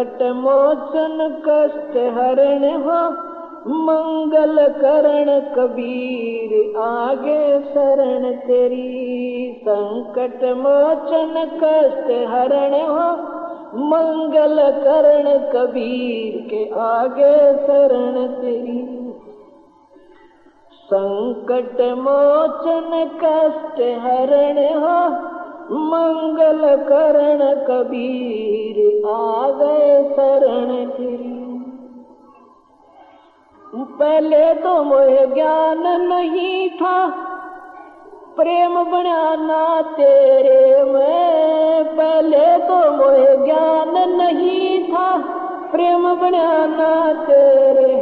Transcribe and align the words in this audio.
संकट 0.00 0.22
मोचन 0.22 1.42
कष्ट 1.48 1.96
हरण 1.96 2.82
हो, 2.82 3.10
मंगल 3.66 4.68
करण 4.68 5.40
कबीर 5.40 6.78
आगे 6.80 7.60
शरण 7.60 8.32
तेरी। 8.32 9.60
संकट 9.68 10.44
मोचन 10.44 11.34
कष्ट 11.62 12.10
हरण 12.28 12.72
हो, 12.72 13.12
मंगल 13.78 14.70
करण 14.70 15.38
कबीर 15.38 16.48
के 16.50 16.80
आगे 16.80 17.52
शरण 17.52 18.26
तेरी। 18.26 19.12
संकट 20.74 21.80
मोचन 21.80 23.10
कष्ट 23.24 23.80
हरण 23.80 24.58
हो 24.58 25.30
मंगल 25.72 26.76
करण 26.76 27.38
कबीर 27.54 29.08
आ 29.08 29.50
गए 29.50 30.04
शरण 30.04 30.90
तेरी 30.90 31.40
पहले 33.74 34.54
तो 34.54 34.84
मोह 34.84 35.34
ज्ञान 35.34 36.02
नहीं 36.02 36.70
था, 36.70 37.08
प्रेम 38.36 38.84
बनाना 38.84 39.82
तेरे 39.82 40.84
में। 40.84 41.84
पहले 41.96 42.58
तो 42.58 42.92
मोह 42.92 43.44
ज्ञान 43.44 44.10
नहीं 44.10 44.88
था, 44.88 45.18
प्रेम 45.72 46.14
बनाना 46.14 47.12
तेरे। 47.12 47.94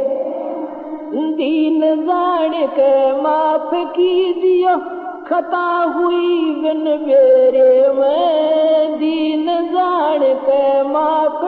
दीन 1.13 2.07
जान 2.07 2.67
के 2.67 3.21
माफ़ 3.21 3.75
कीजियो। 3.75 4.98
खता 5.29 5.93
हुई 5.95 6.55
बिन 6.55 6.83
मेरे 7.07 7.89
में 7.89 8.97
दीन 8.97 9.45
जान 9.45 10.19
के 10.19 10.83
माफ़। 10.83 11.43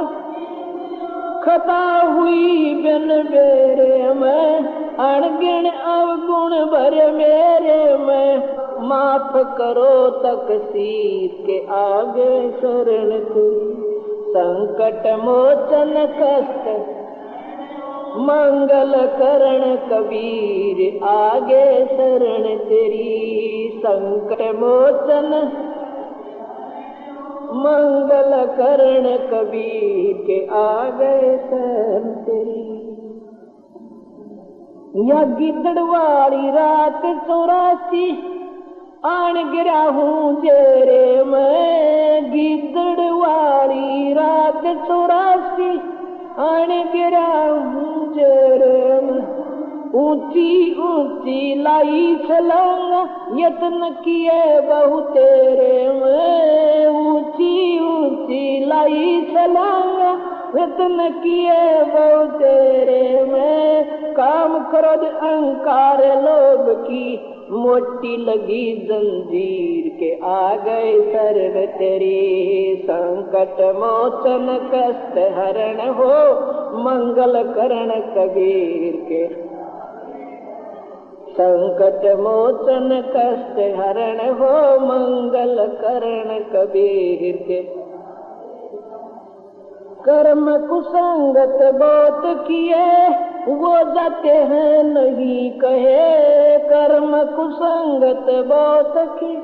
खता 1.43 2.05
हुई 2.07 2.75
बिन 2.75 3.07
मेरे 3.31 4.13
में 4.13 4.63
अणगिण 4.97 5.69
अवगुण 5.69 6.65
भर 6.65 7.11
मेरे 7.11 7.97
में। 7.97 8.37
माफ़ 8.87 9.37
करो 9.57 10.09
तकसीर 10.09 11.43
के 11.45 11.59
आगे 11.73 12.51
शरण 12.51 13.19
संकट 14.31 15.07
मोचन 15.19 15.93
कष्ट 16.19 17.00
मंगल 18.15 19.07
करण 19.07 19.75
कबीर, 19.75 21.03
आगे 21.03 21.85
शरण 21.85 22.57
तेरी, 22.57 23.71
संकट 23.75 24.41
मोचन। 24.41 25.51
मंगल 27.53 28.45
करण 28.45 29.17
कबीर 29.17 30.25
के 30.27 30.45
आगे 30.45 31.37
शरण 31.37 32.09
तेरी। 32.11 32.71
या 35.09 35.23
गिदड़वाड़ी 35.23 36.49
रात 36.49 37.01
चौरासी, 37.27 38.11
आन 39.05 39.51
गिरा 39.51 39.81
हूँ 39.81 40.41
जेरे 40.41 41.23
मैं। 41.23 42.31
गिदड़वाड़ी 42.31 44.13
रात 44.13 44.87
चौरासी 44.87 45.90
आन 46.39 46.69
गिरा 46.93 47.27
हूँ 47.51 48.13
जरम 48.13 49.07
ऊंची 49.99 50.51
ऊंची 50.79 51.63
लाई 51.63 52.15
छलांगा 52.27 53.01
यत्न 53.37 53.89
किए 54.05 54.61
बहु 54.61 54.99
तेरे 55.01 55.87
ऊंची 56.87 57.79
ऊंची 57.79 58.65
लाई 58.65 59.21
छलांगा 59.31 60.11
यत्न 60.55 61.09
किए 61.23 61.83
बहु 61.83 62.25
तेरे 62.37 63.23
में। 63.25 64.13
काम 64.13 64.57
क्रोध 64.71 65.03
अहंकार 65.03 65.99
लोभ 66.21 66.73
की 66.83 67.15
मोटी 67.53 68.17
लगी 68.17 68.75
जंजीर 68.75 69.99
के 69.99 70.19
आ 70.23 70.55
गए 70.55 71.01
सर्व 71.01 71.65
तेरी 71.65 72.75
संकट 72.83 73.75
मोचन 73.75 74.69
कष्ट 74.73 75.17
हरण 75.17 75.89
हो, 75.89 76.33
मंगल 76.79 77.43
करण 77.43 77.89
कबीर 77.89 78.95
के। 78.95 79.27
संकट 81.31 82.19
मोचन 82.19 83.03
कष्ट 83.15 83.79
हरण 83.79 84.19
हो, 84.33 84.79
मंगल 84.79 85.67
करण 85.67 86.39
कबीर 86.39 87.35
के। 87.47 87.80
कर्म 90.05 90.57
कुसंगत 90.67 91.75
बहुत 91.75 92.21
किए, 92.47 93.07
वो 93.47 93.77
जाते 93.77 94.29
हैं 94.29 94.83
नहीं 94.83 95.51
कहे। 95.51 96.57
कर्म 96.57 97.23
कुसंगत 97.23 98.47
बहुत 98.47 98.93
की 98.97 99.35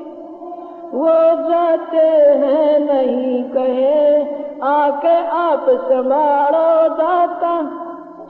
वो 0.96 1.08
जाते 1.50 2.06
हैं 2.42 2.78
नहीं 2.78 3.44
कहे। 3.44 4.20
आके 4.62 5.26
आप 5.26 5.66
संभालो 5.68 6.94
दाता, 6.94 7.62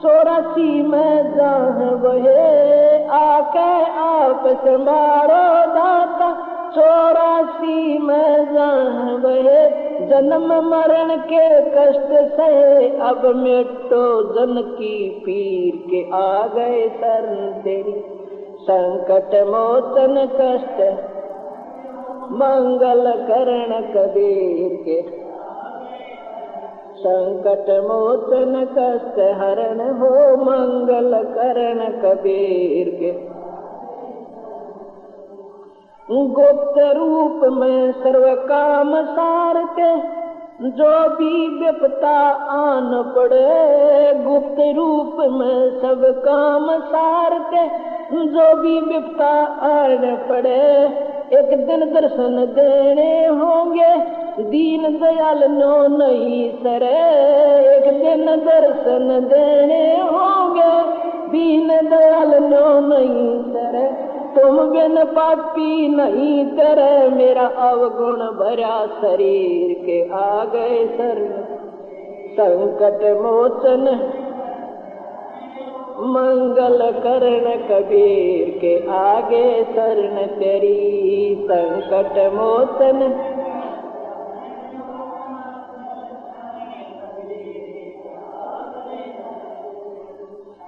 चौरासी 0.01 0.81
में 0.81 1.35
जहाँ 1.37 1.97
बहे। 1.99 3.07
आके 3.07 3.83
आप 3.99 4.43
संभालो 4.47 5.73
दाता 5.73 6.58
चौरासी 6.75 7.97
में 7.97 8.53
जहाँ 8.53 9.21
बहे 9.21 9.89
जन्म 10.05 10.69
मरण 10.69 11.17
के 11.17 11.61
कष्ट 11.61 12.35
सहे 12.37 12.97
अब 12.97 13.35
मिटो, 13.35 14.23
जन 14.23 14.61
की 14.61 15.09
पीर 15.25 15.89
के 15.89 16.17
आ 16.17 16.47
गए 16.47 16.89
शरण 16.89 17.61
तेरी। 17.61 18.03
संकट, 18.61 19.35
मोचन, 19.35 20.27
कष्ट, 20.41 20.81
मंगल 22.31 23.11
करण 23.11 23.81
कबीर 23.81 24.83
के। 24.85 25.01
संकट, 26.99 27.69
मोचन, 27.69 28.65
कष्ट, 28.77 29.19
हरण 29.19 29.79
हो, 29.79 30.43
मंगल 30.43 31.23
करण 31.23 31.91
कबीर 32.01 32.89
के। 32.89 33.28
गुप्त 36.11 36.77
रूप 36.97 37.41
में 37.53 37.91
सर्व 37.91 38.23
काम 38.35 38.93
सारते 39.05 39.89
जो 40.69 41.09
भी 41.09 41.47
विपता 41.59 42.15
आन 42.53 43.13
पड़े, 43.15 44.13
गुप्त 44.23 44.57
रूप 44.75 45.15
में 45.31 45.79
सब 45.79 46.01
काम 46.25 46.79
सारते 46.79 47.67
जो 48.25 48.55
भी 48.61 48.79
विपता 48.79 49.29
आन 49.67 50.15
पड़े, 50.29 50.57
एक 51.39 51.67
दिन 51.67 51.93
दर्शन 51.93 52.45
देने 52.57 53.25
होंगे, 53.27 53.95
दीन 54.43 54.99
दयाल 54.99 55.43
नो 55.51 55.87
नहीं 55.97 56.51
सरे, 56.57 56.97
एक 57.75 57.93
दिन 57.93 58.25
दर्शन 58.25 59.27
देने 59.29 60.01
होंगे, 60.01 60.71
दीन 61.29 61.67
दयाल 61.67 62.35
नो 62.43 62.79
नहीं 62.87 63.43
सरे। 63.53 64.08
तुम 64.35 64.57
बिन 64.69 65.03
पापी 65.05 65.87
नहीं 65.87 66.45
कर 66.45 66.79
मेरा 67.09 67.45
अवगुण 67.67 68.19
भरा 68.37 68.75
शरीर 69.01 69.73
के 69.85 70.01
आ 70.13 70.45
गए 70.45 70.85
सर। 70.87 71.21
संकट 72.31 73.01
मोचन 73.21 73.85
मंगल 76.09 76.81
करण 76.99 77.45
कबीर 77.67 78.49
के 78.61 78.75
आगे 78.91 79.63
शरण 79.63 80.15
तेरी 80.39 81.35
संकट 81.41 82.17
मोचन 82.33 83.01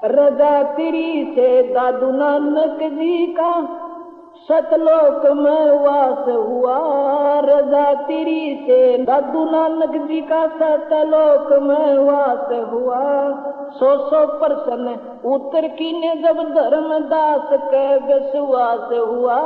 रजा 0.03 0.63
तिरी 0.63 1.33
से 1.35 1.61
दादू 1.73 2.11
नानक 2.11 2.79
जी 2.83 3.25
का 3.39 3.51
सतलोक 4.49 5.25
में 5.25 5.79
वास 5.79 6.29
हुआ। 6.29 6.77
रजा 7.39 7.93
तिरी 7.93 8.63
से 8.63 8.97
दादू 8.97 9.43
नानक 9.45 10.07
जी 10.07 10.21
का 10.21 10.47
सतलोक 10.47 11.51
में 11.61 11.97
वास 11.97 12.47
हुआ। 12.73 13.01
सौ 13.71 13.97
सौ 13.97 14.25
परसन 14.27 14.87
उत्तर 15.25 15.67
की 15.67 15.91
ने 15.99 16.15
जब 16.15 16.41
धर्मदास 16.55 17.49
के 17.53 17.97
विश्वास 17.97 18.89
हुआ। 19.07 19.37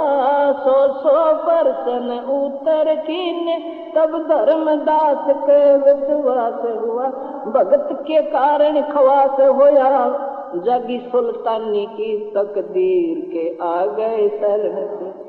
सौ 0.51 0.77
सौ 0.87 1.33
परसन 1.33 2.07
उत्तर 2.29 2.95
की 2.95 3.45
ने 3.45 3.57
तब 3.95 4.17
धर्मदास 4.29 5.35
के 5.49 5.77
विश्वास 5.77 6.61
हुआ। 6.85 7.05
भगत 7.51 7.89
के 8.07 8.21
कारण 8.21 8.81
खवास 8.81 9.39
होया। 9.55 10.31
जगी 10.61 10.99
सुल्तानी 11.11 11.85
की 11.85 12.31
तकदीर 12.35 13.19
के 13.33 13.57
आ 13.63 13.85
गए 13.85 14.29
शरण 14.29 14.75
से 14.95 15.25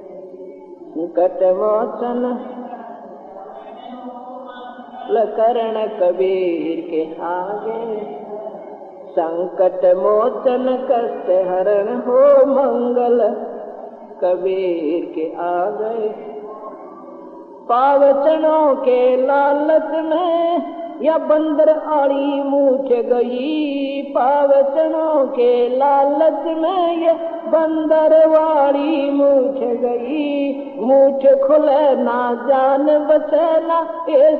कट 1.06 1.42
मोचन 1.42 2.22
करण 5.36 5.76
कबीर 5.86 6.80
के 6.90 7.02
आगे। 7.22 8.04
संकट 9.10 9.84
मोचन 9.96 10.66
कष्ट 10.90 11.30
हरण 11.48 11.94
हो 11.96 12.46
मंगल 12.46 13.20
कबीर 14.22 15.04
के 15.14 15.34
आगे। 15.38 16.08
पावचनों 17.68 18.74
के 18.76 19.26
लालच 19.26 19.90
में 20.04 20.85
या 21.02 21.18
बंदर 21.18 21.68
आड़ी 21.68 22.42
मूछ 22.42 22.88
गई। 22.92 24.02
पावचनों 24.02 25.26
के 25.26 25.76
लालच 25.76 26.44
में 26.58 26.96
ये 26.96 27.12
बंदर 27.46 28.26
वाड़ी 28.28 29.10
मूछ 29.10 29.58
गई। 29.80 30.52
मूछ 30.78 31.26
खुले 31.40 32.02
ना 32.02 32.46
जान 32.48 32.86
बचना 33.04 33.80
ये 34.08 34.30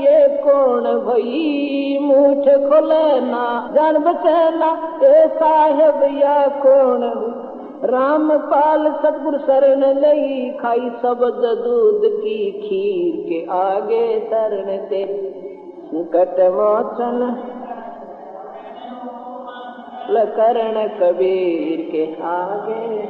ये 0.00 0.28
कौन 0.28 0.84
भई? 0.84 1.98
मूछ 2.02 2.44
खुले 2.44 3.20
ना 3.20 3.72
जान 3.74 3.98
बचना 3.98 4.72
ये 5.02 5.26
साहेब 5.26 6.18
या 6.18 6.48
कौन 6.48 7.36
रामपाल 7.84 8.92
सतगुर 8.92 9.38
शरण 9.38 9.84
लई 10.00 10.50
खाई 10.60 10.90
शब्द 11.02 11.44
दूध 11.64 12.02
की 12.04 12.50
खीर 12.50 13.28
के 13.28 13.52
आगे 13.52 14.20
शरण 14.20 14.76
ते। 14.76 15.49
संकट 15.90 16.36
मोचन 16.40 17.20
करण 20.36 20.88
कबीर 20.88 21.80
के 21.92 22.22
आगे। 22.22 23.06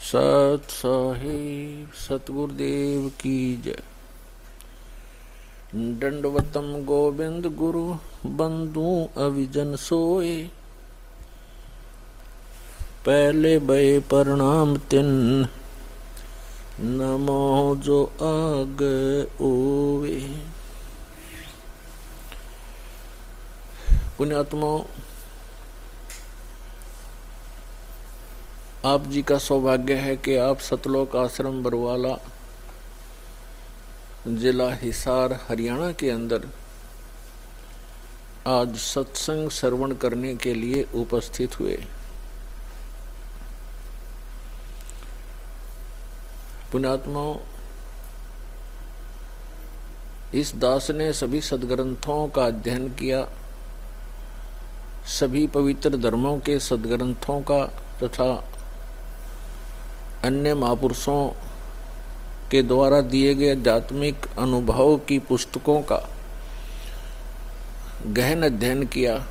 सत 0.00 0.70
साहिब 0.70 1.90
सतगुरुदेव 1.94 3.08
की 3.08 3.62
जय। 3.64 3.82
दंडवतम 5.74 6.84
गोविंद 6.84 7.46
गुरु, 7.46 7.84
बंधु 8.26 9.08
अविजन 9.20 9.76
सोए। 9.76 10.42
पहले 13.06 13.58
बे 13.58 13.98
प्रणाम 13.98 14.76
तिन, 14.76 15.10
नमो 16.80 17.76
जो 17.76 18.04
आग 18.04 18.82
ओवे। 19.40 20.49
पुण्यात्मा 24.20 24.66
आप 28.84 29.06
जी 29.06 29.22
का 29.22 29.38
सौभाग्य 29.38 29.94
है 29.94 30.16
कि 30.16 30.36
आप 30.36 30.60
सतलोक 30.60 31.16
आश्रम 31.16 31.62
बरवाला, 31.62 32.14
जिला 34.26 34.74
हिसार, 34.74 35.32
हरियाणा 35.32 35.92
के 35.92 36.10
अंदर 36.10 36.46
आज 38.46 38.76
सत्संग 38.76 39.48
श्रवण 39.50 39.94
करने 39.94 40.36
के 40.36 40.54
लिए 40.54 40.84
उपस्थित 40.94 41.58
हुए। 41.60 41.80
पुण्यात्माओं 46.72 47.36
इस 50.34 50.54
दास 50.54 50.90
ने 50.90 51.12
सभी 51.12 51.40
सदग्रंथों 51.40 52.28
का 52.28 52.44
अध्ययन 52.44 52.88
किया। 52.88 53.26
सभी 55.10 55.46
पवित्र 55.46 55.96
धर्मों 55.96 56.38
के 56.38 56.58
सदग्रंथों 56.60 57.40
का 57.40 57.64
तथा 58.02 58.30
अन्य 60.24 60.54
महापुरुषों 60.54 61.28
के 62.50 62.62
द्वारा 62.62 63.00
दिए 63.00 63.34
गए 63.34 63.50
आध्यात्मिक 63.50 64.26
अनुभव 64.38 64.96
की 64.96 65.18
पुस्तकों 65.18 65.80
का 65.82 66.08
गहन 68.06 68.42
अध्ययन 68.42 68.86
किया 68.86 69.26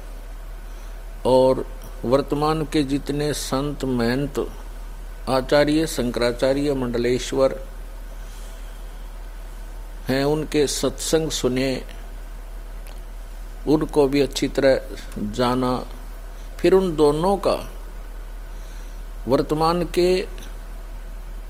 और 1.26 1.66
वर्तमान 2.06 2.66
के 2.66 2.84
जितने 2.84 3.34
संत, 3.34 3.86
महंत, 3.86 4.48
आचार्य, 5.30 5.88
शंकराचार्य, 5.88 6.74
मंडलेश्वर 6.74 7.60
हैं, 10.08 10.24
उनके 10.24 10.68
सत्संग 10.68 11.30
सुने 11.30 11.72
उनको 13.68 14.08
भी 14.08 14.22
अच्छी 14.22 14.48
तरह 14.48 14.80
जाना। 15.32 15.86
फिर 16.60 16.74
उन 16.74 16.96
दोनों 16.96 17.38
का 17.38 17.72
वर्तमान 19.28 19.84
के 19.86 20.28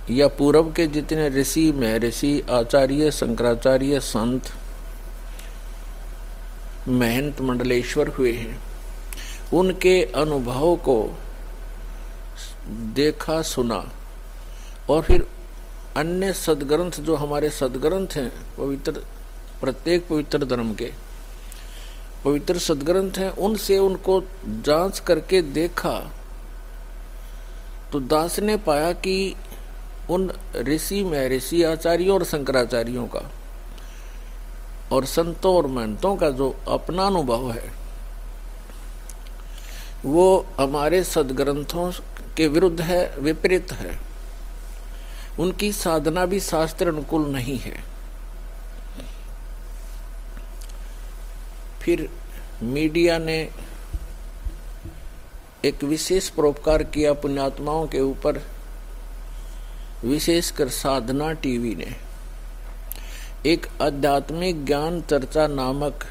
या 0.10 0.28
पूर्व 0.28 0.72
के 0.72 0.88
जितने 0.88 1.30
ऋषि 1.30 1.72
महर्षि 1.72 2.44
आचार्य, 2.50 3.12
शंकराचार्य, 3.12 4.00
संत, 4.00 4.42
महंत 6.88 7.42
मंडलेश्वर 7.42 8.08
हुए 8.08 8.32
हैं, 8.34 8.60
उनके 9.54 10.04
अनुभव 10.04 10.76
को 10.76 11.18
देखा, 12.94 13.42
सुना। 13.42 13.92
और 14.90 15.02
फिर 15.02 15.28
अन्य 15.98 16.34
सदग्रंथ 16.34 16.92
जो 16.92 17.16
हमारे 17.16 17.50
सदग्रंथ 17.50 18.08
हैं, 18.08 18.32
पवित्र, 18.58 18.92
प्रत्येक 19.62 20.08
पवित्र 20.08 20.46
धर्म 20.46 20.74
के 20.74 20.92
पवित्र 22.26 22.58
सदग्रंथ 22.58 23.12
हैं, 23.18 23.30
उनसे 23.30 23.78
उनको 23.78 24.24
जाँच 24.46 25.00
करके 25.00 25.42
देखा। 25.42 26.12
तो 27.92 28.00
दास 28.00 28.40
ने 28.40 28.58
पाया 28.58 28.92
कि 28.94 29.36
उन 30.10 30.32
ऋषि, 30.56 31.04
में 31.04 31.30
ऋषि 31.30 31.64
आचार्यों 31.64 32.14
और 32.16 32.24
शंकराचार्यों 32.24 33.08
का 33.08 33.32
और 34.92 35.06
संतों 35.06 35.56
और 35.56 35.68
महंतों 35.68 36.16
का 36.16 36.30
जो 36.30 36.56
अपना 36.68 37.04
अनुभव 37.04 37.52
है, 37.52 37.72
वो 40.06 40.46
हमारे 40.60 41.04
सदग्रंथों 41.04 41.92
के 42.38 42.48
विरुद्ध 42.48 42.82
है, 42.82 43.16
विपरीत 43.20 43.72
है। 43.72 44.00
उनकी 45.40 45.72
साधना 45.72 46.26
भी 46.26 46.40
शास्त्र 46.40 46.88
अनुकूल 46.88 47.22
नहीं 47.22 47.60
है। 47.60 47.89
फिर 51.82 52.10
मीडिया 52.64 53.18
ने 53.18 53.50
एक 55.66 55.84
विशेष 55.84 56.30
परोपकार 56.30 56.84
किया 56.84 57.14
पुण्यात्माओं 57.14 57.88
के 57.88 58.00
ऊपर, 58.00 58.42
विशेषकर 60.06 60.70
साधना 60.70 61.32
टीवी 61.34 61.76
ने। 61.76 61.96
एक 63.46 63.68
आध्यात्मिक 63.82 64.66
ज्ञान 64.66 65.02
चर्चा 65.02 65.48
नामक 65.48 66.06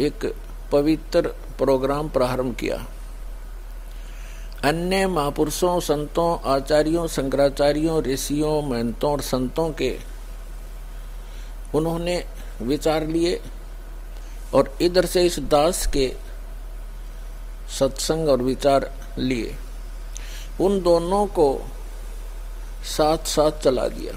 एक 0.00 0.34
पवित्र 0.72 1.28
प्रोग्राम 1.58 2.08
प्रारंभ 2.08 2.56
किया। 2.56 2.86
अन्य 4.64 5.06
महापुरुषों, 5.06 5.80
संतों, 5.80 6.50
आचार्यों, 6.52 7.06
शंकराचार्यों, 7.06 8.02
ऋषियों, 8.02 8.62
महंतों 8.62 9.12
और 9.12 9.20
संतों 9.20 9.70
के, 9.72 9.98
उन्होंने 11.74 12.24
विचार 12.62 13.06
लिए। 13.06 13.40
और 14.56 14.78
इधर 14.82 15.06
से 15.06 15.22
इस 15.22 15.38
दास 15.38 15.86
के 15.86 16.12
सत्संग 17.78 18.28
और 18.28 18.42
विचार 18.42 18.92
लिए। 19.18 19.54
उन 20.60 20.82
दोनों 20.82 21.26
को 21.26 21.68
साथ 22.84 23.18
साथ 23.18 23.62
चला 23.62 23.88
दिया। 23.88 24.12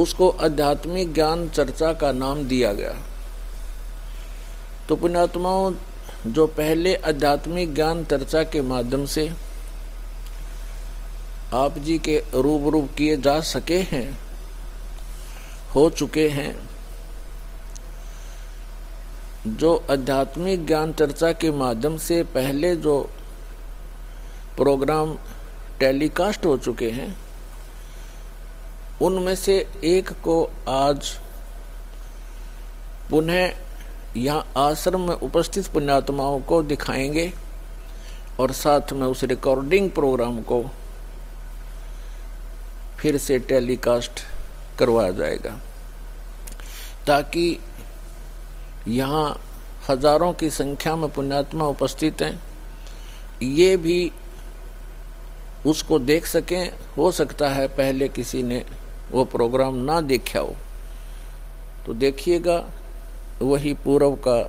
उसको 0.00 0.28
आध्यात्मिक 0.30 1.14
ज्ञान 1.14 1.48
चर्चा 1.48 1.92
का 1.92 2.12
नाम 2.12 2.44
दिया 2.44 2.72
गया। 2.72 2.94
तो 4.88 4.96
पुण्यात्माओं, 4.96 5.74
जो 6.26 6.46
पहले 6.46 6.94
आध्यात्मिक 6.94 7.74
ज्ञान 7.74 8.04
चर्चा 8.04 8.42
के 8.42 8.60
माध्यम 8.60 9.06
से 9.06 9.32
आप 11.54 11.78
जी 11.78 11.98
के 11.98 12.24
रूप 12.34 12.72
रूप 12.72 12.88
किए 12.98 13.16
जा 13.16 13.40
सके 13.40 13.78
हैं, 13.78 14.18
हो 15.74 15.90
चुके 15.90 16.28
हैं 16.28 16.65
जो 19.46 19.84
आध्यात्मिक 19.90 20.66
ज्ञान 20.66 20.92
चर्चा 20.92 21.32
के 21.32 21.50
माध्यम 21.50 21.96
से 21.96 22.22
पहले 22.24 22.76
जो 22.76 23.10
प्रोग्राम 24.56 25.18
टेलीकास्ट 25.80 26.46
हो 26.46 26.56
चुके 26.56 26.90
हैं, 26.90 27.16
उनमें 29.02 29.34
से 29.34 29.70
एक 29.84 30.10
को 30.24 30.50
आज 30.68 31.12
पुनः 33.10 33.50
यहाँ 34.16 34.52
आश्रम 34.56 35.00
में 35.00 35.14
उपस्थित 35.14 35.66
पुण्यात्माओं 35.66 36.40
को 36.40 36.62
दिखाएँगे 36.62 37.32
और 38.40 38.52
साथ 38.52 38.92
में 38.92 39.06
उस 39.06 39.24
रिकॉर्डिंग 39.24 39.90
प्रोग्राम 39.90 40.40
को 40.42 40.62
फिर 42.98 43.16
से 43.18 43.38
टेलीकास्ट 43.38 44.20
करवाया 44.78 45.10
जाएगा, 45.10 45.58
ताकि 47.06 47.58
यहाँ 48.88 49.40
हज़ारों 49.90 50.32
की 50.32 50.50
संख्या 50.50 50.96
में 50.96 51.08
पुण्यात्मा 51.10 51.66
उपस्थित 51.66 52.22
हैं। 52.22 52.40
ये 53.42 53.76
भी 53.76 54.12
उसको 55.66 55.98
देख 55.98 56.26
सकें, 56.26 56.70
हो 56.96 57.10
सकता 57.12 57.48
है 57.48 57.66
पहले 57.68 58.08
किसी 58.08 58.42
ने 58.42 58.64
वो 59.12 59.24
प्रोग्राम 59.24 59.74
ना 59.74 60.00
देखा 60.00 60.40
हो। 60.40 60.56
तो 61.86 61.94
देखिएगा, 61.94 62.64
वही 63.42 63.74
पूर्व 63.74 64.14
का 64.14 64.40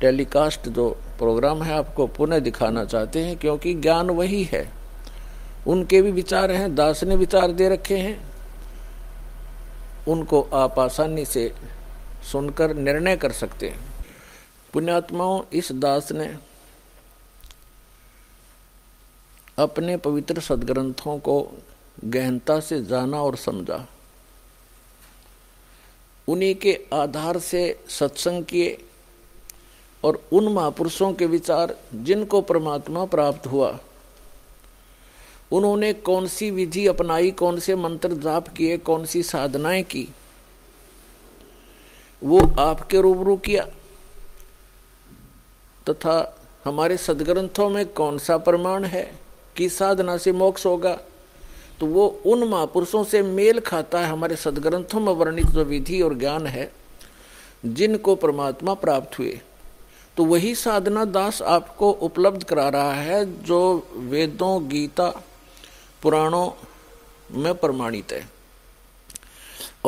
टेलीकास्ट 0.00 0.68
जो 0.68 0.88
प्रोग्राम 1.18 1.62
है, 1.62 1.74
आपको 1.74 2.06
पुनः 2.06 2.38
दिखाना 2.38 2.84
चाहते 2.84 3.24
हैं, 3.24 3.36
क्योंकि 3.36 3.74
ज्ञान 3.74 4.10
वही 4.10 4.42
है। 4.44 4.72
उनके 5.66 6.02
भी 6.02 6.10
विचार 6.10 6.50
हैं, 6.50 6.74
दास 6.74 7.04
ने 7.04 7.16
विचार 7.16 7.52
दे 7.52 7.68
रखे 7.68 7.96
हैं। 7.96 8.20
उनको 10.08 10.40
आप 10.54 10.78
आसानी 10.78 11.24
से 11.24 11.52
सुनकर 12.32 12.74
निर्णय 12.74 13.16
कर 13.16 13.32
सकते 13.32 13.68
हैं। 13.68 13.80
पुण्यात्माओं, 14.72 15.42
इस 15.52 15.72
दास 15.72 16.12
ने 16.12 16.36
अपने 19.58 19.96
पवित्र 19.96 20.40
सदग्रंथों 20.40 21.18
को 21.18 21.58
गहनता 22.04 22.60
से 22.60 22.84
जाना 22.84 23.22
और 23.22 23.36
समझा। 23.36 23.86
उन्हीं 26.28 26.54
के 26.54 26.86
आधार 26.92 27.38
से 27.38 27.84
सत्संग 27.88 28.44
किए 28.44 28.78
और 30.04 30.28
उन 30.32 30.48
महापुरुषों 30.48 31.12
के 31.12 31.26
विचार 31.26 31.76
जिनको 31.94 32.40
परमात्मा 32.40 33.04
प्राप्त 33.04 33.46
हुआ। 33.46 33.78
उन्होंने 35.52 35.92
कौन 35.92 36.26
सी 36.26 36.50
विधि 36.50 36.86
अपनाई, 36.86 37.30
कौन 37.30 37.60
से 37.60 37.76
मंत्र 37.76 38.12
जाप 38.12 38.48
किए, 38.48 38.78
कौन 38.78 39.04
सी 39.04 39.22
साधनाएँ 39.22 39.82
की 39.82 40.08
वो 42.24 42.40
आपके 42.58 43.00
रूबरू 43.00 43.36
किया। 43.36 43.64
तथा 45.88 46.38
हमारे 46.64 46.96
सदग्रंथों 46.96 47.70
में 47.70 47.86
कौन 47.86 48.18
सा 48.18 48.38
प्रमाण 48.38 48.84
है 48.84 49.18
कि 49.56 49.68
साधना 49.68 50.16
से 50.16 50.32
मोक्ष 50.32 50.66
होगा? 50.66 50.98
तो 51.80 51.86
वो 51.86 52.22
उन 52.26 52.44
महापुरुषों 52.44 53.04
से 53.04 53.22
मेल 53.22 53.60
खाता 53.60 54.00
है, 54.00 54.06
हमारे 54.06 54.36
सदग्रंथों 54.36 55.00
में 55.00 55.12
वर्णित 55.12 55.46
जो 55.46 55.64
विधि 55.64 56.02
और 56.02 56.14
ज्ञान 56.14 56.46
है, 56.46 56.72
जिनको 57.66 58.14
परमात्मा 58.14 58.74
प्राप्त 58.74 59.18
हुए। 59.18 59.40
तो 60.16 60.24
वही 60.24 60.54
साधना 60.54 61.04
दास 61.04 61.42
आपको 61.42 61.90
उपलब्ध 61.90 62.44
करा 62.44 62.68
रहा 62.68 62.92
है, 62.92 63.42
जो 63.42 63.88
वेदों, 63.94 64.68
गीता, 64.68 65.22
पुराणों 66.02 66.50
में 67.30 67.54
प्रमाणित 67.54 68.12
है। 68.12 68.37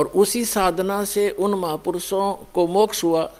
और 0.00 0.06
उसी 0.06 0.44
साधना 0.44 1.04
से 1.04 1.30
उन 1.30 1.54
महापुरुषों 1.54 2.34
को 2.34 2.66
मोक्ष 2.66 3.04
हुआ 3.04 3.32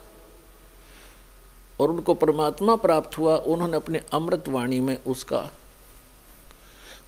और 1.80 1.90
उनको 1.90 2.14
परमात्मा 2.14 2.76
प्राप्त 2.76 3.18
हुआ, 3.18 3.36
उन्होंने 3.36 3.76
अपने 3.76 4.00
अमृत 4.12 4.48
वाणी 4.48 4.80
में 4.80 5.04
उसका 5.04 5.50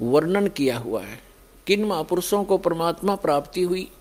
वर्णन 0.02 0.48
किया 0.48 0.78
हुआ 0.78 1.02
है। 1.02 1.20
किन 1.66 1.84
महापुरुषों 1.84 2.44
को 2.44 2.58
परमात्मा 2.58 3.14
प्राप्ति 3.14 3.62
हुई? 3.62 3.92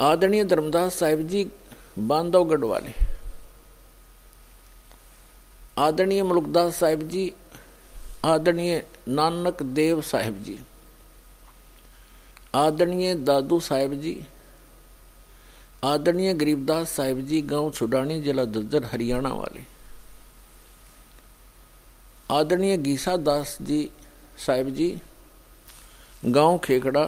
आदरणीय 0.00 0.44
धर्मदास 0.44 0.94
साहिब 0.94 1.28
जी 1.28 1.50
बांधवगढ़ 1.98 2.64
वाले। 2.64 2.92
आदरणीय 5.78 6.22
मुलुकदास 6.22 6.76
साहिब 6.76 7.08
जी, 7.08 7.32
आदरणीय 8.24 8.86
नानक 9.08 9.62
देव 9.62 10.02
साहिब 10.02 10.42
जी। 10.42 10.60
आदरणीय 12.54 13.14
दादू 13.14 13.58
साहेब 13.60 13.92
जी, 13.92 14.14
आदरणीय 15.84 16.32
गरीबदास 16.34 16.90
साहेब 16.90 17.18
जी, 17.26 17.40
गाँव 17.40 17.70
छुडानी 17.70 18.20
जिला 18.22 18.44
दज्जर 18.44 18.84
हरियाणा 18.84 19.28
वाले। 19.28 19.66
आदरणीय 22.30 22.76
गीसा 22.76 23.16
दास 23.16 23.56
जी 23.62 23.88
साहिब 24.46 24.68
जी, 24.74 24.88
गाँव 26.22 26.58
खेकड़ा 26.58 27.06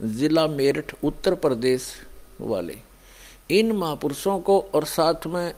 जिला 0.00 0.46
मेरठ, 0.46 0.94
उत्तर 1.04 1.34
प्रदेश 1.34 1.88
वाले। 2.40 2.76
इन 3.50 3.72
महापुरुषों 3.72 4.38
को 4.40 4.60
और 4.74 4.84
साथ 4.84 5.26
में 5.26 5.54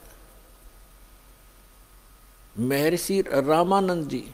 महर्षि 2.56 3.20
रामानंद 3.28 4.08
जी, 4.08 4.24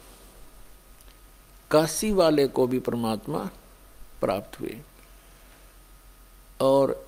काशी 1.71 2.13
वाले 2.13 2.47
को 2.49 2.67
भी 2.67 2.79
परमात्मा 2.79 3.49
प्राप्त 4.27 4.61
हुए। 4.61 4.77
और 6.61 7.07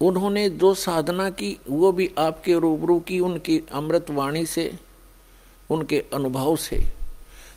उन्होंने 0.00 0.48
जो 0.50 0.74
साधना 0.74 1.30
की, 1.30 1.56
वो 1.70 1.92
भी 1.92 2.10
आपके 2.18 2.54
रूबरू 2.54 2.98
की 3.00 3.20
उनकी 3.20 3.62
अमृत 3.72 4.10
वाणी 4.10 4.46
से, 4.46 4.66
उनके 5.70 6.04
अनुभव 6.12 6.56
से। 6.56 6.80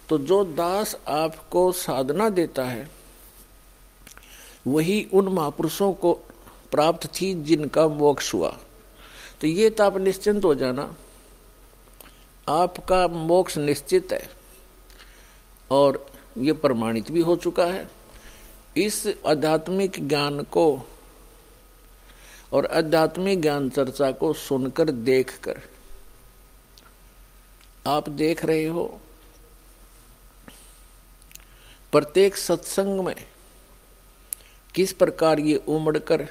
तो 0.09 0.17
जो 0.17 0.43
दास 0.43 0.95
आपको 1.07 1.71
साधना 1.71 2.29
देता 2.29 2.65
है, 2.65 2.89
वही 4.67 5.07
उन 5.13 5.27
महापुरुषों 5.27 5.93
को 5.93 6.13
प्राप्त 6.71 7.07
थी 7.21 7.33
जिनका 7.43 7.87
मोक्ष 7.87 8.33
हुआ। 8.33 8.51
तो 9.41 9.47
ये 9.47 9.69
तो 9.69 9.83
आप 9.83 9.97
निश्चिंत 9.97 10.45
हो 10.45 10.55
जाना, 10.55 10.95
आपका 12.47 13.07
मोक्ष 13.07 13.57
निश्चित 13.57 14.11
है। 14.11 14.29
और 15.71 16.05
ये 16.37 16.53
प्रमाणित 16.53 17.11
भी 17.11 17.21
हो 17.21 17.35
चुका 17.35 17.65
है। 17.65 17.89
इस 18.77 19.07
आध्यात्मिक 19.27 20.07
ज्ञान 20.07 20.41
को 20.43 20.87
और 22.53 22.65
आध्यात्मिक 22.65 23.41
ज्ञान 23.41 23.69
चर्चा 23.69 24.11
को 24.11 24.33
सुनकर 24.33 24.89
देखकर 24.89 25.61
आप 27.87 28.09
देख 28.09 28.45
रहे 28.45 28.65
हो, 28.65 28.99
प्रत्येक 31.91 32.37
सत्संग 32.37 32.99
में 32.99 33.15
किस 34.75 34.93
प्रकार 34.93 35.39
ये 35.39 35.55
उमड़कर 35.67 36.27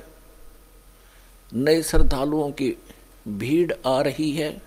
नए 1.53 1.83
श्रद्धालुओं 1.83 2.51
की 2.51 2.77
भीड़ 3.29 3.73
आ 3.87 4.01
रही 4.01 4.31
है, 4.33 4.63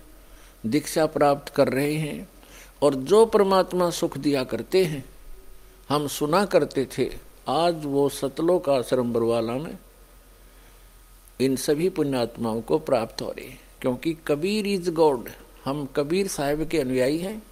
दीक्षा 0.66 1.06
प्राप्त 1.06 1.52
कर 1.54 1.68
रहे 1.68 1.94
हैं 1.94 2.28
और 2.82 2.94
जो 2.94 3.24
परमात्मा 3.26 3.90
सुख 3.90 4.18
दिया 4.18 4.44
करते 4.44 4.84
हैं 4.84 5.04
हम 5.90 6.06
सुना 6.06 6.44
करते 6.44 6.86
थे, 6.98 7.08
आज 7.48 7.84
वो 7.84 8.08
सतलोक 8.08 8.68
आश्रम 8.68 9.12
बरवाला 9.12 9.52
में 9.52 9.78
इन 11.40 11.56
सभी 11.56 11.88
पुण्यात्माओं 11.88 12.60
को 12.60 12.78
प्राप्त 12.78 13.22
हो 13.22 13.30
रही 13.30 13.48
क्योंकि 13.80 14.12
कबीर 14.26 14.66
इज़ 14.66 14.90
गॉड। 14.90 15.28
हम 15.64 15.84
कबीर 15.96 16.28
साहब 16.28 16.62
के 16.64 16.78
अनुयायी 16.78 17.18
हैं 17.18 17.42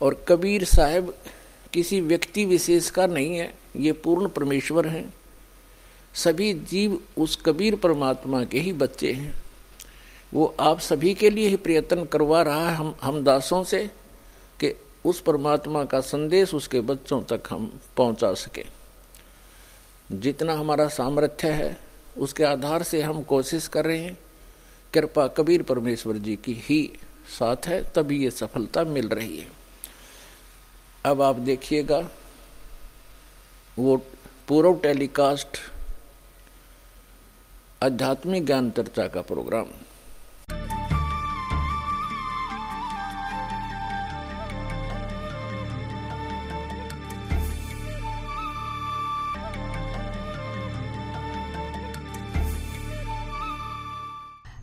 और 0.00 0.14
कबीर 0.28 0.64
साहब 0.64 1.14
किसी 1.72 2.00
व्यक्ति 2.00 2.44
विशेष 2.44 2.90
का 2.90 3.06
नहीं 3.06 3.36
है, 3.36 3.52
ये 3.76 3.92
पूर्ण 3.94 4.28
परमेश्वर 4.28 4.88
हैं। 4.88 5.12
सभी 6.14 6.52
जीव 6.54 6.98
उस 7.18 7.36
कबीर 7.36 7.76
परमात्मा 7.76 8.44
के 8.44 8.60
ही 8.60 8.72
बच्चे 8.74 9.12
हैं। 9.12 9.34
वो 10.32 10.54
आप 10.60 10.80
सभी 10.80 11.14
के 11.14 11.30
लिए 11.30 11.48
ही 11.48 11.56
प्रयत्न 11.56 12.04
करवा 12.04 12.42
रहा 12.42 12.68
है 12.70 12.76
हम 12.76 12.94
हम 13.02 13.22
दासों 13.24 13.62
से। 13.64 13.88
उस 15.04 15.20
परमात्मा 15.20 15.84
का 15.84 16.00
संदेश 16.00 16.54
उसके 16.54 16.80
बच्चों 16.80 17.22
तक 17.22 17.42
हम 17.50 17.80
पहुँचा 17.96 18.34
सके। 18.34 18.64
जितना 20.12 20.52
हमारा 20.52 20.88
सामर्थ्य 20.88 21.50
है, 21.50 21.80
उसके 22.18 22.44
आधार 22.44 22.82
से 22.82 23.02
हम 23.02 23.22
कोशिश 23.22 23.68
कर 23.68 23.84
रहे 23.84 23.98
हैं। 23.98 24.18
कृपा 24.94 25.26
कबीर 25.26 25.62
परमेश्वर 25.62 26.14
जी 26.14 26.36
की 26.36 26.52
ही 26.52 26.98
साथ 27.38 27.56
है, 27.66 27.92
तभी 27.94 28.24
ये 28.24 28.30
सफलता 28.30 28.84
मिल 28.84 29.08
रही 29.08 29.38
है। 29.38 29.48
अब 31.04 31.22
आप 31.22 31.36
देखिएगा, 31.36 32.08
वो 33.78 33.96
पूर्व 34.48 34.74
टेलीकास्ट 34.74 35.58
आध्यात्मिक 37.82 38.46
ज्ञान 38.46 38.70
चर्चा 38.70 39.08
का 39.08 39.22
प्रोग्राम। 39.22 39.66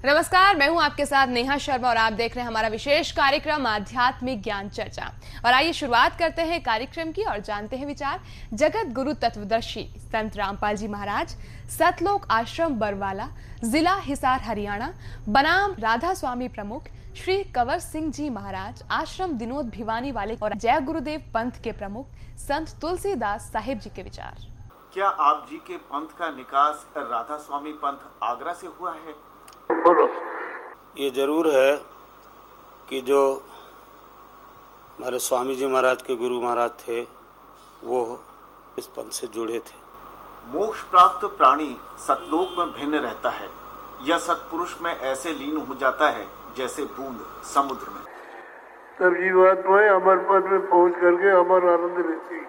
नमस्कार, 0.05 0.55
मैं 0.57 0.67
हूँ 0.67 0.81
आपके 0.81 1.05
साथ 1.05 1.27
नेहा 1.27 1.57
शर्मा 1.57 1.89
और 1.89 1.97
आप 1.97 2.13
देख 2.13 2.35
रहे 2.35 2.43
हैं 2.43 2.49
हमारा 2.49 2.67
विशेष 2.67 3.11
कार्यक्रम, 3.11 3.67
आध्यात्मिक 3.67 4.41
ज्ञान 4.43 4.69
चर्चा। 4.69 5.11
और 5.45 5.53
आइए 5.53 5.73
शुरुआत 5.73 6.17
करते 6.19 6.41
हैं 6.41 6.61
कार्यक्रम 6.63 7.11
की 7.11 7.23
और 7.23 7.39
जानते 7.39 7.77
हैं 7.77 7.85
विचार। 7.85 8.21
जगत 8.53 8.93
गुरु 8.93 9.13
तत्वदर्शी 9.15 9.83
संत 9.97 10.37
रामपाल 10.37 10.75
जी 10.75 10.87
महाराज, 10.87 11.35
सतलोक 11.69 12.25
आश्रम 12.31 12.79
बरवाला, 12.79 13.27
जिला 13.63 13.95
हिसार, 13.99 14.41
हरियाणा। 14.41 14.91
बनाम 15.29 15.75
राधा 15.79 16.13
स्वामी 16.13 16.47
प्रमुख 16.49 16.87
श्री 17.15 17.43
कंवर 17.45 17.79
सिंह 17.79 18.11
जी 18.11 18.29
महाराज, 18.31 18.83
आश्रम 18.91 19.37
दिनोद 19.37 19.69
भिवानी 19.69 20.11
वाले 20.11 20.35
और 20.35 20.55
जय 20.55 20.79
गुरुदेव 20.81 21.31
पंथ 21.33 21.63
के 21.63 21.71
प्रमुख 21.73 22.07
संत 22.39 22.77
तुलसीदास 22.81 23.51
साहिब 23.53 23.79
जी 23.79 23.89
के 23.89 24.03
विचार। 24.03 24.47
क्या 24.93 25.07
आप 25.07 25.47
जी 25.49 25.57
के 25.67 25.77
पंथ 25.77 26.17
का 26.19 26.29
निकास 26.31 26.87
राधा 26.97 27.37
स्वामी 27.37 27.71
पंथ 27.83 28.09
आगरा 28.23 28.53
से 28.53 28.67
हुआ 28.69 28.93
है? 28.93 29.13
ये 29.71 31.09
ज़रूर 31.11 31.47
है 31.49 31.75
कि 32.89 33.01
जो 33.01 33.21
हमारे 34.97 35.19
स्वामी 35.19 35.55
जी 35.55 35.67
महाराज 35.67 36.01
के 36.01 36.15
गुरु 36.15 36.39
महाराज 36.41 36.71
थे 36.79 37.01
वो 37.83 38.01
इस 38.77 38.87
पंथ 38.87 39.11
से 39.11 39.27
जुड़े 39.27 39.59
थे। 39.59 39.79
मोक्ष 40.49 40.81
प्राप्त 40.91 41.25
प्राणी 41.37 41.75
सतलोक 41.99 42.57
में 42.57 42.71
भिन्न 42.73 42.99
रहता 42.99 43.29
है। 43.29 43.49
या 44.01 44.17
सतपुरुष 44.17 44.75
में 44.81 44.91
ऐसे 44.91 45.33
लीन 45.33 45.57
हो 45.59 45.75
जाता 45.75 46.09
है 46.09 46.25
जैसे 46.57 46.83
बूंद 46.97 47.25
समुद्र 47.53 47.89
में। 47.89 48.03
तब 48.99 49.15
जीवात्माएँ 49.15 49.89
अमर 49.89 50.17
पद 50.29 50.51
में 50.51 50.69
पहुँच 50.69 50.93
करके 51.01 51.29
अमर 51.39 51.69
आनंद 51.73 51.97
लेती 52.05 52.45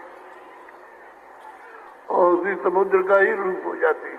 और 2.11 2.35
उसी 2.35 2.55
समुद्र 2.63 3.03
का 3.09 3.21
ही 3.21 3.33
रूप 3.33 3.67
हो 3.67 3.75
जाती 3.77 4.17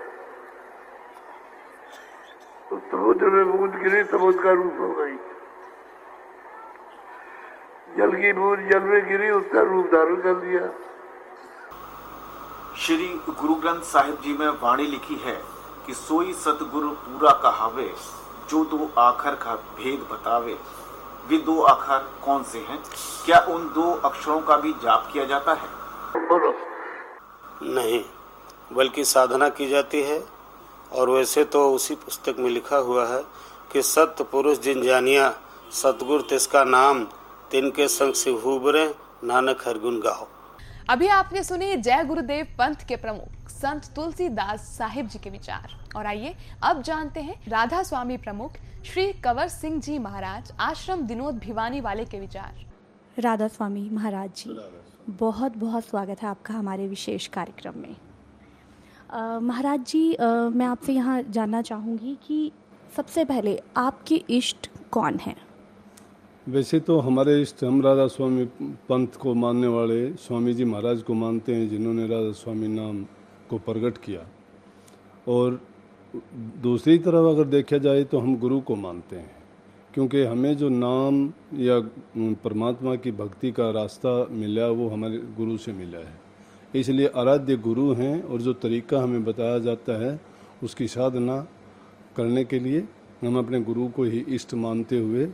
समुद्र 2.78 3.26
में 3.26 3.56
बूंद 3.56 3.74
गिरी 3.82 4.04
समुद्र 4.04 4.42
का 4.42 4.52
रूप 4.52 4.76
हो। 4.80 4.88
गई 4.98 5.16
जल 7.96 8.16
की 8.16 8.32
बूंद 8.32 8.68
जल 8.70 8.80
में 8.80 9.08
गिरी 9.08 9.30
उसका 9.30 9.62
रूप 9.62 9.86
धारण 9.86 10.16
कर 10.16 10.34
दिया 10.34 10.68
श्री 12.76 13.08
गुरु 13.30 13.54
ग्रंथ 13.54 13.82
साहिब 13.82 14.20
जी 14.20 14.32
में 14.32 14.48
वाणी 14.62 14.86
लिखी 14.86 15.14
है 15.14 15.34
कि 15.86 15.94
सोई 15.94 16.32
सतगुरु 16.32 16.88
पूरा 16.88 17.30
कहावे 17.42 17.94
जो 18.48 18.64
दो 18.64 18.88
आखर 18.98 19.34
का 19.34 19.54
भेद 19.54 20.00
बतावे। 20.12 20.58
वे 21.28 21.38
दो 21.38 21.62
आखर 21.62 21.98
कौन 22.24 22.42
से 22.42 22.58
हैं? 22.58 22.82
क्या 23.24 23.38
उन 23.38 23.68
दो 23.68 23.90
अक्षरों 24.04 24.40
का 24.40 24.56
भी 24.56 24.72
जाप 24.72 25.08
किया 25.12 25.24
जाता 25.24 25.52
है? 25.52 25.68
नहीं 27.74 28.04
बल्कि 28.72 29.04
साधना 29.04 29.48
की 29.48 29.68
जाती 29.68 30.02
है। 30.02 30.18
और 30.94 31.10
वैसे 31.10 31.44
तो 31.44 31.68
उसी 31.70 31.94
पुस्तक 31.96 32.36
में 32.38 32.50
लिखा 32.50 32.76
हुआ 32.86 33.06
है 33.08 33.22
कि 33.72 33.82
सत्य 33.84 34.24
पुरुष 34.24 34.58
जिन 34.60 34.82
जानिया 34.82 35.28
सतगुर 35.72 36.26
तिसका 36.30 36.64
नाम 36.64 37.04
तिनके 37.50 37.88
संग 37.88 38.14
से 38.14 38.30
हुबरे 38.44 38.86
नानक 39.24 39.62
हरगुन 39.66 40.00
गाओ। 40.00 40.26
अभी 40.90 41.06
आपने 41.08 41.42
सुने 41.44 41.76
जय 41.78 42.04
गुरुदेव 42.04 42.46
पंथ 42.58 42.86
के 42.88 42.96
प्रमुख 42.96 43.48
संत 43.50 43.84
तुलसीदास 43.96 44.60
साहिब 44.78 45.08
जी 45.08 45.18
के 45.18 45.30
विचार। 45.30 45.76
और 45.96 46.06
आइए 46.06 46.34
अब 46.62 46.82
जानते 46.82 47.20
हैं 47.20 47.40
राधा 47.48 47.82
स्वामी 47.82 48.16
प्रमुख 48.18 48.56
श्री 48.84 49.12
कंवर 49.24 49.48
सिंह 49.48 49.80
जी 49.80 49.98
महाराज 49.98 50.52
आश्रम 50.60 51.02
दिनोद 51.06 51.38
भिवानी 51.38 51.80
वाले 51.80 52.04
के 52.04 52.20
विचार। 52.20 52.64
राधा 53.18 53.48
स्वामी 53.48 53.88
महाराज 53.92 54.30
जी 54.36 54.58
बहुत 55.10 55.56
बहुत 55.56 55.84
स्वागत 55.84 56.22
है 56.22 56.28
आपका 56.28 56.54
हमारे 56.54 56.88
विशेष 56.88 57.26
कार्यक्रम 57.28 57.78
में। 57.78 57.94
महाराज 59.14 59.84
जी 59.86 60.16
मैं 60.54 60.66
आपसे 60.66 60.92
यहाँ 60.92 61.22
जानना 61.24 61.60
चाहूँगी 61.62 62.16
कि 62.26 62.50
सबसे 62.96 63.24
पहले 63.24 63.58
आपके 63.76 64.22
इष्ट 64.30 64.68
कौन 64.92 65.18
हैं? 65.18 65.36
वैसे 66.46 66.80
तो 66.80 66.98
हमारे 67.00 67.40
इष्ट 67.42 67.62
हम 67.64 67.80
राधा 67.82 68.06
स्वामी 68.06 68.44
पंथ 68.88 69.16
को 69.20 69.34
मानने 69.34 69.66
वाले 69.66 70.00
स्वामी 70.16 70.54
जी 70.54 70.64
महाराज 70.64 71.02
को 71.02 71.14
मानते 71.14 71.54
हैं, 71.54 71.68
जिन्होंने 71.68 72.06
राधा 72.06 72.32
स्वामी 72.32 72.68
नाम 72.68 73.02
को 73.50 73.58
प्रकट 73.60 73.98
किया। 73.98 74.26
और 75.28 75.60
दूसरी 76.62 76.98
तरफ़ 76.98 77.26
अगर 77.26 77.44
देखा 77.46 77.78
जाए 77.78 78.04
तो 78.04 78.18
हम 78.18 78.36
गुरु 78.38 78.60
को 78.60 78.76
मानते 78.76 79.16
हैं, 79.16 79.36
क्योंकि 79.94 80.22
हमें 80.24 80.56
जो 80.56 80.68
नाम 80.68 81.24
या 81.58 81.78
परमात्मा 82.44 82.94
की 82.96 83.12
भक्ति 83.14 83.52
का 83.52 83.70
रास्ता 83.72 84.26
मिला, 84.32 84.68
वो 84.68 84.88
हमारे 84.88 85.18
गुरु 85.36 85.56
से 85.58 85.72
मिला 85.72 85.98
है। 85.98 86.22
इसलिए 86.74 87.06
आराध्य 87.16 87.56
गुरु 87.64 87.92
हैं 87.94 88.22
और 88.22 88.42
जो 88.42 88.52
तरीका 88.62 89.02
हमें 89.02 89.24
बताया 89.24 89.58
जाता 89.66 89.98
है 90.02 90.18
उसकी 90.62 90.86
साधना 90.88 91.36
करने 92.16 92.44
के 92.44 92.58
लिए 92.58 92.84
हम 93.24 93.38
अपने 93.38 93.60
गुरु 93.60 93.88
को 93.88 94.04
ही 94.04 94.24
इष्ट 94.28 94.54
मानते 94.54 94.98
हुए 94.98 95.24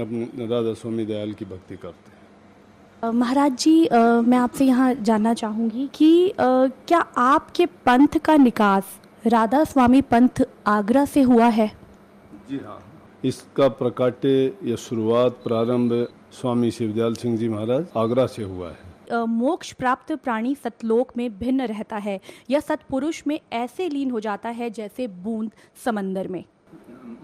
अपने 0.00 0.46
राधा 0.46 0.72
स्वामी 0.74 1.04
दयाल 1.06 1.32
की 1.32 1.44
भक्ति 1.44 1.76
करते 1.76 2.10
हैं। 2.10 3.12
महाराज 3.12 3.56
जी 3.58 3.84
अ, 3.86 3.98
मैं 4.20 4.38
आपसे 4.38 4.64
यहाँ 4.64 4.94
जानना 4.94 5.34
चाहूँगी 5.34 5.88
कि 5.94 6.28
अ, 6.28 6.34
क्या 6.88 6.98
आपके 7.18 7.66
पंथ 7.86 8.18
का 8.24 8.36
निकास 8.36 8.98
राधा 9.26 9.62
स्वामी 9.64 10.00
पंथ 10.02 10.42
आगरा 10.66 11.04
से 11.04 11.22
हुआ 11.22 11.46
है? 11.48 11.70
जी 12.50 12.60
हाँ। 12.64 12.82
इसका 13.24 13.68
प्रकाट्य 13.74 14.52
या 14.64 14.76
शुरुआत 14.76 15.38
प्रारंभ 15.44 15.92
स्वामी 16.32 16.70
शिवदयाल 16.70 17.14
सिंह 17.14 17.36
जी 17.38 17.48
महाराज 17.48 17.86
आगरा 17.96 18.26
से 18.26 18.42
हुआ 18.42 18.68
है। 18.68 18.83
मोक्ष 19.12 19.72
प्राप्त 19.72 20.12
प्राणी 20.12 20.54
सतलोक 20.54 21.12
में 21.16 21.38
भिन्न 21.38 21.66
रहता 21.66 21.96
है। 21.96 22.20
या 22.50 22.60
सतपुरुष 22.60 23.22
में 23.26 23.40
ऐसे 23.52 23.88
लीन 23.88 24.10
हो 24.10 24.20
जाता 24.20 24.48
है 24.48 24.70
जैसे 24.70 25.06
बूंद 25.06 25.50
समंदर 25.84 26.28
में। 26.28 26.44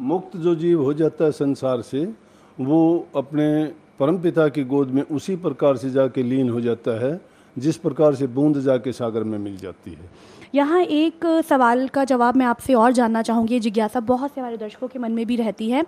मुक्त 0.01 0.37
जो 0.37 0.55
जीव 0.55 0.83
हो 0.83 0.93
जाता 0.93 1.25
है 1.25 1.33
संसार 1.33 1.83
से, 1.83 2.15
वो 2.61 3.09
अपने 3.17 3.65
परमपिता 3.99 4.49
की 4.49 4.65
गोद 4.65 4.89
में 4.89 5.03
उसी 5.03 5.37
प्रकार 5.37 5.77
से 5.77 5.91
जाके 5.91 6.23
लीन 6.23 6.51
हो 6.51 6.61
जाता 6.61 7.07
है, 7.07 7.21
जिस 7.59 7.77
प्रकार 7.77 8.15
से 8.15 8.27
बूंद 8.27 8.61
जाके 8.61 8.93
सागर 8.93 9.25
में 9.25 9.39
मिल 9.39 9.57
जाती 9.57 9.91
है। 9.91 10.11
यहाँ 10.55 10.81
एक 10.83 11.25
सवाल 11.49 11.87
का 11.89 12.05
जवाब 12.05 12.37
मैं 12.37 12.47
आपसे 12.47 12.75
और 12.75 12.93
जानना 12.93 13.23
चाहूँगी, 13.23 13.55
ये 13.55 13.61
जिज्ञासा 13.61 14.01
बहुत 14.01 14.35
से 14.35 14.41
हमारे 14.41 14.57
दर्शकों 14.57 14.89
के 14.89 14.99
मन 14.99 15.13
में 15.13 15.27
भी 15.27 15.37
रहती 15.37 15.71
है 15.71 15.83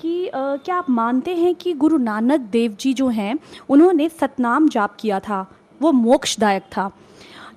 कि 0.00 0.30
क्या 0.34 0.76
आप 0.76 0.90
मानते 0.90 1.34
हैं 1.34 1.54
कि 1.54 1.72
गुरु 1.74 1.98
नानक 1.98 2.40
देव 2.50 2.76
जी 2.80 2.92
जो 2.94 3.08
हैं, 3.08 3.38
उन्होंने 3.68 4.08
सतनाम 4.10 4.68
जाप 4.68 4.96
किया 5.00 5.20
था? 5.20 5.46
वो 5.80 5.92
मोक्षदायक 5.92 6.62
था। 6.76 6.90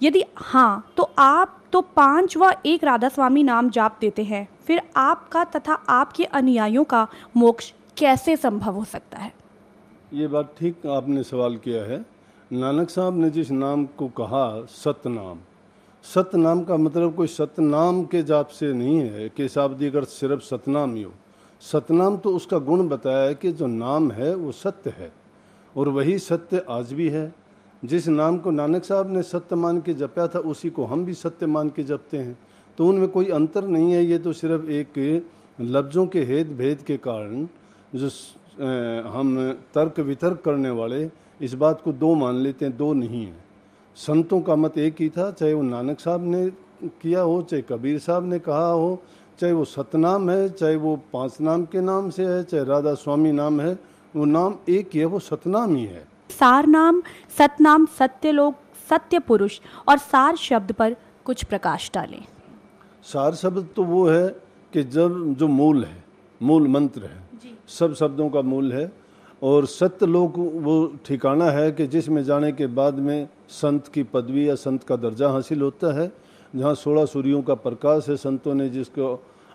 यदि 0.03 0.23
हाँ 0.35 0.93
तो 0.97 1.09
आप 1.19 1.57
तो 1.73 1.81
पाँच 1.95 2.37
व 2.37 2.51
एक 2.65 2.83
राधा 2.83 3.09
स्वामी 3.09 3.43
नाम 3.43 3.69
जाप 3.69 3.97
देते 4.01 4.23
हैं, 4.23 4.47
फिर 4.67 4.81
आपका 4.97 5.43
तथा 5.45 5.73
आपके 5.73 6.23
अनुयायियों 6.25 6.83
का 6.83 7.07
मोक्ष 7.37 7.73
कैसे 7.97 8.35
संभव 8.37 8.75
हो 8.75 8.83
सकता 8.85 9.17
है? 9.17 9.33
ये 10.13 10.27
बात 10.27 10.55
ठीक 10.59 10.85
आपने 10.87 11.23
सवाल 11.23 11.55
किया 11.57 11.83
है। 11.83 12.05
नानक 12.51 12.89
साहब 12.89 13.17
ने 13.17 13.29
जिस 13.29 13.51
नाम 13.51 13.85
को 13.97 14.07
कहा, 14.09 14.65
सतनाम 14.65 15.39
सतनाम 16.03 16.63
का 16.63 16.77
मतलब 16.77 17.15
कोई 17.15 17.27
सतनाम 17.27 18.03
के 18.03 18.23
जाप 18.23 18.47
से 18.47 18.73
नहीं 18.73 18.97
है, 18.97 19.29
कि 19.29 19.47
शाब्दिक 19.47 19.95
अर्थ 19.95 20.07
सिर्फ़ 20.07 20.41
सतनाम 20.41 20.95
ही 20.95 21.03
हो। 21.03 21.11
सतनाम 21.61 22.17
तो 22.17 22.35
उसका 22.35 22.57
गुण 22.57 22.87
बताया 22.87 23.27
है 23.27 23.35
कि 23.35 23.51
जो 23.51 23.67
नाम 23.67 24.11
है, 24.11 24.35
वो 24.35 24.51
सत्य 24.51 24.89
है। 24.89 25.11
और 25.77 25.89
वही 25.89 26.19
सत्य 26.19 26.65
आज 26.69 26.93
भी 26.93 27.09
है। 27.09 27.33
जिस 27.85 28.07
नाम 28.07 28.37
को 28.37 28.51
नानक 28.51 28.83
साहब 28.83 29.13
ने 29.13 29.23
सत्य 29.23 29.55
मान 29.55 29.81
के 29.81 29.93
जपया 29.93 30.27
था, 30.27 30.39
उसी 30.39 30.69
को 30.69 30.85
हम 30.85 31.05
भी 31.05 31.13
सत्य 31.13 31.45
मान 31.45 31.69
के 31.69 31.83
जपते 31.83 32.17
हैं। 32.17 32.39
तो 32.77 32.87
उनमें 32.87 33.07
कोई 33.07 33.29
अंतर 33.29 33.67
नहीं 33.67 33.93
है, 33.93 34.05
ये 34.05 34.17
तो 34.17 34.33
सिर्फ़ 34.33 34.65
एक 34.65 35.25
लफ्ज़ों 35.61 36.07
के 36.07 36.23
हेद 36.23 36.47
भेद 36.47 36.81
के 36.81 36.97
कारण 36.97 37.47
जो 37.95 38.07
हम 39.09 39.51
तर्क 39.75 39.99
वितर्क 39.99 40.41
करने 40.45 40.69
वाले 40.69 41.09
इस 41.41 41.53
बात 41.53 41.81
को 41.81 41.93
दो 41.93 42.15
मान 42.15 42.35
लेते 42.35 42.65
हैं, 42.65 42.77
दो 42.77 42.93
नहीं 42.93 43.25
है। 43.25 43.40
संतों 43.97 44.41
का 44.41 44.55
मत 44.55 44.77
एक 44.77 44.95
ही 44.99 45.09
था 45.09 45.31
चाहे 45.31 45.53
वो 45.53 45.61
नानक 45.61 45.99
साहब 45.99 46.23
ने 46.23 46.49
किया 47.01 47.21
हो 47.21 47.41
चाहे 47.41 47.61
कबीर 47.61 47.99
साहब 47.99 48.25
ने 48.25 48.39
कहा 48.39 48.71
हो 48.71 49.01
चाहे 49.39 49.53
वो 49.53 49.65
सतनाम 49.65 50.29
है 50.29 50.49
चाहे 50.49 50.75
वो 50.75 50.95
पाँच 51.13 51.41
नाम 51.41 51.65
के 51.65 51.81
नाम 51.81 52.09
से 52.09 52.25
है 52.25 52.43
चाहे 52.43 52.63
राधा 52.63 52.93
स्वामी 52.93 53.31
नाम 53.31 53.61
है 53.61 53.73
वो 54.15 54.25
नाम 54.25 54.55
एक 54.69 54.89
ही 54.93 54.99
है 54.99 55.05
वो 55.05 55.19
सतनाम 55.19 55.75
ही 55.75 55.85
है। 55.85 56.03
सार 56.29 56.67
नाम 56.67 57.01
सतनाम 57.37 57.85
सत्यलोक 57.99 58.55
सत्य 58.89 59.19
पुरुष 59.19 59.59
और 59.89 59.97
सार 59.97 60.35
शब्द 60.35 60.71
पर 60.71 60.95
कुछ 61.25 61.43
प्रकाश 61.43 61.91
डालें। 61.93 62.23
सार 63.03 63.35
शब्द 63.35 63.67
तो 63.75 63.83
वो 63.83 64.07
है 64.07 64.27
कि 64.73 64.83
जब 64.83 65.33
जो 65.33 65.47
मूल 65.47 65.83
है 65.83 66.03
मूल 66.41 66.67
मंत्र 66.67 67.03
है 67.03 67.23
सब 67.67 67.93
शब्दों 67.95 68.29
का 68.29 68.41
मूल 68.41 68.71
है 68.73 68.91
और 69.41 69.65
सत्य 69.65 70.05
लोक 70.05 70.37
वो 70.37 70.93
ठिकाना 71.05 71.45
है 71.51 71.71
कि 71.71 71.87
जिसमें 71.87 72.23
जाने 72.23 72.51
के 72.51 72.67
बाद 72.69 72.99
में 72.99 73.27
संत 73.49 73.87
की 73.87 74.03
पदवी 74.03 74.47
या 74.49 74.55
संत 74.55 74.83
का 74.83 74.95
दर्जा 74.95 75.29
हासिल 75.29 75.61
होता 75.61 75.93
है, 75.99 76.11
जहाँ 76.55 76.73
सोलह 76.75 77.05
सूर्यों 77.05 77.41
का 77.41 77.53
प्रकाश 77.55 78.09
है, 78.09 78.15
संतों 78.17 78.53
ने 78.53 78.69
जिसको 78.69 79.13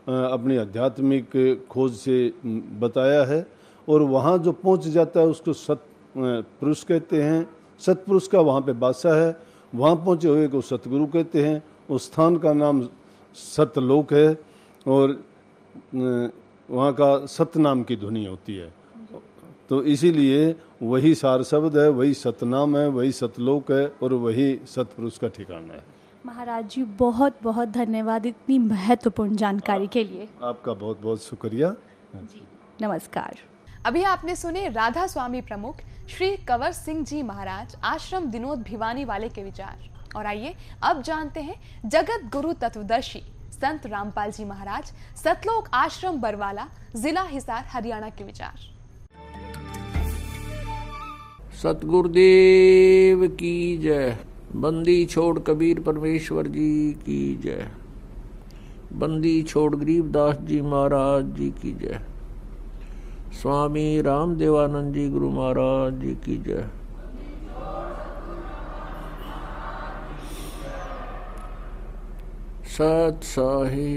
अपनी 0.09 0.57
आध्यात्मिक 0.57 1.67
खोज 1.71 1.93
से 1.95 2.33
बताया 2.81 3.25
है। 3.25 3.47
और 3.89 4.03
वहाँ 4.03 4.37
जो 4.39 4.53
पहुँच 4.53 4.87
जाता 4.89 5.21
है, 5.21 5.27
उसको 5.27 5.53
सत 5.53 5.83
पुरुष 6.17 6.83
कहते 6.85 7.23
हैं। 7.23 7.49
सतपुरुष 7.81 8.27
का 8.29 8.41
वहाँ 8.41 8.61
पे 8.61 8.73
बादशाह 8.73 9.15
है। 9.15 9.37
वहाँ 9.73 9.97
पहुँचे 9.97 10.29
हुए 10.29 10.49
को 10.49 10.61
सतगुरु 10.61 11.07
कहते 11.07 11.45
हैं। 11.45 11.63
उस 11.91 12.05
स्थान 12.07 12.37
का 12.37 12.53
नाम 12.53 12.89
सतलोक 13.37 14.13
है 14.13 14.29
और 14.87 15.19
वहाँ 16.69 16.93
का 16.93 17.27
सतनाम 17.27 17.83
की 17.83 17.97
ध्वनि 17.97 18.25
होती 18.25 18.57
है। 18.57 18.73
तो 19.71 19.83
इसीलिए 19.85 20.55
वही 20.83 21.15
सार 21.15 21.43
शब्द 21.43 21.77
है 21.79 21.89
वही 21.91 22.15
सतनाम 22.15 22.77
है 22.77 22.87
वही 22.89 23.13
सतलोक 23.13 23.71
है 23.73 23.87
और 24.03 24.13
वही 24.15 24.49
सतपुरुष 24.67 25.19
का 25.19 25.29
ठिकाना 25.29 25.75
है। 25.75 25.83
महाराज 26.25 26.69
जी 26.71 26.83
बहुत 26.99 27.39
बहुत 27.43 27.69
धन्यवाद 27.69 28.27
इतनी 28.27 28.59
महत्वपूर्ण 28.59 29.37
जानकारी 29.37 29.87
के 29.87 30.05
लिए। 30.05 30.29
आपका 30.43 30.73
बहुत 30.75 31.01
बहुत 31.03 31.23
शुक्रिया 31.23 31.75
नमस्कार। 32.83 33.39
अभी 33.87 34.03
आपने 34.05 34.37
सुने 34.37 34.69
राधा 34.69 35.07
स्वामी 35.07 35.41
प्रमुख 35.41 35.81
श्री 36.09 36.37
कंवर 36.49 36.73
सिंह 36.73 37.05
जी 37.05 37.23
महाराज 37.23 37.77
आश्रम 37.85 38.27
दिनोद 38.31 38.63
भिवानी 38.63 39.05
वाले 39.05 39.29
के 39.29 39.43
विचार। 39.45 40.17
और 40.17 40.27
आइए 40.27 40.55
अब 40.83 41.03
जानते 41.03 41.41
हैं 41.41 41.89
जगत 41.89 42.31
गुरु 42.33 42.53
तत्वदर्शी 42.53 43.23
संत 43.53 43.87
रामपाल 43.87 44.31
जी 44.31 44.45
महाराज 44.45 44.93
सतलोक 45.17 45.69
आश्रम 45.75 46.21
बरवाला 46.21 46.67
जिला 46.97 47.23
हिसार 47.25 47.65
हरियाणा 47.69 48.09
के 48.11 48.25
विचार। 48.25 48.76
सतगुरुदेव 51.63 53.27
की 53.27 53.79
जय। 53.79 54.19
बंदी 54.57 55.05
छोड़ 55.05 55.39
कबीर 55.39 55.81
परमेश्वर 55.81 56.47
जी 56.47 56.93
की 56.93 57.37
जय। 57.37 57.71
बंदी 58.93 59.43
छोड़ 59.43 59.77
गरीबदास 59.77 60.37
जी 60.37 60.61
महाराज 60.61 61.25
जी 61.25 61.51
की 61.51 61.73
जय। 61.73 62.01
स्वामी 63.43 64.01
राम 64.01 64.35
देवानंद 64.35 64.95
जी 64.95 65.09
गुरु 65.09 65.31
महाराज 65.31 66.01
जी 66.01 66.15
की 66.15 66.37
जय। 66.37 66.69
सत 72.67 73.21
साहे। 73.23 73.93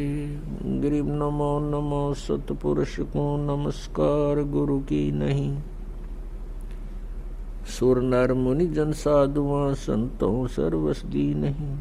गरीब 0.80 1.08
नमो 1.10 1.60
नमो 1.60 2.14
सतपुरुष 2.14 3.00
को 3.00 3.26
नमस्कार, 3.38 4.44
गुरु 4.44 4.80
की 4.80 5.12
नहीं। 5.12 5.58
सुर 7.70 8.02
नर 8.02 8.34
मुनि 8.34 8.66
जन 8.68 8.92
साधुआ 8.92 9.74
संतों 9.74 10.48
सर्वसदी 10.48 11.34
नहीं। 11.34 11.78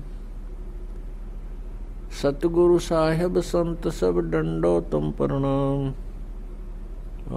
सतगुरु 2.22 2.79
साहेब 2.79 3.40
संत 3.40 3.88
सब 3.88 4.18
डंडो 4.31 4.81
तुम 4.81 5.11
प्रणाम 5.12 5.88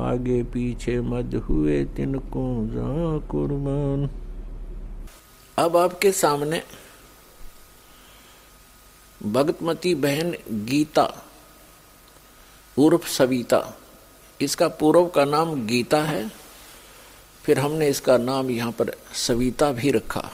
आगे 0.02 0.44
पीछे 0.44 1.00
मद 1.02 1.36
हुए 1.50 1.84
तिनको 1.86 2.46
जा 2.68 3.18
कुर्बान। 3.28 4.10
अब 5.58 5.78
आपके 5.78 6.12
सामने 6.12 6.62
भगतमती 9.22 9.96
बहन 9.96 10.36
गीता, 10.66 11.06
उर्फ़ 12.78 13.08
सविता। 13.08 13.78
इसका 14.42 14.68
पूर्व 14.68 15.06
का 15.06 15.26
नाम 15.26 15.54
गीता 15.68 16.02
है, 16.04 16.32
फिर 17.44 17.60
हमने 17.60 17.88
इसका 17.90 18.18
नाम 18.18 18.50
यहाँ 18.50 18.72
पर 18.72 18.92
सविता 19.16 19.72
भी 19.72 19.92
रखा। 19.92 20.30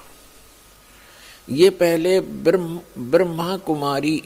ये 1.50 1.70
पहले 1.70 2.20
ब्रह्म 2.20 2.80
ब्रह्मा 2.98 3.58
कुमारी 3.58 4.22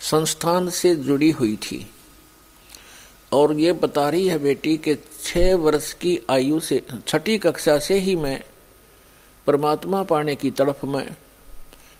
संस्थान 0.00 0.70
से 0.70 0.94
जुड़ी 0.96 1.30
हुई 1.30 1.56
थी। 1.56 1.86
और 3.32 3.52
ये 3.60 3.72
बता 3.72 4.08
रही 4.08 4.28
है 4.28 4.38
बेटी 4.38 4.76
के 4.76 4.94
छह 5.24 5.54
वर्ष 5.56 5.92
की 5.92 6.18
आयु 6.30 6.60
से, 6.60 6.82
छठी 7.06 7.38
कक्षा 7.38 7.78
से 7.78 7.98
ही 7.98 8.16
मैं 8.16 8.42
परमात्मा 9.46 10.02
पाने 10.02 10.34
की 10.36 10.50
तड़फ 10.50 10.84
में 10.84 11.16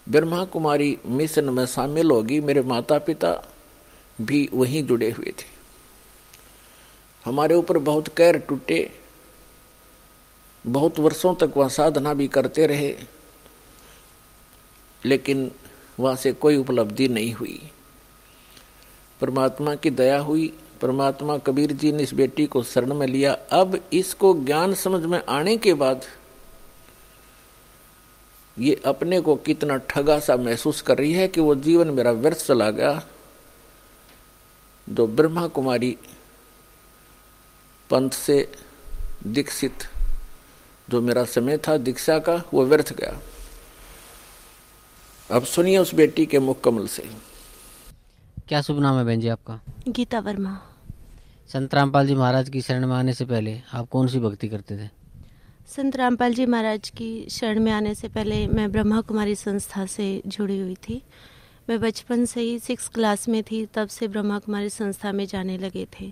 ब्रह्मा 0.08 0.44
कुमारी 0.44 0.98
मिशन 1.06 1.44
में 1.44 1.66
शामिल 1.66 2.10
होगी। 2.10 2.40
मेरे 2.40 2.62
माता 2.62 2.98
पिता 2.98 3.54
भी 4.20 4.48
वहीं 4.54 4.82
जुड़े 4.82 5.10
हुए 5.10 5.26
थे। 5.26 5.52
हमारे 7.24 7.54
ऊपर 7.54 7.78
बहुत 7.78 8.08
कैर 8.08 8.38
टूटे। 8.38 8.90
बहुत 10.66 10.98
वर्षों 10.98 11.34
तक 11.34 11.52
वह 11.56 11.68
साधना 11.68 12.14
भी 12.14 12.28
करते 12.28 12.66
रहे। 12.66 12.96
लेकिन 15.04 15.52
वहाँ 16.00 16.16
से 16.16 16.32
कोई 16.32 16.56
उपलब्धि 16.56 17.08
नहीं 17.08 17.32
हुई। 17.32 17.70
परमात्मा 19.20 19.74
की 19.74 19.90
दया 19.90 20.18
हुई। 20.18 20.58
परमात्मा 20.80 21.38
कबीर 21.38 21.72
जी 21.72 21.92
ने 21.92 22.02
इस 22.02 22.14
बेटी 22.14 22.46
को 22.46 22.62
शरण 22.62 22.94
में 22.94 23.06
लिया। 23.06 23.32
अब 23.32 23.84
इसको 23.92 24.34
ज्ञान 24.34 24.74
समझ 24.74 25.04
में 25.04 25.22
आने 25.28 25.56
के 25.56 25.74
बाद 25.74 26.02
ये 28.58 28.82
अपने 28.86 29.20
को 29.20 29.36
कितना 29.36 29.76
ठगा 29.76 30.18
सा 30.18 30.36
महसूस 30.36 30.82
कर 30.82 30.98
रही 30.98 31.12
है 31.12 31.28
कि 31.28 31.40
वो 31.40 31.54
जीवन 31.54 31.90
मेरा 31.90 32.12
व्यर्थ 32.12 32.46
चला 32.46 32.70
गया। 32.70 33.02
जो 34.88 35.06
ब्रह्मा 35.06 35.46
कुमारी 35.46 35.96
पंथ 37.90 38.10
से 38.10 38.52
दीक्षित 39.26 39.72
जो 40.90 41.00
मेरा 41.00 41.24
समय 41.24 41.58
था 41.58 41.76
दीक्षा 41.76 42.18
का 42.18 42.42
वो 42.54 42.64
व्यर्थ 42.66 42.92
गया। 42.92 43.20
अब 45.30 45.44
सुनिए 45.44 45.78
उस 45.78 45.94
बेटी 45.94 46.26
के 46.26 46.38
मुख 46.38 46.60
कमल 46.60 46.86
से। 46.86 47.10
क्या 48.48 48.62
शुभ 48.62 48.78
नाम 48.78 48.98
है 48.98 49.04
बहन 49.04 49.20
जी 49.20 49.28
आपका? 49.28 49.60
गीता 49.88 50.20
वर्मा। 50.20 50.62
संत 51.52 51.74
रामपाल 51.74 52.06
जी 52.06 52.14
महाराज 52.14 52.48
की 52.48 52.60
शरण 52.60 52.86
में 52.86 52.96
आने 52.96 53.14
से 53.14 53.24
पहले 53.24 53.62
आप 53.72 53.88
कौन 53.88 54.08
सी 54.08 54.18
भक्ति 54.18 54.48
करते 54.48 54.78
थे? 54.78 55.01
संत 55.72 55.96
रामपाल 55.96 56.34
जी 56.34 56.44
महाराज 56.46 56.88
की 56.90 57.26
शरण 57.30 57.60
में 57.60 57.70
आने 57.72 57.94
से 57.94 58.08
पहले 58.08 58.46
मैं 58.46 58.72
ब्रह्मा 58.72 59.00
कुमारी 59.00 59.34
संस्था 59.34 59.84
से 59.86 60.22
जुड़ी 60.26 60.58
हुई 60.58 60.74
थी। 60.74 61.00
मैं 61.68 61.78
बचपन 61.80 62.24
से 62.24 62.40
ही 62.40 62.58
सिक्स 62.58 62.88
क्लास 62.88 63.28
में 63.28 63.42
थी, 63.42 63.64
तब 63.66 63.88
से 63.88 64.08
ब्रह्मा 64.08 64.38
कुमारी 64.38 64.68
संस्था 64.68 65.12
में 65.12 65.26
जाने 65.26 65.56
लगे 65.58 65.86
थे। 66.00 66.10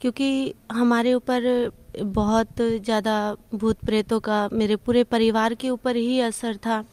क्योंकि 0.00 0.54
हमारे 0.72 1.14
ऊपर 1.14 1.70
बहुत 2.02 2.60
ज़्यादा 2.60 3.36
भूत 3.54 3.84
प्रेतों 3.84 4.20
का 4.20 4.48
मेरे 4.52 4.76
पूरे 4.76 5.04
परिवार 5.04 5.54
के 5.54 5.70
ऊपर 5.70 5.96
ही 5.96 6.20
असर 6.20 6.56
था। 6.56 6.84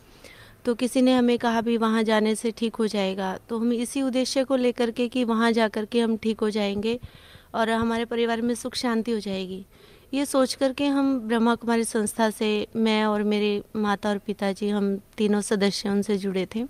तो 0.65 0.75
किसी 0.75 1.01
ने 1.01 1.13
हमें 1.13 1.37
कहा 1.37 1.61
भी 1.61 1.77
वहाँ 1.77 2.03
जाने 2.03 2.35
से 2.35 2.51
ठीक 2.51 2.75
हो 2.75 2.87
जाएगा। 2.87 3.37
तो 3.49 3.59
हम 3.59 3.73
इसी 3.73 4.01
उद्देश्य 4.01 4.43
को 4.43 4.55
लेकर 4.55 4.91
के 4.91 5.07
कि 5.07 5.23
वहाँ 5.23 5.51
जा 5.51 5.67
कर 5.67 5.85
के 5.85 6.01
हम 6.01 6.17
ठीक 6.17 6.39
हो 6.39 6.49
जाएँगे 6.49 6.99
और 7.55 7.69
हमारे 7.69 8.05
परिवार 8.05 8.41
में 8.41 8.55
सुख 8.55 8.75
शांति 8.75 9.11
हो 9.11 9.19
जाएगी। 9.19 9.65
ये 10.13 10.25
सोच 10.25 10.53
कर 10.53 10.73
के 10.73 10.87
हम 10.87 11.19
ब्रह्मा 11.19 11.55
कुमारी 11.55 11.83
संस्था 11.83 12.29
से, 12.29 12.67
मैं 12.75 13.05
और 13.05 13.23
मेरे 13.23 13.63
माता 13.75 14.09
और 14.09 14.17
पिताजी, 14.17 14.69
हम 14.69 14.97
तीनों 15.17 15.41
सदस्य 15.41 15.89
उनसे 15.89 16.17
जुड़े 16.17 16.47
थे। 16.55 16.65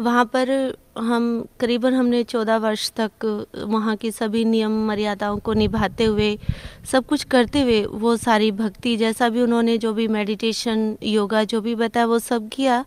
वहाँ 0.00 0.24
पर 0.24 0.76
हम, 0.98 1.46
करीबन 1.60 1.94
हमने 1.94 2.22
चौदह 2.22 2.56
वर्ष 2.56 2.90
तक 3.00 3.24
वहाँ 3.66 3.96
की 3.96 4.10
सभी 4.10 4.44
नियम 4.44 4.86
मर्यादाओं 4.86 5.38
को 5.38 5.52
निभाते 5.52 6.04
हुए, 6.04 6.38
सब 6.84 7.06
कुछ 7.06 7.24
करते 7.24 7.62
हुए 7.62 7.84
वो 7.84 8.16
सारी 8.16 8.50
भक्ति, 8.52 8.96
जैसा 8.96 9.28
भी 9.28 9.42
उन्होंने 9.42 9.78
जो 9.78 9.92
भी 9.92 10.08
मेडिटेशन 10.08 10.96
योगा 11.02 11.44
जो 11.44 11.60
भी 11.60 11.74
बताया, 11.74 12.06
वो 12.06 12.18
सब 12.18 12.48
किया। 12.48 12.84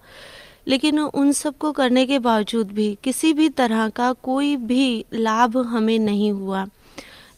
लेकिन 0.67 0.99
उन 0.99 1.31
सबको 1.31 1.71
करने 1.71 2.05
के 2.05 2.19
बावजूद 2.19 2.71
भी 2.71 2.97
किसी 3.03 3.33
भी 3.33 3.49
तरह 3.49 3.89
का 3.89 4.13
कोई 4.13 4.55
भी 4.55 5.05
लाभ 5.13 5.57
हमें 5.57 5.99
नहीं 5.99 6.31
हुआ। 6.31 6.67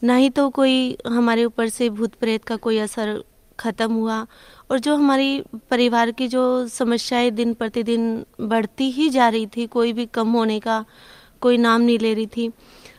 ना 0.02 0.14
ही 0.16 0.30
तो 0.30 0.48
कोई 0.50 0.96
हमारे 1.06 1.44
ऊपर 1.44 1.68
से 1.68 1.88
भूत 1.90 2.14
प्रेत 2.14 2.44
का 2.44 2.56
कोई 2.58 2.78
असर 2.78 3.22
ख़त्म 3.58 3.92
हुआ 3.92 4.26
और 4.70 4.78
जो 4.78 4.94
हमारी 4.96 5.42
परिवार 5.70 6.10
की 6.10 6.28
जो 6.28 6.42
समस्याएँ 6.68 7.30
दिन 7.30 7.52
प्रतिदिन 7.54 8.24
बढ़ती 8.40 8.90
ही 8.90 9.08
जा 9.10 9.28
रही 9.28 9.46
थी, 9.46 9.66
कोई 9.66 9.92
भी 9.92 10.06
कम 10.06 10.32
होने 10.32 10.58
का 10.60 10.84
कोई 11.42 11.56
नाम 11.58 11.80
नहीं 11.80 11.98
ले 11.98 12.12
रही 12.14 12.26
थी, 12.26 12.50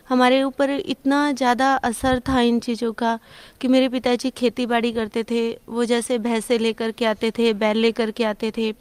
हमारे 0.10 0.42
ऊपर 0.44 0.70
इतना 0.72 1.32
ज़्यादा 1.34 1.74
असर 1.76 2.20
था 2.30 2.42
इन 2.42 2.60
चीज़ों 2.60 2.92
का 2.94 3.18
कि 3.62 3.68
मेरे 3.68 3.90
पिताजी 3.90 4.30
खेती 4.32 4.66
बाड़ी 4.66 4.92
करते 4.92 5.24
थे, 5.24 5.50
वो 5.70 5.86
जैसे 5.86 6.18
भैंसे 6.20 6.58
लेकर 6.58 6.92
के 6.92 7.06
आते 7.06 7.32
थे, 7.32 7.54
बैल 7.54 7.78
लेकर 7.78 8.12
के 8.12 8.24
आते 8.26 8.52
थे 8.58 8.74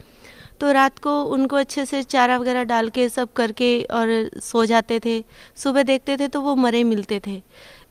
तो 0.59 0.71
रात 0.71 0.99
को 0.99 1.21
उनको 1.25 1.55
अच्छे 1.55 1.85
से 1.85 2.01
चारा 2.03 2.37
वगैरह 2.37 2.63
डाल 2.63 2.89
के 2.89 3.07
सब 3.09 3.31
करके 3.35 3.81
और 3.83 4.07
सो 4.41 4.65
जाते 4.65 4.99
थे, 5.05 5.23
सुबह 5.57 5.83
देखते 5.83 6.17
थे 6.17 6.27
तो 6.27 6.41
वो 6.41 6.55
मरे 6.55 6.83
मिलते 6.83 7.19
थे। 7.27 7.41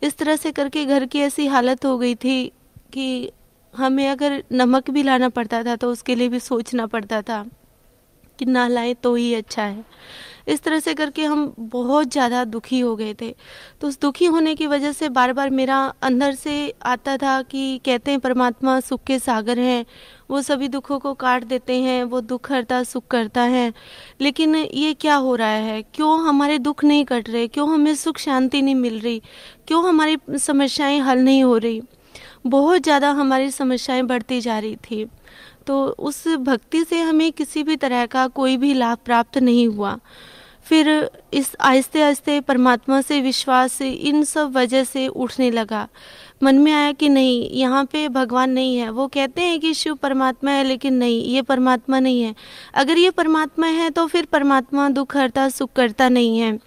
इस 0.02 0.16
तरह 0.16 0.36
से 0.36 0.52
करके 0.52 0.84
घर 0.84 1.06
की 1.06 1.20
ऐसी 1.20 1.46
हालत 1.46 1.84
हो 1.84 1.98
गई 1.98 2.14
थी 2.14 2.52
कि 2.92 3.30
हमें 3.74 4.08
अगर 4.08 4.42
नमक 4.52 4.90
भी 4.90 5.02
लाना 5.02 5.28
पड़ता 5.28 5.62
था 5.64 5.76
तो 5.76 5.90
उसके 5.90 6.14
लिए 6.14 6.28
भी 6.28 6.40
सोचना 6.40 6.86
पड़ता 6.86 7.22
था 7.22 7.44
कि 8.38 8.44
ना 8.44 8.68
लाए 8.68 8.94
तो 8.94 9.14
ही 9.14 9.34
अच्छा 9.34 9.62
है। 9.62 9.84
इस 10.46 10.62
तरह 10.62 10.80
से 10.80 10.94
करके 10.94 11.24
हम 11.24 11.52
बहुत 11.58 12.12
ज़्यादा 12.12 12.44
दुखी 12.44 12.80
हो 12.80 12.94
गए 12.96 13.14
थे। 13.20 13.34
तो 13.80 13.88
उस 13.88 14.00
दुखी 14.00 14.26
होने 14.26 14.54
की 14.54 14.66
वजह 14.66 14.92
से 14.92 15.08
बार 15.08 15.32
बार 15.32 15.50
मेरा 15.50 15.78
अंदर 16.02 16.34
से 16.34 16.72
आता 16.84 17.16
था 17.16 17.40
कि 17.42 17.80
कहते 17.84 18.10
हैं 18.10 18.20
परमात्मा 18.20 18.78
सुख 18.80 19.04
के 19.04 19.18
सागर 19.18 19.58
हैं, 19.58 19.84
वो 20.30 20.42
सभी 20.42 20.68
दुखों 20.68 20.98
को 20.98 21.14
काट 21.14 21.44
देते 21.44 21.80
हैं, 21.80 22.02
वो 22.04 22.20
दुख 22.20 22.50
हरता, 22.52 22.82
सुख 22.82 23.06
करता 23.10 23.42
है। 23.42 23.72
लेकिन 24.20 24.56
ये 24.56 24.92
क्या 24.94 25.14
हो 25.16 25.34
रहा 25.34 25.48
है? 25.48 25.82
क्यों 25.94 26.18
हमारे 26.26 26.58
दुख 26.58 26.84
नहीं 26.84 27.04
कट 27.04 27.30
रहे? 27.30 27.46
क्यों 27.48 27.68
हमें 27.68 27.94
सुख 27.94 28.18
शांति 28.18 28.62
नहीं 28.62 28.74
मिल 28.74 29.00
रही? 29.00 29.22
क्यों 29.68 29.84
हमारी 29.84 30.18
समस्याएँ 30.38 31.00
हल 31.00 31.18
नहीं 31.18 31.42
हो 31.44 31.56
रही? 31.56 31.82
बहुत 32.46 32.82
ज़्यादा 32.82 33.10
हमारी 33.10 33.50
समस्याएँ 33.50 34.02
बढ़ती 34.02 34.40
जा 34.40 34.58
रही 34.58 34.76
थी। 34.76 35.06
तो 35.66 35.84
उस 35.86 36.26
भक्ति 36.38 36.82
से 36.84 37.00
हमें 37.00 37.30
किसी 37.32 37.62
भी 37.62 37.76
तरह 37.76 38.06
का 38.06 38.26
कोई 38.28 38.56
भी 38.56 38.72
लाभ 38.74 38.98
प्राप्त 39.04 39.38
नहीं 39.38 39.66
हुआ। 39.68 39.98
फिर 40.66 40.88
इस 41.34 41.54
आहिस्ते 41.60 42.02
आहिस्ते 42.02 42.40
परमात्मा 42.40 43.00
से 43.00 43.20
विश्वास 43.20 43.80
इन 43.82 44.22
सब 44.24 44.56
वजह 44.56 44.84
से 44.84 45.06
उठने 45.08 45.50
लगा। 45.50 45.86
मन 46.42 46.58
में 46.58 46.72
आया 46.72 46.92
कि 46.92 47.08
नहीं, 47.08 47.48
यहाँ 47.50 47.84
पे 47.84 48.08
भगवान 48.08 48.50
नहीं 48.50 48.76
है। 48.76 48.90
वो 48.90 49.06
कहते 49.06 49.42
हैं 49.42 49.60
कि 49.60 49.72
शिव 49.74 49.94
परमात्मा 49.94 50.50
है, 50.50 50.64
लेकिन 50.64 50.94
नहीं, 50.94 51.22
ये 51.24 51.42
परमात्मा 51.42 52.00
नहीं 52.00 52.22
है। 52.22 52.34
अगर 52.74 52.98
ये 52.98 53.10
परमात्मा 53.10 53.66
है 53.66 53.90
तो 53.90 54.06
फिर 54.06 54.24
परमात्मा 54.24 54.88
दुख 54.88 55.16
हरता, 55.16 55.48
सुख 55.48 55.72
करता 55.72 56.08
नहीं 56.08 56.38
है। 56.38 56.58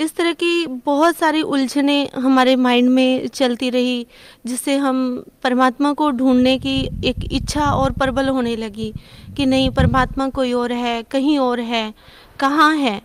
इस 0.00 0.14
तरह 0.16 0.32
की 0.32 0.66
बहुत 0.66 1.16
सारी 1.16 1.42
उलझने 1.42 2.10
हमारे 2.14 2.56
माइंड 2.56 2.88
में 2.90 3.26
चलती 3.26 3.70
रही, 3.70 4.06
जिससे 4.46 4.76
हम 4.76 5.24
परमात्मा 5.42 5.92
को 5.92 6.10
ढूँढने 6.10 6.58
की 6.58 6.78
एक 7.04 7.24
इच्छा 7.32 7.70
और 7.70 7.92
प्रबल 7.92 8.28
होने 8.28 8.56
लगी 8.56 8.92
कि 9.36 9.46
नहीं, 9.46 9.70
परमात्मा 9.70 10.28
कोई 10.28 10.52
और 10.52 10.72
है, 10.72 11.02
कहीं 11.02 11.38
और 11.38 11.60
है। 11.60 11.92
कहाँ 12.40 12.74
हैं? 12.76 13.00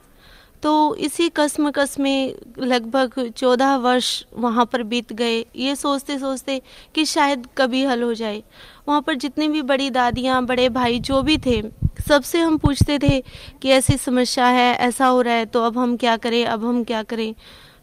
तो 0.63 0.96
इसी 0.96 1.28
कसमकस 1.30 1.96
में 2.00 2.36
लगभग 2.60 3.13
चौदह 3.38 3.76
वर्ष 3.76 4.24
वहाँ 4.34 4.65
पर 4.65 4.84
बीत 4.84 5.13
गए। 5.13 5.39
ये 5.56 5.76
सोचते 5.76 6.17
सोचते 6.20 6.62
कि 6.96 7.06
शायद 7.06 7.48
कभी 7.58 7.84
हल 7.84 8.04
हो 8.04 8.13
जाए। 8.13 8.44
वहाँ 8.88 9.02
पर 9.02 9.15
जितनी 9.15 9.48
भी 9.48 9.62
बड़ी 9.62 9.89
दादियाँ, 9.89 10.44
बड़े 10.46 10.67
भाई 10.70 11.00
जो 11.00 11.22
भी 11.22 11.38
थे, 11.38 11.62
सबसे 12.08 12.39
हम 12.39 12.58
पूछते 12.58 12.98
थे 13.00 13.20
कि 13.62 13.70
ऐसी 13.70 13.98
समस्या 13.98 14.46
है, 14.48 14.74
ऐसा 14.76 15.08
हो 15.08 15.22
रहा 15.22 15.34
है 15.34 15.46
तो 15.46 15.63
अब 15.63 15.78
हम 15.78 15.96
क्या 15.98 16.15
करें, 16.17 16.46
अब 16.46 16.65
हम 16.65 16.84
क्या 16.84 17.04
करें? 17.04 17.34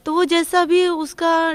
तो 0.09 0.13
वो 0.15 0.25
जैसा 0.25 0.65
भी 0.65 0.87
उसका 0.89 1.55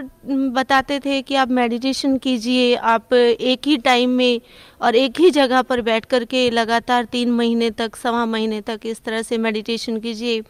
बताते 0.53 0.99
थे 0.99 1.21
कि 1.21 1.35
आप 1.35 1.51
मेडिटेशन 1.51 2.17
कीजिए, 2.17 2.75
आप 2.75 3.13
एक 3.13 3.67
ही 3.67 3.77
टाइम 3.77 4.09
में 4.09 4.41
और 4.81 4.95
एक 4.95 5.19
ही 5.19 5.29
जगह 5.31 5.61
पर 5.61 5.81
बैठ 5.81 6.05
कर 6.05 6.25
के 6.25 6.49
लगातार 6.49 7.05
तीन 7.05 7.31
महीने 7.31 7.69
तक, 7.71 7.95
सवा 7.95 8.25
महीने 8.25 8.59
तक 8.61 8.79
इस 8.85 9.01
तरह 9.03 9.21
से 9.21 9.37
मेडिटेशन 9.37 9.97
कीजिए। 9.99 10.43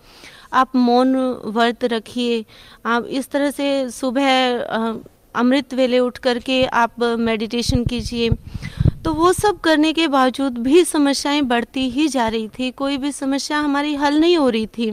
आप 0.54 0.76
मौन 0.76 1.16
व्रत 1.46 1.86
रखिए। 1.86 2.44
आप 2.86 3.06
इस 3.06 3.30
तरह 3.30 3.52
से 3.52 3.90
सुबह 3.90 4.60
अमृत 5.36 5.74
वेले 5.74 6.00
उठ 6.00 6.18
करके 6.18 6.64
आप 6.66 7.00
मेडिटेशन 7.00 7.86
कीजिए। 7.86 8.30
तो 9.06 9.14
वो 9.14 9.34
सब 9.34 9.60
करने 9.60 9.94
के 9.94 10.08
बावजूद 10.08 10.58
भी 10.58 10.84
समस्याएँ 10.84 11.42
बढ़ती 11.42 11.90
ही 11.90 12.08
जा 12.08 12.28
रही 12.28 12.48
थी। 12.50 12.72
कोई 12.72 12.98
भी 12.98 13.12
समस्या 13.12 13.60
हमारी 13.60 13.96
हल 13.96 14.20
नहीं 14.20 14.38
हो 14.38 14.50
रही 14.50 14.68
थी। 14.68 14.92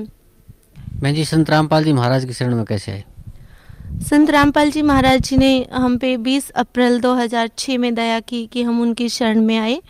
मैं 1.03 1.15
जी 1.15 1.25
संत 1.25 1.51
रामपाल 1.51 1.85
जी 1.85 1.93
महाराज 1.93 2.25
की 2.25 2.33
शरण 2.33 2.55
में 2.55 2.65
कैसे 2.65 2.93
आए 2.93 3.05
संत 4.01 4.31
रामपाल 4.31 4.71
जी 4.71 4.83
महाराज 4.83 5.21
जी 5.21 5.37
ने 5.37 5.67
हम 5.73 5.97
पे 5.99 6.17
20 6.17 6.51
अप्रैल 6.51 7.01
2006 7.01 7.79
में 7.79 7.95
दया 7.95 8.19
की 8.21 8.47
कि 8.47 8.63
हम 8.63 8.81
उनकी 8.81 9.09
शरण 9.09 9.41
में 9.41 9.57
आए। 9.59 9.81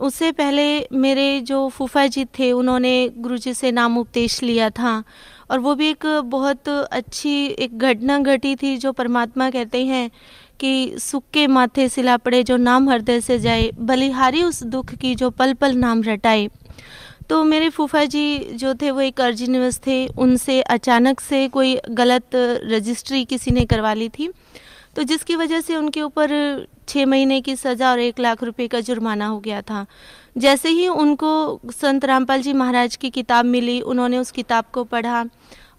उससे 0.00 0.30
पहले 0.32 0.64
मेरे 0.92 1.40
जो 1.40 1.68
फूफा 1.68 2.06
जी 2.06 2.24
थे, 2.38 2.52
उन्होंने 2.52 3.10
गुरु 3.18 3.36
जी 3.36 3.54
से 3.54 3.72
नाम 3.72 3.98
उपदेश 3.98 4.42
लिया 4.42 4.70
था 4.70 5.02
और 5.50 5.58
वो 5.58 5.74
भी 5.74 5.88
एक 5.90 6.06
बहुत 6.24 6.68
अच्छी 6.68 7.46
एक 7.46 7.78
घटना 7.78 8.18
घटी 8.18 8.56
थी 8.56 8.76
जो 8.76 8.92
परमात्मा 8.92 9.50
कहते 9.50 9.84
हैं 9.84 10.10
कि 10.60 10.94
सुख 10.98 11.22
के 11.32 11.46
माथे 11.46 11.88
सिला 11.88 12.16
पड़े 12.16 12.42
जो 12.42 12.56
नाम 12.56 12.90
हृदय 12.90 13.20
से 13.20 13.38
जाए, 13.38 13.70
बलिहारी 13.78 14.42
उस 14.42 14.62
दुख 14.62 14.94
की 14.94 15.14
जो 15.14 15.30
पल 15.30 15.54
पल 15.54 15.76
नाम 15.76 16.02
रटाए। 16.02 16.48
तो 17.30 17.42
मेरे 17.44 17.68
फूफा 17.68 18.04
जी 18.04 18.38
जो 18.54 18.74
थे, 18.74 18.90
वो 18.90 19.00
एक 19.00 19.20
अर्जी 19.20 19.46
निवास 19.46 19.80
थे। 19.86 20.06
उनसे 20.06 20.60
अचानक 20.62 21.20
से 21.20 21.46
कोई 21.48 21.78
गलत 21.90 22.30
रजिस्ट्री 22.64 23.24
किसी 23.24 23.50
ने 23.50 23.64
करवा 23.64 23.92
ली 23.94 24.08
थी। 24.08 24.30
तो 24.96 25.02
जिसकी 25.02 25.36
वजह 25.36 25.60
से 25.60 25.76
उनके 25.76 26.02
ऊपर 26.02 26.30
छः 26.88 27.06
महीने 27.06 27.40
की 27.40 27.54
सज़ा 27.56 27.90
और 27.90 28.00
एक 28.00 28.18
लाख 28.18 28.42
रुपए 28.42 28.66
का 28.68 28.80
जुर्माना 28.80 29.26
हो 29.26 29.38
गया 29.38 29.62
था। 29.62 29.84
जैसे 30.38 30.68
ही 30.68 30.86
उनको 30.88 31.60
संत 31.72 32.04
रामपाल 32.04 32.42
जी 32.42 32.52
महाराज 32.52 32.96
की 32.96 33.10
किताब 33.10 33.44
मिली, 33.44 33.80
उन्होंने 33.80 34.18
उस 34.18 34.30
किताब 34.30 34.64
को 34.72 34.84
पढ़ा 34.84 35.24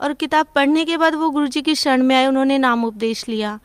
और 0.01 0.13
किताब 0.13 0.47
पढ़ने 0.55 0.85
के 0.85 0.97
बाद 0.97 1.15
वो 1.15 1.29
गुरु 1.29 1.47
जी 1.47 1.61
की 1.61 1.75
शरण 1.75 2.03
में 2.03 2.15
आए, 2.15 2.27
उन्होंने 2.27 2.57
नाम 2.57 2.85
उपदेश 2.85 3.27
लिया। 3.29 3.59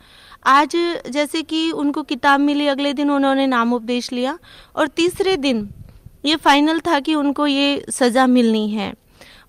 आज 0.45 0.75
जैसे 1.09 1.41
कि 1.41 1.69
उनको 1.71 2.03
किताब 2.03 2.39
मिली, 2.39 2.67
अगले 2.67 2.93
दिन 2.93 3.11
उन्होंने 3.11 3.47
नाम 3.47 3.73
उपदेश 3.73 4.11
लिया 4.11 4.37
और 4.75 4.87
तीसरे 4.87 5.35
दिन 5.37 5.69
ये 6.23 6.35
फाइनल 6.37 6.79
था 6.79 6.99
कि 6.99 7.15
उनको 7.15 7.47
ये 7.47 7.85
सज़ा 7.91 8.25
मिलनी 8.27 8.67
है। 8.69 8.93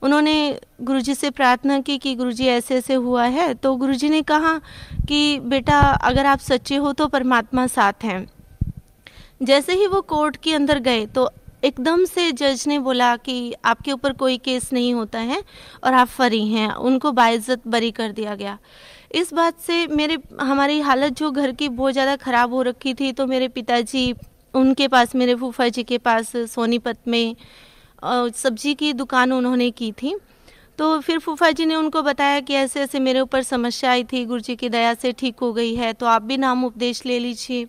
उन्होंने 0.03 0.61
गुरुजी 0.83 1.15
से 1.15 1.31
प्रार्थना 1.31 1.81
की 1.81 1.99
कि 1.99 2.15
गुरुजी 2.15 2.47
ऐसे 2.49 2.77
ऐसे 2.77 2.95
हुआ 2.97 3.25
है। 3.27 3.53
तो 3.55 3.75
गुरुजी 3.77 4.09
ने 4.09 4.23
कहा 4.23 4.59
कि, 5.09 5.39
बेटा, 5.41 5.79
अगर 5.81 6.27
आप 6.27 6.39
सच्चे 6.41 6.77
हो 6.77 6.93
तो 6.93 7.07
परमात्मा 7.09 7.67
साथ 7.69 8.05
हैं। 8.05 8.27
जैसे 9.43 9.75
ही 9.75 9.87
वो 9.87 10.01
कोर्ट 10.03 10.37
के 10.37 10.55
अंदर 10.55 10.79
गए 10.81 11.07
तो 11.07 11.31
एकदम 11.65 12.05
से 12.05 12.31
जज 12.33 12.65
ने 12.69 12.79
बोला 12.79 13.15
कि 13.19 13.55
आपके 13.65 13.93
ऊपर 13.93 14.13
कोई 14.15 14.37
केस 14.39 14.73
नहीं 14.73 14.93
होता 14.95 15.19
है 15.21 15.43
और 15.85 15.95
आप 15.95 16.09
फरी 16.09 16.47
हैं। 16.49 16.69
उनको 16.71 17.13
बाइज्जत 17.13 17.67
बरी 17.67 17.91
कर 17.91 18.13
दिया 18.13 18.35
गया। 18.35 18.59
इस 19.13 19.33
बात 19.35 19.59
से 19.59 19.87
मेरे, 19.87 20.19
हमारी 20.41 20.81
हालत 20.81 21.13
जो 21.13 21.31
घर 21.31 21.53
की 21.53 21.69
बहुत 21.71 21.93
ज़्यादा 21.93 22.17
ख़राब 22.17 22.55
हो 22.55 22.63
रखी 22.63 22.95
थी 22.95 23.13
तो 23.13 23.27
मेरे 23.27 23.49
पिताजी 23.51 24.13
उनके 24.55 24.89
पास, 24.89 25.15
मेरे 25.15 25.35
फूफा 25.35 25.69
जी 25.69 25.83
के 25.83 25.99
पास 26.01 26.33
सोनीपत 26.49 26.99
में 27.09 27.37
सब्ज़ी 28.03 28.75
की 28.75 28.93
दुकान 28.93 29.33
उन्होंने 29.33 29.71
की 29.73 29.91
थी। 29.93 30.15
तो 30.79 30.99
फिर 31.01 31.19
फूफा 31.19 31.51
जी 31.51 31.65
ने 31.67 31.75
उनको 31.75 32.03
बताया 32.03 32.41
कि 32.41 32.55
ऐसे 32.55 32.81
ऐसे 32.81 32.99
मेरे 33.01 33.21
ऊपर 33.21 33.43
समस्या 33.43 33.91
आई 33.91 34.05
थी 34.05 34.25
गुरु 34.27 34.41
जी 34.41 34.57
की 34.57 34.69
दया 34.69 34.95
से 34.95 35.13
ठीक 35.13 35.41
हो 35.41 35.53
गई 35.53 35.75
है 35.75 35.93
तो 35.93 36.07
आप 36.07 36.23
भी 36.23 36.37
नाम 36.37 36.65
उपदेश 36.65 37.05
ले 37.07 37.19
लीजिए। 37.19 37.65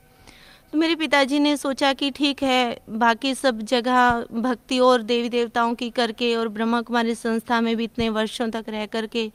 तो 0.73 0.77
मेरे 0.77 0.95
पिताजी 0.95 1.39
ने 1.39 1.55
सोचा 1.57 1.91
कि 1.93 2.09
ठीक 2.11 2.41
है, 2.43 2.77
बाकी 2.89 3.33
सब 3.35 3.61
जगह 3.63 4.25
भक्ति 4.33 4.79
और 4.79 5.01
देवी 5.01 5.29
देवताओं 5.29 5.73
की 5.75 5.89
करके 5.89 6.35
और 6.35 6.47
ब्रह्मा 6.47 6.81
कुमारी 6.81 7.15
संस्था 7.15 7.59
में 7.61 7.75
भी 7.77 7.83
इतने 7.83 8.09
वर्षों 8.09 8.49
तक 8.49 8.65
रह 8.69 8.85
करके 8.85 9.29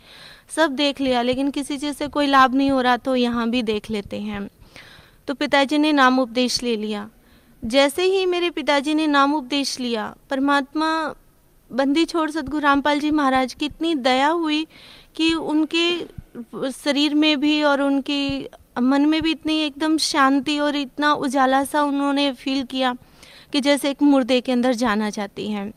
सब 0.56 0.70
देख 0.72 1.00
लिया, 1.00 1.22
लेकिन 1.22 1.50
किसी 1.50 1.78
चीज़ 1.78 1.96
से 1.96 2.08
कोई 2.08 2.26
लाभ 2.26 2.54
नहीं 2.54 2.70
हो 2.70 2.80
रहा 2.80 2.96
तो 2.96 3.14
यहाँ 3.16 3.48
भी 3.50 3.62
देख 3.64 3.90
लेते 3.90 4.20
हैं। 4.20 4.48
तो 5.28 5.34
पिताजी 5.34 5.78
ने 5.78 5.92
नाम 5.92 6.18
उपदेश 6.18 6.62
ले 6.62 6.76
लिया। 6.76 7.08
जैसे 7.62 8.03
ही 8.03 8.25
मेरे 8.27 8.51
पिताजी 8.51 8.94
ने 8.94 9.07
नाम 9.07 9.35
उपदेश 9.35 9.79
लिया, 9.81 10.14
परमात्मा 10.31 11.14
बंदी 11.71 12.05
छोड़ 12.05 12.31
सदगुरु 12.31 12.62
रामपाल 12.62 13.01
जी 13.01 13.11
महाराज 13.11 13.55
की 13.55 13.66
इतनी 13.66 13.94
दया 13.94 14.29
हुई 14.29 14.66
कि 15.16 15.33
उनके 15.35 16.71
शरीर 16.73 17.14
में 17.14 17.40
भी 17.40 17.62
और 17.62 17.83
उनके 17.83 18.49
मन 18.81 19.07
में 19.07 19.21
भी 19.23 19.31
इतनी 19.31 19.59
एकदम 19.61 19.97
शांति 19.99 20.59
और 20.59 20.77
इतना 20.77 21.12
उजाला 21.12 21.62
सा 21.64 21.83
उन्होंने 21.83 22.33
फील 22.33 22.64
किया 22.64 22.94
कि 23.53 23.61
जैसे 23.61 23.90
एक 23.90 24.03
मुर्दे 24.03 24.40
के 24.40 24.53
अंदर 24.53 24.73
जाना 24.75 25.11
चाहती 25.11 25.51
हैं। 25.51 25.73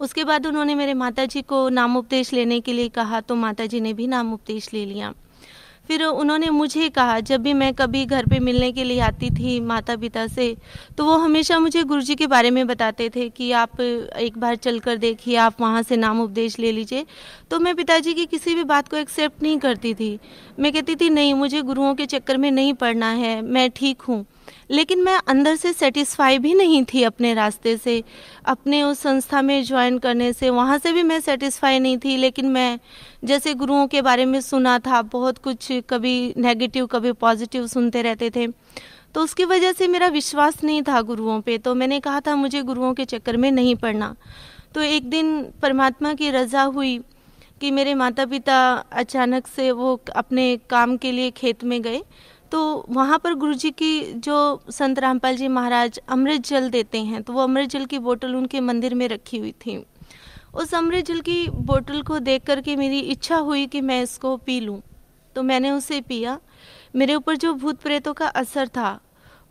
उसके 0.00 0.24
बाद 0.24 0.46
उन्होंने 0.46 0.74
मेरे 0.74 0.94
माता 0.94 1.24
जी 1.24 1.42
को 1.42 1.68
नाम 1.68 1.96
उपदेश 1.96 2.32
लेने 2.32 2.60
के 2.60 2.72
लिए 2.72 2.88
कहा 2.88 3.20
तो 3.20 3.34
माता 3.36 3.66
जी 3.66 3.80
ने 3.80 3.92
भी 3.92 4.06
नाम 4.06 4.32
उपदेश 4.32 4.72
ले 4.72 4.84
लिया। 4.84 5.12
फिर 5.90 6.02
उन्होंने 6.04 6.48
मुझे 6.50 6.88
कहा, 6.88 7.18
जब 7.20 7.42
भी 7.42 7.52
मैं 7.52 7.72
कभी 7.74 8.04
घर 8.06 8.26
पे 8.26 8.38
मिलने 8.40 8.70
के 8.72 8.82
लिए 8.84 9.00
आती 9.00 9.30
थी 9.30 9.58
माता 9.60 9.96
पिता 9.96 10.26
से 10.26 10.46
तो 10.98 11.04
वो 11.04 11.16
हमेशा 11.18 11.58
मुझे 11.58 11.82
गुरु 11.84 12.00
जी 12.00 12.14
के 12.14 12.26
बारे 12.26 12.50
में 12.50 12.66
बताते 12.66 13.08
थे 13.08 13.28
कि 13.28 13.50
आप 13.52 13.80
एक 13.80 14.38
बार 14.38 14.56
चल 14.56 14.78
कर 14.78 14.96
देखिए, 14.98 15.36
आप 15.36 15.60
वहाँ 15.60 15.82
से 15.82 15.96
नाम 15.96 16.20
उपदेश 16.20 16.58
ले 16.58 16.72
लीजिए। 16.72 17.04
तो 17.50 17.58
मैं 17.60 17.74
पिताजी 17.76 18.14
की 18.14 18.26
किसी 18.26 18.54
भी 18.54 18.64
बात 18.64 18.88
को 18.88 18.96
एक्सेप्ट 18.96 19.42
नहीं 19.42 19.58
करती 19.58 19.94
थी। 19.94 20.18
मैं 20.60 20.72
कहती 20.72 20.94
थी, 20.96 21.08
नहीं, 21.10 21.34
मुझे 21.34 21.62
गुरुओं 21.62 21.94
के 21.94 22.06
चक्कर 22.06 22.36
में 22.36 22.50
नहीं 22.50 22.74
पढ़ना 22.74 23.10
है, 23.10 23.40
मैं 23.42 23.70
ठीक 23.70 24.02
हूँ। 24.02 24.24
लेकिन 24.70 25.02
मैं 25.02 25.18
अंदर 25.28 25.56
से 25.56 25.72
सेटिस्फाई 25.72 26.38
भी 26.38 26.54
नहीं 26.54 26.84
थी 26.84 27.02
अपने 27.02 27.32
रास्ते 27.34 27.76
से। 27.76 28.02
अपने 28.44 28.82
उस 28.82 28.98
संस्था 28.98 29.42
में 29.42 29.62
ज्वाइन 29.64 29.98
करने 29.98 30.32
से 30.32 30.50
वहाँ 30.50 30.78
से 30.78 30.92
भी 30.92 31.02
मैं 31.02 31.20
सेटिस्फाई 31.20 31.78
नहीं 31.78 31.98
थी, 31.98 32.16
लेकिन 32.16 32.46
मैं 32.46 32.78
जैसे 33.24 33.54
गुरुओं 33.54 33.86
के 33.86 34.02
बारे 34.02 34.24
में 34.24 34.40
सुना 34.40 34.78
था, 34.78 35.02
बहुत 35.02 35.38
कुछ 35.38 35.68
कभी 35.90 36.34
नेगेटिव 36.36 36.86
कभी 36.86 37.12
पॉजिटिव 37.12 37.66
सुनते 37.66 38.02
रहते 38.02 38.30
थे। 38.30 38.46
तो 39.14 39.22
उसकी 39.22 39.44
वजह 39.44 39.72
से 39.72 39.88
मेरा 39.88 40.06
विश्वास 40.06 40.62
नहीं 40.64 40.82
था 40.82 41.00
गुरुओं 41.02 41.40
पे 41.40 41.58
तो 41.58 41.74
मैंने 41.74 42.00
कहा 42.00 42.20
था, 42.20 42.34
मुझे 42.36 42.62
गुरुओं 42.62 42.94
के 42.94 43.04
चक्कर 43.04 43.36
में 43.36 43.50
नहीं 43.50 43.74
पड़ना। 43.74 44.14
तो 44.74 44.82
एक 44.82 45.08
दिन 45.10 45.42
परमात्मा 45.62 46.14
की 46.14 46.30
रजा 46.30 46.62
हुई 46.62 47.00
कि 47.60 47.70
मेरे 47.70 47.94
माता 47.94 48.26
पिता 48.26 48.58
अचानक 48.92 49.46
से 49.46 49.70
वो 49.72 49.94
अपने 50.16 50.56
काम 50.70 50.96
के 50.96 51.12
लिए 51.12 51.30
खेत 51.30 51.64
में 51.64 51.80
गए 51.82 52.02
तो 52.52 52.60
वहाँ 52.90 53.18
पर 53.18 53.34
गुरु 53.34 53.54
जी 53.54 53.70
की 53.70 54.12
जो 54.14 54.38
संत 54.70 54.98
रामपाल 54.98 55.36
जी 55.36 55.48
महाराज 55.48 56.00
अमृत 56.08 56.46
जल 56.46 56.68
देते 56.70 57.02
हैं 57.02 57.22
तो 57.22 57.32
वो 57.32 57.40
अमृत 57.40 57.68
जल 57.68 57.84
की 57.86 57.98
बोतल 57.98 58.34
उनके 58.34 58.60
मंदिर 58.60 58.94
में 58.94 59.06
रखी 59.08 59.38
हुई 59.38 59.52
थी। 59.66 59.76
उस 60.54 60.74
अमृत 60.74 61.04
जल 61.04 61.20
की 61.20 61.46
बोतल 61.50 62.02
को 62.02 62.18
देख 62.18 62.44
करके 62.44 62.76
मेरी 62.76 63.00
इच्छा 63.00 63.36
हुई 63.38 63.66
कि 63.66 63.80
मैं 63.80 64.02
इसको 64.02 64.36
पी 64.36 64.58
लूँ। 64.60 64.80
तो 65.36 65.42
मैंने 65.42 65.70
उसे 65.70 66.00
पिया। 66.00 66.38
मेरे 66.96 67.14
ऊपर 67.14 67.36
जो 67.36 67.52
भूत 67.54 67.80
प्रेतों 67.80 68.14
का 68.14 68.26
असर 68.26 68.68
था, 68.68 69.00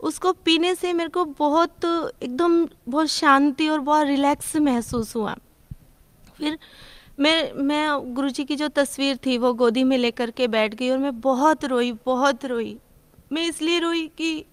उसको 0.00 0.32
पीने 0.34 0.74
से 0.74 0.92
मेरे 0.92 1.10
को 1.10 1.24
बहुत, 1.24 1.84
एकदम 2.22 2.66
बहुत 2.88 3.08
शांति 3.08 3.68
और 3.68 3.80
बहुत 3.80 4.06
रिलैक्स 4.06 4.54
महसूस 4.58 5.14
हुआ। 5.16 5.34
फिर 6.36 6.58
मैं 7.20 7.52
मैं 7.52 8.14
गुरुजी 8.14 8.44
की 8.44 8.56
जो 8.56 8.68
तस्वीर 8.68 9.16
थी, 9.16 9.38
वो 9.38 9.54
गोदी 9.54 9.84
में 9.84 9.98
लेकर 9.98 10.30
के 10.30 10.48
बैठ 10.48 10.74
गई 10.74 10.90
और 10.90 10.98
मैं 10.98 11.20
बहुत 11.20 11.64
रोई 11.64 11.92
बहुत 11.92 12.44
रोई। 12.44 12.78
मैं 13.32 13.46
इसलिए 13.46 13.78
रोई 13.78 14.06
कि 14.06 14.44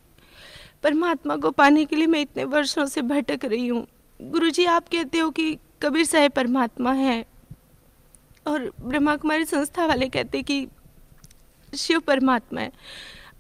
परमात्मा 0.84 1.36
को 1.36 1.52
पाने 1.52 1.86
के 1.86 1.96
लिए 1.96 2.08
मैं 2.08 2.22
इतने 2.22 2.44
वर्षों 2.44 2.86
से 2.86 3.02
भटक 3.02 3.46
रही 3.46 3.68
हूँ। 3.68 3.88
गुरु 4.22 4.50
जी 4.50 4.66
आप 4.66 4.88
कहते 4.88 5.18
हो 5.18 5.30
कि 5.30 5.58
कबीर 5.82 6.06
साहेब 6.06 6.32
परमात्मा 6.32 6.92
है 6.92 7.26
और 8.48 8.72
ब्रह्मा 8.82 9.16
कुमारी 9.16 9.46
संस्था 9.46 9.86
वाले 9.86 10.10
कहते 10.10 10.42
कि 10.42 10.68
शिव 11.78 12.00
परमात्मा 12.00 12.62
है। 12.62 12.72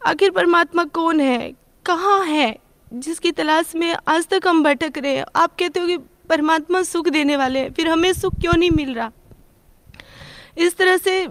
आखिर 0.05 0.31
परमात्मा 0.31 0.83
कौन 0.83 1.21
है? 1.21 1.53
कहाँ 1.85 2.25
है? 2.25 2.57
जिसकी 2.93 3.31
तलाश 3.31 3.75
में 3.75 3.95
आज 4.07 4.27
तक 4.27 4.41
हम 4.47 4.63
भटक 4.63 4.97
रहे 4.97 5.17
हैं। 5.17 5.25
आप 5.35 5.55
कहते 5.59 5.79
हो 5.79 5.87
कि 5.87 5.97
परमात्मा 6.29 6.81
सुख 6.83 7.07
देने 7.09 7.35
वाले 7.37 7.59
हैं। 7.59 7.71
फिर 7.73 7.87
हमें 7.87 8.11
सुख 8.13 8.39
क्यों 8.41 8.53
नहीं 8.53 8.71
मिल 8.71 8.93
रहा? 8.93 9.11
इस 10.57 10.77
तरह 10.77 10.97
से 10.97 11.27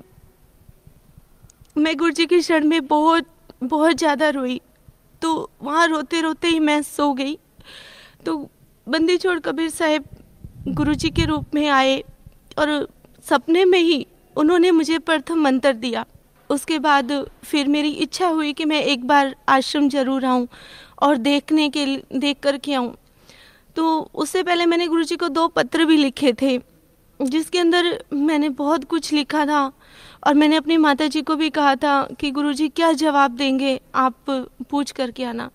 मैं 1.77 1.97
गुरु 1.97 2.11
जी 2.11 2.27
की 2.27 2.41
शरण 2.43 2.67
में 2.67 2.87
बहुत 2.87 3.27
बहुत 3.63 3.97
ज़्यादा 3.97 4.29
रोई। 4.31 4.61
तो 5.23 5.51
वहाँ 5.63 5.87
रोते 5.89 6.21
रोते 6.21 6.49
ही 6.49 6.59
मैं 6.61 6.81
सो 6.83 7.13
गई। 7.15 7.39
तो 8.27 8.37
बंदी 8.87 9.17
छोड़ 9.17 9.39
कबीर 9.41 9.71
साहब 9.71 10.05
गुरु 10.69 10.95
जी 10.95 11.11
के 11.11 11.25
रूप 11.25 11.55
में 11.55 11.69
आए 11.69 11.99
और 12.59 12.89
सपने 13.27 13.65
में 13.65 13.79
ही 13.79 14.07
उन्होंने 14.37 14.71
मुझे 14.71 14.99
प्रथम 15.01 15.43
मंत्र 15.43 15.73
दिया। 15.75 16.05
उसके 16.51 16.79
बाद 16.79 17.13
फिर 17.45 17.69
मेरी 17.69 17.91
इच्छा 17.91 18.27
हुई 18.29 18.53
कि 18.53 18.65
मैं 18.65 18.83
एक 18.83 19.07
बार 19.07 19.35
आश्रम 19.49 19.89
ज़रूर 19.89 20.25
आऊँ 20.25 20.47
और 21.03 21.17
देखने 21.19 21.69
के, 21.69 21.85
देख 22.15 22.41
कर 22.43 22.59
के 22.59 22.75
आऊँ। 22.75 22.95
तो 23.77 24.11
उससे 24.15 24.43
पहले 24.43 24.67
मैंने 24.67 24.87
गुरु 24.87 25.05
जी 25.05 25.17
को 25.17 25.29
दो 25.29 25.47
पत्र 25.49 25.85
भी 25.85 25.97
लिखे 25.97 26.33
थे, 26.33 26.59
जिसके 27.21 27.59
अंदर 27.59 28.05
मैंने 28.13 28.49
बहुत 28.49 28.85
कुछ 28.85 29.13
लिखा 29.13 29.45
था। 29.47 29.73
और 30.27 30.35
मैंने 30.35 30.57
अपनी 30.57 30.77
माता 30.77 31.07
जी 31.07 31.23
को 31.23 31.35
भी 31.37 31.51
कहा 31.51 31.75
था 31.77 32.03
कि 32.21 32.31
गुरु 32.31 32.53
जी 32.53 32.69
क्या 32.69 32.93
जवाब 32.93 33.31
देंगे 33.31 33.81
आप 33.95 34.31
पूछ 34.71 34.91
करके 34.91 35.25
आना। 35.25 35.51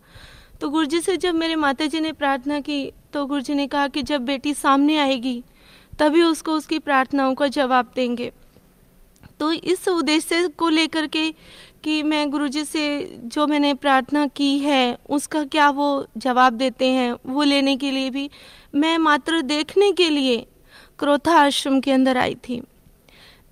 तो 0.62 0.69
गुरु 0.69 0.86
जी 0.86 0.99
से 1.01 1.15
जब 1.17 1.36
मेरे 1.36 1.55
माता 1.55 1.86
जी 1.86 1.99
ने 1.99 2.12
प्रार्थना 2.12 2.60
की 2.60 2.91
तो 3.13 3.25
गुरु 3.25 3.41
जी 3.41 3.53
ने 3.53 3.67
कहा 3.67 3.88
कि 3.88 4.01
जब 4.03 4.25
बेटी 4.25 4.53
सामने 4.53 4.97
आएगी, 4.97 5.43
तभी 5.99 6.21
उसको 6.23 6.51
उसकी 6.51 6.79
प्रार्थनाओं 6.79 7.34
का 7.36 7.47
जवाब 7.47 7.91
देंगे। 7.95 8.31
तो 9.39 9.51
इस 9.51 9.88
उद्देश्य 9.88 10.47
को 10.47 10.69
लेकर 10.69 11.07
के 11.07 11.34
कि 11.83 12.01
मैं 12.03 12.29
गुरुजी 12.29 12.63
से 12.65 12.83
जो 13.25 13.45
मैंने 13.47 13.73
प्रार्थना 13.73 14.25
की 14.27 14.57
है, 14.59 14.97
उसका 15.09 15.43
क्या 15.45 15.69
वो 15.69 16.05
जवाब 16.17 16.53
देते 16.53 16.87
हैं? 16.87 17.11
वो 17.25 17.43
लेने 17.43 17.75
के 17.75 17.91
लिए 17.91 18.09
भी, 18.09 18.29
मैं 18.75 18.97
मात्र 18.99 19.41
देखने 19.43 19.91
के 19.91 20.09
लिए 20.09 20.45
क्रोथा 20.99 21.35
आश्रम 21.37 21.79
के 21.79 21.91
अंदर 21.91 22.17
आई 22.17 22.35
थी। 22.49 22.61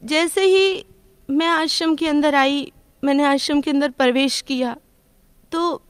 जैसे 0.04 0.46
ही 0.46 0.86
मैं 1.30 1.48
आश्रम 1.48 1.96
के 1.96 2.08
अंदर 2.08 2.36
आई, 2.36 2.72
मैंने 3.04 3.24
आश्रम 3.26 3.62
के 3.62 3.72
अंदर 3.72 3.90
प्रवेश 3.92 4.42
किया 4.42 4.76
तो 5.52 5.82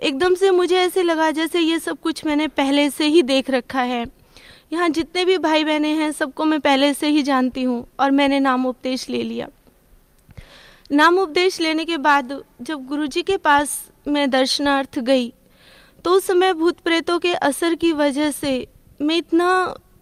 एकदम 0.00 0.34
से 0.34 0.50
मुझे 0.50 0.76
ऐसे 0.76 1.02
लगा 1.02 1.30
जैसे 1.30 1.60
ये 1.60 1.78
सब 1.78 2.00
कुछ 2.00 2.24
मैंने 2.26 2.48
पहले 2.48 2.88
से 2.90 3.06
ही 3.06 3.22
देख 3.22 3.50
रखा 3.50 3.82
है। 3.82 4.04
यहाँ 4.72 4.88
जितने 4.88 5.24
भी 5.24 5.36
भाई 5.38 5.64
बहने 5.64 5.88
हैं, 5.88 6.10
सबको 6.12 6.44
मैं 6.44 6.60
पहले 6.60 6.92
से 6.94 7.08
ही 7.08 7.22
जानती 7.22 7.62
हूँ 7.62 7.86
और 8.00 8.10
मैंने 8.10 8.40
नाम 8.40 8.66
उपदेश 8.66 9.08
ले 9.10 9.22
लिया। 9.22 9.48
नाम 10.92 11.18
उपदेश 11.18 11.60
लेने 11.60 11.84
के 11.84 11.96
बाद 11.98 12.32
जब 12.62 12.84
गुरुजी 12.86 13.22
के 13.22 13.36
पास 13.38 13.70
मैं 14.08 14.28
दर्शनार्थ 14.30 14.98
गई 15.00 15.32
तो 16.04 16.10
उस 16.10 16.26
समय 16.26 16.52
भूत 16.52 16.80
प्रेतों 16.80 17.18
के 17.18 17.32
असर 17.34 17.74
की 17.74 17.92
वजह 17.92 18.30
से 18.30 18.52
मैं 19.00 19.16
इतना 19.16 19.52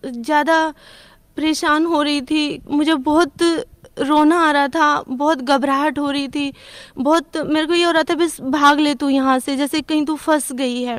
ज़्यादा 0.04 0.68
परेशान 1.36 1.86
हो 1.86 2.02
रही 2.02 2.20
थी। 2.22 2.60
मुझे 2.68 2.94
बहुत 2.94 3.42
रोना 3.98 4.38
आ 4.38 4.50
रहा 4.50 4.68
था, 4.68 5.02
बहुत 5.02 5.38
घबराहट 5.38 5.98
हो 5.98 6.10
रही 6.10 6.28
थी, 6.28 6.52
बहुत 6.98 7.36
मेरे 7.38 7.66
को 7.66 7.74
ये 7.74 7.84
हो 7.84 7.90
रहा 7.90 8.02
था, 8.02 8.14
बस 8.14 8.40
भाग 8.40 8.80
ले 8.80 8.94
तू 8.94 9.08
यहाँ 9.08 9.38
से, 9.38 9.56
जैसे 9.56 9.80
कहीं 9.82 10.04
तू 10.04 10.16
फंस 10.16 10.52
गई 10.52 10.82
है। 10.82 10.98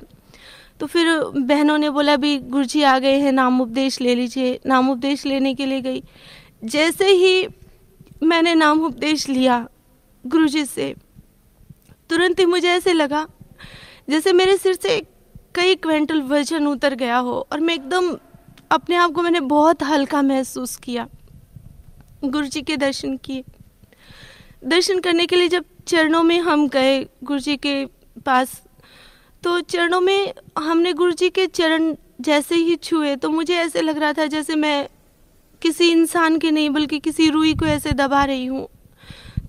तो 0.80 0.86
फिर 0.86 1.08
बहनों 1.38 1.77
ने 1.77 1.89
बोला 1.89 2.15
भी 2.15 2.38
गुरु 2.39 2.63
जी 2.65 2.84
आ 2.84 2.97
गए 2.99 3.17
हैं 3.19 3.32
नाम 3.32 3.62
उपदेश 3.62 3.99
ले 4.01 4.15
लीजिए। 4.15 4.60
नाम 4.65 4.89
उपदेश 4.91 5.25
लेने 5.25 5.54
के 5.56 5.65
लिए 5.65 5.82
गई। 5.82 6.04
जैसे 6.65 7.08
ही 7.08 7.47
मैंने 8.23 8.56
नाम 8.56 8.82
उपदेश 8.86 9.27
लिया 9.30 9.65
गुरुजी 10.23 10.65
से। 10.65 10.93
तुरंत 12.10 12.39
ही 12.39 12.45
मुझे 12.45 12.67
ऐसे 12.69 12.93
लगा, 12.93 13.25
जैसे 14.10 14.34
मेरे 14.34 14.57
सिर 14.57 14.73
से 14.73 14.99
कई 15.55 15.75
क्विंटल 15.77 16.21
वज़न 16.23 16.67
उतर 16.67 16.95
गया 16.95 17.17
हो 17.17 17.47
और 17.51 17.60
मैं 17.60 17.73
एकदम 17.73 18.17
अपने 18.71 18.95
आप 18.95 19.12
को 19.12 19.21
मैंने 19.21 19.39
बहुत 19.39 19.84
हल्का 19.84 20.21
महसूस 20.21 20.75
किया। 20.77 21.07
गुरुजी 22.23 22.62
के 22.62 22.77
दर्शन 22.77 23.17
किए। 23.17 23.43
दर्शन 24.65 24.99
करने 24.99 25.25
के 25.25 25.36
लिए 25.36 25.47
जब 25.47 25.65
चरणों 25.88 26.23
में 26.23 26.39
हम 26.39 26.67
गए 26.67 26.99
गुरुजी 27.23 27.55
के 27.57 27.86
पास 28.25 28.62
तो 29.43 29.60
चरणों 29.62 30.01
में 30.01 30.34
हमने 30.57 30.93
गुरु 30.93 31.12
जी 31.12 31.29
के 31.29 31.45
चरण 31.47 31.93
जैसे 32.21 32.55
ही 32.55 32.75
छुए 32.75 33.15
तो 33.15 33.29
मुझे 33.29 33.55
ऐसे 33.55 33.81
लग 33.81 33.97
रहा 33.97 34.13
था 34.13 34.25
जैसे 34.25 34.55
मैं 34.55 34.88
किसी 35.62 35.89
इंसान 35.91 36.38
के 36.39 36.51
नहीं, 36.51 36.69
बल्कि 36.69 36.99
किसी 36.99 37.29
रूई 37.29 37.53
को 37.53 37.65
ऐसे 37.65 37.91
दबा 37.91 38.23
रही 38.25 38.45
हूँ। 38.45 38.67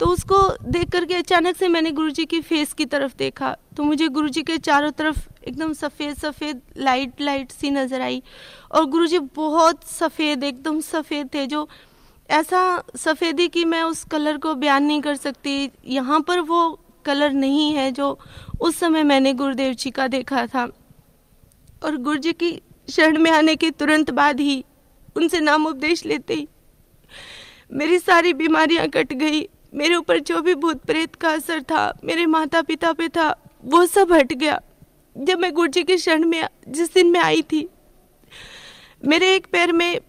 तो 0.01 0.07
उसको 0.07 0.37
देख 0.65 0.91
करके 0.91 1.15
अचानक 1.15 1.57
से 1.57 1.69
मैंने 1.69 1.91
गुरुजी 1.93 2.25
की 2.27 2.41
फेस 2.41 2.73
की 2.73 2.85
तरफ़ 2.87 3.13
देखा। 3.19 3.57
तो 3.77 3.83
मुझे 3.85 4.09
गुरुजी 4.09 4.43
के 4.43 4.57
चारों 4.59 4.91
तरफ़ 4.93 5.19
एकदम 5.45 5.73
सफ़ेद 5.73 6.17
सफ़ेद 6.17 6.61
लाइट 6.79 7.21
लाइट 7.21 7.53
सी 7.53 7.71
नज़र 7.71 8.01
आई 8.01 8.23
और 8.71 8.85
गुरुजी 8.87 9.19
बहुत 9.37 9.85
सफ़ेद, 9.85 10.45
एकदम 10.45 10.81
सफ़ेद 10.83 11.29
थे 11.35 11.47
जो 11.47 11.69
ऐसा 12.29 12.83
सफ़ेदी 12.97 13.49
कि 13.49 13.65
मैं 13.65 13.83
उस 13.83 14.05
कलर 14.05 14.37
को 14.39 14.55
बयान 14.57 14.85
नहीं 14.85 15.01
कर 15.03 15.17
सकती। 15.17 15.71
यहाँ 15.87 16.21
पर 16.21 16.41
वो 16.43 16.79
कलर 17.05 17.33
नहीं 17.33 17.73
है 17.75 17.91
जो 17.93 18.19
उस 18.61 18.77
समय 18.77 19.03
मैंने 19.05 19.33
गुरुदेव 19.35 19.75
जी 19.75 19.91
का 19.91 20.07
देखा 20.09 20.47
था। 20.47 20.69
और 21.83 21.97
गुरु 21.99 22.19
जी 22.19 22.33
की 22.33 22.61
शरण 22.89 23.19
में 23.19 23.31
आने 23.31 23.57
के 23.57 23.71
तुरंत 23.73 24.11
बाद 24.13 24.41
ही 24.41 24.65
उनसे 25.17 25.41
नाम 25.41 25.67
उपदेश 25.67 26.05
लेते 26.07 26.35
ही 26.35 26.47
मेरी 27.73 27.99
सारी 27.99 28.33
बीमारियाँ 28.35 28.87
कट 28.89 29.13
गई। 29.15 29.43
मेरे 29.73 29.95
ऊपर 29.95 30.19
जो 30.21 30.41
भी 30.43 30.55
भूत 30.55 30.85
प्रेत 30.85 31.15
का 31.15 31.31
असर 31.31 31.63
था, 31.63 31.93
मेरे 32.05 32.27
माता 32.27 32.63
पिता 32.63 32.93
पे 32.93 33.09
था, 33.09 33.35
वो 33.65 33.85
सब 33.87 34.13
हट 34.13 34.33
गया। 34.33 34.61
जब 35.17 35.39
मैं 35.39 35.53
गुरु 35.53 35.69
जी 35.69 35.83
के 35.83 35.97
शरण 35.99 36.25
में, 36.25 36.49
जिस 36.69 36.93
दिन 36.95 37.11
मैं 37.11 37.21
आई 37.21 37.43
थी, 37.43 37.69
मेरे 39.05 39.35
एक 39.35 39.47
पैर 39.47 39.73
में 39.73 40.01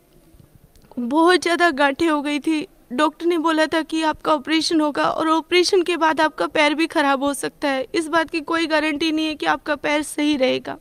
बहुत 0.99 1.41
ज़्यादा 1.41 1.69
गांठें 1.71 2.07
हो 2.07 2.21
गई 2.21 2.39
थी। 2.39 2.65
डॉक्टर 2.93 3.25
ने 3.25 3.37
बोला 3.37 3.65
था 3.65 3.81
कि 3.81 4.01
आपका 4.03 4.33
ऑपरेशन 4.33 4.81
होगा 4.81 5.03
और 5.03 5.29
ऑपरेशन 5.29 5.81
के 5.81 5.95
बाद 5.97 6.21
आपका 6.21 6.47
पैर 6.47 6.73
भी 6.75 6.87
खराब 6.87 7.23
हो 7.23 7.33
सकता 7.33 7.67
है। 7.67 7.85
इस 7.95 8.07
बात 8.07 8.29
की 8.29 8.41
कोई 8.41 8.67
गारंटी 8.67 9.11
नहीं 9.11 9.27
है 9.27 9.35
कि 9.35 9.45
आपका 9.45 9.75
पैर 9.75 10.01
सही 10.03 10.35
रहेगा। 10.37 10.77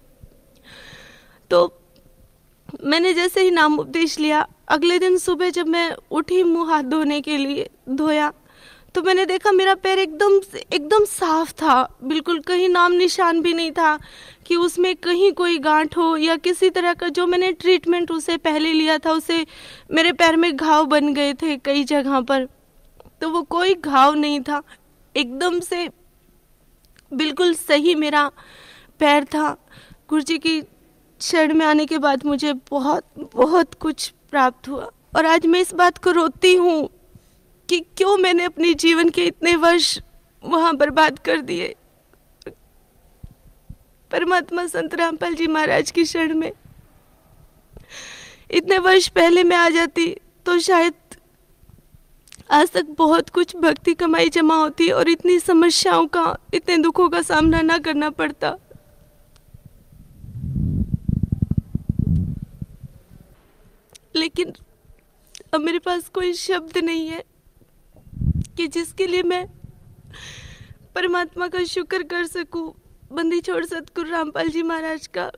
तो 1.51 1.65
मैंने 2.85 3.13
जैसे 3.15 3.43
ही 3.43 3.51
नाम 3.51 3.79
उपदेश 3.79 4.19
लिया, 4.19 4.47
अगले 4.69 4.99
दिन 4.99 5.17
सुबह 5.19 5.51
जब 5.51 5.67
मैं 5.67 5.91
उठी 6.11 6.43
मुँह 6.43 6.71
हाथ 6.71 6.83
धोने 6.83 7.21
के 7.21 7.37
लिए, 7.37 7.69
धोया 7.89 8.33
तो 8.95 9.03
मैंने 9.03 9.25
देखा 9.27 9.53
मेरा 9.53 9.75
पैर 9.75 9.99
एकदम 9.99 10.39
एकदम 10.73 11.05
साफ़ 11.05 11.53
था। 11.53 11.83
बिल्कुल 12.05 12.41
कहीं 12.41 12.69
नाम 12.69 12.93
निशान 12.93 13.41
भी 13.43 13.53
नहीं 13.55 13.71
था 13.73 13.99
कि 14.47 14.57
उसमें 14.57 14.95
कहीं 14.97 15.33
कोई 15.33 15.59
गांठ 15.59 15.97
हो 15.97 16.17
या 16.17 16.37
किसी 16.37 16.71
तरह 16.71 16.95
का 16.95 17.09
जो 17.09 17.27
मैंने 17.27 17.53
ट्रीटमेंट 17.53 18.11
उसे 18.11 18.37
पहले 18.37 18.73
लिया 18.73 18.99
था, 18.99 19.13
उसे 19.13 19.47
मेरे 19.91 20.13
पैर 20.13 20.37
में 20.37 20.57
घाव 20.57 20.85
बन 20.87 21.13
गए 21.15 21.33
थे 21.35 21.57
कई 21.57 21.85
जगह 21.85 22.21
पर। 22.21 22.49
तो 23.21 23.29
वो 23.31 23.43
कोई 23.43 23.75
घाव 23.75 24.15
नहीं 24.15 24.41
था। 24.41 24.63
एकदम 25.15 25.61
से 25.61 25.89
बिल्कुल 27.11 27.55
सही 27.55 27.95
मेरा 27.95 28.31
पैर 29.01 29.25
था। 29.25 29.51
गुरु 30.09 30.23
जी 30.23 30.39
की 30.39 30.63
शरण 31.21 31.55
में 31.55 31.67
आने 31.67 31.87
के 31.87 31.99
बाद 31.99 32.25
मुझे 32.27 32.53
बहुत 32.71 33.05
बहुत 33.35 33.75
कुछ 33.75 34.09
प्राप्त 34.31 34.69
हुआ। 34.69 34.91
और 35.17 35.27
आज 35.27 35.47
मैं 35.47 35.61
इस 35.61 35.73
बात 35.75 35.99
को 35.99 36.11
रोती 36.11 36.55
हूँ 36.57 36.89
कि 37.73 37.79
क्यों 37.97 38.17
मैंने 38.19 38.45
अपने 38.45 38.73
जीवन 38.75 39.09
के 39.09 39.25
इतने 39.27 39.55
वर्ष 39.57 39.99
वहाँ 40.45 40.75
बर्बाद 40.77 41.19
कर 41.19 41.41
दिए? 41.41 41.75
परमात्मा 44.11 44.67
संत 44.67 44.95
रामपाल 44.95 45.35
जी 45.35 45.47
महाराज 45.47 45.91
की 45.91 46.05
शरण 46.05 46.35
में। 46.35 46.53
इतने 48.51 48.79
वर्ष 48.79 49.09
पहले 49.09 49.45
मैं 49.45 49.57
आ 49.57 49.69
जाती 49.69 50.07
तो 50.47 50.59
शायद 50.59 50.95
आज 52.51 52.71
तक 52.71 52.95
बहुत 52.99 53.31
कुछ 53.31 53.57
भक्ति 53.57 53.95
कमाई 53.95 54.29
जमा 54.29 54.57
होती 54.57 54.91
और 54.91 55.09
इतनी 55.09 55.39
समस्याओं 55.39 56.07
का, 56.07 56.37
इतने 56.55 56.77
दुखों 56.77 57.09
का 57.09 57.23
सामना 57.23 57.61
ना 57.63 57.79
करना 57.79 58.11
पड़ता। 58.11 58.57
लेकिन 64.17 64.53
अब 65.55 65.61
मेरे 65.61 65.79
पास 65.79 66.09
कोई 66.09 66.33
शब्द 66.33 66.79
नहीं 66.79 67.09
है। 67.09 67.32
कि 68.57 68.67
जिसके 68.69 69.07
लिए 69.07 69.23
मैं 69.23 69.47
परमात्मा 70.95 71.49
का 71.49 71.65
शुक्र 71.65 72.03
कर 72.03 72.27
सकूँ, 72.27 72.75
बंदी 73.13 73.41
छोड़ 73.41 73.65
सतगुरु 73.65 74.11
रामपाल 74.11 74.49
जी 74.49 74.63
महाराज 74.63 75.07
का, 75.07 75.31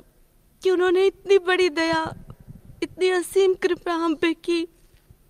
कि 0.63 0.71
उन्होंने 0.71 1.07
इतनी 1.07 1.39
बड़ी 1.39 1.69
दया, 1.69 2.03
इतनी 2.83 3.11
असीम 3.11 3.55
कृपा 3.55 3.93
हम 3.95 4.15
पे 4.15 4.33
की, 4.35 4.65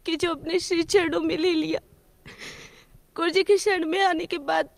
कि 0.07 0.17
जो 0.17 0.31
अपने 0.31 0.59
श्री 0.59 0.83
चरणों 0.83 1.21
में 1.21 1.37
ले 1.39 1.53
लिया। 1.55 1.81
गुरु 3.17 3.31
जी 3.31 3.43
के 3.43 3.59
शरण 3.59 3.85
में 3.85 4.03
आने 4.05 4.27
के 4.27 4.39
बाद 4.39 4.69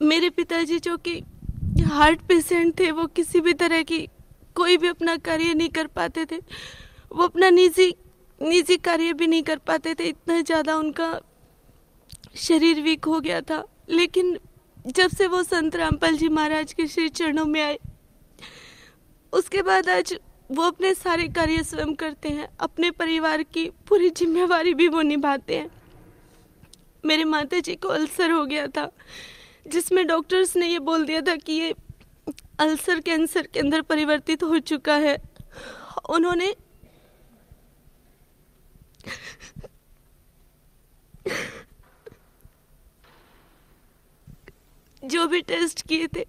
मेरे 0.00 0.30
पिताजी 0.30 0.78
जो 0.78 0.96
कि 0.98 1.20
हार्ट 1.84 2.20
पेशेंट 2.28 2.78
थे, 2.78 2.90
वो 2.90 3.06
किसी 3.06 3.40
भी 3.40 3.52
तरह 3.54 3.82
की 3.82 4.06
कोई 4.56 4.76
भी 4.76 4.88
अपना 4.88 5.16
कार्य 5.18 5.54
नहीं 5.54 5.68
कर 5.68 5.86
पाते 5.88 6.24
थे। 6.24 6.36
वो 7.12 7.24
अपना 7.24 7.50
निजी 7.50 7.94
निजी 8.40 8.76
कार्य 8.78 9.12
भी 9.12 9.26
नहीं 9.26 9.42
कर 9.42 9.58
पाते 9.58 9.94
थे। 9.94 10.04
इतना 10.04 10.40
ज़्यादा 10.40 10.76
उनका 10.76 11.08
शरीर 12.36 12.80
वीक 12.82 13.04
हो 13.04 13.20
गया 13.20 13.40
था। 13.40 13.64
लेकिन 13.88 14.38
जब 14.86 15.10
से 15.10 15.26
वो 15.26 15.42
संत 15.42 15.76
रामपाल 15.76 16.16
जी 16.16 16.28
महाराज 16.28 16.72
के 16.72 16.86
श्री 16.86 17.08
चरणों 17.08 17.44
में 17.44 17.60
आए, 17.60 17.78
उसके 19.32 19.62
बाद 19.62 19.88
आज 19.88 20.16
वो 20.50 20.62
अपने 20.62 20.92
सारे 20.94 21.26
कार्य 21.28 21.62
स्वयं 21.62 21.94
करते 21.94 22.28
हैं। 22.28 22.48
अपने 22.60 22.90
परिवार 22.90 23.42
की 23.44 23.68
पूरी 23.88 24.10
जिम्मेवारी 24.10 24.74
भी 24.74 24.88
वो 24.88 25.02
निभाते 25.02 25.56
हैं। 25.56 25.70
मेरे 27.04 27.24
माता 27.26 27.58
जी 27.60 27.74
को 27.74 27.88
अल्सर 27.88 28.30
हो 28.30 28.44
गया 28.46 28.66
था। 28.66 28.90
जिसमें 29.66 30.06
डॉक्टर्स 30.06 30.56
ने 30.56 30.66
ये 30.68 30.78
बोल 30.78 31.04
दिया 31.06 31.20
था 31.20 31.36
कि 31.36 31.52
ये 31.52 31.74
अल्सर 32.60 33.00
कैंसर 33.00 33.46
के 33.46 33.60
अंदर 33.60 33.82
परिवर्तित 33.82 34.42
हो 34.42 34.58
चुका 34.58 34.94
है। 34.96 35.16
उन्होंने 36.10 36.54
जो 45.04 45.26
भी 45.26 45.40
टेस्ट 45.40 45.86
किए 45.86 46.06
थे, 46.06 46.26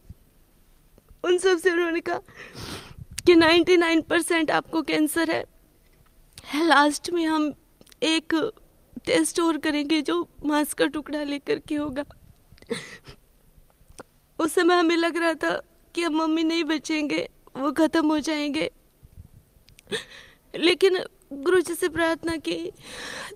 उन 1.23 1.38
सबसे 1.38 1.71
उन्होंने 1.71 1.99
कहा 1.99 2.19
कि 3.25 3.35
99 3.35 4.01
परसेंट 4.01 4.51
आपको 4.51 4.81
कैंसर 4.81 5.31
है। 5.31 5.43
लास्ट 6.55 7.09
में 7.09 7.25
हम 7.25 7.53
एक 8.03 8.33
टेस्ट 9.05 9.39
और 9.39 9.57
करेंगे 9.57 10.01
जो 10.01 10.27
मांस 10.45 10.73
का 10.73 10.85
टुकड़ा 10.85 11.23
लेकर 11.23 11.59
के 11.59 11.75
होगा। 11.75 12.03
उस 14.39 14.53
समय 14.53 14.75
हमें 14.75 14.95
लग 14.95 15.17
रहा 15.17 15.33
था 15.33 15.59
कि 15.95 16.03
अब 16.03 16.11
मम्मी 16.11 16.43
नहीं 16.43 16.63
बचेंगे, 16.63 17.27
वो 17.55 17.71
खत्म 17.71 18.07
हो 18.07 18.19
जाएँगे। 18.19 18.69
लेकिन 20.53 20.99
गुरु 21.33 21.61
जी 21.61 21.73
से 21.73 21.89
प्रार्थना 21.89 22.35
की 22.38 22.71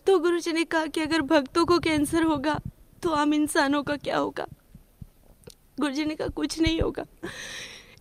तो 0.05 0.17
गुरु 0.19 0.39
जी 0.39 0.51
ने 0.51 0.63
कहा 0.63 0.85
कि 0.85 1.01
अगर 1.01 1.21
भक्तों 1.21 1.65
को 1.65 1.79
कैंसर 1.79 2.23
होगा 2.23 2.59
तो 3.03 3.09
आम 3.11 3.33
इंसानों 3.33 3.83
का 3.83 3.95
क्या 3.97 4.17
होगा? 4.17 4.45
गुरु 5.79 5.93
जी 5.93 6.05
ने 6.05 6.15
कहा, 6.15 6.27
कुछ 6.27 6.59
नहीं 6.59 6.79
होगा। 6.79 7.05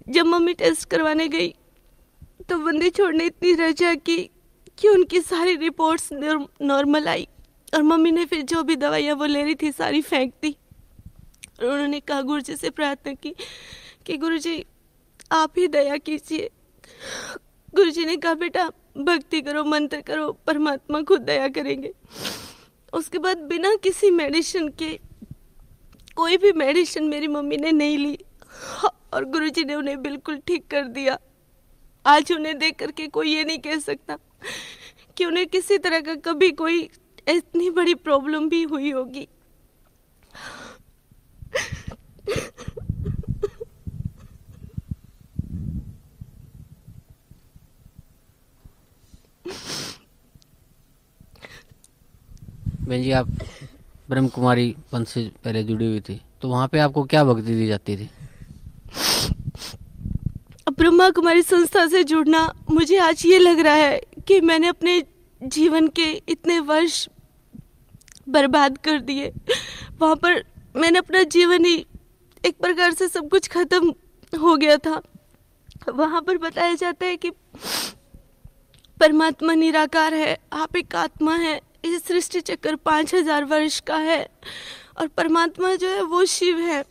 जब 0.09 0.26
मम्मी 0.26 0.55
टेस्ट 0.55 0.88
करवाने 0.90 1.28
गई 1.28 1.55
तो 2.48 2.59
बंदे 2.59 2.90
छोड़ने 2.90 3.24
इतनी 3.24 3.53
रजा 3.55 3.94
की, 3.94 4.18
कि 4.78 4.88
उनकी 4.88 5.20
सारी 5.20 5.55
रिपोर्ट्स 5.57 6.09
नॉर्मल 6.62 7.09
आई। 7.09 7.28
और 7.74 7.82
मम्मी 7.82 8.12
ने 8.12 8.24
फिर 8.24 8.42
जो 8.42 8.62
भी 8.62 8.76
दवाइयाँ 8.76 9.14
वो 9.16 9.24
ले 9.24 9.42
रही 9.42 9.55
थी, 9.55 9.72
सारी 9.72 10.01
फेंक 10.03 10.32
दी। 10.42 10.57
और 11.61 11.68
उन्होंने 11.68 12.00
कहा, 12.00 12.22
गुरु 12.22 12.40
जी 12.40 12.56
से 12.56 12.70
प्रार्थना 12.70 13.12
की 13.14 13.34
कि 14.06 14.16
गुरु 14.16 14.38
जी, 14.38 14.64
आप 15.32 15.58
ही 15.58 15.66
दया 15.68 15.96
कीजिए। 15.96 16.50
गुरु 17.74 17.90
जी 17.90 18.04
ने 18.04 18.16
कहा, 18.16 18.34
बेटा, 18.34 18.70
भक्ति 18.98 19.40
करो, 19.40 19.64
मंत्र 19.64 20.00
करो, 20.00 20.30
परमात्मा 20.46 21.02
खुद 21.02 21.20
दया 21.20 21.48
करेंगे। 21.48 21.92
उसके 22.92 23.18
बाद 23.18 23.38
बिना 23.38 23.74
किसी 23.74 24.11
मेडिसिन 24.11 24.68
के, 24.68 24.98
कोई 26.16 26.36
भी 26.36 26.52
मेडिसिन 26.52 27.08
मेरी 27.08 27.28
मम्मी 27.28 27.56
ने 27.56 27.72
नहीं 27.72 27.98
ली 27.98 28.18
और 29.14 29.24
गुरुजी 29.24 29.64
ने 29.64 29.74
उन्हें 29.74 30.00
बिल्कुल 30.02 30.38
ठीक 30.46 30.66
कर 30.66 30.84
दिया। 30.88 31.18
आज 32.06 32.32
उन्हें 32.32 32.58
देख 32.58 32.78
करके 32.78 33.06
कोई 33.08 33.34
ये 33.34 33.44
नहीं 33.44 33.58
कह 33.58 33.78
सकता 33.78 34.16
कि 35.16 35.24
उन्हें 35.24 35.46
किसी 35.46 35.78
तरह 35.78 36.00
का 36.00 36.14
कभी 36.14 36.50
कोई 36.50 36.82
इतनी 37.28 37.70
बड़ी 37.70 37.94
प्रॉब्लम 37.94 38.48
भी 38.48 38.62
हुई 38.62 38.90
होगी। 38.90 39.26
बहन 52.81 53.03
जी, 53.03 53.11
आप 53.11 53.27
ब्रह्म 54.09 54.29
कुमारी 54.29 54.75
पंथ 54.93 55.07
से 55.07 55.31
पहले 55.45 55.62
जुड़ी 55.64 55.87
हुई 55.87 56.01
थी 56.01 56.21
तो 56.43 56.49
वहाँ 56.49 56.68
पे 56.68 56.79
आपको 56.79 57.05
क्या 57.05 57.25
भक्ति 57.25 57.55
दी 57.55 57.66
जाती 57.66 57.97
थी? 57.97 58.11
ब्रह्मा 60.79 61.11
कुमारी 61.11 61.43
संस्था 61.43 61.87
से 61.87 62.05
जुड़ना 62.05 62.53
मुझे 62.71 62.99
आज 62.99 63.27
ये 63.27 63.39
लग 63.39 63.59
रहा 63.61 63.75
है 63.75 64.01
कि 64.29 64.41
मैंने 64.41 64.68
अपने 64.68 65.03
जीवन 65.43 65.89
के 65.89 66.23
इतने 66.29 66.59
वर्ष 66.61 67.09
बर्बाद 68.29 68.79
कर 68.79 69.01
दिए। 69.01 69.33
वहाँ 70.01 70.16
पर 70.16 70.45
मैंने 70.77 70.99
अपना 70.99 71.23
जीवन 71.23 71.64
ही 71.64 71.87
एक 72.45 72.57
प्रकार 72.59 72.93
से 72.95 73.09
सब 73.09 73.28
कुछ 73.30 73.49
खत्म 73.49 73.95
हो 74.32 74.57
गया 74.57 74.76
था। 74.76 75.01
वहाँ 75.88 76.20
पर 76.22 76.38
बताया 76.38 76.74
जाता 76.74 77.07
है 77.07 77.16
कि 77.16 77.30
परमात्मा 79.01 79.55
निराकार 79.55 80.14
है, 80.14 80.38
आप 80.53 80.76
एक 80.76 80.95
आत्मा 80.97 81.34
है, 81.34 81.61
इस 81.84 82.05
सृष्टि 82.05 82.41
चक्र 82.43 82.76
पाँच 82.76 83.14
हज़ार 83.14 83.45
वर्ष 83.45 83.78
का 83.80 83.97
है 83.99 84.26
और 84.99 85.09
परमात्मा 85.09 85.74
जो 85.74 85.88
है 85.88 86.03
वो 86.05 86.24
शिव 86.26 86.59
है। 86.61 86.84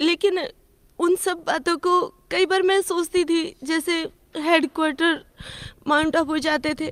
लेकिन 0.00 0.38
उन 0.98 1.16
सब 1.16 1.42
बातों 1.46 1.76
को 1.78 2.00
कई 2.30 2.46
बार 2.46 2.62
मैं 2.62 2.80
सोचती 2.82 3.24
थी, 3.24 3.56
जैसे 3.64 4.00
हेडक्वार्टर 4.36 5.24
माउंट 5.88 6.16
आबू 6.16 6.38
जाते 6.38 6.74
थे। 6.74 6.90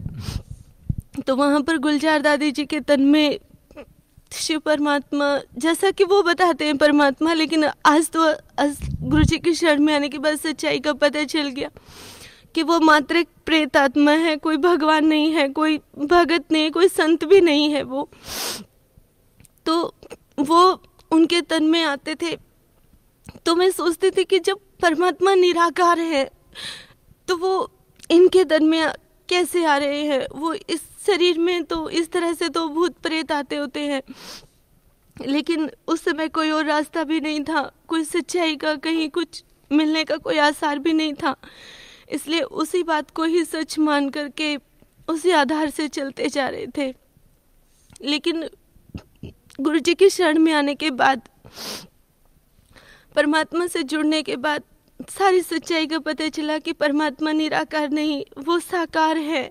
तो 1.26 1.36
वहाँ 1.36 1.60
पर 1.62 1.78
गुलजार 1.78 2.22
दादी 2.22 2.50
जी 2.52 2.64
के 2.66 2.80
तन 2.80 3.00
में 3.02 3.38
शिव 4.32 4.58
परमात्मा, 4.58 5.38
जैसा 5.58 5.90
कि 5.90 6.04
वो 6.04 6.22
बताते 6.22 6.64
हैं 6.64 6.76
परमात्मा, 6.78 7.32
लेकिन 7.32 7.64
आज 7.86 8.10
तो 8.10 8.22
आज 8.58 8.78
गुरु 9.02 9.24
जी 9.24 9.38
की 9.38 9.54
शरण 9.54 9.82
में 9.82 9.94
आने 9.94 10.08
के 10.08 10.18
बाद 10.18 10.36
सच्चाई 10.36 10.78
का 10.80 10.92
पता 10.92 11.24
चल 11.24 11.48
गया 11.48 11.70
कि 12.54 12.62
वो 12.62 12.78
मात्र 12.80 13.16
एक 13.16 13.28
प्रेत 13.46 13.76
आत्मा 13.76 14.12
है, 14.12 14.36
कोई 14.36 14.56
भगवान 14.56 15.06
नहीं 15.06 15.32
है, 15.32 15.48
कोई 15.48 15.78
भगत 15.98 16.52
नहीं, 16.52 16.70
कोई 16.70 16.88
संत 16.88 17.24
भी 17.24 17.40
नहीं 17.40 17.70
है 17.70 17.82
वो। 17.82 18.08
तो 19.66 19.94
वो 20.38 20.82
उनके 21.10 21.40
तन 21.42 21.64
में 21.64 21.82
आते 21.82 22.14
थे। 22.14 22.36
तो 23.46 23.54
मैं 23.54 23.70
सोचती 23.70 24.10
थी 24.10 24.24
कि 24.24 24.38
जब 24.38 24.58
परमात्मा 24.82 25.34
निराकार 25.34 25.98
है 25.98 26.24
तो 27.28 27.36
वो 27.36 27.70
इनके 28.10 28.44
तन 28.44 28.64
में 28.64 28.92
कैसे 29.28 29.64
आ 29.64 29.76
रहे 29.76 30.02
हैं? 30.02 30.26
वो 30.32 30.52
इस 30.54 30.80
शरीर 31.06 31.38
में 31.38 31.64
तो 31.64 31.88
इस 31.90 32.10
तरह 32.12 32.32
से 32.32 32.48
तो 32.48 32.68
भूत 32.68 32.96
प्रेत 32.98 33.32
आते 33.32 33.56
होते 33.56 33.80
हैं। 33.80 34.02
लेकिन 35.16 35.70
उस 35.88 36.04
समय 36.04 36.28
कोई 36.28 36.50
और 36.50 36.64
रास्ता 36.64 37.04
भी 37.04 37.20
नहीं 37.20 37.42
था। 37.44 37.70
कोई 37.88 38.04
सच्चाई 38.04 38.56
का 38.56 38.74
कहीं 38.74 39.08
कुछ 39.10 39.44
मिलने 39.72 40.04
का 40.04 40.16
कोई 40.16 40.38
आसार 40.38 40.78
भी 40.78 40.92
नहीं 40.92 41.12
था। 41.14 41.34
इसलिए 42.10 42.40
उसी 42.40 42.82
बात 42.82 43.10
को 43.10 43.24
ही 43.24 43.44
सच 43.44 43.78
मान 43.78 44.08
करके 44.08 44.56
उसी 45.08 45.30
आधार 45.30 45.70
से 45.70 45.88
चलते 45.88 46.28
जा 46.28 46.48
रहे 46.48 46.66
थे। 46.78 46.94
लेकिन 48.02 48.48
गुरु 49.60 49.78
जी 49.78 49.94
की 49.94 50.10
शरण 50.10 50.38
में 50.38 50.52
आने 50.52 50.74
के 50.74 50.90
बाद, 50.90 51.28
परमात्मा 53.14 53.66
से 53.66 53.82
जुड़ने 53.82 54.22
के 54.22 54.36
बाद 54.36 54.62
सारी 55.10 55.40
सच्चाई 55.42 55.86
का 55.86 55.98
पता 55.98 56.28
चला 56.28 56.58
कि 56.58 56.72
परमात्मा 56.72 57.32
निराकार 57.32 57.88
नहीं, 57.90 58.24
वो 58.38 58.58
साकार 58.58 59.18
है, 59.18 59.50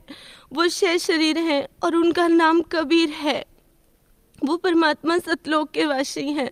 वो 0.53 0.67
शय 0.67 0.97
शरीर 0.97 1.37
है 1.37 1.67
और 1.83 1.95
उनका 1.95 2.27
नाम 2.27 2.61
कबीर 2.61 3.09
है। 3.09 3.43
वो 4.45 4.55
परमात्मा 4.57 5.17
सतलोक 5.17 5.71
के 5.71 5.85
वासी 5.85 6.27
हैं, 6.31 6.49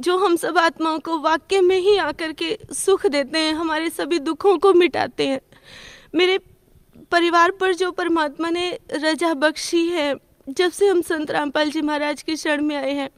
जो 0.00 0.16
हम 0.18 0.36
सब 0.36 0.58
आत्माओं 0.58 0.98
को 0.98 1.18
वाक्य 1.18 1.60
में 1.60 1.78
ही 1.78 1.96
आकर 1.96 2.32
के 2.32 2.58
सुख 2.72 3.06
देते 3.06 3.38
हैं, 3.38 3.54
हमारे 3.54 3.90
सभी 3.90 4.18
दुखों 4.18 4.56
को 4.58 4.72
मिटाते 4.72 5.26
हैं। 5.26 5.40
मेरे 6.14 6.38
परिवार 7.10 7.50
पर 7.50 7.74
जो 7.74 7.90
परमात्मा 7.90 8.50
ने 8.50 8.78
रजा 8.92 9.34
बख्शी 9.34 9.86
है, 9.88 10.14
जब 10.48 10.72
से 10.72 10.88
हम 10.88 11.02
संत 11.02 11.30
रामपाल 11.30 11.70
जी 11.70 11.80
महाराज 11.80 12.22
की 12.22 12.36
शरण 12.36 12.62
में 12.62 12.76
आए 12.76 12.92
हैं 12.92 13.08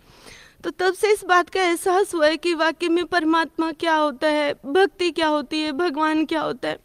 तो 0.66 0.70
तब 0.70 0.94
से 0.94 1.12
इस 1.12 1.24
बात 1.24 1.48
का 1.48 1.62
एहसास 1.62 2.14
हुआ 2.14 2.26
है 2.26 2.36
कि 2.36 2.54
वाक्य 2.54 2.88
में 2.88 3.04
परमात्मा 3.04 3.72
क्या 3.72 3.94
होता 3.94 4.28
है 4.28 4.54
भक्ति 4.66 5.10
क्या 5.10 5.28
होती 5.28 5.60
है 5.60 5.72
भगवान 5.72 6.24
क्या 6.26 6.40
होता 6.42 6.68
है। 6.68 6.78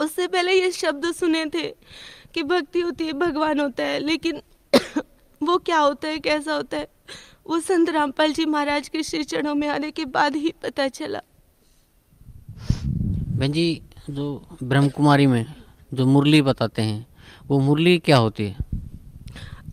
उससे 0.00 0.26
पहले 0.26 0.52
ये 0.52 0.70
शब्द 0.72 1.12
सुने 1.12 1.44
थे 1.46 1.66
कि 2.34 2.42
भक्ति 2.42 2.80
होती 2.80 3.06
है 3.06 3.12
भगवान 3.12 3.60
होता 3.60 3.84
है 3.84 3.98
लेकिन 3.98 4.42
वो 5.42 5.56
क्या 5.58 5.78
होता 5.78 6.08
है 6.08 6.18
कैसा 6.18 6.54
होता 6.54 6.76
है 6.76 6.88
वो 7.46 7.60
संत 7.60 7.90
रामपाल 7.90 8.32
जी 8.32 8.44
महाराज 8.44 8.88
के 8.88 9.02
श्री 9.02 9.24
चरणों 9.24 9.54
में 9.54 9.68
आने 9.68 9.90
के 9.90 10.04
बाद 10.04 10.36
ही 10.36 10.54
पता 10.62 10.88
चला। 10.88 11.22
बहन 12.86 13.52
जी 13.52 13.82
जो 14.10 14.48
ब्रह्म 14.62 14.88
कुमारी 14.88 15.26
में 15.26 15.44
जो 15.94 16.06
मुरली 16.06 16.42
बताते 16.42 16.82
हैं 16.82 17.06
वो 17.46 17.58
मुरली 17.58 17.98
क्या 17.98 18.16
होती 18.16 18.44
है? 18.44 18.56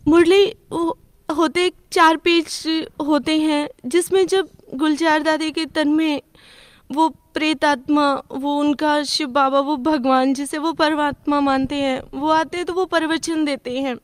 मुरली 0.08 0.44
वो 0.72 0.98
होते 1.28 1.70
चार 1.92 2.16
पेज 2.16 2.62
होते 3.00 3.38
हैं, 3.38 3.68
जिसमें 3.86 4.26
जब 4.26 4.48
गुलजार 4.74 5.22
दादी 5.22 5.50
के 5.50 5.64
तन 5.66 5.88
में 5.88 6.22
वो 6.90 7.08
प्रेत 7.34 7.64
आत्मा 7.64 8.12
वो 8.30 8.58
उनका 8.60 9.02
शिव 9.04 9.28
बाबा, 9.28 9.60
वो 9.60 9.76
भगवान 9.76 10.34
जिसे 10.34 10.58
वो 10.58 10.72
परमात्मा 10.72 11.40
मानते 11.40 11.74
हैं, 11.74 12.00
वो 12.14 12.28
आते 12.28 12.56
हैं 12.56 12.66
तो 12.66 12.72
वो 12.72 12.84
प्रवचन 12.86 13.44
देते 13.44 13.78
हैं। 13.78 13.96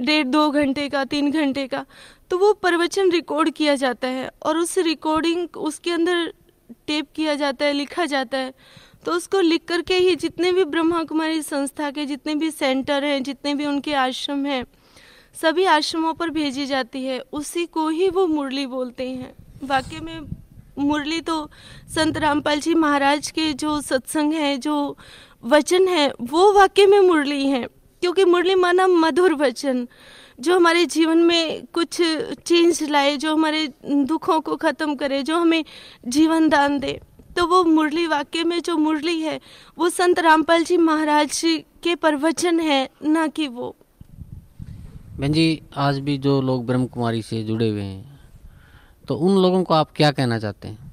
डेढ़ 0.00 0.26
दो 0.26 0.48
घंटे 0.50 0.88
का, 0.88 1.04
तीन 1.04 1.30
घंटे 1.30 1.66
का 1.66 1.84
तो 2.30 2.38
वो 2.38 2.52
प्रवचन 2.54 3.10
रिकॉर्ड 3.10 3.50
किया 3.50 3.74
जाता 3.74 4.08
है 4.08 4.30
और 4.42 4.56
उस 4.58 4.76
रिकॉर्डिंग 4.78 5.56
उसके 5.58 5.90
अंदर 5.90 6.32
टेप 6.86 7.06
किया 7.16 7.34
जाता 7.34 7.64
है, 7.64 7.72
लिखा 7.72 8.04
जाता 8.06 8.38
है। 8.38 8.52
तो 9.04 9.12
उसको 9.12 9.40
लिख 9.40 9.64
करके 9.64 9.94
ही 9.96 10.14
जितने 10.16 10.52
भी 10.52 10.64
ब्रह्मा 10.66 11.02
कुमारी 11.04 11.42
संस्था 11.42 11.90
के 11.90 12.04
जितने 12.06 12.34
भी 12.34 12.50
सेंटर 12.50 13.04
हैं, 13.04 13.22
जितने 13.22 13.54
भी 13.54 13.66
उनके 13.66 13.94
आश्रम 13.94 14.44
हैं 14.46 14.64
सभी 15.42 15.64
आश्रमों 15.64 16.14
पर 16.14 16.30
भेजी 16.30 16.66
जाती 16.66 17.04
है। 17.04 17.20
उसी 17.32 17.66
को 17.66 17.88
ही 17.88 18.08
वो 18.08 18.26
मुरली 18.26 18.66
बोलते 18.66 19.08
हैं। 19.08 19.34
वाकई 19.64 20.00
में 20.00 20.20
मुरली 20.78 21.20
तो 21.20 21.50
संत 21.94 22.16
रामपाल 22.16 22.60
जी 22.60 22.74
महाराज 22.74 23.30
के 23.30 23.52
जो 23.52 23.80
सत्संग 23.80 24.32
है, 24.32 24.58
जो 24.58 24.96
वचन 25.44 25.88
है, 25.88 26.12
वो 26.20 26.52
वाक्य 26.52 26.86
में 26.86 27.00
मुरली 27.00 27.46
है। 27.46 27.68
क्योंकि 28.00 28.24
मुरली 28.24 28.54
माना 28.54 28.86
मधुर 28.86 29.34
वचन, 29.34 29.88
जो 30.40 30.56
हमारे 30.56 30.86
जीवन 30.86 31.18
में 31.18 31.66
कुछ 31.66 32.02
चेंज 32.46 32.82
लाए, 32.82 33.16
जो 33.16 33.32
हमारे 33.32 33.68
दुखों 33.84 34.40
को 34.40 34.56
ख़त्म 34.56 34.94
करे, 34.94 35.22
जो 35.22 35.36
हमें 35.36 35.64
जीवन 36.06 36.48
दान 36.48 36.78
दे। 36.78 37.00
तो 37.36 37.46
वो 37.46 37.64
मुरली 37.64 38.06
वाक्य 38.06 38.44
में 38.44 38.62
जो 38.62 38.76
मुरली 38.76 39.20
है, 39.20 39.40
वो 39.78 39.88
संत 39.88 40.18
रामपाल 40.18 40.64
जी 40.64 40.76
महाराज 40.76 41.42
के 41.82 41.94
प्रवचन 41.94 42.60
है, 42.60 42.88
ना 43.04 43.26
कि 43.26 43.48
वो। 43.48 43.76
बहन 45.18 45.32
जी, 45.32 45.62
आज 45.76 45.98
भी 45.98 46.16
जो 46.18 46.40
लोग 46.40 46.66
ब्रह्म 46.66 46.86
कुमारी 46.86 47.22
से 47.22 47.42
जुड़े 47.44 47.68
हुए 47.68 47.82
हैं 47.82 48.20
तो 49.08 49.14
उन 49.14 49.36
लोगों 49.42 49.62
को 49.64 49.74
आप 49.74 49.90
क्या 49.96 50.10
कहना 50.10 50.38
चाहते 50.38 50.68
हैं? 50.68 50.92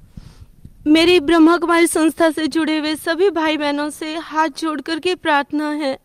मेरी 0.86 1.20
ब्रह्मा 1.20 1.56
कुमारी 1.56 1.86
संस्था 1.86 2.30
से 2.30 2.46
जुड़े 2.46 2.78
हुए 2.78 2.94
सभी 2.96 3.30
भाई 3.30 3.56
बहनों 3.56 3.88
से 3.90 4.14
हाथ 4.16 4.48
जोड़ 4.58 4.80
कर 4.80 4.98
के 4.98 5.14
प्रार्थना 5.14 5.70
है 5.72 5.98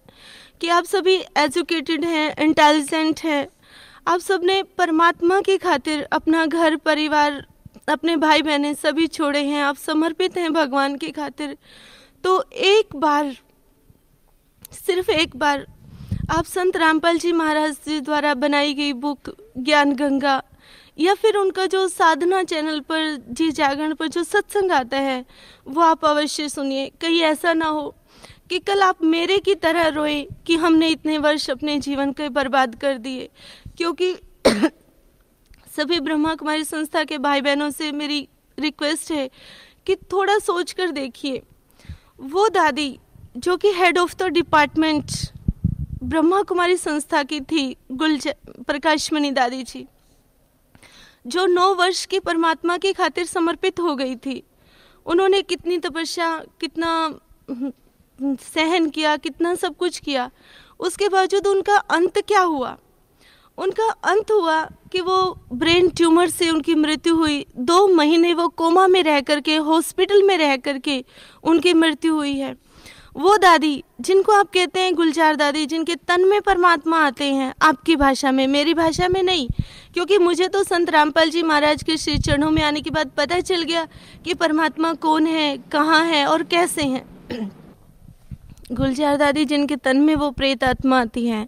कि 0.62 0.70
आप 0.70 0.84
सभी 0.84 1.16
एजुकेटेड 1.38 2.06
हैं, 2.06 2.36
इंटेलिजेंट 2.40 3.20
हैं। 3.20 3.48
आप 4.08 4.20
सबने 4.20 4.62
परमात्मा 4.78 5.42
की 5.42 5.58
खातिर 5.58 6.08
अपना 6.12 6.46
घर, 6.46 6.76
परिवार, 6.76 7.46
अपने 7.90 8.18
भाई 8.18 8.42
बहने 8.42 8.74
सभी 8.76 9.08
छोड़े 9.08 9.44
हैं, 9.44 9.64
आप 9.64 9.76
समर्पित 9.78 10.38
हैं 10.38 10.54
भगवान 10.54 10.98
की 10.98 11.12
खातिर। 11.12 11.58
तो 12.24 12.42
एक 12.54 12.96
बार, 12.96 13.36
सिर्फ़ 14.72 15.12
एक 15.12 15.36
बार 15.36 15.68
आप 16.30 16.46
संत 16.46 16.78
रामपाल 16.78 17.18
जी 17.18 17.32
महाराज 17.32 17.74
जी 17.74 18.02
द्वारा 18.02 18.34
बनाई 18.34 18.74
गई 18.74 18.94
बुक 18.94 19.36
ज्ञान 19.58 19.94
गंगा 19.94 20.44
या 21.00 21.14
फिर 21.14 21.38
उनका 21.38 21.66
जो 21.66 21.88
साधना 21.88 22.44
चैनल 22.44 22.80
पर, 22.80 23.26
जी 23.30 23.52
जागरण 23.52 23.94
पर 23.94 24.08
जो 24.08 24.24
सत्संग 24.24 24.72
आता 24.72 24.98
है, 24.98 25.26
वो 25.68 25.82
आप 25.82 26.06
अवश्य 26.06 26.50
सुनिए। 26.50 26.92
कहीं 27.02 27.22
ऐसा 27.22 27.54
ना 27.54 27.66
हो 27.66 27.96
कि 28.50 28.60
कल 28.60 28.82
आप 28.82 29.04
मेरे 29.04 29.38
की 29.38 29.56
तरह 29.56 29.88
रोए 29.88 30.28
कि 30.46 30.56
हमने 30.56 30.90
इतने 30.90 31.18
वर्ष 31.18 31.50
अपने 31.50 31.80
जीवन 31.80 32.12
को 32.12 32.30
बर्बाद 32.30 32.76
कर 32.76 32.98
दिए। 32.98 33.30
क्योंकि 33.78 34.16
सभी 35.78 36.00
ब्रह्मा 36.00 36.36
कुमारी 36.36 36.64
संस्था 36.64 37.04
के 37.04 37.18
भाई 37.18 37.42
बहनों 37.42 37.70
से 37.70 37.92
मेरी 37.92 38.28
रिक्वेस्ट 38.60 39.12
है 39.12 39.30
कि 39.86 39.96
थोड़ा 39.96 40.40
सोच 40.40 40.72
कर 40.72 40.92
देखिए। 40.92 41.42
वो 42.20 42.50
दादी, 42.50 43.00
जो 43.38 43.58
कि 43.58 43.72
head 43.72 43.98
of 43.98 44.16
the 44.16 44.24
department 44.24 45.06
Brahma 46.02 46.42
Kumari 46.42 46.78
संस्था 46.78 47.22
की 47.24 47.40
थी 47.42 47.64
गुलज 47.94 48.28
प्रकाशमणि 48.68 49.32
दादी 49.32 49.64
जी 49.64 49.86
जो 51.28 51.46
नौ 51.46 51.74
वर्ष 51.76 52.06
की 52.06 52.20
परमात्मा 52.20 52.78
की 52.78 52.94
खातिर 52.94 53.26
समर्पित 53.26 53.80
हो 53.80 53.96
गई 53.96 54.16
थी 54.16 54.44
उन्होंने 55.06 55.42
कितनी 55.42 55.78
तपस्या 55.78 56.38
कितना 56.62 56.94
सहन 58.20 58.90
किया 58.90 59.16
कितना 59.18 59.54
सब 59.56 59.76
कुछ 59.78 60.00
किया 60.00 60.30
उसके 60.80 61.10
बावजूद 61.10 61.48
उनका 61.48 61.76
अंत 61.92 62.18
क्या 62.28 62.42
हुआ 62.42 62.78
उनका 63.58 63.90
अंत 64.06 64.32
हुआ 64.32 64.62
कि 64.92 65.02
वो 65.02 65.18
ब्रेन 65.54 65.90
ट्यूमर 65.90 66.30
से 66.30 66.50
उनकी 66.50 66.76
मृत्यु 66.76 67.16
हुई 67.16 67.46
दो 67.58 67.88
महीने 67.88 68.34
वो 68.34 68.48
कोमा 68.58 68.88
में 68.88 69.02
रह 69.04 69.20
करके 69.22 69.56
हॉस्पिटल 69.70 70.24
में 70.24 70.38
रह 70.38 70.56
करके 70.58 71.04
उनकी 71.44 71.74
मृत्यु 71.74 72.16
हुई 72.16 72.38
है 72.38 72.56
वो 73.16 73.38
दादी, 73.38 73.84
जिनको 74.02 74.32
आप 74.32 74.50
कहते 74.54 74.80
हैं 74.80 74.96
गुलजार 74.96 75.36
दादी, 75.36 75.66
जिनके 75.66 75.96
तन 75.96 76.26
में 76.26 76.42
परमात्मा 76.42 76.98
आते 77.06 77.34
हैं, 77.34 77.54
आपकी 77.62 77.96
भाषा 77.96 78.32
में, 78.32 78.48
मेरी 78.48 78.74
भाषा 78.74 79.08
में 79.08 79.24
नहीं। 79.24 79.48
क्योंकि 79.94 80.18
मुझे 80.18 80.48
तो 80.48 80.64
संत 80.64 80.90
रामपाल 80.90 81.30
जी 81.30 81.44
महाराज 81.44 81.84
के 81.84 81.98
श्री 81.98 82.18
चरणों 82.18 82.52
में 82.52 82.62
आने 82.62 82.82
के 82.82 82.90
बाद 82.90 83.12
पता 83.18 83.40
चल 83.40 83.64
गया 83.64 83.88
कि 84.26 84.34
परमात्मा 84.34 84.94
कौन 84.94 85.28
है, 85.28 85.58
कहाँ 85.58 86.06
है 86.06 86.26
और 86.26 86.44
कैसे 86.44 86.84
हैं। 86.84 87.28
गुलजार 88.72 89.18
दादी, 89.18 89.46
जिनके 89.46 89.76
तन 89.76 89.98
में 89.98 90.16
वो 90.16 90.32
प्रेत 90.32 90.64
आत्मा 90.64 91.02
आती 91.02 91.28
है, 91.28 91.48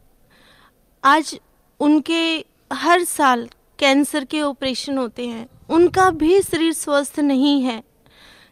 आज 1.04 1.40
उनके 1.80 2.46
हर 2.74 3.04
साल 3.04 3.50
कैंसर 3.80 4.26
के 4.26 4.42
ऑपरेशन 4.42 4.98
होते 4.98 5.28
हैं। 5.28 5.50
उनका 5.70 6.10
भी 6.10 6.42
शरीर 6.42 6.74
स्वस्थ 6.74 7.20
नहीं 7.20 7.62
है। 7.62 7.84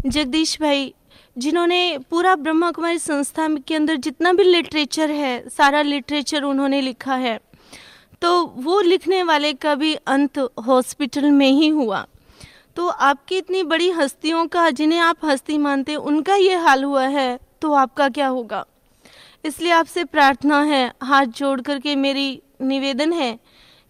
जगदीश 0.05 0.61
भाई 0.61 0.93
जिन्होंने 1.35 1.97
पूरा 2.09 2.35
ब्रह्मा 2.35 2.71
कुमारी 2.71 2.97
संस्था 2.99 3.47
के 3.57 3.75
अंदर 3.75 3.95
जितना 3.97 4.31
भी 4.33 4.43
लिटरेचर 4.43 5.11
है, 5.11 5.49
सारा 5.49 5.81
लिटरेचर 5.81 6.43
उन्होंने 6.43 6.81
लिखा 6.81 7.15
है। 7.15 7.39
तो 8.21 8.45
वो 8.57 8.79
लिखने 8.81 9.21
वाले 9.23 9.51
का 9.53 9.75
भी 9.75 9.93
अंत 9.95 10.39
हॉस्पिटल 10.67 11.29
में 11.31 11.49
ही 11.49 11.67
हुआ। 11.69 12.05
तो 12.77 12.87
आपकी 12.87 13.37
इतनी 13.37 13.63
बड़ी 13.63 13.89
हस्तियों 13.89 14.45
का, 14.47 14.69
जिन्हें 14.69 14.99
आप 14.99 15.25
हस्ती 15.25 15.57
मानते, 15.57 15.95
उनका 15.95 16.35
ये 16.35 16.55
हाल 16.55 16.83
हुआ 16.83 17.05
है 17.07 17.39
तो 17.61 17.73
आपका 17.73 18.09
क्या 18.09 18.27
होगा? 18.27 18.65
इसलिए 19.45 19.71
आपसे 19.71 20.03
प्रार्थना 20.03 20.61
है, 20.61 20.91
हाथ 21.03 21.25
जोड़ 21.25 21.61
करके 21.61 21.95
मेरी 21.95 22.41
निवेदन 22.61 23.13
है 23.13 23.37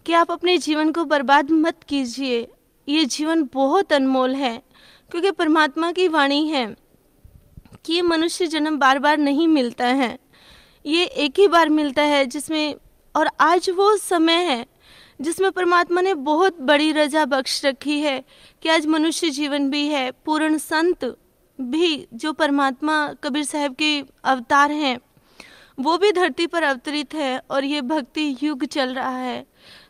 कि 0.06 0.12
आप 0.12 0.30
अपने 0.30 0.56
जीवन 0.58 0.92
को 0.92 1.04
बर्बाद 1.04 1.50
मत 1.50 1.82
कीजिए। 1.88 2.46
ये 2.88 3.04
जीवन 3.04 3.48
बहुत 3.54 3.92
अनमोल 3.92 4.34
है, 4.34 4.62
क्योंकि 5.10 5.30
परमात्मा 5.30 5.90
की 5.92 6.08
वाणी 6.08 6.46
है। 6.48 6.64
कि 7.84 7.92
ये 7.92 8.02
मनुष्य 8.02 8.46
जन्म 8.46 8.78
बार 8.78 8.98
बार 8.98 9.18
नहीं 9.18 9.48
मिलता 9.48 9.86
है। 9.86 10.18
ये 10.86 11.04
एक 11.04 11.38
ही 11.38 11.48
बार 11.48 11.68
मिलता 11.68 12.02
है 12.02 12.24
जिसमें, 12.26 12.74
और 13.14 13.30
आज 13.40 13.70
वो 13.70 13.96
समय 13.96 14.44
है 14.44 14.66
जिसमें 15.20 15.50
परमात्मा 15.52 16.00
ने 16.00 16.14
बहुत 16.14 16.60
बड़ी 16.60 16.90
रजा 16.92 17.24
बख्श 17.24 17.64
रखी 17.64 17.98
है 18.00 18.22
कि 18.62 18.68
आज 18.68 18.86
मनुष्य 18.86 19.30
जीवन 19.30 19.70
भी 19.70 19.86
है, 19.86 20.10
पूर्ण 20.10 20.58
संत 20.58 21.04
भी 21.58 22.06
जो 22.14 22.32
परमात्मा 22.32 23.06
कबीर 23.22 23.44
साहब 23.44 23.74
के 23.74 23.98
अवतार 24.24 24.70
हैं, 24.70 24.98
वो 25.78 25.96
भी 25.98 26.12
धरती 26.12 26.46
पर 26.46 26.62
अवतरित 26.62 27.14
है 27.14 27.38
और 27.50 27.64
ये 27.64 27.80
भक्ति 27.82 28.36
युग 28.42 28.64
चल 28.64 28.94
रहा 28.94 29.16
है। 29.16 29.44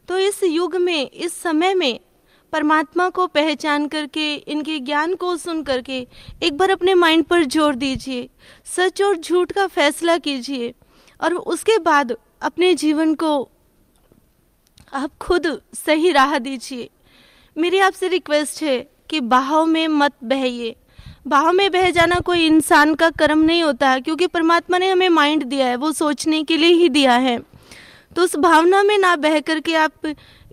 तो 0.08 0.18
इस 0.18 0.42
युग 0.42 0.76
में, 0.76 1.10
इस 1.10 1.40
समय 1.42 1.74
में 1.74 2.00
परमात्मा 2.52 3.08
को 3.08 3.26
पहचान 3.26 3.86
करके, 3.88 4.34
इनके 4.34 4.78
ज्ञान 4.78 5.14
को 5.14 5.36
सुन 5.36 5.62
करके, 5.62 6.06
एक 6.42 6.56
बार 6.56 6.70
अपने 6.70 6.94
माइंड 6.94 7.24
पर 7.24 7.44
ज़ोर 7.44 7.74
दीजिए, 7.74 8.28
सच 8.66 9.02
और 9.02 9.16
झूठ 9.16 9.52
का 9.52 9.66
फैसला 9.66 10.16
कीजिए, 10.18 10.72
और 11.20 11.34
उसके 11.34 11.78
बाद 11.78 12.16
अपने 12.42 12.74
जीवन 12.74 13.14
को 13.14 13.48
आप 14.92 15.10
खुद 15.20 15.46
सही 15.74 16.10
राह 16.12 16.38
दीजिए। 16.38 16.88
मेरी 17.56 17.78
आपसे 17.78 18.08
रिक्वेस्ट 18.08 18.62
है 18.62 18.78
कि 19.10 19.20
बहाव 19.20 19.66
में 19.66 19.86
मत 19.88 20.12
बहिए 20.24 20.74
भाव 21.26 21.50
में 21.52 21.70
बह 21.72 21.90
जाना 21.90 22.18
कोई 22.20 22.46
इंसान 22.46 22.94
का 22.94 23.08
कर्म 23.10 23.38
नहीं 23.38 23.62
होता 23.62 23.90
है 23.90 24.00
क्योंकि 24.00 24.26
परमात्मा 24.26 24.78
ने 24.78 24.90
हमें 24.90 25.08
माइंड 25.08 25.44
दिया 25.44 25.66
है, 25.66 25.76
वो 25.76 25.92
सोचने 25.92 26.42
के 26.42 26.56
लिए 26.56 26.72
ही 26.72 26.88
दिया 26.88 27.12
है। 27.16 27.38
तो 28.16 28.22
उस 28.22 28.36
भावना 28.36 28.82
में 28.82 28.96
ना 28.98 29.14
बह 29.16 29.38
करके 29.40 29.74
आप 29.74 30.06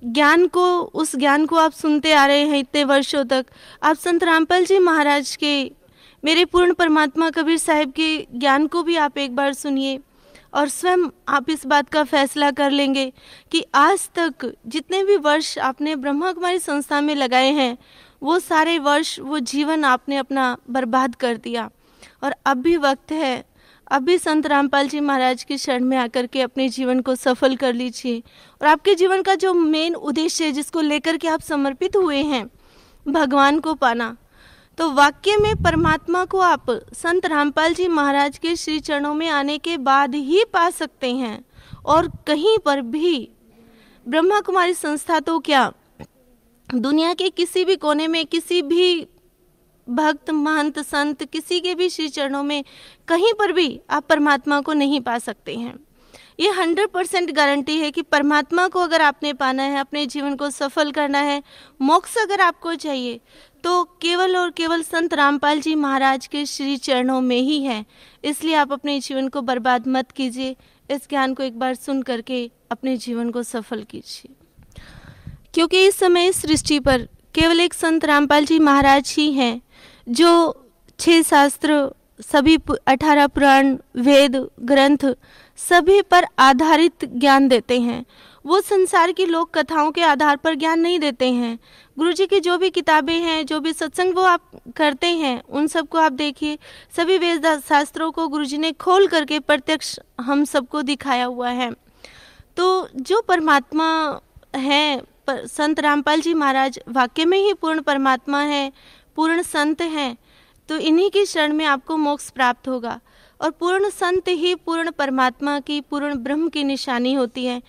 ज्ञान 0.04 0.48
को, 0.48 0.80
उस 0.80 1.16
ज्ञान 1.16 1.46
को 1.46 1.56
आप 1.56 1.72
सुनते 1.72 2.14
आ 2.14 2.26
रहे 2.26 2.46
हैं 2.46 2.60
इतने 2.60 2.84
वर्षों 2.84 3.26
तक। 3.26 3.46
आप 3.84 3.96
संत 3.96 4.24
रामपाल 4.24 4.66
जी 4.66 4.80
महाराज 4.80 5.36
के, 5.36 5.72
मेरे 6.24 6.46
पूर्ण 6.46 6.74
परमात्मा 6.74 7.30
कबीर 7.30 7.58
साहिब 7.58 7.92
के 7.92 8.28
ज्ञान 8.36 8.68
को 8.68 8.84
भी 8.84 8.96
आप 8.96 9.18
एक 9.18 9.36
बार 9.36 9.54
सुनिए 9.54 10.00
और 10.54 10.70
स्वयं 10.70 11.10
आप 11.30 11.50
इस 11.50 11.66
बात 11.66 11.90
का 11.90 12.04
फैसला 12.04 12.52
कर 12.52 12.72
लेंगे 12.72 13.14
कि 13.52 13.66
आज 13.76 14.10
तक 14.16 14.56
जितने 14.68 15.04
भी 15.04 15.18
वर्ष 15.18 15.58
आपने 15.58 15.96
ब्रह्मा 15.96 16.32
कुमारी 16.32 16.60
संस्था 16.60 17.02
में 17.02 17.16
लगाए 17.16 17.52
हैं, 17.52 17.78
वो 18.24 18.40
सारे 18.40 18.80
वर्ष, 18.80 19.20
वो 19.20 19.40
जीवन 19.40 19.84
आपने 19.84 20.18
अपना 20.18 20.58
बर्बाद 20.70 21.16
कर 21.16 21.38
दिया। 21.38 21.70
और 22.24 22.36
अब 22.46 22.58
भी 22.58 22.78
वक्त 22.78 23.12
है 23.12 23.44
अब 23.92 24.04
भी 24.04 24.18
संत 24.18 24.46
रामपाल 24.48 24.88
जी 24.88 25.00
महाराज 25.00 25.44
की 25.44 25.58
शरण 25.58 25.84
में 25.84 25.98
आकर 25.98 26.26
के 26.28 26.42
अपने 26.42 26.68
जीवन 26.70 27.00
को 27.00 27.16
सफल 27.16 27.56
कर 27.56 27.74
लीजिए। 27.74 28.20
और 28.62 28.68
आपके 28.68 28.96
जीवन 28.96 29.22
का 29.22 29.36
जो 29.36 29.54
मेन 29.54 29.96
उद्देश्य 29.96 30.46
है, 30.46 30.52
जिसको 30.52 30.82
लेकर 30.82 31.18
के 31.18 31.28
आप 31.28 31.42
समर्पित 31.42 31.96
हुए 31.96 32.22
हैं, 32.24 32.50
भगवान 33.06 33.60
को 33.60 33.74
पाना। 33.74 34.16
तो 34.78 34.92
वाक्य 34.92 35.38
में 35.38 35.56
परमात्मा 35.56 36.24
को 36.26 36.40
आप 36.40 36.70
संत 36.94 37.26
रामपाल 37.26 37.74
जी 37.74 37.88
महाराज 37.88 38.38
के 38.38 38.56
श्री 38.56 38.80
चरणों 38.80 39.14
में 39.14 39.28
आने 39.30 39.58
के 39.58 39.78
बाद 39.78 40.16
ही 40.16 40.44
पा 40.54 40.70
सकते 40.70 41.14
हैं। 41.14 41.44
और 41.86 42.12
कहीं 42.28 42.58
पर 42.58 42.82
भी 42.82 43.30
ब्रह्मा 44.06 44.40
कुमारी 44.40 44.74
संस्था 44.74 45.20
तो 45.20 45.40
क्या 45.40 45.72
दुनिया 46.70 47.14
के 47.14 47.30
किसी 47.30 47.66
भी 47.66 47.76
कोने 47.76 48.08
में 48.08 48.26
किसी 48.26 48.62
भी 48.62 49.08
भक्त, 49.90 50.30
महंत, 50.30 50.80
संत 50.80 51.24
किसी 51.24 51.60
के 51.60 51.76
भी 51.76 51.90
श्री 51.90 52.08
चरणों 52.08 52.44
में 52.44 52.64
कहीं 53.08 53.34
पर 53.34 53.52
भी 53.52 53.80
आप 53.90 54.08
परमात्मा 54.08 54.62
को 54.62 54.74
नहीं 54.74 55.02
पा 55.02 55.18
सकते 55.20 55.56
हैं। 55.56 55.78
ये 56.40 56.50
हंड्रेड 56.50 56.90
परसेंट 56.90 57.32
गारंटी 57.32 57.76
है 57.78 57.92
कि 57.92 58.02
परमात्मा 58.02 58.68
को 58.68 58.80
अगर 58.80 59.02
आपने 59.02 59.34
पाना 59.34 59.64
है, 59.64 59.80
अपने 59.80 60.06
जीवन 60.06 60.36
को 60.36 60.50
सफल 60.50 60.92
करना 60.92 61.20
है, 61.20 61.42
मोक्ष 61.82 62.18
अगर 62.18 62.42
आपको 62.42 62.76
चाहिए 62.76 63.20
तो 63.64 63.84
केवल 64.02 64.38
और 64.38 64.52
केवल 64.52 64.84
संत 64.84 65.14
रामपाल 65.14 65.62
जी 65.62 65.76
महाराज 65.76 66.28
के 66.28 66.46
श्री 66.46 66.78
चरणों 66.78 67.20
में 67.22 67.40
ही 67.40 67.64
है। 67.64 67.86
इसलिए 68.24 68.54
आप 68.56 68.72
अपने 68.72 69.00
जीवन 69.00 69.28
को 69.28 69.42
बर्बाद 69.42 69.88
मत 69.88 70.12
कीजिए। 70.12 70.56
इस 70.92 71.10
ज्ञान 71.10 71.34
को 71.34 71.44
एक 71.44 71.60
बार 71.60 71.76
सुन 71.76 72.02
करके 72.02 72.52
अपने 72.72 72.96
जीवन 72.98 73.30
को 73.30 73.44
सफल 73.44 73.84
कीजिए। 73.84 74.36
क्योंकि 75.54 75.86
इस 75.86 75.98
समय 76.00 76.28
इस 76.28 76.42
सृष्टि 76.42 76.80
पर 76.80 77.08
केवल 77.36 77.60
एक 77.60 77.74
संत 77.74 78.06
रामपाल 78.06 78.46
जी 78.46 78.60
महाराज 78.60 79.14
ही 79.18 79.32
हैं। 79.34 79.62
जो 80.10 80.66
छह 81.00 81.22
शास्त्र 81.22 81.92
सभी 82.22 82.58
अठारह 82.88 83.28
पुराण 83.28 83.78
वेद 83.96 84.36
ग्रंथ 84.62 85.06
सभी 85.60 86.02
पर 86.02 86.26
आधारित 86.40 87.06
ज्ञान 87.06 87.48
देते 87.48 87.80
हैं। 87.80 88.06
वो 88.46 88.60
संसार 88.62 89.12
की 89.12 89.26
लोक 89.26 89.58
कथाओं 89.58 89.92
के 89.92 90.02
आधार 90.02 90.36
पर 90.36 90.56
ज्ञान 90.56 90.80
नहीं 90.80 91.00
देते 91.00 91.32
हैं। 91.32 91.58
गुरु 91.98 92.12
जी 92.14 92.26
की 92.28 92.40
जो 92.40 92.58
भी 92.58 92.70
किताबें 92.70 93.14
हैं 93.14 93.46
जो 93.46 93.60
भी 93.60 93.74
सत्संग 93.74 94.16
वो 94.16 94.22
आप 94.22 94.42
करते 94.76 95.08
हैं 95.08 95.42
उन 95.44 95.68
सबको 95.68 95.98
आप 95.98 96.12
देखिए। 96.12 96.58
सभी 96.98 97.18
वेद 97.18 97.48
शास्त्रों 97.70 98.12
को 98.12 98.28
गुरु 98.28 98.46
जी 98.46 98.58
ने 98.58 98.72
खोल 98.72 99.08
करके 99.08 99.40
प्रत्यक्ष 99.40 99.98
हम 100.22 100.44
सबको 100.46 100.82
दिखाया 100.82 101.26
हुआ 101.26 101.50
है। 101.50 101.72
तो 102.58 102.88
जो 102.96 103.22
परमात्मा 103.22 104.20
है 104.56 105.02
पर, 105.28 105.46
संत 105.48 105.80
रामपाल 105.80 106.22
जी 106.22 106.34
महाराज 106.34 106.80
वाक्य 106.90 107.26
में 107.26 107.38
ही 107.38 107.54
पूर्ण 107.54 107.82
परमात्मा 107.82 108.42
है। 108.42 108.72
पूर्ण 109.20 109.42
संत 109.44 109.82
हैं 109.82 110.16
तो 110.70 110.78
इन्हीं 110.80 111.10
की 111.10 111.26
शरण 111.26 111.54
में 111.54 111.66
आपको 111.66 111.96
मोक्ष 111.98 112.30
प्राप्त 112.30 112.68
होगा। 112.68 113.00
और 113.40 113.50
पूर्ण 113.52 113.90
संत 113.90 114.28
ही 114.28 114.54
पूर्ण 114.56 114.92
परमात्मा 114.92 115.60
की, 115.60 115.80
पूर्ण 115.82 116.16
ब्रह्म 116.16 116.48
की 116.50 116.64
निशानी 116.64 117.14
होती 117.14 117.46
है। 117.46 117.62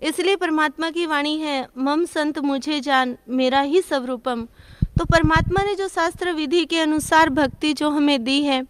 इसलिए 0.00 0.36
परमात्मा 0.36 0.90
की 0.90 1.06
वाणी 1.06 1.36
है, 1.38 1.68
मम 1.78 2.04
संत 2.04 2.38
मुझे 2.38 2.80
जान, 2.80 3.16
मेरा 3.28 3.60
ही 3.60 3.82
स्वरूपम। 3.82 4.46
तो 4.98 5.04
परमात्मा 5.04 5.62
ने 5.62 5.74
जो 5.74 5.88
शास्त्र 5.88 6.32
विधि 6.32 6.64
के 6.64 6.80
अनुसार 6.80 7.30
भक्ति 7.30 7.72
जो 7.72 7.90
हमें 7.90 8.22
दी 8.24 8.42
है 8.42 8.62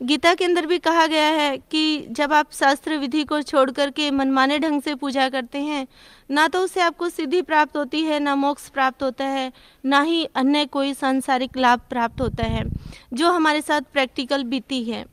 गीता 0.00 0.32
के 0.34 0.44
अंदर 0.44 0.66
भी 0.66 0.78
कहा 0.78 1.06
गया 1.06 1.26
है 1.26 1.56
कि 1.60 2.06
जब 2.10 2.32
आप 2.32 2.50
शास्त्र 2.52 2.96
विधि 2.98 3.22
को 3.24 3.40
छोड़ 3.42 3.70
करके 3.70 4.10
मनमाने 4.10 4.58
ढंग 4.58 4.82
से 4.82 4.94
पूजा 4.94 5.28
करते 5.28 5.58
हैं, 5.58 5.86
ना 6.30 6.46
तो 6.48 6.60
उससे 6.60 6.80
आपको 6.80 7.08
सिद्धि 7.08 7.40
प्राप्त 7.42 7.76
होती 7.76 8.02
है, 8.02 8.18
ना 8.20 8.34
मोक्ष 8.34 8.68
प्राप्त 8.68 9.02
होता 9.02 9.24
है, 9.24 9.52
ना 9.84 10.00
ही 10.00 10.24
अन्य 10.34 10.64
कोई 10.66 10.92
सांसारिक 10.94 11.56
लाभ 11.56 11.80
प्राप्त 11.90 12.20
होता 12.20 12.46
है, 12.46 12.64
जो 13.12 13.30
हमारे 13.30 13.60
साथ 13.60 13.80
प्रैक्टिकल 13.92 14.44
बीती 14.44 14.82
है। 14.84 15.04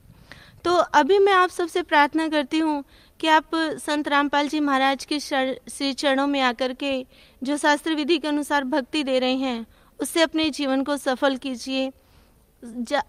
तो 0.65 0.73
अभी 0.73 1.19
मैं 1.19 1.33
आप 1.33 1.49
सबसे 1.49 1.81
प्रार्थना 1.83 2.27
करती 2.27 2.59
हूँ 2.59 2.83
कि 3.19 3.27
आप 3.29 3.55
संत 3.79 4.07
रामपाल 4.07 4.47
जी 4.47 4.59
महाराज 4.59 5.05
के 5.05 5.19
श्री 5.19 5.93
चरणों 5.93 6.27
में 6.27 6.39
आकर 6.41 6.73
के 6.73 7.05
जो 7.41 7.57
शास्त्र 7.57 7.95
विधि 7.95 8.17
के 8.17 8.27
अनुसार 8.27 8.63
भक्ति 8.65 9.03
दे 9.03 9.19
रहे 9.19 9.35
हैं, 9.35 9.65
उससे 9.99 10.21
अपने 10.21 10.49
जीवन 10.49 10.83
को 10.83 10.97
सफल 10.97 11.37
कीजिए। 11.37 11.91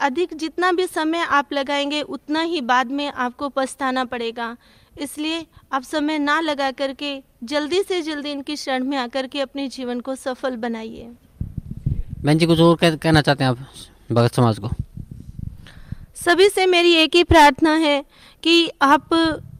अधिक 0.00 0.34
जितना 0.36 0.70
भी 0.72 0.86
समय 0.86 1.18
आप 1.18 1.52
लगाएँगे 1.52 2.00
उतना 2.02 2.40
ही 2.40 2.60
बाद 2.60 2.90
में 2.90 3.06
आपको 3.08 3.48
पछताना 3.48 4.04
पड़ेगा। 4.04 4.56
इसलिए 5.00 5.46
आप 5.72 5.82
समय 5.82 6.18
ना 6.18 6.40
लगा 6.40 6.70
करके 6.70 7.22
जल्दी 7.44 7.82
से 7.82 8.00
जल्दी 8.02 8.30
इनकी 8.30 8.56
शरण 8.56 8.84
में 8.84 8.96
आकर 8.98 9.26
के 9.26 9.40
अपने 9.40 9.68
जीवन 9.68 10.00
को 10.00 10.14
सफल 10.16 10.56
बनाइए। 10.56 11.10
बहन 11.88 12.38
जी 12.38 12.46
कुछ 12.46 12.60
और 12.60 12.76
कहना 12.82 13.20
चाहते 13.22 13.44
हैं 13.44 13.50
आप 13.50 13.58
भगत 14.12 14.34
समाज 14.34 14.58
को? 14.58 14.68
सभी 16.16 16.48
से 16.48 16.66
मेरी 16.66 16.92
एक 16.94 17.14
ही 17.14 17.24
प्रार्थना 17.24 17.74
है 17.76 18.04
कि 18.42 18.70
आप 18.82 19.08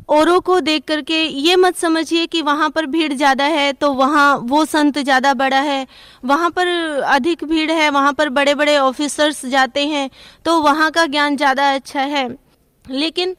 औरों 0.08 0.40
को 0.40 0.58
देख 0.60 0.84
करके 0.84 1.22
ये 1.22 1.56
मत 1.56 1.76
समझिए 1.76 2.26
कि 2.26 2.42
वहाँ 2.42 2.68
पर 2.70 2.86
भीड़ 2.86 3.12
ज़्यादा 3.12 3.44
है 3.46 3.72
तो 3.72 3.92
वहाँ 3.94 4.36
वो 4.44 4.64
संत 4.64 4.98
ज़्यादा 4.98 5.32
बड़ा 5.34 5.60
है। 5.60 5.86
वहाँ 6.24 6.50
पर 6.50 6.66
अधिक 7.06 7.44
भीड़ 7.44 7.70
है, 7.70 7.88
वहाँ 7.90 8.12
पर 8.12 8.28
बड़े 8.30 8.54
बड़े 8.54 8.76
ऑफिसर्स 8.78 9.44
जाते 9.46 9.86
हैं 9.86 10.08
तो 10.44 10.60
वहाँ 10.62 10.90
का 10.90 11.06
ज्ञान 11.06 11.36
ज़्यादा 11.36 11.72
अच्छा 11.74 12.00
है। 12.02 12.28
लेकिन 12.84 13.36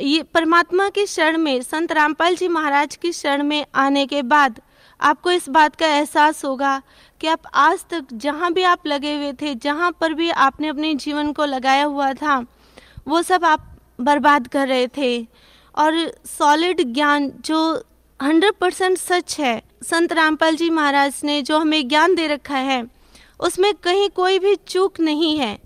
ये 0.00 0.22
परमात्मा 0.24 0.88
की 0.88 1.06
शरण 1.06 1.38
में, 1.38 1.62
संत 1.62 1.92
रामपाल 1.92 2.36
जी 2.36 2.48
महाराज 2.48 2.96
की 2.96 3.12
शरण 3.12 3.42
में 3.42 3.64
आने 3.76 4.06
के 4.06 4.22
बाद 4.24 4.60
आपको 5.00 5.30
इस 5.30 5.48
बात 5.48 5.76
का 5.76 5.86
एहसास 5.88 6.44
होगा 6.44 6.80
कि 7.20 7.26
आप 7.26 7.42
आज 7.54 7.84
तक 7.90 8.04
जहाँ 8.14 8.52
भी 8.52 8.62
आप 8.64 8.86
लगे 8.86 9.14
हुए 9.14 9.32
थे, 9.32 9.54
जहाँ 9.56 9.90
पर 10.00 10.14
भी 10.14 10.30
आपने 10.30 10.68
अपने 10.68 10.94
जीवन 10.96 11.32
को 11.32 11.44
लगाया 11.44 11.84
हुआ 11.84 12.12
था, 12.14 12.44
वो 13.08 13.22
सब 13.22 13.44
आप 13.44 13.68
बर्बाद 13.98 14.46
कर 14.48 14.68
रहे 14.68 14.86
थे। 14.88 15.26
और 15.74 15.94
सॉलिड 16.28 16.80
ज्ञान 16.84 17.30
जो 17.40 17.58
हंड्रेड 18.20 18.54
परसेंट 18.54 18.98
सच 18.98 19.38
है। 19.40 19.60
संत 19.82 20.12
रामपाल 20.12 20.56
जी 20.56 20.70
महाराज 20.70 21.20
ने 21.24 21.40
जो 21.42 21.58
हमें 21.58 21.88
ज्ञान 21.88 22.14
दे 22.14 22.26
रखा 22.26 22.56
है, 22.56 22.84
उसमें 23.40 23.72
कहीं 23.74 24.08
कोई 24.10 24.38
भी 24.38 24.54
चूक 24.68 25.00
नहीं 25.00 25.36
है। 25.38 25.58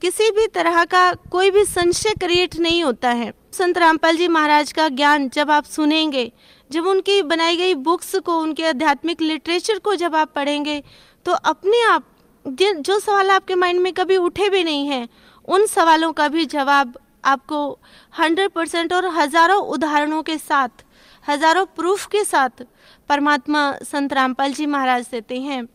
किसी 0.00 0.30
भी 0.30 0.46
तरह 0.46 0.84
का 0.84 1.12
कोई 1.32 1.50
भी 1.50 1.64
संशय 1.64 2.14
क्रिएट 2.20 2.56
नहीं 2.58 2.82
होता 2.84 3.10
है। 3.10 3.32
संत 3.52 3.78
रामपाल 3.78 4.16
जी 4.16 4.28
महाराज 4.28 4.72
का 4.72 4.88
ज्ञान 4.90 5.28
जब 5.28 5.50
आप 5.50 5.64
सुनेंगे, 5.64 6.30
जब 6.70 6.86
उनकी 6.86 7.20
बनाई 7.22 7.56
गई 7.56 7.74
बुक्स 7.76 8.14
को, 8.16 8.38
उनके 8.38 8.66
आध्यात्मिक 8.66 9.22
लिटरेचर 9.22 9.78
को 9.78 9.94
जब 9.94 10.16
आप 10.16 10.32
पढ़ेंगे 10.34 10.82
तो 11.26 11.32
अपने 11.32 11.82
आप 11.84 12.04
जो 12.46 12.98
सवाल 12.98 13.30
आपके 13.30 13.54
माइंड 13.54 13.80
में 13.80 13.92
कभी 13.92 14.16
उठे 14.18 14.48
भी 14.48 14.62
नहीं 14.64 14.86
है, 14.86 15.08
उन 15.48 15.66
सवालों 15.66 16.12
का 16.12 16.28
भी 16.28 16.44
जवाब 16.46 16.98
आपको 17.24 17.78
हंड्रेड 18.14 18.50
परसेंट 18.50 18.92
और 18.92 19.06
हज़ारों 19.14 19.60
उदाहरणों 19.68 20.22
के 20.22 20.36
साथ 20.38 20.84
हज़ारों 21.24 21.64
प्रूफ 21.76 22.06
के 22.06 22.24
साथ 22.24 22.64
परमात्मा 23.10 23.60
संत 23.84 24.12
रामपाल 24.12 24.52
जी 24.52 24.66
महाराज 24.66 25.06
देते 25.10 25.40
हैं। 25.40 25.66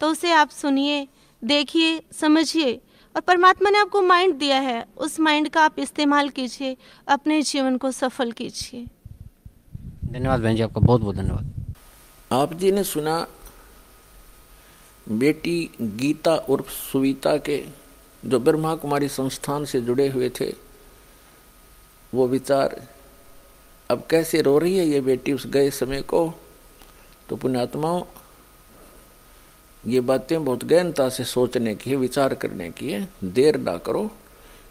तो 0.00 0.10
उसे 0.10 0.32
आप 0.32 0.50
सुनिए 0.50 1.06
देखिए 1.42 2.00
समझिए 2.12 2.72
और 3.14 3.20
परमात्मा 3.20 3.70
ने 3.70 3.78
आपको 3.78 4.02
माइंड 4.02 4.34
दिया 4.34 4.58
है। 4.60 4.84
उस 4.98 5.18
माइंड 5.20 5.48
का 5.48 5.62
आप 5.62 5.78
इस्तेमाल 5.78 6.28
कीजिए 6.28 6.76
अपने 7.08 7.40
जीवन 7.42 7.76
को 7.76 7.90
सफल 7.92 8.32
कीजिए। 8.32 8.86
धन्यवाद 10.06 10.40
बहन 10.40 10.56
जी 10.56 10.62
आपका 10.62 10.80
बहुत 10.80 11.00
बहुत 11.00 11.16
धन्यवाद। 11.16 11.74
आप 12.30 12.54
जी 12.54 12.72
ने 12.72 12.84
सुना 12.84 13.26
बेटी 15.06 15.70
गीता 15.80 16.34
उर्फ़ 16.48 16.70
सुविता 16.70 17.36
के 17.38 17.62
जो 18.22 18.38
ब्रह्मा 18.40 18.74
कुमारी 18.76 19.08
संस्थान 19.10 19.64
से 19.64 19.80
जुड़े 19.80 20.08
हुए 20.08 20.28
थे 20.30 20.52
वो 22.14 22.28
विचार, 22.28 22.88
अब 23.90 24.06
कैसे 24.10 24.42
रो 24.42 24.58
रही 24.58 24.78
है 24.78 24.86
ये 24.86 25.00
बेटी 25.00 25.32
उस 25.32 25.46
गए 25.46 25.70
समय 25.70 26.02
को? 26.02 26.34
तो 27.28 27.36
पुण्यात्माओं, 27.36 28.02
ये 29.86 30.00
बातें 30.00 30.44
बहुत 30.44 30.64
गहनता 30.64 31.08
से 31.08 31.24
सोचने 31.24 31.74
की 31.74 31.90
है, 31.90 31.96
विचार 31.96 32.34
करने 32.34 32.70
की 32.70 32.92
है, 32.92 33.08
देर 33.24 33.56
ना 33.56 33.76
करो। 33.76 34.10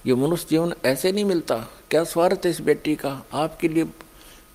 ये 0.05 0.13
मनुष्य 0.13 0.47
जीवन 0.49 0.73
ऐसे 0.85 1.11
नहीं 1.11 1.25
मिलता। 1.25 1.55
क्या 1.89 2.03
स्वार्थ 2.03 2.41
है 2.45 2.51
इस 2.51 2.61
बेटी 2.61 2.95
का? 2.95 3.25
आपके 3.33 3.67
लिए 3.67 3.85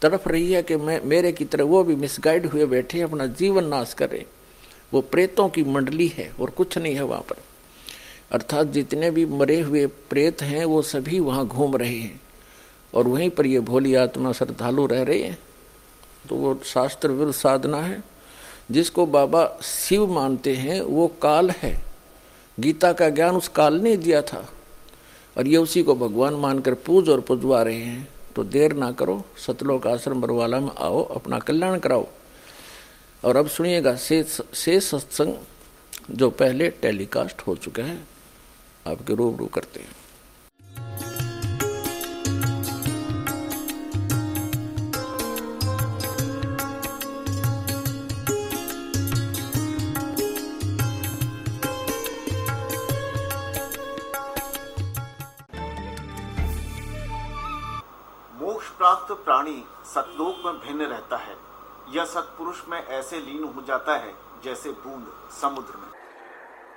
तड़प 0.03 0.29
रही 0.29 0.53
है 0.53 0.63
कि 0.63 0.77
मैं, 0.77 1.01
मेरे 1.05 1.33
की 1.33 1.45
तरह 1.45 1.65
वो 1.65 1.85
भी 1.85 1.97
मिसगाइड 1.97 2.47
हुए 2.47 2.67
बैठे 2.67 3.01
अपना 3.01 3.27
जीवन 3.27 3.65
नाश 3.65 3.95
करें। 3.95 4.25
वो 4.93 5.01
प्रेतों 5.01 5.49
की 5.49 5.65
मंडली 5.65 6.09
है 6.09 6.33
और 6.41 6.51
कुछ 6.51 6.79
नहीं 6.79 6.95
है 6.95 7.03
वहाँ 7.03 7.23
पर। 7.23 7.37
अर्थात 8.33 8.67
जितने 8.67 9.11
भी 9.11 9.27
मरे 9.27 9.61
हुए 9.61 9.87
प्रेत 9.87 10.43
हैं, 10.43 10.65
वो 10.65 10.83
सभी 10.83 11.21
वहाँ 11.21 11.47
घूम 11.47 11.77
रहे 11.77 11.99
हैं। 11.99 12.21
और 12.95 13.09
वहीं 13.09 13.31
पर 13.31 13.47
ये 13.47 13.61
भोली 13.61 13.95
आत्मा 13.95 14.33
श्रद्धालु 14.33 14.87
रह 14.87 15.03
रही 15.03 15.23
है। 15.23 15.39
तो 16.29 16.37
वो 16.37 16.61
शास्त्र 16.65 17.09
विरुद्ध 17.11 17.35
साधना 17.35 17.77
है। 17.77 18.03
जिसको 18.71 19.07
बाबा 19.07 19.59
शिव 19.63 20.07
मानते 20.07 20.55
हैं, 20.55 20.81
वो 20.81 21.09
काल 21.09 21.51
है। 21.51 21.85
गीता 22.61 22.93
का 22.93 23.09
ज्ञान 23.09 23.37
उस 23.37 23.49
काल 23.49 23.75
ने 23.75 23.97
दिया 23.97 24.23
था। 24.23 24.53
और 25.39 25.47
ये 25.47 25.57
उसी 25.57 25.83
को 25.83 25.95
भगवान 25.95 26.35
मानकर 26.35 26.75
पूज 26.75 27.09
और 27.09 27.21
पुजवा 27.21 27.63
रहे 27.63 27.83
हैं। 27.83 28.09
तो 28.37 28.45
देर 28.45 28.73
ना 28.73 28.93
करो, 28.93 29.25
सतलोक 29.47 29.87
आश्रम 29.87 30.21
बरवाला 30.21 30.61
में 30.61 30.71
आओ, 30.79 31.05
अपना 31.05 31.39
कल्याण 31.39 31.79
कराओ। 31.79 32.07
और 33.25 33.37
अब 33.37 33.49
सुनिएगा 33.49 33.97
से 34.55 34.81
सत्संग 34.81 35.35
जो 36.11 36.31
पहले 36.31 36.69
टेलीकास्ट 36.69 37.41
हो 37.41 37.57
चुका 37.57 37.83
है, 37.83 38.05
आपके 38.87 39.15
रूबरू 39.15 39.47
करते 39.47 39.81
हैं। 39.81 40.04
प्राप्त 58.85 59.13
प्राणी 59.13 59.65
सतलोक 59.85 60.47
में 60.47 60.55
भिन्न 60.55 60.91
रहता 60.91 61.17
है। 61.17 61.37
यह 61.89 62.05
सतपुरुष 62.05 62.69
में 62.69 62.87
ऐसे 62.87 63.17
लीन 63.17 63.45
हो 63.45 63.63
जाता 63.63 63.97
है, 63.97 64.15
जैसे 64.45 64.71
बूंद 64.71 65.07
समुद्र 65.31 65.73
में। 65.77 65.91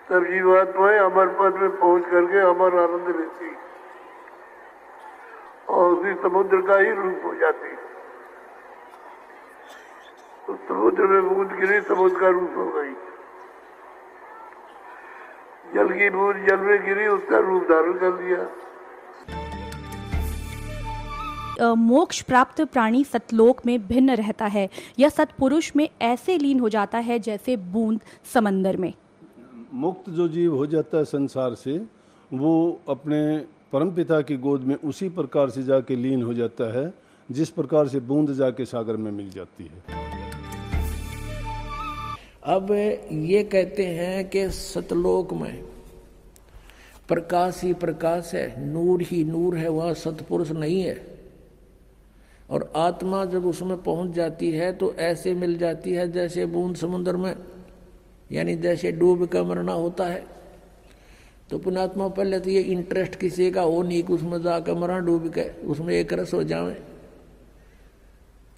तब 0.10 0.32
जीवात्माएँ 0.32 1.00
अमर 1.00 1.28
पद 1.28 1.56
में 1.56 1.78
पहुँच 1.78 2.04
करके 2.04 2.40
अमर 2.40 2.80
आनंद 2.80 3.16
लेती। 3.16 3.58
और 5.70 5.92
उसी 5.92 6.14
समुद्र 6.14 6.62
का 6.62 6.78
ही 6.78 6.92
रूप 6.92 7.22
हो 7.26 7.36
जाती। 7.36 7.76
तो 10.48 10.56
समुद्र 10.68 11.04
में 11.04 11.36
बूंद 11.36 11.52
गिरी 11.52 11.82
समुद्र 11.82 12.20
का 12.20 12.30
रूप 12.30 12.54
हो 12.56 12.70
गई। 12.70 12.94
जल 15.74 15.94
की 15.94 16.10
बूंद 16.10 16.48
जल 16.48 16.58
में 16.58 16.86
गिरी, 16.86 17.08
उसका 17.08 17.40
रूप 17.40 17.64
धारण 17.64 17.94
कर 17.94 18.14
लिया। 18.14 18.68
मोक्ष 21.62 22.22
प्राप्त 22.22 22.62
प्राणी 22.62 23.04
सतलोक 23.04 23.66
में 23.66 23.88
भिन्न 23.88 24.16
रहता 24.16 24.46
है 24.46 24.70
या 25.00 25.10
सतपुरुष 25.10 25.72
में 25.76 25.90
ऐसे 26.02 26.38
लीन 26.38 26.60
हो 26.60 26.70
जाता 26.70 26.98
है 26.98 27.20
जैसे 27.20 27.58
बूंद 27.58 28.02
समंदर 28.34 28.78
में। 28.78 28.94
मुक्त 29.74 30.10
जो 30.10 30.28
जीव 30.28 30.56
हो 30.56 30.66
जाता 30.66 30.98
है 30.98 31.06
संसार 31.06 31.56
से 31.56 31.86
वो 32.34 32.82
अपने 32.90 33.38
परमपिता 33.72 34.22
की 34.22 34.38
गोद 34.38 34.62
में 34.62 34.76
उसी 34.76 35.10
प्रकार 35.10 35.50
से 35.50 35.64
जाके 35.64 35.96
लीन 35.96 36.24
हो 36.24 36.34
जाता 36.34 36.80
है 36.80 36.94
जिस 37.32 37.50
प्रकार 37.50 37.88
से 37.88 38.00
बूंद 38.00 38.34
जाके 38.34 38.66
सागर 38.66 38.98
में 38.98 39.12
मिल 39.12 39.30
जाती 39.30 39.64
है। 39.64 40.06
अब 42.44 42.72
ये 43.12 43.44
कहते 43.44 43.86
हैं 43.86 44.30
कि 44.30 44.50
सतलोक 44.50 45.34
में 45.34 45.64
प्रकाश 47.08 47.64
ही 47.64 47.74
प्रकाश 47.74 48.32
है 48.34 48.68
नूर 48.68 49.02
ही 49.02 49.24
नूर 49.24 49.58
है 49.58 49.70
वह 49.70 49.94
सतपुरुष 49.94 50.52
नहीं 50.52 50.82
है। 50.82 51.17
और 52.50 52.72
आत्मा 52.76 53.24
जब 53.26 53.46
उसमें 53.46 53.78
पहुँच 53.84 54.12
जाती 54.16 54.52
है 54.52 54.72
तो 54.74 54.94
ऐसे 54.96 55.34
मिल 55.36 55.58
जाती 55.58 55.94
है 55.94 56.12
जैसे 56.12 56.46
बूंद 56.46 56.76
समुद्र 56.76 57.16
में, 57.18 57.36
यानी 58.30 58.56
जैसे 58.56 58.92
डूब 58.92 59.26
कर 59.26 59.44
मरना 59.44 59.74
होता 59.74 60.06
है। 60.06 60.24
तो 61.50 61.58
पुणात्मा 61.60 62.08
पहले 62.10 62.40
तो 62.40 62.50
ये 62.50 62.62
इंटरेस्ट 62.62 63.16
किसी 63.16 63.50
का 63.52 63.62
हो 63.62 63.82
नहीं 63.84 64.02
कि 64.04 64.14
उसमें 64.14 64.42
जाकर 64.42 64.74
मरा, 64.74 65.00
डूब 65.00 65.28
के 65.30 65.50
उसमें 65.66 65.94
एक 65.96 66.14
रस 66.14 66.34
हो 66.34 66.44
जाए 66.44 66.78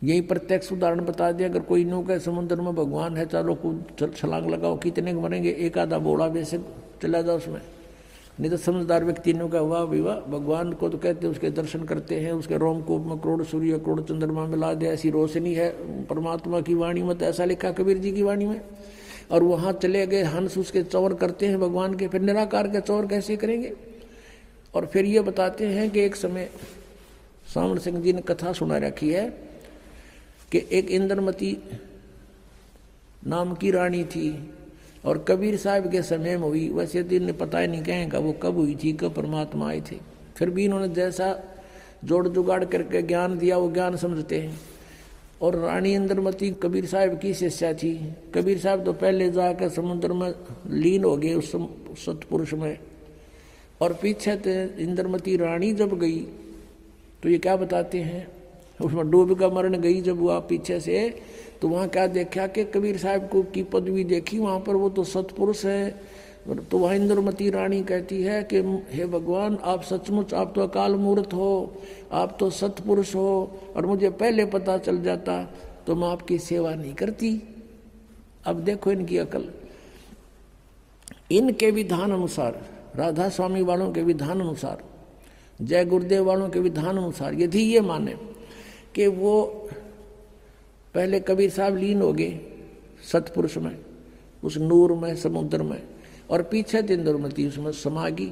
यही 0.01 0.21
प्रत्यक्ष 0.21 0.71
उदाहरण 0.71 1.05
बता 1.05 1.31
दिया, 1.31 1.47
अगर 1.49 1.59
कोई 1.61 1.83
नो 1.85 2.01
कहे, 2.01 2.19
समुद्र 2.19 2.55
में 2.55 2.75
भगवान 2.75 3.17
है 3.17 3.25
चलो 3.25 3.55
कूद 3.55 4.13
छलांग 4.15 4.49
लगाओ, 4.49 4.77
कितने 4.77 5.13
मरेंगे, 5.13 5.49
एक 5.49 5.77
आधा 5.77 5.97
बोड़ा 5.99 6.25
वैसे 6.27 6.59
चला 7.01 7.21
जाओ 7.21 7.37
उसमें। 7.37 7.61
नहीं 8.39 8.51
तो 8.51 8.57
समझदार 8.57 9.03
व्यक्ति 9.03 9.33
ने 9.33 9.49
कहा 9.49 9.61
वाह 9.61 9.83
विवाह, 9.83 10.15
भगवान 10.15 10.73
को 10.73 10.89
तो 10.89 10.97
कहते 10.97 11.25
हैं, 11.27 11.31
उसके 11.33 11.49
दर्शन 11.49 11.83
करते 11.83 12.19
हैं, 12.19 12.31
उसके 12.31 12.57
रोमकूप 12.57 13.01
में, 13.01 13.19
करोड़ 13.19 13.43
सूर्य, 13.43 13.79
करोड़ 13.79 14.01
चंद्रमा 14.01 14.45
में 14.45 14.57
ला 14.57 14.73
दे, 14.73 14.85
ऐसी 14.85 15.09
रोशनी 15.09 15.53
है, 15.53 15.69
परमात्मा 16.05 16.61
की 16.61 16.73
वाणी 16.73 17.03
में 17.03 17.17
तो 17.17 17.25
ऐसा 17.25 17.45
लिखा, 17.45 17.71
कबीर 17.71 17.97
जी 17.97 18.11
की 18.11 18.23
वाणी 18.23 18.45
में। 18.45 18.61
और 19.31 19.43
वहाँ 19.43 19.73
चले 19.73 20.07
गए, 20.07 20.23
हंस 20.23 20.57
उसके 20.57 20.83
चौर 20.83 21.13
करते 21.13 21.45
हैं 21.45 21.59
भगवान 21.59 21.93
के, 21.93 22.07
फिर 22.07 22.21
निराकार 22.21 22.67
के 22.67 22.81
चौर 22.81 23.07
कैसे 23.07 23.35
करेंगे? 23.35 23.73
और 24.75 24.85
फिर 24.85 25.05
ये 25.05 25.21
बताते 25.21 25.67
हैं 25.67 25.89
कि 25.89 25.99
एक 25.99 26.15
समय 26.15 26.49
सावण 27.53 27.77
सिंह 27.77 28.01
जी 28.01 28.13
ने 28.13 28.21
कथा 28.21 28.53
सुना 28.53 28.77
रखी 28.77 29.09
है 29.09 29.29
कि 30.51 30.65
एक 30.71 30.91
इंद्रमती 30.91 31.57
नाम 33.27 33.53
की 33.55 33.71
रानी 33.71 34.03
थी। 34.03 34.53
और 35.05 35.17
कबीर 35.27 35.57
साहब 35.57 35.91
के 35.91 36.01
समय 36.01 36.37
में 36.37 36.47
हुई, 36.47 36.69
वैसे 36.69 37.03
तो 37.03 37.15
इन्हें 37.15 37.37
पता 37.37 37.59
ही 37.59 37.67
नहीं 37.67 37.83
कहेगा 37.83 38.19
वो 38.19 38.31
कब 38.31 38.55
हुई 38.55 38.75
थी, 38.83 38.93
कब 38.93 39.13
परमात्मा 39.13 39.69
आए 39.69 39.81
थे। 39.81 39.97
फिर 40.35 40.49
भी 40.49 40.65
इन्होंने 40.65 40.87
जैसा 40.87 41.39
जोड़ 42.05 42.27
जुगाड़ 42.27 42.65
करके 42.65 43.01
ज्ञान 43.01 43.37
दिया, 43.37 43.57
वो 43.57 43.71
ज्ञान 43.71 43.95
समझते 43.97 44.39
हैं। 44.39 44.59
और 45.41 45.55
रानी 45.55 45.93
इंद्रमती 45.93 46.49
कबीर 46.51 46.85
साहब 46.85 47.19
की 47.19 47.33
शिष्या 47.33 47.73
थी। 47.73 48.13
कबीर 48.35 48.57
साहब 48.59 48.85
तो 48.85 48.93
पहले 48.93 49.29
जाकर 49.31 49.69
समुद्र 49.69 50.13
में 50.13 50.33
लीन 50.67 51.03
हो 51.03 51.17
गए 51.17 51.33
उस 51.33 51.51
सतपुरुष 52.05 52.53
में। 52.53 52.77
और 53.81 53.93
पीछे 53.93 54.35
थे 54.35 54.83
इंद्रमती 54.83 55.37
रानी 55.37 55.71
जब 55.73 55.99
गई 55.99 56.19
तो 57.23 57.29
ये 57.29 57.37
क्या 57.37 57.55
बताते 57.55 57.97
हैं? 57.97 58.27
उसमें 58.81 59.09
डूब 59.11 59.39
का 59.39 59.49
मरण 59.49 59.77
गई 59.77 60.01
जब 60.01 60.19
वह 60.19 60.39
पीछे 60.39 60.79
से 60.79 61.21
तो 61.61 61.67
वहाँ 61.67 61.87
क्या 61.87 62.07
देखा 62.07 62.47
कि 62.47 62.63
कबीर 62.65 62.97
साहब 62.97 63.27
को 63.29 63.41
की 63.43 63.63
पदवी 63.63 64.03
देखी, 64.03 64.39
वहाँ 64.39 64.59
पर 64.59 64.75
वो 64.75 64.89
तो 64.89 65.03
सतपुरुष 65.03 65.65
है। 65.65 66.19
तो 66.71 66.77
वह 66.77 66.93
इंद्रमती 66.93 67.49
रानी 67.49 67.81
कहती 67.83 68.21
है 68.23 68.43
कि, 68.43 68.57
हे 68.91 69.05
भगवान, 69.05 69.57
आप 69.63 69.83
सचमुच, 69.83 70.33
आप 70.33 70.53
तो 70.55 70.61
अकाल 70.61 70.95
मूर्त 70.95 71.33
हो, 71.33 71.81
आप 72.11 72.37
तो 72.39 72.49
सतपुरुष 72.49 73.15
हो, 73.15 73.59
और 73.75 73.85
मुझे 73.85 74.09
पहले 74.09 74.45
पता 74.45 74.77
चल 74.77 75.01
जाता 75.03 75.43
तो 75.87 75.95
मैं 75.95 76.07
आपकी 76.07 76.37
सेवा 76.37 76.73
नहीं 76.75 76.93
करती। 76.93 77.41
अब 78.45 78.59
देखो 78.59 78.91
इनकी 78.91 79.17
अकल। 79.17 79.49
इनके 81.31 81.71
विधान 81.71 82.11
अनुसार, 82.11 82.61
राधा 82.95 83.29
स्वामी 83.29 83.61
वालों 83.61 83.91
के 83.91 84.03
विधान 84.03 84.39
अनुसार, 84.39 84.83
जय 85.61 85.85
गुरुदेव 85.85 86.23
वालों 86.23 86.49
के 86.49 86.59
विधान 86.59 86.97
अनुसार, 86.97 87.33
यदि 87.33 87.61
ये 87.63 87.81
माने 87.81 88.15
कि 88.95 89.07
वो 89.07 89.69
पहले 90.95 91.19
कबीर 91.19 91.49
साहब 91.49 91.75
लीन 91.77 92.01
हो 92.01 92.11
गए 92.13 92.39
सतपुरुष 93.11 93.57
में, 93.57 93.77
उस 94.43 94.57
नूर 94.57 94.93
में, 94.93 95.15
समुद्र 95.15 95.63
में, 95.63 95.81
और 96.29 96.43
पीछे 96.43 96.79
इंद्रमती 96.93 97.47
उसमें 97.47 97.71
समा 97.73 98.09
गई 98.11 98.31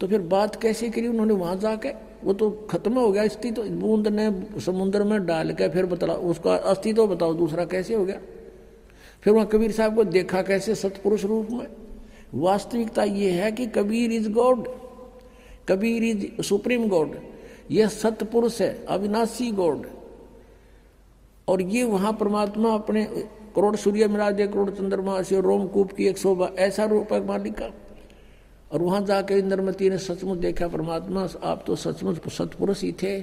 तो 0.00 0.06
फिर 0.08 0.20
बात 0.22 0.60
कैसे 0.62 0.88
करी 0.90 1.06
उन्होंने 1.08 1.34
वहाँ 1.34 1.56
जाके? 1.56 1.90
वो 2.24 2.32
तो 2.32 2.50
खत्म 2.70 2.92
हो 2.92 3.10
गया 3.12 3.22
अस्थि 3.24 3.50
तो 3.50 3.62
बूंद 3.62 4.08
ने 4.08 4.60
समुद्र 4.60 5.04
में 5.04 5.24
डाल 5.26 5.52
के 5.52 5.68
फिर 5.68 5.86
बता 5.86 6.06
उसका 6.06 6.54
अस्थि 6.54 6.92
तो 6.92 7.06
बताओ, 7.06 7.34
दूसरा 7.34 7.64
कैसे 7.64 7.94
हो 7.94 8.04
गया? 8.04 8.20
फिर 9.22 9.32
वहाँ 9.32 9.46
कबीर 9.46 9.72
साहब 9.72 9.94
को 9.96 10.04
देखा 10.04 10.42
कैसे 10.42 10.74
सतपुरुष 10.74 11.24
रूप 11.24 11.48
में? 11.50 11.66
वास्तविकता 12.34 13.04
ये 13.04 13.30
है 13.30 13.50
कि 13.52 13.66
Kabir 13.66 14.12
is 14.12 14.28
God, 14.30 14.68
Kabir 15.68 16.04
is 16.04 16.42
supreme 16.42 16.88
God, 16.88 17.16
यह 17.70 17.88
सतपुरुष 17.88 18.60
है, 18.60 18.84
अविनाशी 18.86 19.50
गॉड। 19.52 19.86
और 21.48 21.62
ये 21.62 21.82
वहाँ 21.84 22.12
परमात्मा 22.12 22.74
अपने 22.74 23.04
करोड़ 23.56 23.76
सूर्य 23.76 24.08
मिला 24.08 24.30
दे 24.30 24.46
करोड़ 24.46 24.70
चंद्रमा 24.70 25.20
से 25.22 25.40
रोमकूप 25.40 25.92
की 25.92 26.06
एक 26.06 26.18
शोभा, 26.18 26.50
ऐसा 26.58 26.84
रूप 26.84 27.12
है 27.12 27.24
मालिक 27.26 27.54
का। 27.54 27.70
और 28.72 28.82
वहाँ 28.82 29.00
जाके 29.06 29.34
इंद्रमती 29.34 29.90
ने 29.90 29.98
सचमुच 29.98 30.38
देखा, 30.38 30.68
परमात्मा 30.68 31.28
आप 31.42 31.62
तो 31.66 31.76
सचमुच 31.76 32.28
सतपुरुष 32.28 32.82
ही 32.82 32.92
थे। 32.92 33.16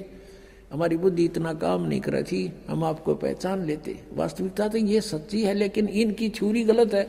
हमारी 0.72 0.96
बुद्धि 0.96 1.24
इतना 1.24 1.52
काम 1.54 1.82
नहीं 1.82 2.00
कर 2.00 2.22
थी, 2.22 2.52
हम 2.68 2.84
आपको 2.84 3.14
पहचान 3.14 3.64
लेते। 3.66 3.98
वास्तविकता 4.14 4.68
तो 4.68 4.78
ये 4.78 5.00
सच्ची 5.00 5.42
है, 5.42 5.54
लेकिन 5.54 5.88
इनकी 5.88 6.28
छुरी 6.28 6.64
गलत 6.64 6.94
है 6.94 7.04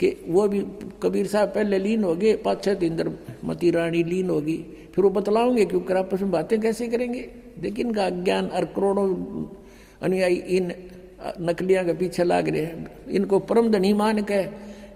कि 0.00 0.16
वो 0.28 0.46
भी 0.48 0.60
कबीर 1.02 1.26
साहब 1.26 1.48
पहले 1.48 1.78
लीन 1.78 2.04
हो 2.04 2.14
गए, 2.14 2.34
पाँच 2.36 2.68
इंद्र 2.68 3.12
मती 3.44 3.70
रानी 3.70 4.02
लीन 4.04 4.30
होगी 4.30 4.56
फिर 4.94 5.04
वो 5.04 5.10
बतलाओगे 5.10 5.64
क्योंकि 5.64 5.94
आपस 5.94 6.20
में 6.20 6.30
बातें 6.30 6.60
कैसे 6.60 6.88
करेंगे? 6.88 7.28
लेकिन 7.62 7.86
इनका 7.86 8.06
अज्ञान 8.06 8.46
और 8.46 8.64
करोड़ों 8.76 9.44
अनुयायी 10.02 10.36
इन 10.56 10.72
नकलियाँ 11.40 11.84
के 11.84 11.92
पीछे 11.92 12.24
लाग 12.24 12.48
रहे 12.48 12.62
हैं। 12.62 13.06
इनको 13.08 13.38
परम 13.38 13.70
धनी 13.72 13.92
मान 13.92 14.22
के, 14.22 14.42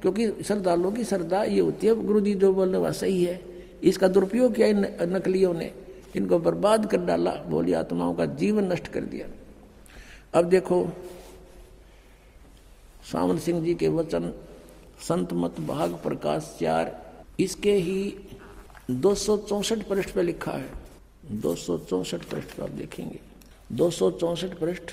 क्योंकि 0.03 0.45
श्रद्धालुओं 0.45 0.93
की 0.93 1.05
श्रद्धा 1.05 1.43
ये 1.45 1.61
होती 1.61 1.87
है 1.87 1.95
गुरु 1.95 2.21
जी 2.21 2.35
जो 2.35 2.53
बोलने 2.53 2.79
वह 2.79 2.93
सही 2.93 3.25
है। 3.25 3.41
इसका 3.83 4.09
दुरुपयोग 4.09 4.55
किया 4.55 4.67
इन 4.67 4.87
नकलियों 5.03 5.53
ने। 5.55 5.73
इनको 6.17 6.39
बर्बाद 6.39 6.87
कर 6.87 6.99
डाला, 6.99 7.31
बोली 7.31 7.73
आत्माओं 7.73 8.15
का 8.15 8.27
जीवन 8.27 8.73
नष्ट 8.73 8.89
कर 8.89 9.01
दिया। 9.01 9.27
अब 10.35 10.45
देखो, 10.45 10.89
सावन 13.13 13.39
सिंह 13.39 13.65
जी 13.65 13.75
के 13.75 13.89
वचन, 13.89 14.33
संत 15.01 15.33
मत 15.33 15.61
भाग 15.61 15.93
प्रकाश 15.95 16.57
चार, 16.61 17.15
इसके 17.41 17.73
ही 17.73 18.17
दो 18.91 19.15
सौ 19.15 19.37
चौसठ 19.39 19.83
पृष्ठ 19.89 20.11
पे 20.11 20.23
लिखा 20.23 20.53
है। 20.53 20.69
दो 21.33 21.55
सौ 21.55 21.79
चौसठ 21.79 22.25
पृष्ठ 22.25 22.57
पे 22.57 22.63
आप 22.63 22.71
देखेंगे। 22.71 23.21
दो 23.71 23.91
सौ 23.91 24.11
चौसठ 24.11 24.59
पृष्ठ। 24.59 24.93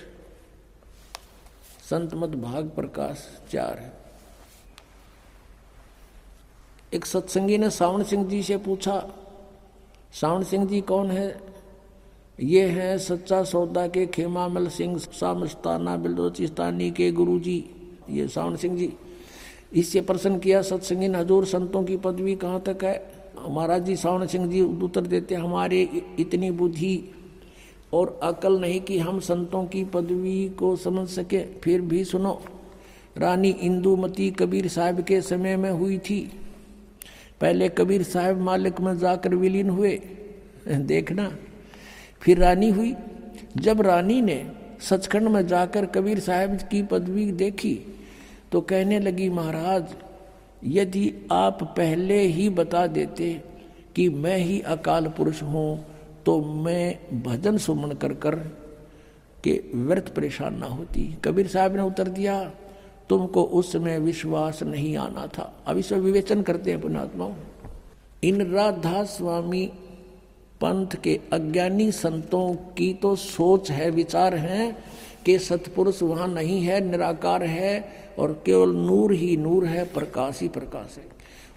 संत 1.89 2.13
मत 2.13 2.29
भाग 2.29 2.69
प्रकाश 2.69 3.27
चार 3.51 3.79
है। 3.79 3.91
एक 6.93 7.05
सत्संगी 7.05 7.57
ने 7.57 7.69
सावण 7.69 8.03
सिंह 8.03 8.27
जी 8.27 8.41
से 8.43 8.57
पूछा, 8.57 8.99
सावण 10.13 10.43
सिंह 10.43 10.65
जी 10.67 10.81
कौन 10.81 11.11
है? 11.11 11.41
ये 12.39 12.65
है 12.65 12.97
सच्चा 12.99 13.43
सौदा 13.43 13.87
के 13.87 14.05
खेमामल 14.07 14.67
सिंह, 14.67 14.97
सामस्ताना 14.97 15.95
बिलोचिस्तानी 15.97 16.91
के 16.91 17.11
गुरु 17.11 17.39
जी 17.39 17.57
ये 18.09 18.27
सावण 18.27 18.55
सिंह 18.55 18.77
जी, 18.77 18.93
इससे 19.73 20.01
प्रश्न 20.01 20.39
किया, 20.39 20.61
सत्संगी 20.61 21.07
ने, 21.07 21.17
हजूर, 21.17 21.45
संतों 21.45 21.83
की 21.83 21.97
पदवी 21.97 22.35
कहाँ 22.35 22.61
तक 22.61 22.83
है? 22.83 22.95
महाराज 23.49 23.83
जी, 23.83 23.95
सावण 23.95 24.25
सिंह 24.27 24.47
जी 24.51 24.61
उत्तर 24.61 25.01
देते 25.01 25.35
हमारे 25.35 25.81
इतनी 26.19 26.51
बुद्धि 26.51 26.95
और 27.93 28.19
अकल 28.23 28.59
नहीं 28.59 28.79
कि 28.81 28.97
हम 28.99 29.19
संतों 29.19 29.63
की 29.65 29.83
पदवी 29.85 30.49
को 30.49 30.75
समझ 30.75 31.07
सके। 31.09 31.43
फिर 31.59 31.81
भी 31.81 32.03
सुनो, 32.03 32.41
रानी 33.17 33.49
इंदुमती 33.49 34.29
कबीर 34.31 34.67
साहब 34.67 35.01
के 35.01 35.21
समय 35.21 35.55
में 35.57 35.69
हुई 35.71 35.97
थी। 35.99 36.19
पहले 37.41 37.69
कबीर 37.69 38.03
साहब 38.03 38.41
मालिक 38.41 38.79
में 38.81 38.97
जाकर 38.97 39.35
विलीन 39.35 39.69
हुए। 39.69 39.99
देखना, 40.67 41.31
फिर 42.21 42.37
रानी 42.37 42.69
हुई। 42.69 42.93
जब 43.57 43.81
रानी 43.81 44.21
ने 44.21 44.45
सचखंड 44.81 45.27
में 45.27 45.45
जाकर 45.47 45.85
कबीर 45.85 46.19
साहब 46.19 46.57
की 46.71 46.81
पदवी 46.83 47.31
देखी 47.31 47.75
तो 48.51 48.61
कहने 48.61 48.99
लगी, 48.99 49.29
महाराज, 49.29 49.95
यदि 50.65 51.13
आप 51.31 51.63
पहले 51.77 52.19
ही 52.19 52.49
बता 52.49 52.85
देते 52.87 53.33
कि 53.95 54.07
मैं 54.09 54.37
ही 54.37 54.59
अकाल 54.61 55.07
पुरुष 55.07 55.41
हूँ 55.43 55.85
तो 56.25 56.39
मैं 56.39 57.21
भजन 57.23 57.57
सुमन 57.57 57.91
कर 57.91 58.13
कर 58.15 58.35
के 59.43 59.61
व्यर्थ 59.75 60.13
परेशान 60.15 60.57
ना 60.57 60.65
होती। 60.65 61.01
कबीर 61.25 61.47
साहब 61.47 61.75
ने 61.75 61.81
उत्तर 61.81 62.07
दिया, 62.09 62.43
तुमको 63.09 63.43
उस 63.43 63.71
समय 63.71 63.99
विश्वास 63.99 64.61
नहीं 64.63 64.95
आना 64.97 65.25
था। 65.27 65.51
अब 65.67 65.77
इस 65.77 65.91
विवेचन 65.93 66.41
करते 66.41 66.71
हैं 66.71 66.81
पुणात्माओं 66.81 67.33
इन 68.23 68.41
राधा 68.51 69.03
स्वामी 69.03 69.65
पंथ 70.61 70.95
के 71.03 71.19
अज्ञानी 71.33 71.91
संतों 71.91 72.53
की 72.77 72.93
तो 72.93 73.15
सोच 73.15 73.71
है, 73.71 73.89
विचार 73.91 74.35
है 74.35 74.71
कि 75.25 75.37
सतपुरुष 75.39 76.01
वहाँ 76.03 76.27
नहीं 76.27 76.61
है, 76.61 76.79
निराकार 76.81 77.43
है 77.43 78.13
और 78.19 78.41
केवल 78.45 78.75
नूर 78.75 79.13
ही 79.13 79.35
नूर 79.37 79.65
है, 79.65 79.83
प्रकाश 79.85 80.39
ही 80.41 80.47
प्रकाश 80.47 80.97
है। 80.97 81.05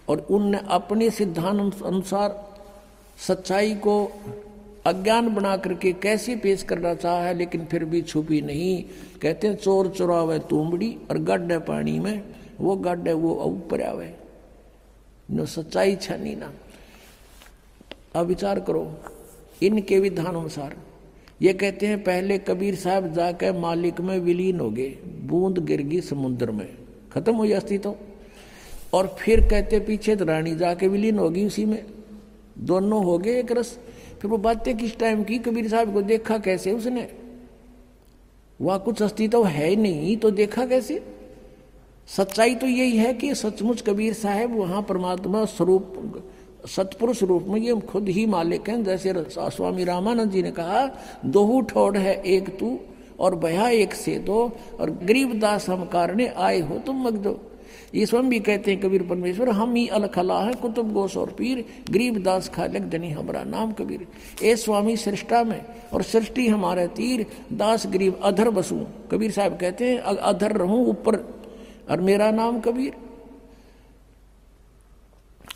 और 0.08 0.26
उनने 0.30 0.60
अपने 0.70 1.10
सिद्धांत 1.10 1.82
अनुसार 1.82 2.44
सच्चाई 3.18 3.74
को 3.76 3.96
अज्ञान 4.86 5.28
बना 5.34 5.56
करके 5.56 5.92
कैसे 5.92 6.36
पेश 6.36 6.62
करना 6.62 6.94
चाहा 6.94 7.20
है, 7.20 7.34
लेकिन 7.34 7.64
फिर 7.64 7.84
भी 7.84 8.02
छुपी 8.02 8.40
नहीं। 8.40 8.84
कहते 9.22 9.48
हैं, 9.48 9.56
चोर 9.56 9.88
चुरावे 9.88 10.38
तुमड़ी 10.38 10.96
और 11.10 11.18
गड्ढे 11.18 11.58
पानी 11.58 11.98
में, 11.98 12.22
वो 12.60 12.76
गड्ढ 12.76 13.08
है 13.08 13.14
वो 13.14 13.34
ऊपर 13.44 13.82
आवे। 13.82 14.14
नो 15.30 15.46
सच्चाई 15.46 15.96
छनी 15.96 16.34
ना। 16.34 16.52
अब 18.14 18.26
विचार 18.26 18.60
करो, 18.60 18.90
इनके 19.62 19.98
विधान 20.00 20.26
अनुसार 20.26 20.76
ये 21.42 21.52
कहते 21.52 21.86
हैं, 21.86 22.02
पहले 22.04 22.38
कबीर 22.38 22.74
साहब 22.74 23.12
जाकर 23.12 23.52
मालिक 23.52 24.00
में 24.00 24.18
विलीन 24.18 24.60
हो 24.60 24.70
गए, 24.70 24.88
बूंद 25.22 25.58
गिर 25.58 25.82
गई 25.82 26.00
समुद्र 26.00 26.50
में। 26.50 26.68
खत्म 27.12 27.34
हुई 27.34 27.52
अस्तित्व 27.52 27.94
और 28.94 29.16
फिर 29.20 29.40
कहते 29.48 29.80
पीछे 29.80 30.16
तो 30.16 30.24
रानी 30.24 30.54
जाके 30.56 30.88
विलीन 30.88 31.18
होगी 31.18 31.44
उसी 31.46 31.64
में। 31.64 31.84
दोनों 32.58 33.04
हो 33.04 33.18
गए 33.18 33.38
एक 33.40 33.52
रस। 33.52 33.78
फिर 34.20 34.30
वो 34.30 34.38
बातें 34.38 34.76
किस 34.76 34.98
टाइम 34.98 35.22
की? 35.24 35.38
कबीर 35.38 35.68
साहब 35.68 35.92
को 35.92 36.02
देखा 36.02 36.38
कैसे 36.38 36.72
उसने? 36.72 37.08
वहाँ 38.60 38.78
कुछ 38.78 39.02
अस्तित्व 39.02 39.44
है 39.46 39.74
नहीं 39.76 40.16
तो 40.16 40.30
देखा 40.30 40.66
कैसे? 40.66 41.02
सच्चाई 42.08 42.54
तो 42.54 42.66
यही 42.66 42.96
है 42.96 43.12
कि 43.14 43.34
सचमुच 43.34 43.80
कबीर 43.82 44.12
साहब 44.12 44.56
वहाँ 44.56 44.82
परमात्मा 44.82 45.44
स्वरूप, 45.44 46.22
सतपुरुष 46.66 47.22
रूप 47.22 47.46
में 47.48 47.60
ये 47.60 47.74
खुद 47.80 48.08
ही 48.08 48.26
मालिक 48.26 48.68
हैं। 48.68 48.82
जैसे 48.84 49.12
स्वामी 49.30 49.84
रामानंद 49.84 50.30
जी 50.30 50.42
ने 50.42 50.50
कहा, 50.50 50.86
दोहू 51.24 51.60
ठोड़ 51.60 51.96
है 51.96 52.22
एक 52.22 52.58
तू 52.58 52.78
और 53.20 53.34
भया 53.34 53.68
एक 53.68 53.94
से 53.94 54.18
दो, 54.18 54.52
और 54.80 54.90
गरीब 54.90 55.38
दास 55.40 55.68
हम 55.68 55.84
कारणे 55.84 56.26
आए 56.26 56.60
हो 56.60 56.78
तुम 56.78 57.02
मग 57.02 57.16
दो। 57.16 57.40
ये 57.96 58.06
स्वयं 58.06 58.28
भी 58.28 58.38
कहते 58.40 58.70
हैं, 58.70 58.80
कबीर 58.80 59.02
परमेश्वर, 59.02 59.48
हम 59.48 59.74
ही 59.74 59.86
अलखला 59.88 60.38
है, 60.40 60.52
कुतुब 60.54 60.92
गोस 60.92 61.16
और 61.16 61.30
पीर, 61.30 61.64
गरीब 61.90 62.22
दास 62.22 62.48
खालक 62.48 62.88
जनी 62.88 63.10
हमारा 63.10 63.44
नाम, 63.44 63.72
कबीर। 63.72 64.06
ए 64.42 64.54
स्वामी, 64.56 64.96
सृष्टा 64.96 65.42
में, 65.44 65.60
और 65.92 66.02
सृष्टि 66.02 66.48
हमारे 66.48 66.86
तीर, 66.88 67.26
दास 67.52 67.86
गरीब 67.86 68.20
अधर 68.22 68.50
बसू। 68.50 68.76
कबीर 69.10 69.30
साहब 69.30 69.56
कहते 69.56 69.90
हैं 69.90 69.98
अधर 69.98 70.56
रहूँ 70.56 70.86
ऊपर, 70.86 71.16
और 71.90 72.00
मेरा 72.00 72.30
नाम 72.30 72.60
कबीर। 72.60 72.92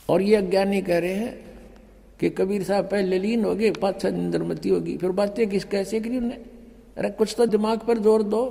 और 0.09 0.23
ये 0.23 0.37
अज्ञानी 0.37 0.81
कह 0.83 0.99
रहे 0.99 1.15
हैं 1.15 1.35
कि 2.21 2.31
कबीर 2.31 2.63
साहब 2.65 2.85
पहले 2.85 3.19
लीन 3.19 3.45
हो 3.45 3.55
गए 3.55 3.71
पाँच 3.73 4.01
छह 4.03 4.09
इंद्रमती 4.09 4.69
होगी। 4.69 4.97
फिर 4.97 5.11
बातें 5.13 5.49
किस 5.49 5.65
कैसे 5.65 6.01
करी 6.01 6.17
उन्हें 6.17 6.39
अरे 6.97 7.11
कुछ 7.11 7.35
तो 7.39 7.47
दिमाग 7.47 7.79
पर 7.79 7.99
ज़ोर 7.99 8.23
दो। 8.23 8.43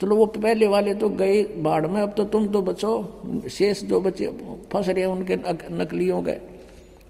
चलो 0.00 0.16
वो 0.16 0.26
पहले 0.26 0.66
वाले 0.66 0.94
तो 0.94 1.08
गए 1.10 1.42
बाढ़ 1.62 1.86
में, 1.86 2.00
अब 2.02 2.14
तो 2.16 2.24
तुम 2.24 2.46
तो 2.46 2.62
बचो। 2.62 3.48
शेष 3.50 3.82
जो 3.84 4.00
बचे, 4.00 4.26
फंस 4.72 4.88
रहे 4.88 5.04
उनके 5.04 5.36
नकलियों 5.72 6.24
गए 6.24 6.40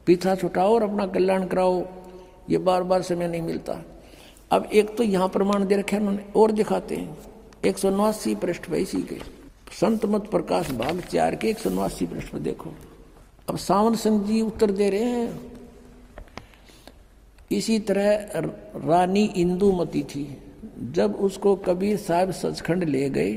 पीछा 0.07 0.35
छुटाओ 0.35 0.74
और 0.74 0.82
अपना 0.82 1.07
कल्याण 1.07 1.47
कराओ। 1.47 1.82
ये 2.51 2.59
बार 2.59 2.82
बार 2.82 3.03
समय 3.03 3.28
नहीं 3.28 3.43
मिलता। 3.43 3.80
अब 4.53 4.68
एक 4.72 4.97
तो 4.97 5.03
यहाँ 5.03 5.28
प्रमाण 5.28 5.64
दे 5.66 5.76
रखे 5.76 5.97
उन्होंने, 5.97 6.24
और 6.37 6.53
दिखाते 6.53 6.97
हैं। 6.97 7.16
एक 7.64 7.78
सौ 7.78 7.91
नवासी 7.91 8.35
पृष्ठ 8.35 8.68
पे 8.70 8.78
इसी 8.78 9.03
के। 9.03 9.16
संत 9.80 10.05
मत 10.05 10.26
प्रकाश 10.30 10.70
भाग 10.70 11.01
चार 11.03 11.35
के 11.35 11.49
एक 11.49 11.59
सौ 11.59 11.70
नवासी 11.70 12.07
पृष्ठ 12.07 12.32
पे 12.32 12.39
देखो। 12.41 12.72
अब 13.49 13.57
सावन 13.57 13.95
सिंह 13.95 14.22
जी 14.24 14.41
उत्तर 14.41 14.70
दे 14.70 14.91
रहे 14.91 15.05
हैं। 15.05 15.53
इसी 17.51 17.78
तरह 17.78 18.41
रानी 18.85 19.24
इंदुमती 19.37 20.03
थी। 20.03 20.24
जब 20.93 21.14
उसको 21.16 21.55
कबीर 21.57 21.97
साहब 21.97 22.31
सचखंड 22.31 22.85
ले 22.85 23.09
गए 23.11 23.33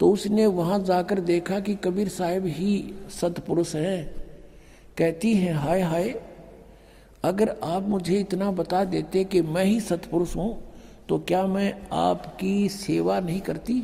तो 0.00 0.10
उसने 0.10 0.46
वहाँ 0.48 0.78
जाकर 0.84 1.20
देखा 1.20 1.58
कि 1.60 1.74
कबीर 1.74 2.08
साहब 2.08 2.46
ही 2.46 2.94
सतपुरुष 3.10 3.74
हैं। 3.74 4.14
कहती 4.98 5.34
हैं, 5.34 5.52
हाय 5.54 5.80
हाय, 5.82 6.14
अगर 7.24 7.54
आप 7.64 7.88
मुझे 7.88 8.18
इतना 8.20 8.50
बता 8.52 8.84
देते 8.84 9.24
कि 9.24 9.42
मैं 9.42 9.64
ही 9.64 9.80
सतपुरुष 9.80 10.36
हूँ 10.36 10.58
तो 11.08 11.18
क्या 11.18 11.46
मैं 11.46 11.72
आपकी 11.92 12.68
सेवा 12.68 13.18
नहीं 13.20 13.40
करती? 13.40 13.80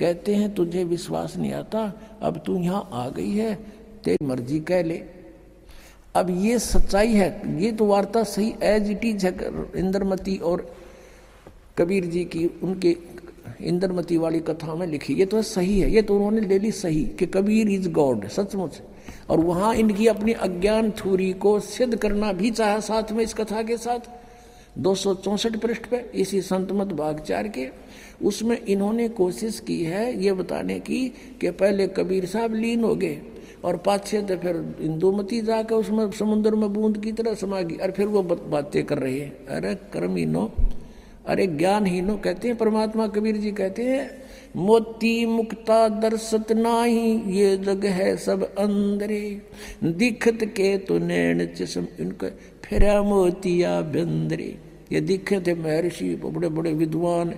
कहते 0.00 0.34
हैं, 0.34 0.54
तुझे 0.54 0.84
विश्वास 0.84 1.36
नहीं 1.36 1.52
आता, 1.52 1.92
अब 2.22 2.42
तू 2.46 2.56
यहाँ 2.58 2.88
आ 2.92 3.08
गई 3.08 3.30
है, 3.30 3.54
तेरी 4.04 4.26
मर्ज़ी 4.26 4.60
कह 4.60 4.82
ले। 4.82 5.02
अब 6.14 6.30
ये 6.30 6.58
सच्चाई 6.58 7.12
है, 7.12 7.60
ये 7.62 7.72
तो 7.72 7.86
वार्ता 7.86 8.22
सही 8.24 8.54
एज 8.62 8.90
इट 8.90 9.04
इज़ 9.04 9.26
इंद्रमती 9.26 10.36
और 10.36 10.70
कबीर 11.78 12.04
जी 12.04 12.24
की 12.24 12.46
उनके 12.62 12.96
इंद्रमती 13.60 14.16
वाली 14.16 14.40
कथा 14.40 14.74
में 14.74 14.86
लिखी। 14.86 15.14
ये 15.14 15.26
तो 15.26 15.42
सही 15.42 15.80
है, 15.80 15.90
ये 15.90 16.02
तो 16.02 16.14
उन्होंने 16.14 16.40
ले 16.40 16.58
ली 16.58 16.70
सही 16.70 17.04
कि 17.18 17.26
कबीर 17.26 17.68
इज़ 17.68 17.88
गॉड 17.88 18.28
सचमुच। 18.28 18.80
और 19.30 19.40
वहाँ 19.40 19.74
इनकी 19.74 20.06
अपनी 20.06 20.32
अज्ञान 20.32 20.90
थूरी 20.90 21.32
को 21.32 21.60
सिद्ध 21.60 21.96
करना 21.96 22.32
भी 22.32 22.50
चाहा 22.50 22.80
साथ 22.80 23.12
में 23.12 23.24
इस 23.24 23.34
कथा 23.34 23.62
के 23.62 23.76
साथ। 23.76 24.10
दो 24.78 24.94
पृष्ठ 25.56 25.86
पे 25.86 25.96
इसी 26.14 26.40
संतमत 26.40 26.92
भागचार 26.92 27.48
के, 27.48 27.68
उसमें 28.24 28.56
इन्होंने 28.66 29.08
कोशिश 29.08 29.60
की 29.60 29.82
है 29.84 30.22
ये 30.24 30.32
बताने 30.32 30.78
की 30.80 31.00
कि 31.40 31.50
पहले 31.50 31.86
कबीर 31.88 32.26
साहब 32.26 32.54
लीन 32.54 32.84
हो 32.84 32.94
गए 32.94 33.20
और 33.64 33.76
पाछे 33.76 34.22
तो 34.22 34.36
फिर 34.36 34.76
इंदुमती 34.80 35.40
जाकर 35.40 35.74
उसमें 35.74 36.10
समुद्र 36.10 36.54
में 36.54 36.72
बूंद 36.72 36.98
की 36.98 37.12
तरह 37.12 37.34
समा 37.34 37.60
गई 37.60 37.76
और 37.76 37.90
फिर 37.90 38.06
वो 38.06 38.22
बातें 38.22 38.84
कर 38.84 38.98
रही 38.98 39.18
है। 39.18 39.28
अरे 39.48 39.74
कर्म 39.92 40.18
नो। 40.30 40.50
अरे 41.26 41.46
ज्ञान 41.46 41.86
हीनो 41.86 42.16
कहते 42.16 42.48
हैं, 42.48 42.56
परमात्मा 42.56 43.06
कबीर 43.06 43.36
जी 43.36 43.50
कहते 43.52 43.82
हैं, 43.82 44.10
मोती 44.56 45.26
मुक्ता 45.26 45.88
दर्शत 45.88 46.52
नाही, 46.52 47.12
ये 47.32 47.56
जग 47.56 47.84
है 47.86 48.16
सब 48.16 48.42
अंदरे 48.54 49.42
दिखत 49.84 50.44
के 50.44 50.76
तो 50.78 50.98
नैन 50.98 51.46
चम 51.46 51.86
इनके, 52.00 52.30
फिर 52.64 53.00
मोतिया 53.00 53.80
बंदरे। 53.80 54.54
ये 54.92 55.00
दिखे 55.00 55.40
थे 55.40 55.54
महर्षि 55.54 56.14
बड़े 56.16 56.48
बड़े 56.48 56.72
विद्वान, 56.72 57.34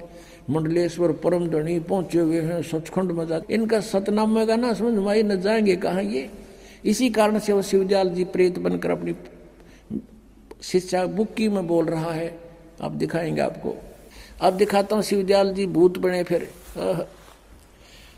मंडलेश्वर 0.50 1.12
परम 1.12 1.46
धनी 1.48 1.78
पहुँचे 1.80 2.18
हुए 2.18 2.40
हैं 2.40 2.62
सचखंड 2.62 3.12
में 3.12 3.26
जाते 3.26 3.54
इनका 3.54 3.80
सतनाम 3.80 4.44
का 4.46 4.56
ना 4.56 4.72
समझ 4.72 4.98
माई 4.98 5.22
न 5.22 5.40
जाएँगे 5.40 5.76
कहा 5.76 6.00
ये? 6.00 6.28
इसी 6.84 7.10
कारण 7.10 7.38
से 7.38 7.52
वो 7.52 7.62
शिवजाल 7.62 8.08
जी 8.10 8.24
प्रेत 8.24 8.58
बनकर 8.58 8.90
अपनी 8.90 9.14
शिक्षा 10.62 11.04
बुक्की 11.06 11.48
में 11.48 11.66
बोल 11.66 11.84
रहा 11.84 12.12
है 12.12 12.43
अब 12.80 12.92
दिखाएँगे 12.92 13.40
आपको। 13.40 13.74
अब 14.40 14.54
दिखाता 14.54 14.96
हूँ 14.96 15.02
शिवदयाल 15.02 15.52
जी 15.54 15.66
भूत 15.66 15.98
बने 15.98 16.22
फिर। 16.22 16.50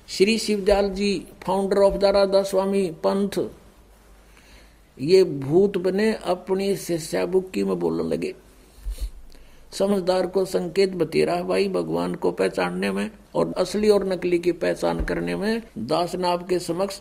श्री 0.09 0.39
शिवदयाल 0.39 0.91
जी 0.91 1.27
फाउंडर 1.43 1.79
ऑफ़ 1.79 1.95
दारादा 1.95 2.43
स्वामी 2.43 2.91
पंथ। 3.07 3.39
ये 5.01 5.25
भूत 5.25 5.77
बने 5.79 6.13
अपनी 6.25 6.77
शिष्या 6.77 7.27
बुक्की 7.27 7.65
में 7.65 7.79
बोलने 7.79 8.09
लगे। 8.09 8.35
समझदार 9.73 10.27
को 10.27 10.45
संकेत 10.45 10.93
बतेरा 10.93 11.43
भाई, 11.43 11.69
भगवान 11.69 12.15
को 12.15 12.31
पहचानने 12.33 12.91
में 12.91 13.11
और 13.35 13.53
असली 13.57 13.89
और 13.89 14.07
नकली 14.07 14.39
की 14.39 14.53
पहचान 14.53 15.05
करने 15.05 15.37
में 15.37 15.63
दास 15.79 16.15
नाब 16.15 16.49
के 16.49 16.59
समक्ष 16.59 17.01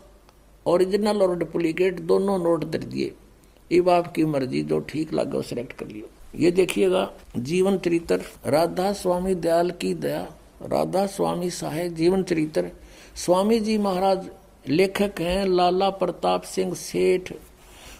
ओरिजिनल 0.66 1.22
और 1.22 1.38
डुप्लीकेट 1.38 1.99
दोनों 1.99 2.38
नोट 2.39 2.64
दे 2.64 2.78
दिए। 2.78 3.80
अब 3.80 3.89
आपकी 3.89 4.26
मर्ज़ी, 4.26 4.62
जो 4.62 4.80
ठीक 4.80 5.14
लगा 5.14 5.41
सिलेक्ट 5.41 5.74
कर 5.74 5.88
लियो। 5.88 6.10
ये 6.36 6.51
देखिएगा, 6.51 7.11
जीवन 7.38 7.77
चरित्र 7.77 8.21
राधा 8.45 8.93
स्वामी 8.93 9.36
दयाल 9.36 9.71
की 9.71 9.93
दया 9.93 10.27
राधा 10.61 11.05
स्वामी 11.05 11.49
साहेब, 11.49 11.95
जीवन 11.95 12.23
चरित्र। 12.23 12.71
स्वामी 13.15 13.59
जी 13.59 13.77
महाराज 13.77 14.29
लेखक 14.67 15.13
हैं, 15.19 15.45
लाला 15.45 15.89
प्रताप 15.89 16.41
सिंह 16.41 16.73
सेठ, 16.73 17.33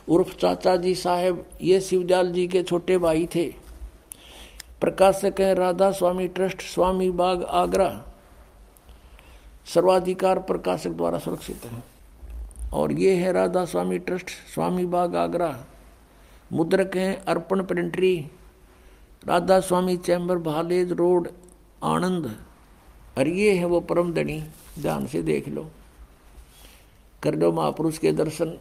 उर्फ़ 0.09 0.38
चाचा 0.38 0.75
जी 0.75 0.95
साहेब, 0.95 1.45
ये 1.61 1.81
शिवदयाल 1.81 2.31
जी 2.31 2.47
के 2.47 2.63
छोटे 2.63 2.97
भाई 2.97 3.29
थे। 3.36 3.53
प्रकाशक 4.81 5.36
हैं 5.39 5.55
राधा 5.55 5.91
स्वामी 5.91 6.27
ट्रस्ट, 6.27 6.61
स्वामी 6.61 7.09
बाग 7.09 7.43
आगरा। 7.43 8.05
सर्वाधिकार 9.73 10.39
प्रकाशक 10.39 10.89
द्वारा 10.89 11.19
सुरक्षित 11.19 11.61
है। 11.65 11.83
और 12.73 12.91
ये 12.91 13.15
है 13.15 13.31
राधा 13.31 13.65
स्वामी 13.65 13.97
ट्रस्ट, 13.97 14.25
स्वामी 14.25 14.86
बाग 14.86 15.15
आगरा। 15.15 15.65
मुद्रक 16.51 16.95
हैं, 16.95 17.15
अर्पण 17.17 17.63
प्रिंटरी 17.63 18.17
राधा 19.27 19.59
स्वामी 19.59 19.97
चैम्बर 19.97 20.37
भालेज 20.37 20.91
रोड, 20.91 21.27
आनंद। 21.83 22.25
और 23.17 23.27
ये 23.27 23.53
है 23.53 23.65
वो 23.65 23.79
परम 23.81 24.13
धनी, 24.13 24.39
ध्यान 24.79 25.05
से 25.07 25.21
देख 25.21 25.47
लो। 25.47 25.69
कर 27.23 27.35
लो 27.35 27.51
महापुरुष 27.51 27.97
के 27.97 28.11
दर्शन। 28.11 28.57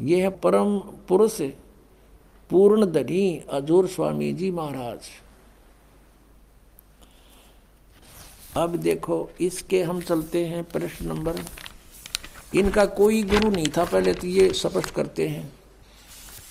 ये 0.00 0.20
है 0.22 0.30
परम 0.30 0.78
पुरुष, 1.08 1.40
पूर्ण 2.50 2.86
धनी, 2.86 3.36
अजूर 3.50 3.86
स्वामी 3.88 4.32
जी 4.32 4.50
महाराज। 4.50 5.08
अब 8.56 8.76
देखो, 8.76 9.28
इसके 9.40 9.82
हम 9.82 10.00
चलते 10.00 10.44
हैं 10.46 10.64
प्रश्न 10.64 11.06
नंबर 11.06 11.42
इनका 12.54 12.84
कोई 12.84 13.22
गुरु 13.22 13.50
नहीं 13.50 13.66
था, 13.66 13.84
पहले 13.84 14.14
तो 14.14 14.26
ये 14.26 14.52
स्पष्ट 14.52 14.90
करते 14.90 15.28
हैं। 15.28 15.52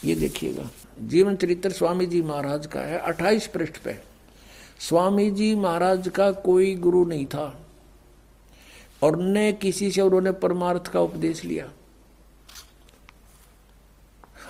ये 0.06 0.16
देखिएगा, 0.16 0.70
जीवन 1.02 1.36
चरित्र 1.36 1.72
स्वामी 1.72 2.06
जी 2.06 2.22
महाराज 2.22 2.68
का 2.68 2.80
है, 2.80 2.98
अट्ठाईस 2.98 3.48
पृष्ठ 3.48 3.78
पे। 3.78 3.96
स्वामी 4.80 5.32
जी 5.32 5.56
महाराज 5.56 6.10
का 6.10 6.32
कोई 6.32 6.76
गुरु 6.76 7.06
नहीं 7.06 7.26
था। 7.26 7.62
और 9.04 9.22
न 9.22 9.52
किसी 9.52 9.91
से 9.91 10.02
उन्होंने 10.02 10.32
परमार्थ 10.32 10.88
का 10.88 11.00
उपदेश 11.00 11.43
लिया। 11.46 11.70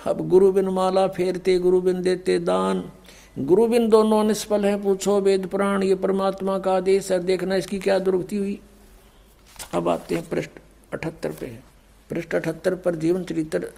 अब 0.06 0.28
गुरु 0.28 0.52
बिन 0.52 0.68
माला 0.68 1.08
फेरते 1.08 1.58
गुरु 1.58 1.80
बिन 1.80 2.02
देते 2.02 2.38
दान। 2.38 2.90
गुरु 3.38 3.66
बिन 3.66 3.88
दोनों 3.88 4.24
निष्फल 4.24 4.64
है, 4.64 4.82
पूछो 4.82 5.20
वेद 5.20 5.46
प्राण, 5.46 5.82
ये 5.82 5.94
परमात्मा 5.94 6.58
का 6.58 6.76
आदेश 6.76 7.12
है, 7.12 7.18
देखना 7.18 7.56
इसकी 7.56 7.78
क्या 7.78 7.98
दुर्गति 7.98 8.36
हुई। 8.36 8.60
अब 9.74 9.88
आते 9.88 10.14
हैं 10.14 10.28
पृष्ठ। 10.28 10.50
अठहत्तर 10.96 11.32
पे 11.32 11.46
है। 11.46 11.62
पृष्ठ 12.10 12.34
अठहत्तर 12.34 12.74
पर 12.74 12.94
जीवन 12.96 13.24
चरित्र। 13.24 13.72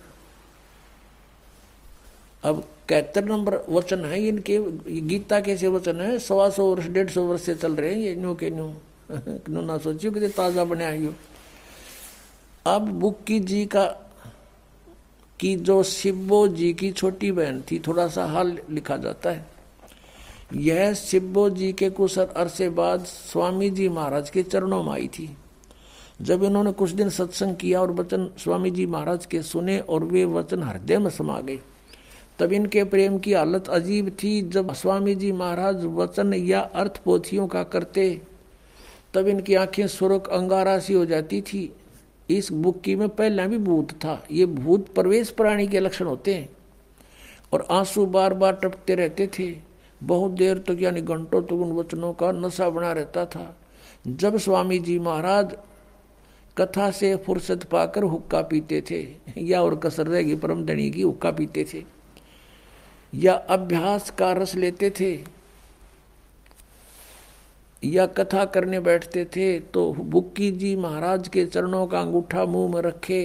अब 2.43 2.59
इकहत्तर 2.59 3.25
नंबर 3.25 3.55
वचन 3.69 4.05
है, 4.05 4.27
इनके 4.29 4.59
गीता 5.01 5.41
कैसे 5.41 5.69
वचन 5.69 6.01
है, 6.01 6.19
सवा 6.19 6.49
सौ 6.51 6.64
वर्ष, 6.64 6.87
डेढ़ 6.87 7.11
सौ 7.11 7.23
वर्ष 7.23 7.43
से 7.43 7.55
चल 7.55 7.75
रहे 7.77 7.95
हैं 7.95 8.01
ये 8.01 8.14
न्यू 8.16 8.35
के 8.35 8.51
न्यू 8.51 8.66
न्यू 9.11 9.61
ना 9.61 9.79
सोचियो 9.79 10.12
कि 10.12 10.29
ताज़ा 10.29 10.64
बने 10.64 10.85
आइयो 10.85 11.14
अब 12.66 12.89
बुक्की 13.01 13.39
जी 13.41 13.64
का, 13.66 13.85
कि 15.41 15.55
जो 15.57 15.83
शिवो 15.83 16.47
जी 16.49 16.73
की 16.75 16.91
छोटी 16.93 17.31
बहन 17.33 17.61
थी, 17.61 17.79
थोड़ा 17.79 18.07
सा 18.09 18.25
हाल 18.25 18.59
लिखा 18.71 18.97
जाता 18.97 19.31
है। 19.31 19.47
यह 20.55 20.93
शिवो 20.95 21.49
जी 21.51 21.73
के 21.73 21.91
कुछ 21.91 22.19
अरसे 22.19 22.69
बाद 22.71 23.05
स्वामी 23.05 23.71
जी 23.71 23.89
महाराज 23.89 24.31
के 24.31 24.43
चरणों 24.43 24.83
में 24.83 24.93
आई 24.93 25.09
थी। 25.09 25.29
जब 26.23 26.43
इन्होंने 26.43 26.73
कुछ 26.73 26.91
दिन 26.91 27.09
सत्संग 27.09 27.57
किया 27.57 27.81
और 27.81 27.93
वचन 27.93 28.31
स्वामी 28.39 28.71
जी 28.71 28.87
महाराज 28.87 29.27
के 29.27 29.43
सुने 29.43 29.79
और 29.79 30.05
वे 30.05 30.25
वचन 30.25 30.62
हृदय 30.62 30.99
में 30.99 31.11
समा 31.11 31.41
गए। 31.41 31.59
तब 32.39 32.53
इनके 32.53 32.85
प्रेम 32.85 33.19
की 33.19 33.33
हालत 33.33 33.69
अजीब 33.69 34.09
थी। 34.23 34.41
जब 34.43 34.73
स्वामी 34.73 35.14
जी 35.14 35.33
महाराज 35.33 35.85
वचन 35.85 36.35
या 36.35 36.61
अर्थ 36.61 37.01
पोथियों 37.05 37.47
का 37.47 37.62
करते, 37.62 38.21
तब 39.14 39.29
इनकी 39.29 39.55
आँखें 39.55 39.87
सुरख 39.87 40.29
अंगारा 40.29 40.79
सी 40.79 40.95
हो 40.95 41.05
जाती 41.07 41.41
थी। 41.41 41.73
इस 42.31 42.53
बुक्की 42.53 42.97
में 42.97 43.09
पहले 43.09 43.47
भी 43.49 43.59
भूत 43.59 43.93
था। 43.93 44.23
ये 44.33 44.47
भूत 44.47 44.89
प्रवेश 44.95 45.31
प्राणी 45.31 45.66
के 45.69 45.81
लक्षण 45.81 46.07
होते 46.07 46.35
हैं 46.35 46.49
और 47.53 47.66
आँसू 47.71 48.07
बार 48.07 48.35
बार 48.35 48.53
टपकते 48.53 48.95
रहते 48.95 49.27
थे। 49.39 49.55
बहुत 50.03 50.33
देर 50.33 50.59
तक 50.59 50.66
तो 50.66 50.75
यानी 50.75 51.01
घंटों 51.01 51.41
तक 51.43 51.49
तो 51.49 51.57
उन 51.57 51.73
वचनों 51.73 52.12
का 52.12 52.33
नशा 52.33 52.69
बना 52.71 52.93
रहता 52.93 53.25
था। 53.27 53.57
जब 54.07 54.37
स्वामी 54.37 54.79
जी 54.79 54.99
महाराज 54.99 55.57
कथा 56.59 56.90
से 56.90 57.14
फुर्सत 57.16 57.64
पाकर 57.64 58.02
हुक्का 58.04 58.40
पीते 58.42 58.80
थे, 58.90 59.06
या 59.38 59.62
और 59.62 59.76
कसर 59.76 60.06
रहेगी 60.06 60.34
परम 60.36 60.64
धनी 60.66 60.90
की, 60.90 61.02
हुक्का 61.02 61.30
पीते 61.30 61.64
थे, 61.64 61.84
या 63.12 63.34
अभ्यास 63.50 64.11
का 64.11 64.32
रस 64.32 64.54
लेते 64.54 64.90
थे, 64.90 65.12
या 67.82 68.06
कथा 68.09 68.44
करने 68.44 68.80
बैठते 68.80 69.24
थे 69.24 69.59
तो 69.61 69.92
बुक्की 69.94 70.50
जी 70.52 70.74
महाराज 70.76 71.28
के 71.28 71.44
चरणों 71.46 71.86
का 71.86 72.00
अंगूठा 72.00 72.44
मुँह 72.44 72.72
में 72.74 72.80
रखे 72.82 73.20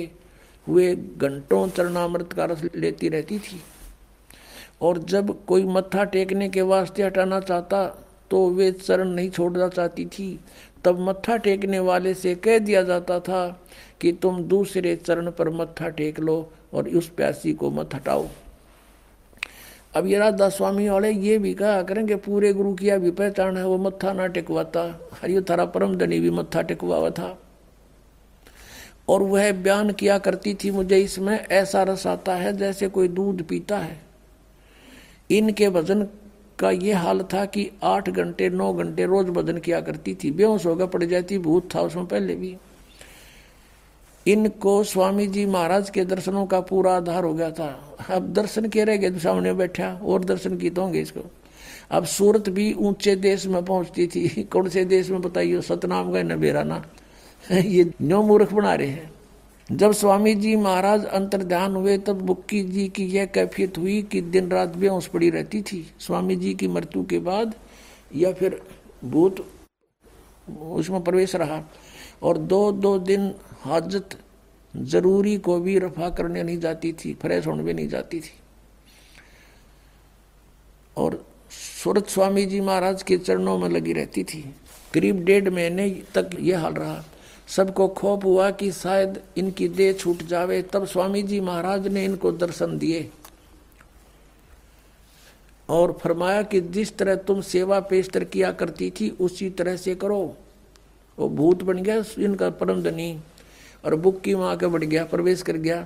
हुए 0.67 0.95
घंटों 0.95 1.67
चरणामृत 1.69 2.33
का 2.33 2.45
रस 2.45 2.61
लेती 2.75 3.09
रहती 3.09 3.39
थी। 3.39 3.61
और 4.81 4.97
जब 5.03 5.33
कोई 5.45 5.63
मत्था 5.65 6.03
टेकने 6.05 6.49
के 6.49 6.61
वास्ते 6.63 7.03
हटाना 7.03 7.39
चाहता 7.39 7.85
तो 8.31 8.47
वे 8.49 8.71
चरण 8.71 9.09
नहीं 9.09 9.29
छोड़ना 9.29 9.67
चाहती 9.67 10.05
थी 10.07 10.27
तब 10.85 10.99
मत्था 10.99 11.37
टेकने 11.37 11.79
वाले 11.79 12.13
से 12.13 12.35
कह 12.35 12.59
दिया 12.59 12.83
जाता 12.83 13.19
था 13.19 13.47
कि 14.01 14.11
तुम 14.11 14.43
दूसरे 14.43 14.95
चरण 14.95 15.31
पर 15.31 15.49
मत्था 15.49 15.89
टेक 15.89 16.19
लो 16.19 16.51
और 16.73 16.89
उस 16.89 17.09
प्यासी 17.09 17.53
को 17.53 17.69
मत 17.71 17.95
हटाओ। 17.95 18.27
अब 19.95 20.07
ये 20.07 20.17
राधा 20.17 20.49
स्वामी 20.49 20.89
वाले 20.89 21.11
ये 21.11 21.37
भी 21.37 21.53
कहा 21.53 21.81
करेंगे, 21.81 22.15
पूरे 22.15 22.53
गुरु 22.53 22.73
की 22.73 22.91
भी 22.91 23.11
पहचान 23.11 23.57
है, 23.57 23.65
वो 23.65 23.77
मत्था 23.77 24.13
ना 24.13 24.27
टिकवाता। 24.27 25.09
हरियो 25.21 25.41
थारा 25.41 25.65
परम 25.65 25.95
धनी 25.95 26.19
भी 26.19 26.29
मत्था 26.29 26.61
टिकवा 26.61 27.09
था। 27.09 27.37
और 29.09 29.23
वह 29.23 29.51
बयान 29.51 29.91
किया 29.91 30.17
करती 30.17 30.53
थी 30.53 30.71
मुझे, 30.71 30.97
इसमें 30.97 31.39
ऐसा 31.39 31.83
रस 31.83 32.07
आता 32.07 32.35
है 32.35 32.57
जैसे 32.57 32.87
कोई 32.87 33.07
दूध 33.07 33.43
पीता 33.43 33.77
है। 33.77 34.01
इनके 35.29 35.69
भजन 35.69 36.07
का 36.63 36.71
ये 36.71 36.93
हाल 36.93 37.23
था 37.23 37.45
कि 37.45 37.69
आठ 37.83 38.09
घंटे, 38.09 38.49
नौ 38.49 38.73
घंटे 38.73 39.05
रोज 39.05 39.29
बदन 39.29 39.57
किया 39.57 39.81
करती 39.81 40.13
थी। 40.15 40.31
बेहोश 40.31 40.65
होगा 40.65 40.85
पड़ 40.85 41.03
जाती, 41.03 41.37
भूत 41.37 41.69
था 41.75 41.81
उसमें 41.81 42.05
पहले 42.05 42.35
भी। 42.35 42.55
इनको 44.27 44.83
स्वामी 44.83 45.27
जी 45.27 45.45
महाराज 45.45 45.89
के 45.89 46.05
दर्शनों 46.05 46.45
का 46.45 46.59
पूरा 46.61 46.95
आधार 46.97 47.23
हो 47.23 47.33
गया 47.33 47.51
था। 47.51 47.97
अब 48.09 48.33
दर्शन 48.33 48.69
के 48.69 48.83
रह 48.83 48.97
गए 48.97 49.11
तो 49.11 49.19
सामने 49.19 49.53
बैठा, 49.53 49.93
और 50.03 50.23
दर्शन 50.23 50.57
की 50.57 50.69
तो 50.69 50.81
होंगे 50.81 51.01
इसको। 51.01 51.21
अब 51.91 52.05
सूरत 52.05 52.49
भी 52.49 52.73
ऊँचे 52.73 53.15
देश 53.15 53.45
में 53.45 53.65
पहुँचती 53.65 54.07
थी। 54.07 54.43
कौन 54.51 54.69
से 54.69 54.85
देश 54.85 55.09
में 55.09 55.21
बताइए 55.21 55.61
सतनाम 55.61 56.11
गए 56.11 56.23
न 56.23 56.35
बेरा 56.35 56.63
ना 56.63 56.83
ये 57.51 57.91
न्यो 58.01 58.21
मूर्ख 58.21 58.53
बना 58.53 58.75
रहे 58.75 58.87
हैं। 58.87 59.12
जब 59.71 59.91
स्वामी 59.91 60.33
जी 60.35 60.55
महाराज 60.55 61.05
अंतर 61.05 61.43
ध्यान 61.43 61.75
हुए, 61.75 61.97
तब 61.97 62.21
बुक्की 62.21 62.61
जी 62.63 62.87
की 62.87 63.05
यह 63.05 63.25
कैफियत 63.25 63.77
हुई 63.77 64.01
कि 64.01 64.21
दिन 64.21 64.49
रात 64.49 64.75
बेहोश 64.75 65.05
पड़ी 65.07 65.29
रहती 65.29 65.61
थी। 65.61 65.85
स्वामी 65.99 66.35
जी 66.35 66.53
की 66.53 66.67
मृत्यु 66.67 67.03
के 67.03 67.19
बाद 67.19 67.53
या 68.15 68.31
फिर 68.33 68.61
भूत, 69.05 69.45
उसमें 70.49 71.03
प्रवेश 71.03 71.35
रहा 71.35 71.63
और 72.23 72.37
दो 72.37 72.71
दो 72.71 72.97
दिन 72.99 73.33
हाजत 73.61 74.17
ज़रूरी 74.73 75.37
को 75.37 75.59
भी 75.59 75.77
रफा 75.79 76.09
करने 76.09 76.43
नहीं 76.43 76.59
जाती 76.59 76.93
थी, 76.93 77.13
फ्रेश 77.13 77.47
होने 77.47 77.63
भी 77.63 77.73
नहीं 77.73 77.87
जाती 77.87 78.19
थी। 78.19 78.33
और 80.97 81.25
सूरत 81.51 82.07
स्वामी 82.07 82.45
जी 82.45 82.61
महाराज 82.61 83.03
के 83.03 83.17
चरणों 83.17 83.57
में 83.57 83.69
लगी 83.69 83.93
रहती 83.93 84.23
थी। 84.23 84.43
करीब 84.93 85.23
डेढ़ 85.25 85.49
महीने 85.49 85.89
तक 86.15 86.29
यह 86.39 86.59
हाल 86.59 86.73
रहा। 86.73 87.03
सबको 87.47 87.87
खोप 87.87 88.25
हुआ 88.25 88.49
कि 88.51 88.71
शायद 88.71 89.19
इनकी 89.37 89.67
देह 89.67 89.93
छूट 89.93 90.23
जावे। 90.23 90.61
तब 90.61 90.85
स्वामी 90.85 91.23
जी 91.23 91.39
महाराज 91.39 91.87
ने 91.87 92.05
इनको 92.05 92.31
दर्शन 92.31 92.77
दिए 92.77 93.09
और 95.69 95.91
फरमाया 96.01 96.41
कि 96.41 96.61
जिस 96.61 96.97
तरह 96.97 97.15
तुम 97.15 97.41
सेवा 97.41 97.79
पेशतर 97.79 98.23
किया 98.23 98.51
करती 98.51 98.89
थी, 98.91 99.09
उसी 99.09 99.49
तरह 99.49 99.75
से 99.75 99.95
करो। 99.95 100.37
वो 101.17 101.29
भूत 101.29 101.63
बन 101.63 101.83
गया, 101.83 102.03
इनका 102.19 102.49
परम 102.49 102.81
धनी। 102.83 103.19
और 103.85 103.95
बुक 103.95 104.21
की 104.21 104.33
वहाँ 104.33 104.57
के 104.57 104.67
बढ़ 104.67 104.83
गया, 104.83 105.03
प्रवेश 105.05 105.41
कर 105.41 105.57
गया। 105.57 105.85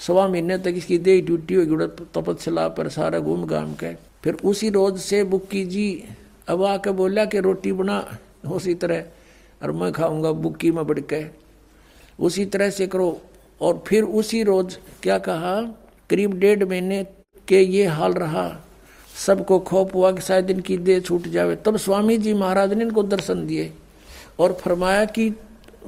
सवा 0.00 0.28
महीने 0.28 0.58
तक 0.58 0.74
इसकी 0.76 0.98
देह 0.98 1.26
टूटी 1.26 1.54
हुई 1.54 1.86
तपस्या 2.14 2.68
पर 2.68 2.88
सारा 2.88 3.18
घूम 3.18 3.46
घाम 3.46 3.74
के। 3.74 3.94
फिर 3.94 4.34
उसी 4.44 4.70
रोज 4.70 4.98
से 4.98 5.24
बुक्की 5.24 5.64
जी 5.64 6.04
अब 6.48 6.62
आके 6.62 6.90
बोला 6.90 7.24
कि 7.24 7.40
रोटी 7.40 7.72
बना, 7.72 8.18
उसी 8.46 8.74
तरह। 8.74 9.04
और 9.62 9.72
मैं 9.72 9.92
खाऊँगा 9.92 10.32
बुक्की 10.32 10.70
में 10.70 10.86
बढ़ 10.86 11.00
के। 11.00 11.24
उसी 12.20 12.44
तरह 12.44 12.70
से 12.70 12.86
करो। 12.86 13.20
और 13.60 13.84
फिर 13.86 14.04
उसी 14.04 14.42
रोज 14.42 14.78
क्या 15.02 15.18
कहा? 15.18 15.60
करीब 16.10 16.34
डेढ़ 16.34 16.64
महीने 16.64 17.04
के 17.48 17.60
ये 17.60 17.84
हाल 17.86 18.12
रहा। 18.12 18.60
सबको 19.26 19.58
खोप 19.58 19.94
हुआ 19.94 20.12
कि 20.12 20.20
शायद 20.20 20.50
इनकी 20.50 20.76
देह 20.78 21.00
छूट 21.00 21.28
जावे। 21.28 21.56
तब 21.56 21.76
स्वामी 21.76 22.18
जी 22.18 22.34
महाराज 22.34 22.72
ने 22.72 22.84
इनको 22.84 23.02
दर्शन 23.02 23.46
दिए 23.46 23.72
और 24.38 24.52
फरमाया 24.52 25.04
कि 25.04 25.32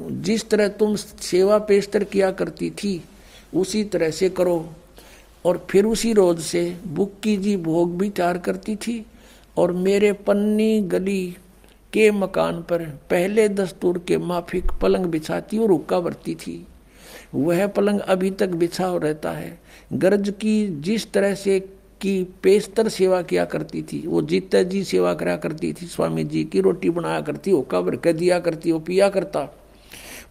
जिस 0.01 0.49
तरह 0.51 0.69
तुम 0.69 0.97
सेवा 0.97 1.59
पेशतर 1.59 2.05
किया 2.05 2.31
करती 2.31 2.71
थी, 2.71 3.03
उसी 3.55 3.85
तरह 3.85 4.11
से 4.11 4.29
करो। 4.31 4.69
और 5.45 5.66
फिर 5.71 5.85
उसी 5.85 6.12
रोज 6.12 6.41
से 6.41 6.79
बुक्की 6.87 7.37
जी 7.37 7.57
भोग 7.57 7.99
भी 7.99 8.11
तैयार 8.11 8.39
करती 8.39 8.77
थी 8.77 9.07
और 9.57 9.73
मेरे 9.73 10.12
पन्नी 10.12 10.81
गली 10.81 11.37
के 11.93 12.11
मकान 12.11 12.61
पर 12.62 12.82
पहले 13.11 13.49
दस्तूर 13.49 13.99
के 13.99 14.18
माफिक 14.18 14.72
पलंग 14.82 15.07
बिछाती 15.07 15.59
और 15.59 15.70
हुक्का 15.70 16.01
बरती 16.01 16.34
थी। 16.34 16.66
वह 17.34 17.66
पलंग 17.66 18.01
अभी 18.01 18.30
तक 18.30 18.49
बिछा 18.49 18.97
रहता 18.97 19.30
है। 19.30 19.59
गर्ज 19.93 20.30
की 20.30 20.66
जिस 20.80 21.12
तरह 21.12 21.34
से 21.34 21.59
की 22.01 22.22
पेस्तर 22.43 22.89
सेवा 22.89 23.22
किया 23.22 23.45
करती 23.45 23.82
थी, 23.82 24.07
वो 24.07 24.22
जीता 24.22 24.62
जी 24.62 24.82
सेवा 24.84 25.14
करा 25.14 25.36
करती 25.36 25.72
थी, 25.72 25.86
स्वामी 25.86 26.24
जी 26.24 26.45
की 26.45 26.61
रोटी 26.61 26.91
बनाया 26.91 27.20
करती, 27.20 27.51
हुक्का 27.51 27.80
भर 27.80 27.97
कर 27.97 28.12
दिया 28.12 28.39
करती 28.41 28.72
वो 28.72 28.78
पिया 28.78 29.09
करता। 29.09 29.49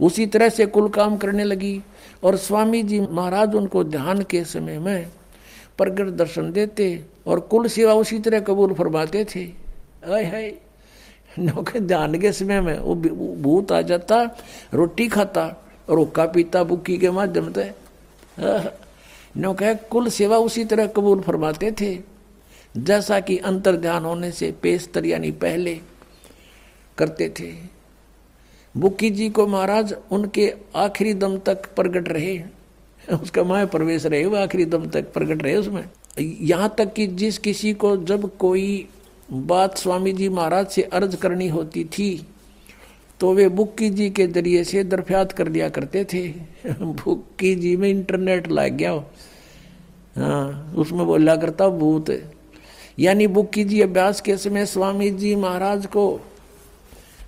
उसी 0.02 0.26
तरह 0.26 0.50
से 0.50 0.66
कुल 0.66 0.90
काम 0.90 1.18
करने 1.18 1.44
लगी 1.44 1.82
और 2.24 2.38
स्वामी 2.38 2.84
जी 2.84 3.00
महाराज 3.00 3.56
उनको 3.56 3.84
ध्यान 3.84 4.22
के 4.22 4.44
समय 4.44 4.80
में 4.80 5.08
प्रगट 5.78 6.08
दर्शन 6.08 6.52
देते 6.52 7.06
और 7.28 7.40
कुल 7.40 7.68
सेवा 7.68 7.94
उसी 7.94 8.20
तरह 8.20 8.40
कबूल 8.40 8.74
फरमाते 8.74 9.26
थे। 9.26 9.46
आय 10.14 10.26
हाय। 10.26 10.54
नौके 11.40 11.80
ध्यान 11.80 12.20
के 12.20 12.32
समय 12.32 12.62
में 12.62 12.80
वो 12.80 12.96
भूत 13.36 13.72
आ 13.72 13.82
जाता, 13.82 14.38
रोटी 14.74 15.08
खाता, 15.08 15.66
रोका 15.90 16.26
पीता 16.26 16.64
बुक्की 16.64 16.98
के 16.98 17.12
माध्यम 17.12 17.54
से 17.54 17.72
नौके 19.38 19.76
कुल 19.76 20.10
सेवा 20.10 20.38
उसी 20.38 20.66
तरह 20.66 20.88
कबूल 20.88 21.22
फरमाते 21.22 21.72
थे। 21.72 22.00
जैसा 22.78 23.20
कि 23.20 23.38
अंतर 23.38 23.76
ध्यान 23.76 24.06
होने 24.06 24.32
से 24.32 24.52
पेशतर 24.52 25.06
यानी 25.06 25.32
पहले 25.32 25.80
करते 26.98 27.30
थे। 27.30 27.78
बुक्की 28.78 29.10
जी 29.10 29.30
को 29.30 29.48
महाराज, 29.48 29.96
उनके 30.12 30.54
आखिरी 30.76 31.14
दम 31.14 31.38
तक 31.38 31.74
प्रकट 31.76 32.10
रहे। 32.10 32.44
उसका 33.24 33.44
माया 33.44 33.66
प्रवेश 33.66 34.06
रहे, 34.06 34.26
वो 34.26 34.36
आखिरी 34.36 34.66
दम 34.66 34.90
तक 34.90 35.14
प्रकट 35.14 35.44
रहे 35.44 35.56
उसमें। 35.56 35.90
यहाँ 36.20 36.76
तक 36.78 36.94
कि 36.94 37.08
जिस 37.08 37.38
किसी 37.38 37.74
को 37.74 37.98
जब 37.98 38.38
कोई 38.38 38.90
बात 39.34 39.78
स्वामी 39.78 40.12
जी 40.14 40.30
महाराज 40.30 40.68
से 40.68 40.82
अर्ज़ 40.82 41.16
करनी 41.16 41.48
होती 41.48 41.84
थी 41.84 42.28
तो 43.20 43.34
वे 43.34 43.50
बुक्की 43.50 43.90
जी 43.90 44.10
के 44.10 44.28
ज़रिए 44.28 44.64
से 44.64 44.84
दरफ्यात 44.84 45.32
कर 45.32 45.48
लिया 45.48 45.70
करते 45.70 46.06
थे। 46.06 46.28
बुक्की 46.82 47.56
जी 47.56 47.76
में 47.76 47.90
इंटरनेट 47.90 48.52
लग 48.52 48.78
गया। 48.78 48.92
हाँ 50.18 50.74
उसमें 50.78 51.06
बोला 51.06 51.36
करता 51.36 51.68
भूत। 51.70 52.32
यानी 53.00 53.28
बुक्की 53.28 53.64
जी 53.64 53.82
अभ्यास 53.82 54.22
के 54.22 54.38
समय 54.38 54.66
स्वामी 54.66 55.10
जी 55.10 55.36
महाराज 55.36 55.86
को 55.86 56.22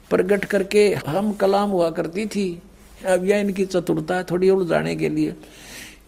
प्रकट 0.09 0.45
करके 0.45 0.93
हम 1.07 1.33
कलाम 1.33 1.69
हुआ 1.69 1.89
करती 1.89 2.25
थी। 2.25 2.61
अब 3.05 3.25
यह 3.25 3.37
इनकी 3.37 3.65
चतुरता 3.65 4.15
है, 4.15 4.23
थोड़ी 4.23 4.49
उलझाने 4.49 4.95
के 4.95 5.09
लिए। 5.09 5.35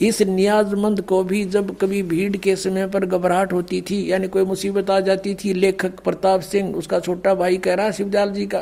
इस 0.02 0.22
नियाजमंद 0.22 1.02
को 1.02 1.24
भी 1.24 1.44
जब 1.46 1.76
कभी 1.78 2.02
भीड़ 2.04 2.38
के 2.38 2.56
समय 2.56 2.88
पर 2.88 3.06
घबराहट 3.06 3.54
होती 3.54 3.82
थी, 3.82 4.12
यानी 4.12 4.28
कोई 4.28 4.44
मुसीबत 4.44 4.90
आ 4.90 5.00
जाती 5.00 5.34
थी, 5.36 5.54
लेखक 5.54 6.00
प्रताप 6.00 6.42
सिंह, 6.42 6.76
उसका 6.76 7.00
छोटा 7.00 7.34
भाई 7.36 7.58
कह 7.58 7.74
रहा 7.74 7.92
शिवजाल 7.92 8.32
जी 8.32 8.46
का, 8.46 8.62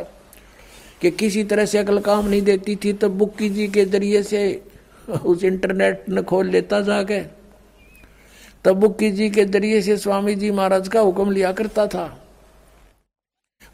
कि 1.01 1.11
किसी 1.11 1.43
तरह 1.43 1.65
से 1.65 1.77
अकल 1.77 1.99
काम 1.99 2.27
नहीं 2.27 2.41
देती 2.41 2.75
थी, 2.75 2.93
तब 2.93 3.17
बुक्की 3.17 3.49
जी 3.49 3.67
के 3.67 3.85
ज़रिए 3.85 4.23
से 4.23 4.61
उस 5.25 5.43
इंटरनेट 5.43 6.09
ने 6.09 6.21
खोल 6.21 6.49
लेता 6.49 6.81
जाके। 6.81 7.21
तब 8.65 8.75
बुक्की 8.75 9.11
जी 9.11 9.29
के 9.29 9.45
ज़रिए 9.45 9.81
से 9.81 9.97
स्वामी 9.97 10.35
जी 10.35 10.51
महाराज 10.51 10.87
का 10.87 10.99
हुक्म 10.99 11.31
लिया 11.31 11.51
करता 11.51 11.87
था। 11.87 12.05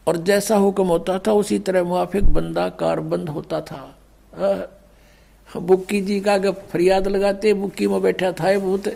और 0.07 0.17
जैसा 0.17 0.55
हुक्म 0.55 0.85
होता 0.85 1.17
था, 1.19 1.33
उसी 1.33 1.59
तरह 1.59 1.83
मुआफिक 1.83 2.23
बंदा 2.23 2.69
कारबंद 2.69 3.29
होता 3.29 3.61
था। 3.61 4.74
बुक्की 5.49 6.01
जी 6.01 6.19
का 6.19 6.51
फरियाद 6.51 7.07
लगाते, 7.07 7.53
बुक्की 7.53 7.87
में 7.87 8.01
बैठा 8.01 8.31
था 8.31 8.57
भूत। 8.59 8.87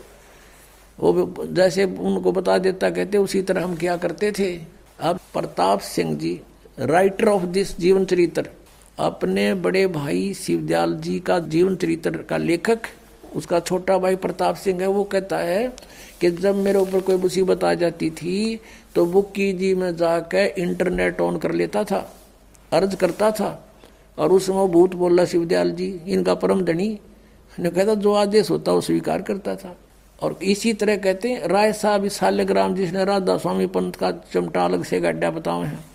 वो 1.00 1.46
जैसे 1.48 1.84
उनको 1.86 2.32
बता 2.32 2.58
देता, 2.58 2.90
कहते, 2.90 3.18
उसी 3.18 3.42
तरह 3.42 3.64
हम 3.64 3.76
क्या 3.76 3.96
करते 3.98 4.32
थे? 4.32 4.54
अब 5.00 5.20
Pratap 5.34 5.80
Singh 5.80 6.16
ji 6.16 6.40
writer 6.78 7.28
of 7.28 7.44
this 7.48 7.78
जीवन 7.80 8.06
चरित्र, 8.06 8.50
अपने 9.00 9.54
बड़े 9.56 9.86
भाई 9.88 10.34
शिवदयाल 10.34 10.94
जी 10.98 11.20
का 11.20 11.40
जीवन 11.40 11.76
चरित्र 11.76 12.24
का 12.30 12.38
लेखक, 12.38 12.80
उसका 13.36 13.60
छोटा 13.60 13.98
भाई 13.98 14.16
प्रताप 14.16 14.56
सिंह 14.56 14.82
है, 14.82 14.88
वो 14.88 15.04
कहता 15.04 15.38
है 15.38 15.68
कि 16.22 16.32
जब 16.32 16.56
मेरे 16.56 16.80
ऊपर 16.80 17.00
कोई 17.00 17.18
मुसीबत 17.18 17.64
आ 17.64 17.74
जाती 17.76 18.10
थी 18.12 18.60
तो 18.96 19.06
बुक्की 19.06 19.52
जी 19.54 19.74
में 19.76 19.96
जाकर 19.96 20.54
इंटरनेट 20.58 21.22
ऑन 21.22 21.38
कर 21.38 21.52
लेता 21.52 21.84
था, 21.84 22.00
अर्ज़ 22.72 22.96
करता 22.96 23.32
था। 23.32 23.50
और 24.20 24.32
उस 24.34 24.46
समय 24.46 24.68
भूत 24.68 24.96
बोला 24.96 25.26
शिवदयाल 25.26 25.72
जी, 25.72 25.88
इनका 26.08 26.34
परम 26.36 26.62
धनी 26.62 26.98
ने 27.54 27.70
कहता 27.70 27.94
जो 27.96 28.14
आदेश 28.14 28.50
होता 28.52 28.72
वो 28.72 28.82
स्वीकार 28.82 29.22
करता 29.22 29.56
था। 29.56 29.76
और 30.20 30.38
इसी 30.44 30.74
तरह 30.74 30.98
कहते 30.98 31.30
हैं, 31.30 31.48
राय 31.48 31.72
साहब 31.74 32.08
साल्यग्राम 32.10 32.76
जिसने 32.76 33.06
राधा 33.06 33.38
स्वामी 33.38 33.68
पंथ 33.68 33.92
का 33.94 34.12
चमटा 34.34 34.66
अलग 34.66 34.84
से 34.84 35.00
गड्ढा 35.02 35.30
बताओ 35.32 35.62
हैं 35.64 35.86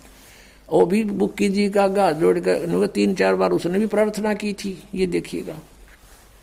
वो 0.69 0.85
भी 0.85 1.03
बुक्की 1.05 1.49
जी 1.49 1.69
का 1.69 1.87
गा 1.87 2.11
जोड़ 2.11 2.37
कर 2.39 2.87
तीन 2.87 3.13
चार 3.15 3.35
बार 3.35 3.51
उसने 3.51 3.79
भी 3.79 3.85
प्रार्थना 3.87 4.33
की 4.33 4.53
थी, 4.53 4.77
ये 4.95 5.07
देखिएगा। 5.07 5.55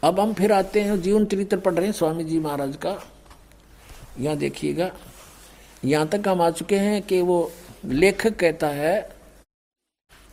अब 0.03 0.21
हम 0.21 0.33
फिर 0.35 0.53
आते 0.53 0.81
हैं, 0.81 1.01
जीवन 1.03 1.25
चरित्र 1.25 1.57
पढ़ 1.57 1.75
रहे 1.75 1.87
हैं 1.87 1.93
स्वामी 1.93 2.25
जी 2.25 2.39
महाराज 2.39 2.77
का। 2.77 2.97
यहाँ 4.21 4.37
देखिएगा, 4.37 4.91
यहाँ 5.85 6.07
तक 6.09 6.29
हम 6.29 6.43
आ 6.43 6.51
चुके 6.53 6.77
हैं 6.77 7.03
कि 7.03 7.21
वो 7.23 7.51
लेखक 7.85 8.37
कहता 8.37 8.69
है 8.69 9.09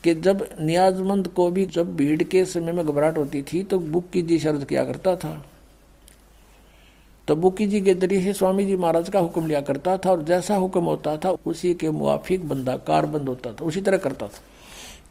कि 0.04 0.14
जब 0.16 0.47
नियाजमंद 0.62 1.28
को 1.28 1.50
भी 1.52 1.66
जब 1.66 1.95
भीड़ 1.95 2.24
के 2.24 2.43
समय 2.45 2.72
में 2.72 2.86
घबराहट 2.86 3.18
होती 3.18 3.41
थी 3.43 3.64
तो 3.64 3.80
बुक्की 3.80 4.22
जी 4.22 4.39
शर्त 4.39 4.68
किया 4.68 4.84
करता 4.86 5.16
था। 5.16 5.41
तो 7.28 7.36
बुक्की 7.36 7.66
जी 7.68 7.82
के 7.82 7.93
ज़रिए 7.93 8.34
स्वामी 8.34 8.66
जी 8.66 8.76
महाराज 8.76 9.10
का 9.10 9.20
हुक्म 9.20 9.47
लिया 9.47 9.62
करता 9.62 9.97
था 9.97 10.12
और 10.12 10.24
जैसा 10.24 10.56
हुक्म 10.56 10.84
होता 10.84 11.16
था, 11.18 11.32
उसी 11.45 11.74
के 11.74 11.89
मुआफिक 11.89 12.47
बंदा, 12.50 12.76
कारबंद 12.78 13.30
होता 13.30 13.52
था, 13.52 13.66
उसी 13.66 13.82
तरह 13.82 13.97
करता 13.97 14.28
था। 14.28 14.41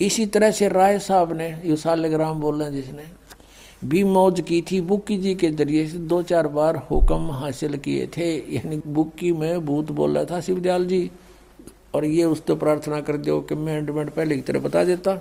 इसी 0.01 0.26
तरह 0.26 0.51
से 0.51 0.68
राय 0.68 0.99
साहब 0.99 1.32
ने 1.32 1.49
युसालग्राम 1.64 2.41
बोल 2.41 2.62
रहे 2.62 2.70
जिसने, 2.72 3.05
भी 3.84 4.03
मौज 4.05 4.41
की 4.41 4.61
थी 4.62 4.80
बुक्की 4.80 5.16
जी 5.18 5.34
के 5.34 5.51
ज़रिए 5.51 5.86
से 5.89 5.99
दो 5.99 6.22
चार 6.22 6.47
बार 6.49 6.76
हुक्म 6.91 7.30
हासिल 7.32 7.76
किए 7.76 8.07
थे। 8.16 8.34
यानी 8.55 8.80
बुक्की 8.86 9.32
में 9.32 9.64
भूत 9.66 9.91
बोल 9.93 10.24
था 10.30 10.41
शिवदयाल 10.41 10.86
जी। 10.86 11.11
और 11.95 12.05
ये 12.05 12.24
उस 12.24 12.45
तो 12.47 12.57
प्रार्थना 12.57 13.01
कर 13.01 13.16
दो 13.16 13.41
कि 13.41 13.55
मैं 13.55 13.76
एंडमेंट 13.78 14.11
पहले 14.11 14.36
की 14.36 14.43
तरह 14.43 14.61
बता 14.61 14.84
देता। 14.84 15.18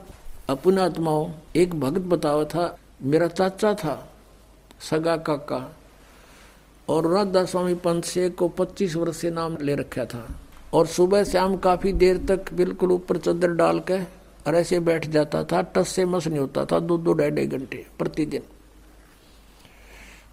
अपना 0.50 0.86
आत्माओं, 0.86 1.30
एक 1.56 1.80
भक्त 1.80 2.02
बतावा 2.02 2.44
था, 2.44 2.78
मेरा 3.02 3.28
चाचा 3.28 3.74
था, 3.74 4.10
सगा 4.82 5.18
काका, 5.18 5.76
और 6.90 7.08
राधा 7.12 7.46
स्वामी 7.46 7.74
पंत 7.76 8.06
से 8.06 8.30
को 8.30 8.48
25 8.50 8.96
वर्ष 8.96 9.18
से 9.18 9.32
नाम 9.32 9.58
ले 9.62 9.76
रखा 9.76 10.06
था। 10.06 10.28
और 10.74 10.88
सुबह 10.88 11.24
शाम 11.24 11.58
काफ़ी 11.58 11.94
देर 11.94 12.18
तक 12.18 12.54
बिल्कुल 12.54 12.92
ऊपर 12.92 13.18
चादर 13.18 13.52
डाल 13.52 13.80
के 13.80 14.00
और 14.48 14.56
ऐसे 14.56 14.80
बैठ 14.80 15.08
जाता 15.08 15.44
था, 15.44 15.62
टस 15.62 15.88
से 15.88 16.06
मस 16.06 16.28
नहीं 16.28 16.40
होता 16.40 16.66
था 16.66 16.80
दो 16.80 16.98
दो 16.98 17.14
ढाई 17.14 17.32
ढाई 17.32 17.48
घंटे 17.48 17.86
प्रतिदिन। 18.00 18.42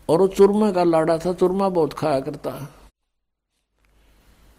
और 0.08 0.18
वो 0.18 0.26
चूरमा 0.28 0.70
का 0.72 0.84
लाड़ा 0.84 1.18
था, 1.18 1.32
चूरमा 1.32 1.68
बहुत 1.68 1.92
खाया 1.92 2.20
करता। 2.20 2.50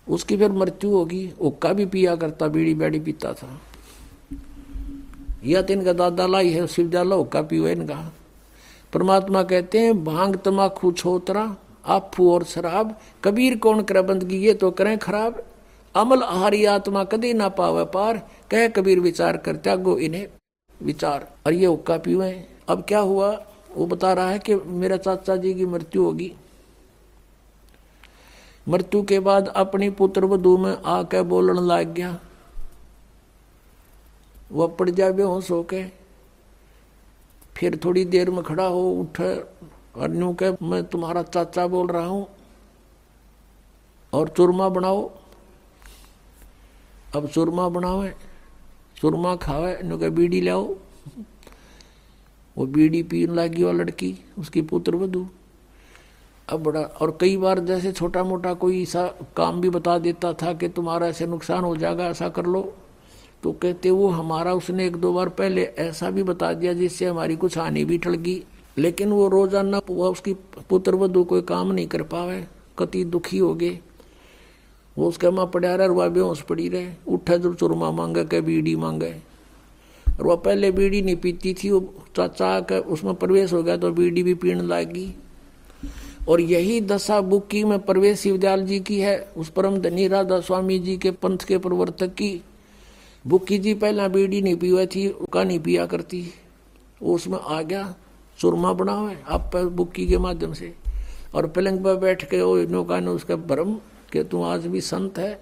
उसकी 0.09 0.37
फिर 0.37 0.51
मृत्यु 0.51 0.89
होगी 0.89 1.33
ओक्का 1.41 1.73
भी 1.73 1.85
पिया 1.85 2.15
करता, 2.15 2.47
बीड़ी 2.47 2.73
बैड़ी 2.73 2.99
पीता 2.99 3.33
था। 3.33 3.61
या 5.45 5.61
तो 5.61 5.73
इनका 5.73 5.93
दादा 5.93 6.27
लाई 6.27 6.49
है 6.49 6.67
शिव 6.67 6.89
जाला 6.89 7.15
ओक्का 7.15 7.41
पियो 7.41 7.67
इनका। 7.67 8.13
परमात्मा 8.93 9.43
कहते 9.43 9.79
हैं, 9.79 10.03
भाँग 10.03 10.35
तमाखू 10.35 10.91
छोतरा, 10.91 11.55
आफू 11.85 12.31
और 12.31 12.43
शराब, 12.43 12.99
कबीर 13.23 13.57
कौन 13.57 13.83
करे 13.83 14.01
बंदगी, 14.01 14.37
ये 14.37 14.53
तो 14.53 14.71
करें 14.71 14.97
खराब। 14.97 15.43
अमल 15.95 16.23
आहारी 16.23 16.65
आत्मा 16.65 17.03
कदी 17.03 17.33
ना 17.33 17.49
पावे 17.49 17.85
पार, 17.85 18.17
कह 18.51 18.67
कबीर 18.67 18.99
विचार 18.99 19.37
कर 19.37 19.55
त्यागो 19.55 19.97
इन्हें 19.97 20.27
विचार। 20.83 21.31
और 21.45 21.53
ये 21.53 21.65
हुक्का 21.65 21.97
पीवे 21.97 22.47
अब 22.69 22.85
क्या 22.87 22.99
हुआ? 22.99 23.45
वो 23.75 23.85
बता 23.85 24.13
रहा 24.13 24.29
है 24.29 24.39
कि 24.39 24.55
मेरा 24.55 24.97
चाचा 24.97 25.35
जी 25.35 25.53
की 25.53 25.65
मृत्यु 25.65 26.03
होगी। 26.03 26.33
मृत्यु 28.67 29.03
के 29.03 29.19
बाद 29.19 29.47
अपनी 29.47 29.89
पुत्र 29.89 30.25
वधु 30.25 30.57
में 30.57 30.77
आके 30.85 31.21
बोलन 31.21 31.55
लग 31.55 31.93
गया। 31.93 32.19
वह 34.51 34.67
पड़ 34.67 34.89
जाए 34.89 35.11
बेहोश 35.11 35.51
होके 35.51 35.85
फिर 37.55 37.79
थोड़ी 37.85 38.05
देर 38.05 38.29
में 38.29 38.43
खड़ा 38.43 38.65
हो 38.65 38.91
उठे 38.91 39.35
और 39.99 40.35
के 40.35 40.65
मैं 40.65 40.83
तुम्हारा 40.83 41.23
चाचा 41.23 41.67
बोल 41.67 41.87
रहा 41.87 42.05
हूँ। 42.05 42.27
और 44.13 44.29
चूरमा 44.29 44.69
बनाओ। 44.69 45.11
अब 47.15 47.27
चूरमा 47.27 47.69
बनावे, 47.69 48.13
चूरमा 48.97 49.35
खावे, 49.35 49.79
न्यू 49.83 49.97
के 49.97 50.09
बीड़ी 50.09 50.41
लाओ। 50.41 50.75
वो 52.57 52.65
बीड़ी 52.65 53.03
पीने 53.03 53.33
लगी 53.33 53.63
वो 53.63 53.71
लड़की, 53.71 54.25
उसकी 54.39 54.61
पुत्र 54.61 54.95
वधु। 54.95 55.27
अब 56.47 56.63
बड़ा, 56.63 56.81
और 56.81 57.17
कई 57.21 57.37
बार 57.37 57.59
जैसे 57.59 57.91
छोटा 57.91 58.23
मोटा 58.23 58.53
कोई 58.53 58.81
ऐसा 58.81 59.05
काम 59.37 59.61
भी 59.61 59.69
बता 59.69 59.97
देता 59.99 60.33
था 60.33 60.53
कि 60.53 60.67
तुम्हारा 60.69 61.07
ऐसे 61.07 61.27
नुकसान 61.27 61.63
हो 61.63 61.75
जाएगा, 61.75 62.05
ऐसा 62.05 62.29
कर 62.29 62.45
लो। 62.45 62.61
तो 63.43 63.51
कहते, 63.53 63.89
वो 63.91 64.07
हमारा 64.09 64.53
उसने 64.53 64.85
एक 64.87 64.95
दो 64.95 65.13
बार 65.13 65.29
पहले 65.29 65.63
ऐसा 65.63 66.09
भी 66.09 66.23
बता 66.23 66.53
दिया 66.53 66.73
जिससे 66.73 67.05
हमारी 67.05 67.35
कुछ 67.35 67.57
हानि 67.57 67.85
भी 67.85 67.97
गई 67.97 68.43
लेकिन 68.77 69.09
वो 69.09 69.27
रोज़ाना 69.29 69.79
वह 69.89 70.07
उसकी 70.07 70.33
पुत्र 70.69 70.95
वधु 70.95 71.23
कोई 71.23 71.41
काम 71.41 71.71
नहीं 71.71 71.87
कर 71.87 72.03
पावे, 72.03 72.45
कति 72.79 73.03
दुखी 73.05 73.37
हो 73.37 73.53
गए। 73.53 73.79
वो 74.97 75.07
उसके 75.07 75.29
माँ 75.29 75.45
पड़ा 75.45 75.75
रहा 75.75 75.87
वह 75.87 76.07
बेहोश 76.09 76.41
पड़ी 76.41 76.67
रहे। 76.69 76.87
उठे 77.07 77.37
जो 77.39 77.53
चुरमा 77.53 77.91
मांगे 77.91 78.23
के 78.25 78.41
बीड़ी 78.41 78.75
मांगे। 78.75 79.13
और 80.07 80.27
वह 80.27 80.35
पहले 80.35 80.71
बीड़ी 80.71 81.01
नहीं 81.01 81.15
पीती 81.15 81.53
थी, 81.53 81.69
वो 81.71 81.93
चाचा 82.15 82.59
का 82.61 82.77
उसमें 82.77 83.13
प्रवेश 83.15 83.53
हो 83.53 83.63
गया 83.63 83.77
तो 83.77 83.91
बीड़ी 83.91 84.23
भी 84.23 84.33
पीने 84.33 84.61
लगी। 84.61 85.13
और 86.29 86.41
यही 86.41 86.79
दशा 86.81 87.19
बुक्की 87.21 87.63
में 87.63 87.79
प्रवेश 87.79 88.19
शिवदयाल 88.19 88.65
जी 88.65 88.79
की 88.79 88.99
है, 88.99 89.17
उस 89.37 89.49
परम 89.49 89.77
धनी 89.77 90.07
राधा 90.07 90.39
स्वामी 90.39 90.79
जी 90.79 90.97
के 90.97 91.11
पंथ 91.11 91.45
के 91.47 91.57
प्रवर्तक 91.57 92.13
की। 92.13 92.41
बुक्की 93.25 93.57
जी 93.59 93.73
पहला 93.73 94.07
बीड़ी 94.07 94.41
नहीं 94.41 94.55
पीवा 94.55 94.85
थी 94.85 95.07
का 95.33 95.43
नहीं 95.43 95.59
पिया 95.59 95.85
करती। 95.85 96.23
वो 97.01 97.15
उसमें 97.15 97.37
आ 97.39 97.61
गया 97.61 97.93
चुरमा 98.39 98.73
बना 98.73 98.91
हुआ 98.91 99.11
आप 99.27 99.55
बुक्की 99.55 100.05
के 100.07 100.17
माध्यम 100.17 100.53
से। 100.53 100.73
और 101.35 101.47
पलंग 101.47 101.83
पर 101.83 101.95
बैठ 101.95 102.23
के 102.29 102.41
वो 102.41 102.55
नौका 102.71 102.99
ने 102.99 103.11
उसका 103.11 103.35
भ्रम 103.35 103.73
कि 104.11 104.23
तू 104.23 104.43
आज 104.43 104.67
भी 104.67 104.81
संत 104.81 105.17
है, 105.19 105.39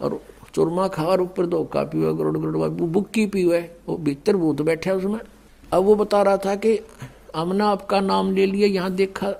और 0.00 0.20
चुरमा 0.54 0.88
खा 0.88 1.04
और 1.04 1.20
ऊपर 1.22 1.46
धोखा 1.46 1.82
पीवे, 1.84 2.12
गरुड़ 2.14 2.38
गरुड़ 2.38 2.68
बुक्की 2.70 3.26
पीवे, 3.26 3.60
वो 3.88 3.96
भीतर 3.96 4.36
भूत 4.36 4.62
बैठे 4.62 4.90
उसमें। 4.90 5.20
अब 5.72 5.82
वो 5.84 5.94
बता 5.94 6.22
रहा 6.22 6.36
था 6.36 6.54
कि 6.56 6.78
हमने 7.36 7.64
आपका 7.64 8.00
नाम 8.00 8.32
ले 8.32 8.46
लिया, 8.46 8.68
यहाँ 8.68 8.90
देखा 8.92 9.32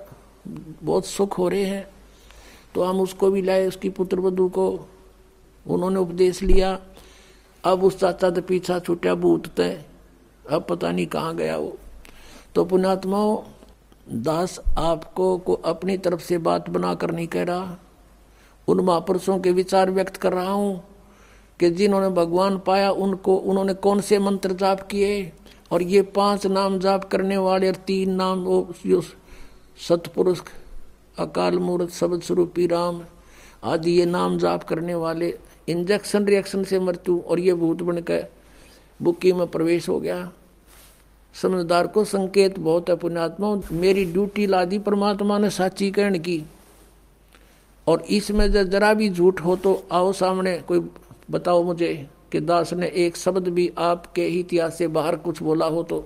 बहुत 0.47 1.05
सुख 1.05 1.37
हो 1.37 1.47
रहे 1.47 1.63
हैं 1.63 1.87
तो 2.75 2.83
हम 2.83 3.01
उसको 3.01 3.29
भी 3.31 3.41
लाए, 3.41 3.67
उसकी 3.67 3.89
पुत्र 3.89 4.19
वधु 4.19 4.49
को। 4.49 4.87
उन्होंने 5.65 5.99
उपदेश 5.99 6.41
लिया। 6.43 6.79
अब 7.63 7.83
उस 7.83 7.99
चाचा 7.99 8.29
तो 8.29 8.41
पीछा 8.41 8.79
छूटा 8.79 9.13
भूत 9.15 9.47
तय 9.47 9.85
अब 10.49 10.65
पता 10.69 10.91
नहीं 10.91 11.05
कहाँ 11.07 11.35
गया 11.35 11.57
वो। 11.57 11.77
तो 12.55 12.65
पुणात्माओं 12.65 13.37
दास 14.23 14.59
आपको 14.77 15.37
को 15.37 15.53
अपनी 15.53 15.97
तरफ़ 15.97 16.21
से 16.21 16.37
बात 16.37 16.69
बना 16.69 16.93
कर 16.95 17.11
नहीं 17.11 17.27
कह 17.27 17.43
रहा। 17.43 17.77
उन 18.67 18.79
महापुरुषों 18.79 19.39
के 19.39 19.51
विचार 19.51 19.91
व्यक्त 19.91 20.17
कर 20.17 20.33
रहा 20.33 20.51
हूँ 20.51 20.83
कि 21.59 21.69
जिन्होंने 21.69 22.09
भगवान 22.09 22.57
पाया, 22.57 22.91
उनको, 22.91 23.35
उन्होंने 23.35 23.73
कौन 23.73 24.01
से 24.01 24.19
मंत्र 24.19 24.53
जाप 24.53 24.81
किए? 24.81 25.31
और 25.71 25.83
ये 25.83 26.01
पाँच 26.01 26.45
नाम 26.47 26.79
जाप 26.79 27.03
करने 27.03 27.37
वाले 27.37 27.67
और 27.67 27.75
तीन 27.75 28.11
नाम 28.11 28.43
वो 28.43 28.73
सतपुरुष, 29.77 30.39
अकाल 31.19 31.57
मूर्त 31.59 31.91
शब्द 31.91 32.21
स्वरूपी 32.21 32.67
राम, 32.67 33.01
आदि 33.63 33.91
ये 33.91 34.05
नाम 34.05 34.37
जाप 34.37 34.63
करने 34.63 34.95
वाले 34.95 35.33
इंजेक्शन 35.69 36.25
रिएक्शन 36.25 36.63
से 36.63 36.79
मृत्यु 36.79 37.19
और 37.19 37.39
ये 37.39 37.53
भूत 37.53 37.81
बनकर 37.81 38.25
बुक्की 38.99 39.31
में 39.33 39.45
प्रवेश 39.47 39.89
हो 39.89 39.99
गया। 39.99 40.31
समझदार 41.35 41.87
को 41.87 42.03
संकेत 42.05 42.59
बहुत 42.59 42.89
है, 42.89 42.95
पुण्यात्मा, 42.95 43.55
मेरी 43.71 44.05
ड्यूटी 44.05 44.47
ला 44.47 44.63
दी 44.65 44.79
परमात्मा 44.79 45.37
ने 45.39 45.49
कहने 45.91 46.19
की। 46.19 46.43
और 47.87 48.01
इसमें 48.01 48.51
जब 48.51 48.63
जरा 48.63 48.93
भी 48.93 49.09
झूठ 49.09 49.41
हो 49.41 49.55
तो 49.55 49.83
आओ 49.91 50.11
सामने, 50.13 50.57
कोई 50.57 50.79
बताओ 51.31 51.63
मुझे 51.63 52.07
कि 52.31 52.39
दास 52.39 52.73
ने 52.73 52.87
एक 52.87 53.17
शब्द 53.17 53.47
भी 53.47 53.71
आपके 53.77 54.27
इतिहास 54.29 54.77
से 54.77 54.87
बाहर 54.87 55.15
कुछ 55.15 55.41
बोला 55.43 55.65
हो 55.65 55.83
तो। 55.83 56.05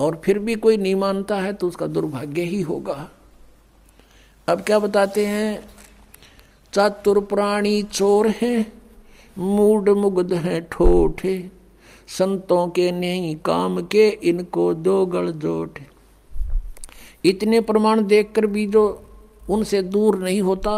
और 0.00 0.20
फिर 0.24 0.38
भी 0.38 0.54
कोई 0.54 0.76
नहीं 0.76 0.94
मानता 0.94 1.36
है 1.36 1.52
तो 1.52 1.68
उसका 1.68 1.86
दुर्भाग्य 1.86 2.42
ही 2.42 2.60
होगा। 2.62 3.08
अब 4.48 4.60
क्या 4.60 4.78
बताते 4.78 5.26
हैं? 5.26 5.64
चातुर 6.72 7.20
प्राणी 7.20 7.82
चोर 7.82 8.28
हैं, 8.42 8.72
मूड 9.38 9.88
मुग्ध 9.88 10.32
हैं 10.34 10.60
ठोठे, 10.72 11.50
संतों 12.08 12.66
के 12.68 12.90
नहीं 12.92 13.34
काम 13.36 13.80
के 13.82 14.08
इनको 14.08 14.72
दो 14.74 15.04
गढ़ 15.06 15.30
जोट 15.30 15.78
इतने 17.24 17.60
प्रमाण 17.60 18.04
देखकर 18.06 18.46
भी 18.46 18.66
जो 18.66 18.82
उनसे 19.50 19.80
दूर 19.82 20.18
नहीं 20.18 20.40
होता, 20.42 20.76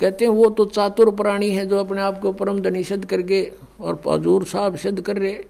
कहते 0.00 0.24
हैं, 0.24 0.32
वो 0.32 0.48
तो 0.50 0.64
चातुर 0.66 1.10
प्राणी 1.14 1.50
है 1.50 1.66
जो 1.66 1.78
अपने 1.78 2.00
आप 2.00 2.20
को 2.20 2.32
परम 2.32 2.60
धनी 2.60 2.84
सिद्ध 2.84 3.04
करके 3.04 3.42
और 3.80 4.00
हजूर 4.08 4.44
साहब 4.44 4.76
सिद्ध 4.76 5.00
कर 5.00 5.16
रहे। 5.16 5.44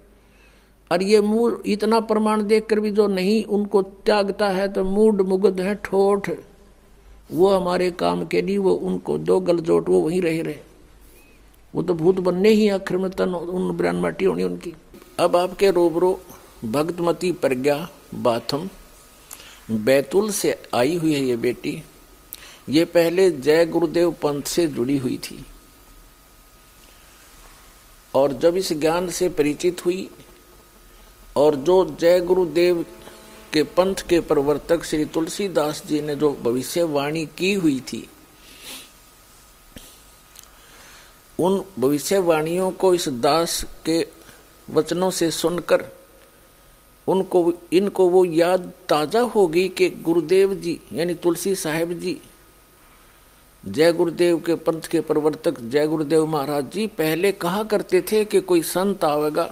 और 0.91 1.03
ये 1.03 1.21
मूल 1.21 1.61
इतना 1.65 1.99
प्रमाण 1.99 2.43
देखकर 2.43 2.79
भी 2.79 2.91
जो 2.91 3.07
नहीं 3.07 3.43
उनको 3.45 3.81
त्यागता 3.81 4.49
है 4.49 4.67
तो 4.73 4.83
मूड 4.83 5.21
मुग्ध 5.21 5.59
है, 5.61 5.75
ठोठ। 5.75 6.29
वो 7.31 7.49
हमारे 7.49 7.91
काम 7.91 8.25
के 8.25 8.41
लिए, 8.41 8.57
वो 8.57 8.71
उनको 8.71 9.17
दो 9.17 9.39
गलजोट 9.39 9.89
वो 9.89 9.99
वहीं 10.01 10.21
रह 10.21 10.41
रहे। 10.41 10.59
वो 11.73 11.83
तो 11.83 11.93
भूत 11.93 12.19
बनने 12.19 12.49
ही 12.49 12.69
आखिर 12.69 12.97
में 12.97 13.09
तन, 13.11 13.29
उन 13.29 13.77
ब्रान 13.77 13.95
माटी 13.95 14.25
होनी 14.25 14.43
उनकी। 14.43 14.73
अब 15.19 15.35
आपके 15.35 15.71
रोबरो 15.71 16.19
भक्तमती 16.65 17.31
प्रज्ञा 17.31 17.89
बाथम, 18.15 18.69
बैतुल 19.71 20.29
से 20.31 20.55
आई 20.73 20.95
हुई 20.95 21.13
है 21.13 21.23
ये 21.25 21.35
बेटी। 21.35 21.83
ये 22.69 22.85
पहले 22.85 23.29
जय 23.31 23.65
गुरुदेव 23.65 24.11
पंथ 24.11 24.43
से 24.43 24.67
जुड़ी 24.67 24.97
हुई 24.97 25.17
थी। 25.17 25.45
और 28.13 28.33
जब 28.33 28.55
इस 28.57 28.73
ज्ञान 28.73 29.09
से 29.09 29.29
परिचित 29.29 29.85
हुई 29.85 30.09
और 31.37 31.55
जो 31.55 31.83
जय 31.99 32.19
गुरुदेव 32.21 32.85
के 33.53 33.63
पंथ 33.77 34.07
के 34.09 34.19
प्रवर्तक 34.19 34.83
श्री 34.83 35.05
तुलसीदास 35.05 35.81
जी 35.87 36.01
ने 36.01 36.15
जो 36.15 36.31
भविष्यवाणी 36.43 37.25
की 37.37 37.53
हुई 37.53 37.79
थी, 37.79 38.07
उन 41.39 41.63
भविष्यवाणियों 41.79 42.71
को 42.71 42.93
इस 42.93 43.07
दास 43.09 43.63
के 43.85 44.05
वचनों 44.67 45.09
से 45.11 45.29
सुनकर 45.31 45.85
उनको, 47.07 47.53
इनको 47.73 48.09
वो 48.09 48.23
याद 48.25 48.71
ताज़ा 48.89 49.21
होगी 49.35 49.67
कि 49.69 49.89
गुरुदेव 49.89 50.53
जी, 50.53 50.79
यानी 50.93 51.13
तुलसी 51.13 51.55
साहेब 51.55 51.91
जी, 51.99 52.17
जय 53.63 53.91
गुरुदेव 53.93 54.39
के 54.39 54.55
पंथ 54.55 54.81
के 54.81 55.01
प्रवर्तक 55.01 55.59
जय 55.61 55.87
गुरुदेव 55.87 56.25
महाराज 56.25 56.71
जी 56.71 56.87
पहले 56.87 57.31
कहा 57.31 57.63
करते 57.63 58.01
थे 58.11 58.23
कि 58.25 58.41
कोई 58.41 58.61
संत 58.63 59.03
आवेगा 59.03 59.49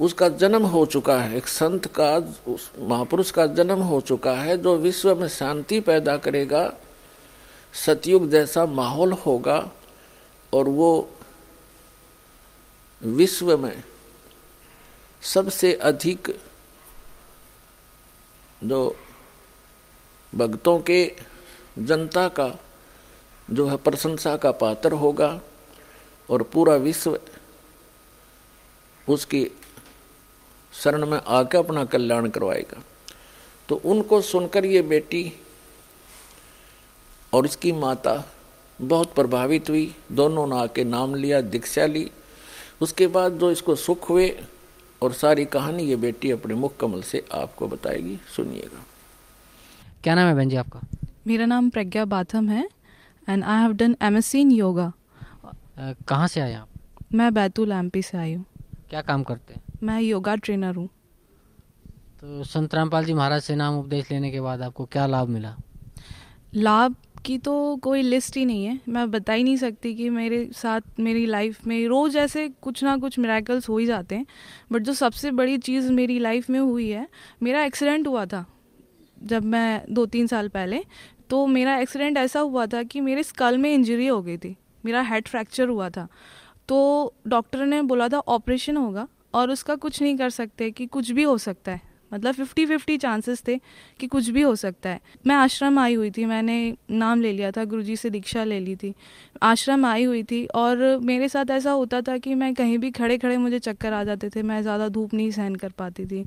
उसका 0.00 0.28
जन्म 0.28 0.62
हो 0.62 0.86
चुका 0.86 1.20
है। 1.20 1.36
एक 1.36 1.46
संत 1.46 1.86
का, 1.86 2.16
उस 2.52 2.70
महापुरुष 2.78 3.30
का 3.30 3.46
जन्म 3.46 3.78
हो 3.78 4.00
चुका 4.00 4.32
है, 4.32 4.56
जो 4.58 4.76
विश्व 4.76 5.14
में 5.16 5.28
शांति 5.28 5.80
पैदा 5.80 6.16
करेगा, 6.16 6.72
सतयुग 7.86 8.30
जैसा 8.30 8.66
माहौल 8.66 9.12
होगा, 9.12 9.70
और 10.52 10.68
वो 10.68 11.10
विश्व 13.02 13.58
में 13.58 13.82
सबसे 15.22 15.72
अधिक 15.74 16.40
जो 18.64 18.96
भक्तों 20.34 20.78
के 20.80 21.12
जनता 21.78 22.28
का, 22.28 22.58
जो 23.50 23.68
है 23.68 23.76
प्रशंसा 23.76 24.36
का 24.36 24.50
पात्र 24.52 24.92
होगा, 24.92 25.40
और 26.30 26.42
पूरा 26.42 26.74
विश्व 26.76 27.18
उसकी 29.08 29.50
शरण 30.82 31.06
में 31.06 31.18
आकर 31.18 31.58
अपना 31.58 31.84
कल्याण 31.84 32.28
करवाएगा। 32.28 32.82
तो 33.68 33.80
उनको 33.84 34.20
सुनकर 34.22 34.64
ये 34.64 34.82
बेटी 34.84 35.32
और 37.32 37.46
इसकी 37.46 37.72
माता 37.74 38.22
बहुत 38.78 39.14
प्रभावित 39.14 39.68
हुई। 39.70 39.94
दोनों 40.12 40.46
ने 40.46 40.58
आके 40.58 40.84
नाम 40.84 41.14
लिया 41.14 41.40
दीक्षा 41.42 41.86
ली। 41.86 42.10
उसके 42.82 43.06
बाद 43.08 43.38
जो 43.38 43.50
इसको 43.50 43.74
सुख 43.76 44.08
हुए 44.10 44.28
और 45.02 45.12
सारी 45.12 45.44
कहानी 45.46 45.82
ये 45.84 45.96
बेटी 45.96 46.30
अपने 46.30 46.54
मुख 46.54 46.76
कमल 46.80 47.02
से 47.02 47.24
आपको 47.34 47.68
बताएगी। 47.68 48.18
सुनिएगा। 48.36 48.84
क्या 50.04 50.14
नाम 50.14 50.28
है 50.28 50.34
बहन 50.34 50.48
जी 50.48 50.56
आपका? 50.56 50.80
मेरा 51.26 51.46
नाम 51.46 51.70
प्रज्ञा 51.70 52.04
बाथम 52.06 52.48
है 52.48 52.68
and 53.28 53.44
I 53.44 53.62
have 53.62 53.72
done 53.72 53.96
M 54.02 54.20
in 54.36 54.50
yoga 54.50 54.92
कहाँ 55.78 56.28
से 56.28 56.40
आए 56.40 56.54
आप? 56.54 56.68
मैं 57.14 57.32
बैतूल 57.34 57.72
एम 57.72 57.90
से 57.96 58.18
आई 58.18 58.34
हूँ। 58.34 58.44
क्या 58.90 59.00
काम 59.02 59.22
करते 59.22 59.54
हैं? 59.54 59.62
मैं 59.82 60.00
योगा 60.00 60.36
ट्रेनर 60.36 60.74
हूँ। 60.74 60.88
तो 62.20 62.44
संत 62.44 62.74
रामपाल 62.74 63.04
जी 63.04 63.14
महाराज 63.14 63.42
से 63.42 63.56
नाम 63.56 63.78
उपदेश 63.78 64.10
लेने 64.10 64.30
के 64.30 64.40
बाद 64.40 64.62
आपको 64.62 64.84
क्या 64.84 65.06
लाभ 65.06 65.28
मिला? 65.28 65.56
लाभ 66.54 66.94
की 67.26 67.38
तो 67.38 67.76
कोई 67.76 68.02
लिस्ट 68.02 68.36
ही 68.36 68.44
नहीं 68.44 68.64
है। 68.64 68.80
मैं 68.88 69.10
बता 69.10 69.32
ही 69.32 69.44
नहीं 69.44 69.56
सकती 69.56 69.94
कि 69.94 70.10
मेरे 70.10 70.50
साथ 70.54 70.80
मेरी 71.00 71.26
लाइफ 71.26 71.66
में 71.66 71.88
रोज़ 71.88 72.18
ऐसे 72.18 72.48
कुछ 72.48 72.84
ना 72.84 72.96
कुछ 72.96 73.18
मेराकल्स 73.18 73.68
हो 73.68 73.78
ही 73.78 73.86
जाते 73.86 74.14
हैं। 74.14 74.26
बट 74.72 74.82
जो 74.82 74.92
सबसे 74.92 75.30
बड़ी 75.30 75.58
चीज़ 75.58 75.92
मेरी 75.92 76.18
लाइफ 76.18 76.50
में 76.50 76.60
हुई 76.60 76.88
है 76.88 77.08
मेरा 77.42 77.64
एक्सीडेंट 77.64 78.06
हुआ 78.06 78.26
था 78.26 78.44
जब 79.22 79.44
मैं 79.44 79.84
दो 79.90 80.06
तीन 80.06 80.26
साल 80.26 80.48
पहले। 80.48 80.84
तो 81.30 81.46
मेरा 81.46 81.76
एक्सीडेंट 81.76 82.16
ऐसा 82.16 82.40
हुआ 82.40 82.66
था 82.66 82.82
कि 82.82 83.00
मेरे 83.00 83.22
स्कल 83.22 83.58
में 83.58 83.74
इंजरी 83.74 84.06
हो 84.06 84.22
गई 84.22 84.36
थी। 84.38 84.56
मेरा 84.84 85.02
हेड 85.02 85.28
फ्रैक्चर 85.28 85.68
हुआ 85.68 85.90
था। 85.90 86.08
तो 86.68 87.14
डॉक्टर 87.26 87.66
ने 87.66 87.82
बोला 87.82 88.08
था 88.08 88.18
ऑपरेशन 88.18 88.76
होगा। 88.76 89.08
और 89.34 89.50
उसका 89.50 89.74
कुछ 89.76 90.02
नहीं 90.02 90.16
कर 90.16 90.30
सकते 90.30 90.70
कि 90.70 90.86
कुछ 90.86 91.10
भी 91.10 91.22
हो 91.22 91.36
सकता 91.38 91.72
है। 91.72 91.86
मतलब 92.12 92.34
फिफ्टी 92.34 92.64
फिफ्टी 92.66 92.96
चांसेस 92.98 93.42
थे 93.48 93.58
कि 94.00 94.06
कुछ 94.06 94.28
भी 94.28 94.42
हो 94.42 94.54
सकता 94.56 94.90
है। 94.90 95.00
मैं 95.26 95.34
आश्रम 95.34 95.78
आई 95.78 95.94
हुई 95.94 96.10
थी, 96.10 96.24
मैंने 96.24 96.76
नाम 96.90 97.20
ले 97.20 97.32
लिया 97.32 97.50
था, 97.50 97.64
गुरुजी 97.64 97.96
से 97.96 98.10
दीक्षा 98.10 98.44
ले 98.44 98.60
ली 98.60 98.76
थी। 98.76 98.94
आश्रम 99.42 99.84
आई 99.86 100.04
हुई 100.04 100.22
थी 100.22 100.44
और 100.54 100.98
मेरे 101.02 101.28
साथ 101.28 101.50
ऐसा 101.50 101.70
होता 101.72 102.00
था 102.00 102.16
कि 102.18 102.34
मैं 102.34 102.52
कहीं 102.54 102.78
भी 102.78 102.90
खड़े 102.90 103.18
खड़े 103.18 103.36
मुझे 103.36 103.58
चक्कर 103.58 103.92
आ 103.92 104.02
जाते 104.04 104.30
थे, 104.30 104.42
मैं 104.42 104.62
ज़्यादा 104.62 104.88
धूप 104.88 105.14
नहीं 105.14 105.30
सहन 105.30 105.54
कर 105.54 105.72
पाती 105.78 106.06
थी। 106.06 106.24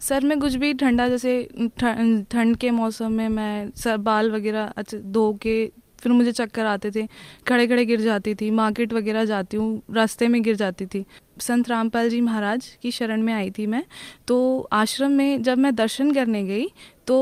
सर 0.00 0.24
में 0.24 0.38
कुछ 0.40 0.54
भी 0.54 0.72
ठंडा, 0.74 1.08
जैसे 1.08 1.42
ठंड 1.80 2.56
के 2.56 2.70
मौसम 2.70 3.12
में 3.12 3.28
मैं 3.28 3.70
सर, 3.72 3.96
बाल 3.98 4.30
वगैरह 4.30 4.72
अच्छा 4.76 4.98
धो 4.98 5.32
के 5.42 5.70
फिर 6.06 6.12
मुझे 6.12 6.32
चक्कर 6.32 6.66
आते 6.66 6.90
थे 6.90 7.06
खड़े 7.48 7.66
खड़े 7.66 7.84
गिर 7.84 8.00
जाती 8.00 8.34
थी, 8.34 8.50
मार्केट 8.50 8.92
वगैरह 8.92 9.24
जाती 9.24 9.56
हूँ, 9.56 9.82
रास्ते 9.90 10.28
में 10.28 10.42
गिर 10.42 10.56
जाती 10.56 10.86
थी। 10.86 11.04
संत 11.40 11.68
रामपाल 11.68 12.08
जी 12.10 12.20
महाराज 12.20 12.66
की 12.82 12.90
शरण 12.90 13.22
में 13.22 13.32
आई 13.34 13.50
थी 13.50 13.66
मैं। 13.66 13.82
तो 14.28 14.68
आश्रम 14.72 15.12
में 15.12 15.42
जब 15.42 15.58
मैं 15.58 15.74
दर्शन 15.74 16.12
करने 16.12 16.42
गई 16.44 16.66
तो 17.06 17.16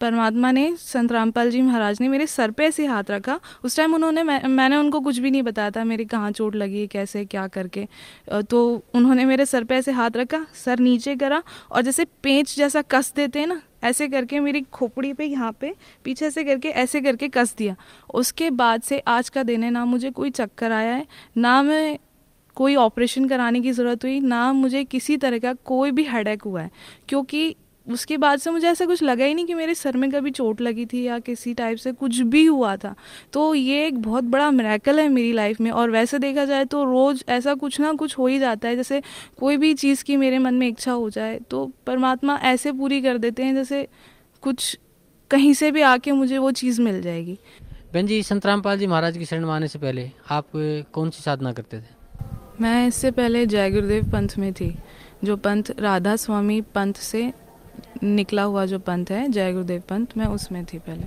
परमात्मा 0.00 0.50
ने 0.52 0.74
संत 0.76 1.12
रामपाल 1.12 1.50
जी 1.50 1.60
महाराज 1.62 1.98
ने 2.00 2.08
मेरे 2.08 2.26
सर 2.26 2.50
पे 2.50 2.64
ऐसे 2.64 2.86
हाथ 2.86 3.10
रखा। 3.10 3.38
उस 3.64 3.76
टाइम 3.76 3.94
उन्होंने 3.94 4.22
मैं, 4.22 4.42
मैंने 4.42 4.76
उनको 4.76 5.00
कुछ 5.00 5.18
भी 5.18 5.30
नहीं 5.30 5.42
बताया 5.42 5.70
था 5.70 5.84
मेरी 5.84 6.04
कहाँ 6.04 6.30
चोट 6.32 6.56
लगी 6.56 6.86
कैसे 6.86 7.24
क्या 7.24 7.46
करके। 7.48 7.86
तो 8.42 8.64
उन्होंने 8.94 9.24
मेरे 9.24 9.46
सर 9.46 9.64
पे 9.64 9.76
ऐसे 9.76 9.92
हाथ 9.92 10.16
रखा 10.16 10.44
सर 10.54 10.78
नीचे 10.78 11.16
करा 11.16 11.42
और 11.70 11.82
जैसे 11.82 12.04
पेंच 12.22 12.54
जैसा 12.56 12.82
कस 12.82 13.12
देते 13.16 13.40
हैं 13.40 13.46
ना 13.46 13.60
ऐसे 13.84 14.08
करके 14.08 14.40
मेरी 14.40 14.60
खोपड़ी 14.72 15.12
पे 15.12 15.24
यहाँ 15.24 15.52
पे 15.60 15.74
पीछे 16.04 16.30
से 16.30 16.44
करके 16.44 16.68
ऐसे 16.68 17.00
करके 17.00 17.28
कस 17.28 17.54
दिया। 17.58 17.76
उसके 18.14 18.50
बाद 18.52 18.82
से 18.82 18.98
आज 18.98 19.28
का 19.28 19.42
दिन 19.42 19.64
है 19.64 19.70
ना 19.70 19.84
मुझे 19.84 20.10
कोई 20.10 20.30
चक्कर 20.30 20.72
आया 20.72 20.94
है 20.94 21.06
ना 21.36 21.62
मैं 21.62 21.98
कोई 22.56 22.74
ऑपरेशन 22.76 23.28
कराने 23.28 23.60
की 23.60 23.72
ज़रूरत 23.72 24.04
हुई 24.04 24.18
ना 24.20 24.52
मुझे 24.52 24.82
किसी 24.84 25.16
तरह 25.16 25.38
का 25.38 25.52
कोई 25.64 25.90
भी 25.90 26.04
हेडेक 26.04 26.42
हुआ 26.42 26.62
है। 26.62 26.70
क्योंकि 27.08 27.54
उसके 27.86 28.16
बाद 28.16 28.38
से 28.38 28.50
मुझे 28.50 28.66
ऐसा 28.68 28.86
कुछ 28.86 29.02
लगा 29.02 29.24
ही 29.24 29.34
नहीं 29.34 29.46
कि 29.46 29.54
मेरे 29.54 29.74
सर 29.74 29.96
में 29.96 30.10
कभी 30.10 30.30
चोट 30.30 30.60
लगी 30.60 30.86
थी 30.86 31.02
या 31.02 31.18
किसी 31.18 31.54
टाइप 31.54 31.78
से 31.78 31.92
कुछ 31.92 32.20
भी 32.20 32.44
हुआ 32.44 32.76
था। 32.76 32.94
तो 33.32 33.54
ये 33.54 33.86
एक 33.86 33.98
बहुत 33.98 34.24
बड़ा 34.24 34.50
मेरेकल 34.50 35.00
है 35.00 35.08
मेरी 35.08 35.32
लाइफ 35.32 35.60
में 35.60 35.70
और 35.70 35.90
वैसे 35.90 36.18
देखा 36.18 36.44
जाए 36.44 36.64
तो 36.64 36.84
रोज़ 36.84 37.22
ऐसा 37.28 37.54
कुछ 37.54 37.80
ना 37.80 37.92
कुछ 37.92 38.18
हो 38.18 38.26
ही 38.26 38.38
जाता 38.38 38.68
है 38.68 38.76
जैसे 38.76 39.02
कोई 39.38 39.56
भी 39.56 39.74
चीज़ 39.74 40.04
की 40.04 40.16
मेरे 40.16 40.38
मन 40.38 40.54
में 40.54 40.68
इच्छा 40.68 40.92
हो 40.92 41.10
जाए 41.10 41.38
तो 41.50 41.72
परमात्मा 41.86 42.36
ऐसे 42.42 42.72
पूरी 42.72 43.00
कर 43.02 43.18
देते 43.18 43.42
हैं 43.42 43.54
जैसे 43.54 43.86
कुछ 44.42 44.78
कहीं 45.30 45.52
से 45.54 45.70
भी 45.70 45.82
आके 45.82 46.12
मुझे 46.12 46.38
वो 46.38 46.50
चीज़ 46.50 46.80
मिल 46.82 47.00
जाएगी। 47.02 47.38
बहन 47.94 48.06
जी 48.06 48.22
संत 48.22 48.46
रामपाल 48.46 48.78
जी 48.78 48.86
महाराज 48.86 49.18
की 49.18 49.24
शरण 49.24 49.44
माने 49.44 49.68
से 49.68 49.78
पहले 49.78 50.10
आप 50.30 50.46
कौन 50.92 51.10
सी 51.10 51.22
साधना 51.22 51.52
करते 51.52 51.78
थे? 51.78 51.92
मैं 52.60 52.86
इससे 52.88 53.10
पहले 53.10 53.46
जय 53.46 53.70
गुरुदेव 53.70 54.10
पंथ 54.12 54.28
में 54.38 54.52
थी 54.52 54.74
जो 55.24 55.36
पंथ 55.36 55.62
राधा 55.78 56.16
स्वामी 56.16 56.60
पंथ 56.60 56.94
से 56.94 57.32
निकला 58.02 58.42
हुआ 58.42 58.64
जो 58.66 58.78
पंथ 58.80 59.10
है 59.10 59.26
जय 59.28 59.52
गुरुदेव 59.52 59.82
पंथ 59.88 60.16
मैं 60.16 60.26
उसमें 60.26 60.64
थी 60.64 60.78
पहले। 60.78 61.06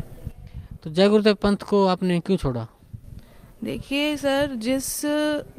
तो 0.84 0.90
जय 0.90 1.10
गुरुदेव 1.10 1.36
पंथ 1.36 1.64
को 1.70 1.86
आपने 1.88 2.20
क्यों 2.20 2.38
छोड़ा? 2.38 2.68
देखिए 3.64 4.16
सर 4.18 4.56
जिस 4.58 4.90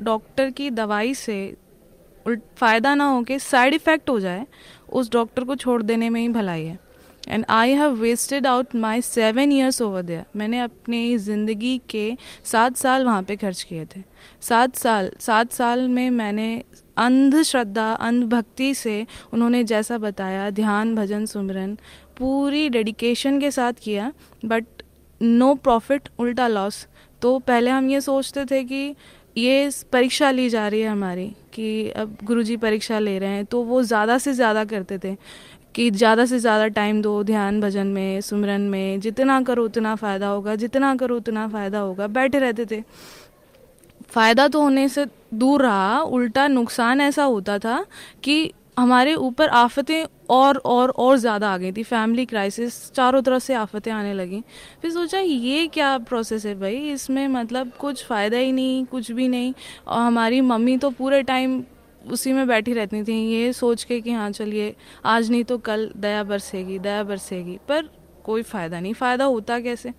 डॉक्टर 0.00 0.50
की 0.50 0.70
दवाई 0.72 1.14
से 1.16 1.38
फ़ायदा 2.26 2.94
ना 2.94 3.04
हो 3.04 3.22
के 3.22 3.38
साइड 3.38 3.74
इफ़ेक्ट 3.74 4.10
हो 4.10 4.18
जाए 4.20 4.46
उस 4.90 5.10
डॉक्टर 5.12 5.44
को 5.44 5.56
छोड़ 5.56 5.82
देने 5.82 6.10
में 6.10 6.20
ही 6.20 6.28
भलाई 6.28 6.64
है। 6.64 6.78
And 7.28 7.44
I 7.48 7.72
have 7.72 7.94
wasted 7.94 8.46
out 8.46 8.74
my 8.76 9.00
seven 9.02 9.52
years 9.52 9.80
over 9.82 10.02
there 10.02 10.24
मैंने 10.36 10.60
अपनी 10.60 11.16
ज़िंदगी 11.18 11.76
के 11.90 12.16
सात 12.44 12.76
साल 12.76 13.04
वहाँ 13.04 13.22
पे 13.22 13.36
खर्च 13.36 13.62
किए 13.62 13.84
थे। 13.86 14.02
सात 14.42 14.76
साल 14.76 15.10
सात 15.20 15.52
साल 15.52 15.86
में 15.88 16.08
मैंने 16.10 16.62
अंधश्रद्धा, 16.98 17.92
अंधभक्ति 17.92 18.72
से 18.74 19.06
उन्होंने 19.32 19.62
जैसा 19.64 19.98
बताया, 19.98 20.48
ध्यान, 20.52 20.94
भजन, 20.94 21.26
सुमरन, 21.26 21.76
पूरी 22.18 22.68
डेडिकेशन 22.68 23.40
के 23.40 23.50
साथ 23.50 23.72
किया 23.82 24.12
बट 24.44 24.64
नो 25.20 25.54
प्रॉफिट 25.56 26.08
उल्टा 26.18 26.48
लॉस 26.48 26.86
तो 27.22 27.38
पहले 27.40 27.70
हम 27.70 27.88
ये 27.90 28.00
सोचते 28.00 28.44
थे 28.44 28.62
कि 28.64 28.94
ये 29.36 29.70
परीक्षा 29.92 30.30
ली 30.30 30.48
जा 30.50 30.66
रही 30.68 30.80
है 30.80 30.88
हमारी, 30.88 31.26
कि 31.54 31.90
अब 31.90 32.16
गुरुजी 32.24 32.56
परीक्षा 32.56 32.98
ले 32.98 33.18
रहे 33.18 33.30
हैं 33.30 33.44
तो 33.44 33.62
वो 33.64 33.82
ज़्यादा 33.82 34.16
से 34.18 34.32
ज़्यादा 34.32 34.64
करते 34.64 34.98
थे, 34.98 35.14
कि 35.74 35.90
ज़्यादा 35.90 36.24
से 36.26 36.38
ज़्यादा 36.38 36.66
टाइम 36.68 37.00
दो, 37.02 37.22
ध्यान, 37.24 37.60
भजन 37.60 37.86
में, 37.86 38.20
सुमरन 38.20 38.60
में, 38.62 39.00
जितना 39.00 39.40
करो 39.42 39.64
उतना 39.64 39.94
फ़ायदा 39.96 40.26
होगा, 40.26 40.54
जितना 40.56 40.94
करो 40.96 41.16
उतना 41.16 41.46
फ़ायदा 41.48 41.78
होगा, 41.78 42.06
बैठे 42.08 42.38
रहते 42.38 42.66
थे। 42.66 42.82
फ़ायदा 44.08 44.48
तो 44.48 44.62
होने 44.62 44.88
से 44.88 45.06
दूर 45.32 45.62
रहा, 45.62 46.00
उल्टा 46.00 46.46
नुकसान 46.48 47.00
ऐसा 47.00 47.24
होता 47.24 47.58
था 47.58 47.84
कि 48.24 48.52
हमारे 48.78 49.14
ऊपर 49.14 49.48
आफतें 49.48 50.04
और 50.30 50.56
और 50.56 50.90
और 50.90 51.16
ज़्यादा 51.16 51.48
आ 51.50 51.56
गई 51.56 51.72
थी। 51.72 51.82
फैमिली 51.82 52.24
क्राइसिस 52.26 52.92
चारों 52.92 53.22
तरफ़ 53.22 53.42
से 53.42 53.54
आफतें 53.54 53.90
आने 53.92 54.12
लगी। 54.14 54.42
फिर 54.82 54.90
सोचा, 54.90 55.18
ये 55.18 55.66
क्या 55.66 55.96
प्रोसेस 55.98 56.46
है 56.46 56.54
भाई? 56.54 56.76
इसमें 56.90 57.26
मतलब 57.28 57.72
कुछ 57.80 58.04
फ़ायदा 58.04 58.36
ही 58.36 58.52
नहीं, 58.52 58.84
कुछ 58.84 59.10
भी 59.12 59.28
नहीं। 59.28 59.52
और 59.88 59.98
हमारी 59.98 60.40
मम्मी 60.40 60.76
तो 60.76 60.90
पूरे 60.90 61.22
टाइम 61.22 61.62
उसी 62.10 62.32
में 62.32 62.46
बैठी 62.48 62.72
रहती 62.72 63.02
थी। 63.04 63.20
ये 63.32 63.52
सोच 63.52 63.84
के 63.84 64.00
कि 64.00 64.12
हाँ 64.12 64.30
चलिए, 64.30 64.74
आज 65.04 65.30
नहीं 65.30 65.44
तो 65.44 65.58
कल 65.58 65.90
दया 65.96 66.22
बरसेगी 66.24 66.78
दया 66.78 67.02
बरसेगी। 67.04 67.58
पर 67.68 67.88
कोई 68.24 68.42
फ़ायदा 68.42 68.80
नहीं। 68.80 68.94
फ़ायदा 68.94 69.24
होता 69.24 69.60
कैसे? 69.60 69.92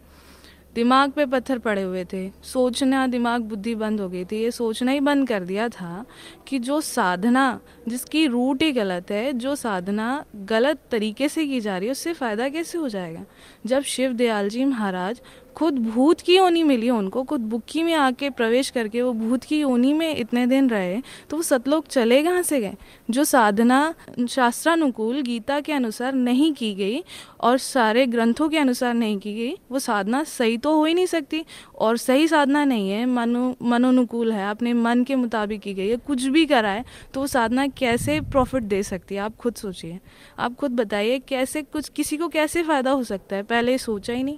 दिमाग 0.75 1.11
पे 1.11 1.25
पत्थर 1.25 1.57
पड़े 1.57 1.81
हुए 1.81 2.05
थे। 2.13 2.31
सोचना, 2.43 3.07
दिमाग 3.07 3.41
बुद्धि 3.41 3.75
बंद 3.75 4.01
हो 4.01 4.09
गई 4.09 4.25
थी। 4.25 4.43
ये 4.43 4.51
सोचना 4.51 4.91
ही 4.91 4.99
बंद 4.99 5.27
कर 5.27 5.43
दिया 5.43 5.69
था 5.69 6.05
कि 6.47 6.59
जो 6.59 6.81
साधना, 6.81 7.59
जिसकी 7.87 8.27
रूट 8.27 8.63
ही 8.63 8.71
गलत 8.71 9.11
है, 9.11 9.33
जो 9.33 9.55
साधना 9.55 10.25
गलत 10.35 10.79
तरीके 10.91 11.29
से 11.29 11.45
की 11.45 11.61
जा 11.61 11.77
रही 11.77 11.87
है, 11.87 11.91
उससे 11.91 12.13
फ़ायदा 12.13 12.49
कैसे 12.49 12.77
हो 12.77 12.89
जाएगा? 12.89 13.25
जब 13.65 13.83
शिव 13.83 14.13
दयाल 14.13 14.49
जी 14.49 14.65
महाराज 14.65 15.21
खुद 15.59 15.79
भूत 15.79 16.21
की 16.21 16.35
योनी 16.37 16.63
मिली 16.63 16.89
उनको, 16.89 17.23
खुद 17.23 17.41
बुक्की 17.41 17.83
में 17.83 17.93
आके 17.93 18.29
प्रवेश 18.29 18.69
करके 18.69 19.01
वो 19.01 19.11
भूत 19.13 19.43
की 19.43 19.59
योनी 19.59 19.93
में 19.93 20.15
इतने 20.15 20.45
दिन 20.47 20.69
रहे 20.69 21.01
तो 21.29 21.37
वो 21.37 21.43
सतलोक 21.43 21.87
चले 21.87 22.21
कहाँ 22.23 22.41
से 22.41 22.59
गए? 22.59 22.73
जो 23.09 23.23
साधना 23.23 23.93
शास्त्रानुकूल 24.29 25.21
गीता 25.21 25.59
के 25.59 25.73
अनुसार 25.73 26.13
नहीं 26.13 26.53
की 26.53 26.73
गई 26.75 27.03
और 27.39 27.57
सारे 27.57 28.05
ग्रंथों 28.05 28.49
के 28.49 28.57
अनुसार 28.57 28.93
नहीं 28.93 29.17
की 29.17 29.33
गई, 29.35 29.53
वो 29.71 29.79
साधना 29.79 30.23
सही 30.23 30.57
तो 30.57 30.75
हो 30.75 30.85
ही 30.85 30.93
नहीं 30.93 31.05
सकती 31.05 31.43
और 31.75 31.97
सही 31.97 32.27
साधना 32.27 32.63
नहीं 32.65 32.89
है, 32.91 33.05
मनो, 33.05 33.55
मनोनुकूल 33.63 34.31
है, 34.31 34.49
अपने 34.49 34.73
मन 34.73 35.03
के 35.03 35.15
मुताबिक 35.15 35.61
की 35.61 35.73
गई 35.73 35.87
है, 35.87 35.97
कुछ 35.97 36.25
भी 36.25 36.45
कराए 36.45 36.85
तो 37.13 37.19
वो 37.19 37.27
साधना 37.27 37.67
कैसे 37.67 38.19
प्रॉफिट 38.21 38.63
दे 38.63 38.81
सकती 38.83 39.15
है? 39.15 39.21
आप 39.21 39.35
खुद 39.35 39.55
सोचिए। 39.55 39.99
आप 40.39 40.55
खुद 40.55 40.71
बताइए, 40.71 41.19
कैसे 41.19 41.61
कुछ, 41.61 41.89
किसी 41.89 42.17
को 42.17 42.27
कैसे 42.27 42.63
फ़ायदा 42.63 42.91
हो 42.91 43.03
सकता 43.03 43.35
है? 43.35 43.43
पहले 43.43 43.77
सोचा 43.77 44.13
ही 44.13 44.23
नहीं। 44.23 44.37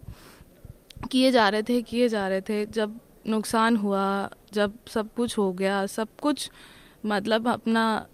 किए 1.04 1.32
जा 1.32 1.48
रहे 1.50 1.64
थे, 1.64 1.82
किए 1.82 2.08
जा 2.10 2.28
रहे 2.28 2.42
थे। 2.42 2.66
जब 2.66 3.00
नुकसान 3.28 3.76
हुआ, 3.78 4.30
जब 4.54 4.74
सब 4.88 5.14
कुछ 5.16 5.38
हो 5.38 5.52
गया, 5.54 5.86
सब 5.86 6.08
कुछ 6.22 6.50
मतलब 7.06 7.48
अपना 7.48 8.06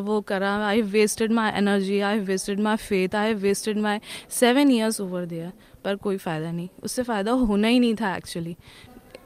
वो 0.00 0.20
करा। 0.20 0.56
I 0.66 0.82
wasted 0.82 1.32
my 1.32 1.50
energy 1.50 2.00
I 2.00 2.18
wasted 2.20 2.60
my 2.60 2.76
faith 2.76 3.14
I 3.14 3.34
wasted 3.34 3.78
my 3.78 4.00
seven 4.30 4.70
years 4.70 5.00
over 5.00 5.24
दिया 5.26 5.50
पर 5.84 5.96
कोई 5.96 6.16
फ़ायदा 6.16 6.50
नहीं। 6.52 6.68
उससे 6.82 7.02
फ़ायदा 7.02 7.32
होना 7.32 7.68
ही 7.68 7.78
नहीं 7.80 7.94
था 7.94 8.14
एक्चुअली 8.16 8.56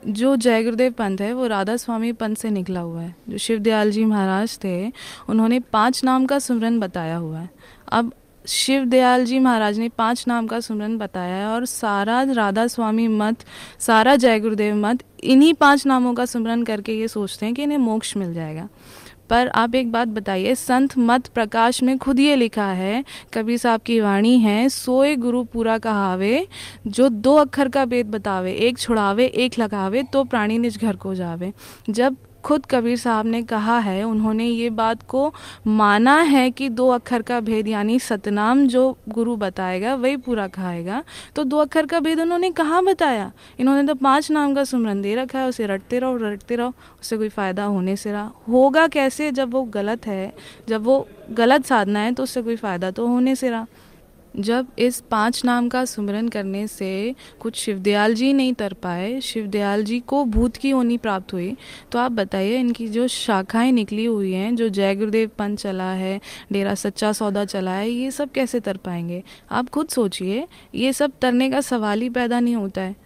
जो 0.04 0.34
जय 0.36 0.62
गुरुदेव 0.64 0.92
पंथ 0.92 1.18
है, 1.20 1.32
वो 1.32 1.46
राधा 1.46 1.76
स्वामी 1.76 2.12
पंथ 2.12 2.36
से 2.36 2.50
निकला 2.50 2.80
हुआ 2.80 3.00
है। 3.00 3.14
जो 3.28 3.38
शिव 3.38 3.58
दयाल 3.58 3.90
जी 3.90 4.04
महाराज 4.04 4.58
थे, 4.64 4.92
उन्होंने 5.28 5.60
पाँच 5.72 6.02
नाम 6.04 6.26
का 6.26 6.38
सुमरन 6.38 6.78
बताया 6.80 7.16
हुआ 7.16 7.38
है। 7.38 7.50
अब 7.88 8.12
शिव 8.46 8.84
दयाल 8.84 9.24
जी 9.24 9.38
महाराज 9.38 9.78
ने 9.78 9.88
पाँच 9.88 10.24
नाम 10.28 10.46
का 10.46 10.58
सुमरन 10.60 10.96
बताया 10.98 11.34
है 11.36 11.46
और 11.46 11.64
सारा 11.66 12.22
राधा 12.22 12.66
स्वामी 12.66 13.06
मत, 13.08 13.44
सारा 13.80 14.16
जय 14.16 14.40
गुरुदेव 14.40 14.74
मत, 14.76 15.02
इन्हीं 15.24 15.52
पाँच 15.54 15.86
नामों 15.86 16.14
का 16.14 16.24
सुमरन 16.24 16.62
करके 16.62 16.92
ये 16.92 17.08
सोचते 17.08 17.46
हैं 17.46 17.54
कि 17.54 17.62
इन्हें 17.62 17.78
मोक्ष 17.78 18.16
मिल 18.16 18.34
जाएगा। 18.34 18.68
पर 19.30 19.48
आप 19.48 19.74
एक 19.74 19.92
बात 19.92 20.08
बताइए, 20.08 20.54
संत 20.54 20.98
मत 20.98 21.26
प्रकाश 21.26 21.82
में 21.82 21.96
खुद 21.98 22.20
ये 22.20 22.34
लिखा 22.36 22.66
है, 22.66 23.04
कबीर 23.34 23.58
साहब 23.58 23.80
की 23.80 24.00
वाणी 24.00 24.38
है, 24.38 24.68
सोए 24.68 25.14
गुरु 25.16 25.44
पूरा 25.44 25.78
कहावे, 25.78 26.46
जो 26.86 27.08
दो 27.08 27.34
अक्षर 27.36 27.68
का 27.68 27.84
भेद 27.84 28.10
बतावे, 28.10 28.52
एक 28.52 28.78
छुड़ावे, 28.78 29.26
एक 29.26 29.58
लगावे 29.58 30.02
तो 30.02 30.24
प्राणी 30.24 30.58
निज 30.58 30.78
घर 30.78 30.96
को 30.96 31.14
जावे। 31.14 31.52
जब 31.90 32.16
खुद 32.44 32.66
कबीर 32.66 32.96
साहब 32.98 33.26
ने 33.26 33.42
कहा 33.44 33.78
है, 33.78 34.02
उन्होंने 34.04 34.44
ये 34.44 34.70
बात 34.72 35.02
को 35.08 35.32
माना 35.68 36.16
है 36.22 36.50
कि 36.50 36.68
दो 36.70 36.88
अक्षर 36.90 37.22
का 37.22 37.38
भेद 37.40 37.68
यानी 37.68 37.98
सतनाम 38.00 38.66
जो 38.66 38.96
गुरु 39.08 39.36
बताएगा, 39.36 39.94
वही 39.94 40.16
पूरा 40.18 40.46
खाएगा 40.48 41.02
तो 41.36 41.44
दो 41.44 41.58
अक्षर 41.58 41.86
का 41.86 42.00
भेद 42.00 42.20
उन्होंने 42.20 42.50
कहाँ 42.52 42.84
बताया? 42.84 43.30
इन्होंने 43.58 43.86
तो 43.86 43.94
पाँच 43.94 44.30
नाम 44.30 44.54
का 44.54 44.64
सुमरन 44.64 45.02
दे 45.02 45.14
रखा 45.14 45.38
है, 45.38 45.48
उसे 45.48 45.66
रटते 45.66 45.98
रहो 45.98 46.16
रटते 46.18 46.56
रहो 46.56 46.72
उससे 47.00 47.16
कोई 47.16 47.28
फ़ायदा 47.30 47.64
होने 47.66 47.96
से 47.96 48.12
रहा। 48.12 48.30
होगा 48.48 48.86
कैसे 48.88 49.30
जब 49.32 49.52
वो 49.52 49.62
गलत 49.64 50.06
है, 50.06 50.32
जब 50.68 50.84
वो 50.84 51.06
गलत 51.32 51.64
साधना 51.66 52.00
है 52.00 52.12
तो 52.12 52.22
उससे 52.22 52.42
कोई 52.42 52.56
फ़ायदा 52.56 52.90
तो 52.90 53.06
होने 53.06 53.34
से 53.36 53.50
रहा। 53.50 53.66
जब 54.36 54.66
इस 54.78 55.00
पाँच 55.00 55.44
नाम 55.44 55.68
का 55.68 55.84
सुमरन 55.84 56.28
करने 56.28 56.66
से 56.66 57.14
कुछ 57.40 57.56
शिवदयाल 57.56 58.14
जी 58.14 58.32
नहीं 58.32 58.52
तर 58.52 58.72
पाए 58.72 59.20
शिवदयाल 59.20 59.84
जी 59.84 59.98
को 60.00 60.24
भूत 60.24 60.56
की 60.56 60.70
होनी 60.70 60.96
प्राप्त 60.98 61.32
हुई 61.32 61.56
तो 61.92 61.98
आप 61.98 62.12
बताइए, 62.12 62.56
इनकी 62.56 62.88
जो 62.88 63.06
शाखाएँ 63.08 63.72
निकली 63.72 64.04
हुई 64.04 64.32
हैं, 64.32 64.54
जो 64.56 64.68
जय 64.68 64.94
गुरुदेव 64.94 65.30
पंथ 65.38 65.56
चला 65.56 65.90
है, 65.92 66.20
डेरा 66.52 66.74
सच्चा 66.74 67.12
सौदा 67.12 67.44
चला 67.44 67.70
है, 67.70 67.90
ये 67.90 68.10
सब 68.10 68.30
कैसे 68.30 68.60
तर 68.60 68.76
पाएँगे? 68.76 69.22
आप 69.50 69.68
खुद 69.68 69.88
सोचिए, 69.88 70.46
ये 70.74 70.92
सब 70.92 71.12
तरने 71.22 71.50
का 71.50 71.60
सवाल 71.60 72.00
ही 72.00 72.08
पैदा 72.10 72.40
नहीं 72.40 72.56
होता 72.56 72.80
है। 72.80 72.96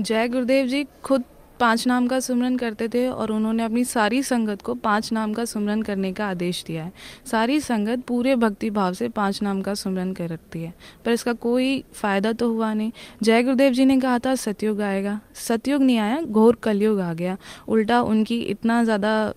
जय 0.00 0.28
गुरुदेव 0.28 0.66
जी, 0.66 0.84
खुद 1.02 1.24
पाँच 1.60 1.86
नाम 1.86 2.06
का 2.06 2.18
सुमरन 2.20 2.56
करते 2.56 2.88
थे 2.88 3.06
और 3.08 3.30
उन्होंने 3.32 3.62
अपनी 3.64 3.84
सारी 3.84 4.22
संगत 4.22 4.62
को 4.62 4.74
पाँच 4.76 5.12
नाम 5.12 5.32
का 5.32 5.44
सुमरन 5.44 5.82
करने 5.82 6.12
का 6.12 6.26
आदेश 6.26 6.62
दिया 6.66 6.84
है। 6.84 6.92
सारी 7.26 7.60
संगत 7.60 8.02
पूरे 8.08 8.34
भक्ति 8.36 8.70
भाव 8.70 8.92
से 8.92 9.08
पाँच 9.10 9.42
नाम 9.42 9.62
का 9.62 9.74
सुमरन 9.74 10.12
करती 10.14 10.62
है, 10.62 10.72
पर 11.04 11.12
इसका 11.12 11.32
कोई 11.34 11.82
फ़ायदा 11.94 12.32
तो 12.32 12.50
हुआ 12.52 12.72
नहीं। 12.74 12.92
जय 13.22 13.42
गुरुदेव 13.42 13.72
जी 13.72 13.84
ने 13.84 13.98
कहा 14.00 14.18
था, 14.18 14.34
सतयुग 14.36 14.80
आएगा। 14.82 15.18
सतयुग 15.36 15.82
नहीं 15.82 15.98
आया, 15.98 16.20
घोर 16.20 16.58
कलयुग 16.62 17.00
आ 17.00 17.12
गया। 17.14 17.36
उल्टा 17.68 18.00
उनकी 18.02 18.40
इतना 18.40 18.82
ज़्यादा 18.84 19.32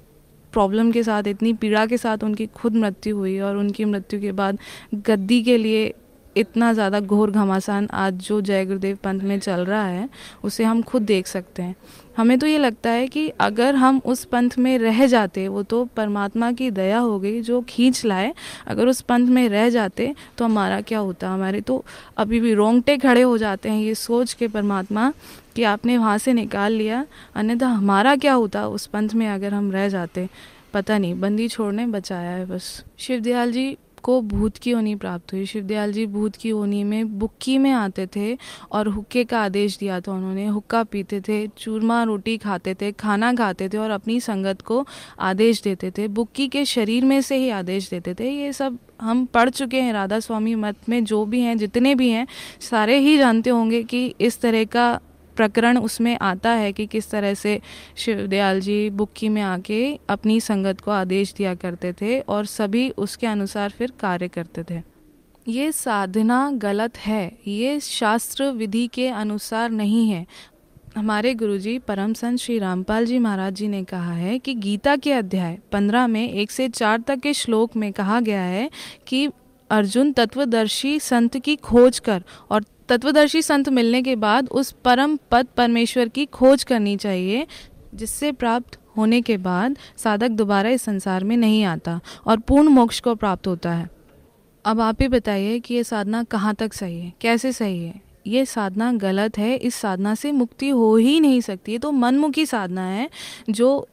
प्रॉब्लम 0.54 0.92
के 0.92 1.04
साथ, 1.04 1.28
इतनी 1.28 1.54
पीड़ा 1.54 1.86
के 1.86 1.98
साथ 1.98 2.24
उनकी 2.24 2.46
खुद 2.52 2.76
मृत्यु 2.76 3.18
हुई 3.18 3.40
और 3.40 3.58
उनकी 3.58 3.86
मृत्यु 3.86 4.22
के 4.22 4.32
बाद 4.34 4.60
गद्दी 4.96 5.42
के 5.44 5.58
लिए 5.58 5.94
इतना 6.36 6.72
ज़्यादा 6.74 7.00
घोर 7.00 7.32
घमासान 7.32 7.88
आज 7.94 8.14
जो 8.18 8.40
जय 8.42 8.66
गुरुदेव 8.66 8.98
पंथ 9.04 9.22
में 9.22 9.40
चल 9.40 9.64
रहा 9.66 9.84
है, 9.84 10.08
उसे 10.44 10.64
हम 10.64 10.82
खुद 10.82 11.02
देख 11.02 11.28
सकते 11.28 11.62
हैं। 11.62 11.76
हमें 12.20 12.38
तो 12.40 12.48
ये 12.48 12.58
लगता 12.58 12.90
है 12.90 13.08
कि 13.08 13.28
अगर 13.40 13.76
हम 13.76 14.02
उस 14.06 14.24
पंथ 14.26 14.58
में 14.60 14.78
रह 14.80 15.06
जाते, 15.08 15.48
वो 15.48 15.62
तो 15.64 15.84
परमात्मा 15.96 16.52
की 16.52 16.70
दया 16.72 16.98
हो 17.00 17.20
गई 17.20 17.42
जो 17.42 17.62
खींच 17.70 18.04
लाए, 18.06 18.34
अगर 18.68 18.88
उस 18.88 19.02
पंथ 19.02 19.28
में 19.28 19.48
रह 19.50 19.70
जाते 19.70 20.14
तो 20.38 20.46
हमारा 20.46 20.82
क्या 20.82 21.00
होता? 21.00 21.30
हमारे 21.30 21.62
तो 21.62 21.84
अभी 22.18 22.40
भी 22.40 22.54
रोंगटे 22.54 22.98
खड़े 22.98 23.22
हो 23.22 23.38
जाते 23.38 23.70
हैं 23.70 23.80
ये 23.80 23.96
सोच 23.96 24.34
के 24.34 24.48
परमात्मा 24.48 25.12
कि 25.56 25.64
आपने 25.64 25.98
वहाँ 25.98 26.18
से 26.18 26.34
निकाल 26.34 26.74
लिया, 26.74 27.06
अन्यथा 27.36 27.68
हमारा 27.70 28.16
क्या 28.16 28.34
होता 28.34 28.68
उस 28.68 28.86
पंथ 28.86 29.14
में 29.14 29.28
अगर 29.30 29.54
हम 29.54 29.72
रह 29.72 29.88
जाते? 29.90 30.28
पता 30.74 30.98
नहीं, 30.98 31.20
बंदी 31.20 31.48
छोड़ने 31.48 31.86
बचाया 31.88 32.32
है 32.32 32.46
बस। 32.46 32.84
शिवदयाल 33.00 33.52
जी 33.52 33.78
को 34.00 34.22
भूत 34.22 34.58
की 34.58 34.74
ओनी 34.74 34.96
प्राप्त 34.96 35.34
हुई। 35.34 35.46
शिवदयाल 35.46 35.94
जी 35.94 36.06
भूत 36.06 36.36
की 36.36 36.52
ओनी 36.52 36.84
में 36.84 37.20
बुक्की 37.20 37.58
में 37.58 37.72
आते 37.72 38.08
थे 38.16 38.38
और 38.72 38.88
हुक्के 38.88 39.24
का 39.24 39.42
आदेश 39.42 39.78
दिया 39.78 40.00
था 40.00 40.12
उन्होंने। 40.12 40.46
हुक्का 40.46 40.84
पीते 40.84 41.22
थे, 41.22 41.48
चूरमा 41.48 42.04
रोटी 42.04 42.38
खाते 42.38 42.74
थे, 42.74 42.92
खाना 42.92 43.34
खाते 43.34 43.70
थे 43.70 43.78
और 43.78 43.90
अपनी 43.90 44.20
संगत 44.20 44.62
को 44.62 44.88
आदेश 45.20 45.62
देते 45.62 45.92
थे। 45.92 46.08
बुक्की 46.08 46.48
के 46.48 46.66
शरीर 46.66 47.06
में 47.06 47.22
से 47.22 47.36
ही 47.36 47.50
आदेश 47.50 47.90
देते 47.90 48.14
थे। 48.14 48.30
ये 48.32 48.54
सब 48.54 48.78
हम 49.02 49.26
पढ़ 49.26 49.50
चुके 49.50 49.82
हैं। 49.82 49.94
राधा 49.94 50.20
स्वामी 50.20 50.56
मत 50.56 50.76
में 50.90 51.04
जो 51.06 51.26
भी 51.26 51.42
हैं, 51.42 51.58
जितने 51.58 51.96
भी 51.96 52.10
हैं, 52.10 52.28
सारे 52.62 52.98
ही 53.00 53.18
जानते 53.18 53.50
होंगे 53.50 53.84
कि 53.84 54.16
इस 54.22 54.42
तरह 54.42 54.64
का 54.64 55.00
प्रकरण 55.40 55.78
उसमें 55.78 56.18
आता 56.22 56.52
है 56.52 56.72
कि 56.74 56.86
किस 56.86 57.10
तरह 57.12 57.34
से 57.34 57.60
शिवदयाल 57.96 58.60
जी 58.60 58.90
बुक्की 58.90 59.30
में 59.30 59.42
आके 59.42 59.80
अपनी 60.10 60.40
संगत 60.42 60.82
को 60.82 60.92
आदेश 60.92 61.34
दिया 61.38 61.56
करते 61.56 61.94
थे 61.94 62.20
और 62.20 62.46
सभी 62.46 62.90
उसके 62.98 63.28
अनुसार 63.28 63.70
फिर 63.70 63.94
कार्य 64.00 64.28
करते 64.28 64.64
थे। 64.64 64.82
ये 65.48 65.72
साधना 65.72 66.52
गलत 66.54 66.98
है। 66.98 67.32
ये 67.48 67.80
शास्त्र 67.80 68.52
विधि 68.52 68.88
के 68.88 69.08
अनुसार 69.08 69.70
नहीं 69.72 70.10
है। 70.10 70.26
हमारे 70.98 71.34
गुरुजी 71.34 71.78
परम 71.80 72.14
संत 72.14 72.40
श्री 72.40 72.58
रामपाल 72.60 73.06
जी 73.06 73.20
महाराज 73.20 73.54
जी 73.54 73.68
ने 73.68 73.84
कहा 73.84 74.14
है 74.14 74.40
कि 74.40 74.54
गीता 74.54 74.96
के 74.96 75.14
अध्याय 75.14 75.58
पंद्रह 75.72 76.08
में 76.08 76.30
एक 76.30 76.52
से 76.52 76.68
चार 76.70 77.02
तक 77.02 77.20
के 77.20 77.34
श्लोक 77.34 77.76
में 77.76 77.92
कहा 77.94 78.20
गया 78.20 78.42
है 78.42 78.70
कि 79.08 79.28
अर्जुन 79.70 80.12
तत्वदर्शी 80.12 81.00
संत 81.00 81.38
की 81.38 81.56
खोज 81.56 82.00
कर 82.00 82.24
और 82.52 82.64
तत्वदर्शी 82.90 83.42
संत 83.42 83.70
मिलने 83.70 84.02
के 84.02 84.16
बाद 84.16 84.50
उस 84.50 84.72
परम 84.72 85.18
पद 85.32 85.48
परमेश्वर 85.58 86.08
की 86.08 86.26
खोज 86.26 86.64
करनी 86.64 86.98
चाहिए, 86.98 87.48
जिससे 87.96 88.32
प्राप्त 88.32 88.80
होने 88.98 89.22
के 89.22 89.38
बाद 89.38 89.78
साधक 89.98 90.30
दोबारा 90.30 90.70
इस 90.70 90.82
संसार 90.82 91.24
में 91.24 91.38
नहीं 91.38 91.64
आता 91.64 92.00
और 92.28 92.40
पूर्ण 92.40 92.68
मोक्ष 92.68 93.00
को 93.00 93.16
प्राप्त 93.16 93.48
होता 93.48 93.72
है। 93.72 93.90
अब 94.66 94.82
आप 94.82 95.02
ही 95.02 95.08
बताइए 95.08 95.60
कि 95.60 95.74
ये 95.74 95.84
साधना 95.84 96.24
कहाँ 96.24 96.56
तक 96.56 96.74
सही 96.74 97.00
है? 97.00 97.14
कैसे 97.22 97.52
सही 97.52 97.84
है? 97.84 98.02
ये 98.28 98.46
साधना 98.46 98.92
गलत 98.92 99.38
है, 99.38 99.56
इस 99.56 99.76
साधना 99.76 100.16
से 100.16 100.32
मुक्ति 100.32 100.70
हो 100.70 100.96
ही 100.96 101.20
नहीं 101.20 101.42
सकती। 101.42 101.72
है 101.72 101.78
तो 101.78 101.92
मनमुखी 101.92 102.46
साधना 102.46 102.86
है, 102.86 103.10
जो 103.50 103.88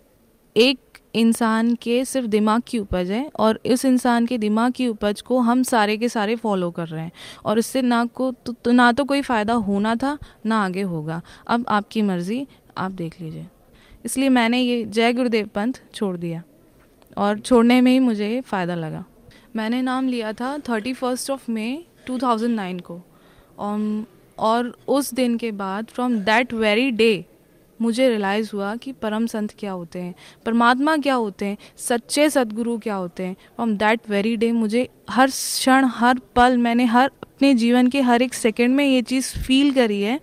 एक 0.57 0.79
इंसान 1.17 1.75
के 1.75 2.05
सिर्फ़ 2.05 2.27
दिमाग 2.27 2.63
की 2.67 2.79
उपज 2.79 3.11
है 3.11 3.31
और 3.39 3.61
इस 3.67 3.85
इंसान 3.85 4.27
के 4.27 4.39
दिमाग 4.39 4.73
की 4.73 4.89
उपज 4.89 5.21
को 5.21 5.39
हम 5.41 5.63
सारे 5.63 5.97
के 5.97 6.09
सारे 6.09 6.37
फॉलो 6.37 6.71
कर 6.71 6.89
रहे 6.89 7.03
हैं। 7.03 7.13
और 7.45 7.59
इससे 7.59 7.83
ना 7.83 8.05
को 8.07 8.31
तो, 8.33 8.53
तो 8.55 8.73
ना 8.73 8.91
तो 8.93 9.05
कोई 9.05 9.23
फ़ायदा 9.23 9.55
होना 9.55 9.95
था 9.97 10.17
ना 10.47 10.65
आगे 10.65 10.83
होगा। 10.85 11.21
अब 11.47 11.65
आपकी 11.69 12.03
मर्ज़ी 12.03 12.47
आप 12.79 12.91
देख 12.93 13.21
लीजिए। 13.21 13.47
इसलिए 14.05 14.29
मैंने 14.29 14.61
ये 14.61 14.85
जय 14.85 15.13
गुरुदेव 15.13 15.47
पंथ 15.47 15.81
छोड़ 15.95 16.17
दिया 16.17 16.43
और 17.17 17.39
छोड़ने 17.39 17.81
में 17.81 17.93
ही 17.93 17.99
मुझे 17.99 18.41
फ़ायदा 18.41 18.75
लगा। 18.75 19.05
मैंने 19.57 19.83
नाम 19.83 20.09
लिया 20.09 20.33
था 20.33 20.57
thirty 20.69 20.93
first 20.93 21.31
of 21.31 21.51
May 21.51 21.67
two 22.07 22.19
thousand 22.19 22.55
nine 22.57 22.81
को। 22.81 23.01
और 24.39 24.77
उस 24.89 25.13
दिन 25.15 25.37
के 25.37 25.51
बाद 25.53 25.87
फ्रॉम 25.87 26.19
दैट 26.21 26.53
वेरी 26.55 26.91
डे 26.91 27.25
मुझे 27.81 28.09
रियलाइज़ 28.09 28.51
हुआ 28.55 28.75
कि 28.77 28.93
परम 28.93 29.27
संत 29.27 29.55
क्या 29.59 29.73
होते 29.73 29.99
हैं, 29.99 30.15
परमात्मा 30.47 30.97
क्या 30.97 31.15
होते 31.15 31.47
हैं, 31.47 31.57
सच्चे 31.79 32.29
सदगुरु 32.31 32.79
क्या 32.79 32.95
होते 32.95 33.23
हैं। 33.23 33.35
फ्रॉम 33.35 33.77
दैट 33.77 34.11
वेरी 34.11 34.37
डे 34.37 34.51
मुझे 34.53 34.89
हर 35.11 35.31
क्षण, 35.31 35.85
हर 35.85 36.19
पल 36.37 36.57
मैंने 36.59 36.85
हर, 36.85 37.11
अपने 37.23 37.55
जीवन 37.55 37.89
के 37.89 38.01
हर 38.01 38.23
एक 38.23 38.35
सेकेंड 38.35 38.75
में 38.75 38.85
ये 38.85 39.03
चीज़ 39.03 39.33
फील 39.39 39.73
करी 39.75 40.01
है 40.03 40.21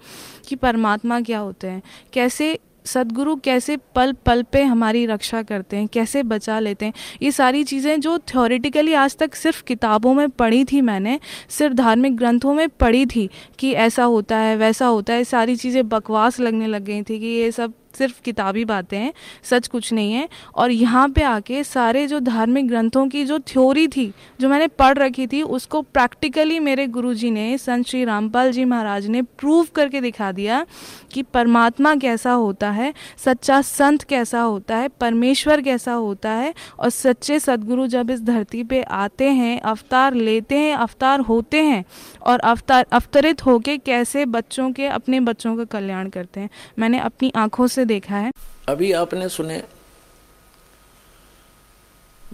कि 0.47 0.55
परमात्मा 0.55 1.21
क्या 1.21 1.39
होते 1.39 1.67
हैं। 1.67 1.81
कैसे 2.13 2.57
सदगुरु 2.85 3.35
कैसे 3.35 3.77
पल 3.95 4.13
पल 4.25 4.43
पे 4.43 4.63
हमारी 4.63 5.05
रक्षा 5.05 5.41
करते 5.41 5.77
हैं, 5.77 5.87
कैसे 5.87 6.23
बचा 6.23 6.59
लेते 6.59 6.85
हैं? 6.85 6.93
ये 7.21 7.31
सारी 7.31 7.63
चीज़ें 7.63 7.99
जो 7.99 8.17
थ्योरेटिकली 8.17 8.93
आज 8.93 9.17
तक 9.17 9.35
सिर्फ़ 9.35 9.63
किताबों 9.63 10.13
में 10.13 10.29
पढ़ी 10.29 10.63
थी 10.65 10.81
मैंने, 10.81 11.19
सिर्फ़ 11.49 11.75
धार्मिक 11.75 12.17
ग्रंथों 12.17 12.53
में 12.53 12.67
पढ़ी 12.69 13.05
थी 13.05 13.29
कि 13.59 13.71
ऐसा 13.73 14.03
होता 14.03 14.37
है, 14.37 14.55
वैसा 14.57 14.85
होता 14.85 15.13
है, 15.13 15.23
सारी 15.23 15.55
चीज़ें 15.55 15.87
बकवास 15.89 16.39
लगने 16.39 16.67
लग 16.67 16.83
गई 16.83 17.01
थी 17.01 17.19
कि 17.19 17.25
ये 17.25 17.51
सब 17.51 17.73
सिर्फ़ 17.97 18.21
किताबी 18.21 18.65
बातें 18.65 18.97
हैं, 18.97 19.13
सच 19.43 19.67
कुछ 19.67 19.93
नहीं 19.93 20.13
है। 20.13 20.29
और 20.55 20.71
यहाँ 20.71 21.09
पे 21.09 21.21
आके 21.21 21.63
सारे 21.63 22.07
जो 22.07 22.19
धार्मिक 22.19 22.67
ग्रंथों 22.67 23.07
की 23.07 23.25
जो 23.25 23.39
थ्योरी 23.39 23.87
थी, 23.87 24.13
जो 24.41 24.49
मैंने 24.49 24.67
पढ़ 24.67 24.97
रखी 24.97 25.27
थी, 25.27 25.41
उसको 25.41 25.81
प्रैक्टिकली 25.81 26.59
मेरे 26.59 26.87
गुरुजी 26.87 27.31
ने, 27.31 27.57
संत 27.57 27.87
श्री 27.87 28.05
रामपाल 28.05 28.51
जी 28.51 28.65
महाराज 28.65 29.07
ने 29.07 29.21
प्रूव 29.21 29.67
करके 29.75 30.01
दिखा 30.01 30.31
दिया 30.31 30.65
कि 31.13 31.23
परमात्मा 31.23 31.95
कैसा 31.95 32.31
होता 32.31 32.71
है, 32.71 32.93
सच्चा 33.17 33.61
संत 33.61 34.03
कैसा 34.03 34.41
होता 34.41 34.75
है, 34.75 34.87
परमेश्वर 34.87 35.61
कैसा 35.61 35.93
होता 35.93 36.29
है, 36.29 36.53
और 36.79 36.89
सच्चे 36.89 37.39
सदगुरु 37.39 37.87
जब 37.87 38.09
इस 38.09 38.23
धरती 38.23 38.63
पे 38.63 38.81
आते 38.81 39.29
हैं, 39.29 39.61
अवतार 39.61 40.13
लेते 40.13 40.57
हैं, 40.57 40.75
अवतार 40.75 41.19
होते 41.19 41.63
हैं, 41.63 41.85
और 42.21 42.39
अवतार, 42.39 42.85
अवतरित 42.91 43.45
होके 43.45 43.77
कैसे 43.77 44.25
बच्चों 44.25 44.71
के, 44.71 44.87
अपने 44.87 45.19
बच्चों 45.19 45.57
का 45.57 45.63
कल्याण 45.63 46.09
करते 46.09 46.39
हैं। 46.39 46.49
मैंने 46.79 46.99
अपनी 46.99 47.31
आँखों 47.35 47.67
से 47.67 47.82
देखा 47.85 48.17
है। 48.17 48.31
अभी 48.69 48.91
आपने 48.93 49.29
सुने, 49.29 49.61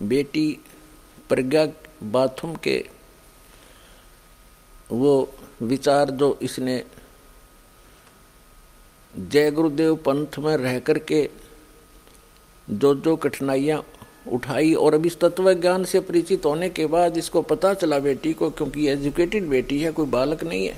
बेटी 0.03 0.47
प्रज्ञा 1.30 1.65
बाथरूम 2.05 2.55
के 2.57 2.77
वो 4.91 5.13
विचार 5.61 6.11
जो 6.11 6.38
इसने 6.41 6.84
जय 9.13 9.51
गुरुदेव 9.51 9.95
पंथ 10.05 10.38
में 10.39 10.55
रह 10.57 10.80
करके 10.80 11.30
जो 12.67 12.93
जो 12.95 13.15
कठिनाइयाँ 13.15 13.84
उठाई 14.27 14.73
और 14.73 14.93
अब 14.93 15.05
इस 15.05 15.19
तत्व 15.19 15.53
ज्ञान 15.53 15.84
से 15.84 15.99
परिचित 15.99 16.45
होने 16.45 16.69
के 16.69 16.85
बाद 16.88 17.17
इसको 17.17 17.41
पता 17.43 17.73
चला 17.73 17.99
बेटी 17.99 18.34
को, 18.34 18.49
क्योंकि 18.49 18.88
एजुकेटेड 18.88 19.47
बेटी 19.49 19.80
है, 19.81 19.91
कोई 19.91 20.05
बालक 20.07 20.43
नहीं 20.43 20.67
है। 20.67 20.77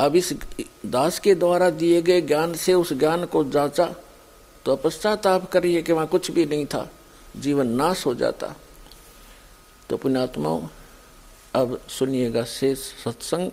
अब 0.00 0.16
इस 0.16 0.32
दास 0.86 1.18
के 1.18 1.34
द्वारा 1.34 1.70
दिए 1.70 2.02
गए 2.02 2.20
ज्ञान 2.20 2.54
से 2.54 2.74
उस 2.74 2.92
ज्ञान 2.92 3.24
को 3.24 3.44
जांचा 3.44 3.94
तो 4.66 4.76
पश्चाताप 4.76 5.50
करिए 5.50 5.82
कि 5.82 5.92
वहाँ 5.92 6.06
कुछ 6.06 6.30
भी 6.30 6.46
नहीं 6.46 6.66
था, 6.66 6.90
जीवन 7.36 7.68
नाश 7.68 8.06
हो 8.06 8.14
जाता। 8.14 8.54
तो 9.90 9.96
पुण्यात्माओं 9.96 10.66
अब 11.54 11.78
सुनिएगा 11.88 12.44
शेष 12.44 12.78
सत्संग, 12.78 13.50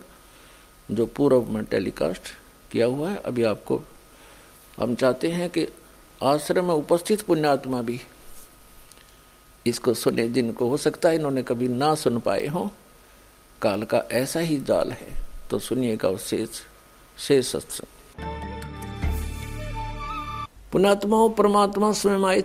जो 0.91 1.05
पूर्व 1.05 1.49
में 1.49 1.63
टेलीकास्ट 1.65 2.21
किया 2.71 2.85
हुआ 2.85 3.09
है। 3.09 3.17
अभी 3.17 3.43
आपको, 3.43 3.81
हम 4.79 4.95
चाहते 4.95 5.31
हैं 5.31 5.49
कि 5.49 5.67
आश्रम 6.23 6.65
में 6.65 6.73
उपस्थित 6.73 7.21
पुण्यात्मा 7.21 7.81
भी 7.81 8.01
इसको 9.65 9.93
सुने, 9.93 10.27
जिनको 10.29 10.69
हो 10.69 10.77
सकता 10.77 11.09
है 11.09 11.15
इन्होंने 11.15 11.43
कभी 11.43 11.67
ना 11.67 11.95
सुन 11.95 12.19
पाए 12.19 12.47
हों। 12.47 12.67
काल 13.61 13.83
का 13.83 14.03
ऐसा 14.11 14.39
ही 14.39 14.59
जाल 14.59 14.91
है। 14.91 15.26
तो 15.49 15.59
सुनिएगा 15.59 16.15
शेष 16.17 16.61
शेष 17.17 17.47
सत्संग 17.47 17.95
पुणात्माओं 20.71 21.29
परमात्मा 21.29 21.91
स्वयं 21.91 22.25
आए 22.25 22.41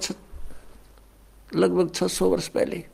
लगभग 1.55 1.91
छह 1.95 2.07
सौ 2.07 2.29
वर्ष 2.29 2.49
पहले। 2.49 2.85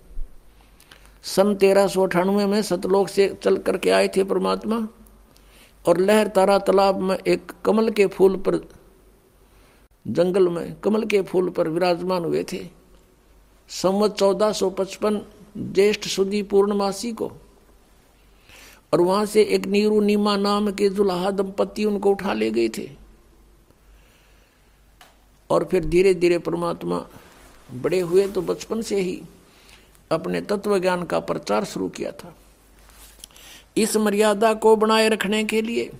सन 1.24 1.54
तेरह 1.54 1.86
सौ 1.86 2.06
अठानवे 2.06 2.46
में 2.46 2.60
सतलोक 2.62 3.08
से 3.08 3.28
चल 3.42 3.56
करके 3.56 3.90
आए 3.90 4.08
थे 4.08 4.24
परमात्मा, 4.24 4.76
और 5.84 5.98
लहर 5.98 6.28
तारा 6.28 6.58
तालाब 6.58 7.00
में 7.00 7.16
एक 7.16 7.52
कमल 7.64 7.90
के 7.90 8.06
फूल 8.06 8.36
पर, 8.36 8.58
जंगल 10.06 10.48
में 10.48 10.74
कमल 10.80 11.04
के 11.04 11.22
फूल 11.22 11.50
पर 11.50 11.68
विराजमान 11.68 12.24
हुए 12.24 12.44
थे। 12.52 12.64
संवत 13.70 14.14
चौदह 14.14 14.52
सौ 14.52 14.70
पचपन 14.70 15.20
ज्येष्ठ 15.58 16.06
सुदी 16.06 16.42
पूर्णमासी 16.42 17.12
को 17.12 17.30
और 18.92 19.00
वहाँ 19.00 19.24
से 19.26 19.42
एक 19.44 19.66
नीरू 19.66 20.00
नीमा 20.00 20.36
नाम 20.36 20.70
के 20.70 20.88
जुलाहा 20.88 21.30
दंपति 21.30 21.84
उनको 21.84 22.10
उठा 22.10 22.32
ले 22.32 22.50
गए 22.50 22.68
थे। 22.68 22.88
और 25.50 25.64
फिर 25.64 25.84
धीरे 25.84 26.14
धीरे 26.14 26.38
परमात्मा 26.38 27.06
बड़े 27.74 28.00
हुए 28.00 28.26
तो 28.28 28.42
बचपन 28.42 28.82
से 28.82 29.00
ही 29.00 29.20
अपने 30.10 30.40
तत्व 30.40 30.78
ज्ञान 30.78 31.02
का 31.02 31.20
प्रचार 31.20 31.64
शुरू 31.64 31.88
किया 31.88 32.12
था। 32.12 32.34
इस 33.76 33.96
मर्यादा 33.96 34.52
को 34.54 34.76
बनाए 34.76 35.08
रखने 35.08 35.44
के 35.44 35.62
लिए 35.62 35.90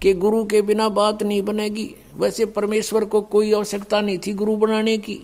कि 0.00 0.12
गुरु 0.14 0.44
के 0.44 0.62
बिना 0.62 0.88
बात 0.88 1.22
नहीं 1.22 1.42
बनेगी, 1.42 1.94
वैसे 2.14 2.46
परमेश्वर 2.46 3.04
को 3.04 3.20
कोई 3.22 3.52
आवश्यकता 3.52 4.00
नहीं 4.00 4.18
थी 4.18 4.32
गुरु 4.32 4.56
बनाने 4.56 4.96
की। 4.98 5.20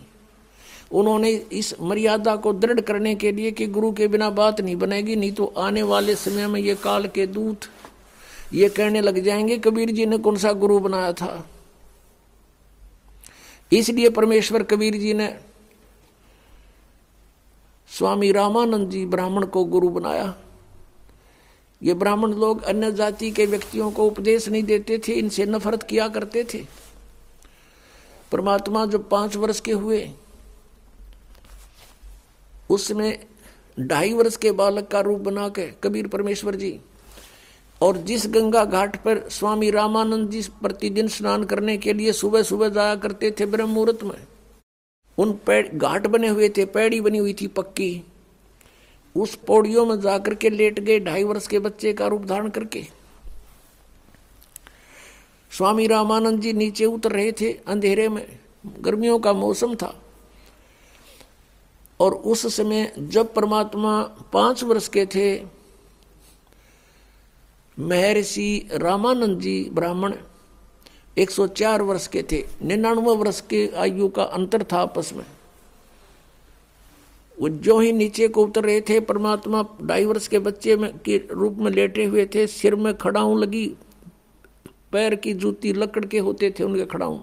उन्होंने 0.93 1.31
इस 1.31 1.75
मर्यादा 1.81 2.37
को 2.37 2.53
दृढ़ 2.53 2.81
करने 2.81 3.15
के 3.15 3.33
लिए 3.33 3.51
कि 3.51 3.67
गुरु 3.67 3.93
के 3.93 4.09
बिना 4.09 4.31
बात 4.31 4.61
नहीं 4.61 4.77
बनेगी, 4.77 5.17
नहीं 5.17 5.33
तो 5.33 5.47
आने 5.57 5.83
वाले 5.83 6.15
समय 6.15 6.47
में 6.47 6.61
ये 6.61 6.75
काल 6.75 7.07
के 7.09 7.27
दूत 7.27 7.59
ये 8.53 8.69
कहने 8.69 9.01
लग 9.01 9.19
जाएँगे, 9.19 9.59
कबीर 9.59 9.91
जी 9.91 10.07
ने 10.07 10.19
कौन 10.19 10.37
सा 10.37 10.53
गुरु 10.53 10.79
बनाया 10.79 11.13
था? 11.13 11.47
इसलिए 13.73 14.11
परमेश्वर 14.11 14.63
कबीर 14.63 14.97
जी 14.97 15.15
ने 15.15 15.35
स्वामी 17.89 18.33
रामानंद 18.33 18.91
जी 18.91 19.07
ब्राह्मण 19.07 19.47
को 19.47 19.65
गुरु 19.65 19.89
बनाया। 19.89 20.35
ये 21.83 21.95
ब्राह्मण 21.95 22.33
लोग 22.33 22.63
अन्य 22.63 22.93
जाति 22.93 23.31
के 23.31 23.47
व्यक्तियों 23.47 23.91
को 23.91 24.07
उपदेश 24.07 24.49
नहीं 24.49 24.63
देते 24.63 24.99
थे, 24.99 25.13
इनसे 25.13 25.47
नफरत 25.47 25.83
किया 25.83 26.09
करते 26.09 26.45
थे। 26.45 26.65
परमात्मा 28.33 28.87
जब 28.87 29.09
पाँच 29.09 29.37
वर्ष 29.37 29.61
के 29.61 29.73
हुए 29.73 30.11
उसमें 32.71 33.27
ढाई 33.81 34.13
वर्ष 34.13 34.37
के 34.37 34.53
बालक 34.53 34.89
का 34.89 35.01
रूप 35.01 35.21
बना 35.21 35.49
के 35.49 35.67
कबीर 35.83 36.07
परमेश्वर 36.07 36.57
जी 36.57 36.79
और 37.81 37.97
जिस 37.97 38.27
गंगा 38.27 38.65
घाट 38.65 38.97
पर 38.97 39.29
स्वामी 39.29 39.71
रामानंद 39.71 40.31
जी 40.31 40.43
प्रतिदिन 40.63 41.09
स्नान 41.09 41.45
करने 41.45 41.77
के 41.77 41.93
लिए 41.93 42.13
सुबह 42.13 42.43
सुबह 42.43 42.69
जाया 42.69 42.95
करते 42.97 43.31
थे 43.31 43.47
ब्रह्म 43.47 43.71
मुहूर्त 43.71 44.03
में, 44.05 44.27
उन 45.19 45.33
पेड़, 45.47 45.67
घाट 45.69 46.07
बने 46.07 46.29
हुए 46.29 46.49
थे, 46.49 46.65
पैड़ी 46.65 47.01
बनी 47.01 47.19
हुई 47.19 47.35
थी 47.35 47.47
पक्की। 47.47 48.03
उस 49.17 49.35
पौड़ियों 49.35 49.87
में 49.87 50.01
जाकर 50.01 50.35
के 50.35 50.51
लेट 50.51 50.81
गए 50.81 50.99
ढाई 51.01 51.25
वर्ष 51.25 51.47
के 51.47 51.59
बच्चे 51.59 51.93
का 51.93 52.07
रूप 52.07 52.25
धारण 52.25 52.49
करके। 52.49 52.85
स्वामी 55.51 55.87
रामानंद 55.87 56.41
जी 56.41 56.53
नीचे 56.53 56.85
उतर 56.85 57.13
रहे 57.13 57.33
थे, 57.33 57.53
अंधेरे 57.67 58.09
में। 58.09 58.27
गर्मियों 58.81 59.19
का 59.19 59.33
मौसम 59.33 59.75
था। 59.75 59.95
और 62.01 62.15
उस 62.15 62.57
समय 62.57 62.93
जब 62.99 63.35
परमात्मा 63.35 64.03
पाँच 64.33 64.65
वर्ष 64.65 64.89
के 64.89 65.07
थे, 65.07 65.45
महर्षि 67.79 68.69
रामानंद 68.73 69.41
जी 69.41 69.71
ब्राह्मण 69.73 70.15
104 71.19 71.83
वर्ष 71.83 72.07
के 72.07 72.23
थे, 72.23 72.45
निन्यानवे 72.63 73.17
वर्ष 73.17 73.41
के 73.41 73.67
आयु 73.77 74.09
का 74.09 74.23
अंतर 74.23 74.63
था 74.63 74.81
आपस 74.81 75.13
में। 75.13 75.25
वो 77.41 77.49
जो 77.49 77.79
ही 77.81 77.93
नीचे 77.93 78.29
को 78.29 78.45
उतर 78.45 78.65
रहे 78.65 78.81
थे, 78.81 79.01
परमात्मा 79.01 79.65
ढाई 79.83 80.05
वर्ष 80.05 80.29
के 80.29 80.39
बच्चे 80.39 80.77
में 80.77 80.99
के 80.99 81.23
रूप 81.31 81.57
में 81.59 81.71
लेटे 81.71 82.05
हुए 82.05 82.27
थे, 82.27 82.47
सिर 82.47 82.75
में 82.75 82.97
खड़ाऊ 82.99 83.37
लगी, 83.39 83.67
पैर 84.93 85.15
की 85.15 85.35
जूती 85.35 85.73
लकड़ 85.73 86.05
के 86.05 86.19
होते 86.19 86.55
थे, 86.59 86.65
उनके 86.65 86.85
खड़ाऊ। 86.87 87.19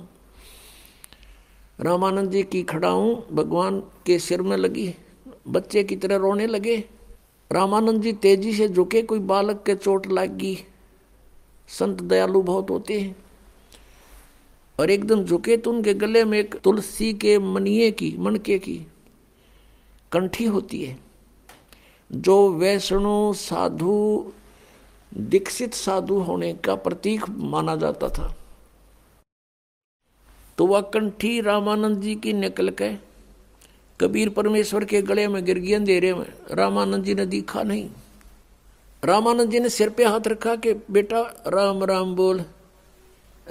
रामानंद 1.82 2.32
जी 2.32 2.44
की 2.44 2.64
खड़ाऊ, 2.64 3.16
भगवान 3.34 3.80
के 3.80 4.20
सिर 4.20 4.42
में 4.42 4.58
लगी 4.58 4.96
बच्चे 5.48 5.84
की 5.84 5.96
तरह 5.96 6.16
रोने 6.16 6.48
लगे। 6.48 6.84
रामानंद 7.52 8.02
जी 8.02 8.14
तेज़ी 8.14 8.54
से 8.54 8.70
झुके, 8.70 9.02
कोई 9.02 9.20
बालक 9.20 9.64
के 9.66 9.76
चोट 9.76 10.08
लग। 10.08 10.56
संत 11.68 12.02
दयालु 12.02 12.42
बहुत 12.42 12.70
होते 12.70 13.00
हैं। 13.02 13.16
और 14.80 14.90
एकदम 14.90 15.24
झुके 15.24 15.58
तो 15.58 15.72
उनके 15.72 15.94
गले 15.94 16.24
में 16.24 16.40
एक 16.40 16.56
तुलसी 16.56 17.14
के 17.14 17.40
मनिए 17.40 17.92
की 17.92 18.16
मनके 18.20 18.60
की 18.60 18.88
कंठी 20.12 20.46
होती 20.46 20.84
है। 20.84 21.00
जो 22.12 22.50
वैष्णु, 22.50 23.34
साधु, 23.34 24.32
दीक्षित 25.18 25.74
साधु 25.74 26.16
होने 26.16 26.54
का 26.54 26.76
प्रतीक 26.76 27.30
माना 27.30 27.76
जाता 27.76 28.10
था। 28.10 28.45
तो 30.58 30.66
वह 30.66 30.82
कंठी 30.82 31.42
रामानंद 31.42 32.02
जी 32.02 32.16
की 32.16 32.34
निकल 32.34 32.70
के 32.70 32.94
कबीर 34.02 34.30
परमेश्वर 34.30 34.86
के 34.86 35.02
गले 35.02 35.28
में 35.28 35.46
गिर 35.46 35.60
गई 35.60 35.74
अंधेरे 35.74 36.14
में 36.14 36.34
रामानंद 36.52 37.04
जी 37.04 37.16
ने 37.16 37.26
दिखा 37.26 37.64
नहीं। 37.64 37.90
रामानंद 39.06 39.52
जी 39.52 39.60
ने 39.60 39.70
सिर 39.70 39.90
पे 39.90 40.06
हाथ 40.06 40.28
रखा 40.28 40.56
कि, 40.56 40.74
बेटा, 40.74 41.44
राम 41.48 41.84
राम 41.84 42.16
बोल। 42.16 42.42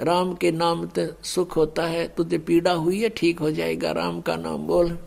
राम 0.01 0.33
के 0.33 0.51
नाम 0.51 0.89
से 0.89 1.13
सुख 1.23 1.55
होता 1.55 1.85
है, 1.85 2.07
तुझे 2.07 2.37
पीड़ा 2.37 2.71
हुई 2.71 3.01
है, 3.01 3.09
ठीक 3.09 3.39
हो 3.39 3.51
जाएगा, 3.51 3.91
राम 3.91 4.21
का 4.21 4.35
नाम 4.35 4.57
बोल। 4.57 4.97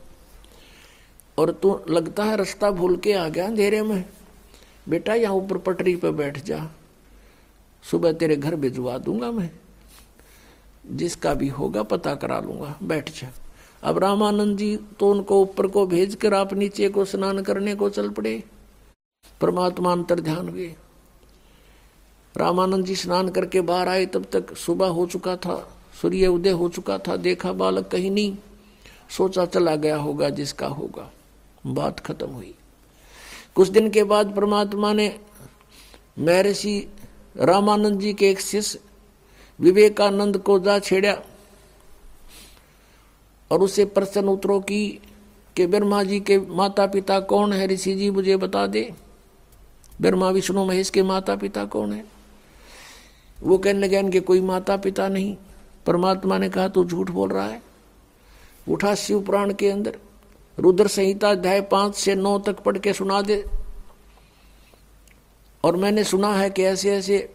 और 1.38 1.50
तू, 1.50 1.80
लगता 1.90 2.24
है 2.24 2.36
रास्ता 2.36 2.70
भूल 2.70 2.96
के 2.96 3.12
आ 3.12 3.28
गया 3.28 3.46
अंधेरे 3.46 3.82
में। 3.82 4.04
बेटा, 4.88 5.14
यहाँ 5.14 5.34
ऊपर 5.34 5.58
पटरी 5.58 5.96
पे 5.96 6.10
बैठ 6.10 6.44
जा। 6.44 6.70
सुबह 7.90 8.12
तेरे 8.12 8.36
घर 8.36 8.56
भिजवा 8.56 8.98
दूँगा 8.98 9.30
मैं। 9.30 9.50
जिसका 10.90 11.34
भी 11.34 11.48
होगा 11.48 11.82
पता 11.82 12.14
करा 12.14 12.40
लूँगा, 12.40 12.78
बैठ 12.82 13.10
जा। 13.10 13.32
अब 13.82 13.98
रामानंद 13.98 14.58
जी 14.58 14.76
तो 14.76 15.10
उनको 15.10 15.42
ऊपर 15.42 15.66
को 15.66 15.86
भेज 15.86 16.14
कर 16.14 16.34
आप 16.34 16.54
नीचे 16.54 16.88
को 16.88 17.04
स्नान 17.04 17.42
करने 17.42 17.74
को 17.74 17.88
चल 17.90 18.10
पड़े। 18.10 18.42
परमात्मा 19.40 19.92
अंतर 19.92 20.20
ध्यान 20.20 20.48
हुए। 20.48 20.74
रामानंद 22.36 22.84
जी 22.84 22.96
स्नान 22.96 23.28
करके 23.28 23.60
बाहर 23.60 23.88
आए, 23.88 24.06
तब 24.06 24.26
तक 24.32 24.56
सुबह 24.56 24.86
हो 24.86 25.06
चुका 25.06 25.36
था, 25.36 25.76
सूर्य 26.02 26.26
उदय 26.26 26.50
हो 26.50 26.68
चुका 26.68 26.98
था, 26.98 27.16
देखा 27.16 27.52
बालक 27.52 27.88
कहीं 27.88 28.10
नहीं। 28.10 28.36
सोचा 29.10 29.46
चला 29.46 29.76
गया 29.76 29.96
होगा, 29.96 30.28
जिसका 30.28 30.66
होगा। 30.66 31.10
बात 31.66 32.00
खत्म 32.00 32.26
हुई। 32.26 32.54
कुछ 33.54 33.68
दिन 33.68 33.90
के 33.90 34.04
बाद 34.04 34.36
परमात्मा 34.36 34.92
ने 34.92 35.20
महर्षि 36.18 36.88
रामानंद 37.36 38.00
जी 38.00 38.14
के 38.14 38.30
एक 38.30 38.40
शिष्य 38.40 38.78
विवेकानंद 39.60 40.38
को 40.38 40.58
जा 40.58 40.78
छेड़ा 40.78 41.18
और 43.50 43.62
उसे 43.62 43.84
प्रश्न 43.84 44.28
उत्तरों 44.28 44.60
की 44.60 45.00
कि 45.56 45.66
ब्रह्मा 45.66 46.02
जी 46.02 46.20
के 46.20 46.38
माता 46.38 46.86
पिता 46.86 47.20
कौन 47.20 47.52
है? 47.52 47.66
ऋषि 47.66 47.94
जी 47.94 48.10
मुझे 48.10 48.36
बता 48.36 48.66
दे। 48.66 48.94
ब्रह्मा, 50.00 50.30
विष्णु, 50.30 50.64
महेश 50.64 50.90
के 50.90 51.02
माता 51.02 51.36
पिता 51.36 51.64
कौन 51.64 51.92
है? 51.92 52.04
वो 53.40 53.58
कहने 53.58 53.78
लगे, 53.78 53.98
इनके 53.98 54.20
कोई 54.20 54.40
माता 54.40 54.76
पिता 54.76 55.08
नहीं। 55.08 55.36
परमात्मा 55.86 56.38
ने 56.38 56.48
कहा, 56.48 56.68
तू 56.68 56.84
झूठ 56.84 57.10
बोल 57.10 57.30
रहा 57.30 57.48
है। 57.48 57.62
उठा 58.68 58.94
शिव 58.94 59.22
पुराण 59.22 59.54
के 59.54 59.70
अंदर। 59.70 59.98
रुद्र 60.58 60.86
संहिता 60.86 61.30
अध्याय 61.30 61.60
पाँच 61.60 61.94
से 61.94 62.14
नौ 62.14 62.38
तक 62.38 62.60
पढ़ 62.60 62.78
के 62.78 62.92
सुना 62.92 63.22
दे। 63.22 63.44
और 65.64 65.76
मैंने 65.76 66.04
सुना 66.04 66.34
है 66.34 66.50
कि 66.50 66.62
ऐसे 66.62 66.96
ऐसे 66.96 67.34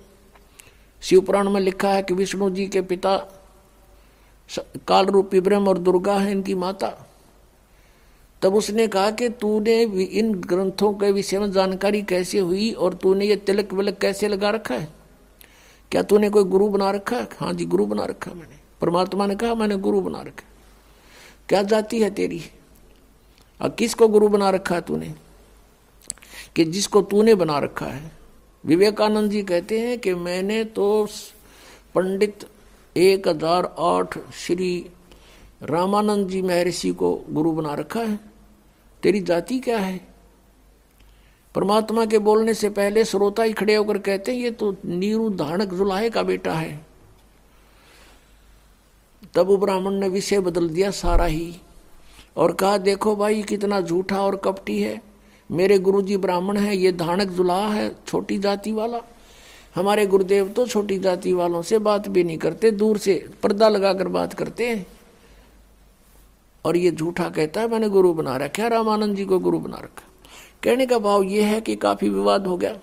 शिव 1.04 1.22
पुराण 1.22 1.50
में 1.50 1.62
लिखा 1.62 1.90
है 1.90 2.04
कि 2.04 2.14
विष्णु 2.14 2.50
जी 2.50 2.68
के 2.68 2.82
पिता 2.82 3.18
काल 4.88 5.06
रूपी 5.06 5.40
ब्रह्म 5.40 5.68
और 5.68 5.78
दुर्गा 5.78 6.18
है 6.18 6.32
इनकी 6.32 6.56
माता। 6.56 7.10
तब 8.42 8.56
उसने 8.56 8.88
कहा 8.88 9.12
कि 9.12 9.30
तूने 9.30 9.82
इन 10.04 10.34
ग्रंथों 10.34 10.94
के 10.94 11.12
विषय 11.12 11.40
में 11.40 11.52
जानकारी 11.52 12.02
कैसे 12.02 12.40
हुई 12.40 12.72
और 12.72 12.94
तूने 12.94 13.26
ये 13.26 13.36
तिलक 13.36 13.74
विलक 13.74 13.98
कैसे 13.98 14.28
लगा 14.28 14.50
रखा 14.50 14.76
है? 14.76 14.94
क्या 15.92 16.04
तूने 16.04 16.30
कोई 16.30 16.44
गुरु 16.44 16.68
बना 16.68 16.92
रखा 16.92 17.16
है? 17.16 17.28
हाँ 17.40 17.54
जी, 17.54 17.66
गुरु 17.66 17.86
बना 17.86 18.06
रखा 18.06 18.32
मैंने। 18.32 18.60
परमात्मा 18.82 19.26
ने 19.26 19.36
कहा, 19.36 19.56
मैंने 19.56 19.76
गुरु 19.76 20.02
बना 20.02 20.22
रखा 20.22 20.44
क्या 21.50 21.64
जाति 21.64 22.04
है 22.04 22.10
तेरी? 22.10 22.42
और 23.62 23.70
किसको 23.70 24.08
गुरु 24.08 24.28
बना 24.28 24.50
रखा 24.50 24.76
है 24.76 24.82
तूने? 24.82 25.16
कि 26.56 26.66
जिसको 26.66 27.02
तूने 27.02 27.36
बना 27.36 27.60
रखा 27.60 27.86
है? 27.86 28.23
विवेकानंद 28.64 29.32
जी 29.32 29.42
कहते 29.44 29.80
हैं 29.80 29.98
कि 30.00 30.14
मैंने 30.16 30.64
तो 30.66 31.08
पंडित 31.96 32.46
एक 32.96 33.28
हज़ार 33.28 33.66
आठ 33.80 34.18
श्री 34.34 34.86
रामानंद 35.64 36.30
जी 36.30 36.42
महर्षि 36.42 36.92
को 36.92 37.14
गुरु 37.30 37.52
बना 37.52 37.74
रखा 37.74 38.00
है। 38.00 38.20
तेरी 39.04 39.20
जाति 39.22 39.60
क्या 39.60 39.78
है? 39.78 40.00
परमात्मा 41.56 42.06
के 42.06 42.20
बोलने 42.20 42.54
से 42.54 42.70
पहले 42.70 43.04
श्रोता 43.06 43.44
ही 43.44 43.54
खड़े 43.54 43.76
होकर 43.76 43.98
कहते 43.98 44.32
हैं, 44.32 44.40
ये 44.40 44.52
तो 44.52 44.76
नीरू 44.86 45.30
धानक 45.30 45.74
जुलाहे 45.74 46.10
का 46.10 46.24
बेटा 46.24 46.54
है। 46.54 46.86
तब 49.36 49.56
ब्राह्मण 49.60 49.94
ने 49.94 50.10
विषय 50.10 50.40
बदल 50.40 50.70
दिया 50.70 50.92
सारा 50.92 51.26
ही 51.26 51.56
और 52.38 52.54
कहा, 52.54 52.78
देखो 52.78 53.16
भाई, 53.16 53.42
कितना 53.44 53.82
झूठा 53.82 54.22
और 54.22 54.36
कपटी 54.36 54.82
है। 54.82 55.02
मेरे 55.54 55.80
गुरुजी 55.80 56.18
ब्राह्मण 56.18 56.58
है, 56.58 56.78
ये 56.78 56.92
धानक 56.92 57.28
जुलाहा 57.28 57.68
है, 57.68 57.96
छोटी 58.08 58.38
जाति 58.38 58.72
वाला। 58.72 59.02
हमारे 59.76 60.06
गुरुदेव 60.06 60.50
तो 60.50 60.68
छोटी 60.68 61.00
जाति 61.00 61.34
वालों 61.34 61.62
से 61.62 61.80
बात 61.80 62.08
भी 62.08 62.24
नहीं 62.24 62.38
करते, 62.38 62.72
दूर 62.72 62.98
से 62.98 63.30
पर्दा 63.44 63.70
लगाकर 63.70 64.08
बात 64.08 64.34
करते 64.34 64.70
हैं। 64.70 64.88
और 66.66 66.78
ये 66.78 66.92
झूठा 66.92 67.30
कहता 67.30 67.62
है, 67.62 67.68
मैंने 67.68 67.90
गुरु 67.90 68.14
बना 68.14 68.38
रखा 68.38 68.68
रामानंद 68.68 69.16
जी 69.16 69.26
को 69.26 69.40
गुरु 69.40 69.60
बना 69.60 69.78
रखा 69.78 70.10
कहने 70.64 70.86
का 70.86 70.98
भाव 71.00 71.24
ये 71.24 71.42
है 71.42 71.62
कि 71.62 71.76
काफ़ी 71.76 72.10
विवाद 72.10 72.48
हो 72.48 72.58
गया। 72.58 72.78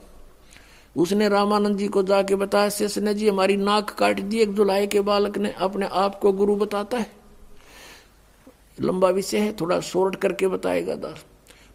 उसने 0.96 1.28
रामानंद 1.28 1.78
जी 1.78 1.88
को 1.88 2.02
जाके 2.02 2.34
बताया 2.34 2.68
शेष 2.68 2.98
ने 2.98 3.14
जी, 3.14 3.28
हमारी 3.28 3.56
नाक 3.56 3.90
काट 3.90 4.20
दी, 4.20 4.38
एक 4.38 4.54
जुलाई 4.54 4.86
के 4.86 5.00
बालक 5.00 5.38
ने 5.38 5.52
अपने 5.52 5.86
आप 5.86 6.18
को 6.20 6.32
गुरु 6.32 6.56
बताता 6.56 6.98
है। 6.98 7.10
लंबा 8.80 9.08
विषय 9.08 9.38
है, 9.38 9.52
थोड़ा 9.52 9.80
शॉर्ट 9.80 10.16
करके 10.16 10.48
बताएगा 10.48 10.94
दास। 10.94 11.24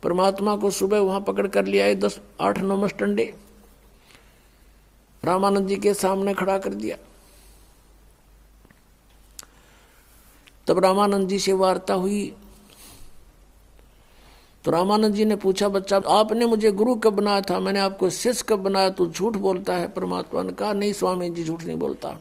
परमात्मा 0.06 0.56
को 0.56 0.72
सुबह 0.72 1.00
वहाँ 1.00 1.22
पकड़ 1.22 1.48
कर 1.48 1.66
लिया 1.66 1.86
है 1.86 1.96
दस, 1.96 2.20
आठ, 2.42 2.60
नौ 2.60 2.78
मस्टंडे। 2.78 3.36
रामानंद 5.24 5.68
जी 5.68 5.76
के 5.76 5.94
सामने 5.94 6.34
खड़ा 6.34 6.58
कर 6.58 6.74
दिया। 6.74 6.98
तब 10.68 10.80
रामानंद 10.80 11.30
जी 11.30 11.40
से 11.40 11.54
वार्ता 11.54 11.94
हुई। 11.94 12.36
तो 14.64 14.72
रामानंद 14.72 15.14
जी 15.14 15.26
ने 15.26 15.36
पूछा, 15.36 15.70
बच्चा, 15.70 16.02
आपने 16.08 16.46
मुझे 16.46 16.72
गुरु 16.72 16.96
कब 16.96 17.14
बनाया 17.14 17.42
था? 17.42 17.60
मैंने 17.60 17.80
आपको 17.80 18.10
शिष्य 18.10 18.46
कब 18.50 18.60
बनाया? 18.60 18.90
तो 18.90 19.08
झूठ 19.08 19.36
बोलता 19.36 19.76
है। 19.76 19.88
परमात्मा 19.88 20.44
ने 20.44 20.54
कहा, 20.54 20.74
नहीं 20.74 20.94
स्वामी 20.94 21.30
जी, 21.30 21.44
झूठ 21.44 21.64
नहीं 21.64 21.78
बोलता। 21.78 22.18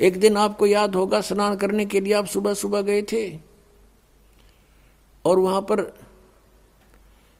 एक 0.00 0.20
दिन 0.20 0.36
आपको 0.36 0.66
याद 0.66 0.94
होगा, 0.94 1.20
स्नान 1.20 1.56
करने 1.56 1.86
के 1.86 2.00
लिए 2.00 2.12
आप 2.12 2.26
सुबह 2.26 2.54
सुबह 2.54 2.80
गए 2.80 3.02
थे 3.02 3.38
और 5.24 5.38
वहाँ 5.38 5.60
पर 5.60 6.05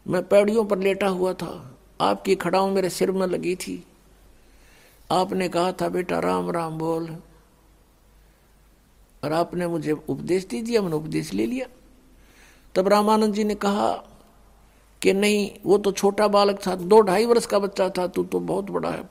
मैं 0.06 0.28
पैड़ियों 0.28 0.64
पर 0.64 0.78
लेटा 0.78 1.08
हुआ 1.08 1.32
था। 1.32 1.78
आपकी 2.00 2.34
खड़ाऊ 2.34 2.70
मेरे 2.70 2.90
सिर 2.90 3.10
में 3.10 3.26
लगी 3.26 3.56
थी। 3.56 3.86
आपने 5.10 5.48
कहा 5.48 5.72
था, 5.72 5.88
बेटा, 5.88 6.18
राम 6.18 6.50
राम, 6.50 6.78
बोल। 6.78 7.16
और 9.24 9.32
आपने 9.32 9.66
मुझे 9.66 9.92
उपदेश 9.92 10.44
दे 10.44 10.62
दिया, 10.62 10.82
मैंने 10.82 10.96
उपदेश 10.96 11.32
ले 11.32 11.46
लिया। 11.46 11.66
तब 12.74 12.88
रामानंद 12.88 13.34
जी 13.34 13.44
ने 13.44 13.54
कहा 13.54 13.92
कि 15.02 15.12
नहीं, 15.12 15.50
वो 15.66 15.78
तो 15.78 15.92
छोटा 15.92 16.28
बालक 16.28 16.66
था, 16.66 16.74
दो 16.74 17.00
ढाई 17.00 17.24
वर्ष 17.24 17.46
का 17.46 17.58
बच्चा 17.58 17.88
था, 17.88 18.06
तू 18.06 18.24
तो 18.24 18.40
बहुत 18.40 18.70
बड़ा 18.70 18.90
है। 18.90 19.02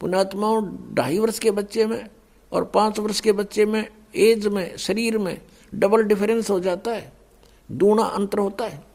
पुणात्माओं 0.00 0.76
ढाई 0.94 1.18
वर्ष 1.18 1.38
के 1.38 1.50
बच्चे 1.50 1.86
में 1.86 2.08
और 2.52 2.64
पाँच 2.64 2.98
वर्ष 2.98 3.20
के 3.20 3.32
बच्चे 3.32 3.66
में, 3.66 3.88
एज 4.14 4.46
में, 4.46 4.76
शरीर 4.76 5.18
में 5.18 5.40
डबल 5.74 6.02
डिफरेंस 6.02 6.50
हो 6.50 6.60
जाता 6.60 6.90
है, 6.90 7.12
दूना 7.72 8.02
अंतर 8.02 8.38
होता 8.38 8.64
है। 8.64 8.93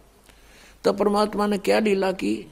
तब 0.83 0.97
परमात्मा 0.97 1.47
ने 1.47 1.57
क्या 1.57 1.79
लीला 1.79 2.11
की? 2.11 2.51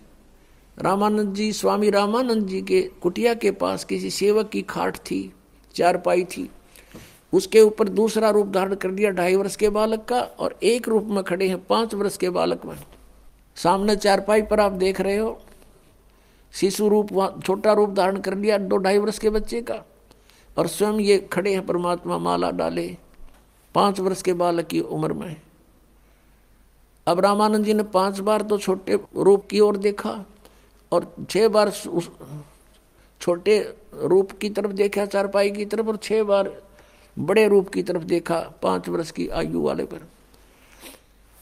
रामानंद 0.79 1.35
जी, 1.35 1.51
स्वामी 1.53 1.89
रामानंद 1.89 2.47
जी 2.47 2.61
के 2.61 2.81
कुटिया 2.81 3.33
के 3.33 3.51
पास 3.51 3.83
किसी 3.85 4.09
सेवक 4.09 4.49
की 4.49 4.61
खाट 4.61 4.97
थी 4.97 5.33
चार 5.75 5.97
पाई 5.97 6.23
थी। 6.23 6.49
उसके 7.33 7.61
ऊपर 7.61 7.89
दूसरा 7.89 8.29
रूप 8.29 8.47
धारण 8.47 8.75
कर 8.75 8.91
दिया 8.91 9.11
ढाई 9.11 9.35
वर्ष 9.35 9.55
के 9.55 9.69
बालक 9.69 10.05
का 10.05 10.21
और 10.21 10.59
एक 10.63 10.87
रूप 10.87 11.03
में 11.03 11.23
खड़े 11.23 11.47
हैं 11.47 11.65
पाँच 11.65 11.93
वर्ष 11.93 12.17
के 12.17 12.29
बालक 12.29 12.65
में। 12.65 12.75
सामने 13.55 13.95
चारपाई 13.95 14.41
पर 14.41 14.59
आप 14.59 14.71
देख 14.71 15.01
रहे 15.01 15.17
हो। 15.17 15.41
शिशु 16.53 16.87
रूप 16.87 17.41
छोटा 17.45 17.73
रूप 17.73 17.89
धारण 17.89 18.17
कर 18.17 18.37
लिया 18.37 18.57
दो 18.57 18.77
ढाई 18.77 18.97
वर्ष 18.97 19.19
के 19.19 19.29
बच्चे 19.29 19.61
का। 19.61 19.83
और 20.57 20.67
स्वयं 20.67 20.93
ये 20.93 21.17
खड़े 21.17 21.53
हैं, 21.53 21.65
परमात्मा 21.65 22.17
माला 22.17 22.51
डाले। 22.51 22.97
पाँच 23.75 23.99
वर्ष 23.99 24.21
के 24.21 24.33
बालक 24.33 24.67
की 24.67 24.79
उम्र 24.79 25.13
में। 25.13 25.35
अब 27.07 27.19
रामानंद 27.19 27.65
जी 27.65 27.73
ने 27.73 27.83
पाँच 27.83 28.19
बार 28.19 28.41
तो 28.41 28.57
छोटे 28.57 28.99
रूप 29.15 29.45
की 29.47 29.59
ओर 29.59 29.77
देखा 29.77 30.25
और 30.91 31.13
छह 31.29 31.47
बार 31.47 31.67
उस 31.67 32.09
छोटे 33.21 33.59
रूप 33.93 34.31
की 34.31 34.49
तरफ़ 34.49 34.71
देखा, 34.71 35.05
चारपाई 35.05 35.51
की 35.51 35.65
तरफ़ 35.65 35.87
और 35.87 35.97
छह 35.97 36.23
बार 36.23 36.51
बड़े 37.17 37.47
रूप 37.47 37.69
की 37.69 37.83
तरफ़ 37.83 38.03
देखा, 38.03 38.39
पाँच 38.61 38.89
वर्ष 38.89 39.11
की 39.11 39.27
आयु 39.27 39.61
वाले 39.61 39.83
पर। 39.85 40.07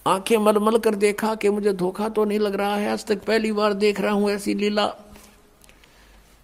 आँखें 0.05 0.37
मलमल 0.37 0.77
कर 0.77 0.95
देखा 0.95 1.33
कि 1.35 1.49
मुझे 1.49 1.73
धोखा 1.73 2.09
तो 2.09 2.25
नहीं 2.25 2.39
लग 2.39 2.55
रहा 2.55 2.75
है, 2.75 2.91
आज 2.91 3.05
तक 3.05 3.23
पहली 3.25 3.51
बार 3.51 3.73
देख 3.73 3.99
रहा 4.01 4.11
हूँ 4.11 4.29
ऐसी 4.31 4.53
लीला। 4.53 4.93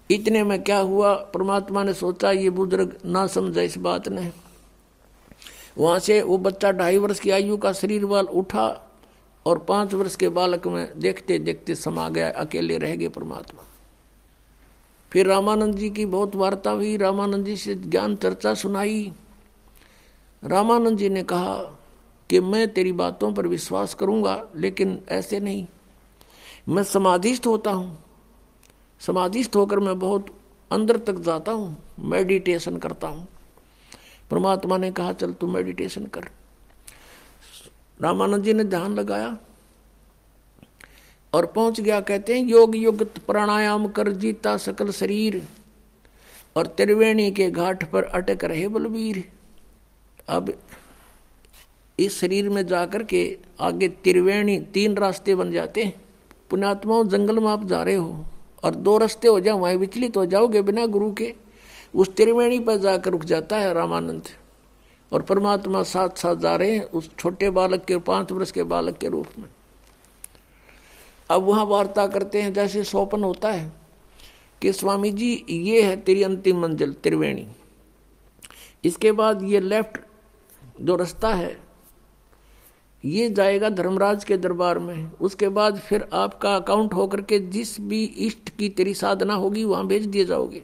इतने 0.09 0.43
में 0.43 0.61
क्या 0.63 0.77
हुआ? 0.77 1.13
परमात्मा 1.13 1.83
ने 1.83 1.93
सोचा, 1.93 2.31
ये 2.31 2.49
बुज़ुर्ग 2.49 2.97
ना 3.05 3.27
समझा 3.27 3.61
इस 3.61 3.77
बात 3.77 4.07
ने। 4.07 4.31
वहाँ 5.77 5.99
से 5.99 6.21
वो 6.21 6.37
बच्चा 6.37 6.71
ढाई 6.71 6.97
वर्ष 6.97 7.19
की 7.19 7.29
आयु 7.29 7.57
का 7.57 7.73
शरीर 7.73 8.05
वाल 8.05 8.25
उठा 8.25 8.67
और 9.45 9.59
पाँच 9.59 9.93
वर्ष 9.93 10.15
के 10.15 10.29
बालक 10.29 10.67
में 10.67 10.99
देखते 10.99 11.39
देखते 11.39 11.75
समा 11.75 12.09
गया, 12.09 12.29
अकेले 12.29 12.77
रह 12.77 12.95
गए 12.95 13.07
परमात्मा। 13.07 13.63
फिर 15.11 15.27
रामानंद 15.27 15.75
जी 15.75 15.89
की 15.89 16.05
बहुत 16.05 16.35
वार्ता 16.35 16.71
हुई, 16.71 16.97
रामानंद 16.97 17.45
जी 17.45 17.57
से 17.57 17.75
ज्ञान 17.75 18.15
चर्चा 18.15 18.53
सुनाई। 18.53 19.11
रामानंद 20.43 20.97
जी 20.97 21.09
ने 21.09 21.23
कहा 21.23 21.55
कि 22.29 22.39
मैं 22.39 22.73
तेरी 22.73 22.91
बातों 22.91 23.33
पर 23.33 23.47
विश्वास 23.47 23.93
करूँगा, 23.93 24.47
लेकिन 24.55 25.01
ऐसे 25.09 25.39
नहीं। 25.39 25.67
मैं 26.69 26.83
समाधिस्थ 26.83 27.47
होता 27.47 27.71
हूँ। 27.71 28.03
समाधिस्थ 28.99 29.55
होकर 29.55 29.79
मैं 29.79 29.99
बहुत 29.99 30.25
अंदर 30.71 30.97
तक 30.97 31.13
जाता 31.13 31.51
हूँ, 31.51 31.77
मेडिटेशन 31.99 32.77
करता 32.77 33.07
हूँ। 33.07 33.27
परमात्मा 34.31 34.77
ने 34.77 34.91
कहा, 34.91 35.13
चल 35.13 35.33
तू 35.33 35.47
मेडिटेशन 35.47 36.05
कर। 36.05 36.29
रामानंद 38.01 38.43
जी 38.43 38.53
ने 38.53 38.63
ध्यान 38.63 38.93
लगाया 38.95 39.37
और 41.33 41.45
पहुँच 41.45 41.79
गया, 41.81 41.99
कहते 41.99 42.37
हैं, 42.37 42.45
योग 42.45 42.75
युक्त 42.75 43.19
प्राणायाम 43.27 43.87
कर 43.87 44.11
जीता 44.11 44.55
सकल 44.57 44.91
शरीर 44.91 45.41
और 46.55 46.67
त्रिवेणी 46.67 47.31
के 47.31 47.49
घाट 47.51 47.83
पर 47.91 48.03
अटक 48.03 48.43
रहे 48.43 48.67
बलबीर 48.67 49.23
अब 50.29 50.53
इस 51.99 52.19
शरीर 52.19 52.49
में 52.49 52.65
जाकर 52.67 53.03
के 53.03 53.37
आगे 53.59 53.87
त्रिवेणी 54.03 54.59
तीन 54.73 54.95
रास्ते 54.97 55.35
बन 55.35 55.51
जाते 55.51 55.83
हैं। 55.83 55.93
पुण्यात्माओं 56.49 57.07
जंगल 57.07 57.39
में 57.39 57.47
आप 57.47 57.65
जा 57.65 57.81
रहे 57.83 57.95
हो 57.95 58.25
और 58.63 58.75
दो 58.75 58.97
रास्ते 58.97 59.27
हो 59.27 59.39
जाओ 59.39 59.57
वहाँ 59.57 59.73
विचलित 59.73 60.17
हो 60.17 60.25
जाओगे 60.25 60.61
बिना 60.61 60.85
गुरु 60.85 61.11
के। 61.13 61.33
उस 61.95 62.15
त्रिवेणी 62.15 62.59
पर 62.59 62.77
जाकर 62.77 63.11
रुक 63.11 63.23
जाता 63.23 63.57
है 63.57 63.73
रामानंद। 63.73 64.27
और 65.11 65.21
परमात्मा 65.21 65.83
साथ 65.83 66.17
साथ 66.17 66.35
जा 66.35 66.55
रहे 66.55 66.75
हैं 66.75 66.83
उस 66.83 67.09
छोटे 67.17 67.49
बालक 67.49 67.85
के 67.85 67.97
पाँच 67.97 68.31
वर्ष 68.31 68.51
के 68.51 68.63
बालक 68.63 68.97
के 68.97 69.07
रूप 69.07 69.27
में। 69.39 69.49
अब 71.29 71.43
वहाँ 71.43 71.65
वार्ता 71.65 72.05
करते 72.07 72.41
हैं, 72.41 72.53
जैसे 72.53 72.83
स्वप्न 72.83 73.23
होता 73.23 73.51
है 73.51 73.71
कि 74.61 74.73
स्वामी 74.73 75.11
जी, 75.11 75.33
ये 75.49 75.81
है 75.81 75.95
तेरी 75.97 76.23
अंतिम 76.23 76.61
मंजिल, 76.61 76.93
त्रिवेणी। 76.93 77.47
इसके 78.83 79.11
बाद 79.11 79.43
ये 79.43 79.59
लेफ़्ट 79.59 79.99
जो 80.81 80.95
रास्ता 80.95 81.33
है, 81.33 81.57
ये 83.03 83.29
जाएगा 83.29 83.69
धर्मराज 83.69 84.23
के 84.23 84.37
दरबार 84.37 84.79
में। 84.79 85.11
उसके 85.11 85.49
बाद 85.49 85.79
फिर 85.79 86.07
आपका 86.13 86.55
अकाउंट 86.55 86.93
होकर 86.93 87.21
के 87.21 87.39
जिस 87.39 87.79
भी 87.81 88.03
इष्ट 88.03 88.49
की 88.49 88.69
तेरी 88.69 88.93
साधना 88.93 89.33
होगी, 89.33 89.63
वहाँ 89.63 89.87
भेज 89.87 90.05
दिए 90.05 90.25
जाओगे। 90.25 90.63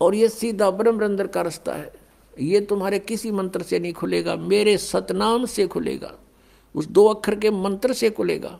और 0.00 0.14
ये 0.14 0.28
सीधा 0.28 0.70
ब्रह्मरंदर 0.70 1.26
का 1.26 1.42
रास्ता 1.42 1.72
है। 1.72 1.99
ये 2.40 2.60
तुम्हारे 2.60 2.98
किसी 2.98 3.30
मंत्र 3.30 3.62
से 3.62 3.78
नहीं 3.78 3.92
खुलेगा, 3.92 4.36
मेरे 4.36 4.76
सतनाम 4.78 5.44
से 5.46 5.66
खुलेगा, 5.66 6.12
उस 6.74 6.86
दो 6.88 7.06
अक्षर 7.06 7.34
के 7.34 7.50
मंत्र 7.52 7.92
से 7.92 8.10
खुलेगा। 8.10 8.58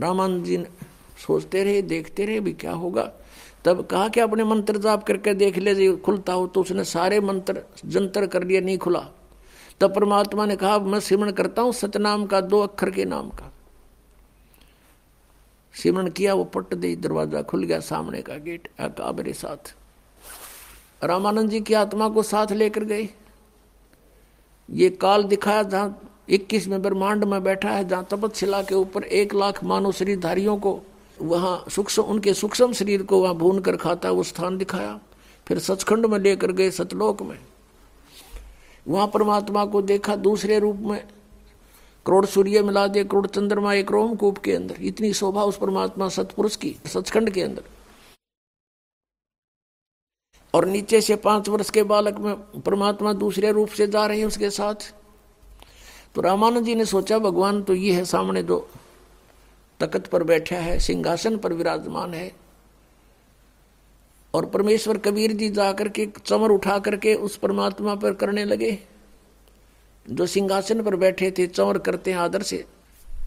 रामानंद 0.00 0.44
जी 0.44 0.64
सोचते 1.18 1.64
रहे, 1.64 1.82
देखते 1.82 2.24
रहे 2.26 2.40
भी 2.40 2.52
क्या 2.54 2.72
होगा। 2.74 3.10
तब 3.64 3.82
कहा 3.86 4.08
कि 4.08 4.20
अपने 4.20 4.44
मंत्र 4.44 4.78
जाप 4.78 5.04
करके 5.04 5.34
देख 5.34 5.58
ले 5.58 5.92
खुलता 5.96 6.32
हो 6.32 6.46
तो 6.46 6.60
उसने 6.60 6.84
सारे 6.84 7.20
मंत्र 7.20 7.62
जंतर 7.86 8.26
कर 8.26 8.44
लिए, 8.44 8.60
नहीं 8.60 8.78
खुला। 8.78 9.06
तब 9.80 9.94
परमात्मा 9.94 10.46
ने 10.46 10.56
कहा 10.56 10.78
मैं 10.80 11.00
सिमरण 11.00 11.32
करता 11.32 11.62
हूँ 11.62 11.72
सतनाम 11.72 12.26
का, 12.26 12.40
दो 12.40 12.60
अक्षर 12.60 12.90
के 12.90 13.04
नाम 13.04 13.28
का। 13.30 13.52
सिमरण 15.74 16.08
किया, 16.10 16.34
वो 16.34 16.44
पट 16.46 16.74
दे, 16.74 16.94
दरवाज़ा 16.96 17.42
खुल 17.42 17.64
गया, 17.64 17.78
सामने 17.80 18.22
का 18.22 18.36
गेट 18.38 18.68
आका 18.80 19.12
मेरे 19.12 19.32
साथ। 19.34 19.74
रामानंद 21.02 21.50
जी 21.50 21.60
की 21.60 21.74
आत्मा 21.74 22.08
को 22.08 22.22
साथ 22.22 22.52
लेकर 22.52 22.84
गए। 22.84 23.08
ये 24.68 24.90
काल 24.90 25.24
दिखाया 25.24 25.62
जहाँ 25.62 26.08
इक्कीस 26.28 26.68
में 26.68 26.80
ब्रह्मांड 26.82 27.24
में 27.24 27.42
बैठा 27.44 27.70
है, 27.70 27.88
जहाँ 27.88 28.06
तपतशिला 28.10 28.62
के 28.62 28.74
ऊपर 28.74 29.02
एक 29.02 29.34
लाख 29.34 29.62
मानव 29.64 29.92
शरीरधारियों 29.92 30.56
को 30.58 30.80
वहाँ 31.22 31.64
सूक्ष्म 31.70 32.02
उनके 32.02 32.34
सूक्ष्म 32.34 32.72
शरीर 32.72 33.02
को 33.02 33.20
वहाँ 33.22 33.34
भून 33.34 33.60
कर 33.60 33.76
खाता 33.76 34.10
वो 34.10 34.22
स्थान 34.22 34.58
दिखाया। 34.58 34.98
फिर 35.46 35.58
सचखंड 35.58 36.06
में 36.06 36.18
लेकर 36.18 36.52
गए 36.52 36.70
सतलोक 36.70 37.22
में। 37.22 37.38
वहाँ 38.86 39.06
परमात्मा 39.06 39.64
को 39.64 39.82
देखा, 39.82 40.16
दूसरे 40.16 40.58
रूप 40.58 40.76
में 40.76 41.02
करोड़ 42.06 42.26
सूर्य 42.26 42.62
मिला 42.62 42.86
दे 42.86 43.04
करोड़ 43.04 43.26
चंद्रमा 43.26 43.74
एक 43.74 43.90
रोमकूप 43.90 44.38
के 44.38 44.52
अंदर। 44.52 44.82
इतनी 44.82 45.12
शोभा 45.12 45.44
उस 45.44 45.58
परमात्मा 45.58 46.08
सतपुरुष 46.08 46.56
की, 46.56 46.76
सचखंड 46.86 47.30
के 47.30 47.42
अंदर। 47.42 47.62
और 50.54 50.66
नीचे 50.66 51.00
से 51.00 51.16
पाँच 51.16 51.48
वर्ष 51.48 51.70
के 51.70 51.82
बालक 51.82 52.18
में 52.18 52.34
परमात्मा 52.62 53.12
दूसरे 53.12 53.52
रूप 53.52 53.68
से 53.68 53.86
जा 53.86 54.06
रहे 54.06 54.18
हैं 54.18 54.26
उसके 54.26 54.50
साथ। 54.50 54.92
तो 56.14 56.20
रामानंद 56.20 56.64
जी 56.64 56.74
ने 56.74 56.84
सोचा, 56.84 57.18
भगवान 57.18 57.62
तो 57.62 57.74
ये 57.74 57.92
है, 57.92 58.04
सामने 58.04 58.42
जो 58.42 58.68
तकत 59.80 60.06
पर 60.06 60.22
बैठा 60.22 60.56
है, 60.56 60.78
सिंहासन 60.78 61.36
पर 61.36 61.52
विराजमान 61.52 62.14
है। 62.14 62.32
और 64.34 64.46
परमेश्वर 64.46 64.98
कबीर 64.98 65.32
जी 65.32 65.48
जाकर 65.48 65.88
के 65.88 66.06
चमर 66.26 66.50
उठा 66.50 66.78
करके 66.78 67.14
उस 67.14 67.36
परमात्मा 67.36 67.94
पर 67.94 68.14
करने 68.14 68.44
लगे। 68.44 68.78
जो 70.10 70.26
सिंहासन 70.26 70.82
पर 70.82 70.96
बैठे 70.96 71.30
थे, 71.30 71.46
चमर 71.46 71.78
करते 71.78 72.10
हैं 72.10 72.18
आदर 72.18 72.42
से। 72.42 72.64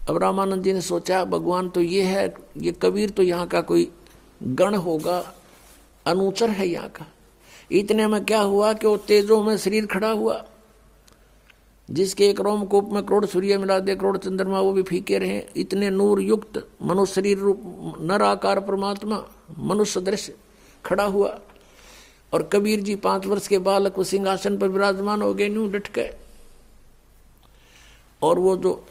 अब 0.08 0.18
रामानंद 0.18 0.62
जी 0.62 0.72
ने 0.72 0.80
सोचा, 0.80 1.24
भगवान 1.24 1.68
तो 1.68 1.80
ये 1.80 2.02
है, 2.02 2.34
ये 2.56 2.72
कबीर 2.72 3.10
तो 3.10 3.22
यहाँ 3.22 3.46
का 3.46 3.60
कोई 3.60 3.90
गण 4.42 4.74
होगा, 4.74 5.34
अनुचर 6.06 6.50
है 6.50 6.68
यहाँ 6.68 6.88
का। 6.88 7.06
इतने 7.72 8.06
में 8.06 8.24
क्या 8.24 8.40
हुआ 8.40 8.72
कि 8.72 8.86
वो 8.86 8.96
तेजों 8.96 9.42
में 9.42 9.58
शरीर 9.58 9.86
खड़ा 9.86 10.10
हुआ, 10.10 10.44
जिसके 11.90 12.28
एक 12.28 12.40
रोम 12.40 12.58
रोमकूप 12.58 12.88
में 12.92 13.02
करोड़ 13.02 13.26
सूर्य 13.26 13.58
मिला 13.58 13.78
दे, 13.78 13.96
करोड़ 13.96 14.18
चंद्रमा 14.18 14.60
वो 14.60 14.72
भी 14.72 14.82
फीके 14.82 15.18
रहे, 15.18 15.42
इतने 15.56 15.90
नूर 15.90 16.20
युक्त 16.20 16.68
मनुष्य 16.82 17.14
शरीर 17.14 17.38
रूप 17.38 17.62
नर 18.00 18.22
आकार 18.22 18.60
परमात्मा, 18.60 19.24
मनुष्य 19.58 20.00
दृश्य 20.00 20.34
खड़ा 20.84 21.04
हुआ। 21.04 21.40
और 22.32 22.42
कबीर 22.42 22.80
जी 22.80 22.96
पाँच 22.96 23.26
वर्ष 23.26 23.48
के 23.48 23.58
बालक 23.58 23.98
उस 23.98 24.08
सिंहासन 24.08 24.58
पर 24.58 24.68
विराजमान 24.68 25.22
हो 25.22 25.34
गए, 25.34 25.48
न्यू 25.48 25.68
डट 25.68 25.92
गए। 25.92 26.14
और 28.22 28.38
वो 28.38 28.56
जो 28.56 28.86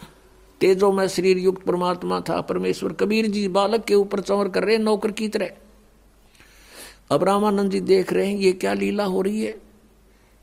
तेजो 0.62 0.92
में 0.92 1.08
शरीर 1.08 1.38
युक्त 1.38 1.66
परमात्मा 1.66 2.22
था, 2.22 2.42
परमेश्वर 2.42 2.94
कबीर 2.94 3.28
जी 3.28 3.48
बालक 3.48 3.86
के 3.86 3.96
ऊपर 3.96 4.20
चंवर 4.20 4.50
कर 4.50 4.64
रहे, 4.64 4.78
नौकर 4.78 5.12
की 5.12 5.28
तरह। 5.28 5.50
अब 7.12 7.24
रामानंद 7.24 7.72
जी 7.72 7.80
देख 7.80 8.14
रहे 8.14 8.28
हैं, 8.28 8.36
ये 8.36 8.52
क्या 8.52 8.74
लीला 8.74 9.04
हो 9.04 9.22
रही 9.22 9.42
है? 9.42 9.56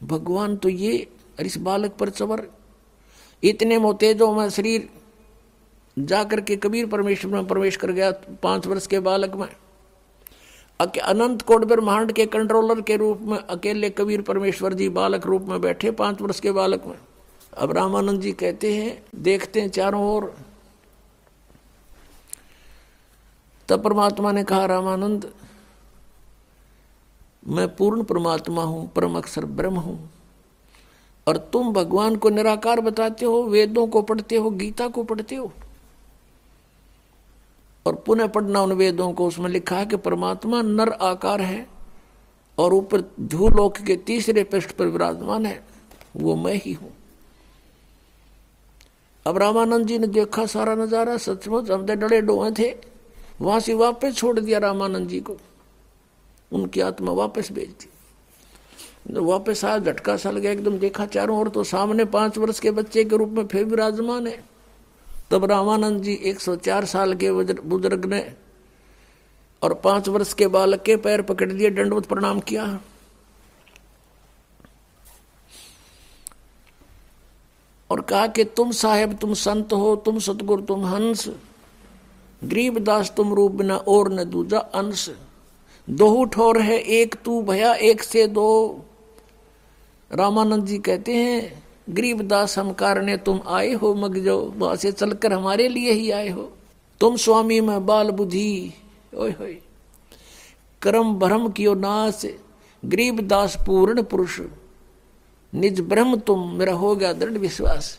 भगवान 0.00 0.56
तो 0.56 0.68
ये, 0.68 1.06
और 1.38 1.46
इस 1.46 1.56
बालक 1.58 1.92
पर 1.92 2.10
चवर 2.10 2.46
इतने 3.42 3.78
मोतेजों 3.78 4.32
में 4.32 4.48
शरीर 4.50 4.88
जाकर 5.96 6.40
के 6.40 6.56
कबीर 6.56 6.86
परमेश्वर 6.86 7.32
में 7.32 7.46
प्रवेश 7.46 7.76
कर 7.76 7.90
गया 7.90 8.10
पाँच 8.42 8.66
वर्ष 8.66 8.86
के 8.86 9.00
बालक 9.00 9.34
में। 9.34 9.48
अनंत 10.80 11.42
कोट 11.42 11.64
ब्रह्मांड 11.64 12.12
के 12.12 12.26
कंट्रोलर 12.26 12.80
के 12.80 12.96
रूप 12.96 13.20
में 13.20 13.36
अकेले 13.38 13.90
कबीर 13.90 14.22
परमेश्वर 14.22 14.74
जी 14.74 14.88
बालक 14.88 15.26
रूप 15.26 15.42
में 15.42 15.60
बैठे 15.60 15.90
पाँच 15.90 16.20
वर्ष 16.22 16.40
के 16.40 16.52
बालक 16.52 16.84
में। 16.86 16.96
अब 17.52 17.72
रामानंद 17.72 18.20
जी 18.20 18.32
कहते 18.32 18.74
हैं, 18.76 19.02
देखते 19.14 19.60
हैं 19.60 19.68
चारों 19.68 20.04
ओर। 20.06 20.34
तब 23.68 23.82
परमात्मा 23.82 24.32
ने 24.32 24.44
कहा, 24.44 24.64
रामानंद 24.66 25.32
मैं 27.48 27.76
पूर्ण 27.76 28.02
परमात्मा 28.02 28.62
हूँ, 28.62 28.92
परम 28.92 29.16
अक्षर 29.16 29.44
ब्रह्म 29.44 29.76
हूँ। 29.76 30.10
और 31.26 31.36
तुम 31.36 31.72
भगवान 31.72 32.16
को 32.16 32.30
निराकार 32.30 32.80
बताते 32.80 33.24
हो, 33.24 33.42
वेदों 33.42 33.86
को 33.86 34.02
पढ़ते 34.02 34.36
हो, 34.36 34.50
गीता 34.50 34.88
को 34.88 35.04
पढ़ते 35.04 35.34
हो। 35.34 35.52
और 37.86 37.94
पुनः 37.94 38.26
पढ़ना 38.26 38.62
उन 38.62 38.72
वेदों 38.72 39.12
को, 39.12 39.26
उसमें 39.26 39.50
लिखा 39.50 39.76
है 39.76 39.86
कि 39.86 39.96
परमात्मा 39.96 40.62
नर 40.62 40.88
आकार 40.88 41.40
है 41.40 41.66
और 42.58 42.74
ऊपर 42.74 43.00
धूलोक 43.20 43.78
के 43.78 43.96
तीसरे 43.96 44.44
पृष्ठ 44.44 44.72
पर 44.72 44.86
विराजमान 44.86 45.46
है। 45.46 45.64
वो 46.16 46.36
मैं 46.36 46.54
ही 46.54 46.72
हूँ। 46.72 46.92
अब 49.26 49.38
रामानंद 49.38 49.86
जी 49.86 49.98
ने 49.98 50.06
देखा 50.06 50.46
सारा 50.46 50.74
नज़ारा, 50.74 51.16
सचमुच 51.16 51.70
हम 51.70 51.86
तो 51.86 51.94
डरे 51.94 52.20
डोए 52.20 52.50
थे। 52.50 52.74
वहाँ 53.40 53.60
से 53.60 53.74
वापस 53.74 54.16
छोड़ 54.16 54.40
दिया 54.40 54.58
रामानंद 54.58 55.08
जी 55.08 55.20
को। 55.20 55.36
उनकी 56.52 56.80
आत्मा 56.80 57.12
वापस 57.12 57.52
भेज 57.52 57.68
दी। 57.68 57.88
वापस 59.12 59.64
आया 59.64 59.78
झटका 59.78 60.16
सा 60.16 60.32
गया 60.32 60.52
एकदम 60.52 60.78
देखा 60.78 61.06
चारों 61.06 61.38
ओर 61.38 61.48
तो 61.48 61.64
सामने 61.64 62.04
पाँच 62.04 62.38
वर्ष 62.38 62.60
के 62.60 62.70
बच्चे 62.70 63.04
के 63.04 63.16
रूप 63.16 63.28
में 63.28 63.46
फिर 63.46 63.64
विराजमान 63.64 64.26
है। 64.26 64.44
तब 65.30 65.44
रामानंद 65.44 66.02
जी 66.02 66.12
104 66.12 66.84
साल 66.84 67.14
के 67.14 67.32
बुज़ुर्ग 67.32 68.04
ने 68.04 68.34
और 69.62 69.74
पाँच 69.74 70.08
वर्ष 70.08 70.32
के 70.32 70.46
बालक 70.46 70.82
के 70.82 70.96
पैर 70.96 71.22
पकड़ 71.22 71.52
दिए 71.52 71.70
दंडवत 71.70 72.06
प्रणाम 72.06 72.40
किया। 72.40 72.80
और 77.90 78.00
कहा 78.00 78.26
कि, 78.26 78.44
तुम 78.44 78.70
साहेब, 78.70 79.12
तुम 79.12 79.34
संत 79.34 79.72
हो, 79.72 79.96
तुम 79.96 80.18
सतगुरु, 80.18 80.62
तुम 80.62 80.84
हंस। 80.84 81.28
गरीबदास 82.44 83.12
तुम 83.16 83.34
रूप 83.34 83.52
बिना 83.52 83.76
और 83.76 84.12
न 84.12 84.24
दूजा 84.24 84.58
अंश। 84.58 85.10
दो 85.88 86.24
ठोर 86.24 86.60
है, 86.60 86.78
एक 86.78 87.14
तू 87.24 87.42
भया, 87.42 87.74
एक 87.74 88.02
से 88.02 88.26
दो। 88.26 88.84
रामानंद 90.10 90.66
जी 90.66 90.78
कहते 90.78 91.12
हैं, 91.12 91.62
गरीबदास 91.90 92.58
हम 92.58 92.72
कारणे 92.72 93.16
तुम 93.16 93.40
आए 93.46 93.72
हो, 93.72 93.94
मग 93.94 94.18
जो 94.18 94.52
वहाँ 94.56 94.76
से 94.76 94.92
चलकर 94.92 95.32
हमारे 95.32 95.68
लिए 95.68 95.92
ही 95.92 96.10
आए 96.10 96.28
हो। 96.28 96.52
तुम 97.00 97.16
स्वामी, 97.16 97.60
में 97.60 97.86
बाल 97.86 98.10
बुद्धि 98.10 98.72
ओए 99.14 99.58
कर्म 100.82 101.14
भ्रम 101.14 101.48
कियो 101.48 101.74
नाश, 101.74 102.22
गरीबदास 102.84 103.56
पूर्ण 103.66 104.02
पुरुष। 104.02 104.40
निज 105.54 105.80
ब्रह्म 105.80 106.16
तुम, 106.16 106.50
मेरा 106.52 106.72
हो 106.72 106.96
गया 106.96 107.12
दृढ़ 107.12 107.38
विश्वास। 107.38 107.98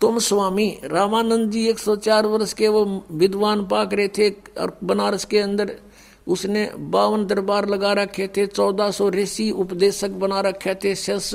तुम 0.00 0.18
स्वामी, 0.18 0.78
रामानंद 0.84 1.50
जी 1.50 1.66
104 1.68 2.26
वर्ष 2.26 2.52
के 2.52 2.68
वो 2.68 3.04
विद्वान 3.12 3.66
पाक 3.66 3.94
रहे 3.94 4.08
थे, 4.08 4.30
और 4.30 4.78
बनारस 4.84 5.24
के 5.24 5.38
अंदर 5.38 5.76
उसने 6.26 6.70
बावन 6.76 7.26
दरबार 7.26 7.68
लगा 7.68 7.92
रखे 7.92 8.26
थे, 8.28 8.46
चौदह 8.46 8.90
सौ 8.90 9.08
ऋषि 9.10 9.50
उपदेशक 9.50 10.10
बना 10.18 10.40
रखे 10.40 10.74
थे 10.74 10.94
शस 10.94 11.34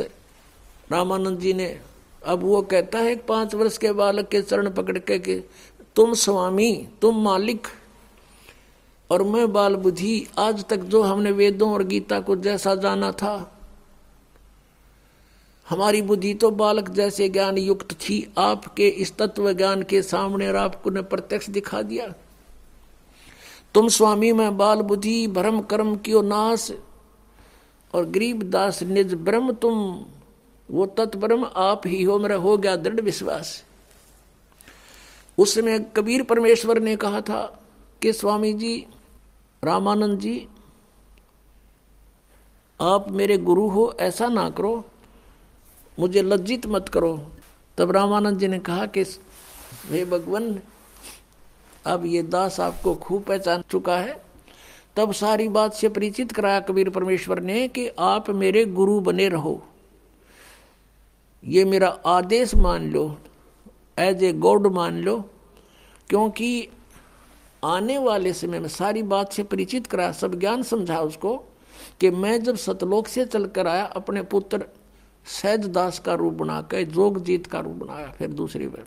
रामानंद 0.92 1.40
जी 1.40 1.54
ने 1.54 1.78
अब 2.22 2.44
वो 2.44 2.62
कहता 2.62 3.00
है, 3.00 3.16
पाँच 3.18 3.56
वर्ष 3.56 3.78
के 3.78 3.92
बालक 3.94 4.28
के 4.28 4.42
चरण 4.42 4.70
पकड़ 4.70 4.98
के 4.98 5.18
कि 5.20 5.36
तुम 5.96 6.14
स्वामी, 6.14 6.88
तुम 7.02 7.24
मालिक 7.24 7.68
और 9.10 9.24
मैं 9.24 9.52
बाल 9.54 9.76
बुद्धि, 9.76 10.28
आज 10.38 10.64
तक 10.66 10.80
जो 10.84 11.02
हमने 11.04 11.32
वेदों 11.32 11.72
और 11.74 11.84
गीता 11.84 12.20
को 12.20 12.36
जैसा 12.36 12.76
जाना 12.76 13.12
था, 13.12 13.58
हमारी 15.68 16.02
बुद्धि 16.02 16.34
तो 16.34 16.50
बालक 16.52 16.90
जैसे 16.90 17.30
ज्ञान 17.30 17.58
युक्त 17.58 17.94
थी, 17.94 18.28
आपके 18.38 18.88
इस 18.88 19.16
तत्व 19.18 19.52
ज्ञान 19.54 19.84
के 19.84 20.02
सामने 20.02 20.48
और 20.48 20.56
आपको 20.56 20.90
ने 20.90 21.02
प्रत्यक्ष 21.02 21.50
दिखा 21.50 21.82
दिया। 21.82 22.14
तुम 23.76 23.88
स्वामी 23.88 24.32
में 24.32 24.58
बाल 24.58 24.82
बुद्धि 24.82 25.28
भ्रम 25.28 25.62
कर्म 25.62 25.96
कियो 25.96 26.22
नाश 26.22 26.72
और 27.94 28.06
गरीब 28.06 28.44
दास 28.44 28.84
निज 28.84 29.14
ब्रह्म 29.14 29.54
तुम, 29.54 30.06
वो 30.70 30.86
तत्ब्रह्म 30.86 31.50
आप 31.56 31.88
ही 31.88 32.04
हो, 32.04 32.20
मेरा 32.20 32.36
हो 32.36 32.58
गया 32.58 32.76
दृढ़ 32.76 33.02
विश्वास। 33.02 33.64
उस 35.38 35.54
समय 35.56 35.80
कबीर 35.96 36.24
परमेश्वर 36.24 36.80
ने 36.80 36.96
कहा 36.96 37.22
था 37.22 37.42
कि 38.02 38.14
स्वामी 38.14 38.54
जी, 38.54 38.86
रामानंद 39.64 40.20
जी, 40.20 40.48
आप 42.82 43.12
मेरे 43.12 43.38
गुरु 43.38 43.68
हो, 43.68 43.96
ऐसा 44.00 44.28
ना 44.28 44.50
करो, 44.50 44.86
मुझे 46.00 46.22
लज्जित 46.22 46.66
मत 46.66 46.90
करो। 46.90 47.32
तब 47.78 47.92
रामानंद 47.92 48.40
जी 48.40 48.48
ने 48.48 48.60
कहा 48.60 48.86
कि 48.86 49.02
हे 49.90 50.06
भगवान 50.06 50.60
अब 51.86 52.06
ये 52.06 52.22
दास 52.24 52.60
आपको 52.60 52.94
खूब 52.96 53.24
पहचान 53.24 53.64
चुका 53.72 53.98
है। 53.98 54.20
तब 54.98 55.12
सारी 55.12 55.48
बात 55.50 55.74
से 55.74 55.90
परिचित 55.90 56.32
कराया 56.32 56.60
कबीर 56.60 56.90
परमेश्वर 56.90 57.40
ने 57.40 57.68
कि 57.68 57.88
आप 58.00 58.30
मेरे 58.30 58.66
गुरु 58.66 59.00
बने 59.00 59.28
रहो। 59.30 59.62
ये 61.44 61.66
मेरा 61.66 61.88
आदेश 62.06 62.56
मान 62.56 62.90
लो 62.92 63.06
एज 64.00 64.24
ए 64.24 64.32
गॉड 64.34 64.68
मान 64.68 65.02
लो, 65.02 65.18
क्योंकि 66.10 66.68
आने 67.64 67.98
वाले 67.98 68.34
समय 68.34 68.60
में 68.60 68.68
सारी 68.70 69.04
बात 69.04 69.34
से 69.34 69.44
परिचित 69.44 69.88
कराया, 69.88 70.12
सब 70.12 70.40
ज्ञान 70.40 70.64
समझा 70.64 71.00
उसको 71.02 71.36
कि 72.02 72.10
मैं 72.12 72.42
जब 72.44 72.56
सतलोक 72.56 73.08
से 73.08 73.26
चलकर 73.26 73.68
आया, 73.68 73.84
अपने 73.86 74.22
पुत्र 74.24 74.66
सहज 75.26 75.68
दास 75.68 76.00
का 76.00 76.14
रूप 76.14 76.34
बनाकर 76.34 76.84
जोग 76.84 77.24
जीत 77.24 77.48
का 77.48 77.60
रूप 77.60 77.76
बनाया, 77.78 78.08
फिर 78.08 78.28
दूसरी 78.30 78.68
बार। 78.68 78.86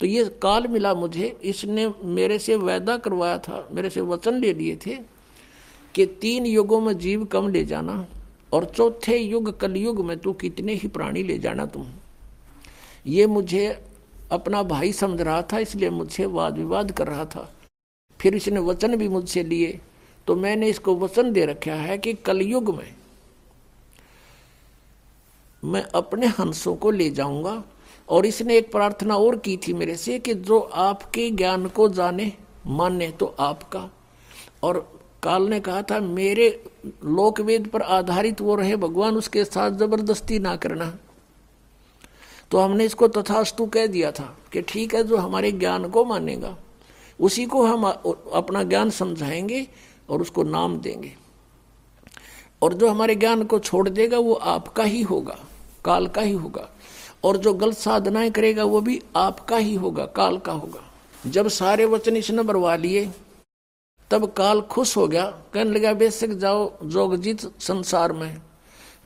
तो 0.00 0.06
ये 0.06 0.24
काल 0.42 0.66
मिला 0.66 0.92
मुझे। 0.94 1.26
इसने 1.42 1.86
मेरे 2.04 2.38
से 2.38 2.56
वायदा 2.56 2.96
करवाया 2.96 3.38
था, 3.38 3.68
मेरे 3.72 3.90
से 3.90 4.00
वचन 4.00 4.34
ले 4.34 4.52
लिए 4.54 4.76
थे 4.76 4.96
कि 5.94 6.06
तीन 6.20 6.46
युगों 6.46 6.80
में 6.80 6.96
जीव 6.98 7.24
कम 7.24 7.48
ले 7.48 7.64
जाना 7.64 8.06
और 8.52 8.64
चौथे 8.66 9.16
युग, 9.16 9.58
कलयुग 9.60 10.04
में 10.04 10.18
तू 10.18 10.32
कितने 10.32 10.74
ही 10.74 10.88
प्राणी 10.88 11.22
ले 11.22 11.38
जाना 11.38 11.66
तुम। 11.66 11.86
ये 13.06 13.26
मुझे 13.26 13.66
अपना 14.32 14.62
भाई 14.62 14.92
समझ 14.92 15.20
रहा 15.20 15.42
था, 15.42 15.58
इसलिए 15.58 15.90
मुझसे 15.90 16.26
वाद 16.26 16.58
विवाद 16.58 16.92
कर 16.92 17.06
रहा 17.06 17.24
था। 17.24 17.50
फिर 18.20 18.34
इसने 18.34 18.60
वचन 18.60 18.96
भी 18.96 19.08
मुझसे 19.08 19.42
लिए। 19.42 19.78
तो 20.26 20.34
मैंने 20.36 20.68
इसको 20.68 20.94
वचन 20.96 21.32
दे 21.32 21.44
रखा 21.46 21.74
है 21.74 21.96
कि 21.98 22.12
कलयुग 22.14 22.74
में 22.76 22.94
मैं 25.62 25.82
अपने 25.94 26.26
हंसों 26.28 26.74
को 26.76 26.90
ले 26.90 27.08
जाऊँगा 27.10 27.62
और 28.10 28.26
इसने 28.26 28.56
एक 28.56 28.72
प्रार्थना 28.72 29.16
और 29.16 29.36
की 29.36 29.56
थी 29.56 29.72
मेरे 29.72 29.96
से 29.96 30.18
कि 30.18 30.34
जो 30.34 30.58
आपके 30.60 31.30
ज्ञान 31.30 31.66
को 31.66 31.88
जाने, 31.88 32.32
माने 32.66 33.10
तो 33.10 33.36
आपका। 33.40 33.90
और 34.62 35.00
काल 35.22 35.42
ने 35.42 35.60
कहा 35.60 35.82
था, 35.82 36.00
मेरे 36.00 36.64
लोकवेद 36.86 37.66
पर 37.66 37.82
आधारित 37.82 38.40
वो 38.40 38.54
रहे, 38.54 38.76
भगवान 38.76 39.16
उसके 39.16 39.44
साथ 39.44 39.70
ज़बरदस्ती 39.70 40.38
ना 40.38 40.56
करना। 40.56 40.98
तो 42.50 42.58
हमने 42.58 42.84
इसको 42.84 43.08
तथास्तु 43.08 43.66
कह 43.66 43.86
दिया 43.86 44.12
था 44.12 44.38
कि 44.52 44.62
ठीक 44.62 44.94
है, 44.94 45.04
जो 45.04 45.16
हमारे 45.16 45.52
ज्ञान 45.52 45.90
को 45.90 46.04
मानेगा, 46.04 46.56
उसी 47.20 47.46
को 47.46 47.66
हम 47.66 47.84
अपना 48.32 48.62
ज्ञान 48.62 48.90
समझाएँगे 48.90 49.66
और 50.10 50.20
उसको 50.20 50.42
नाम 50.42 50.78
देंगे। 50.78 51.12
और 52.62 52.74
जो 52.74 52.88
हमारे 52.88 53.14
ज्ञान 53.14 53.44
को 53.44 53.58
छोड़ 53.58 53.88
देगा, 53.88 54.18
वो 54.18 54.34
आपका 54.34 54.82
ही 54.82 55.02
होगा, 55.02 55.38
काल 55.84 56.06
का 56.06 56.22
ही 56.22 56.32
होगा। 56.32 56.68
और 57.24 57.36
जो 57.36 57.52
गलत 57.54 57.76
साधनाएँ 57.76 58.30
करेगा 58.30 58.64
वो 58.64 58.80
भी 58.80 59.00
आपका 59.16 59.56
ही 59.56 59.74
होगा, 59.74 60.06
काल 60.06 60.38
का 60.38 60.52
होगा। 60.52 60.82
जब 61.26 61.48
सारे 61.48 61.84
वचन 61.84 62.16
इसने 62.16 62.42
बरवा 62.42 62.76
लिए, 62.76 63.10
तब 64.10 64.26
काल 64.32 64.60
खुश 64.60 64.96
हो 64.96 65.08
गया, 65.08 65.24
कहने 65.54 65.70
लगा, 65.70 65.92
बेशक 65.92 66.28
जाओ 66.28 66.72
जोगजीत 66.84 67.40
संसार 67.60 68.12
में। 68.12 68.40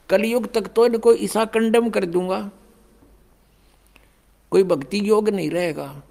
कलयुग 0.09 0.53
तक 0.53 0.67
तो 0.67 0.87
इनको 0.87 1.15
ईसा 1.15 1.45
कंडम 1.45 1.91
कर 1.91 2.05
दूँगा। 2.05 2.51
कोई 4.51 4.63
भक्ति 4.63 5.01
योग 5.09 5.29
नहीं 5.29 5.51
रहेगा। 5.51 6.03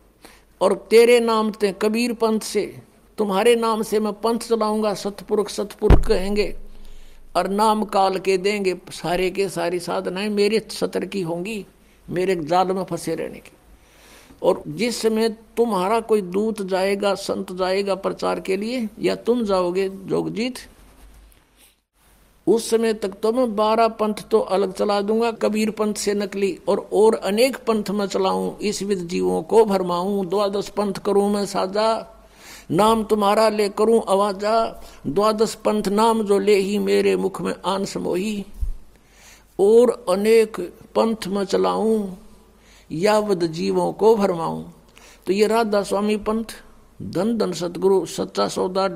और 0.62 0.74
तेरे 0.90 1.20
नाम 1.20 1.52
ते 1.52 1.72
कबीर 1.82 2.14
पंथ 2.14 2.40
से, 2.40 2.82
तुम्हारे 3.18 3.56
नाम 3.56 3.84
से 3.84 4.00
मैं 4.00 4.14
पंथ 4.14 4.40
चलाऊँगा 4.40 4.94
सतपुरुख 4.94 5.50
सतपुरुख 5.50 6.08
कहेंगे, 6.08 6.56
और 7.36 7.48
नाम 7.48 7.84
काल 7.86 8.20
के 8.20 8.38
देंगे, 8.38 8.76
सारे 8.92 9.30
के 9.30 9.50
सारी 9.50 9.80
साधनाएँ 9.80 10.30
मेरे 10.30 10.68
सतर 10.72 11.06
की 11.06 11.22
होंगी। 11.22 11.66
मेरे 12.08 12.36
जाल 12.38 12.68
में 12.68 12.84
फंसे 12.84 13.16
रहने 13.16 13.40
की। 13.40 13.52
और 14.42 14.64
जिस 14.68 15.02
समय 15.02 15.30
तुम्हारा 15.58 16.00
कोई 16.02 16.22
दूत 16.24 16.62
जाएगा, 16.62 17.14
संत 17.16 17.52
जाएगा 17.54 17.96
प्रचार 17.96 18.40
के 18.40 18.58
लिए, 18.58 18.88
या 19.00 19.16
तुम 19.18 19.44
जाओगे 19.46 19.90
जोगजीत 19.90 20.60
उस 22.48 22.70
समय 22.70 22.94
तक 22.94 23.14
तो 23.24 23.32
मैं 23.32 23.56
बारह 23.56 23.88
पंथ 23.90 24.14
तो 24.32 24.40
अलग 24.40 24.74
चला 24.74 25.00
दूँगा, 25.02 25.30
कबीर 25.34 25.70
पंथ 25.72 25.94
से 25.96 26.14
नकली, 26.14 26.58
और 26.68 26.88
और 26.94 27.16
अनेक 27.16 27.58
पंथ 27.68 27.90
में 27.90 28.06
चलाऊं, 28.08 28.58
इस 28.60 28.82
विध 28.84 29.08
जीवों 29.08 29.42
को 29.44 29.64
भरमाऊं, 29.66 30.28
द्वादश 30.30 30.70
पंथ 30.70 30.94
करूँ 31.06 31.30
मैं 31.32 31.46
साजा 31.46 31.86
नाम 32.72 33.04
तुम्हारा 33.04 33.48
ले 33.50 33.70
करूँ 33.70 34.02
आवाजा, 34.10 34.82
द्वादश 35.08 35.54
पंथ 35.56 35.88
नाम 35.90 36.24
जो 36.24 36.40
ले 36.40 36.56
ही 36.56 36.78
मेरे 36.80 37.16
मुख 37.16 37.42
में 37.42 37.54
आन 37.66 37.86
समोही। 37.86 38.46
और 39.60 40.06
अनेक 40.10 40.60
पंथ 40.96 41.28
में 41.28 41.44
चलाऊं 41.46 42.16
यावद 42.92 43.44
जीवों 43.44 43.92
को 43.94 44.16
भरमाऊं। 44.16 44.64
तो 45.28 45.34
ये 45.34 45.48
राधा 45.48 45.82
स्वामी 45.84 46.18
पंथ 46.18 46.56
धन 47.02 47.38
धन 47.38 47.52
सतगुरु 47.54 48.06
सच्चा 48.06 48.48
सौदा, 48.48 48.88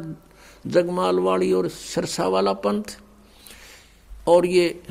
जगमालवाड़ी 0.65 1.51
और 1.53 1.67
सरसा 1.67 2.27
वाला 2.27 2.53
पंथ, 2.53 2.83
और 4.27 4.45
ये 4.45 4.81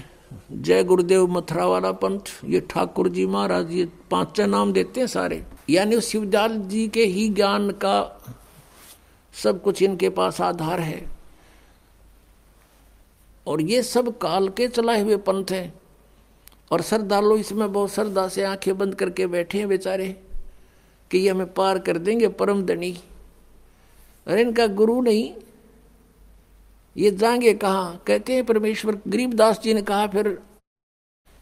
जय 0.53 0.85
गुरुदेव 0.85 1.27
मथुरा 1.27 1.67
वाला 1.67 1.93
पंथ, 1.93 2.21
ये 2.45 2.61
ठाकुर 2.61 3.09
जी 3.09 3.27
महाराज 3.27 3.73
ये 3.73 3.89
पाँच 4.11 4.41
नाम 4.41 4.73
देते 4.73 5.01
हैं 5.01 5.07
सारे। 5.07 5.45
यानी 5.71 6.01
शिवजाल 6.01 6.57
जी 6.61 6.87
के 6.89 7.05
ही 7.05 7.29
ज्ञान 7.29 7.71
का 7.71 8.23
सब 9.35 9.63
कुछ 9.63 9.83
इनके 9.83 10.09
पास 10.11 10.41
आधार 10.41 10.81
है। 10.81 11.16
और 13.47 13.61
ये 13.63 13.83
सब 13.83 14.17
काल 14.19 14.49
के 14.49 14.69
चलाए 14.69 15.03
हुए 15.03 15.17
पंथ 15.17 15.51
हैं। 15.51 15.73
और 16.73 16.83
श्रद्धालु 16.83 17.37
इसमें 17.37 17.73
बहुत 17.73 17.93
श्रद्धा 17.93 18.27
से 18.29 18.45
आँखें 18.45 18.77
बंद 18.79 18.95
करके 18.95 19.27
बैठे 19.27 19.59
हैं 19.59 19.69
बेचारे, 19.69 20.09
कि 21.11 21.19
ये 21.19 21.29
हमें 21.29 21.53
पार 21.55 21.79
कर 21.79 21.99
देंगे 21.99 22.29
परम 22.29 22.63
धनी। 22.63 22.93
अरे 24.27 24.41
इनका 24.43 24.67
गुरु 24.67 25.01
नहीं, 25.01 25.33
ये 26.97 27.11
जाएँगे 27.11 27.53
कहाँ? 27.55 28.03
कहते 28.07 28.35
हैं 28.35 28.45
परमेश्वर 28.47 28.99
गरीबदास 29.09 29.61
जी 29.61 29.75
ने 29.75 29.83
कहा, 29.83 30.07
फिर 30.07 30.39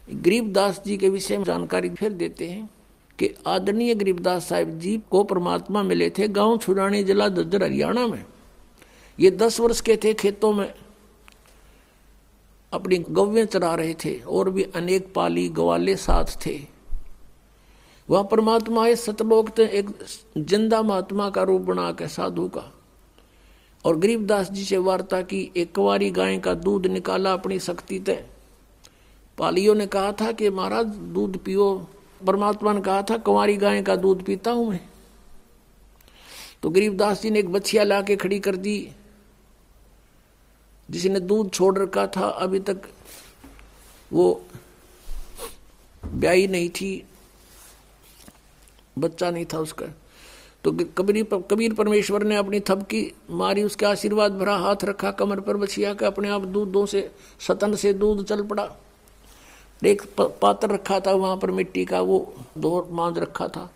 गरीबदास 0.07 0.81
जी 0.85 0.97
के 0.97 1.09
विषय 1.09 1.37
में 1.37 1.45
जानकारी 1.45 1.89
फिर 1.89 2.13
देते 2.13 2.47
हैं 2.47 2.69
कि 3.19 3.33
आदरणीय 3.47 3.95
गरीबदास 3.95 4.47
साहिब 4.49 4.79
जी 4.79 4.97
को 5.11 5.23
परमात्मा 5.23 5.83
मिले 5.83 6.09
थे 6.09 6.27
गाँव 6.27 6.57
छुरानी 6.57 7.03
जिला 7.03 7.29
दज्जर 7.29 7.63
हरियाणा 7.63 8.07
में। 8.07 8.25
ये 9.19 9.31
दस 9.31 9.59
वर्ष 9.59 9.81
के 9.81 9.97
थे 10.03 10.13
खेतों 10.13 10.53
में। 10.53 10.73
अपनी 12.73 12.97
गव्य 12.97 13.45
चरा 13.45 13.75
रहे 13.75 13.93
थे 13.93 14.19
और 14.19 14.49
भी 14.49 14.63
अनेक 14.63 15.13
पाली 15.13 15.49
ग्वाले 15.49 15.95
साथ 15.95 16.45
थे। 16.45 16.59
वह 18.09 18.23
परमात्मा 18.23 18.87
इस 18.87 19.05
सतलोक 19.05 19.59
एक 19.59 19.89
ज़िंदा 20.37 20.81
महात्मा 20.81 21.29
का 21.29 21.43
रूप 21.43 21.61
बना 21.61 21.91
के 21.91 22.07
साधु 22.07 22.47
का। 22.47 22.71
और 23.85 23.97
गरीबदास 23.97 24.51
जी 24.51 24.63
से 24.63 24.77
वार्ता 24.77 25.21
की, 25.21 25.51
एक 25.57 25.75
कुंवारी 25.75 26.09
गाय 26.11 26.37
का 26.37 26.53
दूध 26.53 26.85
निकाला 26.85 27.33
अपनी 27.33 27.59
शक्ति 27.59 27.99
तय 27.99 28.25
पालियों 29.37 29.75
ने 29.75 29.87
कहा 29.87 30.11
था 30.11 30.31
कि 30.31 30.49
महाराज, 30.49 30.85
दूध 30.85 31.37
पियो। 31.37 31.87
परमात्मा 32.27 32.73
ने 32.73 32.81
कहा 32.81 33.01
था, 33.01 33.17
कुंवारी 33.17 33.57
गाय 33.57 33.81
का 33.81 33.95
दूध 33.95 34.23
पीता 34.23 34.51
हूँ 34.51 34.69
मैं। 34.69 34.79
तो 36.63 36.69
गरीबदास 36.69 37.21
जी 37.21 37.29
ने 37.29 37.39
एक 37.39 37.51
बछिया 37.51 37.83
ला 37.83 38.01
के 38.01 38.15
खड़ी 38.15 38.39
कर 38.39 38.55
दी। 38.55 38.94
जिसने 40.89 41.19
दूध 41.19 41.51
छोड़ 41.51 41.77
रखा 41.77 42.05
था, 42.07 42.27
अभी 42.27 42.59
तक 42.59 42.81
वो 44.13 44.41
ब्याई 46.03 46.47
नहीं 46.47 46.69
थी, 46.69 47.03
बच्चा 48.97 49.29
नहीं 49.31 49.45
था 49.45 49.59
उसका। 49.59 49.85
तो 50.63 50.71
कबीर 50.97 51.23
कबीर 51.51 51.73
परमेश्वर 51.73 52.23
ने 52.23 52.35
अपनी 52.35 52.59
थपकी 52.59 53.01
मारी, 53.29 53.63
उसके 53.63 53.85
आशीर्वाद 53.85 54.37
भरा 54.37 54.55
हाथ 54.57 54.83
रखा, 54.83 55.11
कमर 55.11 55.39
पर 55.39 55.57
बछिया 55.57 55.93
के 55.93 56.05
अपने 56.05 56.29
आप 56.29 56.41
दूधों 56.41 56.85
से, 56.85 57.09
सतन 57.39 57.75
से 57.75 57.93
दूध 57.93 58.25
चल 58.25 58.43
पड़ा। 58.43 58.69
एक 59.81 60.01
पात्र 60.41 60.69
रखा 60.69 60.99
था 60.99 61.11
वहाँ 61.11 61.37
पर 61.37 61.51
मिट्टी 61.51 61.85
का, 61.85 62.01
वो 62.01 62.33
दो 62.57 62.87
मांझ 62.91 63.17
रखा 63.17 63.47
था। 63.47 63.69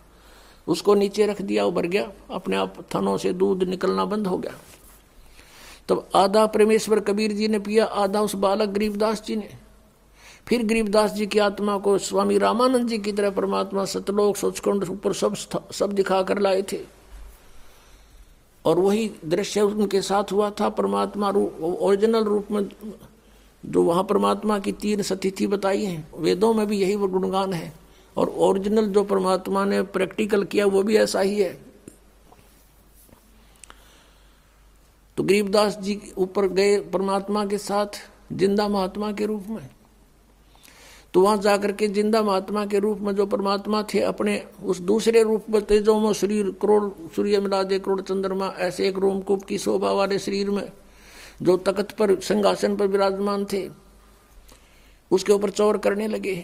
उसको 0.66 0.94
नीचे 0.94 1.26
रख 1.26 1.42
दिया, 1.42 1.64
वो 1.64 1.72
भर 1.72 1.86
गया। 1.86 2.10
अपने 2.30 2.56
आप 2.56 2.74
थनों 2.94 3.16
से 3.18 3.32
दूध 3.32 3.62
निकलना 3.62 4.04
बंद 4.04 4.26
हो 4.26 4.38
गया। 4.38 4.54
तब 5.90 6.08
आधा 6.14 6.46
परमेश्वर 6.46 7.00
कबीर 7.00 7.32
जी 7.32 7.48
ने 7.48 7.58
पिया, 7.58 7.84
आधा 7.84 8.20
उस 8.20 8.34
बालक 8.34 8.68
गरीबदास 8.68 9.22
जी 9.26 9.36
ने। 9.36 9.48
फिर 10.46 10.62
गरीबदास 10.66 11.12
जी 11.12 11.26
की 11.26 11.38
आत्मा 11.38 11.78
को 11.78 11.98
स्वामी 11.98 12.38
रामानंद 12.38 12.88
जी 12.88 12.98
की 12.98 13.12
तरह 13.12 13.30
परमात्मा 13.30 13.84
सतलोक 13.84 14.36
सोचकुंड 14.36 14.84
ऊपर 14.84 15.12
सब 15.12 15.34
सब 15.72 15.92
दिखा 15.92 16.22
कर 16.22 16.38
लाए 16.38 16.62
थे। 16.62 16.80
और 18.64 18.78
वही 18.78 19.10
दृश्य 19.24 19.60
उनके 19.60 20.02
साथ 20.02 20.32
हुआ 20.32 20.50
था, 20.50 20.68
परमात्मा 20.68 21.30
रूप 21.30 21.78
ओरिजिनल 21.80 22.24
रूप 22.24 22.46
में 22.50 22.68
जो 23.66 23.82
वहाँ 23.82 24.04
परमात्मा 24.04 24.58
की 24.58 24.72
तीन 24.72 25.02
सतिथि 25.02 25.46
बताई 25.46 25.84
है, 25.84 26.08
वेदों 26.16 26.54
में 26.54 26.66
भी 26.66 26.78
यही 26.78 26.96
वो 26.96 27.08
गुणगान 27.08 27.52
है। 27.52 27.72
और 28.16 28.28
ओरिजिनल 28.28 28.86
जो 28.86 29.04
परमात्मा 29.04 29.64
ने 29.64 29.82
प्रैक्टिकल 29.82 30.44
किया, 30.44 30.66
वो 30.66 30.82
भी 30.82 30.96
ऐसा 30.96 31.20
ही 31.20 31.40
है। 31.40 31.69
तो 35.20 35.24
गरीबदास 35.24 35.76
जी 35.78 35.98
ऊपर 36.18 36.46
गए 36.48 36.78
परमात्मा 36.80 37.44
के 37.46 37.56
साथ, 37.58 37.86
ज़िंदा 38.32 38.66
महात्मा 38.68 39.10
के 39.12 39.26
रूप 39.26 39.46
में। 39.48 39.68
तो 41.14 41.20
वहाँ 41.20 41.36
जाकर 41.36 41.72
के 41.72 41.88
ज़िंदा 41.88 42.22
महात्मा 42.22 42.64
के 42.66 42.78
रूप 42.78 42.98
में 42.98 43.14
जो 43.14 43.26
परमात्मा 43.26 43.82
थे, 43.84 44.00
अपने 44.00 44.38
उस 44.64 44.78
दूसरे 44.80 45.22
रूप 45.22 45.50
में 45.50 45.60
तेजो 45.62 45.98
में 46.00 46.12
शरीर, 46.12 46.50
करोड़ 46.62 47.10
सूर्य 47.16 47.40
मिला 47.40 47.62
दे, 47.62 47.78
करोड़ 47.78 48.00
चंद्रमा, 48.00 48.46
ऐसे 48.58 48.86
एक 48.88 48.98
रोमकूप 48.98 49.42
की 49.42 49.58
शोभा 49.58 49.90
वाले 49.92 50.18
शरीर 50.18 50.50
में, 50.50 50.70
जो 51.42 51.56
तकत 51.56 51.90
पर, 51.90 52.14
सिंहासन 52.20 52.76
पर 52.76 52.86
विराजमान 52.86 53.44
थे, 53.44 53.68
उसके 55.10 55.32
ऊपर 55.32 55.50
चौर 55.50 55.78
करने 55.78 56.06
लगे। 56.08 56.34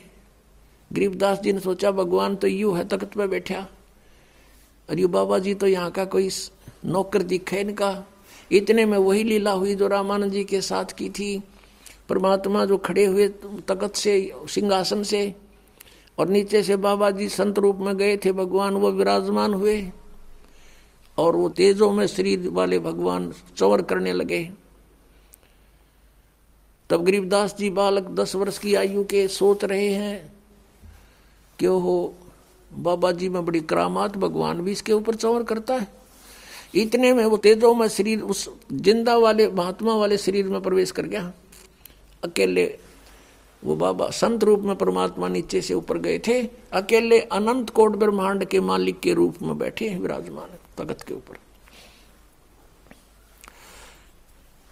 गरीबदास 0.91 1.41
जी 1.41 1.53
ने 1.53 1.61
सोचा, 1.61 1.91
भगवान 1.91 2.37
तो 2.37 2.47
यू 2.47 2.73
है 2.73 2.85
तकत 2.89 3.15
पर 3.15 3.27
बैठा। 3.27 3.67
यू 4.89 5.09
बाबा 5.09 5.39
जी 5.39 5.55
तो 5.55 5.67
यहाँ 5.67 5.91
का 5.91 6.05
कोई 6.05 6.29
नौकर 6.85 7.23
दिखे 7.23 7.61
इनका 7.61 7.91
इतने 8.53 8.85
में 8.87 8.99
वही 8.99 9.23
लीला 9.25 9.51
हुई 9.51 9.75
जो 9.75 9.89
रामानंद 9.89 10.33
जी 10.33 10.45
के 10.45 10.61
साथ 10.61 10.93
की 10.99 11.09
थी। 11.11 11.43
परमात्मा 12.09 12.65
जो 12.65 12.77
खड़े 12.79 13.05
हुए 13.05 13.29
तकत 13.69 13.95
से, 13.95 14.33
सिंहासन 14.49 15.03
से 15.03 15.35
और 16.19 16.29
नीचे 16.29 16.63
से 16.63 16.77
बाबा 16.77 17.11
जी 17.11 17.29
संत 17.29 17.59
रूप 17.59 17.77
में 17.77 17.97
गए 17.97 18.17
थे, 18.17 18.33
भगवान 18.33 18.75
वो 18.75 18.91
विराजमान 18.91 19.55
हुए 19.55 19.91
और 21.19 21.37
वो 21.37 21.49
तेजों 21.49 21.91
में 21.93 22.07
शरीर 22.07 22.49
वाले 22.49 22.79
भगवान 22.79 23.33
चौर 23.57 23.83
करने 23.83 24.13
लगे। 24.13 24.51
तब 26.91 27.05
गरीबदास 27.05 27.57
जी 27.57 27.71
बालक 27.71 28.09
दस 28.11 28.35
वर्ष 28.35 28.59
की 28.59 28.75
आयु 28.75 29.05
के 29.05 29.27
सोच 29.29 29.65
रहे 29.65 29.89
हैं 29.89 30.33
कि 31.59 31.67
हो? 31.67 32.15
बाबा 32.71 33.13
जी 33.13 33.29
में 33.29 33.45
बड़ी 33.47 33.61
करामात, 33.61 34.17
भगवान 34.17 34.61
भी 34.61 34.73
इसके 34.73 34.93
ऊपर 34.93 35.15
चौर 35.15 35.43
करता 35.43 35.75
है। 35.75 35.87
इतने 36.75 37.13
में 37.13 37.25
वो 37.25 37.37
तेजों 37.39 37.75
में 37.75 37.87
शरीर, 37.89 38.21
उस 38.21 38.49
ज़िंदा 38.73 39.17
वाले, 39.17 39.49
महात्मा 39.49 39.95
वाले 39.95 40.17
शरीर 40.19 40.49
में 40.49 40.61
प्रवेश 40.63 40.91
कर 40.91 41.07
गया। 41.07 41.33
अकेले 42.23 42.67
वो 43.63 43.75
बाबा 43.77 44.09
संत 44.11 44.45
रूप 44.45 44.61
में 44.61 44.75
परमात्मा 44.77 45.29
नीचे 45.29 45.61
से 45.61 45.75
ऊपर 45.75 45.99
गए 45.99 46.19
थे। 46.19 46.43
अकेले 46.73 47.21
अनंत 47.21 47.71
कोट 47.71 47.97
ब्रह्मांड 47.97 48.45
के 48.45 48.61
मालिक 48.63 49.01
के 49.01 49.15
रूप 49.15 49.43
में 49.43 49.57
बैठे 49.59 49.89
विराजमान 49.91 50.57
तगत 50.79 51.03
के 51.03 51.15
ऊपर। 51.15 51.39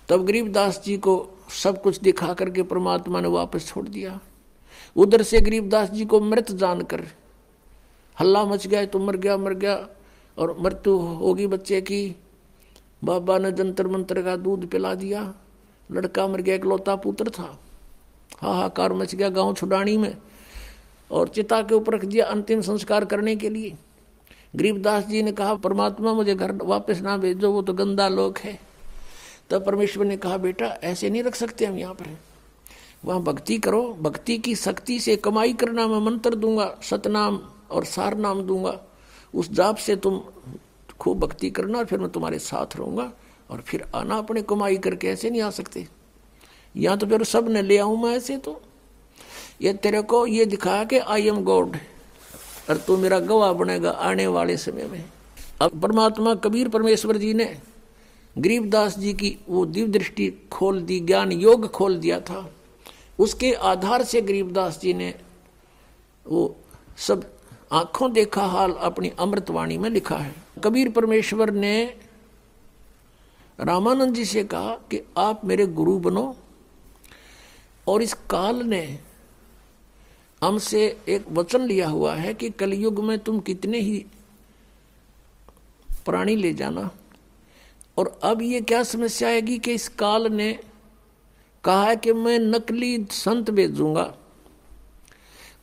तब 0.08 0.24
गरीबदास 0.26 0.82
जी 0.84 0.96
को 0.98 1.14
सब 1.54 1.82
कुछ 1.82 2.00
दिखा 2.00 2.32
करके 2.34 2.62
परमात्मा 2.64 3.20
ने 3.20 3.28
वापस 3.28 3.66
छोड़ 3.66 3.88
दिया। 3.88 4.18
उधर 4.96 5.22
से 5.22 5.40
गरीबदास 5.40 5.90
जी 5.90 6.04
को 6.04 6.20
मृत 6.20 6.50
जानकर, 6.52 7.04
हल्ला 8.16 8.44
मच 8.44 8.66
गया 8.66 8.84
तो 8.86 8.98
मर 8.98 9.16
गया 9.16 9.36
मर 9.36 9.54
गया। 9.54 9.76
और 10.38 10.56
मृत्यु 10.60 10.96
होगी 10.96 11.46
बच्चे 11.46 11.80
की। 11.80 12.16
बाबा 13.04 13.38
ने 13.38 13.52
जंतर 13.52 13.86
मंत्र 13.86 14.22
का 14.22 14.36
दूध 14.36 14.66
पिला 14.66 14.94
दिया। 14.94 15.34
लड़का 15.92 16.26
मर 16.26 16.40
गया 16.40 16.54
इकलौता 16.54 16.96
पुत्र 16.96 17.30
था। 17.30 17.60
हाहाकार 18.38 18.92
मच 18.92 19.14
गया 19.14 19.28
गाँव 19.28 19.54
छुडानी 19.54 19.96
में 19.96 20.16
और 21.10 21.28
चिता 21.28 21.62
के 21.62 21.74
ऊपर 21.74 21.94
रख 21.94 22.04
दिया 22.04 22.26
अंतिम 22.26 22.60
संस्कार 22.60 23.04
करने 23.04 23.36
के 23.36 23.48
लिए। 23.48 23.74
गरीबदास 24.56 25.06
जी 25.06 25.22
ने 25.22 25.32
कहा, 25.32 25.54
परमात्मा, 25.54 26.12
मुझे 26.12 26.34
घर 26.34 26.52
वापस 26.52 27.00
ना 27.00 27.16
भेजो, 27.16 27.52
वो 27.52 27.62
तो 27.62 27.72
गंदा 27.72 28.08
लोग 28.08 28.38
है। 28.38 28.60
तब 29.50 29.64
परमेश्वर 29.64 30.06
ने 30.06 30.16
कहा, 30.16 30.36
बेटा, 30.36 30.66
ऐसे 30.66 31.10
नहीं 31.10 31.22
रख 31.22 31.34
सकते 31.34 31.64
हम 31.64 31.78
यहाँ 31.78 31.94
पर। 31.94 32.18
वहाँ 33.04 33.22
भक्ति 33.22 33.58
करो, 33.58 33.98
भक्ति 34.00 34.38
की 34.38 34.54
शक्ति 34.54 35.00
से 35.00 35.16
कमाई 35.16 35.52
करना 35.52 35.86
मैं 35.86 35.98
मंत्र 35.98 36.34
दूँगा, 36.34 36.78
सतनाम 36.82 37.40
और 37.70 37.84
सार 37.84 38.16
नाम 38.16 38.42
दूँगा। 38.42 38.80
उस 39.34 39.50
जाप 39.50 39.76
से 39.76 39.96
तुम 39.96 40.20
खूब 41.00 41.18
भक्ति 41.20 41.50
करना 41.50 41.84
फिर 41.84 41.98
मैं 41.98 42.08
तुम्हारे 42.10 42.38
साथ 42.38 42.76
रहूँगा 42.76 43.12
और 43.50 43.60
फिर 43.60 43.84
आना 43.94 44.16
अपने 44.16 44.42
कमाई 44.42 44.76
करके, 44.76 45.08
ऐसे 45.08 45.30
नहीं 45.30 45.42
आ 45.42 45.50
सकते। 45.50 45.86
या 46.76 46.96
तो 46.96 47.06
फिर 47.06 47.24
सबने 47.24 47.62
ले 47.62 47.78
आऊँ 47.78 48.02
मैं 48.02 48.16
ऐसे 48.16 48.36
तो। 48.36 48.60
ये 49.62 49.72
तेरे 49.72 50.02
को 50.02 50.26
ये 50.26 50.44
दिखा 50.44 50.82
कि 50.84 50.98
आई 50.98 51.28
एम 51.28 51.42
गॉड 51.44 51.76
और 52.70 52.76
तू 52.76 52.96
मेरा 52.96 53.18
गवाह 53.18 53.52
बनेगा 53.52 53.90
आने 53.90 54.26
वाले 54.26 54.56
समय 54.56 54.86
में। 54.86 55.04
अब 55.60 55.80
परमात्मा 55.82 56.34
कबीर 56.34 56.68
परमेश्वर 56.68 57.16
जी 57.16 57.34
ने 57.34 57.56
गरीबदास 58.38 58.98
जी 58.98 59.12
की 59.14 59.36
वो 59.48 59.66
दिव्य 59.66 59.92
दृष्टि 59.92 60.28
खोल 60.52 60.80
दी, 60.82 61.00
ज्ञान 61.00 61.32
योग 61.32 61.70
खोल 61.70 61.98
दिया 61.98 62.20
था। 62.20 62.50
उसके 63.18 63.52
आधार 63.52 64.02
से 64.02 64.20
गरीबदास 64.20 64.80
जी 64.80 64.94
ने 64.94 65.14
वो 66.26 66.56
सब 66.98 67.33
आँखों 67.72 68.12
देखा 68.12 68.42
हाल 68.42 68.72
अपनी 68.72 69.08
अमृतवाणी 69.18 69.78
में 69.78 69.90
लिखा 69.90 70.16
है। 70.16 70.34
कबीर 70.64 70.90
परमेश्वर 70.90 71.50
ने 71.50 71.96
रामानंद 73.60 74.14
जी 74.14 74.24
से 74.24 74.44
कहा 74.44 74.74
कि 74.90 75.00
आप 75.18 75.44
मेरे 75.44 75.66
गुरु 75.66 75.98
बनो 75.98 76.36
और 77.88 78.02
इस 78.02 78.14
काल 78.30 78.62
ने 78.62 78.98
हमसे 80.42 80.84
एक 81.08 81.24
वचन 81.32 81.60
लिया 81.60 81.88
हुआ 81.88 82.14
है 82.14 82.34
कि 82.34 82.50
कलयुग 82.50 83.04
में 83.04 83.18
तुम 83.18 83.40
कितने 83.40 83.78
ही 83.78 84.04
प्राणी 86.06 86.36
ले 86.36 86.52
जाना। 86.54 86.90
और 87.96 88.20
अब 88.22 88.42
ये 88.42 88.60
क्या 88.60 88.82
समस्या 88.82 89.28
आएगी 89.28 89.58
कि 89.58 89.72
इस 89.72 89.88
काल 89.88 90.26
ने 90.26 90.52
कहा 91.64 91.84
है 91.84 91.96
कि 91.96 92.12
मैं 92.12 92.38
नकली 92.38 93.06
संत 93.10 93.50
भेजूँगा। 93.50 94.14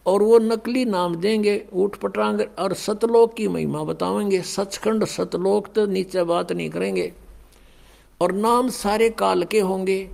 और 0.06 0.24
वो 0.24 0.40
नकली 0.40 0.86
नाम 0.86 1.16
देंगे, 1.16 1.66
ऊट 1.74 1.96
पटांग 1.96 2.42
और 2.60 2.74
सतलोक 2.74 3.34
की 3.34 3.48
महिमा 3.48 3.84
बतावेंगे। 3.84 4.42
सचखंड 4.42 5.06
सतलोक 5.06 5.68
तो 5.68 5.86
नीचे 5.86 6.24
बात 6.24 6.52
नहीं 6.52 6.70
करेंगे। 6.70 7.14
और 8.22 8.32
नाम 8.32 8.70
सारे 8.70 9.10
काल 9.10 9.44
के 9.44 9.60
होंगे। 9.60 10.10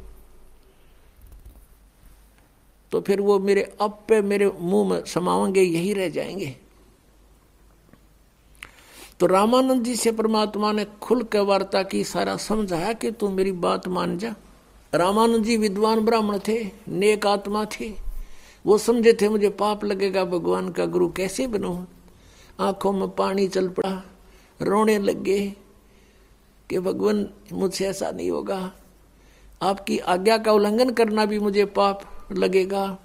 तो 2.91 3.01
फिर 3.01 3.21
वो 3.21 3.39
मेरे 3.39 3.75
अब 3.81 3.99
पे 4.07 4.21
मेरे 4.21 4.51
मुँह 4.59 4.89
में 4.89 5.05
समाओगे 5.05 5.61
यही 5.61 5.93
रह 5.93 6.09
जाएँगे। 6.09 6.55
तो 9.19 9.25
रामानंद 9.25 9.83
जी 9.83 9.95
से 9.95 10.11
परमात्मा 10.11 10.71
ने 10.71 10.85
खुल 10.85 11.23
के 11.23 11.39
वार्ता 11.39 11.83
की, 11.83 12.03
सारा 12.03 12.37
समझाया 12.37 12.93
कि 12.93 13.11
तू 13.11 13.29
मेरी 13.29 13.51
बात 13.51 13.87
मान 13.87 14.17
जा। 14.17 14.35
रामानंद 14.95 15.43
जी 15.43 15.57
विद्वान 15.57 15.99
ब्राह्मण 15.99 16.39
थे, 16.47 16.69
नेक 16.87 17.27
आत्मा 17.27 17.65
थे। 17.65 18.06
वो 18.67 18.77
समझे 18.77 19.17
थे 19.21 19.29
मुझे 19.29 19.49
पाप 19.49 19.85
लगेगा, 19.85 20.25
भगवान 20.25 20.69
का 20.69 20.85
गुरु 20.85 21.09
कैसे 21.09 21.47
बनू? 21.47 21.85
आँखों 22.59 22.91
में 22.91 23.09
पानी 23.09 23.47
चल 23.47 23.69
पड़ा, 23.69 24.03
रोने 24.61 24.99
लगे 24.99 25.55
कि 26.69 26.79
भगवान, 26.79 27.29
मुझसे 27.53 27.87
ऐसा 27.87 28.11
नहीं 28.11 28.31
होगा। 28.31 28.71
आपकी 29.61 29.97
आज्ञा 29.97 30.37
का 30.37 30.51
उल्लंघन 30.51 30.89
करना 30.89 31.25
भी 31.25 31.39
मुझे 31.39 31.65
पाप 31.65 32.01
लगेगा 32.31 32.97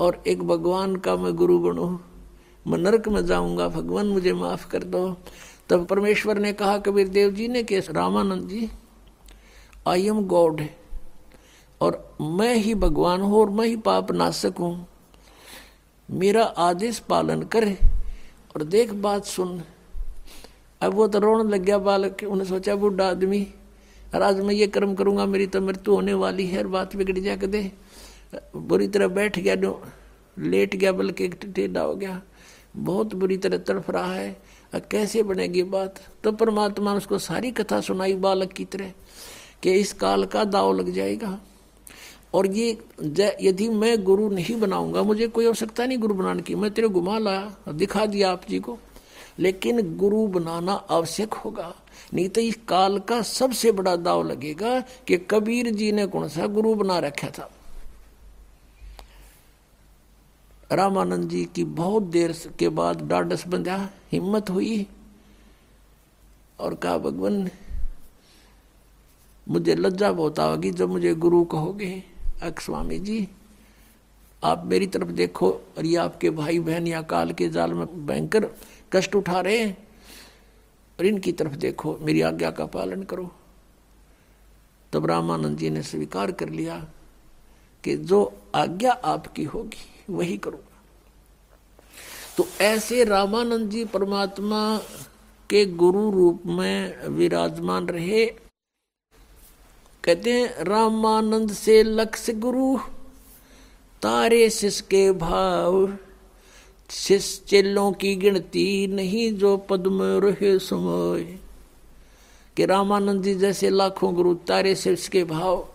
और 0.00 0.22
एक 0.26 0.42
भगवान 0.42 0.96
का 0.96 1.16
मैं 1.16 1.36
गुरु 1.36 1.58
बनू। 1.58 2.00
मैं 2.66 2.78
नरक 2.78 3.08
में 3.08 3.26
जाऊँगा, 3.26 3.68
भगवान 3.68 4.06
मुझे 4.06 4.32
माफ़ 4.32 4.68
कर 4.68 4.84
दो। 4.84 5.16
तब 5.68 5.86
परमेश्वर 5.86 6.38
ने 6.38 6.52
कहा, 6.52 6.78
कबीर 6.78 7.08
देव 7.08 7.30
जी 7.30 7.48
ने 7.48 7.62
कि, 7.62 7.78
Ramanand 7.78 8.48
ji, 8.48 8.70
I 9.88 10.06
am 10.06 10.26
God, 10.26 10.62
और 11.80 12.16
मैं 12.20 12.54
ही 12.54 12.74
भगवान 12.74 13.20
हूँ 13.20 13.40
और 13.40 13.50
मैं 13.50 13.66
ही 13.66 13.76
पाप 13.76 14.12
नाशक 14.12 14.54
हूँ। 14.60 14.88
मेरा 16.08 16.42
आदेश 16.44 16.98
पालन 16.98 17.42
करे 17.44 17.76
और 18.56 18.62
देख 18.64 18.92
बात 18.92 19.24
सुन। 19.24 19.62
अब 20.80 20.94
वो 20.94 21.06
तो 21.08 21.18
रोने 21.18 21.50
लग 21.50 21.62
गया 21.62 21.78
बालक 21.78 22.22
उन्हें 22.28 22.46
सोचा, 22.48 22.74
बुढ़ा 22.74 23.08
आदमी 23.08 23.46
और 24.14 24.22
आज 24.22 24.40
मैं 24.40 24.54
ये 24.54 24.66
कर्म 24.66 24.94
करूँगा, 24.94 25.26
मेरी 25.26 25.46
तो 25.46 25.60
मृत्यु 25.60 25.94
होने 25.94 26.14
वाली 26.14 26.46
है 26.46 26.58
और 26.58 26.66
बात 26.68 26.96
बिगड़ 26.96 27.18
जा 27.18 27.36
दे। 27.36 27.70
बुरी 28.56 28.88
तरह 28.88 29.08
बैठ 29.08 29.38
गया, 29.38 29.54
जो 29.54 29.82
लेट 30.36 30.74
गया, 30.76 30.92
बल्कि 30.92 31.28
टेढ़ा 31.28 31.80
हो 31.80 31.94
गया। 31.94 32.20
बहुत 32.76 33.14
बुरी 33.14 33.36
तरह 33.36 33.58
तड़फ 33.58 33.90
रहा 33.90 34.12
है। 34.14 34.36
कैसे 34.90 35.22
बनेगी 35.22 35.62
बात? 35.62 36.00
तो 36.24 36.32
परमात्मा 36.32 36.92
ने 36.92 36.96
उसको 36.96 37.18
सारी 37.18 37.50
कथा 37.50 37.80
सुनाई 37.80 38.14
बालक 38.16 38.52
की 38.52 38.64
तरह, 38.64 38.92
कि 39.62 39.72
इस 39.72 39.92
काल 39.92 40.24
का 40.26 40.44
दाव 40.44 40.72
लग 40.72 40.90
जाएगा। 40.90 41.38
और 42.34 42.46
ये 42.46 42.78
यदि 43.40 43.68
मैं 43.68 44.04
गुरु 44.04 44.28
नहीं 44.28 44.60
बनाऊँगा, 44.60 45.02
मुझे 45.02 45.28
कोई 45.28 45.46
आवश्यकता 45.46 45.86
नहीं 45.86 45.98
गुरु 45.98 46.14
बनाने 46.14 46.42
की। 46.42 46.54
मैं 46.54 46.70
तेरे 46.70 46.88
घुमा 46.88 47.18
लाया 47.18 47.56
दिखा 47.68 48.06
दिया 48.06 48.32
आप 48.32 48.42
जी 48.48 48.58
को। 48.58 48.78
लेकिन 49.38 49.96
गुरु 49.96 50.26
बनाना 50.26 50.72
आवश्यक 50.72 51.34
होगा। 51.34 51.74
नहीं 52.14 52.28
तो 52.28 52.40
इस 52.40 52.58
काल 52.68 52.98
का 52.98 53.22
सबसे 53.22 53.72
बड़ा 53.72 53.96
दाव 53.96 54.22
लगेगा 54.22 54.80
कि 54.80 55.16
कबीर 55.16 55.70
जी 55.70 55.92
ने 55.92 56.06
कौन 56.06 56.28
सा 56.28 56.46
गुरु 56.46 56.74
बना 56.74 56.98
रखा 56.98 57.28
था। 57.28 57.50
रामानंद 60.72 61.28
जी 61.30 61.44
की 61.44 61.64
बहुत 61.64 62.02
देर 62.02 62.32
के 62.58 62.68
बाद 62.68 63.02
डाडस 63.02 63.46
बंधा, 63.48 63.88
हिम्मत 64.12 64.50
हुई। 64.50 64.86
और 66.60 66.74
कहा, 66.74 66.98
भगवान, 66.98 67.50
मुझे 69.48 69.74
लज्जा 69.74 70.12
बहुत 70.12 70.40
आएगी 70.40 70.70
जब 70.70 70.88
मुझे 70.88 71.14
गुरु 71.14 71.44
कहोगे। 71.44 72.11
अक 72.42 72.60
स्वामी 72.60 72.98
जी, 72.98 73.28
आप 74.44 74.64
मेरी 74.64 74.86
तरफ़ 74.86 75.08
देखो 75.08 75.50
और 75.50 75.86
ये 75.86 75.96
आपके 75.96 76.30
भाई 76.30 76.58
बहन 76.58 76.86
या 76.86 77.02
काल 77.02 77.32
के 77.32 77.48
जाल 77.48 77.74
में 77.74 78.06
भयंकर 78.06 78.46
कष्ट 78.92 79.14
उठा 79.14 79.40
रहे 79.40 79.58
हैं। 79.58 79.88
और 81.00 81.06
इनकी 81.06 81.32
तरफ़ 81.32 81.52
देखो, 81.52 81.98
मेरी 82.02 82.20
आज्ञा 82.20 82.50
का 82.50 82.66
पालन 82.66 83.02
करो। 83.02 83.32
तब 84.92 85.06
रामानंद 85.06 85.58
जी 85.58 85.70
ने 85.70 85.82
स्वीकार 85.82 86.32
कर 86.32 86.48
लिया 86.48 86.88
कि 87.84 87.96
जो 87.96 88.38
आज्ञा 88.54 88.92
आपकी 88.92 89.44
होगी, 89.44 90.14
वही 90.14 90.36
करूँगा। 90.36 90.82
तो 92.36 92.46
ऐसे 92.60 93.04
रामानंद 93.04 93.70
जी 93.70 93.84
परमात्मा 93.84 94.78
के 95.50 95.66
गुरु 95.66 96.10
रूप 96.10 96.42
में 96.46 97.06
विराजमान 97.06 97.86
रहे 97.86 98.34
कहते 100.04 100.32
हैं, 100.32 100.64
रामानंद 100.64 101.52
से 101.52 101.82
लक्ष्य 101.82 102.32
गुरु, 102.32 102.78
तारे 104.02 104.50
शिष 104.50 104.80
के 104.80 105.12
भाव, 105.12 105.98
शिष 106.90 107.40
चेलों 107.40 107.92
की 107.92 108.14
गिनती 108.14 108.86
नहीं 108.86 109.32
जो 109.32 109.56
पद 109.56 109.86
में 109.86 110.20
रहे 110.20 110.58
समय। 110.58 111.38
कि 112.56 112.66
रामानंद 112.66 113.22
जी 113.22 113.34
जैसे 113.34 113.70
लाखों 113.70 114.14
गुरु, 114.14 114.34
तारे 114.34 114.74
शिष 114.74 115.08
के 115.08 115.24
भाव, 115.24 115.68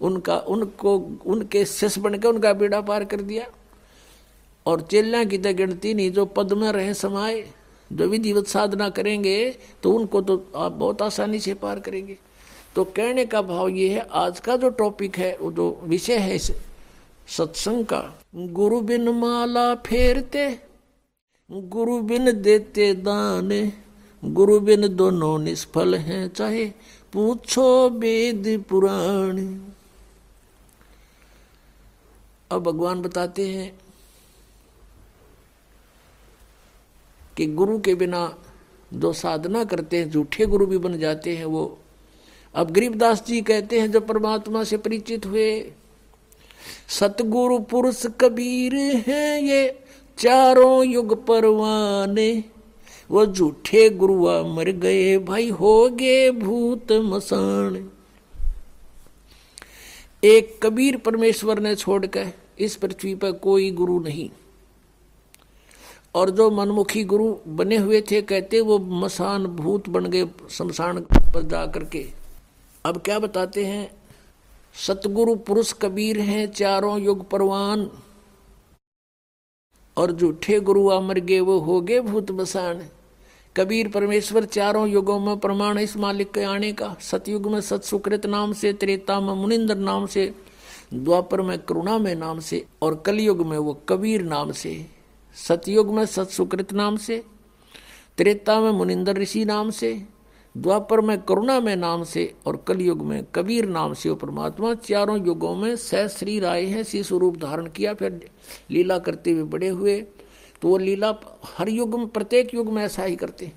उनका, 0.00 0.38
उनको, 0.38 0.96
उनके 1.26 1.64
शिष्य 1.64 2.00
बन 2.00 2.18
के 2.18 2.28
उनका 2.28 2.52
बेड़ा 2.52 2.80
पार 2.80 3.04
कर 3.04 3.20
दिया। 3.20 3.46
और 4.66 4.80
चेल्या 4.80 5.24
की 5.24 5.38
तो 5.38 5.54
गिनती 5.54 5.94
नहीं, 5.94 6.10
जो 6.10 6.24
पद 6.24 6.52
में 6.52 6.72
रहे 6.72 6.94
समाये, 6.94 7.50
जो 7.92 8.06
विधिवत 8.06 8.46
साधना 8.46 8.88
करेंगे 8.90 9.56
तो 9.82 9.92
उनको 9.92 10.22
तो 10.22 10.46
आप 10.56 10.72
बहुत 10.72 11.02
आसानी 11.02 11.40
से 11.40 11.54
पार 11.54 11.80
करेंगे। 11.80 12.18
तो 12.76 12.84
कहने 12.84 13.24
का 13.26 13.42
भाव 13.42 13.68
ये 13.68 13.88
है, 13.88 14.06
आज 14.10 14.40
का 14.40 14.56
जो 14.56 14.68
टॉपिक 14.70 15.16
है, 15.18 15.36
वो 15.40 15.50
जो 15.52 15.80
विषय 15.84 16.16
है 16.16 16.34
इस 16.34 16.50
सत्संग 17.28 17.84
का, 17.86 18.00
गुरु 18.36 18.80
बिन 18.80 19.08
माला 19.08 19.74
फेरते, 19.74 20.48
गुरु 21.50 22.00
बिन 22.02 22.32
देते 22.42 22.92
दान, 22.94 23.50
गुरु 24.22 24.58
बिन 24.60 24.88
दोनों 24.96 25.38
निष्फल 25.38 25.94
हैं, 25.94 26.28
चाहे 26.28 26.64
पूछो 27.12 27.88
वेद 27.90 28.64
पुराण। 28.68 29.38
अब 32.50 32.62
भगवान 32.62 33.02
बताते 33.02 33.48
हैं 33.48 33.72
कि 37.36 37.46
गुरु 37.46 37.78
के 37.78 37.94
बिना 37.94 38.22
जो 38.94 39.12
साधना 39.12 39.64
करते 39.64 39.98
हैं, 39.98 40.10
झूठे 40.10 40.46
गुरु 40.46 40.66
भी 40.66 40.78
बन 40.78 40.98
जाते 40.98 41.36
हैं, 41.36 41.44
वो 41.44 41.78
अब 42.58 42.70
गरीबदास 42.70 43.24
जी 43.26 43.40
कहते 43.40 43.80
हैं, 43.80 43.90
जब 43.90 44.06
परमात्मा 44.06 44.64
से 44.64 44.76
परिचित 44.76 45.26
हुए, 45.26 45.72
सतगुरु 46.88 47.58
पुरुष 47.58 48.06
कबीर 48.20 48.74
हैं 48.76 49.40
ये, 49.42 49.84
चारों 50.18 50.84
युग 50.84 51.26
परवाने, 51.26 52.44
वो 53.10 53.26
झूठे 53.26 53.90
गुरुआ 53.90 54.42
मर 54.42 54.70
गए, 54.70 55.18
भाई 55.18 55.50
हो 55.50 55.88
गए 55.88 56.30
भूत 56.30 56.92
मसान। 56.92 57.90
एक 60.24 60.58
कबीर 60.62 60.96
परमेश्वर 60.96 61.58
ने 61.58 61.74
छोड़कर 61.74 62.32
इस 62.58 62.76
पृथ्वी 62.76 63.14
पर 63.14 63.32
कोई 63.32 63.70
गुरु 63.70 64.00
नहीं। 64.00 64.30
और 66.14 66.30
जो 66.30 66.50
मनमुखी 66.50 67.04
गुरु 67.04 67.36
बने 67.48 67.76
हुए 67.76 68.00
थे, 68.10 68.22
कहते 68.22 68.60
वो 68.60 68.78
मसान 68.78 69.46
भूत 69.46 69.88
बन 69.88 70.06
गए, 70.06 70.26
शमशान 70.50 71.00
पर 71.00 71.42
जा 71.42 71.66
करके 71.66 72.17
अब 72.84 72.98
क्या 72.98 73.18
बताते 73.18 73.66
हैं? 73.66 73.90
सतगुरु 74.86 75.34
पुरुष 75.34 75.72
कबीर 75.72 76.20
हैं, 76.20 76.52
चारों 76.52 77.00
युग 77.00 77.30
परवान। 77.30 77.90
और 79.96 80.12
झूठे 80.12 80.60
गुरु 80.60 80.86
अमर 80.86 81.18
गे 81.18 81.40
वो 81.40 81.58
हो 81.58 81.80
गए 81.80 82.00
भूत 82.00 82.30
बसान। 82.30 82.88
कबीर 83.56 83.88
परमेश्वर 83.88 84.44
चारों 84.44 84.88
युगों 84.88 85.20
में 85.20 85.38
प्रमाण 85.38 85.78
इस 85.78 85.96
मालिक 85.96 86.32
के 86.32 86.42
आने 86.42 86.72
का। 86.72 86.96
सतयुग 87.00 87.46
में 87.46 87.60
सत 87.60 87.82
सुकृत 87.82 88.26
नाम 88.26 88.52
से, 88.52 88.72
त्रेता 88.72 89.20
में 89.20 89.34
मुनिंदर 89.34 89.76
नाम 89.76 90.06
से, 90.06 90.34
द्वापर 90.94 91.42
में 91.42 91.58
करुणा 91.58 91.98
में 91.98 92.14
नाम 92.14 92.38
से, 92.38 92.66
और 92.82 93.02
कलयुग 93.06 93.46
में 93.46 93.58
वो 93.58 93.74
कबीर 93.88 94.22
नाम 94.22 94.52
से। 94.52 94.86
सतयुग 95.34 95.90
में 95.90 96.06
सत 96.06 96.28
सुकृत 96.28 96.72
नाम 96.72 96.96
से, 96.96 97.24
त्रेता 98.18 98.60
में 98.60 98.70
मुनिंदर 98.70 99.16
ऋषि 99.16 99.44
नाम 99.44 99.70
से 99.70 100.17
द्वापर 100.58 101.00
में 101.00 101.20
करुणा 101.22 101.58
में 101.60 101.74
नाम 101.76 102.02
से 102.04 102.32
और 102.46 102.56
कलयुग 102.68 103.02
में 103.02 103.24
कबीर 103.34 103.68
नाम 103.68 103.92
से 103.94 104.08
वो 104.08 104.14
परमात्मा 104.16 104.74
चारों 104.74 105.18
युगों 105.26 105.54
में 105.56 105.74
सह 105.76 106.06
श्री 106.08 106.38
राय 106.40 106.64
है 106.64 106.82
सी 106.84 107.02
स्वरूप 107.02 107.36
धारण 107.36 107.66
किया, 107.66 107.94
फिर 107.94 108.30
लीला 108.70 108.98
करते 108.98 109.30
हुए 109.30 109.42
बड़े 109.44 109.68
हुए। 109.68 110.00
तो 110.62 110.68
वो 110.68 110.78
लीला 110.78 111.14
हर 111.58 111.68
युग 111.68 111.98
में, 111.98 112.08
प्रत्येक 112.08 112.54
युग 112.54 112.72
में 112.72 112.82
ऐसा 112.84 113.04
ही 113.04 113.16
करते 113.16 113.52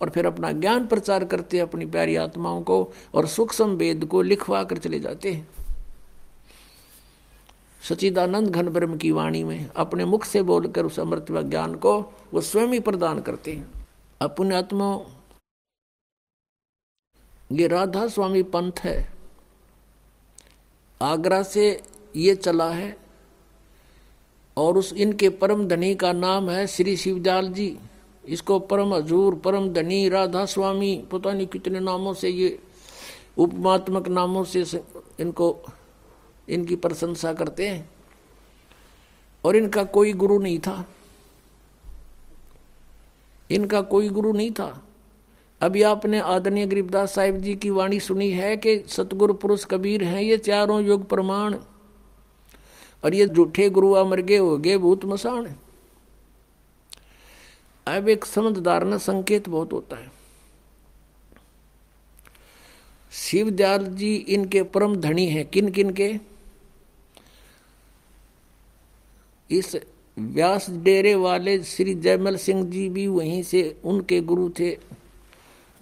और 0.00 0.10
फिर 0.10 0.26
अपना 0.26 0.50
ज्ञान 0.52 0.86
प्रचार 0.86 1.24
करते 1.24 1.58
अपनी 1.58 1.86
प्यारी 1.86 2.16
आत्माओं 2.16 2.62
को 2.62 2.92
और 3.14 3.26
सूक्ष्म 3.26 3.68
वेद 3.70 4.04
को 4.04 4.22
लिखवा 4.22 4.62
कर 4.64 4.78
चले 4.78 5.00
जाते 5.00 5.32
हैं। 5.32 5.48
सचिदानंद 7.82 8.48
घन 8.48 8.68
ब्रह्म 8.68 8.96
की 8.96 9.10
वाणी 9.12 9.42
में 9.44 9.70
अपने 9.76 10.04
मुख 10.04 10.24
से 10.24 10.42
बोलकर 10.42 10.86
उस 10.86 11.00
अमृत 11.00 11.30
व 11.30 11.42
ज्ञान 11.42 11.74
को 11.74 11.98
वो 12.34 12.40
स्वयं 12.40 12.68
ही 12.68 12.80
प्रदान 12.80 13.20
करते 13.20 13.52
हैं। 13.52 13.86
अपने 14.20 14.56
आत्मा 14.56 14.96
ये 17.54 17.66
राधा 17.66 18.08
स्वामी 18.08 18.42
पंथ 18.42 18.72
है। 18.78 19.12
आगरा 21.02 21.42
से 21.42 21.82
ये 22.16 22.34
चला 22.34 22.70
है 22.70 22.96
और 24.56 24.78
उस 24.78 24.92
इनके 24.92 25.28
परम 25.28 25.68
धनी 25.68 25.94
का 25.94 26.12
नाम 26.12 26.50
है 26.50 26.66
श्री 26.66 26.96
शिवजाल 26.96 27.48
जी। 27.48 27.78
इसको 28.24 28.58
परम 28.58 28.94
हजूर, 28.94 29.34
परम 29.34 29.68
धनी 29.68 30.08
राधा 30.08 30.44
स्वामी 30.44 31.04
पता 31.12 31.32
नहीं 31.32 31.46
कितने 31.46 31.80
नामों 31.80 32.14
से 32.14 32.28
ये 32.28 32.58
उपमात्मक 33.38 34.08
नामों 34.08 34.44
से 34.44 34.64
इनको, 35.20 35.62
इनकी 36.48 36.76
प्रशंसा 36.76 37.32
करते 37.32 37.68
हैं। 37.68 37.90
और 39.44 39.56
इनका 39.56 39.84
कोई 39.84 40.12
गुरु 40.12 40.38
नहीं 40.38 40.58
था। 40.58 40.88
इनका 43.50 43.80
कोई 43.80 44.08
गुरु 44.08 44.32
नहीं 44.32 44.50
था। 44.50 44.83
अभी 45.64 45.82
आपने 45.82 46.18
आदरणीय 46.20 46.66
गरीबदास 46.66 47.14
साहिब 47.14 47.36
जी 47.38 47.54
की 47.54 47.70
वाणी 47.70 48.00
सुनी 48.00 48.30
है 48.30 48.56
कि 48.56 48.84
सतगुरु 48.88 49.34
पुरुष 49.34 49.64
कबीर 49.64 50.04
हैं, 50.04 50.22
ये 50.22 50.38
चारों 50.38 50.82
युग 50.82 51.08
प्रमाण। 51.08 51.54
और 53.04 53.14
ये 53.14 53.26
झूठे 53.26 53.70
गुरु 53.70 53.92
अमर 53.92 54.20
गए 54.20 54.36
हो 54.36 54.58
गए, 54.58 54.78
भूत 54.78 55.04
मसान 55.04 55.54
अब 57.86 58.08
एक 58.08 58.24
समझदार 58.24 58.84
न 58.84 58.98
संकेत 58.98 59.48
बहुत 59.48 59.72
होता 59.72 59.96
है। 59.96 60.12
शिवदयाल 63.12 63.86
जी 63.86 64.14
इनके 64.16 64.62
परम 64.62 64.96
धनी 64.96 65.26
हैं। 65.26 65.46
किन 65.46 65.70
किन 65.70 65.90
के? 65.90 66.14
इस 69.50 69.76
व्यास 70.18 70.70
डेरे 70.70 71.14
वाले 71.14 71.62
श्री 71.62 71.94
जयमल 71.94 72.36
सिंह 72.36 72.70
जी 72.70 72.88
भी 72.88 73.06
वहीं 73.06 73.42
से 73.42 73.76
उनके 73.84 74.20
गुरु 74.20 74.50
थे। 74.50 74.78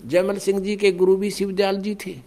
जयमल 0.05 0.39
सिंह 0.39 0.61
जी 0.61 0.77
के 0.77 0.93
गुरु 0.93 1.17
भी 1.17 1.31
शिवदयाल 1.31 1.77
जी 1.77 1.95
थे। 1.95 2.21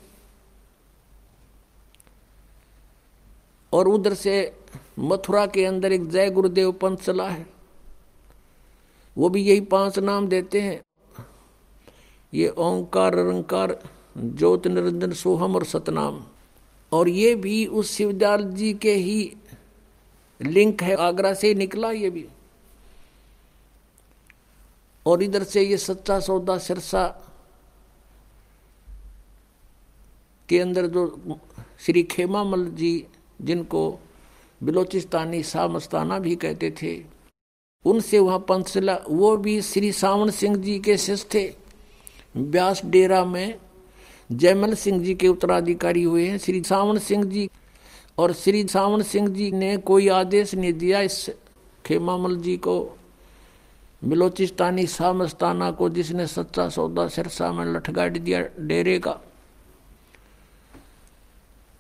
और 3.74 3.88
उधर 3.88 4.14
से 4.14 4.60
मथुरा 5.00 5.46
के 5.46 5.66
अंदर 5.66 5.92
एक 5.92 6.10
जय 6.10 6.32
गुरुदेव 6.32 6.72
पंथ 6.72 6.98
चला 6.98 7.30
है। 7.30 7.48
वो 9.18 9.30
भी 9.30 9.44
यही 9.44 9.62
पाँच 9.62 10.00
नाम 10.00 10.28
देते 10.28 10.62
हैं। 10.62 10.84
ये 12.34 12.50
ओंकार 12.50 13.16
रंकार 13.16 13.84
ज्योत, 14.18 14.68
निरंजन, 14.68 15.14
सोहम 15.14 15.56
और 15.56 15.66
सतनाम। 15.66 16.24
और 16.92 17.10
ये 17.10 17.36
भी 17.36 17.66
उस 17.66 17.92
शिवदयाल 17.92 18.44
जी 18.44 18.74
के 18.74 18.94
ही 18.94 19.36
लिंक 20.42 20.84
है। 20.84 20.96
आगरा 20.96 21.34
से 21.34 21.54
निकला 21.54 21.92
ये 21.92 22.10
भी। 22.10 22.28
और 25.06 25.24
इधर 25.24 25.44
से 25.44 25.62
ये 25.62 25.78
सच्चा 25.78 26.20
सौदा 26.20 26.58
सिरसा 26.58 27.22
के 30.50 30.60
अंदर 30.60 30.88
जो 30.88 31.40
श्री 31.80 32.04
खेमामल 32.04 32.66
जी 32.70 33.06
जिनको 33.42 34.00
बिलोचिस्तानी 34.62 35.44
शाह 35.44 35.68
मस्ताना 35.68 36.20
भी 36.20 36.36
कहते 36.36 36.72
थे, 36.82 36.94
उनसे 37.86 38.20
वहाँ 38.20 38.40
पंचशिला, 38.40 38.98
वो 39.10 39.36
भी 39.38 39.62
श्री 39.62 39.92
सावन 39.92 40.30
सिंह 40.32 40.56
जी 40.56 40.80
के 40.80 40.98
शिष्य 40.98 41.28
थे। 41.34 41.54
ब्यास 42.38 42.82
डेरा 42.86 43.24
में 43.26 43.56
जयमल 44.30 44.74
सिंह 44.74 45.04
जी 45.04 45.14
के 45.16 45.28
उत्तराधिकारी 45.28 46.04
हुए 46.04 46.28
हैं। 46.28 46.38
श्री 46.38 46.62
सावन 46.64 46.98
सिंह 47.00 47.24
जी 47.24 47.50
और 48.18 48.34
श्री 48.34 48.64
सावन 48.68 49.02
सिंह 49.02 49.28
जी 49.28 49.52
ने 49.52 49.76
कोई 49.78 50.08
आदेश 50.08 50.56
नहीं 50.56 50.74
दिया 50.74 51.02
इस 51.02 51.30
खेमामल 51.86 52.36
जी 52.36 52.58
को, 52.58 52.98
बिलोचिस्तानी 54.04 54.88
शाह 54.88 55.14
मस्ताना 55.14 55.72
को, 55.72 55.90
जिसने 55.90 56.28
सच्चा 56.28 56.70
सौदा 56.70 57.08
सिरसा 57.08 57.52
में 57.52 57.66
लठगाड़ 57.66 58.18
दिया 58.18 58.42
डेरे 58.60 59.00
का। 59.00 59.20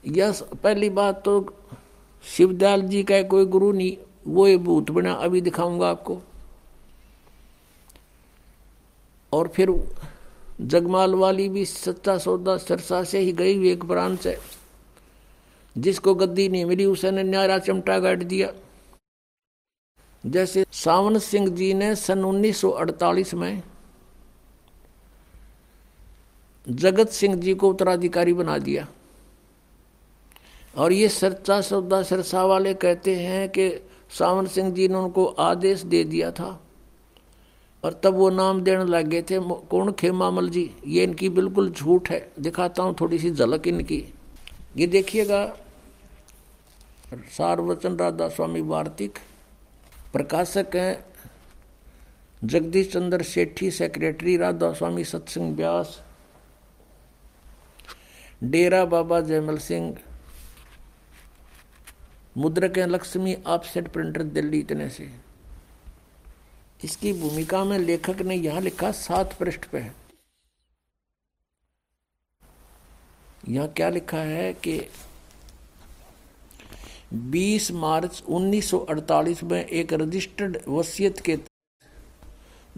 यह 0.07 0.31
पहली 0.63 0.89
बात 0.89 1.25
तो 1.25 1.53
शिवदयाल 2.23 2.81
जी 2.81 3.03
का 3.03 3.23
कोई 3.23 3.45
गुरु 3.45 3.71
नहीं, 3.71 3.97
वो 4.27 4.47
ये 4.47 4.57
भूत 4.57 4.91
बना, 4.91 5.13
अभी 5.13 5.41
दिखाऊँगा 5.41 5.89
आपको। 5.89 6.21
और 9.33 9.47
फिर 9.47 9.95
जगमाल 10.61 11.15
वाली 11.15 11.49
भी 11.49 11.65
सच्चा 11.65 12.17
सौदा 12.17 12.57
सरसा 12.57 13.03
से 13.03 13.19
ही 13.19 13.31
गई 13.31 13.57
हुई 13.57 13.71
एक 13.71 13.85
प्राण 13.85 14.15
से। 14.15 14.37
जिसको 15.77 16.15
गद्दी 16.15 16.49
नहीं 16.49 16.65
मिली 16.65 16.85
उसने 16.85 17.23
न्यारा 17.23 17.59
चमटा 17.59 17.99
गाड़ 17.99 18.23
दिया। 18.23 18.53
जैसे 20.25 20.65
सावन 20.71 21.19
सिंह 21.19 21.47
जी 21.47 21.73
ने 21.73 21.95
सन 21.95 22.25
1948 22.25 23.33
में 23.33 23.63
जगत 26.69 27.09
सिंह 27.09 27.35
जी 27.35 27.53
को 27.53 27.69
उत्तराधिकारी 27.69 28.33
बना 28.33 28.57
दिया। 28.57 28.87
और 30.77 30.93
ये 30.93 31.07
सच्चा 31.09 31.59
सौदा 31.61 32.01
सरसा 32.03 32.43
वाले 32.43 32.73
कहते 32.73 33.15
हैं 33.15 33.47
कि 33.49 33.69
सावन 34.17 34.45
सिंह 34.47 34.71
जी 34.73 34.87
ने 34.87 34.95
उनको 34.95 35.25
आदेश 35.25 35.81
दे 35.83 36.03
दिया 36.03 36.31
था। 36.31 36.59
और 37.83 37.93
तब 38.03 38.13
वो 38.13 38.29
नाम 38.29 38.61
देने 38.61 38.85
लग 38.85 39.07
गए 39.07 39.21
थे 39.21 39.39
कौन 39.69 39.91
खेमामल 39.91 40.49
जी? 40.49 40.69
ये 40.87 41.03
इनकी 41.03 41.29
बिल्कुल 41.29 41.69
झूठ 41.71 42.09
है। 42.09 42.19
दिखाता 42.39 42.83
हूँ 42.83 42.95
थोड़ी 43.01 43.19
सी 43.19 43.31
झलक 43.31 43.67
इनकी। 43.67 44.03
ये 44.77 44.87
देखिएगा 44.87 45.45
सारवचन 47.31 47.95
राधा 47.97 48.27
स्वामी 48.29 48.61
वार्तिक, 48.61 49.17
प्रकाशक 50.13 50.75
हैं 50.75 51.05
जगदीश 52.41 52.91
चंद्र 52.91 53.23
सेठी 53.23 53.69
सेक्रेटरी 53.71 54.35
राधा 54.37 54.71
स्वामी 54.73 55.03
सत्संग 55.03 55.55
व्यास 55.55 55.99
डेरा 58.43 58.83
बाबा 58.85 59.19
जयमल 59.21 59.57
सिंह 59.57 59.97
मुद्रक 62.35 62.77
हैं, 62.77 62.87
लक्ष्मी 62.87 63.35
ऑफसेट 63.47 63.87
प्रिंटर 63.87 64.23
दिल्ली 64.23 64.59
इतने 64.59 64.89
से। 64.89 65.09
इसकी 66.83 67.13
भूमिका 67.13 67.63
में 67.65 67.77
लेखक 67.79 68.21
ने 68.21 68.35
यहाँ 68.35 68.61
लिखा 68.61 68.91
सात 68.91 69.37
पृष्ठ 69.39 69.65
पे? 69.65 69.85
यहाँ 73.49 73.67
क्या 73.67 73.89
लिखा 73.89 74.17
है 74.17 74.53
कि 74.53 74.79
20 77.31 77.71
मार्च 77.71 78.23
1948 78.29 79.43
में 79.43 79.63
एक 79.65 79.93
रजिस्टर्ड 79.93 80.57
वसीयत 80.67 81.19
के 81.19 81.37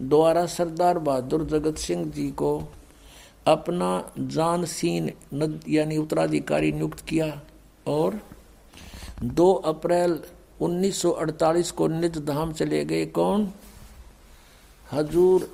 द्वारा 0.00 0.44
सरदार 0.46 0.98
बहादुर 0.98 1.44
जगत 1.44 1.78
सिंह 1.78 2.04
जी 2.10 2.30
को 2.32 2.50
अपना 3.46 3.90
जानसीन 4.18 5.10
यानी 5.68 5.96
उत्तराधिकारी 5.96 6.72
नियुक्त 6.72 7.04
किया 7.08 7.40
और 7.86 8.20
2 9.22 9.54
अप्रैल 9.64 10.18
1948 10.60 11.70
को 11.70 11.86
निज 11.88 12.18
धाम 12.18 12.52
चले 12.52 12.84
गए 12.84 13.06
कौन? 13.06 13.48
हजूर 14.92 15.48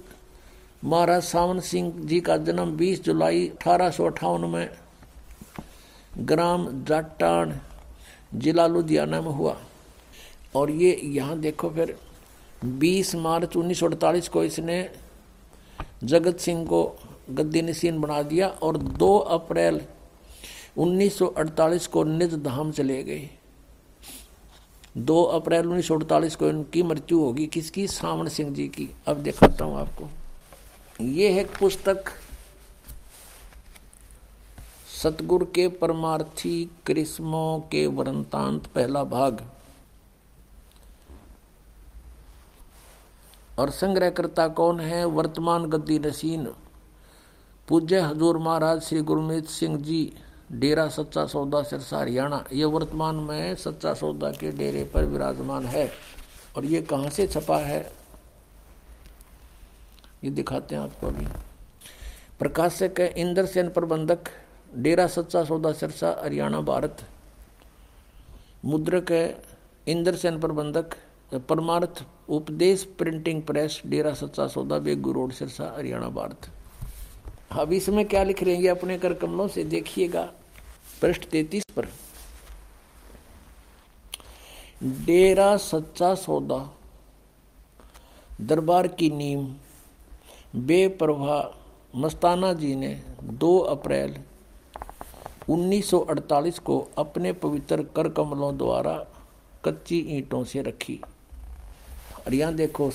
महाराज 0.85 1.23
सावन 1.23 1.61
सिंह 1.61 1.93
जी 1.99 2.21
का 2.21 2.37
जन्म 2.37 2.77
20 2.77 3.03
जुलाई 3.05 3.47
अठारह 3.49 3.91
सौ 3.91 4.07
अट्ठावन 4.07 4.45
में 4.51 4.69
ग्राम 6.19 6.67
जाटान 6.85 7.61
जिला 8.35 8.67
लुधियाना 8.67 9.21
में 9.21 9.31
हुआ। 9.31 9.57
और 10.57 10.71
ये 10.71 11.01
यहाँ 11.05 11.39
देखो 11.39 11.71
फिर 11.71 11.97
20 12.65 13.15
मार्च 13.15 13.57
1948 13.57 14.29
को 14.29 14.45
इसने 14.45 14.91
जगत 16.05 16.39
सिंह 16.39 16.67
को 16.67 16.83
गद्दी 17.31 17.63
नसीन 17.63 18.01
बना 18.01 18.23
दिया 18.23 18.49
और 18.49 18.77
2 18.77 19.19
अप्रैल 19.31 19.81
1948 20.79 21.87
को 21.87 22.05
निज 22.05 22.35
धाम 22.35 22.71
चले 22.73 23.03
गए। 23.03 23.29
दो 24.97 25.23
अप्रैल 25.23 25.67
उन्नीस 25.67 25.89
सौ 25.89 25.95
अड़तालीस 25.95 26.37
को 26.37 26.49
इनकी 26.49 26.83
मृत्यु 26.83 27.19
होगी। 27.21 27.47
किसकी? 27.47 27.87
सावन 27.87 28.29
सिंह 28.29 28.55
जी 28.55 28.69
की। 28.69 28.89
अब 29.07 29.17
दिखाता 29.17 29.65
हूँ 29.65 29.77
आपको। 29.77 30.09
ये 31.05 31.33
है 31.33 31.45
पुस्तक 31.45 32.05
सतगुरु 35.03 35.47
के 35.47 35.69
परमार्थी 35.69 36.71
क्रिस्मों 36.87 37.61
के 37.61 37.87
वरंतांत 37.87 38.67
पहला 38.67 39.05
भाग। 39.05 39.45
और 43.59 43.71
संग्रहकर्ता 43.71 44.49
कौन 44.49 44.81
है? 44.81 45.05
वर्तमान 45.05 45.65
गद्दी 45.65 45.99
नसीन 45.99 46.49
पूज्य 47.69 48.01
हजूर 48.01 48.39
महाराज 48.39 48.81
श्री 48.83 49.01
गुरमीत 49.01 49.47
सिंह 49.47 49.77
जी। 49.79 50.13
डेरा 50.55 50.89
सच्चा 50.89 51.27
सौदा 51.27 51.63
सिरसा 51.63 51.99
हरियाणा, 51.99 52.45
ये 52.53 52.65
वर्तमान 52.65 53.15
में 53.15 53.55
सच्चा 53.55 53.95
सौदा 53.95 54.31
के 54.31 54.51
डेरे 54.51 54.85
पर 54.85 55.05
विराजमान 55.05 55.67
है। 55.67 55.91
और 56.57 56.65
ये 56.65 56.83
कहाँ 56.83 57.11
से 57.11 57.27
छपा 57.27 57.59
है? 57.59 57.93
ये 60.25 60.31
दिखाते 60.31 60.75
हैं 60.75 60.83
आपको 60.83 61.07
अभी। 61.07 61.27
प्रकाशक 62.39 62.91
है 62.99 63.15
इंद्र 63.17 63.47
सेन 63.47 63.71
प्रबंधक, 63.71 64.19
डेरा 64.77 65.07
सच्चा 65.07 65.45
सौदा 65.45 65.73
सिरसा 65.73 66.21
हरियाणा, 66.25 66.61
भारत। 66.61 67.03
मुद्रक 68.65 69.13
है 69.13 69.43
इंद्र 69.89 70.17
सेन 70.17 70.41
प्रबंधक, 70.41 70.95
परमार्थ 71.35 72.05
उपदेश 72.29 72.85
प्रिंटिंग 72.99 73.43
प्रेस, 73.43 73.83
डेरा 73.87 74.15
सच्चा 74.15 74.47
सौदा 74.47 74.79
बेगू 74.79 75.13
रोड, 75.13 75.33
सिरसा 75.33 75.75
हरियाणा, 75.79 76.09
भारत। 76.09 76.49
अब 77.51 77.73
इसमें 77.73 78.09
क्या 78.09 78.25
लिख 78.25 78.43
रहे 78.43 78.57
हैं? 78.57 78.71
अपने 78.71 78.99
कर 78.99 79.15
कमलों 79.15 79.49
से 79.49 79.65
देखिएगा। 79.65 80.33
पृष्ठ 81.03 81.25
तैतीस 81.25 81.65
पर। 81.77 81.89
डेरा 84.83 85.57
सच्चा 85.57 86.15
सौदा, 86.15 86.59
दरबार 88.41 88.89
की 88.89 89.11
नीम 89.11 89.55
बेप्रभा 90.57 91.39
मस्ताना 91.97 92.53
जी 92.53 92.75
ने 92.75 93.03
2 93.23 93.59
अप्रैल 93.61 94.17
1948 95.49 96.59
को 96.59 96.79
अपने 96.99 97.33
पवित्र 97.33 97.83
कर 97.97 98.09
कमलों 98.09 98.57
द्वारा 98.59 98.95
कच्ची 99.65 99.99
ईंटों 100.09 100.45
से 100.45 100.63
रखी। 100.63 101.01
और 102.27 102.35
यहाँ 102.35 102.55
देखो, 102.55 102.91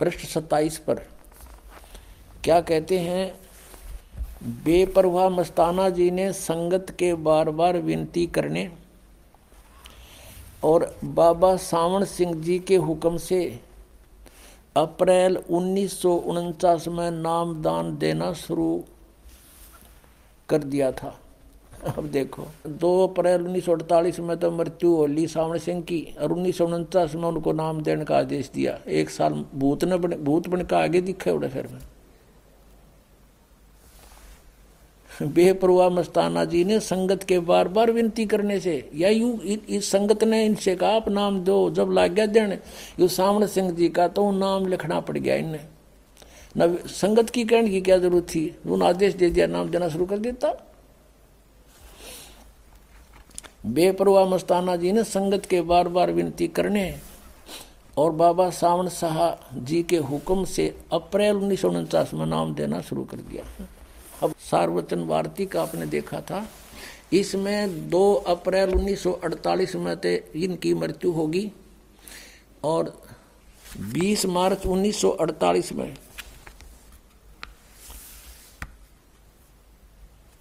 पृष्ठ 0.00 0.26
सत्ताईस 0.26 0.78
पर 0.78 0.94
क्या 2.44 2.60
कहते 2.60 2.98
हैं? 2.98 3.49
बेपरवाह 4.42 5.28
मस्ताना 5.28 5.88
जी 5.90 6.10
ने 6.10 6.32
संगत 6.32 6.90
के 6.98 7.14
बार 7.14 7.50
बार 7.50 7.78
विनती 7.78 8.26
करने 8.26 8.70
और 10.64 10.94
बाबा 11.04 11.56
सावण 11.56 12.04
सिंह 12.04 12.34
जी 12.34 12.58
के 12.58 12.76
हुक्म 12.76 13.16
से 13.16 13.60
अप्रैल 14.76 15.36
उन्नीस 15.36 16.00
सौ 16.00 16.14
उनचास 16.14 16.88
में 16.88 17.10
नाम 17.10 17.62
दान 17.62 17.96
देना 17.98 18.32
शुरू 18.32 18.84
कर 20.48 20.62
दिया 20.62 20.90
था। 20.92 21.18
अब 21.96 22.06
देखो, 22.06 22.46
दो 22.66 23.06
अप्रैल 23.06 23.42
उन्नीस 23.42 23.64
सौ 23.64 23.72
अड़तालीस 23.72 24.20
में 24.20 24.36
तो 24.36 24.50
मृत्यु 24.50 24.94
होली 24.96 25.26
सावण 25.26 25.58
सिंह 25.58 25.82
की 25.82 26.00
और 26.20 26.32
उन्नीस 26.32 26.58
सौ 26.58 26.66
उनचास 26.66 27.14
में 27.14 27.28
उनको 27.28 27.52
नाम 27.52 27.80
देने 27.82 28.04
का 28.04 28.18
आदेश 28.18 28.50
दिया। 28.54 28.78
एक 28.88 29.10
साल 29.10 29.44
भूत 29.54 29.84
ने 29.84 29.96
बने, 29.96 30.16
भूत 30.16 30.48
बन 30.48 30.62
का 30.62 30.78
आगे 30.78 31.00
दिखे 31.00 31.30
उड़े 31.30 31.48
फिर 31.48 31.66
में। 31.66 31.80
बेपरवाह 35.20 35.88
मस्ताना 35.88 36.44
जी 36.44 36.62
ने 36.64 36.78
संगत 36.80 37.22
के 37.22 37.38
बार 37.40 37.68
बार 37.68 37.90
विनती 37.92 38.24
करने 38.26 38.58
से, 38.60 38.90
या 38.94 39.08
यू 39.08 39.32
इस 39.42 39.90
संगत 39.90 40.24
ने 40.24 40.44
इनसे 40.44 40.74
कहा, 40.76 40.90
आप 40.90 41.08
नाम 41.08 41.40
दो, 41.40 41.70
जब 41.70 41.90
लाग 41.92 42.12
गया 42.12 42.26
देने, 42.26 42.58
यू 43.00 43.08
सावण 43.08 43.46
सिंह 43.46 43.70
जी 43.70 43.88
का 43.88 44.06
तो 44.08 44.30
नाम 44.30 44.66
लिखना 44.66 45.00
पड़ 45.00 45.16
गया 45.18 45.34
इन्हें 45.36 45.66
न, 46.56 46.76
संगत 46.86 47.30
की 47.30 47.44
कहने 47.44 47.70
की 47.70 47.80
क्या 47.80 47.98
ज़रूरत 47.98 48.24
थी? 48.24 48.46
उन्होंने 48.64 48.86
आदेश 48.86 49.14
दे 49.14 49.30
दिया, 49.30 49.46
नाम 49.46 49.68
देना 49.70 49.88
शुरू 49.88 50.06
कर 50.06 50.18
देता। 50.18 50.52
बेपरवाह 53.66 54.24
मस्ताना 54.26 54.76
जी 54.76 54.92
ने 54.92 55.04
संगत 55.04 55.46
के 55.46 55.60
बार 55.62 55.88
बार 55.88 56.12
विनती 56.12 56.48
करने, 56.48 56.94
और 57.96 58.12
बाबा 58.12 58.48
सावण 58.50 58.88
शाह 58.90 59.18
जी 59.60 59.82
के 59.82 59.96
हुक्म 59.98 60.44
से 60.46 60.74
अप्रैल 60.92 61.36
उन्नीस 61.36 61.60
सौ 61.62 61.68
उनचास 61.68 62.14
में 62.14 62.26
नाम 62.26 62.54
देना 62.54 62.80
शुरू 62.80 63.04
कर 63.04 63.16
दिया। 63.18 63.44
अब 64.22 64.34
सार्वचन 64.50 65.06
भारती 65.08 65.46
का 65.46 65.62
आपने 65.62 65.86
देखा 65.86 66.20
था। 66.20 66.46
इसमें 67.12 67.90
2 67.90 68.14
अप्रैल 68.26 68.74
1948 68.74 69.74
में 69.76 69.96
ते 69.96 70.14
इनकी 70.34 70.74
मृत्यु 70.74 71.12
होगी 71.12 71.50
और 72.64 72.92
20 73.94 74.24
मार्च 74.26 74.66
1948 74.66 75.72
में 75.72 75.96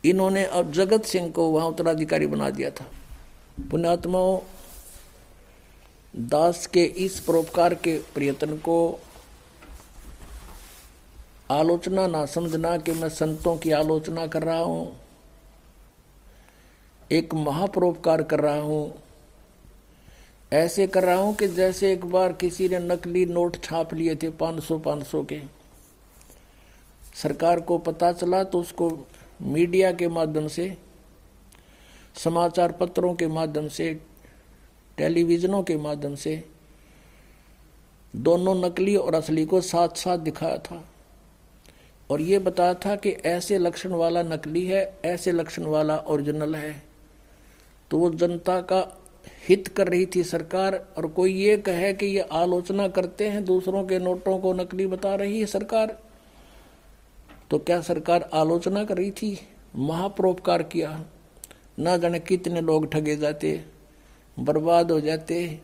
इन्होंने 0.03 0.43
अब 0.45 0.71
जगत 0.71 1.05
सिंह 1.05 1.29
को 1.31 1.49
वहाँ 1.51 1.67
उत्तराधिकारी 1.67 2.27
बना 2.27 2.49
दिया 2.49 2.69
था। 2.71 2.85
पुण्यात्माओं 3.71 4.39
दास 6.27 6.65
के 6.67 6.83
इस 6.83 7.19
परोपकार 7.19 7.73
के 7.75 7.97
प्रयत्न 8.13 8.57
को 8.57 8.77
आलोचना 11.51 12.07
ना 12.07 12.25
समझना 12.25 12.77
कि 12.77 12.91
मैं 12.91 13.09
संतों 13.09 13.57
की 13.57 13.71
आलोचना 13.71 14.27
कर 14.27 14.43
रहा 14.43 14.59
हूँ। 14.59 14.99
एक 17.11 17.33
महापरोपकार 17.33 18.23
कर 18.23 18.39
रहा 18.39 18.59
हूँ। 18.59 18.93
ऐसे 20.53 20.87
कर 20.87 21.03
रहा 21.03 21.15
हूँ 21.15 21.35
कि 21.35 21.47
जैसे 21.47 21.93
एक 21.93 22.05
बार 22.05 22.33
किसी 22.33 22.69
ने 22.69 22.79
नकली 22.79 23.25
नोट 23.25 23.63
छाप 23.63 23.93
लिए 23.93 24.15
थे 24.15 24.29
500 24.29 24.79
500 24.79 25.25
के। 25.25 25.41
सरकार 27.15 27.59
को 27.59 27.77
पता 27.77 28.11
चला 28.11 28.43
तो 28.43 28.59
उसको 28.59 29.07
मीडिया 29.41 29.91
के 29.91 30.07
माध्यम 30.07 30.47
से, 30.47 30.77
समाचार 32.15 32.71
पत्रों 32.71 33.15
के 33.15 33.27
माध्यम 33.27 33.67
से, 33.67 34.01
टेलीविजनों 34.97 35.63
के 35.63 35.77
माध्यम 35.77 36.15
से, 36.15 36.43
दोनों 38.15 38.55
नकली 38.55 38.95
और 38.95 39.15
असली 39.15 39.45
को 39.45 39.61
साथ 39.61 39.89
साथ 39.89 40.17
दिखाया 40.17 40.57
था। 40.57 40.88
और 42.09 42.21
ये 42.21 42.39
बताया 42.39 42.73
था 42.73 42.95
कि 42.95 43.09
ऐसे 43.09 43.57
लक्षण 43.57 43.89
वाला 43.89 44.23
नकली 44.23 44.65
है, 44.65 44.97
ऐसे 45.05 45.31
लक्षण 45.31 45.63
वाला 45.63 45.97
ओरिजिनल 45.97 46.55
है। 46.55 46.83
तो 47.91 47.97
वो 47.97 48.09
जनता 48.11 48.59
का 48.61 48.97
हित 49.49 49.67
कर 49.67 49.87
रही 49.87 50.05
थी 50.05 50.23
सरकार 50.23 50.75
और 50.97 51.07
कोई 51.07 51.33
ये 51.33 51.57
कहे 51.57 51.93
कि 51.93 52.05
ये 52.05 52.19
आलोचना 52.21 52.87
करते 52.87 53.27
हैं, 53.29 53.43
दूसरों 53.45 53.83
के 53.83 53.99
नोटों 53.99 54.37
को 54.39 54.53
नकली 54.53 54.87
बता 54.87 55.15
रही 55.15 55.39
है 55.39 55.45
सरकार। 55.45 55.97
तो 57.51 57.57
क्या 57.57 57.81
सरकार 57.81 58.29
आलोचना 58.33 58.83
कर 58.83 58.97
रही 58.97 59.11
थी? 59.11 59.39
महापरोपकार 59.75 60.63
किया। 60.63 61.05
ना 61.79 61.97
जाने 61.97 62.19
कितने 62.19 62.61
लोग 62.61 62.91
ठगे 62.91 63.15
जाते, 63.15 63.63
बर्बाद 64.39 64.91
हो 64.91 64.99
जाते। 65.01 65.59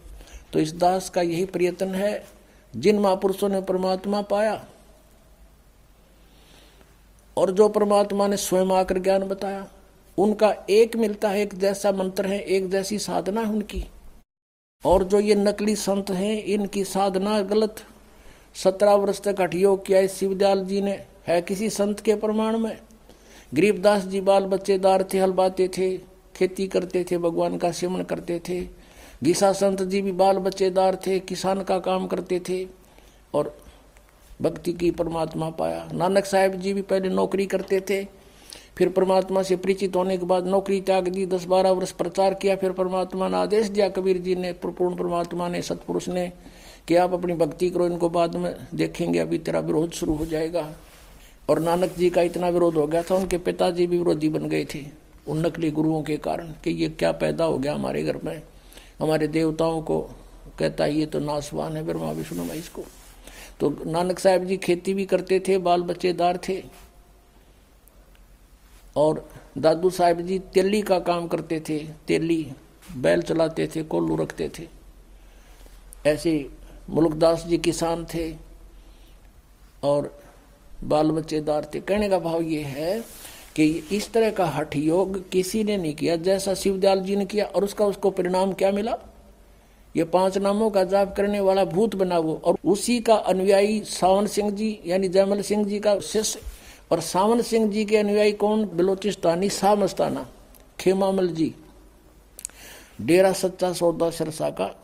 तो 0.54 0.60
इस 0.60 0.74
दास 0.76 1.10
का 1.10 1.22
यही 1.22 1.46
प्रयत्न 1.46 1.88
है, 1.88 2.26
जिन 2.76 3.00
महापुरुषों 3.00 3.50
ने 3.50 3.62
परमात्मा 3.62 4.22
पाया 4.22 4.66
और 7.38 7.52
जो 7.52 7.70
परमात्मा 7.70 8.28
ने 8.28 8.38
स्वयं 8.38 8.68
आकर 8.68 9.00
ज्ञान 9.00 9.24
बताया, 9.24 9.68
उनका 10.18 10.56
एक 10.70 10.96
मिलता 10.96 11.30
है, 11.30 11.42
एक 11.42 11.56
जैसा 11.56 11.92
मंत्र 11.92 12.26
है, 12.26 12.40
एक 12.40 12.70
जैसी 12.70 13.00
साधना 13.00 13.42
है 13.42 13.50
उनकी। 13.50 13.86
और 14.86 15.04
जो 15.04 15.20
ये 15.20 15.36
नकली 15.36 15.76
संत 15.76 16.12
हैं, 16.12 16.44
इनकी 16.44 16.84
साधना 16.84 17.42
गलत। 17.42 17.76
सत्रह 18.56 18.94
वर्ष 18.94 19.22
तक 19.22 19.36
हठयोग 19.40 19.86
किया 19.86 20.08
शिवदयाल 20.08 20.66
जी 20.66 20.82
ने। 20.82 21.06
है 21.28 21.42
किसी 21.42 21.70
संत 21.70 22.00
के 22.00 22.16
प्रमाण 22.16 22.58
में? 22.58 22.78
गरीबदास 23.54 24.04
जी 24.04 24.22
बाल 24.22 24.46
बच्चेदार 24.46 25.08
थे, 25.14 25.20
हलवाते 25.20 25.68
थे, 25.68 25.98
खेती 26.36 26.68
करते 26.68 27.06
थे, 27.12 27.18
भगवान 27.18 27.58
का 27.58 27.72
सेवन 27.72 28.04
करते 28.04 28.42
थे। 28.50 28.62
गीसा 29.24 29.54
संत 29.54 29.82
जी 29.82 30.02
भी 30.02 30.12
बाल 30.12 30.38
बच्चेदार 30.38 30.96
थे, 31.08 31.20
किसान 31.20 31.64
का 31.64 31.80
काम 31.80 32.08
करते 32.08 32.40
थे। 32.40 32.68
और 33.34 33.58
भक्ति 34.42 34.74
की 34.74 34.92
परमात्मा 34.92 35.50
पाया। 35.50 35.88
नानक 35.94 36.26
साहेब 36.26 36.54
जी 36.54 36.74
भी 36.74 36.82
पहले 36.82 37.10
नौकरी 37.10 37.46
करते 37.46 37.80
थे, 37.80 38.04
फिर 38.78 38.90
परमात्मा 38.90 39.44
से 39.44 39.56
परिचित 39.56 39.96
होने 39.96 40.18
के 40.18 40.26
बाद 40.26 40.48
नौकरी 40.48 40.82
त्याग 40.82 41.08
दी 41.08 41.26
दस 41.26 41.46
बारह 41.46 41.72
वर्ष 41.72 41.92
प्रचार 41.92 42.34
किया, 42.34 42.56
फिर 42.56 42.72
परमात्मा 42.72 43.28
ने 43.28 43.38
आदेश 43.38 43.68
दिया, 43.68 43.90
कबीर 43.90 44.18
जी 44.18 44.36
ने, 44.36 44.52
पूर्ण 44.54 44.96
परमात्मा 44.96 45.48
ने, 45.48 45.62
सतपुरुष 45.62 46.10
ने, 46.10 46.32
कि 46.88 46.96
आप 46.96 47.14
अपनी 47.14 47.34
भक्ति 47.34 47.70
करो, 47.70 47.86
इनको 47.86 48.10
बाद 48.10 48.36
में 48.36 48.56
देखेंगे, 48.76 49.20
अभी 49.20 49.38
तेरा 49.38 49.60
विरोध 49.60 49.92
शुरू 49.92 50.14
हो 50.14 50.26
जाएगा। 50.26 50.70
और 51.50 51.60
नानक 51.60 51.94
जी 51.98 52.10
का 52.10 52.22
इतना 52.22 52.50
विरोध 52.50 52.76
हो 52.76 52.88
गया 52.88 53.04
था, 53.04 53.16
उनके 53.16 53.38
पिताजी 53.38 53.88
भी 53.88 53.98
विरोधी 53.98 54.30
बन 54.30 54.50
गए 54.50 54.66
थे, 54.66 54.86
उन 55.28 55.46
नकली 55.46 55.72
गुरुओं 55.72 56.04
के 56.04 56.18
कारण, 56.18 56.54
कि 56.64 56.72
ये 56.72 56.90
क्या 56.90 57.12
पैदा 57.12 57.46
हो 57.46 57.58
गया 57.58 57.74
हमारे 57.74 58.04
घर 58.04 58.20
में। 58.24 58.42
हमारे 59.00 59.28
देवताओं 59.28 59.82
को 59.82 60.00
कहता 60.60 60.84
है, 60.84 60.96
ये 60.96 61.06
तो 61.06 61.20
नासवान 61.20 61.78
है, 61.78 61.84
ब्रह्मा, 61.84 62.12
विष्णु 62.12 62.44
में 62.44 62.56
इसको 62.56 62.82
तो 63.60 63.70
नानक 63.86 64.20
साहब 64.20 64.44
जी 64.44 64.58
खेती 64.58 64.94
भी 64.94 65.06
करते 65.06 65.40
थे, 65.40 65.58
बाल 65.58 65.82
बच्चेदार 65.82 66.40
थे। 66.50 66.64
और 68.96 69.30
दादू 69.58 69.90
साहब 69.90 70.22
जी 70.22 70.40
तेली 70.40 70.82
का 70.82 71.00
काम 71.00 71.28
करते 71.28 71.60
थे, 71.70 71.80
तेली, 72.08 72.52
बैल 72.98 73.22
चलाते 73.22 73.68
थे, 73.68 73.84
कोल्लू 73.84 74.16
रखते 74.16 74.52
थे। 74.60 74.68
ऐसे 76.06 76.50
मुल्कदास 76.90 77.46
जी 77.46 77.58
किसान 77.58 78.06
थे 78.06 78.36
और 79.84 80.22
बाल 80.84 81.12
बच्चेदार 81.12 81.72
थे। 81.74 81.80
कहने 81.80 82.10
का 82.10 82.20
भाव 82.20 82.42
ये 82.42 82.62
है 82.62 83.04
कि 83.56 83.66
इस 83.92 84.12
तरह 84.14 84.32
का 84.32 84.46
हठ 84.46 84.76
योग 84.76 85.30
किसी 85.30 85.64
ने 85.64 85.78
नहीं 85.78 85.96
किया, 85.96 86.16
जैसा 86.16 86.54
शिवदयाल 86.54 87.00
जी 87.00 87.16
ने 87.16 87.26
किया, 87.26 87.46
और 87.46 87.64
उसका 87.64 87.86
उसको 87.86 88.10
परिणाम 88.10 88.54
क्या 88.54 88.72
मिला? 88.72 88.98
ये 89.96 90.04
पाँच 90.04 90.38
नामों 90.38 90.70
का 90.70 90.84
जाप 90.84 91.16
करने 91.16 91.40
वाला 91.40 91.66
भूत 91.66 91.96
बना 91.96 92.20
वो। 92.20 92.42
और 92.46 92.58
उसी 92.66 93.00
का 93.00 93.16
अनुयायी 93.16 93.80
सावन 93.80 94.28
सिंह 94.28 94.52
जी, 94.52 94.80
यानी 94.86 95.08
जयमल 95.08 95.42
सिंह 95.42 95.66
जी 95.66 95.80
का 95.80 96.00
शिष्य। 96.00 96.40
और 96.92 97.02
सावन 97.02 97.42
सिंह 97.42 97.72
जी 97.72 97.86
के 97.86 97.98
अनुयायी 97.98 98.32
कौन? 98.32 98.66
बलोचिस्तानी 98.66 99.50
शाह 99.50 99.76
मस्ताना 99.76 100.28
खेमामल 100.80 101.28
जी। 101.28 101.56
डेरा 103.02 103.34
सच्चा 103.34 103.74
सौदा 103.74 104.10
सिरसा 104.10 104.50
का, 104.50 104.84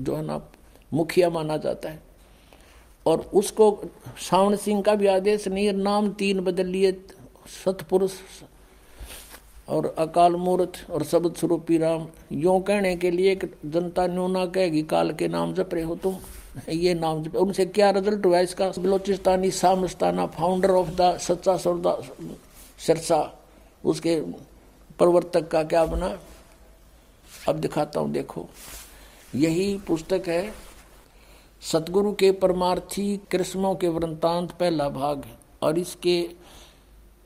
जो 0.00 0.16
है 0.16 0.22
ना, 0.22 0.50
मुखिया 0.94 1.30
माना 1.30 1.56
जाता 1.56 1.88
है। 1.88 2.02
और 3.06 3.30
उसको 3.34 3.80
सावन 4.18 4.56
सिंह 4.56 4.82
का 4.82 4.94
भी 4.94 5.06
आदेश 5.06 5.48
नहीं 5.48 5.72
नाम 5.72 6.10
तीन 6.10 6.40
बदल 6.40 6.66
लिए 6.66 6.92
सतपुरुष 7.64 8.10
और 9.70 9.94
अकाल 9.98 10.36
मूर्त 10.36 10.78
और 10.90 11.04
शब्द 11.04 11.34
स्वरूपी 11.36 11.78
राम। 11.78 12.06
यो 12.34 12.58
कहने 12.60 12.94
के 12.96 13.10
लिए 13.10 13.34
जनता 13.36 14.06
न्यू 14.06 14.26
ना 14.28 14.44
कहेगी, 14.46 14.82
काल 14.82 15.12
के 15.12 15.28
नाम 15.28 15.52
जप 15.54 15.74
रहे 15.74 15.82
हो 15.84 15.96
तुम। 15.96 16.16
ये 16.68 16.94
नाम 16.94 17.22
जप, 17.22 17.36
उनसे 17.36 17.64
क्या 17.66 17.90
रिज़ल्ट 17.90 18.26
हुआ? 18.26 18.38
इसका 18.40 18.68
Balochistani 18.78 19.50
सामस्ताना 19.50 20.26
founder 20.28 20.70
of 20.70 20.88
the 20.92 21.16
Sachcha 21.18 21.56
Sauda 21.56 21.96
Sirsa, 22.78 23.20
उसके 23.84 24.20
प्रवर्तक 24.98 25.48
का 25.48 25.62
क्या 25.64 25.84
बना? 25.86 26.16
अब 27.48 27.58
दिखाता 27.58 28.00
हूँ, 28.00 28.10
देखो। 28.12 28.48
यही 29.34 29.76
पुस्तक 29.86 30.28
है, 30.28 30.52
सतगुरु 31.62 32.12
के 32.12 32.30
परमार्थी 32.32 33.16
कृष्णों 33.30 33.74
के 33.74 33.88
वृंतांत 33.88 34.50
पहला 34.50 34.88
भाग 34.88 35.24
और 35.62 35.78
इसके 35.78 36.16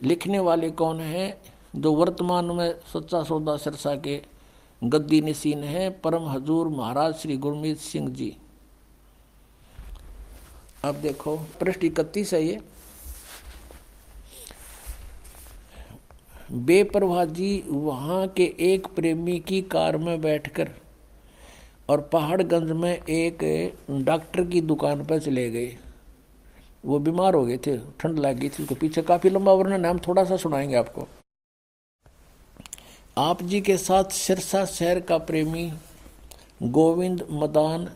लिखने 0.00 0.38
वाले 0.38 0.70
कौन 0.72 1.00
हैं? 1.00 1.34
जो 1.74 1.92
वर्तमान 1.92 2.44
में 2.44 2.74
सच्चा 2.92 3.22
सौदा 3.22 3.56
सिरसा 3.56 3.94
के 3.96 4.20
गद्दी 4.82 5.20
निशीन 5.20 5.64
है, 5.64 5.88
परम 5.90 6.28
हजूर 6.28 6.68
महाराज 6.68 7.14
श्री 7.14 7.36
गुरमीत 7.36 7.78
सिंह 7.78 8.08
जी। 8.08 8.36
आप 10.84 10.94
देखो, 10.94 11.36
पृष्ठ 11.60 11.84
इकतीस 11.84 12.32
है 12.34 12.42
ये। 12.44 12.60
बेपरवाह 16.52 17.24
जी, 17.24 17.64
वहाँ 17.68 18.26
के 18.28 18.44
एक 18.60 18.86
प्रेमी 18.86 19.38
की 19.40 19.62
कार 19.62 19.96
में 19.96 20.20
बैठकर 20.20 20.70
और 21.88 22.00
पहाड़गंज 22.00 22.70
में 22.70 22.92
एक 22.92 23.44
डॉक्टर 23.90 24.44
की 24.44 24.60
दुकान 24.60 25.04
पर 25.04 25.18
चले 25.18 25.50
गए। 25.50 25.76
वो 26.84 26.98
बीमार 26.98 27.34
हो 27.34 27.44
गए 27.46 27.56
थे, 27.56 27.76
ठंड 28.00 28.18
लग 28.18 28.38
गई 28.38 28.48
थी, 28.48 28.62
उसको 28.62 28.74
पीछे 28.74 29.02
काफ़ी 29.02 29.30
लंबा 29.30 29.52
वर्णन 29.52 29.84
है, 29.84 29.90
हम 29.90 29.98
थोड़ा 29.98 30.24
सा 30.24 30.36
सुनाएँगे 30.36 30.76
आपको। 30.76 31.08
आप 33.18 33.42
जी 33.42 33.60
के 33.60 33.76
साथ 33.76 34.04
सिरसा 34.04 34.64
शहर 34.64 35.00
का 35.00 35.18
प्रेमी, 35.18 35.72
गोविंद 36.62 37.26
मदान 37.30 37.88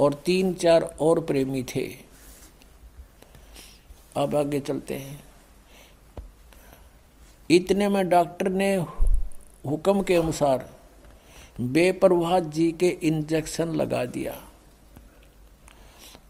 और 0.00 0.14
तीन 0.14 0.54
चार 0.54 0.82
और 1.00 1.20
प्रेमी 1.20 1.62
थे। 1.62 1.86
अब 4.16 4.34
आगे 4.36 4.60
चलते 4.60 4.94
हैं। 4.94 5.24
इतने 7.50 7.88
में 7.88 8.08
डॉक्टर 8.08 8.48
ने 8.48 8.76
हुक्म 9.66 10.02
के 10.02 10.14
अनुसार 10.14 10.70
बेपरवाह 11.60 12.38
जी 12.40 12.72
के 12.72 12.88
इंजेक्शन 13.02 13.68
लगा 13.68 14.04
दिया 14.04 14.34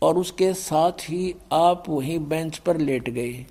और 0.02 0.18
उसके 0.18 0.54
साथ 0.54 0.92
ही 0.92 1.34
आप 1.52 1.88
वहीं 1.88 2.18
बेंच 2.18 2.58
पर 2.58 2.76
लेट 2.76 3.10
गए। 3.10 3.46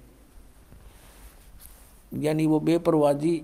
यानी 2.13 2.45
वो 2.45 2.59
बेपरवाजी 2.59 3.41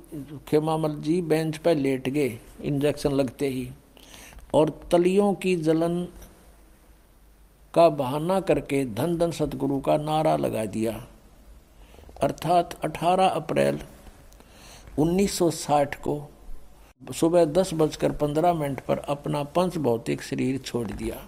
खेमामल 0.47 0.95
जी 0.95 1.21
बेंच 1.21 1.57
पर 1.57 1.75
लेट 1.75 2.09
गए, 2.09 2.39
इंजेक्शन 2.61 3.11
लगते 3.11 3.47
ही। 3.47 3.69
और 4.53 4.81
तलियों 4.91 5.33
की 5.33 5.55
जलन 5.55 6.07
का 7.73 7.89
बहाना 7.89 8.39
करके 8.39 8.85
धन 8.85 9.17
धन 9.17 9.31
सतगुरु 9.31 9.79
का 9.79 9.97
नारा 9.97 10.35
लगा 10.35 10.65
दिया। 10.65 11.07
अर्थात 12.21 12.85
18 12.85 13.27
अप्रैल 13.27 13.79
1960 14.99 15.95
को 15.95 16.31
सुबह 17.15 17.45
दस 17.45 17.73
बजकर 17.73 18.11
पंद्रह 18.11 18.53
मिनट 18.53 18.79
पर 18.79 18.97
अपना 18.97 19.43
पंच 19.43 19.77
भौतिक 19.77 20.21
शरीर 20.21 20.57
छोड़ 20.57 20.87
दिया। 20.87 21.25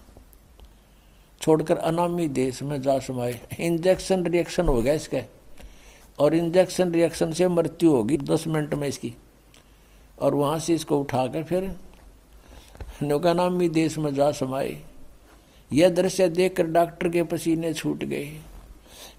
छोड़कर 1.41 1.77
अनामी 1.77 2.27
देश 2.27 2.63
में 2.63 2.81
जा 2.81 2.99
समाये। 2.99 3.41
इंजेक्शन, 3.59 4.25
रिएक्शन 4.25 4.67
हो 4.67 4.81
गया 4.81 4.93
इसका। 4.93 5.17
और 6.23 6.35
इंजेक्शन 6.35 6.91
रिएक्शन 6.91 7.31
से 7.33 7.47
मृत्यु 7.47 7.91
होगी। 7.91 8.17
दस 8.17 8.47
मिनट 8.47 8.73
में 8.73 8.87
इसकी। 8.87 9.13
और 10.21 10.35
वहाँ 10.35 10.59
से 10.59 10.73
इसको 10.73 10.99
उठाकर 10.99 11.43
फिर 11.43 11.75
नौकानामी 13.03 13.69
देश 13.69 13.97
में 13.97 14.13
जा 14.13 14.31
समाये। 14.31 14.81
यह 15.73 15.89
दृश्य 15.89 16.29
देखकर 16.29 16.67
डॉक्टर 16.67 17.09
के 17.09 17.23
पसीने 17.23 17.73
छूट 17.73 18.03
गए। 18.03 18.37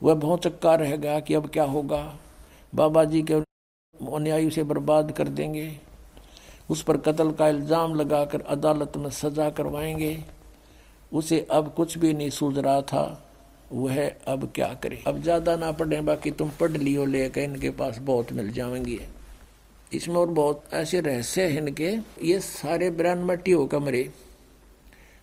वह 0.03 0.15
बहुत 0.15 0.43
चक्का 0.43 0.75
रह 0.75 0.97
गया 0.97 1.21
कि 1.21 1.35
अब 1.35 1.49
क्या 1.51 1.65
होगा। 1.65 2.17
बाबा 2.75 3.05
जी 3.05 3.23
के 3.23 3.35
अन्यायु 3.35 4.51
से 4.51 4.63
बर्बाद 4.63 5.13
कर 5.13 5.29
देंगे। 5.29 5.81
उस 6.71 6.83
पर 6.83 6.97
कत्ल 6.97 7.33
का 7.33 7.49
इल्ज़ाम 7.49 7.95
लगाकर 7.95 8.41
अदालत 8.41 8.97
में 8.97 9.11
सजा 9.11 9.51
करवाएँगे। 9.51 10.25
उसे 11.13 11.47
अब 11.51 11.75
कुछ 11.77 11.99
भी 11.99 12.13
नहीं 12.15 12.31
सूझ 12.31 12.59
रहा 12.59 12.83
था। 12.83 13.05
वह 13.73 14.07
अब 14.29 14.51
क्या 14.55 14.73
करे? 14.75 15.03
अब 15.07 15.23
ज़्यादा 15.23 15.57
ना 15.57 15.71
पढ़े, 15.73 16.01
बाकी 16.01 16.31
तुम 16.31 16.51
पढ़ 16.61 16.71
लियो, 16.71 17.05
लेकर 17.05 17.41
इनके 17.41 17.71
पास 17.71 17.99
बहुत 18.01 18.33
मिल 18.33 18.51
जाएँगी। 18.53 19.01
इसमें 19.93 20.17
और 20.17 20.31
बहुत 20.31 20.65
ऐसे 20.73 21.01
रहस्य 21.01 21.43
हैं 21.43 21.59
इनके। 21.59 21.97
ये 22.23 22.39
सारे 22.41 22.91
ब्रांड 22.91 23.25
मट्टी 23.25 23.53
होकर 23.53 23.79
मरे 23.79 24.09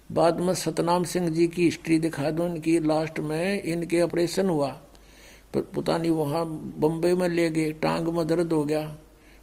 बाद 0.09 0.39
में 0.39 0.53
सतनाम 0.53 1.03
सिंह 1.03 1.29
जी 1.29 1.47
की 1.47 1.63
हिस्ट्री 1.63 1.97
दिखा 1.99 2.29
दो, 2.31 2.45
इनकी 2.45 2.79
लास्ट 2.79 3.19
में 3.19 3.61
इनके 3.63 4.01
ऑपरेशन 4.01 4.49
हुआ। 4.49 4.69
पता 5.55 5.97
नहीं, 5.97 6.11
वहाँ 6.11 6.45
बम्बई 6.77 7.13
में 7.13 7.27
ले 7.29 7.49
गए, 7.49 7.71
टांग 7.71 8.07
में 8.07 8.25
दर्द 8.27 8.53
हो 8.53 8.63
गया। 8.65 8.97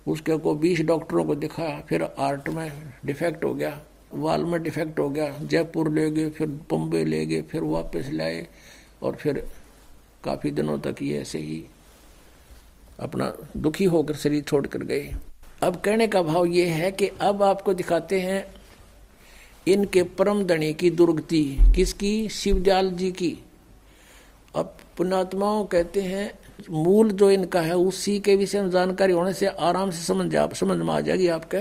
उसके 0.06 0.36
को 0.36 0.54
बीस 0.54 0.80
डॉक्टरों 0.80 1.24
को 1.24 1.34
दिखाया, 1.34 1.80
फिर 1.80 2.02
आर्ट 2.02 2.48
में 2.48 2.70
डिफेक्ट 3.04 3.44
हो 3.44 3.54
गया, 3.54 3.80
वाल 4.14 4.44
में 4.44 4.62
डिफेक्ट 4.62 4.98
हो 4.98 5.08
गया, 5.10 5.28
जयपुर 5.42 5.90
ले 5.92 6.10
गए, 6.10 6.30
फिर 6.30 6.46
बम्बई 6.70 7.04
ले 7.04 7.24
गए, 7.26 7.42
फिर 7.42 7.62
वापस 7.62 8.08
लाए। 8.12 8.46
और 9.02 9.16
फिर 9.16 9.46
काफ़ी 10.24 10.50
दिनों 10.50 10.78
तक 10.78 10.96
ये 11.02 11.20
ऐसे 11.20 11.38
ही 11.38 11.64
अपना 13.00 13.32
दुखी 13.56 13.84
होकर 13.84 14.14
शरीर 14.14 14.42
छोड़ 14.42 14.66
कर 14.66 14.78
गए। 14.78 15.14
अब 15.62 15.76
कहने 15.76 16.06
का 16.06 16.22
भाव 16.22 16.44
ये 16.44 16.66
है 16.66 16.92
कि 16.92 17.08
अब 17.20 17.42
आपको 17.42 17.74
दिखाते 17.74 18.20
हैं 18.20 18.54
इनके 19.68 20.02
परम 20.02 20.44
दणी 20.44 20.74
की 20.74 20.90
दुर्गति 20.90 21.58
किसकी? 21.76 22.28
शिवदयाल 22.28 22.90
जी 22.90 23.12
की। 23.12 23.38
अब 24.56 24.76
पुणात्माओं 24.96 25.64
कहते 25.64 26.00
हैं, 26.00 26.38
मूल 26.70 27.10
जो 27.10 27.30
इनका 27.30 27.60
है, 27.60 27.76
उसी 27.76 28.20
के 28.20 28.36
विषय 28.36 28.62
में 28.62 28.70
जानकारी 28.70 29.12
होने 29.12 29.32
से 29.32 29.46
आराम 29.46 29.90
से 29.90 30.02
समझ 30.02 30.36
आप 30.36 30.54
समझ 30.54 30.78
में 30.78 30.94
आ 30.94 31.00
जाएगी 31.00 31.28
आपके 31.28 31.60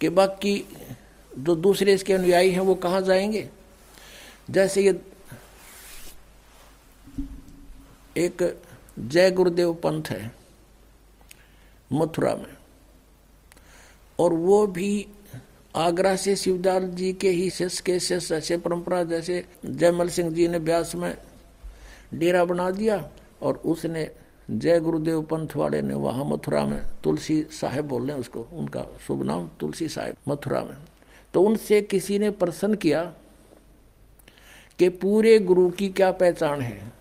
कि 0.00 0.08
बाकी 0.08 0.68
जो 1.38 1.54
दूसरे 1.54 1.94
इसके 1.94 2.12
अनुयायी 2.12 2.50
हैं, 2.50 2.60
वो 2.60 2.74
कहाँ 2.74 3.02
जाएँगे? 3.02 3.48
जैसे 4.50 4.82
ये 4.82 5.00
एक 8.16 8.42
जय 8.98 9.30
गुरुदेव 9.30 9.72
पंथ 9.74 10.02
है 10.10 10.30
मथुरा 11.92 12.34
में। 12.36 12.56
और 14.18 14.32
वो 14.32 14.66
भी 14.66 15.06
आगरा 15.76 16.16
से 16.16 16.36
शिवदाल 16.36 16.88
जी 16.88 17.12
के 17.12 17.28
ही 17.28 17.50
शिष्य 17.50 17.82
के 17.86 17.98
शिष्य 18.00 18.34
ऐसे 18.34 18.56
परंपरा, 18.56 19.02
जैसे 19.04 19.44
जयमल 19.66 20.08
सिंह 20.08 20.30
जी 20.30 20.48
ने 20.48 20.58
व्यास 20.58 20.94
में 20.94 21.14
डेरा 22.14 22.44
बना 22.44 22.70
दिया 22.70 23.10
और 23.42 23.56
उसने 23.56 24.10
जय 24.50 24.80
गुरुदेव 24.80 25.22
पंथ 25.22 25.56
वाले 25.56 25.82
ने 25.82 25.94
वहाँ 25.94 26.24
मथुरा 26.24 26.64
में 26.66 26.80
तुलसी 27.04 27.42
साहेब 27.50 27.84
बोल 27.84 28.02
रहे 28.02 28.12
हैं 28.12 28.20
उसको, 28.20 28.40
उनका 28.52 28.86
शुभ 29.06 29.22
नाम 29.22 29.48
तुलसी 29.60 29.88
साहेब 29.88 30.16
मथुरा 30.28 30.60
में। 30.60 30.76
तो 31.34 31.42
उनसे 31.42 31.80
किसी 31.82 32.18
ने 32.18 32.30
प्रश्न 32.30 32.74
किया 32.74 33.12
कि 34.82 34.88
पूरे 34.88 35.38
गुरु 35.38 35.70
की 35.70 35.88
क्या 35.88 36.12
पहचान 36.12 36.60
है? 36.60 36.92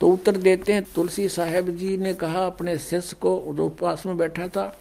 तो 0.00 0.08
उत्तर 0.08 0.36
देते 0.36 0.72
हैं 0.72 0.82
तुलसी 0.94 1.28
साहेब 1.28 1.68
जी 1.68 1.96
ने 1.96 2.14
कहा 2.14 2.46
अपने 2.46 2.78
शिष्य 2.78 3.16
को 3.16 3.44
जो 3.54 3.68
पास 3.68 4.06
में 4.06 4.16
बैठा 4.16 4.48
था 4.48 4.78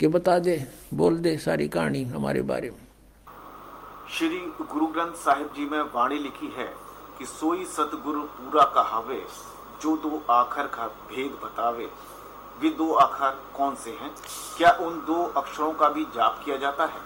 कि 0.00 0.08
बता 0.08 0.38
दे 0.38 0.66
बोल 0.94 1.16
दे 1.16 1.38
सारी 1.38 1.68
कहानी 1.68 2.04
हमारे 2.04 2.42
बारे 2.42 2.70
में। 2.70 2.78
श्री 4.10 4.38
गुरु 4.72 4.86
ग्रंथ 4.86 5.12
साहिब 5.12 5.46
जी 5.46 5.64
में 5.64 5.80
वाणी 5.80 6.18
लिखी 6.18 6.46
है 6.46 6.72
कि 7.18 7.26
सोई 7.26 7.64
सतगुरु 7.64 8.22
पूरा 8.22 8.64
कहावे 8.64 9.24
जो 9.82 9.96
दो 9.96 10.32
आखर 10.32 10.66
का 10.66 10.88
भेद 10.88 11.30
बतावे। 11.30 11.88
वे 12.60 12.70
दो 12.70 12.94
आखर 12.94 13.30
कौन 13.56 13.74
से 13.74 13.90
हैं? 13.90 14.10
क्या 14.56 14.70
उन 14.70 14.98
दो 14.98 15.24
अक्षरों 15.24 15.72
का 15.72 15.88
भी 15.88 16.04
जाप 16.04 16.42
किया 16.44 16.56
जाता 16.56 16.84
है? 16.84 17.00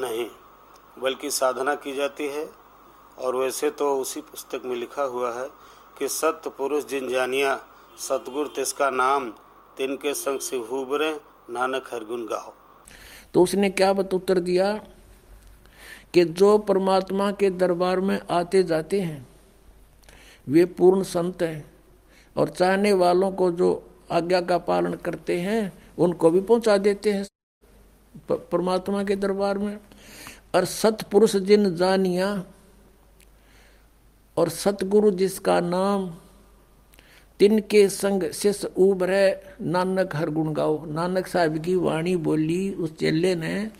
नहीं। 0.00 0.41
बल्कि 0.98 1.30
साधना 1.30 1.74
की 1.74 1.94
जाती 1.94 2.26
है। 2.26 2.48
और 3.18 3.36
वैसे 3.36 3.70
तो 3.70 3.96
उसी 3.96 4.20
पुस्तक 4.20 4.62
में 4.64 4.76
लिखा 4.76 5.02
हुआ 5.02 5.42
है 5.42 5.48
कि 5.98 6.08
सत्य 6.08 6.50
पुरुष 6.50 6.84
जिन 6.84 7.08
जानिया, 7.08 7.64
सतगुरु 7.98 8.48
तिसका 8.48 8.90
नाम, 8.90 9.30
तिनके 9.76 10.14
संग 10.14 10.40
से 10.40 10.56
हुबरे, 10.56 11.20
नानक 11.50 11.90
हरगुन 11.92 12.26
गाओ। 12.26 12.52
तो 13.34 13.42
उसने 13.42 13.70
क्या 13.70 13.92
बत 13.92 14.14
उत्तर 14.14 14.38
दिया? 14.38 14.84
कि 16.14 16.24
जो 16.24 16.58
परमात्मा 16.58 17.32
के 17.32 17.50
दरबार 17.50 18.00
में 18.00 18.20
आते 18.30 18.62
जाते 18.62 19.00
हैं, 19.00 19.28
वे 20.48 20.64
पूर्ण 20.64 21.02
संत 21.02 21.42
हैं 21.42 21.72
और 22.36 22.48
चाहने 22.48 22.92
वालों 22.92 23.32
को 23.32 23.52
जो 23.52 23.90
आज्ञा 24.10 24.40
का 24.40 24.58
पालन 24.58 24.94
करते 24.94 25.40
हैं, 25.40 25.92
उनको 25.98 26.30
भी 26.30 26.40
पहुँचा 26.40 26.76
देते 26.76 27.12
हैं। 27.12 27.26
परमात्मा 28.30 29.04
के 29.04 29.16
दरबार 29.16 29.58
में। 29.58 29.80
और 30.54 30.64
सतपुरुष 30.64 31.36
जिन 31.36 31.74
जानिया 31.76 32.44
और 34.36 34.48
सतगुरु 34.48 35.10
जिसका 35.10 35.60
नाम 35.60 36.10
तिनके 37.40 37.88
संग 37.88 38.30
शिष्य 38.30 38.68
उभरे, 38.78 39.42
नानक 39.60 40.16
हर 40.16 40.30
गुण 40.30 40.52
गाओ। 40.52 40.84
नानक 40.86 41.26
साहब 41.26 41.58
की 41.58 41.74
वाणी 41.74 42.16
बोली 42.16 42.70
उस 42.70 42.96
चेले 42.96 43.34
ने 43.34 43.70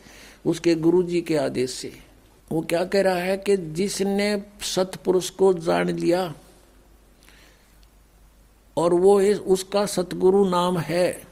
उसके 0.46 0.74
गुरु 0.74 1.02
जी 1.02 1.20
के 1.20 1.36
आदेश 1.36 1.70
से। 1.70 1.92
वो 2.50 2.60
क्या 2.60 2.84
कह 2.84 3.02
रहा 3.02 3.14
है 3.14 3.36
कि 3.36 3.56
जिसने 3.56 4.42
सतपुरुष 4.62 5.30
को 5.30 5.52
जान 5.54 5.88
लिया 5.88 6.34
और 8.76 8.94
वो 8.94 9.20
उसका 9.22 9.86
सतगुरु 9.86 10.48
नाम 10.48 10.78
है 10.78 11.31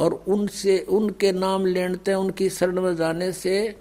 और 0.00 0.24
उनसे, 0.28 0.78
उनके 0.78 1.32
नाम 1.32 1.66
लेते 1.66 2.14
उनकी 2.14 2.50
शरण 2.50 2.80
में 2.80 2.96
जाने 2.96 3.32
से 3.32 3.76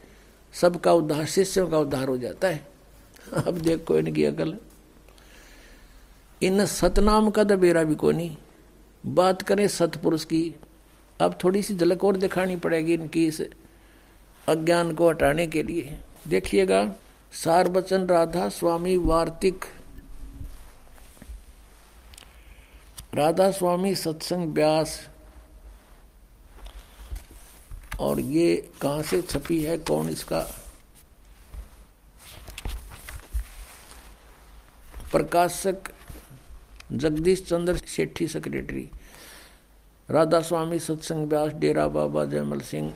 सबका 0.53 0.93
उद्धार, 0.93 1.25
शिष्यों 1.25 1.67
का 1.67 1.77
उद्धार 1.77 2.07
हो 2.07 2.17
जाता 2.17 2.47
है। 2.47 2.67
अब 3.33 3.53
देखो 3.53 3.97
इनकी 3.97 4.23
अकल। 4.23 4.57
इन 6.41 6.65
सतनाम 6.65 7.29
का 7.29 7.43
दबेरा 7.43 7.83
भी 7.83 7.95
को 7.95 8.11
नहीं। 8.11 8.37
बात 9.05 9.41
करें 9.41 9.67
सतपुरुष 9.67 10.25
की, 10.25 10.55
अब 11.19 11.37
थोड़ी 11.43 11.61
सी 11.61 11.75
झलक 11.75 12.03
और 12.03 12.17
दिखानी 12.17 12.55
पड़ेगी 12.55 12.93
इनकी 12.93 13.27
इस 13.27 13.41
अज्ञान 14.47 14.93
को 14.93 15.09
हटाने 15.09 15.47
के 15.47 15.63
लिए। 15.63 15.97
देखिएगा 16.27 16.95
सार 17.33 17.67
बचन 17.67 18.05
राधा 18.07 18.49
स्वामी 18.49 18.97
वार्तिक। 18.97 19.65
राधा 23.15 23.51
स्वामी 23.51 23.95
सत्संग 23.95 24.53
व्यास। 24.53 25.09
और 27.99 28.19
ये 28.19 28.71
कहाँ 28.81 29.01
से 29.01 29.21
छपी 29.21 29.63
है? 29.63 29.77
कौन 29.77 30.09
इसका? 30.09 30.39
प्रकाशक 35.11 35.91
जगदीश 36.91 37.43
चंद्र 37.43 37.77
सेठी 37.77 38.27
सेक्रेटरी 38.27 38.89
राधा 40.09 40.41
स्वामी 40.41 40.79
सत्संग 40.79 41.27
व्यास, 41.27 41.51
डेरा 41.51 41.87
बाबा, 41.87 42.25
जयमल 42.25 42.59
सिंह। 42.59 42.93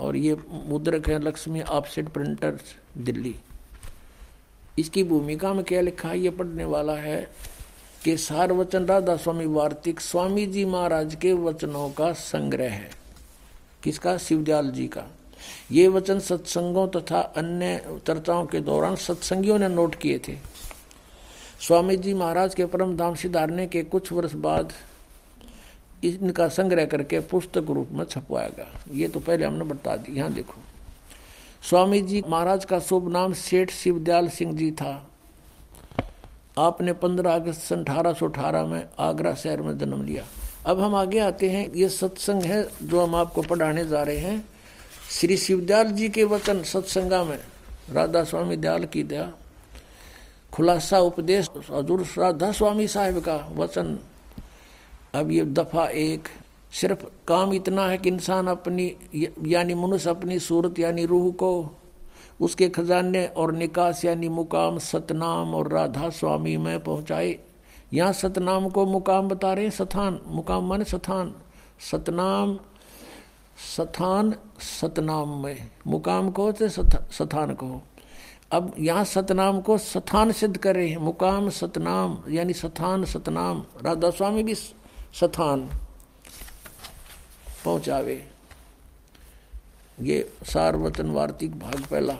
और 0.00 0.16
ये 0.16 0.36
मुद्रक 0.48 1.08
है 1.08 1.18
लक्ष्मी, 1.18 1.60
ऑफसेट 1.60 2.08
प्रिंटर्स, 2.08 2.60
दिल्ली। 2.98 3.34
इसकी 4.78 5.04
भूमिका 5.04 5.54
में 5.54 5.64
क्या 5.64 5.80
लिखा 5.80 6.08
है? 6.08 6.18
ये 6.18 6.30
पढ़ने 6.30 6.64
वाला 6.64 6.96
है 6.96 7.30
कि 8.04 8.16
सार 8.16 8.52
वचन 8.52 8.86
राधा 8.86 9.16
स्वामी 9.16 9.46
वार्तिक 9.46 10.00
स्वामी 10.00 10.46
जी 10.46 10.64
महाराज 10.64 11.14
के 11.14 11.32
वचनों 11.32 11.90
का 11.90 12.12
संग्रह 12.12 12.72
है। 12.72 13.01
किसका? 13.82 14.16
शिवदयाल 14.18 14.70
जी 14.70 14.86
का। 14.88 15.04
ये 15.72 15.86
वचन 15.88 16.18
सत्संगों 16.20 16.86
तथा 16.90 17.20
अन्य 17.36 18.00
चर्चाओं 18.06 18.46
के 18.46 18.60
दौरान 18.60 18.96
सत्संगियों 18.96 19.58
ने 19.58 19.68
नोट 19.68 19.94
किए 19.94 20.18
थे। 20.18 20.36
स्वामी 21.60 21.96
जी 21.96 22.14
महाराज 22.14 22.54
के 22.54 22.66
परम 22.66 22.96
धाम 22.96 23.14
सिधारने 23.14 23.66
के 23.66 23.82
कुछ 23.84 24.12
वर्ष 24.12 24.34
बाद 24.34 24.72
इनका 26.04 26.48
संग्रह 26.48 26.84
करके 26.86 27.20
पुस्तक 27.20 27.70
रूप 27.70 27.88
में 27.92 28.04
छपवाएगा 28.04 28.66
ये 28.92 29.08
तो 29.08 29.20
पहले 29.20 29.44
हमने 29.44 29.64
बता 29.64 29.96
दी। 29.96 30.16
यहाँ 30.16 30.32
देखो। 30.32 30.60
स्वामी 31.62 32.00
जी 32.02 32.22
महाराज 32.28 32.64
का 32.64 32.78
शुभ 32.80 33.08
नाम 33.12 33.32
सेठ 33.32 33.70
शिवदयाल 33.70 34.28
सिंह 34.28 34.56
जी 34.56 34.70
था। 34.72 34.94
आपने 36.58 36.92
15 36.94 37.34
अगस्त 37.34 37.60
सन 37.60 37.80
अठारह 37.80 38.12
सौ 38.12 38.28
अठारह 38.28 38.66
में 38.66 38.84
आगरा 38.98 39.34
शहर 39.34 39.62
में 39.62 39.76
जन्म 39.78 40.02
लिया। 40.04 40.24
अब 40.66 40.80
हम 40.80 40.94
आगे 40.94 41.18
आते 41.18 41.50
हैं। 41.50 41.72
ये 41.72 41.88
सत्संग 41.88 42.42
है 42.42 42.68
जो 42.82 43.00
हम 43.00 43.14
आपको 43.14 43.42
पढ़ाने 43.42 43.84
जा 43.84 44.02
रहे 44.02 44.16
हैं। 44.16 44.44
श्री 45.10 45.36
शिवदयाल 45.36 45.90
जी 45.90 46.08
के 46.08 46.24
वचन 46.24 46.62
सत्संगा 46.62 47.24
में 47.24 47.38
राधा 47.90 48.24
स्वामी 48.24 48.56
दयाल 48.56 48.84
की 48.84 49.02
दया, 49.02 49.32
खुलासा 50.52 50.98
उपदेश, 50.98 51.50
हजूर 51.70 52.06
राधा 52.18 52.52
स्वामी 52.52 52.86
साहिब 52.88 53.18
का 53.18 53.36
वचन। 53.54 53.98
अब 55.14 55.30
ये 55.30 55.44
दफ़ा 55.44 55.86
एक, 55.86 56.28
सिर्फ़ 56.72 57.04
काम 57.28 57.52
इतना 57.52 57.86
है 57.86 57.98
कि 57.98 58.08
इंसान 58.08 58.46
अपनी, 58.46 58.92
यानी 59.46 59.74
मनुष्य 59.74 60.10
अपनी 60.10 60.38
सूरत, 60.38 60.78
यानी 60.78 61.06
रूह 61.06 61.30
को, 61.32 61.52
उसके 62.40 62.68
खजाने 62.68 63.26
और 63.26 63.52
निकास, 63.52 64.04
यानी 64.04 64.28
मुकाम, 64.28 64.78
सतनाम 64.78 65.54
और 65.54 65.72
राधा 65.72 66.08
स्वामी 66.10 66.56
में 66.56 66.80
पहुँचाए। 66.80 67.38
यहाँ 67.94 68.12
सतनाम 68.12 68.68
को 68.68 68.86
मुकाम 68.86 69.28
बता 69.28 69.52
रहे 69.52 69.64
हैं, 69.64 69.70
सथान, 69.70 70.20
मुकाम 70.26 70.68
माने 70.68 70.84
सथान। 70.84 71.34
सतनाम 71.90 72.58
सथान, 73.76 74.34
सतनाम 74.80 75.42
में। 75.42 75.70
मुकाम 75.86 76.30
को 76.30 76.52
से 76.52 76.68
सथान 76.68 77.54
को। 77.54 77.82
अब 78.52 78.74
यहाँ 78.78 79.04
सतनाम 79.04 79.60
को 79.60 79.78
सथान 79.78 80.32
सिद्ध 80.32 80.56
कर 80.56 80.74
रहे 80.76 80.88
हैं। 80.88 80.96
मुकाम 80.96 81.48
सतनाम, 81.50 82.18
यानी 82.28 82.52
सथान, 82.52 83.04
सतनाम। 83.04 83.64
राधा 83.82 84.10
स्वामी 84.10 84.42
भी 84.42 84.54
सथान 84.54 85.70
पहुंचावे। 87.64 88.28
ये 90.00 90.32
सार्वचन 90.44 91.10
वार्तिक 91.10 91.58
भाग 91.58 91.86
पहला। 91.90 92.16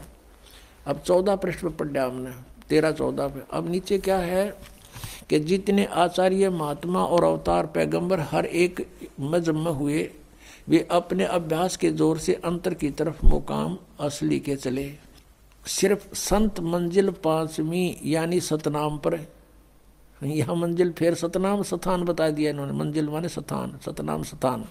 अब 0.86 0.98
चौदह 0.98 1.36
पृष्ठ 1.36 1.60
पर 1.60 1.70
पढ़ा 1.70 2.04
हमने। 2.04 2.30
तेरह 2.68 2.92
चौदह 2.92 3.28
पे 3.28 3.40
अब 3.52 3.68
नीचे 3.70 3.98
क्या 3.98 4.18
है? 4.18 4.71
कि 5.32 5.38
जितने 5.40 5.84
आचार्य, 5.86 6.48
महात्मा 6.50 7.04
और 7.04 7.24
अवतार 7.24 7.66
पैगंबर 7.66 8.20
हर 8.20 8.46
एक 8.46 8.86
मजम 9.20 9.58
में 9.58 9.70
हुए, 9.72 10.10
वे 10.68 10.86
अपने 10.90 11.24
अभ्यास 11.26 11.76
के 11.76 11.90
ज़ोर 11.90 12.18
से 12.18 12.34
अंतर 12.44 12.74
की 12.74 12.90
तरफ़ 12.90 13.24
मुकाम 13.26 13.76
असली 14.00 14.38
के 14.40 14.56
चले। 14.56 14.84
सिर्फ़ 15.66 16.04
संत 16.14 16.60
मंजिल 16.60 17.10
पांचवी 17.24 17.84
यानी 18.04 18.40
सतनाम 18.40 18.98
पर 18.98 19.18
यह 20.20 20.52
मंजिल 20.54 20.92
फिर 20.92 21.14
सतनाम 21.14 21.62
स्थान 21.62 22.04
बता 22.04 22.28
दिया 22.30 22.50
इन्होंने। 22.50 22.72
मंजिल 22.72 23.08
माने 23.08 23.28
स्थान, 23.30 23.78
सतनाम 23.86 24.22
स्थान। 24.24 24.64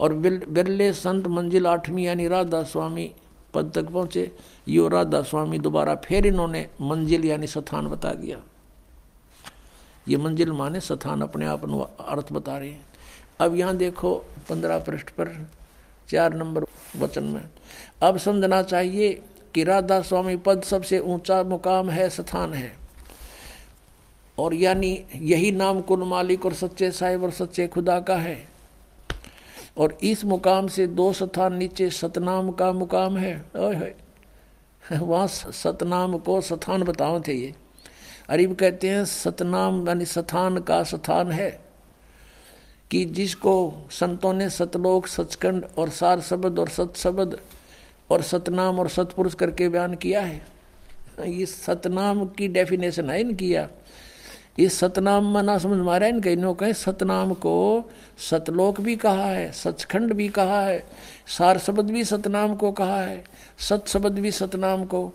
और 0.00 0.14
बिरले 0.14 0.92
संत 0.94 1.26
मंजिल 1.26 1.66
आठवीं 1.66 2.04
यानी 2.04 2.28
राधा 2.28 2.62
स्वामी 2.62 3.10
पद 3.54 3.72
तक 3.74 3.90
पहुँचे। 3.90 4.30
यो 4.68 4.88
राधा 4.88 5.22
स्वामी 5.22 5.58
दोबारा 5.58 5.94
फिर 6.04 6.26
इन्होंने 6.26 6.66
मंजिल 6.80 7.24
यानी 7.24 7.46
स्थान 7.48 7.88
बता 7.88 8.12
दिया। 8.14 8.42
ये 10.06 10.16
मंजिल 10.16 10.52
माने 10.52 10.80
सथान 10.80 11.22
अपने 11.22 11.46
आप 11.46 11.64
अर्थ 12.00 12.32
बता 12.32 12.56
रहे 12.58 12.68
हैं। 12.68 12.86
अब 13.40 13.54
यहाँ 13.56 13.76
देखो 13.76 14.14
पंद्रह 14.48 14.78
पृष्ठ 14.78 15.10
पर, 15.10 15.28
चार 16.08 16.34
नंबर 16.34 16.64
वचन 16.96 17.24
में, 17.24 17.42
अब 18.02 18.16
समझना 18.18 18.62
चाहिए 18.62 19.12
कि 19.54 19.64
राधा 19.64 20.00
स्वामी 20.02 20.36
पद 20.36 20.62
सबसे 20.62 20.98
ऊँचा 20.98 21.42
मुकाम 21.42 21.90
है, 21.90 22.08
स्थान 22.10 22.54
है। 22.54 22.72
और 24.38 24.54
यानी 24.54 25.04
यही 25.14 25.50
नाम 25.52 25.80
कुल 25.80 26.02
मालिक 26.02 26.46
और 26.46 26.54
सच्चे 26.54 26.90
साहिब 26.90 27.24
और 27.24 27.30
सच्चे 27.30 27.66
खुदा 27.66 27.98
का 28.00 28.16
है। 28.16 28.36
और 29.78 29.98
इस 30.02 30.24
मुकाम 30.24 30.68
से 30.68 30.86
दो 30.86 31.12
स्थान 31.12 31.54
नीचे 31.54 31.90
सतनाम 31.90 32.50
का 32.52 32.72
मुकाम 32.72 33.16
है। 33.16 33.34
वहाँ 34.92 35.26
सतनाम 35.26 36.18
को 36.18 36.40
स्थान 36.40 36.82
बताओ 36.82 37.20
थे 37.20 37.34
ये। 37.34 37.54
अरीब 38.28 38.54
कहते 38.54 38.88
हैं, 38.88 39.04
सतनाम 39.04 39.88
यानी 39.88 40.04
स्थान 40.04 40.58
का 40.58 40.82
स्थान 40.82 41.32
है 41.32 41.50
कि 42.90 43.04
जिसको 43.04 43.86
संतों 43.90 44.32
ने 44.32 44.48
सतलोक, 44.50 45.06
सचखंड 45.06 45.64
और 45.78 45.88
सार 45.88 46.20
शब्द 46.20 46.58
और 46.58 46.68
सत 46.68 46.92
शब्द 46.96 47.38
और 48.10 48.22
सतनाम 48.22 48.78
और 48.78 48.88
सतपुरुष 48.88 49.34
करके 49.34 49.68
बयान 49.68 49.94
किया 49.94 50.20
है। 50.20 50.42
ये 51.26 51.46
सतनाम 51.46 52.24
की 52.28 52.48
डेफिनेशन 52.48 53.10
है 53.10 53.20
इनकी 53.20 53.54
या। 53.54 53.68
इस 54.58 54.78
सतनाम 54.78 55.34
में 55.34 55.42
ना 55.42 55.58
समझ 55.58 55.78
मारा 55.78 56.06
इन 56.06 56.20
कहे 56.54 56.72
सतनाम 56.74 57.32
को 57.34 57.84
सतलोक 58.30 58.80
भी 58.80 58.96
कहा 58.96 59.26
है, 59.26 59.50
सचखंड 59.52 60.12
भी 60.12 60.28
कहा 60.28 60.60
है, 60.60 60.86
सार 61.28 61.58
शब्द 61.58 61.90
भी 61.90 62.04
सतनाम 62.04 62.54
को 62.56 62.72
कहा 62.72 63.00
है, 63.00 63.24
सत 63.58 63.84
शब्द 63.88 64.18
भी 64.18 64.30
सतनाम 64.30 64.84
को, 64.84 65.12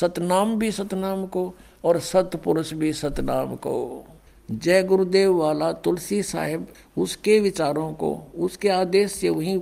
सतनाम 0.00 0.58
भी 0.58 0.72
सतनाम 0.72 1.26
को 1.26 1.54
और 1.84 1.98
सतपुरुष 2.00 2.72
भी 2.72 2.92
सतनाम 2.92 3.54
को। 3.56 4.04
जय 4.48 4.82
गुरुदेव 4.82 5.34
वाला 5.34 5.72
तुलसी 5.72 6.22
साहेब, 6.22 6.66
उसके 6.98 7.38
विचारों 7.40 7.92
को, 7.92 8.14
उसके 8.36 8.68
आदेश 8.68 9.12
से 9.12 9.28
वही, 9.28 9.60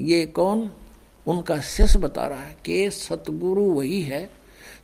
ये 0.00 0.26
कौन? 0.26 0.70
उनका 1.26 1.60
शिष्य 1.60 1.98
बता 1.98 2.26
रहा 2.26 2.40
है 2.40 2.56
कि 2.64 2.90
सतगुरु 2.90 3.62
वही 3.62 4.00
है 4.02 4.30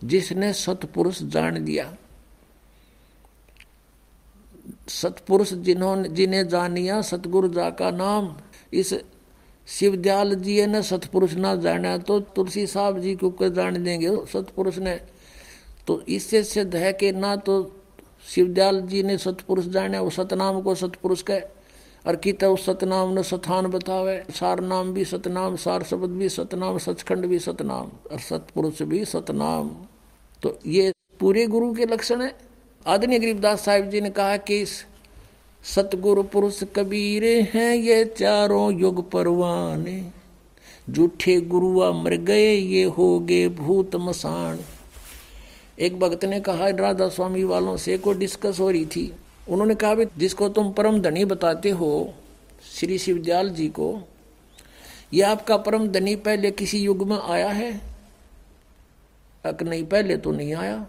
जिसने 0.05 0.53
सतपुरुष 0.53 1.23
जान 1.23 1.65
दिया 1.65 1.97
सतपुरुष 4.89 5.53
जिन्होंने, 5.55 6.09
जिन्हें 6.09 6.49
जानिया, 6.49 7.01
सतगुरु 7.03 7.49
जा 7.49 7.69
का 7.71 7.91
नाम। 7.91 8.35
इस 8.73 8.95
शिवदयाल 9.69 10.35
जी 10.35 10.66
ने 10.66 10.83
सतपुरुष 10.83 11.35
ना 11.35 11.55
जाना 11.57 11.97
तो 11.99 12.19
तुलसी 12.21 12.66
साहब 12.66 12.99
जी 13.01 13.15
को 13.15 13.49
जान 13.49 13.83
देंगे 13.85 14.11
सतपुरुष 14.33 14.79
ने 14.79 15.01
तो 15.86 16.02
इससे 16.09 16.43
सिद्ध 16.44 16.77
है 16.77 16.93
कि 16.93 17.12
ना 17.12 17.36
तो 17.36 17.77
शिवदयाल 18.28 18.81
जी 18.81 19.02
ने 19.02 19.19
सतपुरुष 19.19 19.65
जाने, 19.65 19.98
वो 19.98 20.11
सतनाम 20.11 20.61
को 20.62 20.74
सतपुरुष 20.74 21.23
कहे। 21.23 21.40
और 22.06 22.16
कित 22.16 22.44
सतनाम 22.44 23.12
ने 23.15 23.23
सथान 23.23 23.66
बतावे। 23.66 24.24
सार 24.31 24.61
नाम 24.61 24.93
भी 24.93 25.05
सतनाम, 25.05 25.56
सार 25.56 25.82
शब्द 25.82 26.11
भी 26.11 26.28
सतनाम, 26.28 26.78
सचखंड 26.78 27.27
भी 27.27 27.39
सतनाम, 27.39 27.90
और 28.12 28.19
सतपुरुष 28.19 28.82
भी 28.82 29.05
सतनाम। 29.05 29.70
तो 30.43 30.59
ये 30.66 30.93
पूरे 31.20 31.47
गुरु 31.47 31.73
के 31.74 31.86
लक्षण 31.86 32.23
है। 32.23 32.36
आदरणीय 32.86 33.19
गरीबदास 33.19 33.65
साहिब 33.65 33.90
जी 33.90 34.01
ने 34.01 34.11
कहा 34.11 34.36
कि 34.36 34.66
सतगुरु 35.65 36.23
पुरुष 36.23 36.62
कबीर 36.77 37.24
हैं 37.24 37.74
ये 37.74 38.05
चारों 38.05 38.81
युग 38.81 39.11
परवाने। 39.11 40.11
जूठे 40.90 41.40
गुरुआ 41.40 41.90
मर 41.93 42.15
गए, 42.15 42.55
ये 42.55 42.85
हो 42.85 43.19
गए 43.20 43.48
भूत 43.48 43.97
मसान 43.97 44.59
एक 45.79 46.01
भक्त 46.01 46.25
ने 46.25 46.41
कहा, 46.41 46.69
राधा 46.69 47.09
स्वामी 47.09 47.45
वालों 47.45 47.77
से 47.77 47.99
को 47.99 48.13
डिस्कस 48.13 48.61
हो 48.61 48.71
रही 48.71 48.87
थी। 48.87 49.17
उन्होंने 49.49 49.75
कहा 49.75 49.95
भी 49.95 50.07
जिसको 50.19 50.49
तुम 50.49 50.73
परम 50.73 51.01
धनी 51.01 51.25
बताते 51.25 51.71
हो, 51.71 52.15
श्री 52.73 52.99
शिवदयाल 52.99 53.51
जी 53.51 53.69
को 53.69 54.01
यह 55.15 55.31
आपका 55.31 55.57
परम 55.57 55.89
धनी 55.89 56.17
पहले 56.17 56.51
किसी 56.51 56.79
युग 56.79 57.09
में 57.09 57.19
आया 57.19 57.49
है? 57.49 57.81
अक 59.45 59.63
नहीं, 59.63 59.85
पहले 59.85 60.17
तो 60.17 60.31
नहीं 60.31 60.55
आया। 60.55 60.87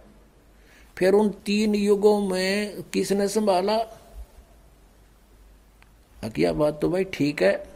फिर 0.97 1.13
उन 1.13 1.29
तीन 1.29 1.75
युगों 1.75 2.21
में 2.21 2.81
किसने 2.81 3.27
संभाला? 3.27 3.77
क्या 6.35 6.53
बात 6.53 6.81
तो 6.81 6.89
भाई 6.89 7.03
ठीक 7.03 7.43
है। 7.43 7.67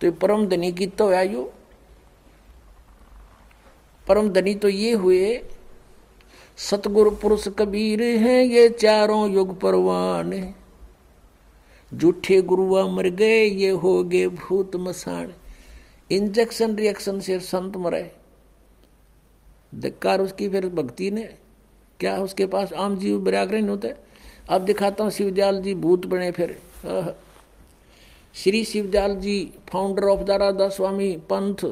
तो 0.00 0.12
परम 0.12 0.46
धनी 0.46 0.72
की 0.72 0.86
तो 0.86 1.12
आयु। 1.12 1.44
परम 4.08 4.28
धनी 4.30 4.54
तो 4.54 4.68
ये 4.68 4.92
हुए 4.92 5.44
सतगुरु 6.60 7.10
पुरुष 7.12 7.46
कबीर 7.58 8.02
हैं 8.02 8.42
ये 8.44 8.68
चारों 8.70 9.28
युग 9.30 9.58
परवान 9.60 10.32
झूठे 11.92 12.40
गुरुआ 12.42 12.86
मर 12.86 13.08
गए, 13.10 13.44
ये 13.44 13.70
हो 13.70 14.02
गए 14.04 14.26
भूत 14.28 14.76
मसान 14.76 15.32
इंजेक्शन, 16.10 16.74
रिएक्शन 16.76 17.20
से 17.20 17.38
संत 17.40 17.76
मरे। 17.76 18.10
धिक्कार 19.74 20.20
उसकी 20.20 20.48
फिर 20.48 20.68
भक्ति 20.68 21.10
ने, 21.10 21.22
क्या 22.00 22.16
उसके 22.18 22.46
पास 22.46 22.72
आम 22.72 22.96
जीव 22.98 23.18
व्याग्रहण 23.20 23.68
होते? 23.68 23.94
अब 24.48 24.64
दिखाता 24.64 25.04
हूँ 25.04 25.10
शिवजाल 25.10 25.60
जी 25.62 25.74
भूत 25.76 26.06
बने 26.06 26.30
फिर। 26.30 26.58
श्री 28.34 28.64
शिवजाल 28.64 29.14
जी 29.16 29.52
फाउंडर 29.68 30.04
ऑफ़ 30.04 30.20
दारादा 30.20 30.68
स्वामी, 30.68 31.12
पंथ। 31.30 31.64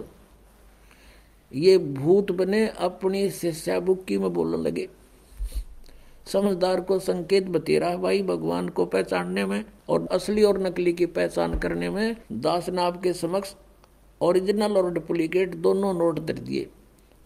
ये 1.52 1.78
भूत 1.78 2.32
बने 2.32 2.68
अपनी 2.68 3.30
शिष्या 3.30 3.80
बुक्की 3.80 4.18
में 4.18 4.32
बोलने 4.32 4.56
लगे। 4.56 4.88
समझदार 6.32 6.80
को 6.80 6.98
संकेत 6.98 7.46
बतेरा, 7.46 7.96
भाई, 7.96 8.22
भगवान 8.22 8.68
को 8.68 8.86
पहचानने 8.86 9.44
में 9.46 9.64
और 9.88 10.08
असली 10.12 10.42
और 10.42 10.58
नकली 10.62 10.92
की 10.92 11.06
पहचान 11.06 11.58
करने 11.58 11.90
में 11.90 12.16
दास 12.32 12.68
नाब 12.68 13.02
के 13.02 13.12
समक्ष 13.12 13.54
ओरिजिनल 14.20 14.76
और 14.76 14.92
डुप्लीकेट 14.92 15.54
दोनों 15.54 15.94
नोट 15.94 16.18
दर 16.18 16.38
दिए। 16.38 16.68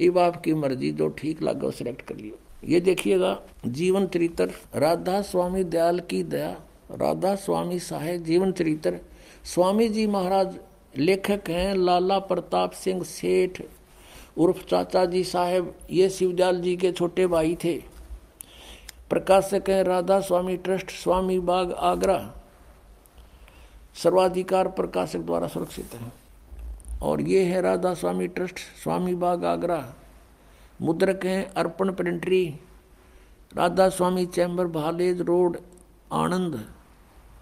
अब 0.00 0.18
आपकी 0.18 0.54
मर्ज़ी 0.54 0.90
जो 0.92 1.08
ठीक 1.08 1.42
लगा 1.42 1.70
सिलेक्ट 1.70 2.02
कर 2.02 2.16
लियो। 2.16 2.38
ये 2.64 2.80
देखिएगा, 2.80 3.42
जीवन 3.66 4.06
चरित्र, 4.06 4.50
राधा 4.74 5.20
स्वामी 5.22 5.64
दयाल 5.64 6.00
की 6.00 6.22
दया। 6.22 6.50
राधा 6.92 7.34
स्वामी 7.34 7.78
साहेब, 7.78 8.24
जीवन 8.24 8.52
चरित्र। 8.52 8.98
स्वामी 9.44 9.88
जी 9.88 10.06
महाराज 10.06 10.58
लेखक 10.98 11.40
हैं, 11.48 11.74
लाला 11.74 12.18
प्रताप 12.18 12.72
सिंह 12.72 13.02
सेठ। 13.02 13.62
उर्फ़ 14.38 14.66
चाचा 14.66 15.04
जी 15.04 15.24
साहेब, 15.24 15.74
ये 15.90 16.10
शिवजाल 16.10 16.60
जी 16.60 16.76
के 16.76 16.92
छोटे 16.92 17.26
भाई 17.26 17.58
थे। 17.64 17.82
प्रकाशक 19.10 19.62
हैं 19.68 19.84
राधा 19.84 20.20
स्वामी 20.20 20.56
ट्रस्ट, 20.56 20.90
स्वामी 20.90 21.38
बाग, 21.38 21.72
आगरा। 21.72 22.34
सर्वाधिकार 23.94 24.68
प्रकाशक 24.68 25.18
द्वारा 25.18 25.46
सुरक्षित 25.46 25.94
है। 25.94 26.12
और 27.02 27.20
ये 27.20 27.44
है 27.44 27.60
राधा 27.60 27.94
स्वामी 27.94 28.26
ट्रस्ट, 28.26 28.58
स्वामी 28.82 29.14
बाग, 29.14 29.44
आगरा। 29.44 29.94
मुद्रक 30.82 31.24
हैं 31.24 31.54
Arpan 31.54 31.92
Printery 31.92 32.56
Radha 33.56 33.88
Swami 33.88 34.26
chamber, 34.26 34.66
भालेज 34.66 35.20
road, 35.20 35.58
आनंद। 36.12 36.68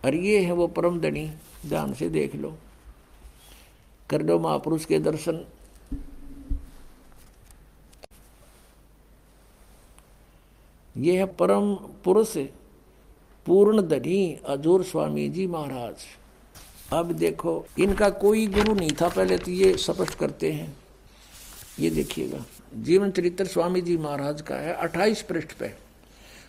और 0.05 0.15
ये 0.15 0.41
है 0.41 0.53
वो 0.53 0.67
परम 0.67 1.01
धनी, 1.01 1.33
ध्यान 1.67 1.93
से 1.93 2.09
देख 2.09 2.35
लो। 2.35 2.57
कर 4.11 4.23
लो 4.23 4.39
महापुरुष 4.39 4.85
के 4.85 4.99
दर्शन 4.99 5.47
ये 11.01 11.17
है 11.19 11.27
परम 11.27 11.75
पुरुष 12.05 12.37
पूर्ण 13.47 13.83
धनी 13.83 14.39
अजूर 14.47 14.83
स्वामी 14.85 15.29
जी 15.29 15.47
महाराज। 15.47 16.05
अब 16.93 17.13
देखो, 17.13 17.67
इनका 17.79 18.09
कोई 18.11 18.47
गुरु 18.47 18.75
नहीं 18.75 18.91
था 18.91 19.09
पहले 19.09 19.39
तो 19.39 19.51
ये 19.51 19.77
स्पष्ट 19.77 20.15
करते 20.15 20.53
हैं। 20.53 20.77
ये 21.81 21.91
देखिएगा, 21.91 22.45
जीवन 22.75 23.11
चरित्र 23.11 23.45
स्वामी 23.45 23.81
जी 23.81 23.97
महाराज 23.97 24.43
का 24.43 24.55
है, 24.55 24.73
अट्ठाईस 24.73 25.23
पृष्ठ 25.23 25.53
पे। 25.53 25.73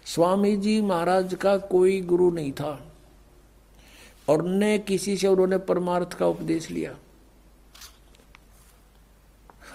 स्वामी 0.06 0.56
जी 0.58 0.82
महाराज 0.82 1.36
का 1.36 1.58
कोई 1.58 2.02
गुरु 2.02 2.32
नहीं 2.32 2.52
था। 2.52 2.88
और 4.30 4.46
न 4.48 4.78
किसी 4.78 5.18
से 5.18 5.28
उन्होंने 5.28 5.58
परमार्थ 5.58 6.14
का 6.14 6.28
उपदेश 6.28 6.70
लिया। 6.72 6.96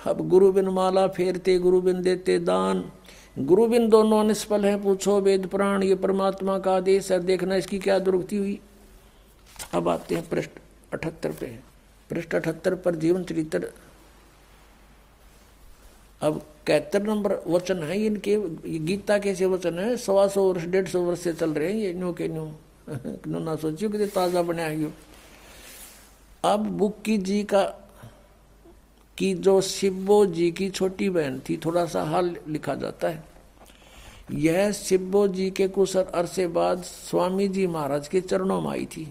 अब 0.06 0.28
गुरु 0.28 0.52
बिन 0.52 0.68
माला 0.68 1.06
फेरते 1.08 1.58
गुरु 1.58 1.80
बिन 1.80 2.02
देते 2.02 2.38
दान। 2.38 2.92
गुरु 3.38 3.66
बिन 3.66 3.88
दोनों 3.88 4.24
निष्फल 4.24 4.64
है। 4.64 4.82
पूछो, 4.82 5.20
वेद 5.20 5.46
प्राण, 5.46 5.82
ये 5.82 5.94
परमात्मा 5.94 6.58
का 6.58 6.76
आदेश 6.76 7.12
है। 7.12 7.20
देखना 7.20 7.56
इसकी 7.56 7.78
क्या 7.78 7.98
दुर्गति 7.98 8.36
हुई। 8.36 8.60
अब 9.74 9.88
आते 9.88 10.14
हैं, 10.14 10.28
पृष्ठ 10.28 10.50
अठहत्तर 10.92 11.32
पे 11.32 11.58
पृष्ठ 12.10 12.34
अठहत्तर 12.34 12.74
पर 12.74 12.94
जीवन 12.94 13.24
चरित्र। 13.24 13.72
अब 16.20 16.42
कहत्तर 16.66 17.02
नंबर 17.02 17.38
वचन 17.46 17.82
है, 17.82 18.06
इनके 18.06 18.36
गीता 18.78 19.18
कैसे 19.18 19.46
वचन 19.46 19.78
है। 19.78 19.96
सवा 19.96 20.28
सौ 20.28 20.52
वर्ष, 20.52 20.64
डेढ़ 20.64 20.88
सौ 20.88 21.00
वर्ष 21.00 21.20
से 21.20 21.32
चल 21.32 21.50
रहे 21.50 21.72
हैं, 21.72 21.78
ये 21.78 21.92
न्यू 21.92 22.12
के 22.12 22.28
न्यू। 22.28 22.44
न्यू 23.28 23.38
ना 23.38 23.56
सोचियो 23.56 23.90
कि 23.90 24.06
ताज़ा 24.06 24.42
बनाया 24.42 24.90
अब 26.44 26.60
बुक्की 26.60 27.18
जी 27.18 27.42
का 27.42 27.85
कि 29.18 29.32
जो 29.34 29.60
शिवो 29.60 30.24
जी 30.26 30.50
की 30.52 30.68
छोटी 30.70 31.08
बहन 31.10 31.40
थी, 31.40 31.56
थोड़ा 31.56 31.84
सा 31.86 32.02
हाल 32.02 32.36
लिखा 32.48 32.74
जाता 32.74 33.08
है। 33.08 33.24
यह 34.32 34.70
शिवो 34.72 35.26
जी 35.28 35.50
के 35.50 35.68
कुछ 35.68 35.96
अरसे 35.96 36.46
बाद 36.48 36.82
स्वामी 36.82 37.48
जी 37.48 37.66
महाराज 37.66 38.08
के 38.08 38.20
चरणों 38.20 38.60
में 38.60 38.70
आई 38.70 38.86
थी। 38.86 39.06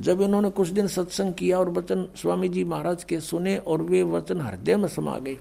जब 0.00 0.20
इन्होंने 0.22 0.50
कुछ 0.50 0.68
दिन 0.68 0.86
सत्संग 0.86 1.34
किया 1.34 1.58
और 1.58 1.70
वचन 1.70 2.06
स्वामी 2.16 2.48
जी 2.48 2.64
महाराज 2.64 3.04
के 3.04 3.20
सुने 3.20 3.56
और 3.56 3.82
वे 3.82 4.02
वचन 4.02 4.40
हृदय 4.40 4.76
में 4.76 4.88
समा 4.88 5.18
गए, 5.18 5.36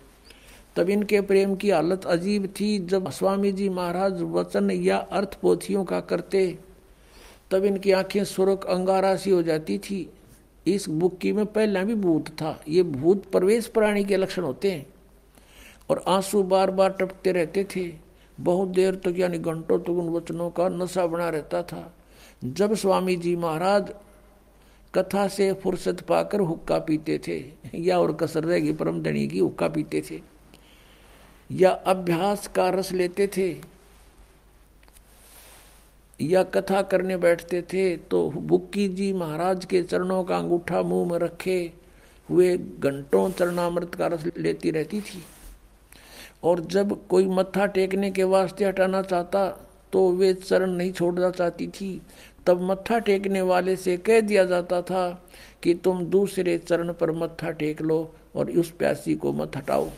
तब 0.75 0.89
इनके 0.89 1.21
प्रेम 1.21 1.55
की 1.55 1.69
हालत 1.69 2.05
अजीब 2.05 2.45
थी। 2.59 2.77
जब 2.79 3.09
स्वामी 3.11 3.51
जी 3.51 3.69
महाराज 3.69 4.21
वचन 4.21 4.71
या 4.71 4.97
अर्थ 4.97 5.37
पोथियों 5.41 5.83
का 5.85 5.99
करते, 5.99 6.57
तब 7.51 7.65
इनकी 7.65 7.91
आँखें 7.91 8.23
सुरख, 8.23 8.65
अंगारा 8.65 9.15
सी 9.15 9.29
हो 9.29 9.41
जाती 9.43 9.77
थी। 9.77 10.09
इस 10.67 10.89
बुक्की 10.89 11.31
में 11.31 11.45
पहला 11.45 11.83
भी 11.83 11.95
भूत 11.95 12.29
था। 12.29 12.63
ये 12.69 12.83
भूत 12.83 13.31
प्रवेश 13.31 13.67
प्राणी 13.67 14.03
के 14.05 14.17
लक्षण 14.17 14.41
होते 14.41 14.71
हैं। 14.71 14.85
और 15.89 16.03
आँसू 16.07 16.43
बार 16.43 16.71
बार 16.71 16.89
टपकते 16.89 17.31
रहते 17.31 17.63
थे। 17.75 17.93
बहुत 18.39 18.69
देर 18.69 18.95
तक 18.95 19.13
यानी 19.17 19.37
घंटों 19.37 19.79
तक 19.79 19.89
उन 19.89 20.09
वचनों 20.09 20.49
का 20.49 20.69
नशा 20.69 21.07
बना 21.07 21.29
रहता 21.29 21.63
था। 21.63 21.93
जब 22.43 22.73
स्वामी 22.73 23.15
जी 23.15 23.35
महाराज 23.35 23.93
कथा 24.95 25.27
से 25.27 25.53
फुर्सत 25.53 26.01
पाकर 26.01 26.39
हुक्का 26.39 26.79
पीते 26.79 27.21
थे, 27.27 27.43
या 27.75 27.99
और 27.99 28.13
कसर 28.13 28.43
रहेगी 28.43 28.73
परम 28.73 29.01
धनी 29.01 29.27
की, 29.27 29.39
हुक्का 29.39 29.67
पीते 29.67 30.03
थे, 30.11 30.21
या 31.51 31.69
अभ्यास 31.69 32.47
का 32.47 32.69
रस 32.69 32.91
लेते 32.91 33.27
थे 33.27 33.74
या 36.19 36.43
कथा 36.45 36.81
करने 36.81 37.17
बैठते 37.17 37.61
थे 37.73 37.95
तो 38.11 38.29
बुक्की 38.31 38.87
जी 38.89 39.11
महाराज 39.13 39.65
के 39.65 39.81
चरणों 39.83 40.23
का 40.23 40.37
अंगूठा 40.37 40.81
मुँह 40.81 41.11
में 41.11 41.17
रखे 41.19 41.57
हुए 42.29 42.57
घंटों 42.57 43.29
चरणामृत 43.31 43.95
का 43.95 44.07
रस 44.07 44.25
लेती 44.37 44.71
रहती 44.71 45.01
थी। 45.01 45.23
और 46.43 46.59
जब 46.65 46.97
कोई 47.07 47.25
मत्था 47.27 47.65
टेकने 47.65 48.11
के 48.11 48.23
वास्ते 48.23 48.65
हटाना 48.65 49.01
चाहता 49.01 49.47
तो 49.93 50.09
वे 50.11 50.33
चरण 50.33 50.71
नहीं 50.71 50.91
छोड़ना 50.91 51.29
चाहती 51.31 51.67
थी। 51.67 52.01
तब 52.47 52.61
मत्था 52.61 52.99
टेकने 52.99 53.41
वाले 53.41 53.75
से 53.75 53.97
कह 53.97 54.19
दिया 54.21 54.43
जाता 54.45 54.81
था 54.81 55.09
कि 55.63 55.73
तुम 55.73 56.03
दूसरे 56.05 56.57
चरण 56.57 56.93
पर 56.93 57.11
मत्था 57.11 57.51
टेक 57.51 57.81
लो 57.81 57.99
और 58.35 58.51
उस 58.51 58.71
प्यासी 58.71 59.15
को 59.15 59.31
मत 59.33 59.57
हटाओ। 59.57 59.89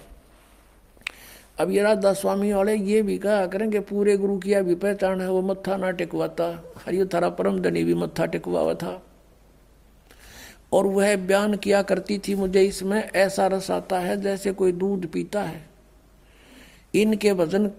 अब 1.57 1.71
ये 1.71 1.81
राधा 1.81 2.11
स्वामी 2.13 2.51
वाले 2.53 2.75
ये 2.75 3.01
भी 3.01 3.17
कहा 3.17 3.45
करेंगे 3.47 3.79
पूरे 3.81 4.15
गुरु 4.17 4.38
किया 4.38 4.61
भी 4.61 4.75
पहचान 4.75 5.21
है, 5.21 5.29
वो 5.29 5.41
मत्था 5.41 5.77
ना 5.77 5.91
टिकवाता। 5.91 6.45
हरियो 6.77 7.05
थारा 7.05 7.29
परम 7.29 7.59
धनी 7.59 7.84
भी 7.84 7.93
मत्था 7.93 8.25
टिकवा 8.27 8.73
था 8.73 9.01
और 10.73 10.88
वह 10.88 11.15
बयान 11.17 11.55
किया 11.55 11.81
करती 11.84 12.17
थी 12.17 12.35
मुझे, 12.35 12.61
इसमें 12.61 13.01
ऐसा 13.01 13.47
रस 13.47 13.71
आता 13.71 13.99
है 13.99 14.21
जैसे 14.21 14.51
कोई 14.53 14.71
दूध 14.73 15.07
पीता 15.07 15.43
है। 15.43 15.65
इनके 16.93 17.31
वज़न 17.34 17.71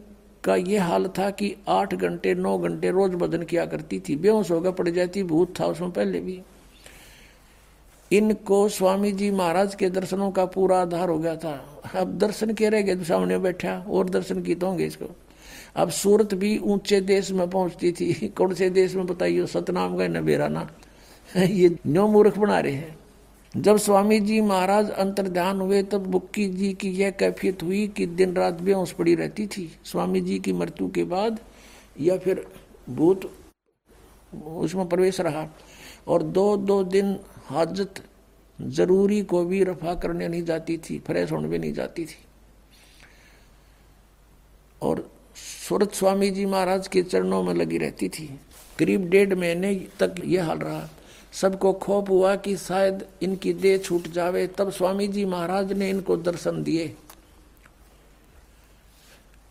का 0.45 0.57
ये 0.57 0.79
हाल 0.79 1.09
था 1.09 1.31
कि 1.31 1.55
आठ 1.69 1.95
घंटे, 1.95 2.35
नौ 2.35 2.59
घंटे 2.59 2.91
रोज 2.91 3.15
वज़न 3.15 3.43
किया 3.43 3.67
करती 3.67 3.99
थी। 4.01 4.17
बेहोश 4.17 4.51
होकर 4.51 4.73
पड़ 4.73 4.89
जाती, 4.89 5.23
भूत 5.23 5.55
था 5.61 5.67
उसमें 5.67 5.91
पहले 5.91 6.21
भी। 6.21 6.41
इनको 8.13 8.69
स्वामी 8.69 9.13
जी 9.13 9.31
महाराज 9.31 9.75
के 9.75 9.91
दर्शनों 9.91 10.31
का 10.31 10.45
पूरा 10.45 10.83
आधार 10.83 11.09
हो 11.09 11.19
गया 11.19 11.37
था। 11.37 11.83
अब 11.95 12.19
दर्शन 12.19 12.55
के 12.55 12.69
रह 12.69 12.83
गए 12.83 13.05
सामने 13.05 13.39
बैठा, 13.39 13.87
और 13.89 14.11
दर्शन 14.11 14.43
की 14.43 14.55
तो 14.55 14.67
होंगे 14.67 14.87
इसको। 14.87 15.17
अब 15.77 15.91
सूरत 15.91 16.35
भी 16.35 16.59
ऊँचे 16.59 17.01
देश 17.01 17.31
में 17.31 17.51
पहुँचती 17.51 17.93
थी। 17.93 18.29
कौन 18.37 18.55
से 18.55 18.71
देश 18.71 18.95
में 18.95 19.07
बताइए 19.07 19.47
सतनाम 19.47 19.97
गए 19.97 20.09
न 20.09 20.21
बेरा 20.21 20.49
ना। 20.49 20.71
ये 21.37 21.77
न्यो 21.87 22.09
मूर्ख 22.09 22.39
बना 22.39 22.61
रहे 22.61 22.73
हैं। 22.73 22.99
जब 23.57 23.77
स्वामी 23.77 24.21
जी 24.21 24.41
महाराज 24.41 24.91
अंतर 24.91 25.29
ध्यान 25.29 25.61
हुए, 25.61 25.83
तब 25.83 25.99
बुक्की 25.99 26.47
जी 26.49 26.73
की 26.73 26.91
यह 26.91 27.11
कैफियत 27.11 27.63
हुई 27.63 27.89
कि 27.89 28.07
दिन 28.07 28.35
रात 28.35 28.55
बेहोश 28.55 28.93
पड़ी 28.93 29.15
रहती 29.15 29.47
थी। 29.47 29.79
स्वामी 29.85 30.21
जी 30.21 30.39
की 30.39 30.53
मृत्यु 30.53 30.89
के 30.89 31.05
बाद, 31.05 31.41
या 32.01 32.19
फिर 32.19 32.47
भूत, 32.91 33.33
उसमें 34.57 34.89
प्रवेश 34.89 35.21
रहा। 35.21 35.49
और 36.09 36.23
दो 36.23 36.57
दो 36.57 36.85
दिन 36.85 37.19
हाजत 37.49 38.03
ज़रूरी 38.59 39.23
को 39.23 39.45
भी 39.45 39.63
रफा 39.65 39.95
करने 39.95 40.29
नहीं 40.29 40.43
जाती 40.45 40.77
थी 40.79 40.99
फ्रेश 40.99 41.33
होने 41.33 41.49
भी 41.49 41.59
नहीं 41.59 41.73
जाती 41.73 42.05
थी। 42.05 42.17
और 44.83 45.11
सूरत 45.69 45.93
स्वामी 45.93 46.31
जी 46.31 46.45
महाराज 46.47 46.89
के 46.89 47.03
चरणों 47.03 47.43
में 47.43 47.55
लगी 47.55 47.79
रहती 47.79 48.09
थी। 48.09 48.29
करीब 48.79 49.09
डेढ़ 49.11 49.35
महीने 49.35 49.75
तक 50.01 50.15
यह 50.25 50.47
हाल 50.47 50.59
रहा। 50.59 50.89
सबको 51.33 51.73
खोप 51.73 52.11
हुआ 52.11 52.35
कि 52.37 52.57
शायद 52.57 53.05
इनकी 53.23 53.53
देह 53.55 53.77
छूट 53.79 54.09
जावे। 54.09 54.47
तब 54.49 54.71
स्वामी 54.71 55.09
जी 55.09 55.25
महाराज 55.25 55.73
ने 55.73 55.91
इनको 55.91 56.17
दर्शन 56.17 56.63
दिए 56.63 56.95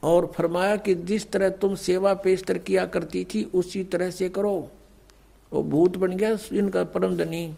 और 0.04 0.32
फरमाया 0.36 0.76
कि 0.76 0.96
जिस 0.96 1.30
तरह 1.32 1.50
तुम 1.52 1.76
सेवा 1.76 2.14
पेशतर 2.14 2.58
किया 2.58 2.86
करती 2.86 3.24
थी, 3.26 3.44
उसी 3.44 3.84
तरह 3.84 4.10
से 4.10 4.30
करो। 4.30 4.70
वो 5.52 5.64
भूत 5.64 5.98
बन 5.98 6.16
गया, 6.18 6.38
इनका 6.54 6.84
परम 6.84 7.16
धनी। 7.18 7.54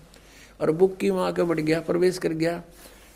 और 0.61 0.71
बुक 0.71 0.97
की 0.97 1.11
माँ 1.11 1.31
के 1.33 1.43
बढ़ 1.43 1.59
गया, 1.59 1.79
प्रवेश 1.79 2.17
कर 2.17 2.33
गया। 2.33 2.61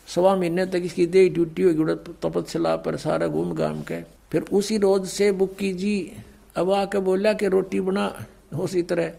सवा 0.08 0.36
महीने 0.36 0.66
तक 0.66 0.82
इसकी 0.84 1.06
देह 1.06 1.28
ड्यूटी 1.32 1.62
होगी 1.62 1.94
तपस्या 2.22 2.76
पर 2.76 2.96
सारा 2.96 3.26
घूम 3.26 3.54
घाम 3.54 3.82
के। 3.82 4.00
फिर 4.32 4.42
उसी 4.52 4.78
रोज 4.78 5.06
से 5.06 5.32
बुक्की 5.32 5.72
जी 5.72 6.12
अब 6.56 6.70
आके 6.70 6.98
बोला 6.98 7.32
कि 7.32 7.48
रोटी 7.48 7.80
बना, 7.80 8.26
उसी 8.54 8.82
तरह। 8.82 9.12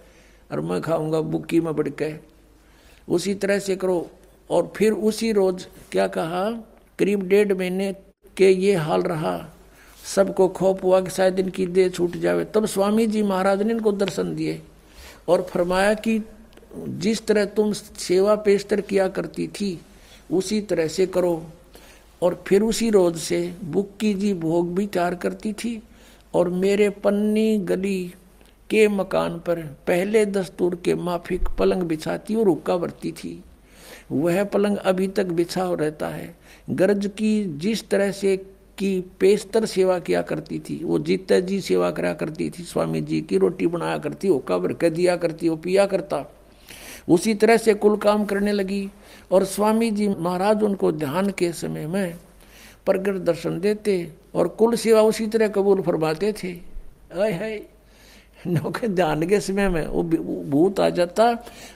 और 0.51 0.61
मैं 0.61 0.81
खाऊँगा 0.81 1.21
बुक्की 1.21 1.59
में 1.59 1.75
बढ़ 1.75 1.89
के। 1.89 2.13
उसी 3.09 3.33
तरह 3.35 3.59
से 3.59 3.75
करो। 3.75 4.07
और 4.49 4.71
फिर 4.75 4.93
उसी 4.93 5.31
रोज 5.31 5.67
क्या 5.91 6.07
कहा? 6.07 6.49
करीब 6.99 7.27
डेढ़ 7.27 7.53
महीने 7.53 7.93
के 8.37 8.49
ये 8.49 8.73
हाल 8.75 9.01
रहा। 9.01 9.49
सबको 10.15 10.47
खोप 10.47 10.83
हुआ 10.83 11.01
कि 11.01 11.09
शायद 11.09 11.39
इनकी 11.39 11.65
देह 11.65 11.89
छूट 11.89 12.17
जावे। 12.17 12.45
तब 12.45 12.65
स्वामी 12.65 13.07
जी 13.07 13.23
महाराज 13.23 13.61
ने 13.61 13.73
इनको 13.73 13.91
दर्शन 13.91 14.35
दिए 14.35 14.61
और 15.27 15.41
फरमाया 15.41 15.93
कि 15.93 16.19
जिस 16.77 17.25
तरह 17.25 17.45
तुम 17.45 17.73
सेवा 17.73 18.35
पेशतर 18.35 18.81
किया 18.81 19.07
करती 19.07 19.47
थी, 19.47 19.81
उसी 20.31 20.61
तरह 20.61 20.87
से 20.87 21.05
करो। 21.05 21.45
और 22.21 22.43
फिर 22.47 22.61
उसी 22.61 22.89
रोज 22.89 23.17
से 23.17 23.53
बुक्की 23.63 24.13
जी 24.13 24.33
भोग 24.33 24.75
भी 24.75 24.87
तैयार 24.87 25.15
करती 25.15 25.53
थी। 25.53 25.83
और 26.33 26.49
मेरे 26.49 26.89
पन्नी 26.89 27.57
गली 27.57 28.13
के 28.69 28.87
मकान 28.87 29.39
पर 29.39 29.59
पहले 29.61 30.25
दस्तूर 30.25 30.75
के 30.75 30.95
माफिक 30.95 31.41
पलंग 31.59 31.83
बिछाती 31.83 32.35
और 32.35 32.47
हुक्का 32.47 32.77
बरती 32.77 33.11
थी। 33.11 33.43
वह 34.11 34.43
पलंग 34.43 34.77
अभी 34.77 35.07
तक 35.07 35.25
बिछा 35.25 35.73
रहता 35.73 36.07
है। 36.07 36.35
गर्ज 36.69 37.07
की 37.07 37.57
जिस 37.57 37.89
तरह 37.89 38.11
से 38.11 38.37
की 38.77 39.01
पेस्तर 39.19 39.65
सेवा 39.65 39.99
किया 39.99 40.21
करती 40.21 40.59
थी, 40.59 40.83
वो 40.83 40.99
जीता 40.99 41.39
जी 41.39 41.61
सेवा 41.61 41.91
करा 41.91 42.13
करती 42.13 42.49
थी, 42.49 42.63
स्वामी 42.63 43.01
जी 43.01 43.21
की 43.21 43.37
रोटी 43.37 43.67
बनाया 43.67 43.97
करती, 43.97 44.27
हुक्का 44.27 44.57
भर 44.57 44.73
कर 44.73 44.89
दिया 44.89 45.17
करती, 45.17 45.49
वो 45.49 45.55
पिया 45.55 45.85
करता। 45.85 46.35
उसी 47.07 47.33
तरह 47.33 47.57
से 47.57 47.73
कुल 47.73 47.97
काम 47.97 48.25
करने 48.25 48.51
लगी। 48.51 48.89
और 49.31 49.45
स्वामी 49.45 49.89
जी 49.91 50.07
महाराज 50.09 50.63
उनको 50.63 50.91
ध्यान 50.91 51.29
के 51.29 51.51
समय 51.53 51.87
में 51.87 52.15
प्रगट 52.85 53.15
दर्शन 53.25 53.59
देते 53.59 53.95
और 54.35 54.47
कुल 54.49 54.75
सेवा 54.75 55.01
उसी 55.01 55.27
तरह 55.27 55.47
कबूल 55.47 55.81
फरमाते 55.81 56.33
थे। 56.33 56.51
आय 57.13 57.31
हाय। 57.31 57.61
नौके 58.47 58.87
ध्यान 58.87 59.27
के 59.27 59.39
समय 59.39 59.69
में 59.69 59.85
वो 59.87 60.03
भूत 60.03 60.79
आ 60.79 60.89
जाता, 60.89 61.31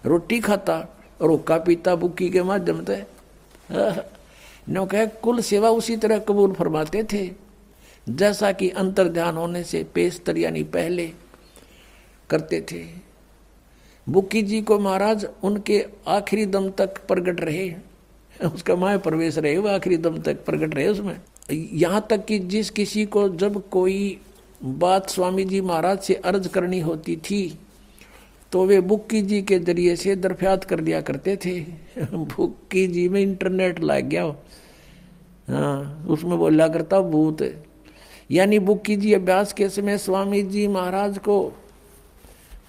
रोटी 0.06 0.40
खाता 0.40 0.78
और 1.22 1.60
पीता 1.60 1.96
बुक्की 1.96 2.30
के 2.30 2.44
माध्यम 2.44 2.84
से 2.86 3.04
नौके 4.70 5.06
कुल 5.20 5.40
सेवा 5.42 5.70
उसी 5.70 5.96
तरह 5.98 6.20
कबूल 6.20 6.54
फरमाते 6.54 7.04
थे। 7.04 7.30
जैसा 8.08 8.52
कि 8.52 8.70
अंतर 8.72 9.08
ध्यान 9.08 9.38
होने 9.38 9.64
से 9.64 9.84
पेशतर 9.94 10.38
यानी 10.38 10.64
पहले 10.66 11.12
करते 12.30 12.62
थे। 12.72 12.84
बुक्की 14.10 14.42
जी 14.42 14.62
को 14.62 14.80
महाराज 14.80 15.28
उनके 15.44 15.86
आखिरी 16.08 16.46
दम 16.46 16.70
तक 16.70 16.98
प्रकट 17.08 17.42
रहे 17.42 17.74
उसका 18.54 18.76
माय 18.76 18.98
प्रवेश 18.98 19.38
रहे 19.38 19.58
वो 19.58 19.68
आखिरी 19.68 19.98
दम 19.98 20.18
तक 20.18 20.46
प्रकट 20.46 20.76
रहे 20.76 20.88
उसमें। 20.88 21.22
यहाँ 21.52 22.08
तक 22.10 22.26
कि 22.26 22.40
जिस 22.40 22.70
किसी 22.70 23.06
को 23.06 23.30
जब 23.30 23.70
कोई 23.70 24.20
बात 24.64 25.10
स्वामी 25.10 25.44
जी 25.44 25.62
महाराज 25.62 26.00
से 26.00 26.14
अर्ज़ 26.14 26.48
करनी 26.48 26.80
होती 26.80 27.16
थी 27.16 27.60
तो 28.52 28.66
वे 28.66 28.82
बुक्की 28.82 29.22
जी 29.22 29.42
के 29.42 29.60
ज़रिए 29.60 29.96
से 29.96 30.16
दरफ्यात 30.16 30.64
कर 30.64 30.82
दिया 30.82 31.02
करते 31.02 31.36
थे। 31.46 31.60
बुक्की 32.14 32.88
जी 32.88 33.10
में 33.10 33.22
इंटरनेट 33.22 33.80
लग 33.80 34.10
गया 34.10 34.24
हाँ। 35.50 36.06
उसमें 36.10 36.38
बोला 36.38 36.68
करता 36.68 37.02
भूत 37.02 37.42
यानी 38.32 38.60
बुक्की 38.60 38.96
जी 38.96 39.14
अभ्यास 39.14 39.54
के 39.54 39.70
समय 39.70 39.98
स्वामी 39.98 40.42
जी 40.44 40.68
महाराज 40.68 41.18
को 41.18 41.54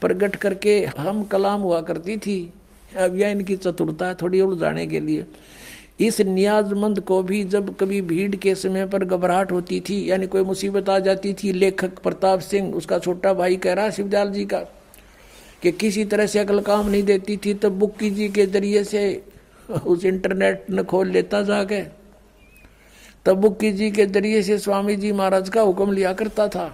प्रकट 0.00 0.36
करके 0.36 0.78
हम 0.98 1.22
कलाम 1.24 1.60
हुआ 1.60 1.80
करती 1.80 2.16
थी। 2.16 2.52
अब 2.98 3.16
यह 3.16 3.28
इनकी 3.28 3.56
चतुरता 3.56 4.12
थोड़ी 4.14 4.40
उलझाने 4.40 4.86
के 4.86 5.00
लिए। 5.00 5.24
इस 6.00 6.20
नियाजमंद 6.20 7.00
को 7.00 7.22
भी 7.22 7.42
जब 7.44 7.74
कभी 7.76 8.00
भीड़ 8.02 8.36
के 8.36 8.54
समय 8.54 8.86
पर 8.86 9.04
घबराहट 9.04 9.52
होती 9.52 9.80
थी, 9.80 10.10
यानी 10.10 10.26
कोई 10.26 10.42
मुसीबत 10.42 10.88
आ 10.88 10.98
जाती 10.98 11.32
थी, 11.34 11.52
लेखक 11.52 11.98
प्रताप 11.98 12.40
सिंह, 12.40 12.74
उसका 12.74 12.98
छोटा 12.98 13.32
भाई 13.34 13.56
कह 13.56 13.72
रहा, 13.72 13.90
शिवजाल 13.90 14.30
जी 14.30 14.44
का, 14.44 14.60
कि 15.62 15.72
किसी 15.72 16.04
तरह 16.04 16.26
से 16.26 16.38
अकल 16.38 16.60
काम 16.60 16.88
नहीं 16.88 17.02
देती 17.02 17.36
थी, 17.36 17.54
तब 17.54 17.78
बुक्की 17.78 18.10
जी 18.10 18.28
के 18.28 18.46
ज़रिए 18.46 18.84
से 18.84 19.22
उस 19.86 20.04
इंटरनेट 20.04 20.64
न 20.70 20.82
खोल 20.82 21.08
लेता 21.08 21.42
जाके। 21.42 21.82
तब 23.26 23.36
बुक्की 23.36 23.72
जी 23.72 23.90
के 23.90 24.06
ज़रिए 24.06 24.42
से 24.42 24.58
स्वामी 24.58 24.96
जी 24.96 25.12
महाराज 25.12 25.48
का 25.48 25.60
हुक्म 25.60 25.92
लिया 25.92 26.12
करता 26.12 26.48
था। 26.48 26.66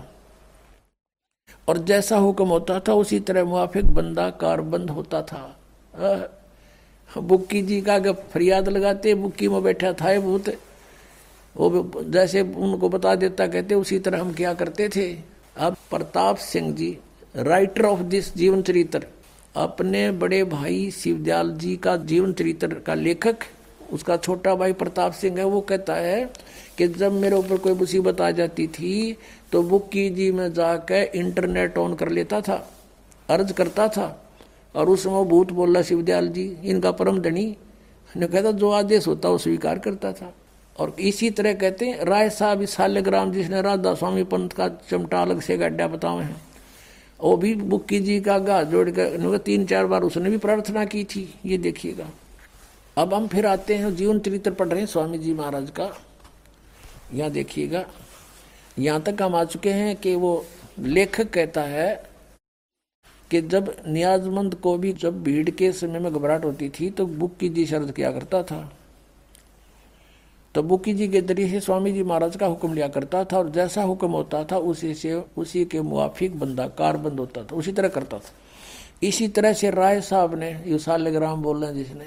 और 1.69 1.78
जैसा 1.78 2.17
हुक्म 2.17 2.47
होता 2.47 2.78
था, 2.81 2.95
उसी 2.95 3.20
तरह 3.20 3.45
मुआफिक 3.45 3.85
बंदा 3.85 4.28
कारबंद 4.41 4.91
होता 4.91 5.23
था। 5.23 5.61
बुक्की 7.09 7.62
जी 7.62 7.81
का 7.81 8.12
फरियाद 8.12 8.69
लगाते, 8.69 9.15
बुक्की 9.15 9.49
में 9.49 9.62
बैठा 9.62 9.93
था 9.93 10.19
भूत। 10.20 10.49
वो 11.57 12.03
जैसे 12.05 12.41
उनको 12.43 12.89
बता 12.89 13.15
देता, 13.15 13.47
कहते, 13.47 13.75
उसी 13.75 13.99
तरह 13.99 14.20
हम 14.20 14.33
क्या 14.33 14.53
करते 14.55 14.89
थे? 14.89 15.11
अब 15.57 15.77
Pratap 15.91 16.36
Singh 16.36 16.73
ji 16.75 16.97
writer 17.36 17.85
of 17.85 18.01
this 18.05 18.35
जीवन 18.36 18.62
चरित्र, 18.62 19.07
अपने 19.57 20.11
बड़े 20.12 20.43
भाई 20.45 20.91
शिवदयाल 20.91 21.51
जी 21.53 21.77
का 21.77 21.97
जीवन 21.97 22.33
चरित्र 22.33 22.81
का 22.86 22.95
लेखक, 22.95 23.36
उसका 23.93 24.17
छोटा 24.17 24.55
भाई 24.55 24.73
प्रताप 24.73 25.12
सिंह 25.12 25.39
है, 25.39 25.45
वो 25.45 25.61
कहता 25.61 25.95
है 25.95 26.25
कि 26.78 26.89
जब 26.89 27.12
मेरे 27.12 27.36
ऊपर 27.36 27.57
कोई 27.57 27.73
मुसीबत 27.75 28.20
आ 28.20 28.31
जाती 28.31 28.67
थी 28.69 29.17
तो 29.52 29.62
बुक्की 29.62 30.08
जी 30.10 30.31
में 30.33 30.52
जाकर 30.52 31.10
इंटरनेट 31.15 31.78
ऑन 31.78 31.94
कर 31.94 32.08
लेता 32.08 32.41
था, 32.41 32.57
अर्ज़ 33.28 33.52
करता 33.52 33.89
था। 33.89 34.07
और 34.75 34.89
उस 34.89 35.02
समय 35.02 35.25
भूत 35.25 35.52
बोला 35.52 35.83
शिवदयाल 35.83 36.28
जी, 36.28 36.44
इनका 36.65 36.91
परम 36.92 37.18
धनी। 37.18 37.57
ने 38.16 38.26
कहता, 38.26 38.50
जो 38.50 38.70
आदेश 38.70 39.07
होता, 39.07 39.28
वो 39.28 39.39
स्वीकार 39.39 39.78
करता 39.78 40.12
था। 40.12 40.33
और 40.78 40.94
इसी 41.00 41.31
तरह 41.31 41.55
कहते 41.55 41.86
हैं, 41.86 42.05
राय 42.05 42.31
साहब 42.31 42.65
सालग्राम 42.65 43.33
जिसने 43.33 43.62
राधा 43.62 43.94
स्वामी 43.94 44.25
पंत 44.25 44.52
का 44.52 44.68
चमटा 44.91 45.23
अलग 45.23 45.41
से 45.41 45.57
गड्ढा 45.57 45.86
बताए 45.89 46.25
हैं 46.25 46.36
वो 47.20 47.36
भी 47.36 47.55
बुक्की 47.55 47.99
जी 48.00 48.20
का 48.20 48.39
गा 48.39 48.62
जोड़ 48.62 48.91
कर 48.91 49.39
तीन 49.39 49.65
चार 49.66 49.86
बार 49.86 50.02
उसने 50.02 50.31
भी 50.31 50.36
प्रार्थना 50.36 50.84
की 50.84 51.05
थी, 51.05 51.34
ये 51.47 51.58
देखिएगा। 51.58 52.07
अब 52.97 53.15
हम 53.15 53.26
फिर 53.26 53.47
आते 53.47 53.75
हैं, 53.75 53.94
जीवन 53.97 54.18
चरित्र 54.18 54.50
पढ़ 54.50 54.68
रहे 54.68 54.81
हैं, 54.81 54.86
स्वामी 54.86 55.18
जी 55.18 55.33
महाराज 55.34 55.70
का। 55.70 55.91
यहाँ 57.15 57.31
देखिएगा। 57.31 57.84
यहाँ 58.77 59.01
तक 59.03 59.23
हम 59.23 59.35
आ 59.35 59.45
चुके 59.45 59.73
हैं 59.73 59.95
कि 59.97 60.15
वो 60.15 60.45
लेखक 60.79 61.31
कहता 61.31 61.63
है 61.63 61.95
कि 63.31 63.41
जब 63.43 63.75
नियाजमंद 63.87 64.55
को 64.55 64.77
भी 64.79 64.93
जब 64.93 65.23
भीड़ 65.23 65.51
के 65.51 65.71
समय 65.73 65.99
में 65.99 66.13
घबराहट 66.13 66.45
होती 66.45 66.69
थी 66.71 66.91
तो 66.91 67.07
बुक्की 67.07 67.49
जी 67.49 67.65
शर्त 67.67 67.95
किया 67.97 68.11
करता 68.13 68.43
था। 68.43 68.59
तो 70.55 70.63
बुक्की 70.63 70.93
जी 70.95 71.09
के 71.09 71.21
ज़रिए 71.21 71.49
से 71.49 71.61
स्वामी 71.61 71.93
जी 71.93 72.03
महाराज 72.03 72.37
का 72.37 72.47
हुक्म 72.47 72.73
लिया 72.75 72.89
करता 72.89 73.25
था 73.25 73.39
और 73.39 73.51
जैसा 73.51 73.83
हुक्म 73.83 74.11
होता 74.11 74.43
था, 74.45 74.59
उसी 74.59 74.95
से, 74.95 75.15
उसी 75.37 75.65
के 75.65 75.81
मुआफिक 75.81 76.39
बंदा, 76.39 76.67
कार 76.69 76.97
बंद 76.97 77.21
होता 77.21 77.43
था, 77.43 77.57
उसी 77.57 77.73
तरह 77.73 77.89
करता 77.89 78.19
था। 78.19 78.33
इसी 79.03 79.29
तरह 79.29 79.53
से 79.53 79.71
राय 79.71 80.01
साहब 80.01 80.35
ने, 80.35 80.51
यू 80.67 80.79
सालग्राम 80.79 81.43
बोल 81.43 81.65
रहे 81.65 81.75
जिसने 81.75 82.07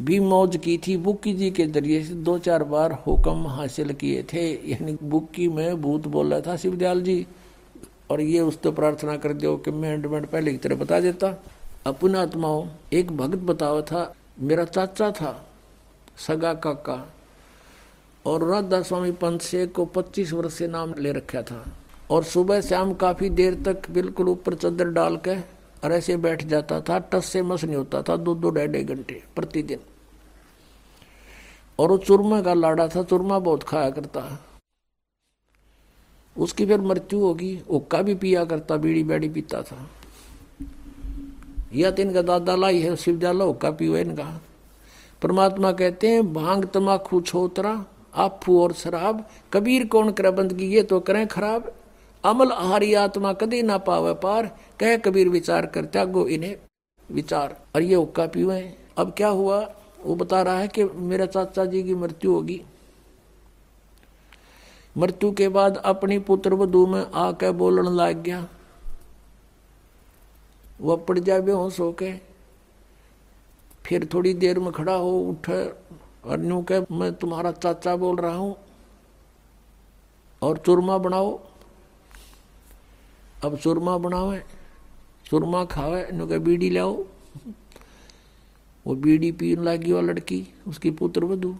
भी 0.00 0.20
मौज 0.20 0.56
की 0.56 0.78
थी। 0.78 0.96
बुक्की 0.96 1.32
जी 1.32 1.50
के 1.50 1.66
ज़रिए 1.66 2.02
से 2.04 2.14
दो 2.14 2.38
चार 2.38 2.64
बार 2.64 2.92
हुक्म 2.92 3.46
हासिल 3.46 3.92
किए 3.92 4.22
थे। 4.22 4.70
यानी 4.70 4.98
बुक्की 5.02 5.48
में 5.48 5.82
भूत 5.82 6.06
बोल 6.06 6.40
था, 6.40 6.56
शिवदयाल 6.56 7.02
जी, 7.02 7.26
और 8.10 8.20
ये 8.20 8.40
उस 8.40 8.60
तो 8.62 8.72
प्रार्थना 8.72 9.16
कर 9.16 9.32
दो 9.32 9.56
कि 9.56 9.70
मैं 9.70 9.92
एंडमेंट 9.92 10.30
पहले 10.30 10.52
की 10.52 10.58
तरह 10.58 10.76
बता 10.76 11.00
देता। 11.00 11.42
अपने 11.86 12.18
आत्माओं, 12.18 12.66
एक 12.92 13.12
भक्त 13.12 13.38
बतावा 13.38 13.82
था, 13.82 14.14
मेरा 14.40 14.64
चाचा 14.64 15.10
था, 15.10 15.46
सगा 16.26 16.54
काका, 16.54 17.14
और 18.26 18.44
राधा 18.44 18.82
स्वामी 18.82 19.12
पंत 19.12 19.42
से 19.42 19.66
को 19.66 19.84
25 19.84 20.32
वर्ष 20.32 20.54
से 20.54 20.68
नाम 20.68 20.94
ले 20.98 21.12
रखा 21.12 21.42
था। 21.42 21.64
और 22.10 22.24
सुबह 22.24 22.60
शाम 22.60 22.94
काफ़ी 22.94 23.30
देर 23.30 23.54
तक 23.54 23.90
बिल्कुल 23.90 24.28
ऊपर 24.28 24.54
चादर 24.54 24.88
डाल 24.88 25.16
के 25.16 25.59
और 25.84 25.92
ऐसे 25.92 26.16
बैठ 26.16 26.44
जाता 26.44 26.80
था, 26.80 26.98
टस 26.98 27.26
से 27.26 27.42
मस 27.42 27.64
नहीं 27.64 27.76
होता 27.76 28.02
था 28.02 28.16
दो 28.16 28.34
दो 28.34 28.50
ढाई 28.50 28.68
घंटे 28.68 29.22
प्रतिदिन। 29.36 29.78
और 31.78 31.90
वो 31.90 31.98
चूरमा 31.98 32.42
का 32.42 32.54
लाड़ा 32.54 32.88
था, 32.88 33.02
चूरमा 33.02 33.38
बहुत 33.38 33.62
खाया 33.62 33.90
करता। 33.90 34.46
उसकी 36.38 36.66
फिर 36.66 36.80
मृत्यु 36.80 37.18
होगी 37.18 37.62
उक्का 37.70 38.02
भी 38.02 38.14
पिया 38.14 38.44
करता, 38.44 38.76
बीड़ी 38.76 39.04
बैड़ी 39.04 39.28
पीता 39.28 39.62
था। 39.62 39.90
या 41.74 41.90
तो 41.90 42.02
इनका 42.02 42.22
दादा 42.22 42.56
लाई 42.56 42.80
है, 42.80 42.96
शिवजाला 42.96 43.44
उक्का 43.44 43.70
पियो 43.70 43.96
इनका। 43.96 44.40
परमात्मा 45.22 45.72
कहते 45.72 46.08
हैं, 46.08 46.32
भाँग 46.32 46.64
तमाखू 46.66 47.20
छोतरा 47.20 47.84
आफू 48.14 48.62
और 48.62 48.72
शराब, 48.72 49.28
कबीर 49.52 49.86
कौन 49.86 50.12
करे 50.12 50.30
बंदगी, 50.30 50.66
ये 50.66 50.82
तो 50.82 51.00
करें 51.00 51.26
खराब। 51.26 51.74
अमल 52.24 52.52
आहारी 52.52 52.94
आत्मा 52.94 53.32
कदी 53.32 53.62
ना 53.62 53.78
पावे 53.78 54.14
पार, 54.14 54.46
कह 54.80 54.96
कबीर 54.96 55.28
विचार 55.28 55.66
कर 55.66 55.84
त्यागो 55.84 56.26
इन्हें 56.26 56.56
विचार। 57.10 57.60
और 57.74 57.82
ये 57.82 57.94
हुक्का 57.94 58.26
पीवे। 58.26 58.78
अब 58.98 59.12
क्या 59.16 59.28
हुआ? 59.28 59.74
वो 60.02 60.14
बता 60.14 60.42
रहा 60.42 60.58
है 60.58 60.68
कि 60.68 60.84
मेरा 60.84 61.26
चाचा 61.26 61.64
जी 61.64 61.82
की 61.82 61.94
मृत्यु 61.94 62.32
होगी। 62.32 62.64
मृत्यु 64.96 65.32
के 65.32 65.48
बाद 65.48 65.76
अपनी 65.76 66.18
पुत्र 66.18 66.54
वधु 66.54 66.86
में 66.86 67.10
आके 67.10 67.50
बोलने 67.50 67.90
लग 67.90 68.22
गया। 68.22 68.48
वह 70.80 70.96
पड़ 70.96 71.18
जाए 71.18 71.40
बेहोश 71.40 71.80
होके 71.80 72.12
फिर 73.84 74.08
थोड़ी 74.14 74.34
देर 74.34 74.58
में 74.58 74.72
खड़ा 74.72 74.94
हो, 74.94 75.20
उठे 75.20 75.68
और 76.24 76.64
के 76.72 76.94
मैं 76.94 77.14
तुम्हारा 77.14 77.52
चाचा 77.52 77.96
बोल 77.96 78.16
रहा 78.16 78.36
हूँ। 78.36 78.56
और 80.42 80.58
चूरमा 80.58 80.98
बनाओ। 80.98 81.49
अब 83.44 83.56
चूरमा 83.56 83.96
बनावे, 83.98 84.42
सुरमा 85.30 85.64
खावे 85.64 86.06
न्यू 86.12 86.26
के 86.26 86.38
बीड़ी 86.38 86.70
लाओ। 86.70 86.92
वो 88.86 88.94
बीड़ी 88.96 89.30
पीने 89.32 89.62
लगी 89.62 89.92
वो 89.92 90.00
लड़की, 90.00 90.46
उसकी 90.68 90.90
पुत्र 90.92 91.24
वधु। 91.24 91.54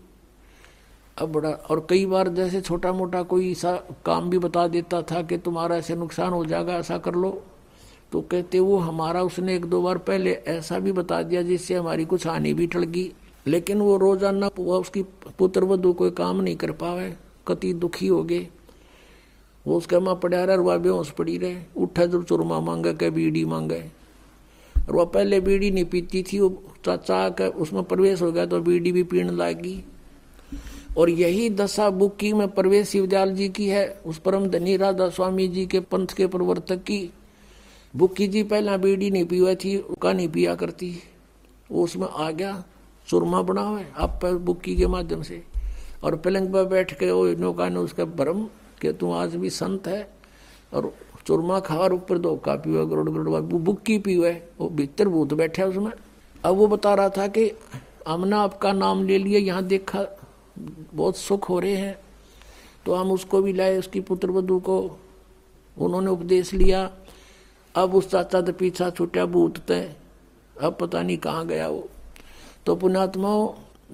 अब 1.17 1.33
बड़ा, 1.33 1.50
और 1.50 1.86
कई 1.91 2.07
बार 2.07 2.28
जैसे 2.28 2.60
छोटा 2.60 2.92
मोटा 2.92 3.23
कोई 3.23 3.50
ऐसा 3.52 3.73
काम 4.07 4.31
भी 4.31 4.39
बता 4.39 4.67
देता 4.68 5.00
था 5.02 5.23
कि 5.23 5.39
तुम्हारा 5.39 5.76
ऐसे 5.76 5.97
नुकसान 5.97 6.33
हो 6.33 6.44
जाएगा, 6.44 6.75
ऐसा 6.75 6.99
कर 6.99 7.15
लो। 7.15 7.31
तो 8.12 8.20
कहते, 8.23 8.60
वो 8.60 8.76
हमारा 8.78 9.23
उसने 9.23 9.55
एक 9.57 9.65
दो 9.65 9.83
बार 9.83 9.99
पहले 10.00 10.33
ऐसा 10.49 10.78
भी 10.78 10.92
बता 10.92 11.23
दिया 11.23 11.42
जिससे 11.42 11.75
हमारी 11.75 12.05
कुछ 12.05 12.26
हानि 12.26 12.55
भी 12.55 12.67
टल 12.67 12.84
गई 12.84 13.10
लेकिन 13.47 13.81
वो 13.81 13.97
रोज़ाना 13.97 14.47
उसकी 14.49 15.02
पुत्र 15.39 15.65
वधु 15.65 15.92
कोई 15.92 16.10
काम 16.10 16.41
नहीं 16.41 16.57
कर 16.57 16.73
पावे, 16.73 17.12
कति 17.49 17.73
दुखी 17.75 18.07
हो 18.07 18.23
गए। 18.25 18.49
वो 19.66 19.76
उसके 19.76 19.98
माँ 19.98 20.14
पड़ा 20.14 20.44
रहा 20.44 20.56
वह 20.56 20.76
बेहोश 20.76 21.10
पड़ी 21.10 21.36
रहे। 21.39 21.56
उठा 21.76 22.06
जब 22.06 22.24
चुरमा 22.24 22.60
मांगा 22.60 22.92
के 22.92 23.10
बीड़ी 23.10 23.44
मांगे 23.44 23.80
और 24.76 24.97
वह 24.97 25.05
पहले 25.05 25.40
बीड़ी 25.40 25.70
नहीं 25.70 25.84
पीती 25.84 26.22
थी, 26.22 26.40
वो 26.40 26.62
चाचा 26.84 27.28
के 27.28 27.48
उसमें 27.48 27.82
प्रवेश 27.82 28.22
हो 28.22 28.32
गया 28.32 28.47
तो 28.47 28.60
बीड़ी 28.60 28.92
भी 28.92 29.02
पीने 29.02 29.32
लागी। 29.32 29.84
और 30.98 31.10
यही 31.10 31.50
दशा 31.50 31.89
बुक्की 31.90 32.32
में 32.32 32.48
प्रवेश 32.48 32.89
शिवदयाल 32.89 33.34
जी 33.34 33.48
की 33.48 33.66
है, 33.66 34.00
उस 34.06 34.18
परम 34.18 34.47
धनी 34.47 34.76
राधा 34.76 35.08
स्वामी 35.08 35.48
जी 35.48 35.66
के 35.66 35.80
पंथ 35.80 36.06
के 36.06 36.26
प्रवर्तक 36.26 36.82
की। 36.82 37.10
बुक्की 37.97 38.28
जी 38.28 38.42
पहला 38.42 38.76
बीड़ी 38.76 39.10
नहीं 39.10 39.24
पी 39.24 39.55
थी 39.55 39.76
उसका 39.76 40.12
नहीं 40.12 40.28
पिया 40.28 40.55
करती। 40.55 41.02
वो 41.70 41.84
उसमें 41.84 42.08
आ 42.08 42.30
गया, 42.30 42.64
चूरमा 43.08 43.42
बना 43.42 43.62
हुआ 43.62 43.78
है 43.78 43.92
आप 43.97 44.24
बुक्की 44.24 44.76
के 44.76 44.86
माध्यम 44.86 45.22
से। 45.22 45.42
और 46.05 46.16
पलंग 46.16 46.52
पर 46.52 46.64
बैठ 46.64 46.98
के 46.98 47.10
वो 47.10 47.26
नौका 47.28 47.68
ने 47.68 47.78
उसका 47.78 48.05
भरम 48.05 48.47
कि 48.83 48.92
तू 48.92 49.12
आज 49.12 49.36
भी 49.36 49.50
संत 49.50 49.89
है। 49.89 50.02
और 50.75 50.92
चूरमा 51.26 51.59
खा 51.60 51.76
और 51.76 51.92
ऊपर 51.92 52.18
धोखा 52.18 52.55
पीवे 52.57 52.84
गरुड़ 52.86 53.10
गरुड़ 53.10 53.28
वो 53.28 53.59
बुक्की 53.59 53.99
पीवे 53.99 54.31
वो 54.60 54.68
भीतर 54.68 55.09
भूत 55.09 55.34
बैठे 55.34 55.62
उसमें। 55.62 55.92
अब 56.44 56.55
वो 56.57 56.67
बता 56.67 56.94
रहा 56.94 57.09
था 57.09 57.26
कि 57.26 57.50
हमने 58.09 58.36
आपका 58.36 58.73
नाम 58.73 59.05
ले 59.07 59.18
लिया, 59.18 59.41
यहाँ 59.41 59.62
देखा 59.65 60.07
बहुत 60.59 61.17
सुख 61.17 61.49
हो 61.49 61.59
रहे 61.60 61.75
हैं। 61.75 61.99
तो 62.86 62.94
हम 62.94 63.12
उसको 63.12 63.42
भी 63.42 63.52
लाए, 63.52 63.78
उसकी 63.78 64.00
पुत्र 64.00 64.31
वधु 64.31 64.59
को 64.60 64.78
उन्होंने 65.76 66.10
उपदेश 66.10 66.52
लिया। 66.55 66.91
अब 67.75 67.94
उस 67.94 68.10
चाचा 68.10 68.41
तो 68.41 68.52
पीछा 68.52 68.91
छूटा, 68.91 69.25
भूत 69.25 69.59
तय 69.59 69.94
अब 70.60 70.76
पता 70.81 71.02
नहीं 71.02 71.17
कहाँ 71.18 71.47
गया 71.47 71.68
वो। 71.68 71.89
तो 72.67 72.76
पुणात्मा 72.76 73.31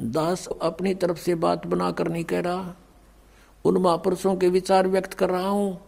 दास 0.01 0.47
अपनी 0.63 0.95
तरफ़ 0.95 1.19
से 1.19 1.35
बात 1.35 1.67
बनाकर 1.67 2.09
नहीं 2.09 2.25
कह 2.25 2.41
रहा। 2.41 2.75
उन 3.67 3.77
महापुरुषों 3.77 4.35
के 4.37 4.49
विचार 4.49 4.89
व्यक्त 4.89 5.15
कर 5.15 5.31
रहा 5.31 5.49
हूँ 5.49 5.79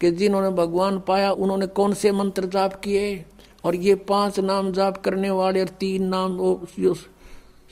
कि 0.00 0.10
जिन्होंने 0.10 0.50
भगवान 0.50 0.98
पाया, 1.00 1.32
उन्होंने 1.32 1.66
कौन 1.66 1.94
से 1.94 2.12
मंत्र 2.12 2.46
जाप 2.46 2.74
किए? 2.74 3.24
और 3.64 3.74
ये 3.74 3.94
पाँच 3.94 4.38
नाम 4.40 4.72
जाप 4.72 4.96
करने 4.96 5.30
वाले 5.30 5.60
और 5.60 5.68
तीन 5.80 6.04
नाम 6.04 6.36
वो 6.36 6.66
जो 6.80 6.94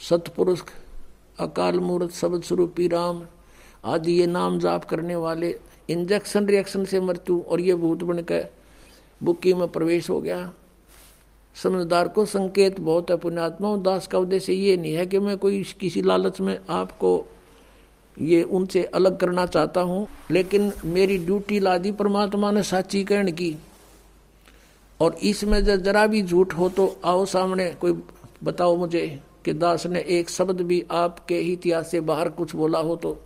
सतपुरुष, 0.08 0.60
अकाल 1.40 1.80
मूर्त, 1.80 2.12
शब्द 2.12 2.42
स्वरूपी 2.42 2.88
राम 2.88 3.22
आदि 3.84 4.12
ये 4.12 4.26
नाम 4.26 4.58
जाप 4.58 4.84
करने 4.84 5.16
वाले, 5.16 5.54
इंजेक्शन 5.88 6.46
रिएक्शन 6.46 6.84
से 6.84 7.00
मृत्यु 7.00 7.40
और 7.40 7.60
ये 7.60 7.74
भूत 7.74 8.02
बनकर 8.02 8.46
बुक्की 9.22 9.54
में 9.54 9.68
प्रवेश 9.68 10.10
हो 10.10 10.20
गया। 10.20 10.52
समझदार 11.56 12.08
को 12.08 12.24
संकेत 12.24 12.80
बहुत 12.80 13.10
है, 13.10 13.16
पुण्यात्मा 13.16 13.76
दास 13.76 14.06
का 14.06 14.18
उद्देश्य 14.18 14.52
ये 14.52 14.76
नहीं 14.76 14.94
है 14.94 15.06
कि 15.06 15.18
मैं 15.18 15.36
कोई 15.38 15.62
किसी 15.80 16.02
लालच 16.02 16.40
में 16.40 16.58
आपको 16.70 17.26
ये 18.18 18.42
उनसे 18.42 18.82
अलग 18.84 19.18
करना 19.18 19.44
चाहता 19.46 19.80
हूँ, 19.80 20.06
लेकिन 20.30 20.72
मेरी 20.84 21.18
ड्यूटी 21.18 21.60
ला 21.60 21.76
दी 21.78 21.92
परमात्मा 21.92 22.50
ने 22.50 22.62
साची 22.62 23.02
कहने 23.04 23.32
की। 23.32 23.56
और 25.00 25.14
इसमें 25.22 25.64
जब 25.64 25.82
जरा 25.82 26.06
भी 26.06 26.22
झूठ 26.22 26.54
हो 26.54 26.68
तो 26.68 26.86
आओ 27.04 27.24
सामने, 27.26 27.70
कोई 27.70 27.92
बताओ 28.44 28.76
मुझे 28.76 29.06
कि 29.44 29.52
दास 29.52 29.86
ने 29.86 30.00
एक 30.10 30.30
शब्द 30.30 30.60
भी 30.60 30.84
आपके 30.90 31.38
इतिहास 31.42 31.90
से 31.90 32.00
बाहर 32.02 32.28
कुछ 32.30 32.54
बोला 32.56 32.78
हो 32.78 32.96
तो। 32.96 33.16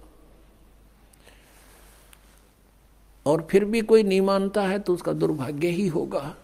और 3.27 3.47
फिर 3.51 3.65
भी 3.65 3.81
कोई 3.81 4.03
नहीं 4.03 4.21
मानता 4.21 4.63
है 4.63 4.79
तो 4.79 4.95
उसका 4.95 5.13
दुर्भाग्य 5.13 5.69
ही 5.69 5.87
होगा। 5.89 6.35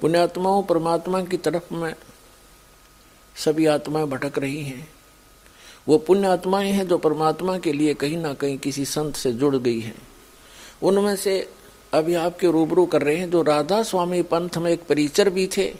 पुण्यात्माओं, 0.00 0.62
परमात्मा 0.62 1.24
की 1.24 1.36
तरफ़ 1.36 1.74
में 1.74 1.94
सभी 3.36 3.66
आत्माएँ 3.66 4.06
भटक 4.06 4.38
रही 4.38 4.62
हैं। 4.62 4.88
वो 5.88 5.98
पुण्य 5.98 6.26
आत्माएँ 6.26 6.72
हैं 6.72 6.88
जो 6.88 6.98
परमात्मा 6.98 7.58
के 7.58 7.72
लिए 7.72 7.94
कहीं 7.94 8.16
ना 8.16 8.34
कहीं 8.34 8.58
किसी 8.58 8.84
संत 8.84 9.16
से 9.16 9.32
जुड़ 9.32 9.56
गई 9.56 9.80
हैं। 9.80 10.02
उनमें 10.82 11.16
से 11.16 11.52
अभी 11.92 12.14
आपके 12.14 12.46
रूबरू 12.46 12.86
कर 12.86 13.02
रहे 13.02 13.16
हैं 13.16 13.30
जो 13.30 13.42
राधा 13.42 13.82
स्वामी 13.82 14.22
पंथ 14.22 14.56
में 14.56 14.70
एक 14.70 14.82
परिचर 14.82 15.30
भी 15.30 15.46
थे 15.46 15.74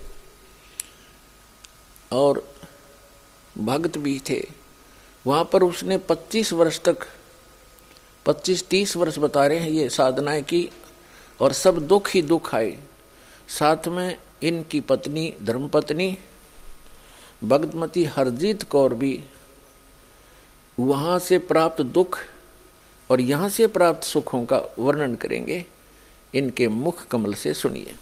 और 2.12 2.54
भक्त 3.58 3.98
भी 3.98 4.20
थे। 4.30 4.46
वहाँ 5.26 5.44
पर 5.52 5.62
उसने 5.62 5.98
25 5.98 6.52
वर्ष 6.52 6.80
तक 6.80 7.06
25-30 8.26 8.96
वर्ष 8.96 9.18
बता 9.18 9.46
रहे 9.46 9.58
हैं 9.58 9.70
ये 9.70 9.88
साधनाएँ 9.88 10.42
की 10.42 10.70
और 11.40 11.52
सब 11.52 11.86
दुख 11.86 12.10
ही 12.10 12.22
दुख 12.22 12.54
आए। 12.54 12.78
साथ 13.58 13.88
में 13.88 14.16
इनकी 14.42 14.80
पत्नी 14.80 15.32
धर्मपत्नी 15.42 16.16
भगतमती 17.44 18.04
हरजीत 18.04 18.62
कौर 18.62 18.94
भी 18.94 19.12
वहाँ 20.78 21.18
से 21.18 21.38
प्राप्त 21.38 21.82
दुख 21.82 22.18
और 23.10 23.20
यहाँ 23.20 23.48
से 23.48 23.66
प्राप्त 23.66 24.04
सुखों 24.04 24.44
का 24.44 24.60
वर्णन 24.78 25.14
करेंगे। 25.14 25.64
इनके 26.34 26.68
मुख 26.68 27.06
कमल 27.06 27.34
से 27.34 27.54
सुनिए। 27.54 27.94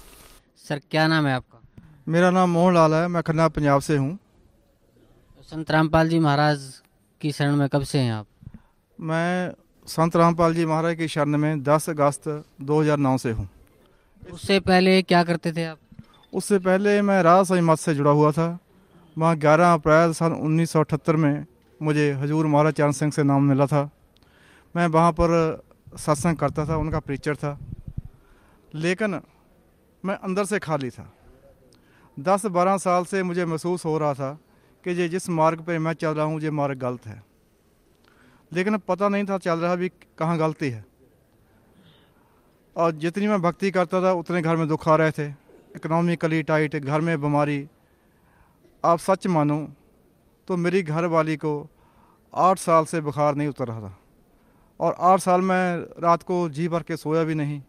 सर 0.69 0.81
क्या 0.91 1.07
नाम 1.07 1.27
है 1.27 1.35
आपका? 1.35 1.61
मेरा 2.09 2.31
नाम 2.31 2.51
मोहन 2.51 2.75
लाल 2.75 2.95
है 2.95 3.07
मैं 3.09 3.23
खन्ना 3.23 3.49
पंजाब 3.49 3.81
से 3.81 3.97
हूँ। 3.97 4.19
संत 5.51 5.71
रामपाल 5.71 6.09
जी 6.09 6.19
महाराज 6.19 6.73
की 7.21 7.33
शरण 7.33 7.57
में 7.57 7.69
कब 7.69 7.83
से 7.83 7.99
हैं 7.99 8.13
आप? 8.13 8.27
मैं 8.99 9.53
संत 9.89 10.17
रामपाल 10.17 10.55
जी 10.55 10.67
महाराज 10.67 10.97
की 10.97 11.09
शरण 11.09 11.37
में 11.37 11.63
10 11.63 11.89
अगस्त 11.91 12.29
2009 12.61 13.19
से 13.19 13.31
हूँ। 13.31 13.49
उससे 14.33 14.61
पहले 14.61 15.03
क्या 15.03 15.25
करते 15.25 15.53
थे 15.53 15.65
आप? 15.65 15.79
उससे 16.33 16.59
पहले 16.59 17.03
मैं 17.03 17.23
राज 17.23 17.53
मत 17.53 17.79
से 17.79 17.95
जुड़ा 17.95 18.11
हुआ 18.11 18.33
था। 18.33 18.59
वहाँ 19.19 19.37
ग्यारह 19.37 19.73
अप्रैल 19.73 20.13
सन 20.13 20.33
उन्नीस 20.33 20.71
सौ 20.71 20.81
अठहत्तर 20.81 21.17
में 21.17 21.47
मुझे 21.83 22.13
हजूर 22.13 22.47
महाराज 22.47 22.75
चरण 22.75 22.93
सिंह 22.93 23.13
से 23.13 23.23
नाम 23.23 23.43
मिला 23.43 23.67
था। 23.67 23.91
मैं 24.77 24.87
वहाँ 24.87 25.13
पर 25.13 25.63
सत्संग 25.97 26.37
करता 26.37 26.67
था, 26.67 26.77
उनका 26.77 26.99
प्रीचर 26.99 27.37
था। 27.37 27.59
लेकिन 28.75 29.21
मैं 30.05 30.15
अंदर 30.15 30.45
से 30.45 30.59
खाली 30.59 30.91
था। 30.91 31.13
दस 32.19 32.47
बारह 32.47 32.77
साल 32.77 33.05
से 33.05 33.23
मुझे 33.23 33.45
महसूस 33.45 33.85
हो 33.85 33.99
रहा 33.99 34.15
था 34.15 34.39
कि 34.85 34.91
ये 34.91 35.09
जिस 35.09 35.29
मार्ग 35.29 35.61
पे 35.61 35.79
मैं 35.79 35.93
चल 35.93 36.11
रहा 36.11 36.27
हूँ, 36.27 36.41
ये 36.41 36.51
मार्ग 36.51 36.79
गलत 36.79 37.07
है। 37.07 37.23
लेकिन 38.53 38.77
पता 38.77 39.09
नहीं 39.09 39.25
था 39.25 39.39
चल 39.39 39.59
रहा 39.59 39.75
भी 39.75 39.89
कहाँ 39.89 40.39
गलती 40.39 40.71
है। 40.71 40.85
और 42.79 42.93
जितनी 42.93 43.27
मैं 43.27 43.41
भक्ति 43.43 43.71
करता 43.71 44.03
था, 44.03 44.13
उतने 44.13 44.41
घर 44.43 44.57
में 44.57 44.67
दुख 44.69 44.89
आ 44.89 44.97
रहे 44.97 45.11
थे। 45.11 45.27
इकोनॉमिकली 45.77 46.43
टाइट 46.43 46.77
घर 46.77 47.01
में 47.01 47.21
बीमारी। 47.21 47.69
आप 48.85 48.99
सच 48.99 49.27
मानो 49.27 49.59
तो 50.49 50.57
मेरी 50.57 50.83
घर 50.83 51.05
वाली 51.07 51.37
को 51.37 51.71
आठ 52.35 52.59
साल 52.59 52.85
से 52.85 53.01
बुखार 53.01 53.35
नहीं 53.35 53.49
उतर 53.49 53.67
रहा 53.69 53.81
था। 53.81 53.99
और 54.81 54.97
आठ 55.01 55.21
साल 55.21 55.41
में 55.41 55.79
रात 55.99 56.23
को 56.23 56.49
जी 56.49 56.69
भर 56.69 56.83
के 56.83 56.97
सोया 56.97 57.25
भी 57.25 57.35
नहीं। 57.35 57.61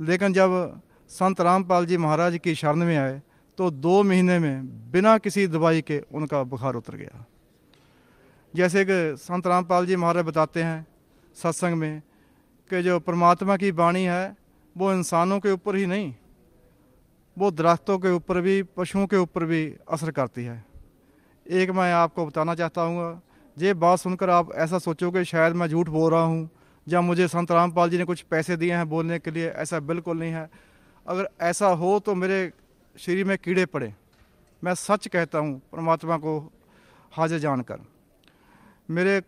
लेकिन 0.00 0.32
जब 0.32 0.80
संत 1.10 1.40
रामपाल 1.40 1.86
जी 1.86 1.96
महाराज 1.96 2.38
की 2.44 2.54
शरण 2.54 2.84
में 2.84 2.96
आए 2.96 3.20
तो 3.58 3.70
दो 3.70 4.02
महीने 4.02 4.38
में 4.38 4.90
बिना 4.90 5.16
किसी 5.18 5.46
दवाई 5.46 5.80
के 5.82 6.02
उनका 6.12 6.42
बुखार 6.42 6.74
उतर 6.74 6.96
गया। 6.96 7.24
जैसे 8.54 8.84
कि 8.84 9.16
संत 9.16 9.46
रामपाल 9.46 9.86
जी 9.86 9.96
महाराज 9.96 10.24
बताते 10.24 10.62
हैं, 10.62 10.86
सत्संग 11.36 11.74
में 11.74 12.02
कि 12.70 12.82
जो 12.82 12.98
परमात्मा 13.00 13.56
की 13.56 13.70
वाणी 13.70 14.04
है, 14.04 14.36
वो 14.76 14.92
इंसानों 14.92 15.38
के 15.40 15.50
ऊपर 15.50 15.76
ही 15.76 15.86
नहीं, 15.86 16.12
वो 17.36 17.50
दरख्तों 17.50 17.98
के 17.98 18.10
ऊपर 18.10 18.40
भी, 18.40 18.62
पशुओं 18.62 19.06
के 19.06 19.16
ऊपर 19.16 19.44
भी 19.44 19.62
असर 19.90 20.10
करती 20.10 20.44
है। 20.44 20.64
एक 21.46 21.70
मैं 21.70 21.92
आपको 21.92 22.26
बताना 22.26 22.54
चाहता 22.54 22.82
हूँ, 22.82 23.20
ये 23.56 23.74
बात 23.74 23.98
सुनकर 23.98 24.30
आप 24.30 24.52
ऐसा 24.54 24.78
सोचोगे, 24.78 25.24
शायद 25.24 25.54
मैं 25.54 25.68
झूठ 25.68 25.88
बोल 25.88 26.10
रहा 26.12 26.22
हूँ, 26.22 26.48
या 26.86 27.00
मुझे 27.00 27.28
संत 27.28 27.52
रामपाल 27.52 27.90
जी 27.90 27.98
ने 27.98 28.04
कुछ 28.04 28.22
पैसे 28.22 28.56
दिए 28.56 28.74
हैं 28.74 28.88
बोलने 28.88 29.18
के 29.18 29.30
लिए, 29.30 29.48
ऐसा 29.48 29.80
बिल्कुल 29.80 30.18
नहीं 30.18 30.32
है। 30.32 30.48
अगर 31.06 31.28
ऐसा 31.40 31.66
हो 31.66 31.98
तो 31.98 32.14
मेरे 32.14 32.52
शरीर 32.96 33.24
में 33.24 33.36
कीड़े 33.38 33.66
पड़े। 33.66 33.94
मैं 34.62 34.74
सच 34.74 35.08
कहता 35.08 35.38
हूँ, 35.38 35.60
परमात्मा 35.72 36.16
को 36.16 36.38
हाजिर 37.12 37.38
जानकर। 37.38 37.80
मेरे 38.90 39.20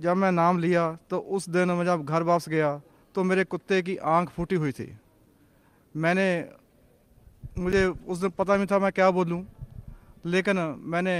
जब 0.00 0.16
मैं 0.16 0.30
नाम 0.32 0.58
लिया 0.58 0.90
तो 1.10 1.18
उस 1.18 1.48
दिन 1.48 1.70
मैं 1.70 1.84
जब 1.84 2.04
घर 2.04 2.22
वापस 2.22 2.48
गया 2.48 2.80
तो 3.14 3.24
मेरे 3.24 3.44
कुत्ते 3.44 3.80
की 3.82 3.96
आँख 3.96 4.28
फूटी 4.30 4.54
हुई 4.54 4.72
थी। 4.72 4.96
मैंने, 5.94 6.28
मुझे 7.58 7.86
उस 7.86 8.18
दिन 8.18 8.30
पता 8.30 8.56
नहीं 8.56 8.66
था 8.66 8.78
मैं 8.78 8.90
क्या 8.92 9.10
बोलूँ, 9.10 9.44
लेकिन 10.26 10.58
मैंने 10.84 11.16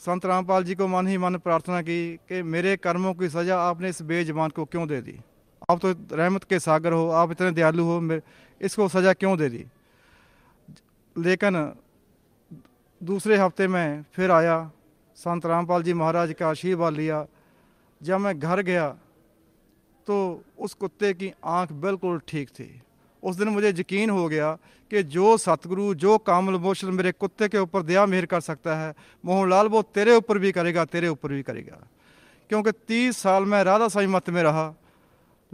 संत 0.00 0.26
रामपाल 0.26 0.64
जी 0.64 0.74
को 0.74 0.86
मन 0.88 1.06
ही 1.06 1.18
मन 1.18 1.36
प्रार्थना 1.38 1.80
की 1.82 2.16
कि 2.28 2.42
मेरे 2.44 2.76
कर्मों 2.76 3.14
की 3.14 3.28
सज़ा 3.28 3.58
आपने 3.60 3.88
इस 3.88 4.02
बेजबान 4.02 4.50
को 4.50 4.64
क्यों 4.64 4.86
दे 4.88 5.00
दी? 5.00 5.18
आप 5.70 5.78
तो 5.78 6.16
रहमत 6.16 6.44
के 6.44 6.58
सागर 6.58 6.92
हो, 6.92 7.08
आप 7.10 7.30
इतने 7.30 7.50
दयालु 7.50 7.84
हो 7.84 8.20
इसको 8.60 8.88
सज़ा 8.88 9.12
क्यों 9.14 9.36
दे 9.38 9.48
दी? 9.48 9.64
लेकिन 11.16 11.72
दूसरे 13.00 13.36
हफ़्ते 13.36 13.68
में 13.68 14.04
फिर 14.14 14.30
आया 14.30 14.70
संत 15.16 15.46
रामपाल 15.46 15.82
जी 15.82 15.92
महाराज 15.92 16.32
का 16.32 16.48
आशीर्वाद 16.48 16.92
लिया। 16.92 17.26
जब 18.02 18.20
मैं 18.20 18.38
घर 18.38 18.60
गया 18.60 18.88
तो 20.06 20.42
उस 20.58 20.74
कुत्ते 20.74 21.12
की 21.14 21.32
आँख 21.44 21.72
बिल्कुल 21.72 22.20
ठीक 22.28 22.48
थी। 22.48 22.82
उस 23.22 23.36
दिन 23.36 23.48
मुझे 23.48 23.68
यकीन 23.68 24.10
हो 24.10 24.28
गया 24.28 24.58
कि 24.90 25.02
जो 25.02 25.36
सतगुरु, 25.36 25.94
जो 25.94 26.18
कामल 26.18 26.54
मोशल 26.54 26.90
मेरे 26.90 27.12
कुत्ते 27.12 27.48
के 27.48 27.58
ऊपर 27.58 27.82
दया 27.82 28.06
मेहर 28.06 28.26
कर 28.26 28.40
सकता 28.40 28.76
है, 28.76 28.94
मोहनलाल 29.24 29.66
वो 29.66 29.82
तेरे 29.82 30.16
ऊपर 30.16 30.38
भी 30.38 30.52
करेगा, 30.52 30.84
तेरे 30.84 31.08
ऊपर 31.08 31.28
भी 31.28 31.42
करेगा। 31.42 31.78
क्योंकि 32.48 32.72
तीस 32.72 33.18
साल 33.18 33.44
मैं 33.44 33.64
राधा 33.64 33.88
साई 33.88 34.06
मत 34.06 34.30
में 34.30 34.42
रहा, 34.42 34.74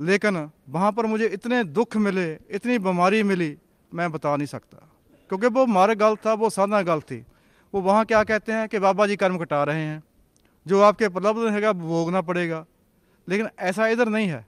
लेकिन 0.01 0.51
वहाँ 0.69 0.93
पर 0.93 1.07
मुझे 1.07 1.27
इतने 1.27 1.65
दुख 1.65 1.97
मिले, 1.97 2.39
इतनी 2.51 2.79
बीमारी 2.79 3.23
मिली, 3.23 3.57
मैं 3.95 4.13
बता 4.13 4.37
नहीं 4.37 4.47
सकता। 4.47 4.89
क्योंकि 5.29 5.47
वो 5.47 5.67
मारे 5.67 5.95
गलत 5.95 6.27
था, 6.27 6.33
वो 6.33 6.51
साधना 6.51 6.83
गलत 6.83 7.03
थी। 7.03 7.25
वो 7.75 7.81
वहाँ 7.81 8.05
क्या 8.05 8.23
कहते 8.25 8.53
हैं 8.53 8.69
कि 8.69 8.79
बाबा 8.79 9.07
जी 9.07 9.17
कर्म 9.17 9.39
कटा 9.39 9.65
रहे 9.65 9.83
हैं। 9.83 10.03
जो 10.67 10.81
आपके 10.83 11.09
प्रलब्ध 11.09 11.53
है 11.55 11.73
भोगना 11.73 12.21
पड़ेगा। 12.21 12.65
लेकिन 13.29 13.49
ऐसा 13.59 13.87
इधर 13.87 14.09
नहीं 14.09 14.29
है। 14.29 14.47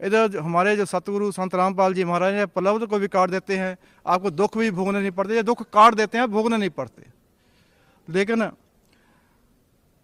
इधर 0.00 0.28
जो 0.28 0.40
हमारे 0.40 0.76
जो 0.76 0.84
सतगुरु 0.84 1.32
संत 1.32 1.54
रामपाल 1.54 1.94
जी 1.94 2.04
महाराज 2.04 2.34
ने 2.34 2.46
प्रलब्ध 2.46 2.86
को 2.86 2.98
भी 2.98 3.08
काट 3.08 3.30
देते 3.30 3.56
हैं। 3.56 3.76
आपको 4.06 4.30
दुख 4.30 4.58
भी 4.58 4.70
भोगने 4.70 5.00
नहीं 5.00 5.10
पड़ते, 5.10 5.34
या 5.34 5.42
दुख 5.42 5.62
काट 5.62 5.94
देते 5.94 6.18
हैं, 6.18 6.30
भोगने 6.30 6.56
नहीं 6.56 6.70
पड़ते। 6.70 7.04
लेकिन 8.08 8.50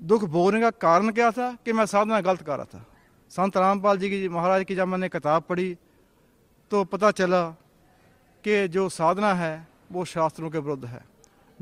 दुख 0.02 0.24
भोगने 0.24 0.60
का 0.60 0.70
कारण 0.70 1.10
क्या 1.10 1.30
था 1.30 1.56
कि 1.64 1.72
मैं 1.72 1.86
साधना 1.86 2.20
गलत 2.20 2.42
कर 2.42 2.56
रहा 2.56 2.64
था। 2.64 2.84
संत 3.30 3.56
रामपाल 3.56 3.98
जी 3.98 4.10
की 4.10 4.28
महाराज 4.28 4.64
की 4.64 4.74
जब 4.74 4.88
मैंने 4.88 5.08
किताब 5.08 5.42
पढ़ी 5.42 5.76
तो 6.70 6.84
पता 6.84 7.10
चला 7.10 7.50
कि 8.44 8.68
जो 8.68 8.88
साधना 8.88 9.34
है, 9.34 9.68
वो 9.92 10.05
शास्त्रों 10.05 10.50
के 10.50 10.58
विरुद्ध 10.58 10.84
है। 10.84 11.05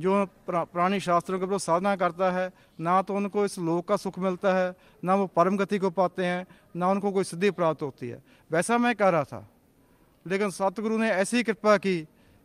जो 0.00 0.26
पुरानी 0.50 1.00
शास्त्रों 1.00 1.38
के 1.38 1.44
ऊपर 1.44 1.58
साधना 1.58 1.96
करता 1.96 2.30
है, 2.30 2.50
ना 2.80 3.02
तो 3.02 3.14
उनको 3.14 3.44
इस 3.44 3.58
लोक 3.58 3.88
का 3.88 3.96
सुख 3.96 4.18
मिलता 4.18 4.54
है, 4.54 4.74
ना 5.04 5.14
वो 5.14 5.26
परम 5.26 5.56
गति 5.56 5.78
को 5.78 5.90
पाते 5.90 6.24
हैं, 6.24 6.46
ना 6.76 6.90
उनको 6.90 7.12
कोई 7.12 7.24
सिद्धि 7.24 7.50
प्राप्त 7.50 7.82
होती 7.82 8.08
है। 8.08 8.22
वैसा 8.50 8.78
मैं 8.78 8.94
कह 8.94 9.08
रहा 9.08 9.24
था। 9.24 9.48
लेकिन 10.26 10.50
सतगुरु 10.50 10.98
ने 10.98 11.10
ऐसी 11.10 11.42
कृपा 11.42 11.76
की 11.76 12.00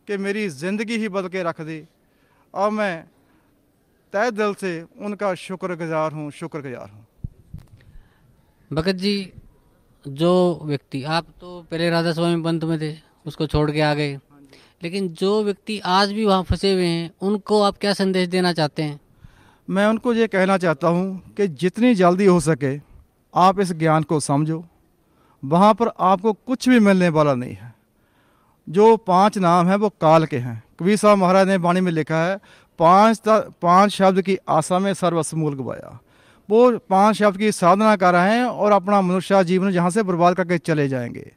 कि 0.08 0.16
मेरी 0.16 0.48
ज़िंदगी 0.48 0.96
ही 0.96 1.08
बदल 1.08 1.28
के 1.28 1.42
रख 1.42 1.60
दी। 1.60 1.84
और 2.54 2.70
मैं 2.70 3.04
तय 4.12 4.30
दिल 4.30 4.54
से 4.54 4.86
उनका 4.98 5.34
शुक्रगुजार 5.34 6.12
हूँ 6.12 6.30
शुक्रगुजार 6.30 6.90
हूँ। 6.90 7.06
भगत 8.70 8.94
जी, 8.94 9.32
जो 10.08 10.60
व्यक्ति, 10.62 11.02
आप 11.02 11.26
तो 11.40 11.62
पहले 11.70 11.90
राधा 11.90 12.12
स्वामी 12.12 12.42
पंत 12.42 12.64
में 12.64 12.78
थे, 12.80 12.96
उसको 13.26 13.46
छोड़ 13.46 13.70
के 13.70 13.80
आ 13.80 13.94
गए। 13.94 14.18
लेकिन 14.82 15.08
जो 15.08 15.44
व्यक्ति 15.44 15.78
आज 15.78 16.12
भी 16.12 16.24
वहाँ 16.24 16.42
फंसे 16.42 16.72
हुए 16.72 16.86
हैं, 16.86 17.10
उनको 17.22 17.62
आप 17.62 17.78
क्या 17.78 17.92
संदेश 17.92 18.28
देना 18.28 18.52
चाहते 18.52 18.82
हैं? 18.82 19.00
मैं 19.70 19.86
उनको 19.86 20.14
ये 20.14 20.26
कहना 20.26 20.58
चाहता 20.58 20.88
हूँ 20.88 21.34
कि 21.36 21.48
जितनी 21.48 21.94
जल्दी 21.94 22.26
हो 22.26 22.40
सके 22.40 22.80
आप 23.34 23.60
इस 23.60 23.72
ज्ञान 23.72 24.02
को 24.02 24.20
समझो। 24.20 24.64
वहाँ 25.44 25.74
पर 25.74 25.90
आपको 26.00 26.32
कुछ 26.32 26.68
भी 26.68 26.80
मिलने 26.80 27.08
वाला 27.08 27.34
नहीं 27.34 27.54
है। 27.54 27.74
जो 28.68 28.96
पाँच 28.96 29.38
नाम 29.38 29.66
है, 29.66 29.76
वो 29.76 29.88
काल 29.88 30.24
के 30.26 30.38
हैं। 30.38 30.62
कबीर 30.80 30.96
साहब 30.96 31.18
महाराज 31.18 31.48
ने 31.48 31.56
वाणी 31.56 31.80
में 31.80 31.92
लिखा 31.92 32.24
है, 32.26 32.40
पाँच 32.78 33.22
पाँच 33.62 33.90
शब्द 33.90 34.22
की 34.22 34.38
आशा 34.48 34.78
में 34.78 34.94
सर्वस्व 34.94 35.36
मूल 35.36 35.54
गवाया। 35.54 36.00
वो 36.50 36.78
पाँच 36.78 37.16
शब्द 37.16 37.38
की 37.38 37.52
साधना 37.52 37.96
कर 37.96 38.12
रहे 38.12 38.38
हैं 38.38 38.44
और 38.44 38.72
अपना 38.72 39.00
मनुष्य 39.00 39.44
जीवन 39.44 39.70
जहाँ 39.70 39.90
से 39.90 40.02
बर्बाद 40.02 40.34
करके 40.34 40.58
चले 40.58 40.88
जाएँगे। 40.88 41.32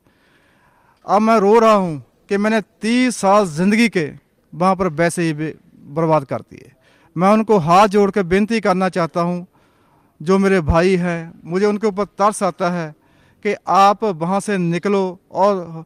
अब 1.07 1.21
मैं 1.21 1.37
रो 1.37 1.59
रहा 1.59 1.73
हूँ 1.73 2.03
कि 2.33 2.37
मैंने 2.37 2.59
तीस 2.81 3.17
साल 3.17 3.45
ज़िंदगी 3.45 3.87
के 3.89 4.05
वहाँ 4.53 4.75
पर 4.75 4.87
वैसे 4.89 5.23
ही 5.23 5.33
बर्बाद 5.93 6.23
कर 6.25 6.41
दिए। 6.41 6.71
मैं 7.15 7.29
उनको 7.29 7.57
हाथ 7.59 7.87
जोड़ 7.87 8.09
कर 8.11 8.23
बेनती 8.23 8.59
करना 8.59 8.87
चाहता 8.89 9.21
हूँ, 9.21 9.45
जो 10.21 10.37
मेरे 10.37 10.61
भाई 10.61 10.95
हैं, 10.95 11.31
मुझे 11.45 11.65
उनके 11.65 11.87
ऊपर 11.87 12.05
तरस 12.17 12.41
आता 12.43 12.69
है 12.69 12.89
कि 13.45 13.53
आप 13.69 14.03
वहाँ 14.03 14.39
से 14.39 14.57
निकलो 14.57 15.03
और 15.31 15.85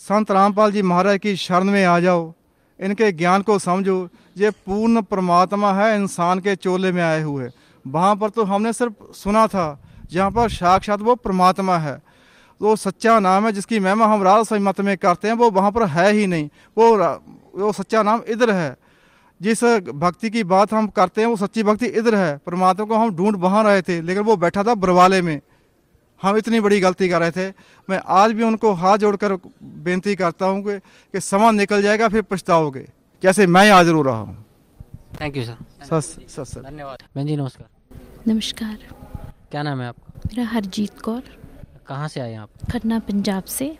संत 0.00 0.30
रामपाल 0.30 0.72
जी 0.72 0.82
महाराज 0.82 1.18
की 1.18 1.36
शरण 1.36 1.70
में 1.70 1.84
आ 1.84 1.98
जाओ। 2.00 2.32
इनके 2.80 3.12
ज्ञान 3.12 3.42
को 3.42 3.58
समझो। 3.58 4.08
ये 4.36 4.50
पूर्ण 4.50 5.02
परमात्मा 5.04 5.72
है, 5.74 5.94
इंसान 5.96 6.40
के 6.40 6.56
चोले 6.56 6.92
में 6.92 7.02
आए 7.02 7.22
हुए। 7.22 7.50
वहाँ 7.84 8.14
पर 8.16 8.30
तो 8.30 8.44
हमने 8.44 8.72
सिर्फ़ 8.72 9.12
सुना 9.14 9.46
था, 9.46 9.80
जहाँ 10.10 10.30
पर 10.30 10.48
साक्षात 10.50 11.00
वो 11.00 11.14
परमात्मा 11.14 11.78
है। 11.78 11.98
वो 12.60 12.74
सच्चा 12.76 13.18
नाम 13.20 13.46
है 13.46 13.52
जिसकी 13.52 13.78
महिमा 13.80 14.06
हम 14.06 14.22
राज 14.22 14.52
मत 14.52 14.80
में 14.80 14.96
करते 14.98 15.28
हैं 15.28 15.34
वो 15.34 15.50
वहाँ 15.50 15.70
पर 15.72 15.86
है 15.88 16.12
ही 16.12 16.26
नहीं। 16.26 16.48
वो 16.76 16.96
वो 17.56 17.72
सच्चा 17.72 18.02
नाम 18.02 18.22
इधर 18.28 18.50
है। 18.50 18.76
जिस 19.40 19.62
भक्ति 19.94 20.30
की 20.30 20.42
बात 20.44 20.72
हम 20.72 20.86
करते 20.88 21.20
हैं 21.20 21.28
वो 21.28 21.36
सच्ची 21.36 21.62
भक्ति 21.62 21.86
इधर 21.98 22.14
है। 22.14 22.36
परमात्मा 22.46 22.86
को 22.86 22.96
हम 22.96 23.14
ढूंढ 23.16 23.36
वहाँ 23.36 23.62
रहे 23.64 23.82
थे 23.82 24.00
लेकिन 24.02 24.22
वो 24.22 24.36
बैठा 24.36 24.64
था 24.64 24.74
बरवाले 24.76 25.22
में। 25.22 25.40
हम 26.22 26.36
इतनी 26.36 26.60
बड़ी 26.60 26.80
गलती 26.80 27.08
कर 27.08 27.20
रहे 27.20 27.30
थे। 27.30 27.48
मैं 27.88 28.00
आज 28.08 28.32
भी 28.32 28.42
उनको 28.42 28.72
हाथ 28.72 28.98
जोड़कर 28.98 29.34
बेनती 29.62 30.14
करता 30.16 30.46
हूँ 30.46 30.62
कि, 30.64 30.78
कि 30.78 31.20
समय 31.20 31.52
निकल 31.52 31.82
जाएगा 31.82 32.08
फिर 32.08 32.22
पछताओगे। 32.22 32.86
जैसे 33.22 33.46
मैं 33.46 33.70
आज 33.70 33.88
रो 33.88 34.02
रहा 34.02 34.16
हूँ। 34.16 34.44
Thank 35.20 35.36
you 35.36 35.44
sir 35.44 36.00
sir 36.00 36.44
sir. 36.44 36.60
धन्यवाद। 36.60 37.02
बहन 37.16 37.26
जी 37.26 37.36
नमस्कार। 37.36 38.32
नमस्कार। 38.32 38.76
क्या 39.50 39.62
नाम 39.62 39.80
है 39.80 39.88
आपका? 39.88 40.20
मेरा 40.26 40.48
हरजीत 40.48 41.00
कौर। 41.00 41.22
कहाँ 41.88 42.08
से 42.08 42.20
आए 42.20 42.34
आप? 42.34 42.50
खन्ना 42.70 42.98
पंजाब 42.98 43.44
से। 43.44 43.78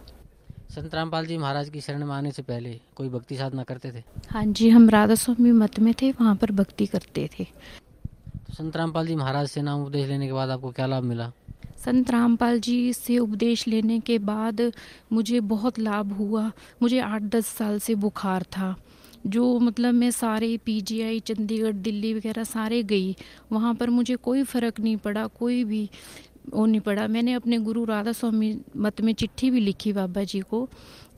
संत 0.71 0.95
रामपाल 0.95 1.27
जी 1.27 1.39
महाराज 1.39 1.69
की 1.69 1.81
शरण 1.81 2.05
में 2.05 2.15
आने 2.15 2.31
से 2.33 2.43
पहले 2.43 2.81
कोई 2.97 3.09
भक्ति 3.09 3.37
साधना 3.37 3.63
करते 3.63 3.93
थे? 3.93 4.03
हाँ 4.31 4.45
जी 4.45 4.69
हम 4.69 4.91
राधा 4.91 5.15
स्वामी 5.15 5.53
मत 5.53 5.79
में 5.79 5.95
थे 6.03 6.11
वहाँ 6.11 6.37
पर 6.37 6.53
भक्ति 6.53 6.87
करते 6.87 7.29
थे। 7.39 7.45
तो 7.45 8.53
संत 8.55 8.77
रामपाल 8.77 9.07
जी 9.07 9.15
महाराज 9.15 9.49
से 9.49 9.63
नाम 9.63 9.83
उपदेश 9.83 10.09
लेने 10.09 10.27
के 10.27 10.33
बाद 10.33 10.51
आपको 10.51 10.71
क्या 10.71 10.87
लाभ 10.87 11.05
मिला? 11.05 11.33
संत 11.85 12.11
रामपाल 12.11 12.61
जी 12.61 12.93
से 12.93 13.19
उपदेश 13.19 13.69
लेने 13.69 14.01
के 14.01 14.19
बाद 14.19 14.73
मुझे 15.13 15.41
बहुत 15.41 15.79
लाभ 15.79 16.13
हुआ। 16.13 16.53
मुझे 16.83 17.01
आठ 17.01 17.23
दस 17.23 17.47
साल 17.47 17.79
से 17.79 17.95
बुखार 17.95 18.43
था। 18.43 18.77
जो 19.27 19.59
मतलब 19.59 19.95
मैं 19.95 20.11
सारे 20.11 20.57
पीजीआई 20.57 21.21
चंडीगढ़ 21.21 21.73
दिल्ली 21.73 22.15
वगैरह 22.15 22.45
सारे 22.45 22.83
गई 22.83 23.17
वहाँ 23.53 23.75
पर 23.75 23.91
मुझे 23.91 24.17
कोई 24.17 24.43
फ़र्क 24.43 24.81
नहीं 24.81 24.97
पड़ा 24.97 25.27
कोई 25.27 25.65
भी। 25.65 25.91
वो 26.55 26.67
नहीं 26.67 26.81
पड़ा 26.81 27.07
मैंने 27.09 27.33
अपने 27.33 27.59
गुरु 27.59 27.85
राधा 27.85 28.13
स्वामी 28.13 28.57
मत 28.77 29.01
में 29.01 29.13
चिट्ठी 29.13 29.51
भी 29.51 29.61
लिखी 29.61 29.93
बाबा 29.93 30.25
जी 30.25 30.41
को 30.41 30.69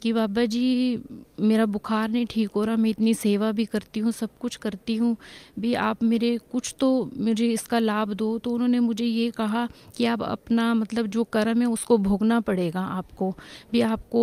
कि 0.02 0.12
बाबा 0.12 0.44
जी, 0.44 0.98
मेरा 1.40 1.64
बुखार 1.66 2.08
नहीं 2.08 2.26
ठीक 2.26 2.50
हो 2.56 2.64
रहा, 2.64 2.76
मैं 2.76 2.90
इतनी 2.90 3.12
सेवा 3.14 3.50
भी 3.52 3.64
करती 3.64 4.00
हूँ, 4.00 4.12
सब 4.12 4.30
कुछ 4.40 4.56
करती 4.56 4.96
हूँ। 4.96 5.16
भी 5.58 5.74
आप 5.74 6.02
मेरे, 6.02 6.38
कुछ 6.52 6.74
तो 6.80 7.10
मुझे 7.16 7.46
इसका 7.46 7.78
लाभ 7.78 8.12
दो। 8.12 8.38
तो 8.38 8.50
उन्होंने 8.50 8.80
मुझे 8.80 9.04
ये 9.04 9.30
कहा 9.30 9.68
कि 9.96 10.04
आप 10.04 10.22
अपना 10.22 10.72
मतलब 10.74 11.06
जो 11.06 11.24
कर्म 11.24 11.60
है 11.60 11.66
उसको 11.66 11.98
भोगना 11.98 12.40
पड़ेगा 12.40 12.80
आपको। 12.80 13.30
भी 13.72 13.80
आपको 13.80 14.22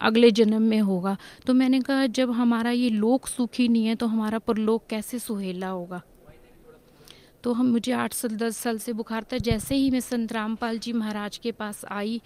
अगले 0.00 0.30
जन्म 0.30 0.62
में 0.62 0.80
होगा। 0.80 1.16
तो 1.46 1.54
मैंने 1.54 1.80
कहा, 1.80 2.06
जब 2.06 2.30
हमारा 2.30 2.70
ये 2.70 2.88
लोक 2.90 3.26
सुखी 3.26 3.68
नहीं 3.68 3.86
है 3.86 3.94
तो 3.94 4.06
हमारा 4.06 4.38
परलोक 4.38 4.86
कैसे 4.90 5.18
सुहेला 5.18 5.68
होगा? 5.68 6.02
तो 7.44 7.52
हम 7.52 7.66
मुझे 7.66 7.92
आठ 7.92 8.12
साल, 8.12 8.36
दस 8.36 8.56
साल 8.56 8.78
से 8.78 8.92
बुखार 8.92 9.24
था। 9.32 9.38
जैसे 9.38 9.74
ही 9.74 9.90
मैं 9.90 10.00
संत 10.00 10.32
रामपाल 10.32 10.78
जी 10.78 10.92
महाराज 10.92 11.38
के 11.38 11.52
पास 11.52 11.84
आई, 11.90 12.20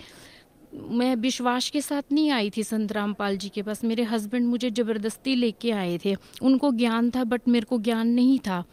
मैं 0.74 1.14
विश्वास 1.16 1.68
के 1.70 1.80
साथ 1.80 2.12
नहीं 2.12 2.30
आई 2.30 2.50
थी 2.50 2.62
संत 2.64 2.92
रामपाल 2.92 3.36
जी 3.36 3.48
के 3.48 3.62
पास। 3.62 3.84
मेरे 3.84 4.02
हस्बैंड 4.04 4.46
मुझे 4.46 4.70
ज़बरदस्ती 4.70 5.34
लेके 5.34 5.70
आए 5.72 5.98
थे। 6.04 6.16
उनको 6.42 6.70
ज्ञान 6.72 7.10
था 7.10 7.24
बट 7.24 7.48
मेरे 7.48 7.66
को 7.66 7.78
ज्ञान 7.80 8.08
नहीं 8.08 8.38
था। 8.38 8.64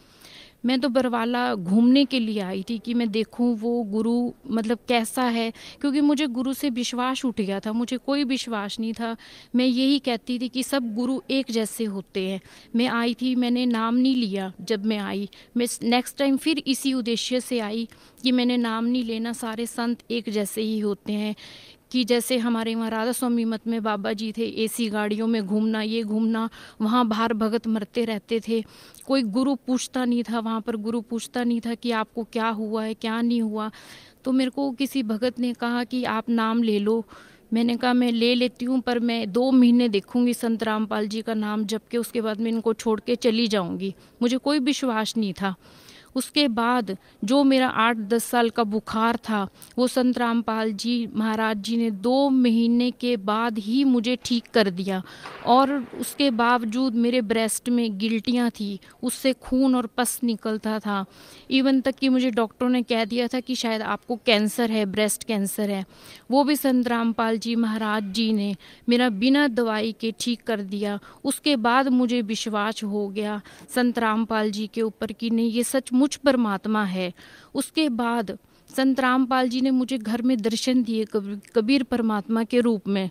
मैं 0.64 0.80
तो 0.80 0.90
बरवाला 0.90 1.44
घूमने 1.56 2.04
के 2.06 2.20
लिए 2.20 2.40
आई 2.40 2.64
थी 2.70 2.78
कि 2.80 2.94
मैं 2.94 3.10
देखूँ 3.12 3.56
वो 3.58 3.82
गुरु 3.84 4.32
मतलब 4.48 4.80
कैसा 4.88 5.24
है, 5.24 5.52
क्योंकि 5.82 6.02
मुझे 6.02 6.28
गुरु 6.28 6.54
से 6.54 6.70
विश्वास 6.70 7.26
उठ 7.26 7.42
गया 7.42 7.60
था, 7.60 7.72
मुझे 7.72 7.98
कोई 7.98 8.24
विश्वास 8.24 8.80
नहीं 8.80 8.94
था। 8.94 9.16
मैं 9.56 9.66
यही 9.66 10.00
कहती 10.00 10.38
थी 10.40 10.50
कि 10.50 10.64
सब 10.64 10.94
गुरु 10.96 11.20
एक 11.32 11.52
जैसे 11.52 11.86
होते 11.86 12.28
हैं। 12.28 12.40
मैं 12.76 12.88
आई 12.88 13.14
थी, 13.14 13.36
मैंने 13.36 13.66
नाम 13.66 13.96
नहीं 13.96 14.16
लिया 14.16 14.52
जब 14.62 14.86
मैं 14.86 14.98
आई। 14.98 15.30
मैं 15.58 15.68
नेक्स्ट 15.84 16.18
टाइम 16.18 16.38
फिर 16.38 16.64
इसी 16.68 16.94
उद्देश्य 16.94 17.40
से 17.42 17.60
आई 17.60 17.88
कि 18.24 18.32
मैंने 18.32 18.58
नाम 18.58 18.86
नहीं 18.86 19.04
लेना, 19.04 19.34
सारे 19.34 19.66
संत 19.66 20.04
एक 20.12 20.30
जैसे 20.30 20.62
ही 20.62 20.80
होते 20.80 21.14
हैं। 21.14 21.36
कि 21.92 22.04
जैसे 22.04 22.38
हमारे 22.38 22.76
वहाँ 22.76 22.90
राधा 22.90 23.12
स्वामी 23.12 23.46
मत 23.46 23.68
में 23.68 23.84
बाबा 23.84 24.14
जी 24.14 24.32
थे 24.32 24.46
एसी 24.64 24.90
गाड़ियों 24.90 25.28
में 25.28 25.46
घूमना, 25.46 25.82
ये 25.82 26.04
घूमना, 26.04 26.50
वहाँ 26.82 27.08
बाहर 27.08 27.34
भगत 27.34 27.68
मरते 27.68 28.06
रहते 28.06 28.42
थे। 28.48 28.64
कोई 29.08 29.24
गुरु 29.24 29.56
पूछता 29.56 30.06
नहीं 30.06 30.24
था, 30.24 30.40
वहाँ 30.40 30.62
पर 30.62 30.76
गुरु 30.76 31.02
पूछता 31.02 31.44
नहीं 31.44 31.62
था 31.62 31.76
कि 31.76 31.92
आपको 31.92 32.24
क्या 32.24 32.48
हुआ 32.48 32.84
है, 32.84 32.94
क्या 32.94 33.22
नहीं 33.22 33.42
हुआ। 33.42 33.72
तो 34.24 34.32
मेरे 34.32 34.52
को 34.52 34.72
किसी 34.72 35.04
भगत 35.04 35.40
ने 35.40 35.54
कहा 35.54 35.84
कि 35.84 36.04
आप 36.04 36.30
नाम 36.30 36.64
ले 36.64 36.80
लो। 36.80 37.06
मैंने 37.54 37.76
कहा, 37.78 37.94
मैं 37.94 38.12
ले 38.12 38.36
लेती 38.36 38.66
हूँ, 38.66 38.80
पर 38.82 39.00
मैं 39.00 39.32
दो 39.32 39.52
महीने 39.52 39.90
देखूँगी 39.90 40.34
संत 40.34 40.64
रामपाल 40.64 41.08
जी 41.08 41.22
का 41.22 41.34
नाम 41.34 41.66
जब 41.66 41.82
के 41.92 41.98
उसके 41.98 42.22
बाद 42.22 42.42
मैं 42.42 42.52
इनको 42.52 42.74
छोड़ 42.74 43.00
के 43.00 43.16
चली 43.16 43.48
जाऊँगी। 43.48 43.96
मुझे 44.22 44.38
कोई 44.38 44.60
विश्वास 44.60 45.18
नहीं 45.18 45.34
था। 45.34 45.56
उसके 46.16 46.48
बाद 46.50 46.96
जो 47.24 47.44
मेरा 47.44 47.68
आठ 47.68 47.98
दस 47.98 48.24
साल 48.24 48.50
का 48.50 48.64
बुखार 48.66 49.18
था, 49.20 49.48
वो 49.78 49.88
संत 49.88 50.18
रामपाल 50.18 50.72
जी 50.74 51.08
महाराज 51.16 51.58
जी 51.58 51.78
ने 51.78 51.90
दो 51.92 52.30
महीने 52.30 52.90
के 52.92 53.16
बाद 53.20 53.58
ही 53.58 53.84
मुझे 53.84 54.18
ठीक 54.26 54.48
कर 54.54 54.70
दिया 54.70 55.02
और 55.46 55.72
उसके 56.00 56.30
बावजूद 56.32 56.96
मेरे 56.96 57.22
ब्रेस्ट 57.24 57.70
में 57.70 57.98
गिल्टियाँ 57.98 58.50
थी, 58.50 58.80
उससे 59.04 59.34
खून 59.34 59.76
और 59.76 59.86
पस 59.88 60.20
निकलता 60.24 60.78
था। 60.80 61.04
इवन 61.52 61.82
तक 61.82 61.96
कि 61.96 62.10
मुझे 62.10 62.32
डॉक्टरों 62.32 62.70
ने 62.70 62.82
कह 62.84 63.06
दिया 63.06 63.28
था 63.28 63.40
कि 63.40 63.56
शायद 63.56 63.82
आपको 63.82 64.16
कैंसर 64.26 64.72
है, 64.72 64.86
ब्रेस्ट 64.86 65.24
कैंसर 65.24 65.70
है। 65.70 65.86
वो 66.32 66.44
भी 66.44 66.56
संत 66.56 66.88
रामपाल 66.88 67.38
जी 67.38 67.56
महाराज 67.56 68.12
जी 68.12 68.32
ने 68.34 68.56
मेरा 68.90 69.10
बिना 69.12 69.48
दवाई 69.48 69.92
के 70.00 70.14
ठीक 70.20 70.44
कर 70.44 70.62
दिया। 70.64 71.00
उसके 71.24 71.56
बाद 71.58 71.88
मुझे 71.90 72.22
विश्वास 72.24 72.84
हो 72.84 73.08
गया 73.10 73.42
संत 73.70 74.00
रामपाल 74.00 74.52
जी 74.52 74.68
के 74.74 74.82
ऊपर 74.82 75.12
कि 75.12 75.30
नहीं, 75.30 75.52
ये 75.52 75.64
सच 75.64 75.92
मुझ 76.02 76.16
परमात्मा 76.18 76.84
है। 76.86 77.12
उसके 77.56 77.90
बाद 77.96 78.38
संत 78.70 79.00
रामपाल 79.00 79.50
जी 79.50 79.62
ने 79.62 79.72
मुझे 79.72 79.98
घर 79.98 80.22
में 80.22 80.38
दर्शन 80.42 80.84
दिए 80.84 81.06
कबीर 81.56 81.84
परमात्मा 81.84 82.44
के 82.44 82.60
रूप 82.60 82.88
में। 82.88 83.10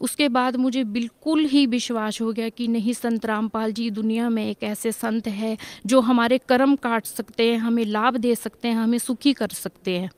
उसके 0.00 0.28
बाद 0.28 0.56
मुझे 0.56 0.82
बिल्कुल 0.86 1.44
ही 1.44 1.64
विश्वास 1.66 2.20
हो 2.20 2.32
गया 2.32 2.48
कि 2.48 2.66
नहीं, 2.68 2.92
संत 2.92 3.26
रामपाल 3.26 3.72
जी, 3.72 3.90
दुनिया 3.90 4.28
में 4.28 4.44
एक 4.46 4.62
ऐसे 4.62 4.92
संत 4.92 5.28
है 5.28 5.56
जो 5.86 6.00
हमारे 6.00 6.38
कर्म 6.38 6.76
काट 6.76 7.06
सकते 7.06 7.50
हैं, 7.50 7.58
हमें 7.58 7.84
लाभ 7.86 8.16
दे 8.16 8.34
सकते 8.34 8.68
हैं, 8.68 8.76
हमें 8.76 8.98
सुखी 8.98 9.32
कर 9.32 9.48
सकते 9.48 9.98
हैं। 9.98 10.10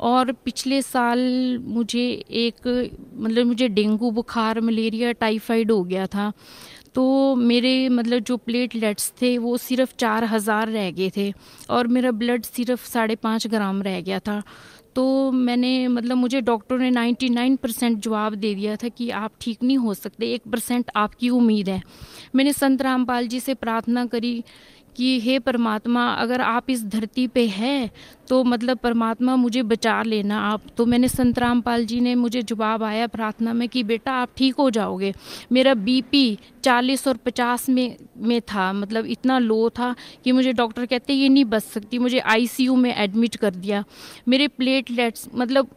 और 0.00 0.32
पिछले 0.34 0.80
साल 0.82 1.20
मुझे 1.58 2.04
एक 2.30 2.90
मतलब 3.14 3.46
मुझे 3.46 3.68
डेंगू 3.68 4.10
बुखार, 4.10 4.60
मलेरिया, 4.60 5.12
टाइफाइड 5.12 5.70
हो 5.70 5.82
गया 5.84 6.06
था। 6.06 6.32
तो 6.94 7.34
मेरे 7.36 7.88
मतलब 7.88 8.18
जो 8.20 8.36
प्लेटलेट्स 8.36 9.12
थे, 9.22 9.36
वो 9.38 9.56
सिर्फ़ 9.56 9.94
चार 9.98 10.24
हज़ार 10.24 10.68
रह 10.68 10.90
गए 10.90 11.10
थे 11.16 11.32
और 11.70 11.86
मेरा 11.86 12.10
ब्लड 12.12 12.44
सिर्फ़ 12.44 12.86
साढ़े 12.88 13.16
पाँच 13.16 13.46
ग्राम 13.46 13.82
रह 13.82 14.00
गया 14.00 14.18
था। 14.18 14.42
तो 14.94 15.30
मैंने 15.32 15.88
मतलब 15.88 16.16
मुझे 16.16 16.40
डॉक्टर 16.40 16.78
ने 16.78 16.90
99 16.90 17.56
परसेंट 17.56 17.98
जवाब 17.98 18.34
दे 18.34 18.54
दिया 18.54 18.74
था 18.76 18.88
कि 18.88 19.08
आप 19.10 19.32
ठीक 19.40 19.62
नहीं 19.62 19.76
हो 19.78 19.94
सकते, 19.94 20.26
एक 20.26 20.42
परसेंट 20.52 20.90
आपकी 20.96 21.30
उम्मीद 21.30 21.68
है। 21.68 21.80
मैंने 22.34 22.52
संत 22.52 22.82
रामपाल 22.82 23.26
जी 23.26 23.40
से 23.40 23.54
प्रार्थना 23.54 24.04
करी 24.06 24.42
कि 24.96 25.18
हे 25.20 25.38
परमात्मा, 25.38 26.06
अगर 26.12 26.40
आप 26.40 26.70
इस 26.70 26.84
धरती 26.86 27.26
पे 27.26 27.46
हैं 27.48 27.90
तो 28.28 28.42
मतलब 28.44 28.78
परमात्मा 28.78 29.34
मुझे 29.36 29.62
बचा 29.62 30.02
लेना। 30.02 30.40
आप 30.42 30.62
तो 30.76 30.86
मैंने 30.86 31.08
संत 31.08 31.38
रामपाल 31.38 31.84
जी 31.86 32.00
ने 32.00 32.14
मुझे 32.14 32.42
जवाब 32.42 32.82
आया 32.82 33.06
प्रार्थना 33.06 33.52
में 33.52 33.68
कि 33.68 33.82
बेटा 33.82 34.12
आप 34.12 34.30
ठीक 34.36 34.54
हो 34.54 34.68
जाओगे। 34.70 35.12
मेरा 35.52 35.74
बीपी 35.74 36.38
40 36.64 37.06
और 37.08 37.16
50 37.16 37.68
में 37.68 37.96
में 38.18 38.40
था 38.42 38.72
मतलब 38.72 39.06
इतना 39.06 39.38
लो 39.38 39.68
था 39.70 39.94
कि 40.24 40.32
मुझे 40.32 40.52
डॉक्टर 40.52 40.86
कहते, 40.86 41.12
ये 41.12 41.28
नहीं 41.28 41.44
बच 41.44 41.62
सकती, 41.62 41.98
मुझे 41.98 42.18
आईसीयू 42.18 42.76
में 42.76 42.94
एडमिट 42.94 43.36
कर 43.36 43.54
दिया। 43.54 43.84
मेरे 44.28 44.48
प्लेटलेट्स 44.48 45.28
मतलब 45.34 45.68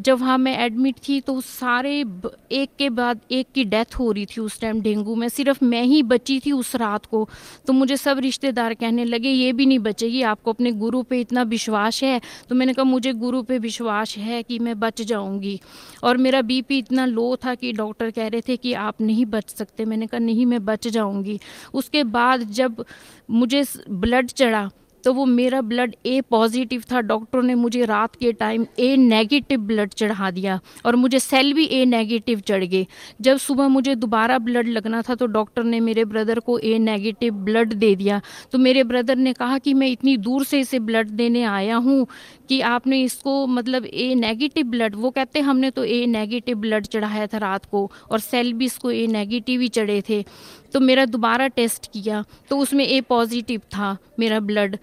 जब 0.00 0.18
वहाँ 0.18 0.38
मैं 0.38 0.56
एडमिट 0.58 0.96
थी 1.08 1.20
तो 1.20 1.40
सारे 1.40 2.04
एक 2.52 2.70
के 2.78 2.88
बाद 2.90 3.20
एक 3.30 3.46
की 3.54 3.64
डेथ 3.64 3.94
हो 3.98 4.12
रही 4.12 4.26
थी 4.26 4.40
उस 4.40 4.60
टाइम 4.60 4.80
डेंगू 4.80 5.14
में। 5.14 5.28
सिर्फ़ 5.28 5.64
मैं 5.64 5.82
ही 5.82 6.02
बची 6.02 6.38
थी 6.40 6.52
उस 6.52 6.76
रात 6.76 7.06
को। 7.06 7.28
तो 7.66 7.72
मुझे 7.72 7.96
सब 7.96 8.18
रिश्तेदार 8.18 8.74
कहने 8.74 9.04
लगे, 9.04 9.28
ये 9.28 9.52
भी 9.52 9.66
नहीं 9.66 9.78
बचेगी 9.78 10.22
आपको 10.22 10.52
अपने 10.52 10.72
गुरु 10.72 11.02
पे 11.02 11.20
इतना 11.20 11.42
विश्वास 11.42 12.02
है? 12.02 12.20
तो 12.48 12.54
मैंने 12.54 12.72
कहा, 12.72 12.84
मुझे 12.84 13.12
गुरु 13.12 13.42
पे 13.42 13.58
विश्वास 13.58 14.16
है 14.18 14.42
कि 14.42 14.58
मैं 14.58 14.80
बच 14.80 15.02
जाऊँगी। 15.02 15.60
और 16.02 16.16
मेरा 16.16 16.42
बीपी 16.42 16.78
इतना 16.78 17.06
लो 17.06 17.36
था 17.36 17.54
कि 17.54 17.72
डॉक्टर 17.72 18.10
कह 18.10 18.28
रहे 18.28 18.40
थे 18.40 18.56
कि 18.56 18.72
आप 18.72 19.00
नहीं 19.00 19.26
बच 19.26 19.50
सकते। 19.50 19.84
मैंने 19.84 20.06
कहा, 20.06 20.18
नहीं, 20.18 20.46
मैं 20.46 20.64
बच 20.64 20.88
जाऊँगी। 20.88 21.40
उसके 21.74 22.04
बाद 22.04 22.40
जब 22.40 22.84
मुझे 23.30 23.64
ब्लड 23.90 24.26
चढ़ा 24.26 24.70
तो 25.04 25.12
वो 25.12 25.24
मेरा 25.26 25.60
ब्लड 25.62 25.94
ए 26.06 26.20
पॉजिटिव 26.30 26.82
था। 26.92 27.00
डॉक्टर 27.02 27.42
ने 27.42 27.54
मुझे 27.54 27.84
रात 27.84 28.16
के 28.16 28.32
टाइम 28.34 28.66
ए 28.78 28.96
नेगेटिव 28.96 29.60
ब्लड 29.62 29.92
चढ़ा 29.92 30.30
दिया 30.30 30.58
और 30.86 30.96
मुझे 30.96 31.18
सेल 31.20 31.52
भी 31.52 31.64
ए 31.66 31.84
नेगेटिव 31.84 32.40
चढ़ 32.40 32.64
गए। 32.64 32.86
जब 33.20 33.36
सुबह 33.38 33.68
मुझे 33.68 33.94
दोबारा 33.94 34.38
ब्लड 34.40 34.68
लगना 34.68 35.02
था 35.02 35.14
तो 35.14 35.26
डॉक्टर 35.28 35.64
ने 35.64 35.80
मेरे 35.80 36.04
ब्रदर 36.04 36.38
को 36.40 36.58
ए 36.58 36.78
नेगेटिव 36.80 37.34
ब्लड 37.44 37.72
दे 37.74 37.94
दिया। 37.96 38.20
तो 38.52 38.58
मेरे 38.58 38.84
ब्रदर 38.84 39.16
ने 39.16 39.32
कहा 39.32 39.58
कि 39.58 39.74
मैं 39.74 39.88
इतनी 39.88 40.16
दूर 40.18 40.44
से 40.44 40.60
इसे 40.60 40.78
ब्लड 40.80 41.10
देने 41.12 41.42
आया 41.44 41.76
हूँ 41.76 42.06
कि 42.48 42.60
आपने 42.62 43.02
इसको 43.02 43.46
मतलब 43.48 43.84
ए 43.84 44.14
नेगेटिव 44.14 44.66
ब्लड 44.66 44.94
वो 44.94 45.10
कहते 45.10 45.40
हमने 45.40 45.70
तो 45.70 45.84
ए 45.84 46.04
नेगेटिव 46.06 46.58
ब्लड 46.58 46.86
चढ़ाया 46.86 47.26
था 47.26 47.38
रात 47.38 47.64
को 47.64 47.90
और 48.10 48.20
सेल 48.20 48.52
भी 48.52 48.64
इसको 48.64 48.90
ए 48.90 49.06
नेगेटिव 49.08 49.60
ही 49.60 49.68
चढ़े 49.70 50.02
थे। 50.08 50.24
तो 50.72 50.80
मेरा 50.80 51.04
दोबारा 51.06 51.46
टेस्ट 51.50 51.90
किया 51.92 52.24
तो 52.50 52.58
उसमें 52.58 52.86
ए 52.86 53.00
पॉजिटिव 53.00 53.60
था 53.70 53.96
मेरा 54.18 54.40
ब्लड 54.42 54.76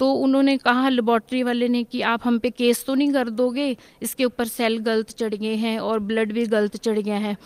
तो 0.00 0.12
उन्होंने 0.14 0.56
कहा 0.56 0.88
लेबॉर्ट्री 0.88 1.42
वाले 1.42 1.68
ने 1.68 1.82
कि 1.84 2.00
आप 2.02 2.20
हम 2.24 2.38
पे 2.38 2.50
केस 2.50 2.84
तो 2.86 2.94
नहीं 2.94 3.12
कर 3.12 3.28
दोगे, 3.30 3.76
इसके 4.02 4.24
ऊपर 4.24 4.46
सेल 4.46 4.78
गलत 4.80 5.10
चढ़ 5.10 5.34
गए 5.34 5.54
हैं 5.56 5.78
और 5.80 5.98
ब्लड 6.00 6.32
भी 6.32 6.44
गलत 6.46 6.76
चढ़ 6.76 6.98
गया 6.98 7.16
है। 7.16 7.36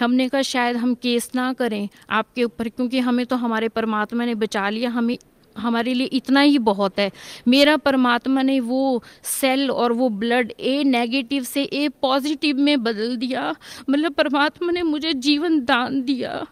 हमने 0.00 0.28
कहा 0.28 0.42
शायद 0.42 0.76
हम 0.76 0.94
केस 0.94 1.30
ना 1.34 1.52
करें 1.52 1.88
आपके 2.10 2.44
ऊपर, 2.44 2.68
क्योंकि 2.68 2.98
हमें 3.00 3.24
तो 3.26 3.36
हमारे 3.36 3.68
परमात्मा 3.70 4.24
ने 4.24 4.34
बचा 4.36 4.68
लिया, 4.68 4.90
हमें 4.90 5.16
हमारे 5.58 5.94
लिए 5.94 6.06
इतना 6.06 6.40
ही 6.40 6.58
बहुत 6.58 6.98
है। 6.98 7.10
मेरा 7.48 7.76
परमात्मा 7.76 8.42
ने 8.42 8.60
वो 8.60 9.02
सेल 9.22 9.70
और 9.70 9.92
वो 9.92 10.08
ब्लड 10.08 10.52
ए 10.60 10.84
नेगेटिव 10.84 11.42
से 11.42 11.62
ए 11.62 11.88
पॉजिटिव 11.88 12.56
में 12.56 12.82
बदल 12.82 13.16
दिया। 13.16 13.54
मतलब 13.90 14.12
परमात्मा 14.12 14.72
ने 14.72 14.82
मुझे 14.82 15.12
जीवन 15.12 15.64
दान 15.64 16.02
दिया। 16.02 16.46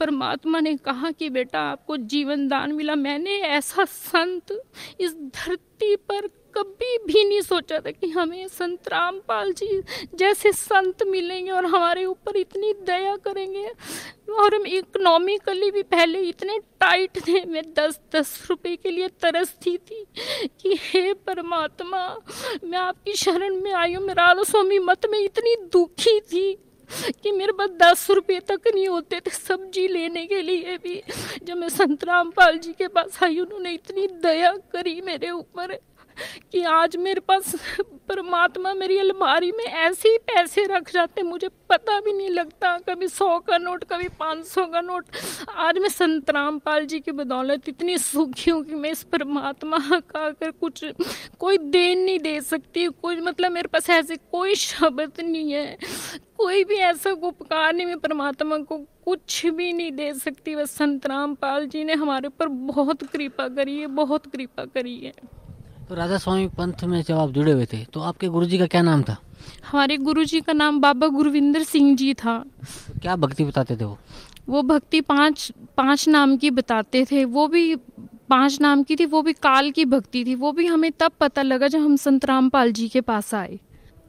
परमात्मा 0.00 0.60
ने 0.60 0.76
कहा 0.76 1.10
कि 1.10 1.30
बेटा 1.30 1.60
आपको 1.60 1.96
जीवन 1.96 2.48
दान 2.48 2.72
मिला। 2.72 2.94
मैंने 2.94 3.36
ऐसा 3.36 3.84
संत 3.84 4.62
इस 5.00 5.14
धरती 5.14 5.96
पर 5.96 6.28
कभी 6.56 6.96
भी 7.06 7.24
नहीं 7.24 7.40
सोचा 7.40 7.78
था 7.80 7.90
कि 7.90 8.08
हमें 8.08 8.46
संत 8.48 8.88
रामपाल 8.88 9.52
जी 9.52 9.80
जैसे 10.14 10.52
संत 10.52 11.02
मिलेंगे 11.06 11.50
और 11.50 11.66
हमारे 11.66 12.04
ऊपर 12.04 12.36
इतनी 12.36 12.72
दया 12.86 13.16
करेंगे। 13.16 13.66
और 14.34 14.54
हम 14.54 14.66
इकोनॉमिकली 14.66 15.70
भी 15.70 15.82
पहले 15.84 16.20
इतने 16.20 16.58
टाइट 16.80 17.18
थे। 17.26 17.44
मैं 17.44 17.62
दस 17.74 18.00
दस 18.14 18.46
रुपए 18.50 18.74
के 18.76 18.90
लिए 18.90 19.08
तरसती 19.22 19.76
थी 19.78 20.04
कि 20.60 20.76
हे 20.82 21.12
परमात्मा, 21.14 22.00
मैं 22.64 22.78
आपकी 22.78 23.12
शरण 23.14 23.60
में 23.62 23.72
आई 23.72 23.94
हूँ। 23.94 24.04
मेरा 24.04 24.32
स्वामी 24.42 24.78
मत 24.80 25.06
में 25.10 25.18
इतनी 25.18 25.54
दुखी 25.72 26.18
थी 26.22 26.52
कि 27.22 27.30
मेरे 27.32 27.52
पास 27.52 27.70
दस 27.82 28.06
रुपये 28.10 28.40
तक 28.40 28.68
नहीं 28.74 28.86
होते 28.88 29.20
थे 29.20 29.30
सब्ज़ी 29.30 29.86
लेने 29.88 30.24
के 30.26 30.40
लिए 30.42 30.76
भी। 30.78 31.00
जब 31.42 31.56
मैं 31.56 31.68
संत 31.68 32.04
रामपाल 32.04 32.58
जी 32.58 32.72
के 32.72 32.88
पास 32.88 33.22
आई, 33.22 33.38
उन्होंने 33.40 33.72
इतनी 33.72 34.06
दया 34.22 34.52
करी 34.72 35.00
मेरे 35.00 35.30
ऊपर। 35.30 35.78
कि 36.52 36.62
आज 36.64 36.96
मेरे 36.96 37.20
पास 37.20 37.54
परमात्मा 38.08 38.72
मेरी 38.74 38.98
अलमारी 38.98 39.50
में 39.52 39.64
ऐसे 39.64 40.08
ही 40.08 40.18
पैसे 40.26 40.64
रख 40.66 40.90
जाते, 40.92 41.22
मुझे 41.22 41.48
पता 41.70 41.98
भी 42.00 42.12
नहीं 42.12 42.28
लगता, 42.30 42.76
कभी 42.88 43.08
सौ 43.08 43.38
का 43.38 43.58
नोट, 43.58 43.84
कभी 43.84 44.08
पाँच 44.18 44.44
सौ 44.46 44.64
का 44.66 44.80
नोट। 44.80 45.06
आज 45.56 45.78
मैं 45.78 45.88
संत 45.88 46.30
रामपाल 46.30 46.86
जी 46.86 47.00
की 47.00 47.12
बदौलत 47.12 47.68
इतनी 47.68 47.98
सुखी 47.98 48.50
हूँ 48.50 48.62
कि 48.64 48.74
मैं 48.74 48.90
इस 48.90 49.02
परमात्मा 49.04 49.78
का 49.90 50.24
अगर 50.26 50.50
कुछ, 50.50 50.84
कोई 51.38 51.58
देन 51.58 51.98
नहीं 51.98 52.18
दे 52.18 52.40
सकती, 52.40 52.86
कोई 52.86 53.20
मतलब 53.20 53.52
मेरे 53.52 53.68
पास 53.68 53.90
ऐसे 53.90 54.16
कोई 54.16 54.54
शब्द 54.54 55.20
नहीं 55.20 55.52
है, 55.52 55.76
कोई 56.36 56.64
भी 56.64 56.74
ऐसा 56.74 57.10
उपकार 57.12 57.72
नहीं, 57.74 57.86
मैं 57.86 57.98
परमात्मा 57.98 58.58
को 58.58 58.78
कुछ 59.04 59.44
भी 59.46 59.72
नहीं 59.72 59.92
दे 59.92 60.12
सकती। 60.14 60.54
बस 60.56 60.70
संत 60.70 61.06
रामपाल 61.06 61.66
जी 61.66 61.84
ने 61.84 61.94
हमारे 61.94 62.28
ऊपर 62.28 62.48
बहुत 62.48 63.02
कृपा 63.02 63.48
करी 63.48 63.78
है, 63.78 63.86
बहुत 63.86 64.26
कृपा 64.26 64.64
करी 64.64 64.96
है। 64.98 65.12
तो 65.88 65.94
राधा 65.94 66.16
स्वामी 66.18 66.46
पंथ 66.48 66.84
में 66.84 67.02
जब 67.02 67.16
आप 67.16 67.30
जुड़े 67.30 67.52
हुए 67.52 67.66
थे 67.66 67.84
तो 67.84 68.00
आपके 68.00 68.28
गुरुजी 68.28 68.58
का 68.58 68.66
क्या 68.66 68.82
नाम 68.82 69.02
था? 69.02 69.16
हमारे 69.70 69.96
गुरुजी 69.96 70.40
का 70.40 70.52
नाम 70.52 70.80
बाबा 70.80 71.06
गुरविंदर 71.08 71.62
सिंह 71.62 71.94
जी 71.96 72.14
था। 72.14 72.38
क्या 73.02 73.16
भक्ति 73.16 73.44
बताते 73.44 73.76
थे 73.76 73.84
वो? 73.84 73.98
वो 74.48 74.62
भक्ति 74.62 75.00
पाँच 75.00 75.52
पाँच 75.76 76.08
नाम 76.08 76.36
की 76.36 76.50
बताते 76.50 77.04
थे। 77.04 77.24
वो 77.24 77.46
भी 77.48 77.76
पाँच 78.30 78.60
नाम 78.60 78.82
की 78.82 78.96
थी 78.96 79.04
वो 79.06 79.22
भी 79.22 79.32
काल 79.32 79.70
की 79.70 79.84
भक्ति 79.84 80.24
थी। 80.24 80.34
वो 80.34 80.52
भी 80.52 80.66
हमें 80.66 80.90
तब 80.92 81.12
पता 81.20 81.42
लगा 81.42 81.68
जब 81.68 81.80
हम 81.80 81.96
संत 81.96 82.24
रामपाल 82.24 82.72
जी 82.72 82.88
के 82.88 83.00
पास 83.00 83.34
आए। 83.34 83.58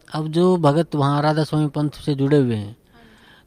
अब 0.08 0.28
जो 0.28 0.56
भगत 0.58 0.96
वहाँ 0.96 1.22
राधा 1.22 1.44
स्वामी 1.44 1.68
पंथ 1.68 2.04
से 2.06 2.16
जुड़े 2.16 2.38
हुए 2.38 2.56
हैं 2.56 2.77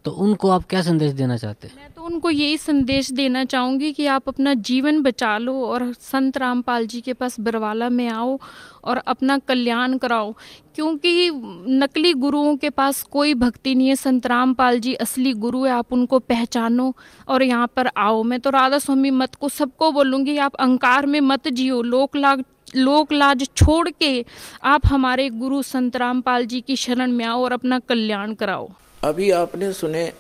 तो 0.04 0.10
उनको 0.10 0.50
आप 0.50 0.64
क्या 0.70 0.80
संदेश 0.82 1.12
देना 1.12 1.36
चाहते 1.36 1.68
हैं? 1.68 1.76
मैं 1.76 1.90
तो 1.92 2.02
उनको 2.02 2.30
यही 2.30 2.56
संदेश 2.58 3.10
देना 3.12 3.44
चाहूँगी 3.44 3.92
कि 3.92 4.06
आप 4.06 4.28
अपना 4.28 4.54
जीवन 4.54 5.02
बचा 5.02 5.36
लो 5.38 5.54
और 5.64 5.92
संत 5.92 6.38
रामपाल 6.38 6.86
जी 6.86 7.00
के 7.00 7.12
पास 7.12 7.40
बरवाला 7.40 7.88
में 7.88 8.08
आओ 8.08 8.38
और 8.84 8.96
अपना 8.96 9.38
कल्याण 9.38 9.98
कराओ। 9.98 10.32
क्योंकि 10.74 11.30
नकली 11.68 12.12
गुरुओं 12.14 12.56
के 12.56 12.70
पास 12.70 13.02
कोई 13.02 13.34
भक्ति 13.34 13.74
नहीं 13.74 13.88
है। 13.88 13.96
संत 13.96 14.26
रामपाल 14.26 14.80
जी 14.80 14.94
असली 14.94 15.32
गुरु 15.34 15.64
है, 15.64 15.72
आप 15.72 15.92
उनको 15.92 16.18
पहचानो 16.18 16.94
और 17.28 17.42
यहाँ 17.42 17.70
पर 17.76 17.90
आओ। 17.96 18.22
मैं 18.22 18.40
तो 18.40 18.50
राधा 18.50 18.78
स्वामी 18.78 19.10
मत 19.10 19.34
को 19.34 19.48
सबको 19.48 19.92
बोलूँगी, 19.92 20.36
आप 20.38 20.54
अंकार 20.54 21.06
में 21.06 21.20
मत 21.20 21.48
जियो। 21.48 21.82
लोक 21.82 22.16
लाग, 22.16 22.44
लोक 22.76 23.12
लाज 23.12 23.48
छोड़ 23.56 23.88
के 23.90 24.24
आप 24.64 24.86
हमारे 24.86 25.30
गुरु 25.30 25.62
संत 25.62 25.96
रामपाल 25.96 26.46
जी 26.46 26.60
की 26.60 26.76
शरण 26.76 27.12
में 27.12 27.24
आओ 27.24 27.42
और 27.44 27.52
अपना 27.52 27.78
कल्याण 27.78 28.34
कराओ। 28.34 28.70
अभी 29.00 29.30
आपने 29.30 29.72
सुने 29.72 30.12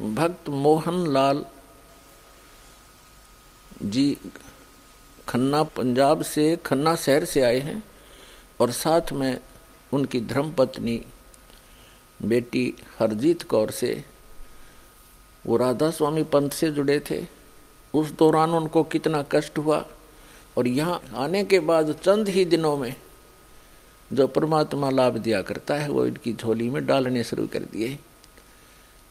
भक्त 0.00 0.48
मोहन 0.48 1.06
लाल 1.12 1.44
जी, 3.82 4.16
खन्ना 5.28 5.62
पंजाब 5.62 6.22
से, 6.22 6.56
खन्ना 6.56 6.94
शहर 6.96 7.24
से 7.24 7.42
आए 7.42 7.58
हैं 7.58 7.82
और 8.60 8.70
साथ 8.72 9.12
में 9.12 9.40
उनकी 9.92 10.20
धर्मपत्नी 10.20 11.00
बेटी 12.20 12.72
हरजीत 12.98 13.42
कौर 13.42 13.70
से, 13.70 14.04
वो 15.44 15.56
राधा 15.56 15.90
स्वामी 15.90 16.22
पंथ 16.22 16.50
से 16.50 16.70
जुड़े 16.70 17.00
थे। 17.10 17.22
उस 17.94 18.10
दौरान 18.12 18.50
उनको 18.50 18.82
कितना 18.84 19.22
कष्ट 19.32 19.58
हुआ 19.58 19.84
और 20.58 20.68
यहाँ 20.68 21.00
आने 21.16 21.44
के 21.44 21.60
बाद 21.60 21.92
चंद 21.94 22.28
ही 22.28 22.44
दिनों 22.44 22.76
में 22.76 22.94
जो 24.10 24.26
परमात्मा 24.28 24.90
लाभ 24.90 25.16
दिया 25.16 25.42
करता 25.42 25.74
है, 25.74 25.88
वो 25.88 26.06
इनकी 26.06 26.32
झोली 26.34 26.70
में 26.70 26.84
डालने 26.86 27.24
शुरू 27.24 27.46
कर 27.46 27.64
दिए। 27.64 27.98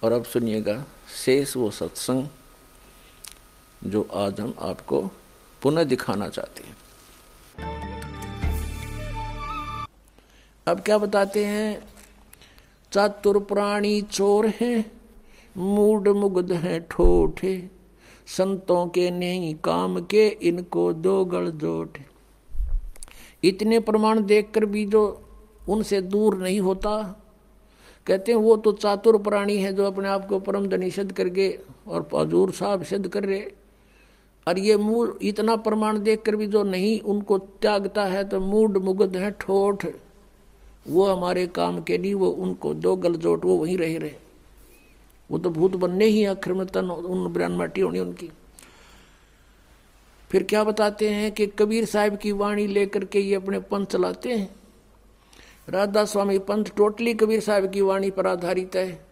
और 0.03 0.11
अब 0.11 0.23
सुनिएगा 0.23 0.85
शेष 1.25 1.55
वो 1.57 1.71
सत्संग 1.71 2.27
जो 3.83 4.07
आज 4.13 4.39
हम 4.39 4.53
आपको 4.61 5.01
पुनः 5.61 5.83
दिखाना 5.83 6.29
चाहते 6.29 6.63
हैं। 6.63 6.75
अब 10.67 10.79
क्या 10.79 10.97
बताते 10.97 11.45
हैं? 11.45 11.83
चातुर 12.91 13.39
प्राणी 13.39 14.01
चोर 14.01 14.47
हैं, 14.61 14.91
मूड 15.57 16.07
मुग्ध 16.07 16.51
हैं 16.51 16.87
ठोठे, 16.87 17.69
संतों 18.27 18.87
के 18.87 19.11
नहीं 19.11 19.55
काम 19.55 20.01
के 20.01 20.27
इनको 20.27 20.93
दो 20.93 21.25
गढ़ 21.25 21.47
जोट 21.47 21.97
इतने 23.43 23.79
प्रमाण 23.79 24.25
देखकर 24.25 24.65
भी 24.65 24.85
जो 24.85 25.29
उनसे 25.69 26.01
दूर 26.01 26.37
नहीं 26.37 26.59
होता 26.59 27.23
कहते 28.07 28.31
हैं, 28.31 28.39
वो 28.39 28.55
तो 28.57 28.71
चातुर 28.73 29.17
प्राणी 29.21 29.57
है 29.57 29.73
जो 29.73 29.85
अपने 29.85 30.07
आप 30.07 30.27
को 30.27 30.39
परम 30.39 30.67
धनी 30.67 30.89
सिद्ध 30.91 31.11
करके 31.11 31.49
और 31.87 32.07
हजूर 32.15 32.51
साहब 32.51 32.83
सिद्ध 32.83 33.07
कर 33.07 33.23
रहे 33.23 33.39
और 34.47 34.59
ये 34.59 34.77
मूल, 34.77 35.17
इतना 35.21 35.55
प्रमाण 35.57 35.99
देख 35.99 36.21
कर 36.21 36.35
भी 36.35 36.47
जो 36.47 36.63
नहीं 36.63 36.99
उनको 37.03 37.37
त्यागता 37.37 38.05
है 38.05 38.23
तो 38.23 38.39
मूड 38.41 38.77
मुग्ध 38.79 39.15
है, 39.17 39.31
ठोठ। 39.31 39.85
वो 40.85 41.05
हमारे 41.05 41.45
काम 41.47 41.81
के 41.81 41.97
नहीं, 41.97 42.13
वो 42.13 42.27
उनको 42.29 42.73
दो 42.73 42.95
गलजोट 42.95 43.45
वो 43.45 43.55
वहीं 43.55 43.77
रह 43.77 43.97
रहे 43.97 44.15
वो 45.29 45.37
तो 45.37 45.49
भूत 45.49 45.75
बनने 45.75 46.05
ही 46.05 46.23
अखर 46.25 46.53
में 46.53 46.65
तन 46.67 46.89
उन 46.89 47.27
ब्रान 47.33 47.51
माटी 47.51 47.81
होनी 47.81 47.99
उनकी। 47.99 48.29
फिर 50.31 50.43
क्या 50.43 50.63
बताते 50.63 51.09
हैं 51.09 51.31
कि 51.31 51.47
कबीर 51.49 51.85
साहब 51.85 52.15
की 52.17 52.31
वाणी 52.31 52.67
लेकर 52.67 53.05
के 53.05 53.19
ये 53.19 53.35
अपने 53.35 53.59
पंथ 53.61 53.85
चलाते 53.85 54.33
हैं? 54.33 54.49
राधा 55.69 56.05
स्वामी 56.05 56.39
पंथ 56.39 56.65
टोटली 56.77 57.13
कबीर 57.13 57.41
साहब 57.41 57.71
की 57.71 57.81
वाणी 57.81 58.11
पर 58.11 58.27
आधारित 58.27 58.75
है। 58.75 59.05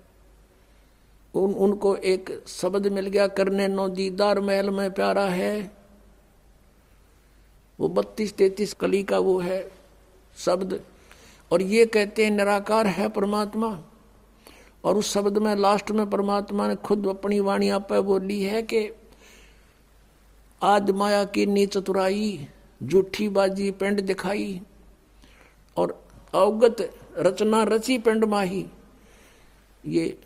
उन, 1.34 1.54
उनको 1.54 1.96
एक 1.96 2.44
शब्द 2.48 2.88
मिल 2.88 3.08
गया, 3.08 3.28
करने 3.28 3.68
नो 3.68 3.90
दीदार 3.90 4.40
महल 4.40 4.70
में 4.70 4.92
प्यारा 4.92 5.26
है। 5.26 5.72
वो 7.80 7.90
बत्तीस 7.90 8.34
तैतीस 8.34 8.74
कली 8.74 9.04
का 9.04 9.20
वो 9.20 9.40
है 9.40 9.72
शब्द। 10.38 10.84
और 11.52 11.62
ये 11.62 11.86
कहते 11.86 12.24
हैं, 12.24 12.32
निराकार 12.32 12.88
है 12.88 13.10
परमात्मा। 13.10 13.82
और 14.84 14.98
उस 14.98 15.14
शब्द 15.14 15.38
में, 15.38 15.56
लास्ट 15.56 15.92
में 15.92 16.10
परमात्मा 16.10 16.68
ने 16.68 16.76
खुद 16.76 17.08
अपनी 17.08 17.40
वाणी 17.40 17.70
आप 17.70 17.94
बोली 17.94 18.44
है 18.44 18.62
कि 18.62 18.96
आज 20.64 20.92
माया 20.92 21.24
की 21.24 21.46
नी 21.46 21.66
चतुराई, 21.66 22.48
जूठी 22.84 23.30
बाजी 23.30 23.72
पेंड 23.72 24.02
दिखाई। 24.02 24.62
और 25.78 26.05
अवगत 26.36 27.00
रचना 27.18 27.64
रची 27.64 27.98
पिंड 27.98 28.26
माही। 28.26 28.66
ये 29.86 30.18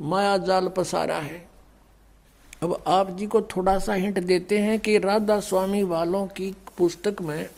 माया 0.00 0.36
जाल 0.36 0.68
पसारा 0.68 1.18
है। 1.18 1.48
अब 2.62 2.84
आप 2.86 3.10
जी 3.10 3.26
को 3.26 3.42
थोड़ा 3.42 3.78
सा 3.78 3.94
हिंट 3.94 4.18
देते 4.18 4.58
हैं 4.58 4.80
कि 4.80 4.98
राधा 4.98 5.40
स्वामी 5.40 5.82
वालों 5.82 6.26
की 6.26 6.56
पुस्तक 6.78 7.16
में 7.22 7.48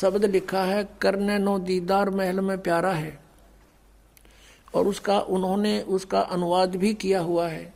शब्द 0.00 0.24
लिखा 0.24 0.64
है, 0.64 0.88
करने 1.00 1.38
नो 1.38 1.58
दीदार 1.58 2.10
महल 2.10 2.40
में 2.40 2.58
प्यारा 2.58 2.92
है। 2.92 3.20
और 4.74 4.86
उसका, 4.86 5.20
उन्होंने 5.20 5.82
उसका 5.82 6.20
अनुवाद 6.20 6.76
भी 6.76 6.94
किया 6.94 7.20
हुआ 7.20 7.48
है, 7.48 7.74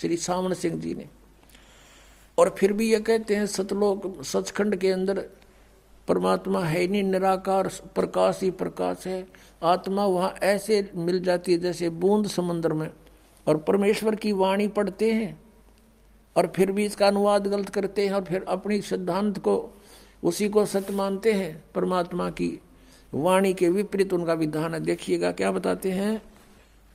श्री 0.00 0.16
सावन 0.16 0.54
सिंह 0.54 0.80
जी 0.80 0.94
ने। 0.94 1.06
और 2.38 2.56
फिर 2.58 2.72
भी 2.72 2.92
ये 2.92 3.00
कहते 3.00 3.36
हैं, 3.36 3.46
सतलोक, 3.46 4.24
सचखंड 4.24 4.76
के 4.76 4.90
अंदर 4.90 5.24
परमात्मा 6.08 6.60
है 6.60 6.80
ही 6.80 6.88
नहीं, 6.88 7.02
निराकार 7.02 7.68
प्रकाश 7.94 8.40
ही 8.42 8.50
प्रकाश 8.50 9.06
है। 9.06 9.26
आत्मा 9.62 10.06
वहाँ 10.06 10.34
ऐसे 10.42 10.90
मिल 10.94 11.22
जाती 11.22 11.52
है 11.52 11.58
जैसे 11.58 11.90
बूंद 11.90 12.26
समंदर 12.26 12.72
में। 12.72 12.90
और 13.46 13.56
परमेश्वर 13.56 14.14
की 14.14 14.32
वाणी 14.32 14.68
पढ़ते 14.68 15.12
हैं 15.12 15.40
और 16.36 16.52
फिर 16.56 16.72
भी 16.72 16.84
इसका 16.84 17.06
अनुवाद 17.06 17.46
गलत 17.46 17.68
करते 17.68 18.06
हैं 18.06 18.14
और 18.14 18.24
फिर 18.24 18.44
अपनी 18.48 18.80
सिद्धांत 18.80 19.38
को, 19.38 19.82
उसी 20.24 20.48
को 20.48 20.66
सत्य 20.66 20.92
मानते 20.92 21.32
हैं। 21.32 21.64
परमात्मा 21.74 22.30
की 22.30 22.60
वाणी 23.14 23.54
के 23.54 23.68
विपरीत 23.68 24.12
उनका 24.12 24.34
विधान 24.34 24.74
है। 24.74 24.80
देखिएगा, 24.80 25.32
क्या 25.32 25.52
बताते 25.52 25.90
हैं? 25.90 26.22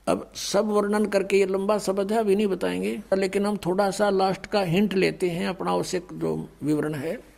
अब 0.07 0.31
सब 0.35 0.65
वर्णन 0.65 1.05
करके 1.05 1.39
ये 1.39 1.45
लंबा 1.45 1.77
शब्द 1.77 2.11
है, 2.11 2.17
अभी 2.17 2.35
नहीं 2.35 2.47
बताएँगे। 2.47 3.01
लेकिन 3.17 3.45
हम 3.45 3.57
थोड़ा 3.57 3.91
सा 3.91 4.09
लास्ट 4.09 4.45
का 4.45 4.61
हिंट 4.61 4.93
लेते 4.93 5.29
हैं, 5.29 5.47
अपना 5.47 5.75
उसे 5.75 6.01
जो 6.13 6.49
विवरण 6.63 6.93
है। 6.93 7.30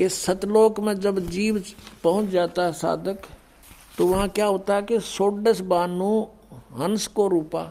कि 0.00 0.08
सतलोक 0.08 0.78
में 0.80 0.94
जब 1.00 1.18
जीव 1.28 1.62
पहुँच 2.04 2.28
जाता 2.28 2.64
है 2.64 2.72
साधक 2.72 3.18
तो 3.98 4.06
वहाँ 4.06 4.28
क्या 4.28 4.46
होता 4.46 4.74
है 4.74 4.82
कि 4.82 5.00
सोडस 5.00 5.60
बानु 5.60 6.22
हंस 6.72 7.06
को 7.06 7.26
रूपा। 7.28 7.62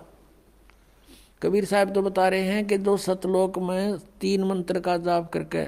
कबीर 1.41 1.65
साहब 1.65 1.93
तो 1.93 2.01
बता 2.01 2.27
रहे 2.29 2.41
हैं 2.41 2.67
कि 2.67 2.77
जो 2.77 2.95
सतलोक 2.97 3.57
में 3.59 3.97
तीन 4.21 4.43
मंत्र 4.43 4.79
का 4.79 4.97
जाप 4.97 5.31
करके, 5.31 5.65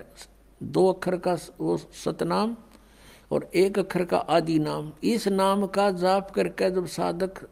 दो 0.61 0.87
अक्षर 0.93 1.17
का 1.17 1.37
वो 1.59 1.77
सतनाम 1.77 2.55
और 3.31 3.49
एक 3.55 3.79
अक्षर 3.79 4.05
का 4.05 4.17
आदि 4.17 4.59
नाम, 4.59 4.91
इस 5.03 5.27
नाम 5.27 5.65
का 5.65 5.91
जाप 5.91 6.31
करके 6.31 6.71
जब 6.71 6.85
साधक 6.85 7.47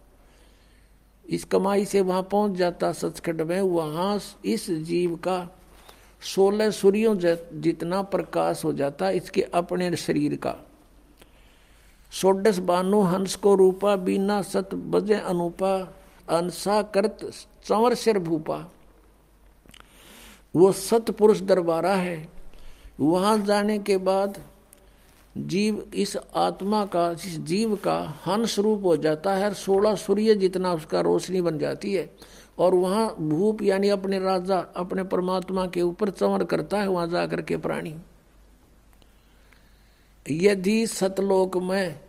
इस 1.25 1.43
कमाई 1.45 1.85
से 1.85 2.01
वहाँ 2.01 2.23
पहुँच 2.23 2.57
जाता 2.57 2.91
सचखंड 2.91 3.41
में, 3.41 3.61
वहाँ 3.61 4.19
इस 4.45 4.69
जीव 4.69 5.15
का 5.15 5.47
सोलह 6.21 6.69
सूर्यों 6.71 7.17
जितना 7.17 8.01
प्रकाश 8.01 8.63
हो 8.65 8.73
जाता 8.73 9.09
इसके 9.09 9.41
अपने 9.41 9.95
शरीर 9.95 10.35
का। 10.35 10.55
सोडस 12.11 12.57
बानु 12.59 13.01
हंस 13.01 13.35
को 13.35 13.55
रूपा, 13.55 13.95
बीना 13.95 14.41
सत 14.41 14.69
बजे 14.73 15.15
अनुपा 15.15 15.75
अंसा 16.29 16.81
करत 16.81 17.19
चंवर 17.65 17.93
सिर 17.93 18.19
भूपा। 18.19 18.57
वो 20.55 20.71
सतपुरुष 20.71 21.41
दरबारा 21.41 21.93
है। 21.95 22.27
वहाँ 22.99 23.37
जाने 23.39 23.77
के 23.79 23.97
बाद 23.97 24.41
जीव 25.37 25.91
इस 25.93 26.17
आत्मा 26.35 26.85
का, 26.85 27.11
इस 27.11 27.39
जीव 27.39 27.75
का 27.75 27.97
हंस 28.25 28.59
रूप 28.59 28.83
हो 28.85 28.97
जाता 28.97 29.33
है 29.33 29.53
सोलह 29.53 29.95
सूर्य 29.95 30.35
जितना 30.35 30.73
उसका 30.73 31.01
रोशनी 31.01 31.41
बन 31.41 31.57
जाती 31.59 31.93
है। 31.93 32.09
और 32.59 32.73
वहाँ 32.75 33.15
भूप 33.19 33.61
यानी 33.61 33.89
अपने 33.89 34.19
राजा, 34.19 34.59
अपने 34.75 35.03
परमात्मा 35.03 35.65
के 35.67 35.81
ऊपर 35.81 36.09
चंवर 36.09 36.43
करता 36.43 36.81
है, 36.81 36.87
वहाँ 36.87 37.07
जाकर 37.07 37.41
के 37.41 37.57
प्राणी। 37.57 37.95
यदि 40.31 40.87
सतलोक 40.87 41.57
में 41.57 41.99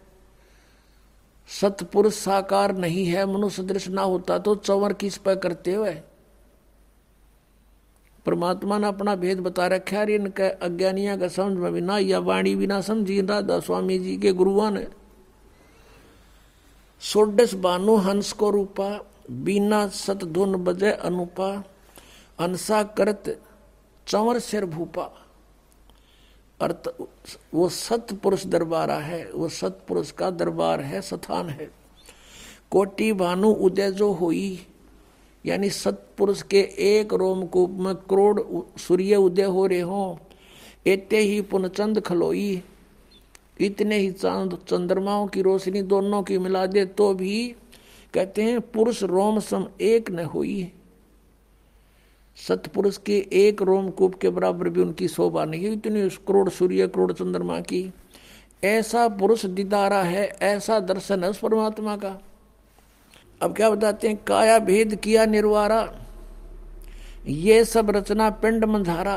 सतपुरुष 1.61 2.15
साकार 2.15 2.77
नहीं 2.77 3.07
है, 3.07 3.27
मनुष्य 3.27 3.63
दृश्य 3.63 3.91
ना 3.91 4.03
होता 4.03 4.39
तो 4.39 4.55
चंवर 4.55 4.93
किस 4.93 5.17
पर 5.17 5.37
करते 5.37 5.75
हुए? 5.75 5.95
परमात्मा 8.27 8.79
ने 8.79 8.87
अपना 8.87 9.15
भेद 9.17 9.41
बता 9.41 9.67
रखा 9.67 9.97
है 9.97 10.15
इनके 10.15 10.43
अज्ञानिया 10.43 11.17
का 11.17 11.29
समझ 11.29 11.57
में 11.57 11.73
बिना 11.73 11.99
या 11.99 12.19
वाणी 12.19 12.55
भी 12.55 12.67
ना 12.67 12.81
समझी। 12.81 13.21
राधा 13.21 13.61
स्वामी 13.61 13.99
जी 13.99 14.17
के 14.17 14.33
गुरुआ 14.33 14.71
ने 14.71 14.87
सोडस 17.01 17.55
बानु 17.55 17.97
हंस 17.97 18.33
को 18.33 18.51
रूपा 18.51 19.10
बीना 19.31 19.89
सत 19.89 20.25
धुन 20.25 20.57
बजे 20.57 20.93
अनुपा, 20.93 21.65
अनसा 22.39 22.83
करत 22.83 23.43
चंवर 24.07 24.39
सिर 24.39 24.65
भूपा। 24.65 25.13
अर्थ, 26.61 26.95
वो 27.55 27.69
सत 27.69 28.07
पुरुष 28.23 28.47
दरबारा 28.47 28.95
है, 28.95 29.33
वो 29.33 29.49
सत 29.49 29.81
पुरुष 29.89 30.11
का 30.11 30.31
दरबार 30.31 30.81
है, 30.81 31.01
स्थान 31.01 31.49
है। 31.49 31.71
कोटि 32.71 33.13
भानु 33.13 33.49
उदय 33.49 33.93
जो 33.93 34.13
हुई, 34.13 34.67
यानी 35.47 35.71
सतपुरुष 35.71 36.43
के 36.43 36.61
एक 36.79 37.15
रोमकूप 37.15 37.71
में 37.71 37.95
करोड़ 37.95 38.41
सूर्य 38.79 39.17
उदय 39.17 39.43
हो 39.43 39.67
रहे 39.67 39.81
हो 39.81 40.21
इतने 40.87 41.19
ही 41.19 41.41
पुनचंद 41.41 42.01
खलोई। 42.01 42.63
इतने 43.61 43.97
ही 43.97 44.13
चाँद, 44.13 44.59
चंद्रमाओं 44.69 45.27
की 45.27 45.43
रोशनी 45.43 45.83
दोनों 45.83 46.23
की 46.23 46.39
मिला 46.39 46.67
दे 46.67 46.85
तो 46.85 47.15
भी 47.15 47.55
कहते 48.15 48.43
हैं, 48.43 48.61
पुरुष 48.61 49.03
रोम 49.03 49.39
सम 49.41 49.67
एक 49.81 50.11
न 50.11 50.25
हुई 50.25 50.73
सतपुरुष 52.39 52.97
के 52.97 53.17
एक 53.33 53.63
रोमकूप 53.63 54.15
के 54.15 54.31
बराबर 54.31 54.69
भी 54.69 54.81
उनकी 54.81 55.09
शोभा 55.09 55.45
नहीं 55.45 55.65
है, 55.65 55.73
इतनी 55.73 56.09
करोड़ 56.29 56.49
सूर्य, 56.49 56.87
करोड़ 56.89 57.13
चंद्रमा 57.13 57.61
की। 57.61 57.93
ऐसा 58.65 59.07
पुरुष 59.09 59.45
दिदारा 59.47 60.03
है, 60.03 60.25
ऐसा 60.43 60.79
दर्शन 60.81 61.25
है 61.25 61.31
उस 61.31 61.39
परमात्मा 61.39 61.97
का। 61.97 62.19
अब 63.43 63.55
क्या 63.57 63.71
बताते 63.71 64.09
हैं, 64.09 64.17
काया 64.25 64.59
भेद 64.59 64.95
किया 64.95 65.25
निर्वारा, 65.27 65.83
ये 67.27 67.65
सब 67.65 67.91
रचना 67.91 68.31
पिंड 68.31 68.65
मंझारा 68.65 69.17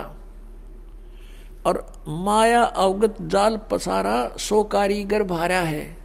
और 1.66 1.86
माया 2.08 2.64
अवगत 2.64 3.22
जाल 3.22 3.58
पसारा, 3.72 4.28
सो 4.38 4.64
कारीगर 4.64 5.24
भारा 5.24 5.60
है। 5.60 5.98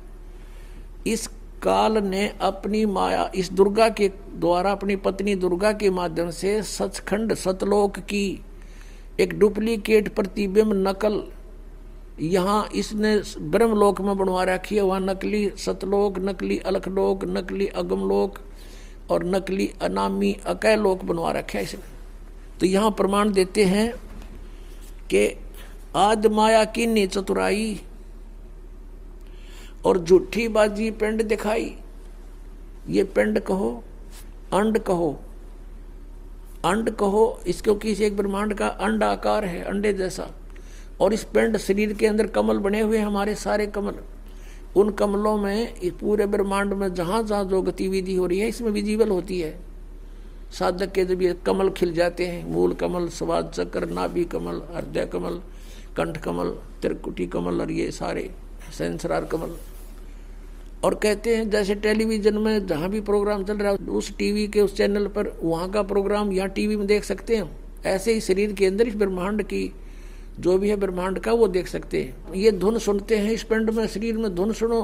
इस 1.06 1.28
काल 1.62 1.98
ने 1.98 2.26
अपनी 2.40 2.84
माया, 2.86 3.30
इस 3.34 3.52
दुर्गा 3.52 3.88
के 3.88 4.08
द्वारा 4.08 4.72
अपनी 4.72 4.96
पत्नी 4.96 5.34
दुर्गा 5.34 5.72
के 5.72 5.90
माध्यम 5.90 6.30
से 6.30 6.62
सचखंड 6.62 7.34
सतलोक 7.34 7.98
की, 7.98 8.40
एक 9.20 9.38
डुप्लीकेट 9.38 10.08
प्रतिबिंब 10.14 10.72
नकल, 10.88 11.22
यहाँ 12.20 12.68
इसने 12.74 13.16
ब्रह्मलोक 13.40 14.00
में 14.00 14.16
बनवा 14.18 14.44
रखी 14.44 14.76
है। 14.76 14.82
वहाँ 14.82 15.00
नकली 15.00 15.48
सतलोक, 15.56 16.18
नकली 16.18 16.58
अलखलोक, 16.58 17.24
नकली 17.24 17.66
अगमलोक 17.66 18.38
और 19.10 19.24
नकली 19.24 19.70
अनामी 19.82 20.32
अकय 20.46 20.76
लोक 20.76 21.04
बनवा 21.04 21.30
रखे 21.32 21.58
है 21.58 21.64
इसने। 21.64 21.96
तो 22.60 22.66
यहाँ 22.66 22.90
प्रमाण 22.90 23.32
देते 23.32 23.64
हैं 23.64 23.90
कि 25.10 25.28
आद 25.96 26.26
माया 26.26 26.64
की 26.64 27.06
चतुराई 27.06 27.80
और 29.88 29.98
झूठी 29.98 30.48
बाजी 30.48 30.90
पिंड 30.90 31.22
दिखाई। 31.22 31.74
ये 32.88 33.04
पिंड 33.04 33.40
कहो, 33.40 33.84
अंड 34.52 34.78
कहो। 34.78 35.18
अंड 36.64 36.90
कहो 36.90 37.40
इसको 37.46 37.74
किसी 37.74 38.04
एक 38.04 38.16
ब्रह्मांड 38.16 38.54
का 38.54 38.66
अंड 38.66 39.02
आकार 39.02 39.44
है, 39.44 39.62
अंडे 39.62 39.92
जैसा। 39.92 40.30
और 41.00 41.12
इस 41.12 41.24
पिंड 41.24 41.56
शरीर 41.56 41.92
के 41.92 42.06
अंदर 42.06 42.26
कमल 42.26 42.58
बने 42.58 42.80
हुए 42.80 42.98
हमारे 42.98 43.34
सारे 43.34 43.66
कमल। 43.66 43.94
उन 44.76 44.90
कमलों 44.90 45.36
में, 45.38 45.74
इस 45.74 45.92
पूरे 45.92 46.26
ब्रह्मांड 46.26 46.72
में 46.72 46.94
जहाँ 46.94 47.22
जहाँ 47.22 47.44
जो 47.44 47.62
गतिविधि 47.62 48.14
हो 48.14 48.26
रही 48.26 48.38
है, 48.38 48.48
इसमें 48.48 48.70
विजिबल 48.70 49.08
होती 49.08 49.40
है। 49.40 49.58
साधक 50.58 50.92
के 50.92 51.04
जब 51.04 51.22
ये 51.22 51.32
कमल 51.46 51.70
खिल 51.70 51.92
जाते 51.92 52.26
हैं, 52.26 52.44
मूल 52.50 52.74
कमल, 52.74 53.08
स्वाद 53.08 53.52
चक्र, 53.54 53.86
नाभि 53.86 54.24
कमल, 54.24 54.62
हृदय 54.74 55.06
कमल, 55.06 55.40
कंठ 55.96 56.16
कमल, 56.16 56.50
त्रिकुटी 56.82 57.26
कमल, 57.26 57.60
और 57.60 57.70
ये 57.70 57.90
सारे 57.90 58.30
सेंसरार 58.78 59.24
कमल। 59.24 59.56
और 60.84 60.94
कहते 60.94 61.36
हैं, 61.36 61.48
जैसे 61.50 61.74
टेलीविज़न 61.74 62.38
में 62.38 62.66
जहाँ 62.66 62.88
भी 62.90 63.00
प्रोग्राम 63.00 63.44
चल 63.44 63.58
रहा 63.58 63.72
है, 63.72 63.78
उस 63.78 64.16
टीवी 64.16 64.46
के 64.48 64.60
उस 64.60 64.76
चैनल 64.76 65.06
पर 65.06 65.32
वहाँ 65.42 65.70
का 65.70 65.82
प्रोग्राम 65.82 66.32
यहाँ 66.32 66.48
टीवी 66.48 66.76
में 66.76 66.86
देख 66.86 67.04
सकते 67.04 67.36
हैं 67.36 67.50
ऐसे 67.86 68.12
ही 68.14 68.20
शरीर 68.20 68.52
के 68.52 68.66
अंदर 68.66 68.88
इस 68.88 68.94
ब्रह्मांड 68.94 69.42
की, 69.42 69.72
जो 70.40 70.56
भी 70.58 70.68
है 70.68 70.76
ब्रह्मांड 70.76 71.18
का, 71.18 71.32
वो 71.32 71.48
देख 71.48 71.68
सकते 71.68 72.02
हैं। 72.02 72.34
ये 72.34 72.50
धुन 72.52 72.78
सुनते 72.78 73.16
हैं, 73.16 73.32
इस 73.32 73.42
पिंड 73.42 73.70
में, 73.70 73.86
शरीर 73.86 74.16
में 74.16 74.34
धुन 74.34 74.52
सुनो। 74.52 74.80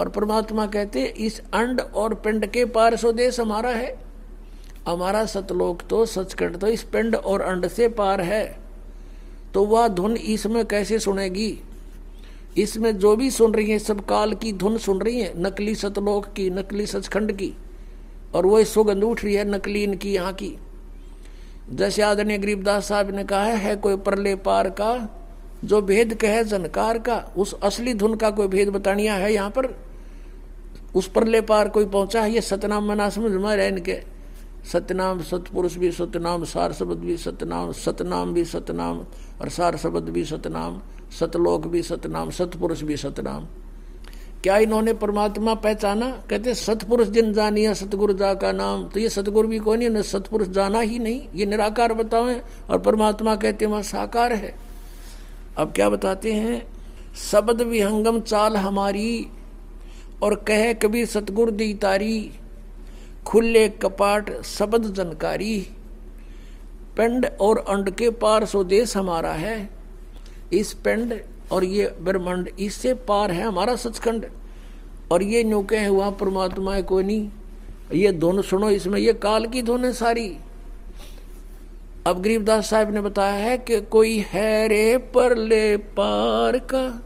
और 0.00 0.08
परमात्मा 0.08 0.66
कहते 0.66 1.00
हैं, 1.00 1.12
इस 1.14 1.40
अंड 1.54 1.80
और 1.80 2.14
पिंड 2.14 2.46
के 2.46 2.64
पार 2.64 2.96
स्वदेश 2.96 3.40
हमारा 3.40 3.70
है। 3.70 3.96
हमारा 4.88 5.24
सतलोक 5.26 5.82
तो 5.82 6.04
सचखंड 6.06 6.56
तो 6.56 6.66
इस 6.66 6.82
पिंड 6.82 7.14
और 7.14 7.40
अंड 7.40 7.66
से 7.68 7.88
पार 7.88 8.20
है। 8.20 8.44
तो 9.54 9.64
वह 9.64 9.86
धुन 9.88 10.16
इसमें 10.16 10.64
कैसे 10.64 10.98
सुनेगी? 10.98 11.58
इसमें 12.58 12.98
जो 12.98 13.14
भी 13.16 13.30
सुन 13.30 13.54
रही 13.54 13.70
है 13.70 13.78
सब 13.78 14.04
काल 14.06 14.34
की 14.34 14.52
धुन 14.52 14.76
सुन 14.78 15.00
रही 15.00 15.20
है 15.20 15.32
नकली 15.42 15.74
सतलोक 15.74 16.26
की 16.26 16.48
नकली 16.50 16.86
सचखंड 16.86 17.32
की 17.32 17.52
और 18.34 18.46
वो 18.46 18.62
सुगंध 18.64 19.04
उठ 19.04 19.24
रही 19.24 19.34
है 19.34 19.44
नकली 19.50 19.82
इनकी 19.82 20.12
यहाँ 20.12 20.32
की। 20.32 20.56
जैसे 21.70 22.02
आदरणीय 22.02 22.38
गरीबदास 22.38 22.88
साहब 22.88 23.10
ने 23.10 23.24
कहा 23.24 23.42
है, 23.42 23.56
है 23.56 23.76
कोई 23.76 23.96
परले 23.96 24.34
पार 24.36 24.70
का 24.70 25.08
जो 25.64 25.80
भेद 25.82 26.14
कहे 26.14 26.44
जनकार 26.44 26.98
का 26.98 27.16
उस 27.36 27.54
असली 27.62 27.94
धुन 27.94 28.14
का 28.14 28.30
कोई 28.30 28.48
भेद 28.48 28.68
बतानिया 28.68 29.14
है 29.14 29.32
यहाँ 29.34 29.50
पर? 29.50 29.74
उस 30.94 31.08
परले 31.08 31.40
पार 31.40 31.68
कोई 31.68 31.86
पहुँचा 31.86 32.22
है 32.22 32.32
ये 32.32 32.40
सतनाम 32.40 32.88
मना 32.88 33.08
समझ 33.10 33.32
में 33.32 33.56
रहे 33.56 33.68
इनके। 33.68 34.00
सतनाम 34.72 35.22
सतपुरुष 35.22 35.76
भी 35.76 35.90
सतनाम 35.92 36.44
सार 36.44 36.72
शब्द 36.72 36.98
भी 36.98 37.16
सतनाम 37.16 37.72
सतनाम 37.72 38.32
भी 38.34 38.44
सतनाम 38.44 38.98
और 39.40 39.48
सार 39.48 39.76
शब्द 39.76 40.08
भी 40.08 40.24
सतनाम। 40.24 40.80
सतलोक 41.20 41.66
भी 41.66 41.82
सतनाम, 41.82 42.30
सतपुरुष 42.30 42.82
भी 42.82 42.96
सतनाम। 42.96 43.46
क्या 44.42 44.56
इन्होंने 44.58 44.92
परमात्मा 44.92 45.54
पहचाना? 45.54 46.10
कहते 46.30 46.54
सतपुरुष 46.54 47.08
जिन 47.08 47.32
जानिया 47.32 47.74
सतगुरु 47.74 48.14
जा 48.14 48.34
का 48.34 48.52
नाम। 48.52 48.88
तो 48.88 49.00
ये 49.00 49.08
सतगुरु 49.08 49.48
भी 49.48 49.58
कौन 49.58 49.82
है? 49.82 50.02
सतपुरुष 50.02 50.48
जाना 50.48 50.80
ही 50.80 50.98
नहीं। 50.98 51.28
ये 51.34 51.46
निराकार 51.46 51.92
बतावे 51.92 52.42
और 52.70 52.78
परमात्मा 52.78 53.36
कहते 53.36 53.66
वहाँ 53.66 53.82
साकार 53.82 54.32
है। 54.32 54.54
अब 55.56 55.72
क्या 55.72 55.88
बताते 55.88 56.32
हैं? 56.32 56.66
शब्द 57.30 57.62
विहंगम 57.62 58.20
चाल 58.20 58.56
हमारी, 58.56 59.26
और 60.22 60.34
कहे 60.34 60.74
कबीर 60.74 61.06
सतगुर 61.06 61.50
दी 61.50 61.74
तारी। 61.74 62.32
खुले 63.26 63.68
कपाट 63.68 64.42
शब्द 64.42 64.94
जनकारी। 64.94 65.66
पिंड 66.96 67.26
और 67.40 67.58
अंड 67.58 67.90
के 67.90 68.10
पार 68.10 68.44
स्वदेश 68.44 68.96
हमारा 68.96 69.32
है। 69.32 69.83
इस 70.52 70.72
पिंड 70.74 71.14
और 71.52 71.64
ये 71.64 71.94
ब्रह्मांड, 72.00 72.48
इससे 72.58 72.94
पार 72.94 73.30
है 73.30 73.42
हमारा 73.42 73.76
सचखंड। 73.76 74.26
और 75.12 75.22
ये 75.22 75.44
न्यू 75.44 75.66
है 75.72 75.86
हुआ 75.86 76.10
परमात्मा 76.10 76.74
है, 76.74 76.82
कोई 76.82 77.04
नहीं। 77.04 77.30
ये 77.92 78.12
धुन 78.12 78.42
सुनो 78.42 78.70
इसमें, 78.70 78.98
ये 79.00 79.12
काल 79.12 79.46
की 79.46 79.62
धुन 79.62 79.84
है 79.84 79.92
सारी। 79.92 80.36
अब 82.06 82.22
गरीबदास 82.22 82.70
साहब 82.70 82.94
ने 82.94 83.00
बताया 83.00 83.34
है 83.34 83.58
कि 83.58 83.80
कोई 83.80 84.18
है 84.28 84.68
रे 84.68 84.96
पर 85.14 85.36
ले 85.36 85.76
पार 85.76 86.58
का, 86.58 87.00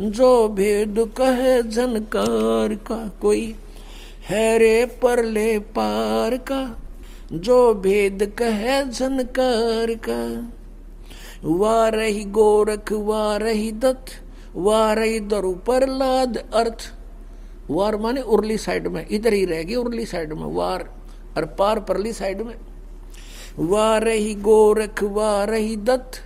जो 0.00 0.48
भेद 0.48 0.98
कहे 1.16 1.62
जनकार 1.62 2.74
का, 2.86 2.96
कोई 3.20 3.54
है 4.28 4.58
रे 4.58 4.84
पर 5.02 5.24
ले 5.24 5.58
पार 5.58 6.36
का, 6.36 6.76
जो 7.32 7.74
भेद 7.74 8.24
कहे 8.38 8.82
जनकार 8.84 9.94
का। 10.08 10.20
वाह 11.44 11.88
रही 11.88 12.24
गोरख 12.24 12.92
वाह 12.92 13.36
रही 13.36 13.72
दत्त 13.72 14.04
वाह 14.56 14.92
रही 14.92 15.20
दरु 15.20 15.52
प्रहलाद 15.52 16.36
अर्थ। 16.36 16.94
वार 17.70 17.96
माने 17.96 18.20
उर्ली 18.20 18.58
साइड 18.58 18.86
में, 18.86 19.06
इधर 19.08 19.32
ही 19.32 19.44
रहेगी 19.44 19.74
उर्ली 19.74 20.06
साइड 20.06 20.32
में, 20.32 20.54
वार, 20.54 20.94
और 21.36 21.44
पार 21.44 21.80
परली 21.80 22.12
साइड 22.12 22.40
में। 22.40 22.54
वाह 23.58 23.98
रही 23.98 24.34
गोरख 24.34 25.02
वाह 25.02 25.44
रही 25.44 25.76
दत्त। 25.76 26.22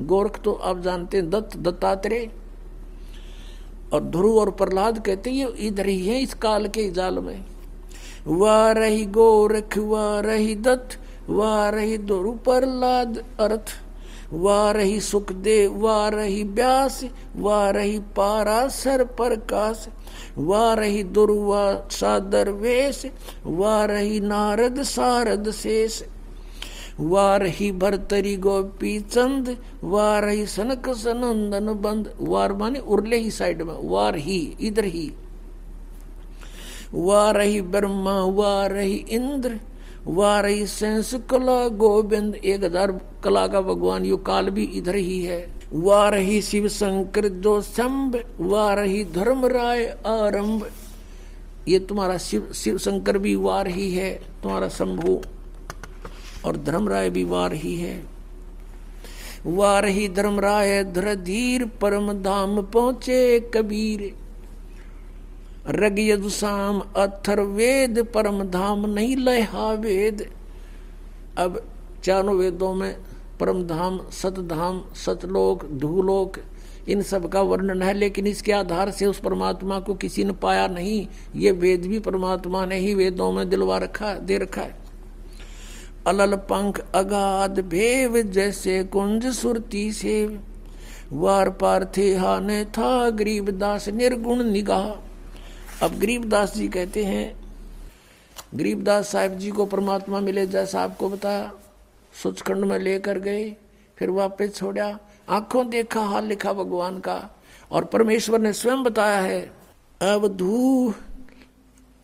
गोरख 0.00 0.40
तो 0.44 0.52
आप 0.52 0.80
जानते 0.80 1.16
हैं, 1.16 1.30
दत्त, 1.30 1.56
दत्तात्रेय। 1.56 2.30
और 3.92 4.00
ध्रुव 4.00 4.38
और 4.38 4.50
प्रहलाद 4.50 4.98
कहते 5.06 5.30
हैं, 5.30 5.36
ये 5.36 5.66
इधर 5.66 5.86
ही 5.86 6.06
है, 6.06 6.20
इस 6.20 6.34
काल 6.34 6.68
के 6.68 6.90
जाल 6.90 7.18
में। 7.18 7.44
वाह 8.26 8.72
रही 8.72 9.04
गोरख 9.04 9.78
वाह 9.78 10.20
रही 10.20 10.54
दत्त 10.54 11.00
वाह 11.30 11.68
रही 11.68 11.98
ध्रुव 11.98 12.36
प्रहलाद 12.36 13.24
अर्थ। 13.40 13.83
वाह 14.34 14.70
रही 14.70 15.00
सुखदेव 15.00 15.76
वाह 15.78 16.08
रही 16.08 16.42
व्यास 16.42 17.04
वाह 17.36 17.68
रही 17.70 17.98
पारासर 18.16 19.04
प्रकाश 19.18 19.86
वाह 20.38 20.72
रही 20.74 21.02
दुर्वा 21.02 21.64
सादर 21.90 22.50
वेश 22.50 23.04
वाह 23.46 23.84
रही 23.84 24.20
नारद 24.20 24.82
सारद 24.82 25.50
शेष 25.50 26.02
वाह 27.00 27.36
रही 27.36 27.70
भरतरी 27.72 28.36
गोपी 28.36 28.98
चंद 29.00 29.56
वाह 29.84 30.18
रही 30.18 30.46
सनक 30.46 30.88
सनंदन 30.94 31.72
बंद, 31.74 32.10
वार 32.20 32.52
माने 32.52 32.78
उर्ले 32.78 33.16
ही 33.16 33.30
साइड 33.30 33.62
में, 33.62 33.74
वार 33.82 34.16
ही, 34.16 34.56
इधर 34.60 34.84
ही 34.84 35.10
वाह 36.94 37.30
रही 37.30 37.60
ब्रह्मा 37.60 38.20
वाह 38.32 38.66
रही 38.66 38.96
इंद्र 39.10 39.58
वारई 40.06 40.66
सेंस 40.66 41.14
कला 41.30 41.68
गोविंद, 41.68 42.34
एक 42.34 42.64
हज़ार 42.64 42.90
कला 43.24 43.46
का 43.46 43.60
भगवान, 43.60 44.04
यो 44.04 44.16
काल 44.16 44.50
भी 44.50 44.64
इधर 44.74 44.94
ही 44.94 45.20
है। 45.22 45.46
वारही 45.72 46.40
शिव 46.42 46.68
शंकर 46.68 47.28
जो 47.28 47.60
शंभ 47.62 48.16
वारही 48.40 49.04
धर्म 49.04 49.46
राय 49.46 49.84
आरंभ। 50.06 50.66
ये 51.68 51.78
तुम्हारा 51.78 52.16
शिव 52.18 52.50
शिव 52.54 52.78
शंकर 52.78 53.18
भी 53.18 53.34
वार 53.34 53.68
ही 53.68 53.90
है, 53.90 54.10
तुम्हारा 54.42 54.68
शंभु। 54.68 55.20
और 56.44 56.56
धर्मराय 56.56 57.10
भी 57.10 57.24
वार 57.24 57.52
ही। 57.52 57.74
है 57.76 58.02
वार 59.46 59.84
ही 59.84 60.08
धर्मराय 60.08 60.82
धीर 60.84 61.64
परम 61.80 62.12
धाम 62.22 62.62
पहुँचे 62.62 63.40
कबीर। 63.54 64.12
रग 65.68 65.98
यदुसाम 65.98 66.80
अथर 66.96 67.40
वेद, 67.40 68.02
परम 68.04 68.42
धाम 68.44 68.86
नहीं 68.86 69.16
लहा 69.16 69.72
वेद। 69.72 70.26
अब 71.38 71.60
चारों 72.04 72.36
वेदों 72.36 72.74
में 72.74 72.96
परम 73.40 73.62
धाम 73.62 74.00
सतधाम, 74.12 74.82
सतलोक, 74.96 75.64
धूलोक, 75.70 76.36
इन 76.88 77.02
सब 77.02 77.28
का 77.28 77.40
वर्णन 77.40 77.82
है, 77.82 77.92
लेकिन 77.94 78.26
इसके 78.26 78.52
आधार 78.52 78.90
से 78.90 79.06
उस 79.06 79.18
परमात्मा 79.18 79.78
को 79.80 79.94
किसी 79.94 80.24
ने 80.24 80.32
पाया 80.32 80.66
नहीं। 80.66 81.06
ये 81.36 81.50
वेद 81.50 81.86
भी 81.86 81.98
परमात्मा 81.98 82.64
ने 82.66 82.78
ही 82.78 82.94
वेदों 82.94 83.32
में 83.32 83.48
दिलवा 83.48 83.78
रखा, 83.78 84.14
दे 84.14 84.38
रखा 84.38 84.62
है। 84.62 84.76
अलल 86.06 86.36
पंख 86.36 86.80
अगाध 86.94 87.60
भेव 87.60 88.20
जैसे 88.22 88.82
कुंज 88.84 89.26
सुरती 89.26 89.92
से। 89.92 90.38
वार 91.12 91.50
पार 91.50 91.84
थे 91.96 92.14
हाने 92.16 92.64
था 92.64 93.10
गरीबदास 93.10 93.88
निर्गुण 93.88 94.42
निगाह। 94.42 95.84
अब 95.84 95.98
गरीबदास 95.98 96.54
जी 96.54 96.68
कहते 96.68 97.04
हैं, 97.04 97.34
गरीबदास 98.54 99.08
साहब 99.08 99.38
जी 99.38 99.50
को 99.50 99.66
परमात्मा 99.66 100.20
मिले 100.20 100.46
जैसा 100.46 100.82
आपको 100.82 101.08
बताया। 101.08 101.52
सुचखंड 102.22 102.64
में 102.64 102.78
लेकर 102.78 103.18
गए, 103.18 103.56
फिर 103.98 104.10
वापस 104.10 104.56
छोड़ा। 104.56 104.98
आँखों 105.28 105.68
देखा, 105.70 106.00
हाल 106.00 106.26
लिखा 106.26 106.52
भगवान 106.52 106.98
का। 106.98 107.18
और 107.70 107.84
परमेश्वर 107.84 108.38
ने 108.38 108.52
स्वयं 108.52 108.82
बताया 108.82 109.20
है, 109.20 109.40
अवधू, 110.00 110.92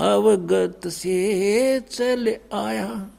अवगत 0.01 0.89
से 0.89 1.81
चल 1.81 2.29
आया। 2.55 3.11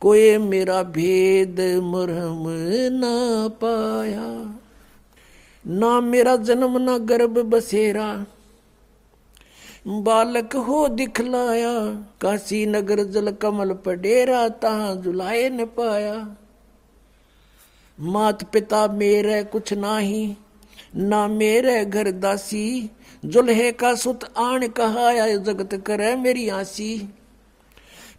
कोई 0.00 0.36
मेरा 0.38 0.82
भेद 0.82 1.60
मरहम 1.84 2.44
ना 2.92 3.48
पाया, 3.64 4.28
ना 5.64 6.00
मेरा 6.00 6.36
जन्म, 6.36 6.78
ना 6.78 6.98
गर्भ 6.98 7.38
बसेरा। 7.50 8.26
बालक 9.86 10.56
हो 10.56 10.88
दिखलाया, 10.88 11.70
काशी 12.20 12.66
नगर 12.66 13.04
जल 13.04 13.30
कमल 13.32 13.72
पडेरा 13.72 14.48
तहा 14.48 14.94
जुलाए 14.94 15.48
न 15.48 15.64
पाया। 15.64 16.36
मात 18.00 18.44
पिता 18.44 18.86
मेरे 18.86 19.44
कुछ 19.44 19.72
नाही, 19.72 20.36
ना 20.96 21.28
मेरे 21.28 21.84
घर 21.84 22.10
दासी, 22.10 22.90
जुल्हे 23.24 23.72
का 23.72 23.94
सुत 23.94 24.24
आण 24.38 24.68
कहाया 24.68 25.26
जगत 25.36 25.74
करे 25.74 26.16
मेरी 26.16 26.48
आसी। 26.48 27.08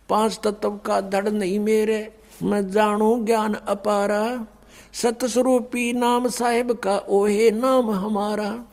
पाँच 0.10 0.40
तत्व 0.44 0.72
का 0.72 1.02
धड़ 1.02 1.30
नहीं 1.30 1.60
मेरे, 1.60 2.14
मैं 2.44 2.72
जानू 2.72 3.26
ज्ञान 3.26 3.54
अपारा। 3.54 4.48
सतस्वरूपी 4.94 5.94
नाम 5.94 6.28
साहेब 6.28 6.72
का 6.72 6.98
ओहे 6.98 7.52
नाम 7.52 7.92
हमारा। 7.92 8.66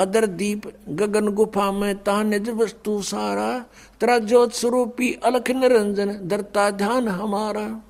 अदर 0.00 0.26
दीप 0.26 0.62
गगन 0.88 1.28
गुफा 1.28 1.72
में 1.72 1.94
तानिज 1.94 2.50
वस्तु 2.50 3.02
सारा, 3.02 3.58
तेरा 4.00 4.18
ज्योत 4.18 4.52
स्वरूपी 4.52 5.12
अलख 5.14 5.50
निरंजन, 5.50 6.28
धरता 6.28 6.70
ध्यान 6.70 7.08
हमारा। 7.08 7.82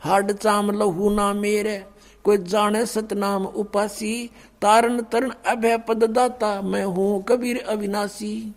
हाड 0.00 0.32
चाम 0.32 0.70
लहू 0.70 1.10
ना 1.10 1.32
मेरे, 1.32 1.84
कोई 2.24 2.38
जाने 2.38 2.86
सतनाम 2.86 3.46
उपासी। 3.46 4.30
तारण 4.62 5.02
तरण 5.02 5.32
अभय 5.46 5.78
पद 5.78 6.04
दाता, 6.04 6.62
मैं 6.62 6.84
हूँ 6.84 7.22
कबीर 7.22 7.64
अविनाशी। 7.68 8.54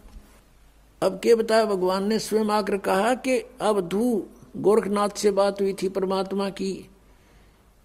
अब 1.01 1.19
के 1.23 1.35
बताया 1.35 1.65
भगवान 1.65 2.07
ने 2.07 2.19
स्वयं 2.19 2.49
आकर 2.49 2.77
कहा 2.77 3.13
कि 3.13 3.38
अब 3.61 3.81
धू, 3.89 4.23
गोरखनाथ 4.57 5.09
से 5.09 5.31
बात 5.31 5.61
हुई 5.61 5.73
थी 5.73 5.89
परमात्मा 5.89 6.49
की। 6.49 6.89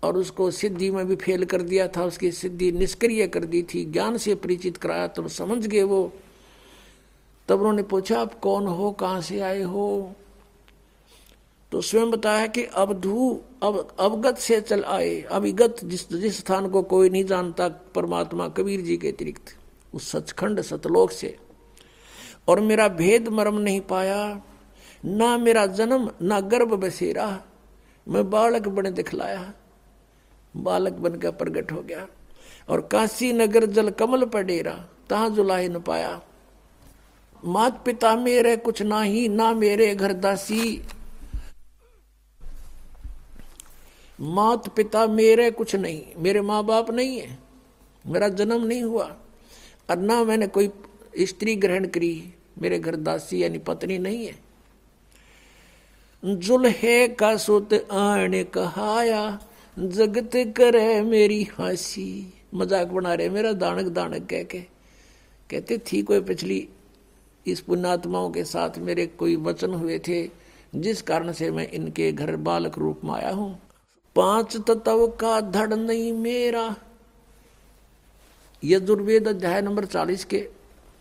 और 0.02 0.16
उसको 0.16 0.50
सिद्धि 0.50 0.90
में 0.90 1.06
भी 1.06 1.16
फेल 1.16 1.44
कर 1.44 1.62
दिया 1.62 1.88
था, 1.88 2.04
उसकी 2.04 2.32
सिद्धि 2.32 2.72
निष्क्रिय 2.72 3.26
कर 3.26 3.44
दी 3.44 3.62
थी, 3.62 3.84
ज्ञान 3.84 4.16
से 4.16 4.34
परिचित 4.34 4.76
कराया 4.76 5.06
तो 5.06 5.28
समझ 5.28 5.66
गए 5.66 5.82
वो। 5.82 6.12
तब 7.48 7.58
उन्होंने 7.58 7.82
पूछा, 7.82 8.20
आप 8.20 8.40
कौन 8.40 8.66
हो? 8.66 8.90
कहाँ 8.92 9.20
से 9.20 9.40
आए 9.40 9.62
हो? 9.62 10.14
तो 11.72 11.80
स्वयं 11.80 12.10
बताया 12.10 12.46
कि 12.46 12.64
अवधू 12.64 13.40
अब 13.62 13.96
अवगत 14.00 14.38
से 14.38 14.60
चल 14.60 14.84
आए। 14.84 15.20
अविगत, 15.20 15.76
जिस 15.84 16.12
जिस 16.12 16.38
स्थान 16.38 16.68
को 16.68 16.82
कोई 16.82 17.10
नहीं 17.10 17.24
जानता, 17.24 17.68
परमात्मा 17.68 18.48
कबीर 18.48 18.80
जी 18.80 18.96
के 18.96 19.08
अतिरिक्त, 19.08 19.56
उस 19.94 20.10
सचखंड 20.10 20.60
सतलोक 20.60 21.10
से। 21.10 21.36
और 22.48 22.60
मेरा 22.60 22.88
भेद 22.88 23.28
मरम 23.28 23.58
नहीं 23.58 23.80
पाया, 23.80 24.42
ना 25.04 25.38
मेरा 25.38 25.66
जन्म, 25.66 26.10
ना 26.22 26.40
गर्भ 26.40 26.74
बसेरा। 26.74 27.44
मैं 28.08 28.30
बालक 28.30 28.68
बने 28.68 28.90
दिखलाया। 28.90 29.52
बालक 30.56 30.92
बनकर 30.92 31.30
प्रकट 31.30 31.72
हो 31.72 31.82
गया। 31.82 32.08
और 32.68 32.80
काशी 32.80 33.32
नगर 33.32 33.66
जल 33.66 33.90
कमल 33.90 34.24
पर 34.24 34.42
डेरा, 34.42 34.88
तहा 35.10 35.28
जुलाही 35.28 35.68
न 35.68 35.80
पाया। 35.80 36.22
मात 37.44 37.84
पिता 37.84 38.16
मेरे, 38.16 38.56
कुछ 38.56 38.82
ना 38.82 39.02
ही 39.02 39.28
ना 39.28 39.52
मेरे 39.52 39.94
घर 39.94 40.12
दासी। 40.12 40.82
मात 44.20 44.68
पिता 44.68 45.06
मेरे, 45.06 45.50
कुछ 45.50 45.76
नहीं। 45.76 46.02
मेरे 46.16 46.40
माँ 46.40 46.64
बाप 46.64 46.90
नहीं 46.90 47.20
है। 47.20 47.38
मेरा 48.06 48.28
जन्म 48.28 48.64
नहीं 48.64 48.82
हुआ। 48.82 49.16
और 49.90 49.96
ना 49.96 50.24
मैंने 50.24 50.46
कोई 50.46 50.70
स्त्री 51.18 51.56
ग्रहण 51.56 51.86
करी। 51.86 52.34
मेरे 52.58 52.78
घर 52.78 52.96
दासी 52.96 53.42
यानी 53.42 53.58
पत्नी 53.58 53.98
नहीं 53.98 54.26
है। 54.26 54.38
जुल्हे 56.24 57.08
का 57.08 57.36
सुत 57.36 57.88
आने 57.92 58.44
कहाया। 58.44 59.38
जगत 59.78 60.30
करे 60.56 61.00
मेरी 61.02 61.42
हँसी। 61.58 62.34
मज़ाक 62.54 62.88
बना 62.88 63.12
रहे 63.14 63.28
मेरा 63.30 63.52
दानक 63.52 63.86
दानक 63.86 64.26
कह 64.30 64.42
के। 64.42 64.60
कहते 65.50 65.78
थी 65.86 66.02
कोई 66.02 66.20
पिछली 66.20 66.68
इस 67.46 67.60
पुण्यात्माओं 67.60 68.30
के 68.30 68.44
साथ 68.44 68.78
मेरे 68.78 69.06
कोई 69.06 69.36
वचन 69.36 69.74
हुए 69.74 69.98
थे 69.98 70.22
जिस 70.74 71.02
कारण 71.02 71.32
से 71.32 71.50
मैं 71.50 71.68
इनके 71.68 72.10
घर 72.12 72.34
बालक 72.38 72.78
रूप 72.78 73.04
में 73.04 73.12
आया 73.12 73.30
हूँ? 73.30 73.58
पाँच 74.16 74.56
तत्व 74.68 75.06
का 75.20 75.40
धड़ 75.40 75.74
नहीं 75.74 76.12
मेरा। 76.12 76.74
यजुर्वेद 78.62 79.28
अध्याय 79.28 79.62
नंबर 79.62 79.84
चालीस 79.84 80.24
के 80.24 80.46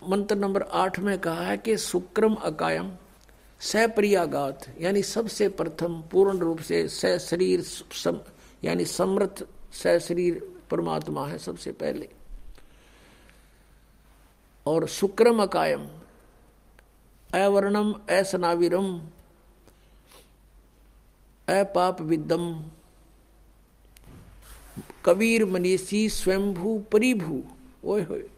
मंत्र 0.10 0.36
नंबर 0.36 0.62
आठ 0.62 1.00
में 1.00 1.18
कहा 1.20 1.44
है 1.44 1.58
कि 1.58 1.78
सुक्रम 1.80 2.34
अकायम 2.36 2.92
सप्रियागात 3.62 4.66
यानी 4.82 5.02
सबसे 5.04 5.48
प्रथम 5.50 6.02
पूर्ण 6.12 6.38
रूप 6.40 6.60
से 6.60 6.88
स 6.88 7.18
शरीर 7.20 7.62
सम, 7.62 8.20
यानी 8.64 8.86
समृत 8.86 9.50
शरीर 9.74 10.60
परमात्मा 10.72 11.28
है 11.28 11.38
सबसे 11.38 11.72
पहले। 11.72 12.10
और 14.66 14.88
शुक्रम 14.88 15.44
अकायम, 15.44 15.88
अवर्णम, 17.34 17.92
असनाविरम 17.92 19.00
अपाप 21.50 22.02
विदम 22.02 22.64
कबीर 25.06 25.46
मनीषी 25.46 26.10
स्वयंभू 26.10 26.80
परिभू। 26.92 27.44
ओए 27.84 28.04
होए। 28.04 28.30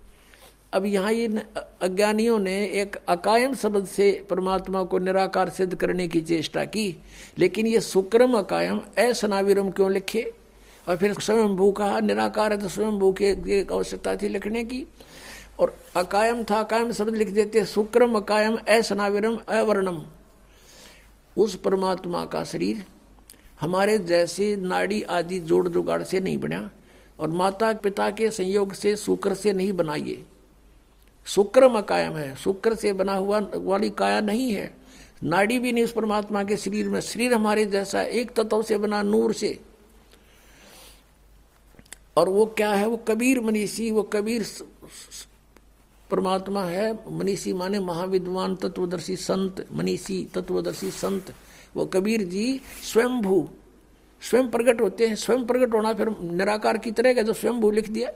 अब 0.73 0.85
यहाँ 0.85 1.11
ये 1.13 1.27
अज्ञानियों 1.81 2.37
ने 2.39 2.55
एक 2.81 2.95
अकायम 3.09 3.53
शब्द 3.55 3.85
से 3.85 4.11
परमात्मा 4.29 4.83
को 4.83 4.97
निराकार 4.99 5.49
सिद्ध 5.49 5.75
करने 5.75 6.07
की 6.07 6.21
चेष्टा 6.21 6.65
की, 6.65 6.95
लेकिन 7.37 7.67
ये 7.67 7.79
सुक्रम 7.81 8.37
अकायम, 8.37 8.81
असनाविरम 8.99 9.71
क्यों 9.71 9.91
लिखे? 9.91 10.21
और 10.87 10.97
फिर 10.97 11.13
स्वयंभू 11.13 11.71
कहा, 11.71 11.99
निराकार 11.99 12.53
है 12.53 12.59
तो 12.59 12.67
स्वयंभू 12.67 13.11
की 13.13 13.61
आवश्यकता 13.63 14.15
थी 14.15 14.27
लिखने 14.27 14.63
की। 14.63 14.85
और 15.59 15.75
अकायम 15.95 16.43
था, 16.43 16.59
अकायम 16.59 16.91
शब्द 16.91 17.15
लिख 17.15 17.29
देते, 17.29 17.65
सुक्रम 17.65 18.15
अकायम, 18.15 18.57
असनाविरम, 18.69 19.37
अवर्णम। 19.49 20.01
उस 21.37 21.55
परमात्मा 21.55 22.25
का 22.25 22.43
शरीर 22.43 22.85
हमारे 23.61 23.97
जैसे 23.99 24.55
नाड़ी 24.55 25.01
आदि 25.01 25.39
जोड़ 25.39 25.67
जुगाड़ 25.67 26.03
से 26.03 26.19
नहीं 26.19 26.37
बना, 26.37 26.69
और 27.19 27.29
माता 27.29 27.73
पिता 27.73 28.09
के 28.09 28.29
संयोग 28.31 28.73
से 28.73 28.95
शुक्र 28.95 29.33
से 29.33 29.53
नहीं 29.53 29.73
बनाइए। 29.73 30.23
शुक्र 31.25 31.69
मकायम 31.69 32.13
है। 32.13 32.35
शुक्र 32.35 32.75
से 32.75 32.93
बना 32.93 33.13
हुआ, 33.13 33.47
वाली 33.55 33.89
काया 33.89 34.21
नहीं 34.21 34.53
है। 34.53 34.77
नाड़ी 35.23 35.59
भी 35.59 35.71
नहीं 35.71 35.83
उस 35.83 35.91
परमात्मा 35.91 36.43
के 36.43 36.57
शरीर 36.57 36.89
में। 36.89 37.01
शरीर 37.01 37.33
हमारे 37.33 37.65
जैसा 37.65 38.01
एक 38.01 38.31
तत्व 38.31 38.61
से 38.61 38.77
बना 38.77 39.01
नूर 39.01 39.33
से। 39.33 39.59
और 42.17 42.29
वो 42.29 42.45
क्या 42.45 42.73
है? 42.73 42.87
वो 42.87 42.97
कबीर 42.97 43.41
मनीषी, 43.41 43.91
वो 43.91 44.03
कबीर 44.03 44.45
परमात्मा 46.11 46.63
है। 46.63 46.99
मनीषी 47.11 47.53
माने 47.53 47.79
महाविद्वान, 47.79 48.55
तत्वदर्शी 48.55 49.15
संत, 49.15 49.67
मनीषी, 49.71 50.27
तत्वदर्शी 50.33 50.91
संत। 50.91 51.33
वो 51.75 51.85
कबीर 51.85 52.23
जी 52.23 52.61
स्वयंभू, 52.83 53.49
स्वयं 54.21 54.49
प्रकट 54.51 54.81
होते 54.81 55.07
हैं। 55.07 55.15
स्वयं 55.15 55.45
प्रकट 55.45 55.73
होना 55.73 55.93
फिर 55.93 56.09
निराकार 56.21 56.77
की 56.77 56.91
तरह 56.91 57.13
का 57.13 57.21
जो 57.21 57.33
स्वयंभू 57.33 57.71
लिख 57.71 57.89
दिया। 57.89 58.11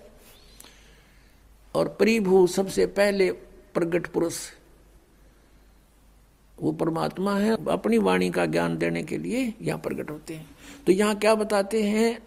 और 1.76 1.88
परिभू 1.88 2.48
सबसे 2.48 2.86
पहले 2.86 3.32
प्रगट 3.74 4.08
पुरुष। 4.08 4.38
वो 6.62 6.72
परमात्मा 6.72 7.38
है 7.38 7.72
अपनी 7.72 7.98
वाणी 7.98 8.30
का 8.30 8.46
ज्ञान 8.46 8.78
देने 8.78 9.04
के 9.04 9.18
लिए 9.18 9.54
यहाँ 9.62 9.80
प्रकट 9.80 10.12
होते 10.12 10.34
हैं। 10.34 10.50
तो 10.86 10.92
यहाँ 10.92 11.16
क्या 11.16 11.36
बताते 11.36 11.84
हैं? 11.84 12.20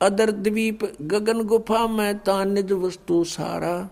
अदर 0.00 0.30
द्वीप 0.30 0.98
गगन 1.02 1.42
गुफा 1.42 1.86
में 1.86 2.18
तानिज 2.18 2.72
वस्तु 2.72 3.24
सारा। 3.24 3.90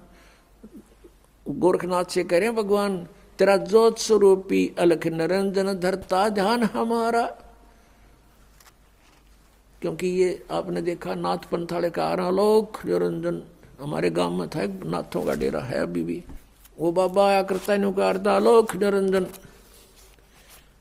गोरखनाथ 1.48 2.04
से 2.04 2.24
कह 2.24 2.38
रहे 2.38 2.48
हैं, 2.48 2.56
भगवान, 2.56 3.06
तेरा 3.38 3.56
जोत 3.56 3.98
स्वरूपी 3.98 4.74
अलख 4.78 5.06
निरंजन 5.06 5.72
धरता 5.72 6.28
ध्यान 6.28 6.62
हमारा। 6.62 7.26
क्योंकि 9.82 10.06
ये 10.06 10.46
आपने 10.50 10.82
देखा 10.82 11.14
नाथ 11.14 11.38
पंथाले 11.38 11.90
का 11.90 12.04
आलोक 12.04 12.86
निरंजन 12.86 13.42
हमारे 13.80 14.10
गाँव 14.10 14.32
में 14.32 14.48
था 14.48 14.62
एक 14.62 14.84
नाथों 14.84 15.22
का 15.24 15.34
डेरा, 15.34 15.60
है 15.60 15.80
अभी 15.82 16.02
भी 16.02 16.22
वो 16.78 16.92
बाबा 16.92 17.26
आया 17.28 17.42
करता 17.42 17.76
नुकारता 17.76 18.32
आलोक 18.32 18.74
निरंजन 18.76 19.26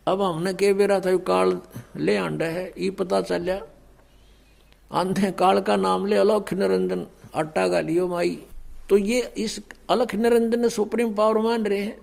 अब 0.07 0.21
हमने 0.21 0.53
के 0.53 0.73
बेरा 0.73 0.99
था 0.99 1.15
काल 1.17 1.59
ले 1.95 2.15
आंडा 2.17 2.45
है। 2.45 2.73
ये 2.77 2.89
पता 2.91 3.21
चलिया। 3.21 3.61
आंधे 4.91 5.31
काल 5.31 5.59
का 5.61 5.75
नाम 5.75 6.05
ले 6.05 6.15
अलख 6.15 6.53
निरंजन 6.53 7.05
आटा 7.35 7.67
का 7.67 7.79
लियो 7.79 8.07
माई। 8.07 8.35
तो 8.89 8.97
ये 8.97 9.21
इस 9.37 9.59
अलख 9.89 10.15
निरंजन 10.15 10.67
सुप्रीम 10.69 11.13
पावर 11.13 11.37
मान 11.37 11.63
रहे 11.63 11.79
हैं। 11.79 11.97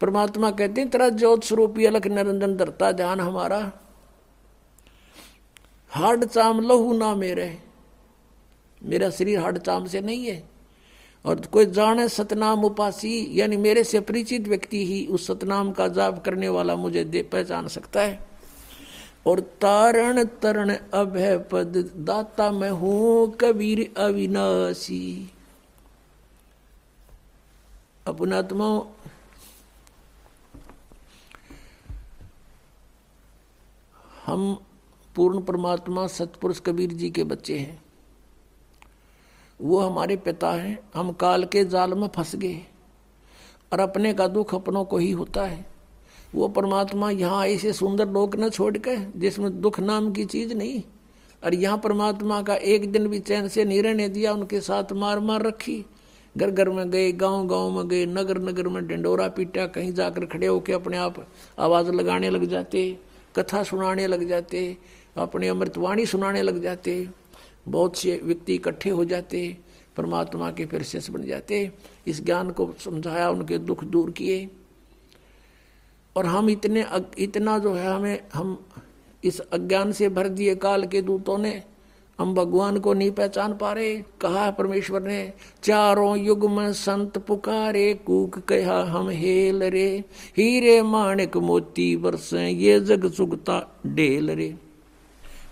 परमात्मा 0.00 0.50
कहते 0.50 0.80
हैं, 0.80 0.90
तेरा 0.90 1.08
ज्योत 1.08 1.44
स्वरूपी 1.44 1.86
अलख 1.86 2.06
निरंजन 2.06 2.56
धरता 2.56 2.92
ध्यान 2.92 3.20
हमारा। 3.20 3.60
हार्ड 5.90 6.24
चाम 6.24 6.60
लहू 6.60 6.96
ना 6.96 7.14
मेरे। 7.14 7.67
मेरा 8.82 9.10
शरीर 9.10 9.38
हार्ड 9.38 9.58
चाम 9.58 9.86
से 9.86 10.00
नहीं 10.00 10.26
है। 10.26 10.42
और 11.24 11.40
कोई 11.46 11.66
जाने 11.66 12.08
सतनाम 12.08 12.64
उपासी, 12.64 13.40
यानी 13.40 13.56
मेरे 13.56 13.84
से 13.84 14.00
परिचित 14.00 14.48
व्यक्ति 14.48 14.86
ही 14.86 15.06
उस 15.06 15.26
सतनाम 15.26 15.72
का 15.72 15.88
जाप 15.88 16.24
करने 16.24 16.48
वाला 16.48 16.76
मुझे 16.76 17.04
दे, 17.04 17.22
पहचान 17.22 17.68
सकता 17.68 18.00
है। 18.00 18.26
और 19.26 19.40
तारण 19.40 20.24
तरण 20.24 20.70
अभय 20.94 21.36
पद 21.38 21.90
दाता 21.96 22.50
मैं 22.50 22.70
हूँ 22.70 23.36
कबीर 23.36 23.94
अविनाशी। 23.96 25.30
अपनात्मा 28.06 28.68
हम 34.26 34.64
पूर्ण 35.16 35.40
परमात्मा 35.40 36.06
सतपुरुष 36.06 36.60
कबीर 36.60 36.92
जी 36.92 37.10
के 37.10 37.24
बच्चे 37.24 37.58
हैं। 37.58 37.87
वो 39.62 39.80
हमारे 39.80 40.16
पिता 40.16 40.50
हैं। 40.50 40.78
हम 40.94 41.12
काल 41.12 41.44
के 41.44 41.64
जाल 41.64 41.94
में 41.94 42.08
फंस 42.08 42.36
गए। 42.36 42.60
और 43.72 43.80
अपने 43.80 44.14
का 44.14 44.28
दुख 44.28 44.54
अपनों 44.54 44.84
को 44.84 44.98
ही 44.98 45.10
होता 45.10 45.42
है। 45.42 45.66
वो 46.34 46.48
परमात्मा 46.48 47.10
यहाँ 47.10 47.46
ऐसे 47.46 47.72
सुंदर 47.72 48.08
लोक 48.08 48.36
न 48.36 48.48
छोड़ 48.48 48.78
के, 48.78 49.20
जिसमें 49.20 49.60
दुख 49.60 49.80
नाम 49.80 50.12
की 50.12 50.24
चीज़ 50.24 50.54
नहीं। 50.54 50.82
और 51.44 51.54
यहाँ 51.54 51.78
परमात्मा 51.78 52.42
का 52.42 52.54
एक 52.54 52.92
दिन 52.92 53.08
भी 53.08 53.18
चैन 53.18 53.48
से 53.48 53.82
रहने 53.82 54.08
दिया, 54.08 54.32
उनके 54.32 54.60
साथ 54.60 54.84
मार 54.92 55.20
मार 55.20 55.42
रखी। 55.42 55.84
घर 56.36 56.50
घर 56.50 56.68
में 56.68 56.90
गए, 56.90 57.12
गाँव 57.12 57.46
गाँव 57.46 57.70
में 57.70 57.88
गए, 57.88 58.06
नगर 58.06 58.38
नगर 58.38 58.68
में 58.68 58.86
डंडोरा 58.86 59.28
पीटा, 59.28 59.66
कहीं 59.66 59.92
जाकर 59.92 60.24
खड़े 60.24 60.46
होके 60.46 60.72
अपने 60.72 60.96
आप 60.96 61.28
आवाज़ 61.58 61.92
लगाने 61.92 62.30
लग 62.30 62.44
जाते, 62.44 62.98
कथा 63.36 63.62
सुनाने 63.62 64.06
लग 64.06 64.28
जाते, 64.28 64.76
अपने 65.16 65.48
अमृतवाणी 65.48 66.06
सुनाने 66.06 66.42
लग 66.42 66.62
जाते। 66.62 67.08
बहुत 67.68 67.96
से 67.96 68.20
व्यक्ति 68.24 68.54
इकट्ठे 68.54 68.90
हो 68.90 69.04
जाते 69.04 69.56
परमात्मा 69.96 70.50
के 70.50 70.66
फिर 70.66 70.82
शिष्य 70.82 71.12
बन 71.12 71.22
जाते 71.22 71.70
इस 72.06 72.24
ज्ञान 72.24 72.50
को 72.50 72.72
समझाया, 72.78 73.30
उनके 73.30 73.58
दुख 73.58 73.84
दूर 73.84 74.10
किए। 74.10 74.48
और 76.16 76.26
हम 76.26 76.50
इतने 76.50 76.84
इतना 77.18 77.58
जो 77.58 77.72
है 77.74 77.86
हमें, 77.86 78.20
हम 78.34 78.58
इस 79.24 79.40
अज्ञान 79.40 79.92
से 79.92 80.08
भर 80.08 80.28
दिए 80.28 80.54
काल 80.54 80.86
के 80.86 81.02
दूतों 81.02 81.38
ने, 81.38 81.62
हम 82.18 82.34
भगवान 82.34 82.78
को 82.78 82.92
नहीं 82.94 83.10
पहचान 83.10 83.56
पा 83.56 83.72
रहे। 83.72 83.96
कहा 84.20 84.50
परमेश्वर 84.50 85.02
ने, 85.02 85.32
चारों 85.62 86.16
युग 86.18 86.50
में 86.50 86.72
संत 86.72 87.18
पुकारे, 87.18 87.92
कूक 87.94 88.38
कहा, 88.38 88.82
हम 88.84 89.08
हेल 89.08 89.62
रे, 89.62 90.04
हीरे 90.36 90.80
माणिक 90.82 91.36
मोती 91.36 91.94
वर्ष 91.96 92.32
ये 92.34 92.80
जग 92.80 93.10
सुगता 93.12 93.80
डेल 93.86 94.30
रे। 94.30 94.54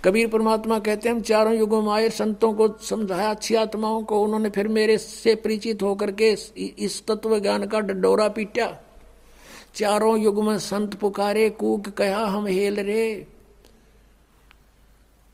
कबीर 0.07 0.29
परमात्मा 0.29 0.79
कहते 0.79 1.09
हैं, 1.09 1.17
हम 1.17 1.23
चारों 1.23 1.55
युगों 1.55 1.83
में 1.83 1.93
आए, 1.93 2.09
संतों 2.09 2.53
को 2.55 2.69
समझाया, 2.79 3.31
अच्छी 3.31 3.55
आत्माओं 3.55 4.03
को 4.03 4.21
उन्होंने 4.23 4.51
फिर 4.51 4.69
मेरे 4.69 4.99
से 4.99 5.35
परिचित 5.35 5.83
होकर 5.83 6.11
के 6.11 6.31
इस 6.79 7.03
तत्व 7.07 7.39
ज्ञान 7.41 7.67
का 7.67 7.81
डडोरा 7.81 8.29
पीटा। 8.29 8.69
चारों 9.75 10.19
युग 10.19 10.43
में 10.45 10.59
संत 10.59 10.95
पुकारे, 10.95 11.51
कूक 11.51 11.89
कहा, 11.89 12.25
हम 12.27 12.47
हेल 12.47 12.81
रे। 12.81 13.27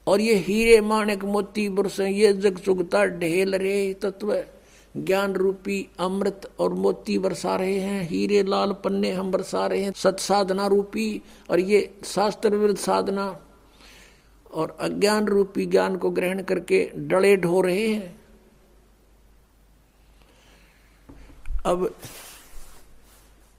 और 0.06 0.20
ये 0.20 0.34
हीरे 0.34 0.80
माणिक 0.80 1.24
मोती 1.24 1.68
बुरस 1.68 2.00
ये 2.00 2.32
जग 2.32 2.58
चुगता 2.58 3.04
ढेल 3.06 3.54
रे 3.54 3.94
तत्व। 3.94 4.34
ज्ञान 4.96 5.32
रूपी 5.32 5.88
अमृत 5.98 6.50
और 6.58 6.74
मोती 6.74 7.18
बरसा 7.18 7.56
रहे 7.56 7.78
हैं, 7.78 8.08
हीरे 8.08 8.42
लाल 8.42 8.72
पन्ने 8.72 9.12
हम 9.12 9.30
बरसा 9.30 9.66
रहे 9.66 9.82
हैं 9.82 9.92
सत 9.96 10.16
साधना 10.20 10.66
रूपी 10.66 11.22
और 11.50 11.60
ये 11.60 11.88
शास्त्र 12.04 12.56
विरुद्ध 12.56 12.80
साधना। 12.80 13.40
और 14.52 14.76
अज्ञान 14.80 15.26
रूपी 15.26 15.66
ज्ञान 15.66 15.96
को 15.96 16.10
ग्रहण 16.10 16.42
करके 16.42 16.84
डले 17.08 17.36
ढो 17.36 17.60
रहे 17.60 17.86
हैं। 17.86 18.14
अब 21.66 21.90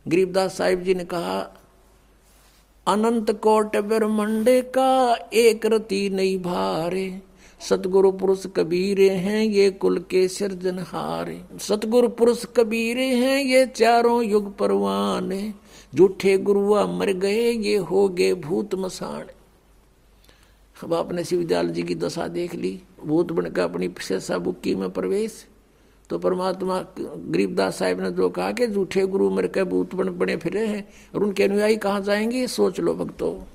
गरीबदास 0.06 0.58
साहिब 0.58 0.82
जी 0.84 0.94
ने 0.94 1.04
कहा, 1.06 1.40
अनंत 2.88 3.32
कोट 3.40 3.76
ब्रह्मंड 3.78 4.50
का 4.74 5.14
एक 5.34 5.66
रति 5.66 6.10
नहीं 6.10 6.38
भारे, 6.42 7.22
सतगुरु 7.62 8.12
पुरुष 8.12 8.46
कबीरे 8.56 9.10
हैं 9.10 9.44
ये 9.44 9.70
कुल 9.72 10.00
के 10.10 10.28
सिरजनहारे 10.28 11.40
सतगुरु 11.60 12.08
पुरुष 12.10 12.46
कबीरे 12.56 13.06
हैं 13.16 13.38
ये 13.38 13.66
चारों 13.68 14.24
युग 14.24 14.56
परवान 14.58 15.32
झूठे 15.94 16.38
गुरुआ 16.38 16.86
मर 16.88 17.12
गए, 17.14 17.52
ये 17.52 17.76
हो 17.78 18.08
गए 18.10 18.34
भूत 18.34 18.76
मसान 18.76 19.26
अब 20.76 20.94
आपने 20.94 21.24
शिवदयाल 21.24 21.70
जी 21.70 21.84
की 21.84 21.96
दशा 21.96 22.28
देख 22.28 22.56
ली। 22.56 22.82
भूत 23.06 23.32
बनकर 23.32 23.62
अपनी 23.62 23.90
शेषा 24.02 24.38
बुक्की 24.38 24.76
में 24.76 24.90
प्रवेश। 24.90 25.46
तो 26.10 26.20
परमात्मा 26.20 26.80
गरीबदास 27.00 27.78
साहिब 27.78 28.02
ने 28.02 28.12
जो 28.12 28.30
कहा 28.30 28.52
कि 28.52 28.68
झूठे 28.68 29.06
गुरु 29.06 29.30
मर 29.30 29.48
के 29.48 29.64
भूत 29.64 29.96
बन 29.96 30.10
बने 30.10 30.38
फिरे 30.38 30.66
हैं 30.68 30.86
और 31.16 31.24
उनके 31.24 31.44
अनुयायी 31.44 31.78
कहाँ 31.78 32.02
जाएँगे, 32.02 32.48
सोच 32.48 32.80
लो 32.80 32.94
भक्तो। 32.94 33.48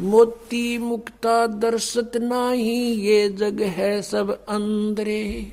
मोती 0.00 0.78
मुक्ता 0.78 1.46
दर्शत 1.46 2.12
नाही, 2.16 2.92
ये 2.92 3.28
जग 3.28 3.62
है 3.62 4.02
सब 4.02 4.30
अंदरे 4.48 5.52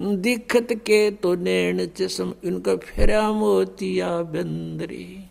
दिखत 0.00 0.72
के 0.72 1.10
तो 1.10 1.34
नैन 1.34 1.86
चम 1.86 2.32
इनका 2.44 2.76
फेरा 2.76 3.32
मोतिया 3.32 4.22
बंदरे। 4.22 5.24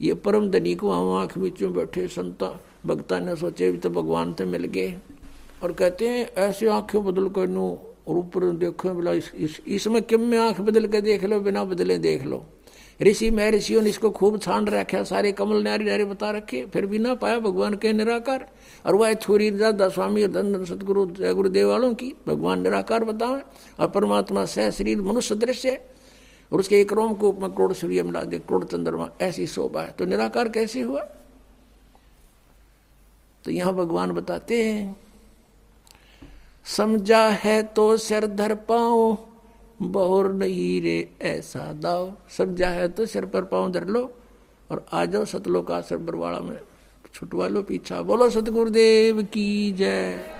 ये 0.00 0.14
परम 0.14 0.50
धनी 0.50 0.74
को 0.74 0.90
आँख 1.18 1.38
बीचों 1.38 1.72
बैठे, 1.72 2.08
संता 2.08 2.60
भक्ता 2.86 3.18
ने 3.18 3.36
सोचे 3.36 3.70
भी 3.72 3.78
तो 3.78 3.90
भगवान 3.90 4.34
से 4.34 4.44
मिल 4.44 4.64
गए। 4.64 4.94
और 5.62 5.72
कहते 5.72 6.08
हैं 6.08 6.26
ऐसे 6.38 6.68
आँखें 6.68 7.04
बदल 7.04 7.28
कर 7.28 7.48
नू 7.48 7.78
और 8.08 8.16
ऊपर 8.16 8.50
देखो 8.50 8.90
बोला 8.90 9.12
इस, 9.12 9.32
इस, 9.66 9.84
किम 9.88 10.20
में 10.20 10.38
आँख 10.38 10.60
बदल 10.60 10.86
के 10.86 11.00
देख 11.00 11.24
लो 11.24 11.40
बिना 11.40 11.64
बदले 11.64 11.98
देख 11.98 12.24
लो। 12.24 12.44
ऋषि 13.02 13.30
मैं 13.30 13.50
ऋषियों 13.52 13.82
ने 13.82 13.90
इसको 13.90 14.10
खूब 14.10 14.38
छान 14.38 14.66
रखा 14.66 15.02
सारे 15.02 15.32
कमल 15.32 15.62
नारी 15.62 15.84
नारी 15.84 16.04
बता 16.04 16.30
रखे 16.30 16.64
फिर 16.66 16.86
भी 16.86 16.98
ना 16.98 17.14
पाया 17.14 17.38
भगवान 17.38 17.74
के 17.74 17.92
निराकार। 17.92 18.48
और 18.86 18.94
वह 18.94 19.12
छोरी 19.14 19.50
दादा 19.50 19.88
स्वामी 19.88 20.22
और 20.22 20.30
धन 20.30 20.64
सतगुरु 20.64 21.06
गुरुदेव 21.34 21.68
वालों 21.68 21.94
की 21.94 22.12
भगवान 22.28 22.62
निराकार 22.62 23.04
बतावे 23.04 23.42
और 23.80 23.88
परमात्मा 23.88 24.44
सह 24.44 24.70
शरीर 24.70 25.02
मनुष्य 25.02 25.34
दृश्य 25.34 25.70
है। 25.70 25.90
और 26.52 26.60
उसके 26.60 26.80
एक 26.80 26.92
रोम 26.92 27.14
को 27.14 27.32
करोड़ 27.32 27.72
सूर्य 27.72 28.02
मिला 28.02 28.22
दे 28.22 28.38
करोड़ 28.38 28.64
चंद्रमा 28.64 29.08
ऐसी 29.20 29.46
शोभा 29.46 29.82
है। 29.82 29.94
तो 29.98 30.04
निराकार 30.04 30.48
कैसे 30.48 30.80
हुआ? 30.80 31.06
तो 33.48 33.52
यहाँ 33.52 33.72
भगवान 33.74 34.10
बताते 34.12 34.62
हैं, 34.62 34.96
समझा 36.66 37.20
है 37.42 37.62
तो 37.72 37.96
सिर 37.96 38.26
धर 38.28 38.54
पाओ 38.68 39.16
बहुर 39.82 40.32
नहीं 40.32 40.80
रे 40.82 40.96
ऐसा 41.22 41.72
दाओ 41.72 42.10
समझा 42.28 42.68
है 42.68 42.88
तो 42.88 43.06
सिर 43.06 43.26
पर 43.26 43.44
पाओ 43.44 43.70
धर 43.70 43.86
लो 43.86 44.02
और 44.70 44.84
आ 44.92 45.04
जाओ 45.04 45.24
सतलोक 45.24 45.70
आश्रम 45.72 46.04
बरवाड़ा 46.06 46.40
में। 46.40 46.58
छुटवा 47.14 47.48
लो 47.48 47.62
पीछा, 47.62 48.02
बोलो 48.02 48.28
सतगुरुदेव 48.30 49.22
की 49.22 49.72
जय। 49.72 50.37